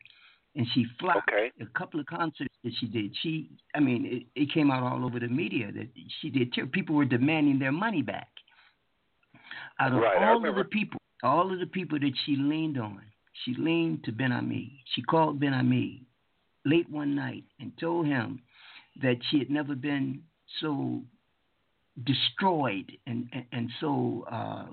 and 0.56 0.68
she 0.74 0.86
flopped 1.00 1.30
okay. 1.30 1.52
a 1.62 1.66
couple 1.78 2.00
of 2.00 2.06
concerts 2.06 2.54
that 2.64 2.74
she 2.80 2.88
did. 2.88 3.16
She, 3.22 3.50
I 3.76 3.80
mean, 3.80 4.26
it, 4.36 4.42
it 4.42 4.54
came 4.54 4.72
out 4.72 4.84
all 4.84 5.06
over 5.06 5.20
the 5.20 5.28
media 5.28 5.72
that 5.72 5.88
she 6.22 6.30
did. 6.30 6.52
People 6.72 6.96
were 6.96 7.06
demanding 7.06 7.60
their 7.60 7.72
money 7.72 8.02
back. 8.02 8.30
Out 9.80 9.94
of 9.94 10.02
right, 10.02 10.28
all 10.28 10.46
of 10.46 10.56
the 10.56 10.64
people, 10.66 10.99
all 11.24 11.52
of 11.52 11.60
the 11.60 11.66
people 11.66 12.00
that 12.00 12.14
she 12.26 12.36
leaned 12.36 12.80
on, 12.80 13.02
she 13.46 13.54
leaned 13.56 14.04
to 14.06 14.12
Ben 14.12 14.32
Ammi. 14.32 14.80
She 14.94 15.02
called 15.02 15.40
Ben 15.40 15.54
Ammi 15.54 16.02
late 16.66 16.90
one 16.90 17.16
night 17.16 17.44
and 17.60 17.72
told 17.80 18.06
him 18.06 18.42
that 19.02 19.18
she 19.30 19.40
had 19.40 19.50
never 19.50 19.76
been 19.76 20.22
so 20.62 21.02
destroyed 22.04 22.92
and 23.08 23.30
and, 23.34 23.46
and 23.52 23.70
so 23.80 24.26
uh, 24.32 24.66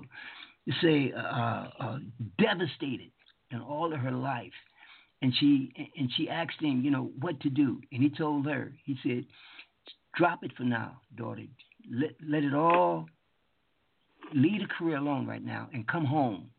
say 0.81 1.13
uh, 1.15 1.67
uh, 1.79 1.97
devastated 2.37 3.11
in 3.51 3.61
all 3.61 3.93
of 3.93 3.99
her 3.99 4.11
life 4.11 4.53
and 5.21 5.33
she 5.39 5.71
and 5.97 6.09
she 6.15 6.29
asked 6.29 6.61
him, 6.61 6.81
you 6.83 6.91
know, 6.91 7.11
what 7.19 7.39
to 7.41 7.49
do, 7.49 7.81
and 7.91 8.03
he 8.03 8.09
told 8.09 8.45
her, 8.45 8.71
he 8.83 8.97
said, 9.03 9.25
"Drop 10.15 10.43
it 10.43 10.51
for 10.55 10.63
now, 10.63 11.01
daughter. 11.15 11.43
Let 11.91 12.11
let 12.27 12.43
it 12.43 12.53
all 12.53 13.07
leave 14.33 14.61
a 14.61 14.67
career 14.67 14.97
alone 14.97 15.25
right 15.27 15.43
now, 15.43 15.69
and 15.73 15.87
come 15.87 16.05
home. 16.05 16.49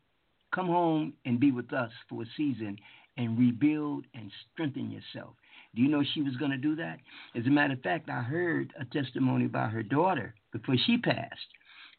Come 0.54 0.66
home 0.66 1.12
and 1.24 1.38
be 1.38 1.52
with 1.52 1.72
us 1.72 1.92
for 2.08 2.22
a 2.22 2.26
season, 2.36 2.78
and 3.16 3.38
rebuild 3.38 4.04
and 4.14 4.30
strengthen 4.52 4.90
yourself." 4.90 5.34
Do 5.74 5.82
you 5.82 5.88
know 5.88 6.02
she 6.02 6.22
was 6.22 6.36
going 6.36 6.50
to 6.50 6.56
do 6.56 6.74
that? 6.76 6.98
As 7.34 7.46
a 7.46 7.50
matter 7.50 7.74
of 7.74 7.82
fact, 7.82 8.08
I 8.08 8.22
heard 8.22 8.72
a 8.80 8.84
testimony 8.86 9.46
by 9.46 9.68
her 9.68 9.82
daughter 9.82 10.34
before 10.50 10.76
she 10.86 10.96
passed, 10.98 11.48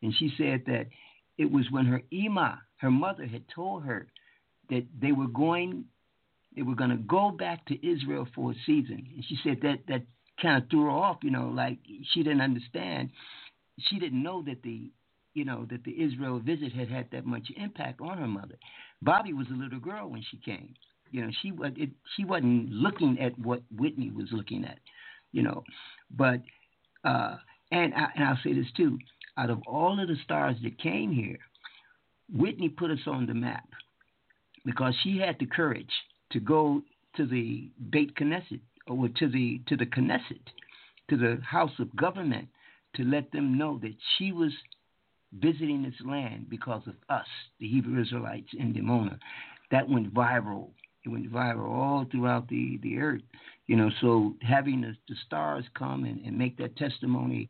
and 0.02 0.14
she 0.16 0.34
said 0.38 0.66
that 0.66 0.88
it 1.38 1.50
was 1.52 1.70
when 1.70 1.86
her 1.86 2.02
Ima, 2.12 2.62
her 2.78 2.92
mother, 2.92 3.26
had 3.28 3.48
told 3.48 3.84
her 3.84 4.08
that 4.70 4.86
they 5.00 5.12
were 5.12 5.28
going 5.28 5.86
they 6.56 6.64
were 6.64 6.76
going 6.76 6.90
to 6.90 6.98
go 6.98 7.32
back 7.32 7.66
to 7.68 7.88
Israel 7.88 8.28
for 8.34 8.52
a 8.52 8.56
season. 8.66 9.08
And 9.16 9.24
she 9.28 9.38
said 9.44 9.60
that 9.62 9.80
that 9.88 10.02
kind 10.42 10.62
of 10.62 10.70
threw 10.70 10.86
her 10.86 10.90
off, 10.90 11.18
you 11.24 11.32
know, 11.32 11.50
like 11.50 11.78
she 12.12 12.24
didn't 12.24 12.42
understand. 12.42 13.12
She 13.80 14.00
didn't 14.00 14.22
know 14.22 14.42
that 14.44 14.62
the, 14.64 14.90
you 15.34 15.46
know, 15.46 15.66
that 15.70 15.84
the 15.84 15.92
Israel 15.92 16.40
visit 16.40 16.74
had 16.74 16.90
had 16.90 17.08
that 17.12 17.26
much 17.26 17.48
impact 17.56 18.02
on 18.02 18.18
her 18.18 18.28
mother. 18.28 18.56
Bobbi 19.06 19.34
was 19.34 19.48
a 19.52 19.58
little 19.58 19.80
girl 19.80 20.10
when 20.10 20.24
she 20.30 20.38
came. 20.38 20.74
You 21.12 21.26
know, 21.26 21.32
she 21.42 21.52
it, 21.82 21.90
she 22.16 22.26
wasn't 22.26 22.70
looking 22.72 23.20
at 23.20 23.38
what 23.40 23.62
Whitney 23.76 24.12
was 24.12 24.28
looking 24.32 24.64
at, 24.64 24.80
you 25.32 25.42
know, 25.42 25.64
but 26.16 26.42
uh, 27.04 27.38
and 27.72 27.94
I, 27.94 28.08
and 28.16 28.24
I'll 28.26 28.40
say 28.44 28.54
this 28.54 28.68
too. 28.76 28.98
Out 29.38 29.50
of 29.50 29.62
all 29.66 30.00
of 30.00 30.08
the 30.08 30.18
stars 30.24 30.58
that 30.64 30.78
came 30.80 31.12
here, 31.12 31.40
Whitney 32.32 32.70
put 32.70 32.92
us 32.92 33.00
on 33.08 33.26
the 33.26 33.34
map 33.34 33.68
because 34.66 34.94
she 35.04 35.18
had 35.18 35.38
the 35.40 35.46
courage 35.46 35.90
to 36.32 36.40
go 36.40 36.82
to 37.16 37.26
the 37.26 37.70
Beit 37.90 38.16
Knesset 38.16 38.60
or 38.88 39.08
to 39.08 39.28
the 39.28 39.62
to 39.68 39.76
the 39.76 39.86
Knesset, 39.86 40.46
to 41.10 41.18
the 41.18 41.40
House 41.44 41.72
of 41.80 41.96
Government, 41.96 42.48
to 42.96 43.04
let 43.04 43.32
them 43.32 43.58
know 43.58 43.80
that 43.82 43.96
she 44.18 44.32
was 44.32 44.52
visiting 45.34 45.84
this 45.84 45.94
land 46.06 46.50
because 46.50 46.82
of 46.88 46.96
us, 47.10 47.28
the 47.60 47.68
Hebrew 47.68 48.02
Israelites 48.02 48.50
in 48.58 48.74
Dimona. 48.74 49.18
That 49.72 49.88
went 49.88 50.14
viral 50.14 50.70
It 51.06 51.10
went 51.10 51.32
viral 51.32 51.70
all 51.70 52.06
throughout 52.12 52.48
the 52.50 52.80
the 52.82 52.98
earth. 52.98 53.22
You 53.68 53.76
know, 53.76 53.92
so 54.02 54.34
having 54.42 54.82
the, 54.82 54.96
the 55.08 55.16
stars 55.28 55.64
come 55.76 56.04
and, 56.06 56.26
and 56.26 56.38
make 56.38 56.58
that 56.58 56.76
testimony 56.76 57.50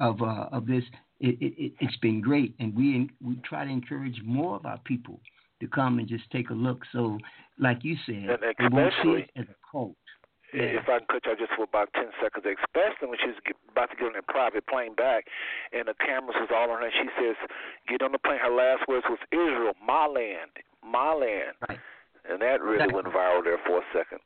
of 0.00 0.20
uh, 0.20 0.46
of 0.50 0.66
this, 0.66 0.82
it, 1.20 1.36
it, 1.40 1.72
it's 1.80 1.96
been 1.98 2.20
great, 2.20 2.54
and 2.58 2.74
we 2.74 3.08
we 3.24 3.36
try 3.44 3.64
to 3.64 3.70
encourage 3.70 4.20
more 4.24 4.56
of 4.56 4.66
our 4.66 4.78
people 4.78 5.20
to 5.60 5.68
come 5.68 5.98
and 6.00 6.08
just 6.08 6.28
take 6.32 6.50
a 6.50 6.54
look. 6.54 6.82
So, 6.92 7.18
like 7.58 7.84
you 7.84 7.96
said, 8.06 8.26
they 8.58 8.66
won't 8.70 8.92
see 9.02 9.10
it 9.10 9.30
as 9.36 9.46
a 9.48 9.56
cult. 9.70 9.94
If 10.52 10.88
I 10.88 10.98
can 11.00 11.08
cut 11.08 11.24
you 11.24 11.36
just 11.36 11.56
for 11.56 11.64
about 11.64 11.88
10 11.94 12.12
seconds, 12.20 12.44
especially 12.44 13.08
when 13.08 13.18
she's 13.18 13.38
about 13.70 13.90
to 13.90 13.96
get 13.96 14.06
on 14.06 14.12
that 14.12 14.28
private 14.28 14.66
plane 14.66 14.94
back 14.94 15.24
and 15.72 15.88
the 15.88 15.94
cameras 15.96 16.36
was 16.36 16.52
all 16.52 16.70
on 16.70 16.82
her, 16.82 16.90
she 16.92 17.08
says, 17.16 17.36
Get 17.88 18.02
on 18.02 18.12
the 18.12 18.18
plane. 18.18 18.38
Her 18.38 18.52
last 18.52 18.86
words 18.86 19.06
was 19.08 19.18
Israel, 19.32 19.72
my 19.80 20.06
land, 20.06 20.52
my 20.84 21.12
land. 21.14 21.56
Right. 21.68 21.80
And 22.28 22.40
that 22.40 22.60
really 22.60 22.84
exactly. 22.84 23.02
went 23.02 23.08
viral 23.08 23.42
there 23.42 23.58
for 23.66 23.80
a 23.80 23.86
second. 23.92 24.20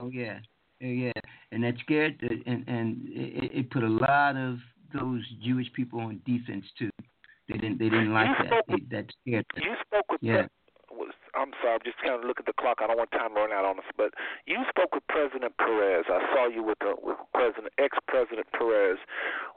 oh, 0.00 0.10
yeah. 0.10 0.40
Oh, 0.80 0.86
yeah, 0.86 1.12
and 1.50 1.64
that 1.64 1.74
scared, 1.80 2.18
the, 2.20 2.28
and 2.46 2.64
and 2.68 3.08
it, 3.08 3.50
it 3.52 3.70
put 3.70 3.82
a 3.82 3.88
lot 3.88 4.36
of 4.36 4.58
those 4.94 5.22
Jewish 5.42 5.66
people 5.72 5.98
on 5.98 6.20
defense 6.24 6.64
too. 6.78 6.90
They 7.48 7.56
didn't, 7.56 7.78
they 7.78 7.88
didn't 7.88 8.12
like 8.12 8.28
that. 8.38 8.62
They, 8.68 8.96
that 8.96 9.06
scared 9.20 9.46
them. 9.54 9.64
You 9.64 9.74
spoke 9.84 10.04
with 10.12 10.20
yeah. 10.22 10.46
I'm 11.34 11.52
sorry, 11.62 11.74
I'm 11.74 11.84
just 11.84 11.98
kind 11.98 12.14
of 12.14 12.24
looking 12.24 12.46
at 12.46 12.50
the 12.50 12.60
clock. 12.60 12.78
I 12.80 12.86
don't 12.86 12.96
want 12.96 13.10
time 13.12 13.34
to 13.34 13.40
run 13.40 13.52
out 13.52 13.64
on 13.64 13.78
us. 13.78 13.90
But 13.96 14.14
you 14.46 14.62
spoke 14.68 14.94
with 14.94 15.06
President 15.08 15.56
Peres. 15.58 16.06
I 16.08 16.20
saw 16.34 16.48
you 16.48 16.62
with 16.62 16.78
the, 16.80 16.94
with 17.00 17.16
President 17.34 17.72
ex-President 17.78 18.46
Peres. 18.52 18.98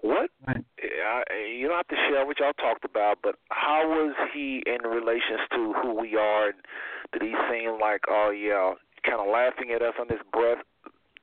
What? 0.02 0.30
Right. 0.48 0.64
I, 0.82 1.24
you 1.46 1.68
don't 1.68 1.78
have 1.78 1.88
to 1.90 2.02
share 2.10 2.26
what 2.26 2.40
y'all 2.40 2.54
talked 2.54 2.86
about, 2.86 3.20
but 3.24 3.36
how 3.50 3.88
was 3.88 4.16
he 4.34 4.64
in 4.66 4.88
relations 4.90 5.42
to 5.52 5.74
who 5.82 6.00
we 6.00 6.16
are? 6.16 6.52
Did 7.14 7.22
he 7.22 7.34
seem 7.52 7.80
like, 7.80 8.02
oh 8.10 8.32
yeah, 8.32 8.74
kind 9.06 9.20
of 9.20 9.28
laughing 9.32 9.72
at 9.76 9.82
us 9.82 9.94
on 10.00 10.08
his 10.08 10.20
breath? 10.32 10.64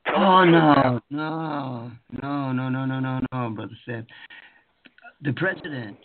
Tell 0.07 0.17
oh 0.17 0.45
no, 0.45 1.01
no, 1.11 1.91
no, 2.23 2.53
no, 2.53 2.69
no, 2.69 2.85
no, 2.85 3.01
no, 3.01 3.21
no, 3.33 3.51
brother 3.51 3.77
Seth. 3.85 4.05
The 5.23 5.33
president 5.33 5.99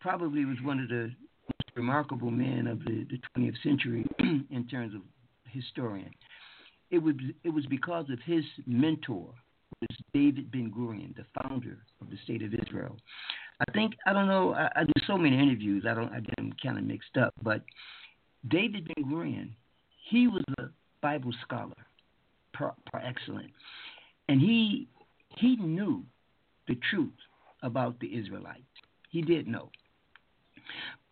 probably 0.00 0.44
was 0.44 0.56
one 0.62 0.80
of 0.80 0.88
the 0.88 1.10
remarkable 1.74 2.30
man 2.30 2.66
of 2.66 2.80
the, 2.80 3.06
the 3.10 3.18
20th 3.36 3.62
century 3.62 4.06
in 4.18 4.66
terms 4.70 4.94
of 4.94 5.02
historian. 5.44 6.10
It 6.90 6.98
was 6.98 7.14
it 7.44 7.50
was 7.50 7.64
because 7.66 8.10
of 8.10 8.18
his 8.24 8.44
mentor, 8.66 9.32
was 9.80 9.98
David 10.14 10.50
Ben 10.50 10.72
Gurion, 10.76 11.14
the 11.16 11.24
founder 11.42 11.78
of 12.00 12.10
the 12.10 12.16
state 12.24 12.42
of 12.42 12.54
Israel. 12.54 12.96
I 13.60 13.72
think 13.72 13.94
I 14.06 14.12
don't 14.12 14.28
know. 14.28 14.54
I, 14.54 14.70
I 14.76 14.84
do 14.84 14.92
so 15.06 15.16
many 15.16 15.38
interviews. 15.38 15.84
I 15.88 15.94
don't. 15.94 16.12
I 16.12 16.20
get 16.20 16.36
them 16.36 16.52
kind 16.62 16.78
of 16.78 16.84
mixed 16.84 17.16
up. 17.16 17.34
But 17.42 17.62
David 18.48 18.88
Ben 18.94 19.04
Gurion, 19.04 19.50
he 20.08 20.28
was 20.28 20.42
a 20.58 20.64
Bible 21.00 21.32
scholar 21.42 21.74
par, 22.54 22.74
par 22.90 23.02
excellence, 23.04 23.52
and 24.28 24.40
he 24.40 24.88
he 25.36 25.56
knew 25.56 26.04
the 26.68 26.78
truth 26.90 27.10
about 27.62 27.98
the 28.00 28.08
Israelites. 28.14 28.62
He 29.10 29.22
did 29.22 29.46
know. 29.46 29.70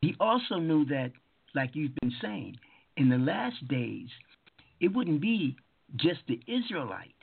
He 0.02 0.16
also 0.18 0.56
knew 0.56 0.84
that, 0.86 1.12
like 1.54 1.74
you've 1.74 1.94
been 2.00 2.12
saying, 2.22 2.56
in 2.96 3.08
the 3.08 3.18
last 3.18 3.66
days, 3.68 4.08
it 4.80 4.88
wouldn't 4.88 5.20
be 5.20 5.56
just 5.96 6.20
the 6.26 6.40
Israelite 6.46 7.14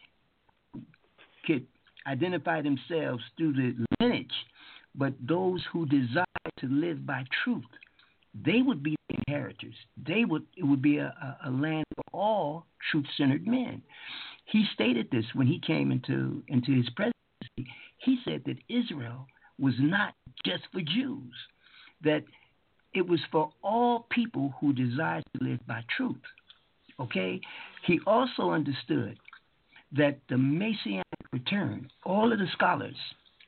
could 1.45 1.65
identify 2.05 2.61
themselves 2.61 3.23
through 3.37 3.53
the 3.53 3.85
lineage, 3.99 4.31
but 4.93 5.13
those 5.19 5.63
who 5.71 5.85
desire 5.85 6.25
to 6.59 6.67
live 6.67 7.05
by 7.05 7.23
truth, 7.43 7.63
they 8.45 8.61
would 8.61 8.83
be 8.83 8.95
the 9.09 9.17
inheritors. 9.27 9.75
They 10.05 10.25
would 10.25 10.45
it 10.55 10.63
would 10.63 10.81
be 10.81 10.97
a, 10.97 11.37
a 11.45 11.49
land 11.49 11.85
for 11.95 12.03
all 12.13 12.65
truth-centered 12.91 13.47
men. 13.47 13.81
He 14.45 14.65
stated 14.73 15.07
this 15.11 15.25
when 15.33 15.47
he 15.47 15.59
came 15.59 15.91
into 15.91 16.43
into 16.47 16.71
his 16.73 16.89
presidency. 16.91 17.73
He 17.97 18.19
said 18.23 18.43
that 18.45 18.57
Israel 18.69 19.27
was 19.57 19.73
not 19.79 20.13
just 20.45 20.63
for 20.71 20.81
Jews, 20.81 21.33
that 22.03 22.23
it 22.97 23.07
was 23.07 23.19
for 23.31 23.51
all 23.63 24.07
people 24.09 24.55
who 24.59 24.73
desired 24.73 25.23
to 25.37 25.43
live 25.43 25.59
by 25.67 25.83
truth. 25.95 26.15
Okay? 26.99 27.39
He 27.85 27.99
also 28.07 28.49
understood 28.49 29.17
that 29.95 30.17
the 30.29 30.37
Messianic 30.37 31.05
return, 31.31 31.89
all 32.03 32.33
of 32.33 32.39
the 32.39 32.47
scholars 32.53 32.95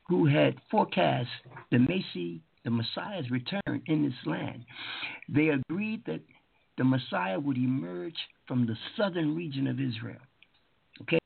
who 0.08 0.28
had 0.28 0.56
forecast 0.70 1.30
the 1.72 1.78
Messi, 1.78 2.40
the 2.64 2.70
Messiah's 2.70 3.30
return 3.32 3.82
in 3.88 4.04
this 4.04 4.14
land, 4.26 4.64
they 5.28 5.50
agreed 5.50 6.04
that 6.06 6.22
the 6.78 6.84
Messiah 6.84 7.40
would 7.40 7.58
emerge 7.58 8.16
from 8.48 8.68
the 8.68 8.76
southern 8.96 9.36
region 9.36 9.68
of 9.68 9.80
Israel. 9.80 10.22
Okay? 11.02 11.20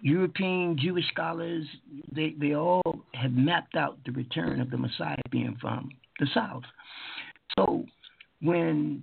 European 0.00 0.78
Jewish 0.78 1.08
scholars, 1.08 1.66
they, 2.14 2.34
they 2.38 2.54
all 2.54 3.00
have 3.14 3.32
mapped 3.32 3.74
out 3.74 3.98
the 4.06 4.12
return 4.12 4.60
of 4.60 4.70
the 4.70 4.78
Messiah 4.78 5.16
being 5.30 5.56
from 5.60 5.90
the 6.18 6.26
South. 6.34 6.64
So 7.58 7.84
when 8.40 9.02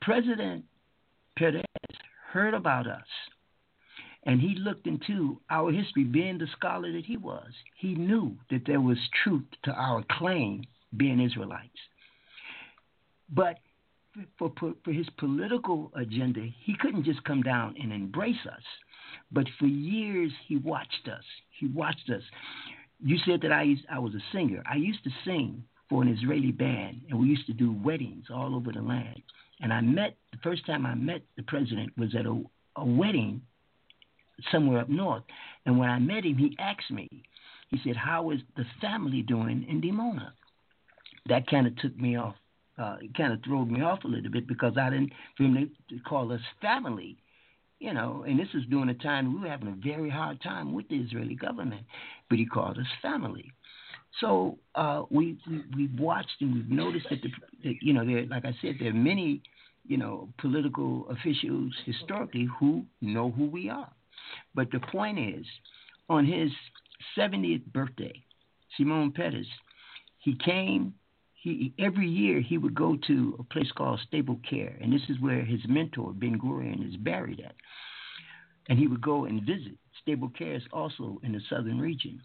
President 0.00 0.64
Peres 1.36 1.62
heard 2.32 2.54
about 2.54 2.86
us 2.86 3.06
and 4.24 4.40
he 4.40 4.56
looked 4.56 4.86
into 4.86 5.40
our 5.50 5.70
history, 5.72 6.04
being 6.04 6.38
the 6.38 6.48
scholar 6.56 6.92
that 6.92 7.04
he 7.04 7.16
was, 7.16 7.50
he 7.76 7.94
knew 7.94 8.36
that 8.50 8.62
there 8.66 8.80
was 8.80 8.98
truth 9.22 9.44
to 9.64 9.70
our 9.72 10.04
claim 10.10 10.64
being 10.96 11.20
Israelites. 11.20 11.78
But 13.32 13.58
for, 14.38 14.52
for 14.84 14.92
his 14.92 15.08
political 15.18 15.92
agenda, 15.94 16.48
he 16.64 16.74
couldn't 16.78 17.04
just 17.04 17.22
come 17.24 17.42
down 17.42 17.74
and 17.80 17.92
embrace 17.92 18.46
us. 18.46 18.62
But 19.30 19.46
for 19.58 19.66
years, 19.66 20.32
he 20.46 20.56
watched 20.56 21.08
us. 21.08 21.24
He 21.58 21.66
watched 21.68 22.10
us. 22.10 22.22
You 23.02 23.18
said 23.26 23.40
that 23.42 23.52
I, 23.52 23.74
I 23.90 23.98
was 23.98 24.14
a 24.14 24.22
singer. 24.32 24.62
I 24.70 24.76
used 24.76 25.04
to 25.04 25.10
sing 25.24 25.64
for 25.88 26.02
an 26.02 26.08
Israeli 26.08 26.52
band, 26.52 27.02
and 27.08 27.18
we 27.18 27.26
used 27.26 27.46
to 27.46 27.52
do 27.52 27.72
weddings 27.72 28.26
all 28.32 28.54
over 28.54 28.72
the 28.72 28.82
land. 28.82 29.22
And 29.60 29.72
I 29.72 29.80
met 29.80 30.16
the 30.32 30.38
first 30.42 30.66
time 30.66 30.84
I 30.84 30.94
met 30.94 31.22
the 31.36 31.42
president 31.42 31.96
was 31.96 32.14
at 32.14 32.26
a, 32.26 32.42
a 32.76 32.84
wedding 32.84 33.40
somewhere 34.50 34.80
up 34.80 34.88
north. 34.88 35.22
And 35.64 35.78
when 35.78 35.88
I 35.88 35.98
met 35.98 36.24
him, 36.24 36.36
he 36.36 36.56
asked 36.58 36.90
me, 36.90 37.08
he 37.70 37.78
said, 37.84 37.96
"How 37.96 38.30
is 38.30 38.40
the 38.56 38.64
family 38.80 39.22
doing 39.22 39.64
in 39.68 39.80
Dimona?" 39.80 40.32
That 41.28 41.48
kind 41.48 41.66
of 41.66 41.76
took 41.76 41.96
me 41.96 42.16
off. 42.16 42.36
Uh, 42.78 42.96
it 43.00 43.14
kind 43.16 43.32
of 43.32 43.42
threw 43.42 43.64
me 43.64 43.80
off 43.80 44.04
a 44.04 44.08
little 44.08 44.30
bit 44.30 44.46
because 44.46 44.74
I 44.78 44.90
didn't 44.90 45.12
for 45.36 45.44
him 45.44 45.70
to 45.88 45.98
call 46.00 46.32
us 46.32 46.40
family 46.60 47.16
you 47.78 47.92
know, 47.92 48.24
and 48.26 48.38
this 48.38 48.48
is 48.54 48.62
during 48.70 48.88
a 48.88 48.94
time 48.94 49.34
we 49.34 49.40
were 49.40 49.48
having 49.48 49.68
a 49.68 49.86
very 49.86 50.08
hard 50.08 50.40
time 50.40 50.72
with 50.72 50.88
the 50.88 50.96
Israeli 50.96 51.34
government, 51.34 51.84
but 52.28 52.38
he 52.38 52.46
called 52.46 52.78
us 52.78 52.86
family. 53.02 53.52
So 54.20 54.58
uh, 54.74 55.02
we, 55.10 55.38
we 55.48 55.62
we've 55.76 55.98
watched 56.00 56.36
and 56.40 56.54
we've 56.54 56.70
noticed 56.70 57.06
that, 57.10 57.20
the, 57.22 57.28
that 57.64 57.74
you 57.82 57.92
know 57.92 58.04
there 58.04 58.26
like 58.26 58.44
I 58.44 58.54
said 58.62 58.76
there 58.80 58.90
are 58.90 58.94
many 58.94 59.42
you 59.86 59.98
know 59.98 60.28
political 60.38 61.08
officials 61.10 61.74
historically 61.84 62.48
who 62.58 62.84
know 63.00 63.30
who 63.30 63.46
we 63.46 63.68
are, 63.68 63.92
but 64.54 64.70
the 64.70 64.80
point 64.80 65.18
is 65.18 65.44
on 66.08 66.24
his 66.24 66.50
70th 67.18 67.64
birthday, 67.72 68.22
Simon 68.76 69.12
Peres, 69.12 69.46
he 70.18 70.36
came. 70.44 70.94
He, 71.34 71.72
every 71.78 72.08
year 72.08 72.40
he 72.40 72.58
would 72.58 72.74
go 72.74 72.96
to 73.06 73.36
a 73.38 73.44
place 73.44 73.70
called 73.76 74.00
Sde 74.10 74.26
Boker, 74.26 74.74
and 74.80 74.92
this 74.92 75.02
is 75.08 75.20
where 75.20 75.44
his 75.44 75.60
mentor 75.68 76.12
Ben 76.12 76.40
Gurion 76.40 76.88
is 76.88 76.96
buried 76.96 77.40
at. 77.40 77.54
And 78.68 78.76
he 78.76 78.88
would 78.88 79.00
go 79.00 79.26
and 79.26 79.42
visit. 79.42 79.76
Sde 80.02 80.18
Boker 80.18 80.56
is 80.56 80.62
also 80.72 81.20
in 81.22 81.30
the 81.32 81.40
southern 81.48 81.78
region 81.78 82.20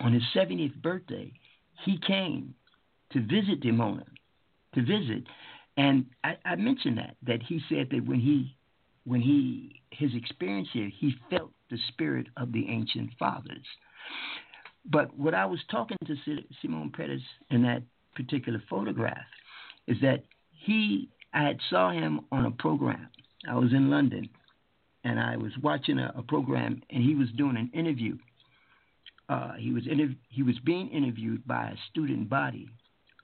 on 0.00 0.12
his 0.12 0.22
70th 0.34 0.80
birthday, 0.82 1.32
he 1.84 1.98
came 2.06 2.54
to 3.12 3.20
visit 3.20 3.62
Dimona, 3.62 4.04
to 4.74 4.82
visit, 4.82 5.24
and 5.76 6.06
I, 6.22 6.36
I 6.44 6.56
mentioned 6.56 6.98
that 6.98 7.16
that 7.26 7.42
he 7.42 7.60
said 7.68 7.88
that 7.90 8.06
when 8.06 8.20
he 8.20 8.56
when 9.04 9.20
he 9.20 9.82
his 9.90 10.14
experience 10.14 10.68
here, 10.72 10.90
he 10.98 11.14
felt 11.30 11.50
the 11.70 11.78
spirit 11.88 12.26
of 12.36 12.52
the 12.52 12.68
ancient 12.68 13.10
fathers. 13.18 13.66
But 14.86 15.16
what 15.16 15.34
I 15.34 15.46
was 15.46 15.60
talking 15.70 15.96
to 16.06 16.14
Simon 16.60 16.92
Peres 16.94 17.22
in 17.50 17.62
that 17.62 17.82
particular 18.14 18.62
photograph 18.68 19.24
is 19.86 19.96
that 20.02 20.24
he 20.50 21.08
I 21.32 21.42
had 21.42 21.58
saw 21.68 21.90
him 21.90 22.20
on 22.30 22.46
a 22.46 22.50
program. 22.50 23.08
I 23.48 23.56
was 23.56 23.72
in 23.72 23.90
London 23.90 24.28
and 25.02 25.18
I 25.18 25.36
was 25.36 25.52
watching 25.62 25.98
a, 25.98 26.12
a 26.16 26.22
program 26.22 26.82
and 26.90 27.02
he 27.02 27.14
was 27.14 27.28
doing 27.36 27.56
an 27.56 27.70
interview 27.74 28.16
uh, 29.28 29.52
he 29.54 29.72
was 29.72 29.84
interv- 29.84 30.16
he 30.28 30.42
was 30.42 30.58
being 30.64 30.88
interviewed 30.90 31.46
by 31.46 31.68
a 31.68 31.76
student 31.90 32.28
body 32.28 32.68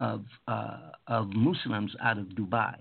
of 0.01 0.25
uh, 0.49 0.91
of 1.07 1.29
Muslims 1.29 1.95
out 2.03 2.19
of 2.19 2.27
Dubai, 2.27 2.77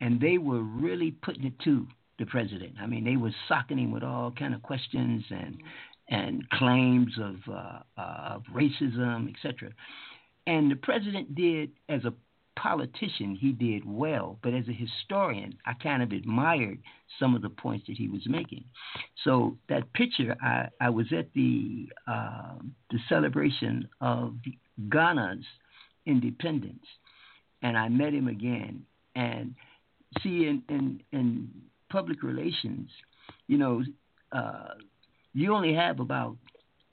and 0.00 0.20
they 0.20 0.38
were 0.38 0.62
really 0.62 1.10
putting 1.10 1.44
it 1.44 1.58
to 1.60 1.86
the 2.18 2.26
president. 2.26 2.74
I 2.80 2.86
mean, 2.86 3.04
they 3.04 3.16
were 3.16 3.34
socking 3.48 3.78
him 3.78 3.90
with 3.90 4.02
all 4.02 4.30
kind 4.30 4.54
of 4.54 4.62
questions 4.62 5.24
and 5.30 5.56
and 6.08 6.48
claims 6.50 7.12
of 7.18 7.36
uh, 7.52 7.78
of 7.96 8.42
racism, 8.54 9.34
etc. 9.34 9.70
And 10.46 10.70
the 10.70 10.76
president 10.76 11.34
did 11.34 11.70
as 11.88 12.04
a 12.04 12.12
politician, 12.56 13.34
he 13.34 13.52
did 13.52 13.82
well, 13.84 14.38
but 14.42 14.54
as 14.54 14.68
a 14.68 14.72
historian, 14.72 15.56
I 15.66 15.74
kind 15.74 16.02
of 16.02 16.12
admired 16.12 16.78
some 17.18 17.34
of 17.34 17.42
the 17.42 17.50
points 17.50 17.86
that 17.86 17.96
he 17.96 18.08
was 18.08 18.22
making. 18.26 18.64
So 19.24 19.56
that 19.68 19.92
picture, 19.92 20.36
I, 20.42 20.68
I 20.80 20.90
was 20.90 21.06
at 21.16 21.32
the 21.34 21.88
uh, 22.06 22.56
the 22.90 22.98
celebration 23.08 23.88
of 24.00 24.34
Ghana's 24.88 25.44
independence, 26.06 26.84
and 27.62 27.76
I 27.76 27.88
met 27.88 28.12
him 28.12 28.28
again. 28.28 28.84
And 29.14 29.54
see, 30.22 30.46
in 30.46 30.62
in, 30.68 31.02
in 31.12 31.50
public 31.90 32.22
relations, 32.22 32.90
you 33.46 33.58
know, 33.58 33.82
uh, 34.32 34.74
you 35.32 35.54
only 35.54 35.74
have 35.74 36.00
about 36.00 36.36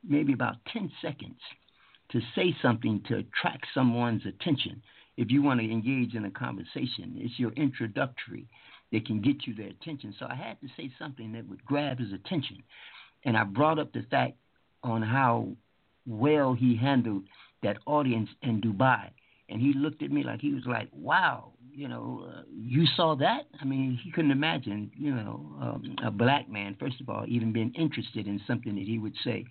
maybe 0.07 0.33
about 0.33 0.56
ten 0.72 0.91
seconds 1.01 1.40
to 2.11 2.22
say 2.35 2.56
something 2.61 3.01
to 3.07 3.17
attract 3.17 3.65
someone's 3.73 4.25
attention 4.25 4.81
if 5.22 5.30
you 5.30 5.43
want 5.43 5.59
to 5.59 5.72
engage 5.72 6.16
in 6.16 6.25
a 6.25 6.32
conversation. 6.32 7.14
It's 7.17 7.38
your 7.38 7.51
introductory 7.51 8.48
that 8.91 9.06
can 9.06 9.22
get 9.22 9.45
you 9.45 9.53
their 9.53 9.67
attention. 9.67 10.16
So 10.17 10.25
I 10.27 10.33
had 10.33 10.59
to 10.61 10.67
say 10.75 10.91
something 10.98 11.32
that 11.33 11.48
would 11.48 11.64
grab 11.64 12.00
his 12.00 12.11
attention. 12.11 12.64
And 13.24 13.38
I 13.38 13.43
brought 13.43 13.77
up 13.77 13.93
the 13.93 14.03
fact 14.09 14.33
on 14.83 15.03
how 15.03 15.50
well 16.08 16.56
he 16.56 16.75
handled 16.75 17.25
that 17.61 17.77
audience 17.85 18.30
in 18.41 18.61
Dubai. 18.61 19.11
And 19.48 19.61
he 19.61 19.74
looked 19.75 20.01
at 20.01 20.11
me 20.11 20.24
like 20.24 20.41
he 20.41 20.56
was 20.56 20.64
like, 20.66 20.90
wow, 20.91 21.51
you 21.72 21.88
know, 21.88 22.27
uh, 22.27 22.41
you 22.51 22.88
saw 22.95 23.16
that? 23.17 23.41
I 23.61 23.66
mean, 23.66 24.00
he 24.03 24.11
couldn't 24.11 24.32
imagine, 24.32 24.90
you 24.98 25.14
know, 25.14 25.45
um, 25.61 25.95
a 26.03 26.09
black 26.09 26.50
man, 26.50 26.75
first 26.80 27.00
of 27.00 27.09
all, 27.09 27.25
even 27.27 27.53
being 27.53 27.74
interested 27.77 28.25
in 28.25 28.41
something 28.48 28.74
that 28.74 28.85
he 28.85 28.98
would 28.98 29.16
say, 29.24 29.45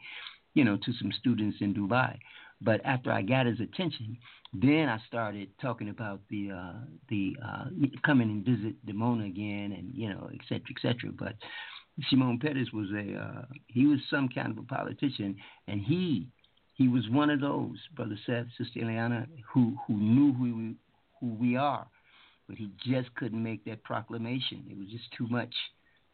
you 0.55 0.65
know, 0.65 0.76
to 0.78 0.92
some 1.00 1.12
students 1.20 1.58
in 1.60 1.74
Dubai. 1.74 2.18
But 2.60 2.81
after 2.84 3.12
I 3.12 3.23
got 3.23 3.47
his 3.47 3.60
attention, 3.60 4.18
then 4.52 4.88
I 4.88 4.98
started 5.06 5.48
talking 5.60 5.90
about 5.90 6.20
the 6.28 6.50
uh, 6.50 6.80
the 7.08 7.36
uh, 7.44 7.64
coming 8.04 8.30
and 8.30 8.44
visit 8.44 8.74
Dimona 8.84 9.26
again, 9.26 9.72
and 9.76 9.92
you 9.94 10.08
know, 10.08 10.28
et 10.32 10.40
cetera, 10.48 10.66
et 10.70 10.82
cetera. 10.82 11.12
But 11.12 11.34
Shimon 12.08 12.38
Peres 12.38 12.72
was 12.72 12.88
a 12.90 13.16
uh, 13.16 13.42
he 13.68 13.86
was 13.86 14.00
some 14.10 14.28
kind 14.28 14.50
of 14.50 14.58
a 14.58 14.62
politician, 14.62 15.36
and 15.68 15.80
he 15.80 16.26
he 16.74 16.88
was 16.88 17.08
one 17.10 17.30
of 17.30 17.40
those, 17.40 17.76
brother 17.94 18.18
Seth, 18.26 18.46
sister 18.58 18.80
Eliana, 18.80 19.26
who 19.52 19.76
who 19.86 19.96
knew 19.96 20.32
who 20.32 20.56
we 20.56 20.74
who 21.20 21.34
we 21.34 21.56
are, 21.56 21.86
but 22.48 22.56
he 22.56 22.70
just 22.84 23.14
couldn't 23.14 23.42
make 23.42 23.64
that 23.66 23.84
proclamation. 23.84 24.64
It 24.68 24.76
was 24.76 24.88
just 24.88 25.04
too 25.16 25.28
much, 25.28 25.54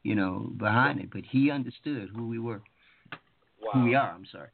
you 0.02 0.14
know, 0.14 0.52
behind 0.58 1.00
it. 1.00 1.10
But 1.10 1.22
he 1.30 1.50
understood 1.50 2.10
who 2.14 2.28
we 2.28 2.38
were, 2.38 2.60
wow. 3.62 3.70
who 3.72 3.84
we 3.84 3.94
are. 3.94 4.10
I'm 4.10 4.26
sorry. 4.30 4.48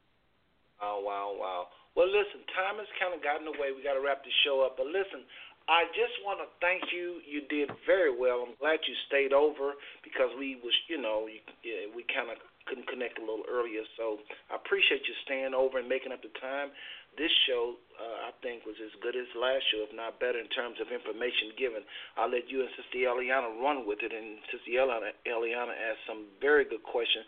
Wow, 0.81 1.01
wow, 1.03 1.35
wow. 1.37 1.67
Well, 1.93 2.09
listen, 2.09 2.41
time 2.57 2.81
has 2.81 2.89
kind 2.97 3.13
of 3.13 3.21
gotten 3.21 3.45
away. 3.45 3.69
We 3.69 3.85
got 3.85 3.93
to 3.93 4.01
wrap 4.01 4.25
the 4.25 4.33
show 4.41 4.65
up. 4.65 4.81
But 4.81 4.89
listen, 4.89 5.21
I 5.69 5.87
just 5.93 6.17
want 6.25 6.41
to 6.41 6.49
thank 6.59 6.89
you. 6.89 7.21
You 7.23 7.45
did 7.47 7.69
very 7.85 8.11
well. 8.11 8.43
I'm 8.43 8.57
glad 8.57 8.81
you 8.83 8.95
stayed 9.07 9.31
over 9.31 9.77
because 10.03 10.33
we 10.35 10.57
was, 10.59 10.73
you 10.89 10.99
know, 10.99 11.23
we 11.23 12.01
kind 12.09 12.33
of 12.33 12.41
couldn't 12.65 12.87
connect 12.87 13.19
a 13.19 13.23
little 13.23 13.45
earlier. 13.45 13.83
So 13.95 14.19
I 14.51 14.57
appreciate 14.57 15.05
you 15.05 15.15
staying 15.23 15.53
over 15.53 15.79
and 15.79 15.87
making 15.87 16.11
up 16.11 16.25
the 16.25 16.33
time. 16.41 16.73
This 17.13 17.29
show, 17.45 17.77
uh, 18.01 18.27
I 18.27 18.31
think, 18.41 18.65
was 18.65 18.73
as 18.81 18.89
good 18.97 19.13
as 19.13 19.29
last 19.37 19.61
show, 19.69 19.85
if 19.85 19.93
not 19.93 20.17
better, 20.17 20.41
in 20.41 20.49
terms 20.49 20.81
of 20.81 20.89
information 20.89 21.53
given. 21.61 21.85
I'll 22.17 22.31
let 22.31 22.49
you 22.49 22.65
and 22.65 22.73
Sister 22.73 23.05
Eliana 23.05 23.53
run 23.61 23.85
with 23.85 24.01
it, 24.01 24.09
and 24.09 24.41
Sister 24.49 24.81
Eliana, 24.81 25.13
Eliana 25.29 25.77
asked 25.77 26.09
some 26.09 26.25
very 26.41 26.65
good 26.65 26.81
questions. 26.81 27.21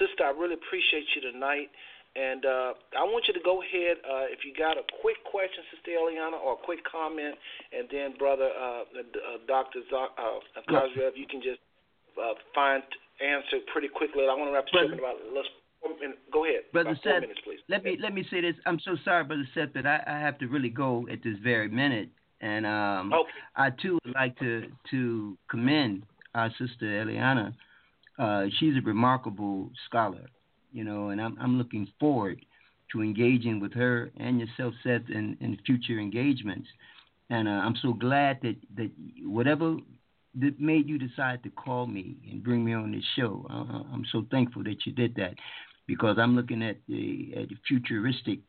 Sister, 0.00 0.24
I 0.24 0.32
really 0.32 0.56
appreciate 0.56 1.04
you 1.12 1.20
tonight. 1.20 1.68
And 2.16 2.46
uh, 2.46 2.72
I 2.96 3.04
want 3.04 3.28
you 3.28 3.34
to 3.36 3.44
go 3.44 3.60
ahead, 3.60 4.00
uh, 4.00 4.32
if 4.32 4.40
you 4.40 4.56
got 4.56 4.80
a 4.80 4.84
quick 5.04 5.20
question, 5.28 5.60
Sister 5.68 6.00
Eliana, 6.00 6.40
or 6.40 6.56
a 6.56 6.62
quick 6.64 6.80
comment, 6.88 7.36
and 7.76 7.84
then 7.92 8.16
Brother 8.16 8.48
uh, 8.56 8.88
uh, 8.88 9.36
Dr. 9.46 9.84
Z- 9.84 10.16
uh, 10.16 10.40
Khazriel, 10.64 11.12
you 11.12 11.28
can 11.28 11.44
just 11.44 11.60
uh, 12.16 12.32
find 12.54 12.82
answer 13.20 13.60
pretty 13.68 13.88
quickly. 13.92 14.24
I 14.24 14.32
want 14.32 14.48
to 14.48 14.54
wrap 14.56 14.64
this 14.64 14.80
up 14.80 14.92
in 14.92 14.98
about 14.98 15.20
let's 15.34 15.48
Go 16.32 16.44
ahead. 16.44 16.62
Brother 16.72 16.98
Seth, 17.04 17.20
minutes, 17.20 17.40
let 17.68 17.84
me 17.84 17.96
let 18.02 18.12
me 18.12 18.24
say 18.28 18.40
this. 18.40 18.54
I'm 18.66 18.80
so 18.80 18.96
sorry, 19.04 19.22
Brother 19.22 19.46
Seth, 19.54 19.68
but 19.72 19.86
I, 19.86 20.02
I 20.06 20.18
have 20.18 20.36
to 20.38 20.46
really 20.46 20.70
go 20.70 21.06
at 21.12 21.22
this 21.22 21.36
very 21.44 21.68
minute. 21.68 22.08
And 22.40 22.66
um, 22.66 23.12
okay. 23.12 23.30
I 23.54 23.70
too 23.70 23.98
would 24.04 24.14
like 24.14 24.36
to 24.40 24.64
to 24.90 25.38
commend 25.48 26.02
our 26.34 26.50
sister 26.58 26.86
Eliana. 26.86 27.54
Uh, 28.18 28.46
she's 28.58 28.74
a 28.76 28.80
remarkable 28.80 29.70
scholar 29.86 30.26
you 30.76 30.84
know, 30.84 31.08
and 31.08 31.20
I'm 31.20 31.38
I'm 31.40 31.56
looking 31.56 31.88
forward 31.98 32.44
to 32.92 33.02
engaging 33.02 33.60
with 33.60 33.72
her 33.72 34.10
and 34.18 34.38
yourself, 34.38 34.74
Seth, 34.84 35.08
in, 35.08 35.36
in 35.40 35.58
future 35.64 35.98
engagements. 35.98 36.68
And 37.30 37.48
uh, 37.48 37.52
I'm 37.52 37.76
so 37.80 37.94
glad 37.94 38.40
that 38.42 38.56
that 38.76 38.90
whatever 39.22 39.76
that 40.38 40.60
made 40.60 40.86
you 40.86 40.98
decide 40.98 41.42
to 41.44 41.50
call 41.50 41.86
me 41.86 42.16
and 42.30 42.44
bring 42.44 42.62
me 42.62 42.74
on 42.74 42.92
this 42.92 43.04
show, 43.16 43.46
uh, 43.48 43.84
I'm 43.90 44.04
so 44.12 44.26
thankful 44.30 44.64
that 44.64 44.84
you 44.84 44.92
did 44.92 45.14
that 45.16 45.34
because 45.86 46.18
I'm 46.18 46.36
looking 46.36 46.62
at 46.62 46.76
the, 46.88 47.32
at 47.34 47.48
the 47.48 47.56
futuristic 47.66 48.40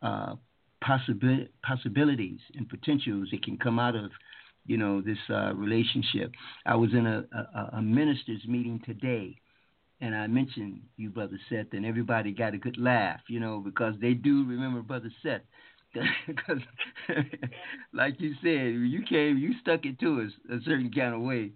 uh, 0.00 0.36
possibi- 0.82 1.48
possibilities 1.62 2.40
and 2.54 2.66
potentials 2.66 3.28
that 3.30 3.44
can 3.44 3.58
come 3.58 3.78
out 3.78 3.94
of 3.94 4.10
you 4.64 4.78
know 4.78 5.02
this 5.02 5.18
uh, 5.28 5.52
relationship. 5.54 6.32
I 6.64 6.76
was 6.76 6.94
in 6.94 7.06
a, 7.06 7.24
a, 7.36 7.76
a 7.76 7.82
ministers 7.82 8.40
meeting 8.46 8.80
today 8.86 9.36
and 10.00 10.14
I 10.14 10.26
mentioned 10.26 10.80
you, 10.96 11.10
Brother 11.10 11.38
Seth, 11.48 11.72
and 11.72 11.84
everybody 11.84 12.32
got 12.32 12.54
a 12.54 12.58
good 12.58 12.78
laugh, 12.78 13.20
you 13.28 13.40
know, 13.40 13.60
because 13.60 13.94
they 14.00 14.14
do 14.14 14.44
remember 14.46 14.80
Brother 14.82 15.10
Seth. 15.22 15.40
Because, 16.26 16.60
like 17.92 18.20
you 18.20 18.34
said, 18.42 18.74
you 18.88 19.02
came, 19.08 19.38
you 19.38 19.54
stuck 19.60 19.84
it 19.84 19.98
to 20.00 20.22
us 20.22 20.32
a 20.50 20.62
certain 20.64 20.92
kind 20.92 21.14
of 21.14 21.22
way, 21.22 21.50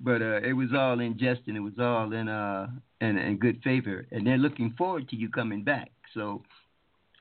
but 0.00 0.22
uh, 0.22 0.40
it 0.40 0.52
was 0.52 0.68
all 0.74 1.00
in 1.00 1.18
jest 1.18 1.42
and 1.46 1.56
it 1.56 1.60
was 1.60 1.74
all 1.78 2.12
in 2.12 2.28
uh 2.28 2.68
in, 3.00 3.18
in 3.18 3.36
good 3.38 3.60
favor, 3.62 4.06
and 4.12 4.26
they're 4.26 4.38
looking 4.38 4.72
forward 4.78 5.08
to 5.08 5.16
you 5.16 5.28
coming 5.28 5.64
back. 5.64 5.90
So 6.14 6.42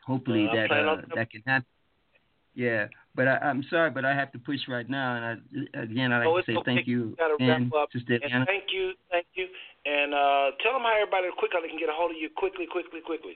hopefully 0.06 0.45
well, 0.45 0.56
that 0.56 0.72
uh, 0.72 1.01
that 1.16 1.32
can 1.32 1.41
happen. 1.45 1.66
Yeah, 2.53 2.88
but 3.16 3.27
I, 3.27 3.50
am 3.50 3.64
sorry, 3.69 3.91
but 3.91 4.06
I 4.06 4.14
have 4.14 4.32
to 4.33 4.40
push 4.40 4.59
right 4.67 4.90
now, 4.90 5.16
and 5.16 5.25
I, 5.25 5.82
again 5.82 6.11
I'd 6.11 6.19
like 6.19 6.27
oh, 6.27 6.38
to 6.38 6.43
say 6.45 6.56
okay. 6.58 6.75
thank 6.75 6.88
you, 6.88 7.16
you 7.40 7.51
and 7.51 7.72
Sister 7.91 8.19
and 8.24 8.45
Thank 8.45 8.66
you, 8.74 8.91
thank 9.09 9.25
you, 9.33 9.48
and 9.85 10.14
uh, 10.14 10.51
tell 10.64 10.74
them 10.74 10.84
how 10.84 10.93
everybody 11.01 11.27
quickly 11.38 11.69
can 11.69 11.80
get 11.80 11.90
a 11.90 11.93
hold 11.93 12.11
of 12.11 12.18
you 12.18 12.30
quickly, 12.35 12.66
quickly, 12.72 13.01
quickly. 13.01 13.35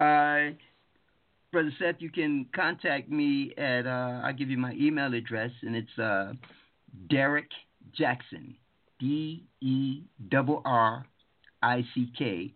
Uh, 0.00 0.56
Brother 1.52 1.72
Seth, 1.78 1.96
you 1.98 2.10
can 2.10 2.46
contact 2.54 3.10
me 3.10 3.52
at, 3.56 3.86
uh, 3.86 4.20
I'll 4.24 4.32
give 4.32 4.50
you 4.50 4.58
my 4.58 4.72
email 4.72 5.14
address, 5.14 5.50
and 5.62 5.76
it's 5.76 5.98
uh, 5.98 6.32
Derrick 7.08 7.50
Jackson, 7.96 8.56
D 8.98 9.44
E 9.60 10.02
R 10.32 10.62
R 10.64 11.06
I 11.62 11.84
C 11.94 12.10
K, 12.16 12.52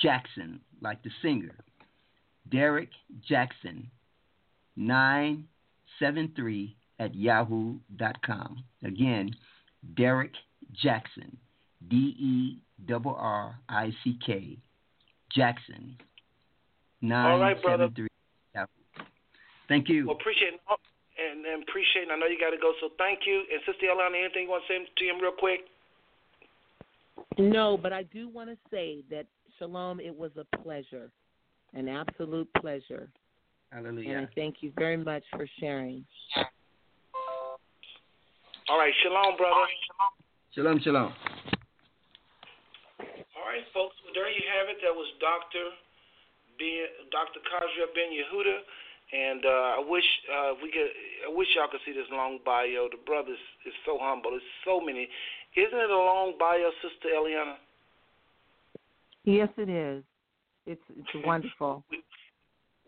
Jackson, 0.00 0.60
like 0.80 1.02
the 1.02 1.10
singer. 1.20 1.56
Derrick 2.50 2.88
Jackson, 3.28 3.90
973 4.76 6.76
at 6.98 7.14
yahoo.com. 7.14 8.64
Again, 8.84 9.30
Derrick 9.96 10.32
Jackson, 10.82 11.36
D 11.88 11.96
E 12.18 12.58
R 12.92 13.16
R 13.16 13.58
I 13.68 13.92
C 14.02 14.18
K, 14.24 14.58
Jackson, 15.34 15.96
nine 17.00 17.40
right, 17.40 17.56
seven. 17.64 17.94
Thank 19.68 19.88
you. 19.88 20.06
Well, 20.06 20.16
appreciate 20.16 20.52
and, 20.52 21.46
and 21.46 21.62
appreciate. 21.62 22.08
I 22.12 22.16
know 22.18 22.26
you 22.26 22.38
got 22.38 22.50
to 22.50 22.60
go, 22.60 22.72
so 22.80 22.88
thank 22.98 23.20
you. 23.24 23.44
And 23.50 23.60
Sister 23.64 23.86
Alana, 23.86 24.22
anything 24.22 24.44
you 24.44 24.50
want 24.50 24.64
to 24.68 24.74
say 24.74 24.84
to 24.98 25.04
him 25.04 25.20
real 25.20 25.32
quick? 25.32 25.60
No, 27.38 27.78
but 27.80 27.92
I 27.92 28.02
do 28.02 28.28
want 28.28 28.50
to 28.50 28.56
say 28.70 29.02
that 29.10 29.26
Shalom. 29.62 30.00
It 30.00 30.16
was 30.16 30.32
a 30.36 30.56
pleasure, 30.58 31.10
an 31.74 31.88
absolute 31.88 32.48
pleasure. 32.60 33.08
Hallelujah. 33.70 34.10
And 34.10 34.26
I 34.26 34.28
thank 34.34 34.56
you 34.60 34.72
very 34.76 34.96
much 34.96 35.22
for 35.30 35.46
sharing. 35.60 36.04
All 38.68 38.78
right, 38.78 38.92
shalom, 39.02 39.36
brother. 39.36 39.66
Shalom, 40.54 40.80
shalom. 40.82 41.14
Right, 43.52 43.68
folks. 43.76 43.92
Well, 44.00 44.16
there 44.16 44.32
you 44.32 44.40
have 44.48 44.72
it. 44.72 44.80
That 44.80 44.96
was 44.96 45.04
Doctor 45.20 45.76
Ben, 46.56 46.88
Doctor 47.12 47.36
Khazriel 47.44 47.92
Ben 47.92 48.08
Yehuda, 48.08 48.64
and 49.12 49.44
uh, 49.44 49.76
I 49.76 49.80
wish 49.84 50.08
uh, 50.24 50.56
we 50.56 50.72
could. 50.72 50.88
I 51.28 51.30
wish 51.36 51.52
y'all 51.52 51.68
could 51.68 51.84
see 51.84 51.92
this 51.92 52.08
long 52.08 52.40
bio. 52.48 52.88
The 52.88 52.96
brother 53.04 53.36
is, 53.36 53.44
is 53.68 53.76
so 53.84 54.00
humble. 54.00 54.32
It's 54.32 54.52
so 54.64 54.80
many. 54.80 55.04
Isn't 55.52 55.76
it 55.84 55.92
a 55.92 56.00
long 56.00 56.32
bio, 56.40 56.72
Sister 56.80 57.12
Eliana? 57.12 57.60
Yes, 59.28 59.52
it 59.60 59.68
is. 59.68 60.00
It's 60.64 60.88
it's 60.88 61.12
wonderful. 61.20 61.84
we, 61.92 62.00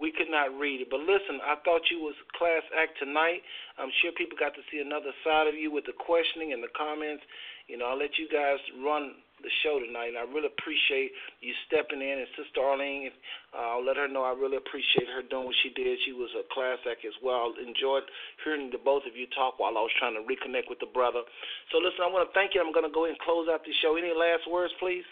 we 0.00 0.16
could 0.16 0.32
not 0.32 0.48
read 0.56 0.80
it. 0.80 0.88
But 0.88 1.04
listen, 1.04 1.44
I 1.44 1.60
thought 1.60 1.92
you 1.92 2.00
was 2.00 2.16
class 2.40 2.64
act 2.72 2.96
tonight. 2.96 3.44
I'm 3.76 3.92
sure 4.00 4.16
people 4.16 4.40
got 4.40 4.56
to 4.56 4.64
see 4.72 4.80
another 4.80 5.12
side 5.28 5.44
of 5.44 5.60
you 5.60 5.68
with 5.68 5.84
the 5.84 5.92
questioning 5.92 6.56
and 6.56 6.64
the 6.64 6.72
comments. 6.72 7.20
You 7.68 7.76
know, 7.76 7.92
I'll 7.92 8.00
let 8.00 8.16
you 8.16 8.32
guys 8.32 8.64
run 8.80 9.20
the 9.42 9.50
show 9.62 9.80
tonight, 9.82 10.14
and 10.14 10.18
I 10.18 10.24
really 10.24 10.48
appreciate 10.48 11.10
you 11.40 11.52
stepping 11.66 12.00
in. 12.00 12.22
And 12.22 12.30
Sister 12.38 12.62
Arlene, 12.62 13.10
uh, 13.52 13.76
I'll 13.76 13.84
let 13.84 13.96
her 13.96 14.08
know 14.08 14.22
I 14.22 14.32
really 14.32 14.56
appreciate 14.56 15.10
her 15.10 15.22
doing 15.26 15.50
what 15.50 15.58
she 15.62 15.70
did. 15.74 15.98
She 16.06 16.12
was 16.12 16.30
a 16.38 16.46
class 16.54 16.78
act 16.86 17.04
as 17.04 17.16
well. 17.22 17.52
Enjoyed 17.58 18.06
hearing 18.42 18.70
the 18.70 18.78
both 18.78 19.02
of 19.04 19.16
you 19.16 19.26
talk 19.34 19.58
while 19.58 19.76
I 19.76 19.82
was 19.82 19.94
trying 19.98 20.14
to 20.14 20.22
reconnect 20.22 20.70
with 20.70 20.78
the 20.78 20.90
brother. 20.92 21.26
So 21.72 21.78
listen, 21.78 22.06
I 22.06 22.08
want 22.08 22.28
to 22.28 22.32
thank 22.32 22.54
you. 22.54 22.62
I'm 22.62 22.72
going 22.72 22.86
to 22.86 22.94
go 22.94 23.04
ahead 23.04 23.18
and 23.18 23.22
close 23.26 23.50
out 23.50 23.66
the 23.66 23.74
show. 23.82 23.96
Any 23.96 24.14
last 24.14 24.46
words, 24.46 24.72
please? 24.78 25.06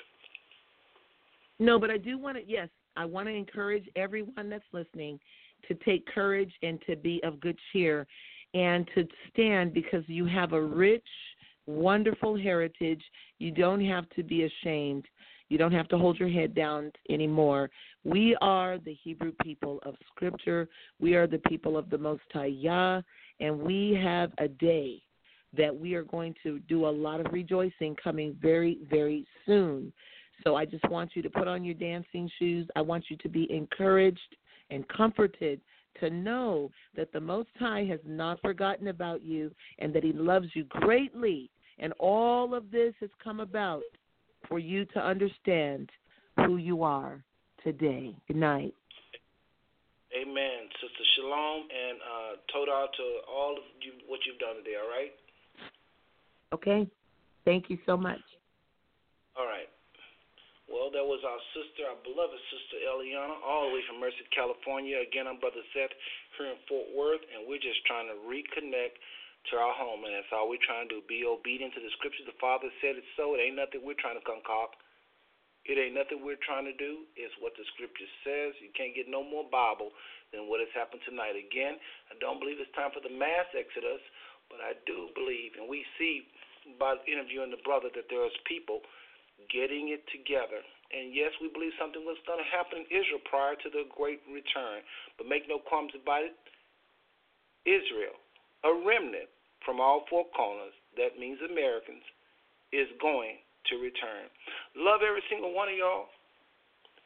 No, 1.59 1.79
but 1.79 1.91
I 1.91 1.99
do 1.99 2.19
want 2.19 2.39
to. 2.39 2.45
Yes, 2.47 2.69
I 2.97 3.05
want 3.05 3.29
to 3.29 3.35
encourage 3.35 3.89
everyone 3.97 4.49
that's 4.49 4.67
listening 4.73 5.19
to 5.69 5.75
take 5.85 6.07
courage 6.07 6.53
and 6.63 6.79
to 6.87 6.97
be 6.97 7.21
of 7.23 7.41
good 7.41 7.59
cheer 7.73 8.07
and 8.55 8.89
to 8.95 9.07
stand 9.33 9.73
because 9.73 10.05
you 10.07 10.27
have 10.27 10.53
a 10.53 10.61
rich 10.61 11.07
wonderful 11.67 12.37
heritage. 12.37 13.03
You 13.39 13.51
don't 13.51 13.85
have 13.85 14.09
to 14.11 14.23
be 14.23 14.45
ashamed. 14.45 15.05
You 15.49 15.59
don't 15.59 15.73
have 15.73 15.89
to 15.89 15.99
hold 15.99 16.19
your 16.19 16.31
head 16.31 16.55
down 16.55 16.91
anymore. 17.11 17.69
We 18.05 18.37
are 18.41 18.79
the 18.79 18.95
Hebrew 19.05 19.33
people 19.43 19.81
of 19.85 19.95
Scripture. 20.15 20.69
We 20.99 21.15
are 21.15 21.27
the 21.27 21.39
people 21.41 21.77
of 21.77 21.91
the 21.91 21.99
Most 21.99 22.23
High 22.33 22.47
Yah, 22.47 23.03
and 23.41 23.59
we 23.59 23.99
have 24.03 24.33
a 24.39 24.49
day 24.49 25.03
that 25.55 25.75
we 25.77 25.95
are 25.95 26.05
going 26.05 26.35
to 26.43 26.59
do 26.61 26.87
a 26.87 26.89
lot 26.89 27.21
of 27.21 27.33
rejoicing 27.33 27.95
coming 28.03 28.35
very, 28.41 28.79
very 28.89 29.27
soon. 29.45 29.93
So 30.43 30.57
I 30.57 30.65
just 30.65 30.89
want 30.89 31.11
you 31.15 31.23
to 31.23 31.31
put 31.31 31.47
on 31.47 31.65
your 31.65 31.75
dancing 31.75 32.31
shoes. 32.39 32.67
I 32.75 32.81
want 32.81 33.05
you 33.11 33.17
to 33.19 33.29
be 33.29 33.47
encouraged 33.53 34.37
and 34.71 34.89
comforted 34.89 35.61
to 36.01 36.11
know 36.11 36.71
that 36.97 37.13
the 37.13 37.21
Most 37.21 37.51
High 37.59 37.85
has 37.85 38.01
not 38.07 38.41
forgotten 38.41 38.89
about 38.89 39.23
you 39.23 39.51
and 39.79 39.95
that 39.95 40.05
He 40.05 40.13
loves 40.13 40.49
you 40.55 40.65
greatly. 40.65 41.51
And 41.79 41.93
all 41.99 42.55
of 42.55 42.71
this 42.71 42.95
has 43.01 43.11
come 43.23 43.41
about 43.41 43.83
for 44.49 44.59
you 44.59 44.85
to 44.87 45.01
understand 45.01 45.91
who 46.47 46.57
you 46.57 46.83
are 46.83 47.23
today. 47.65 48.15
Good 48.29 48.37
night. 48.37 48.75
Amen. 50.15 50.69
Sister 50.81 51.05
Shalom 51.17 51.63
and 51.73 51.99
uh, 52.03 52.33
Toda 52.53 52.87
to 52.97 53.05
all 53.33 53.53
of 53.53 53.65
you 53.81 53.93
what 54.07 54.21
you've 54.27 54.39
done 54.39 54.57
today, 54.57 54.77
all 54.77 54.91
right? 54.91 55.13
Okay. 56.53 56.87
Thank 57.45 57.71
you 57.71 57.79
so 57.87 57.97
much. 57.97 58.21
All 59.39 59.47
right. 59.47 59.72
Well, 60.73 60.89
that 60.89 61.05
was 61.05 61.21
our 61.21 61.43
sister, 61.53 61.85
our 61.85 62.01
beloved 62.01 62.41
sister 62.49 62.81
Eliana, 62.81 63.37
all 63.45 63.69
the 63.69 63.77
way 63.77 63.85
from 63.85 64.01
Merced, 64.01 64.25
California. 64.33 65.05
Again, 65.05 65.29
I'm 65.29 65.37
Brother 65.37 65.61
Seth 65.77 65.93
here 66.41 66.49
in 66.49 66.57
Fort 66.65 66.89
Worth, 66.97 67.21
and 67.29 67.45
we're 67.45 67.61
just 67.61 67.85
trying 67.85 68.09
to 68.09 68.17
reconnect 68.25 68.97
to 69.53 69.61
our 69.61 69.77
home, 69.77 70.09
and 70.09 70.17
that's 70.17 70.33
all 70.33 70.49
we're 70.49 70.65
trying 70.65 70.89
to 70.89 70.97
do. 70.97 71.05
Be 71.05 71.29
obedient 71.29 71.77
to 71.77 71.85
the 71.85 71.93
scriptures. 72.01 72.25
The 72.25 72.41
Father 72.41 72.73
said 72.81 72.97
it 72.97 73.05
so. 73.21 73.37
It 73.37 73.45
ain't 73.45 73.61
nothing 73.61 73.85
we're 73.85 74.01
trying 74.01 74.17
to 74.17 74.25
concoct. 74.25 74.81
It 75.69 75.77
ain't 75.77 75.93
nothing 75.93 76.25
we're 76.25 76.41
trying 76.41 76.65
to 76.65 76.73
do. 76.81 77.05
It's 77.21 77.37
what 77.37 77.53
the 77.61 77.69
scripture 77.77 78.09
says. 78.25 78.57
You 78.65 78.73
can't 78.73 78.97
get 78.97 79.13
no 79.13 79.21
more 79.21 79.45
Bible 79.45 79.93
than 80.33 80.49
what 80.49 80.65
has 80.65 80.73
happened 80.73 81.05
tonight. 81.05 81.37
Again, 81.37 81.77
I 82.09 82.17
don't 82.17 82.41
believe 82.41 82.57
it's 82.65 82.73
time 82.73 82.97
for 82.97 83.05
the 83.05 83.13
mass 83.13 83.45
exodus, 83.53 84.01
but 84.49 84.65
I 84.65 84.73
do 84.89 85.13
believe, 85.13 85.53
and 85.61 85.69
we 85.69 85.85
see 86.01 86.25
by 86.81 86.97
interviewing 87.05 87.53
the 87.53 87.61
brother 87.61 87.93
that 87.93 88.09
there 88.09 88.25
is 88.25 88.33
people 88.49 88.81
getting 89.51 89.91
it 89.91 90.05
together. 90.13 90.63
And 90.93 91.17
yes, 91.17 91.33
we 91.41 91.49
believe 91.49 91.73
something 91.81 92.05
was 92.05 92.21
going 92.29 92.39
to 92.39 92.49
happen 92.53 92.85
in 92.85 92.89
Israel 92.93 93.25
prior 93.25 93.57
to 93.57 93.69
the 93.73 93.89
great 93.89 94.21
return. 94.29 94.85
But 95.17 95.27
make 95.27 95.49
no 95.49 95.57
qualms 95.57 95.97
about 95.97 96.29
it. 96.29 96.37
Israel, 97.65 98.19
a 98.67 98.73
remnant 98.75 99.31
from 99.65 99.81
all 99.81 100.05
four 100.11 100.27
corners, 100.35 100.75
that 100.99 101.17
means 101.17 101.41
Americans, 101.41 102.05
is 102.75 102.91
going 103.01 103.41
to 103.71 103.79
return. 103.79 104.27
Love 104.75 105.07
every 105.07 105.23
single 105.31 105.55
one 105.55 105.71
of 105.71 105.79
y'all, 105.79 106.11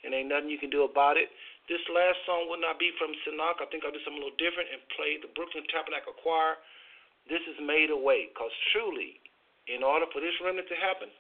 and 0.02 0.16
ain't 0.16 0.32
nothing 0.32 0.48
you 0.48 0.58
can 0.58 0.72
do 0.72 0.88
about 0.88 1.20
it. 1.20 1.28
This 1.68 1.82
last 1.92 2.16
song 2.24 2.48
will 2.48 2.62
not 2.62 2.80
be 2.80 2.94
from 2.96 3.12
Sinach. 3.26 3.60
I 3.60 3.68
think 3.68 3.84
I'll 3.84 3.92
do 3.92 4.00
something 4.06 4.22
a 4.22 4.24
little 4.24 4.40
different 4.40 4.70
and 4.72 4.80
play 4.96 5.20
the 5.20 5.28
Brooklyn 5.34 5.66
Tabernacle 5.68 6.16
Choir. 6.16 6.56
This 7.28 7.42
is 7.44 7.58
made 7.60 7.90
away, 7.90 8.30
because 8.30 8.54
truly, 8.70 9.18
in 9.68 9.82
order 9.82 10.06
for 10.14 10.22
this 10.22 10.34
remnant 10.40 10.70
to 10.70 10.78
happen, 10.78 11.10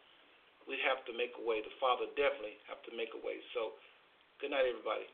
we 0.68 0.76
have 0.82 1.02
to 1.06 1.12
make 1.14 1.38
a 1.38 1.42
way. 1.42 1.62
The 1.62 1.74
Father 1.80 2.06
definitely 2.16 2.58
have 2.66 2.82
to 2.90 2.92
make 2.94 3.14
a 3.14 3.22
way. 3.22 3.38
So, 3.54 3.72
good 4.40 4.50
night, 4.50 4.66
everybody. 4.68 5.06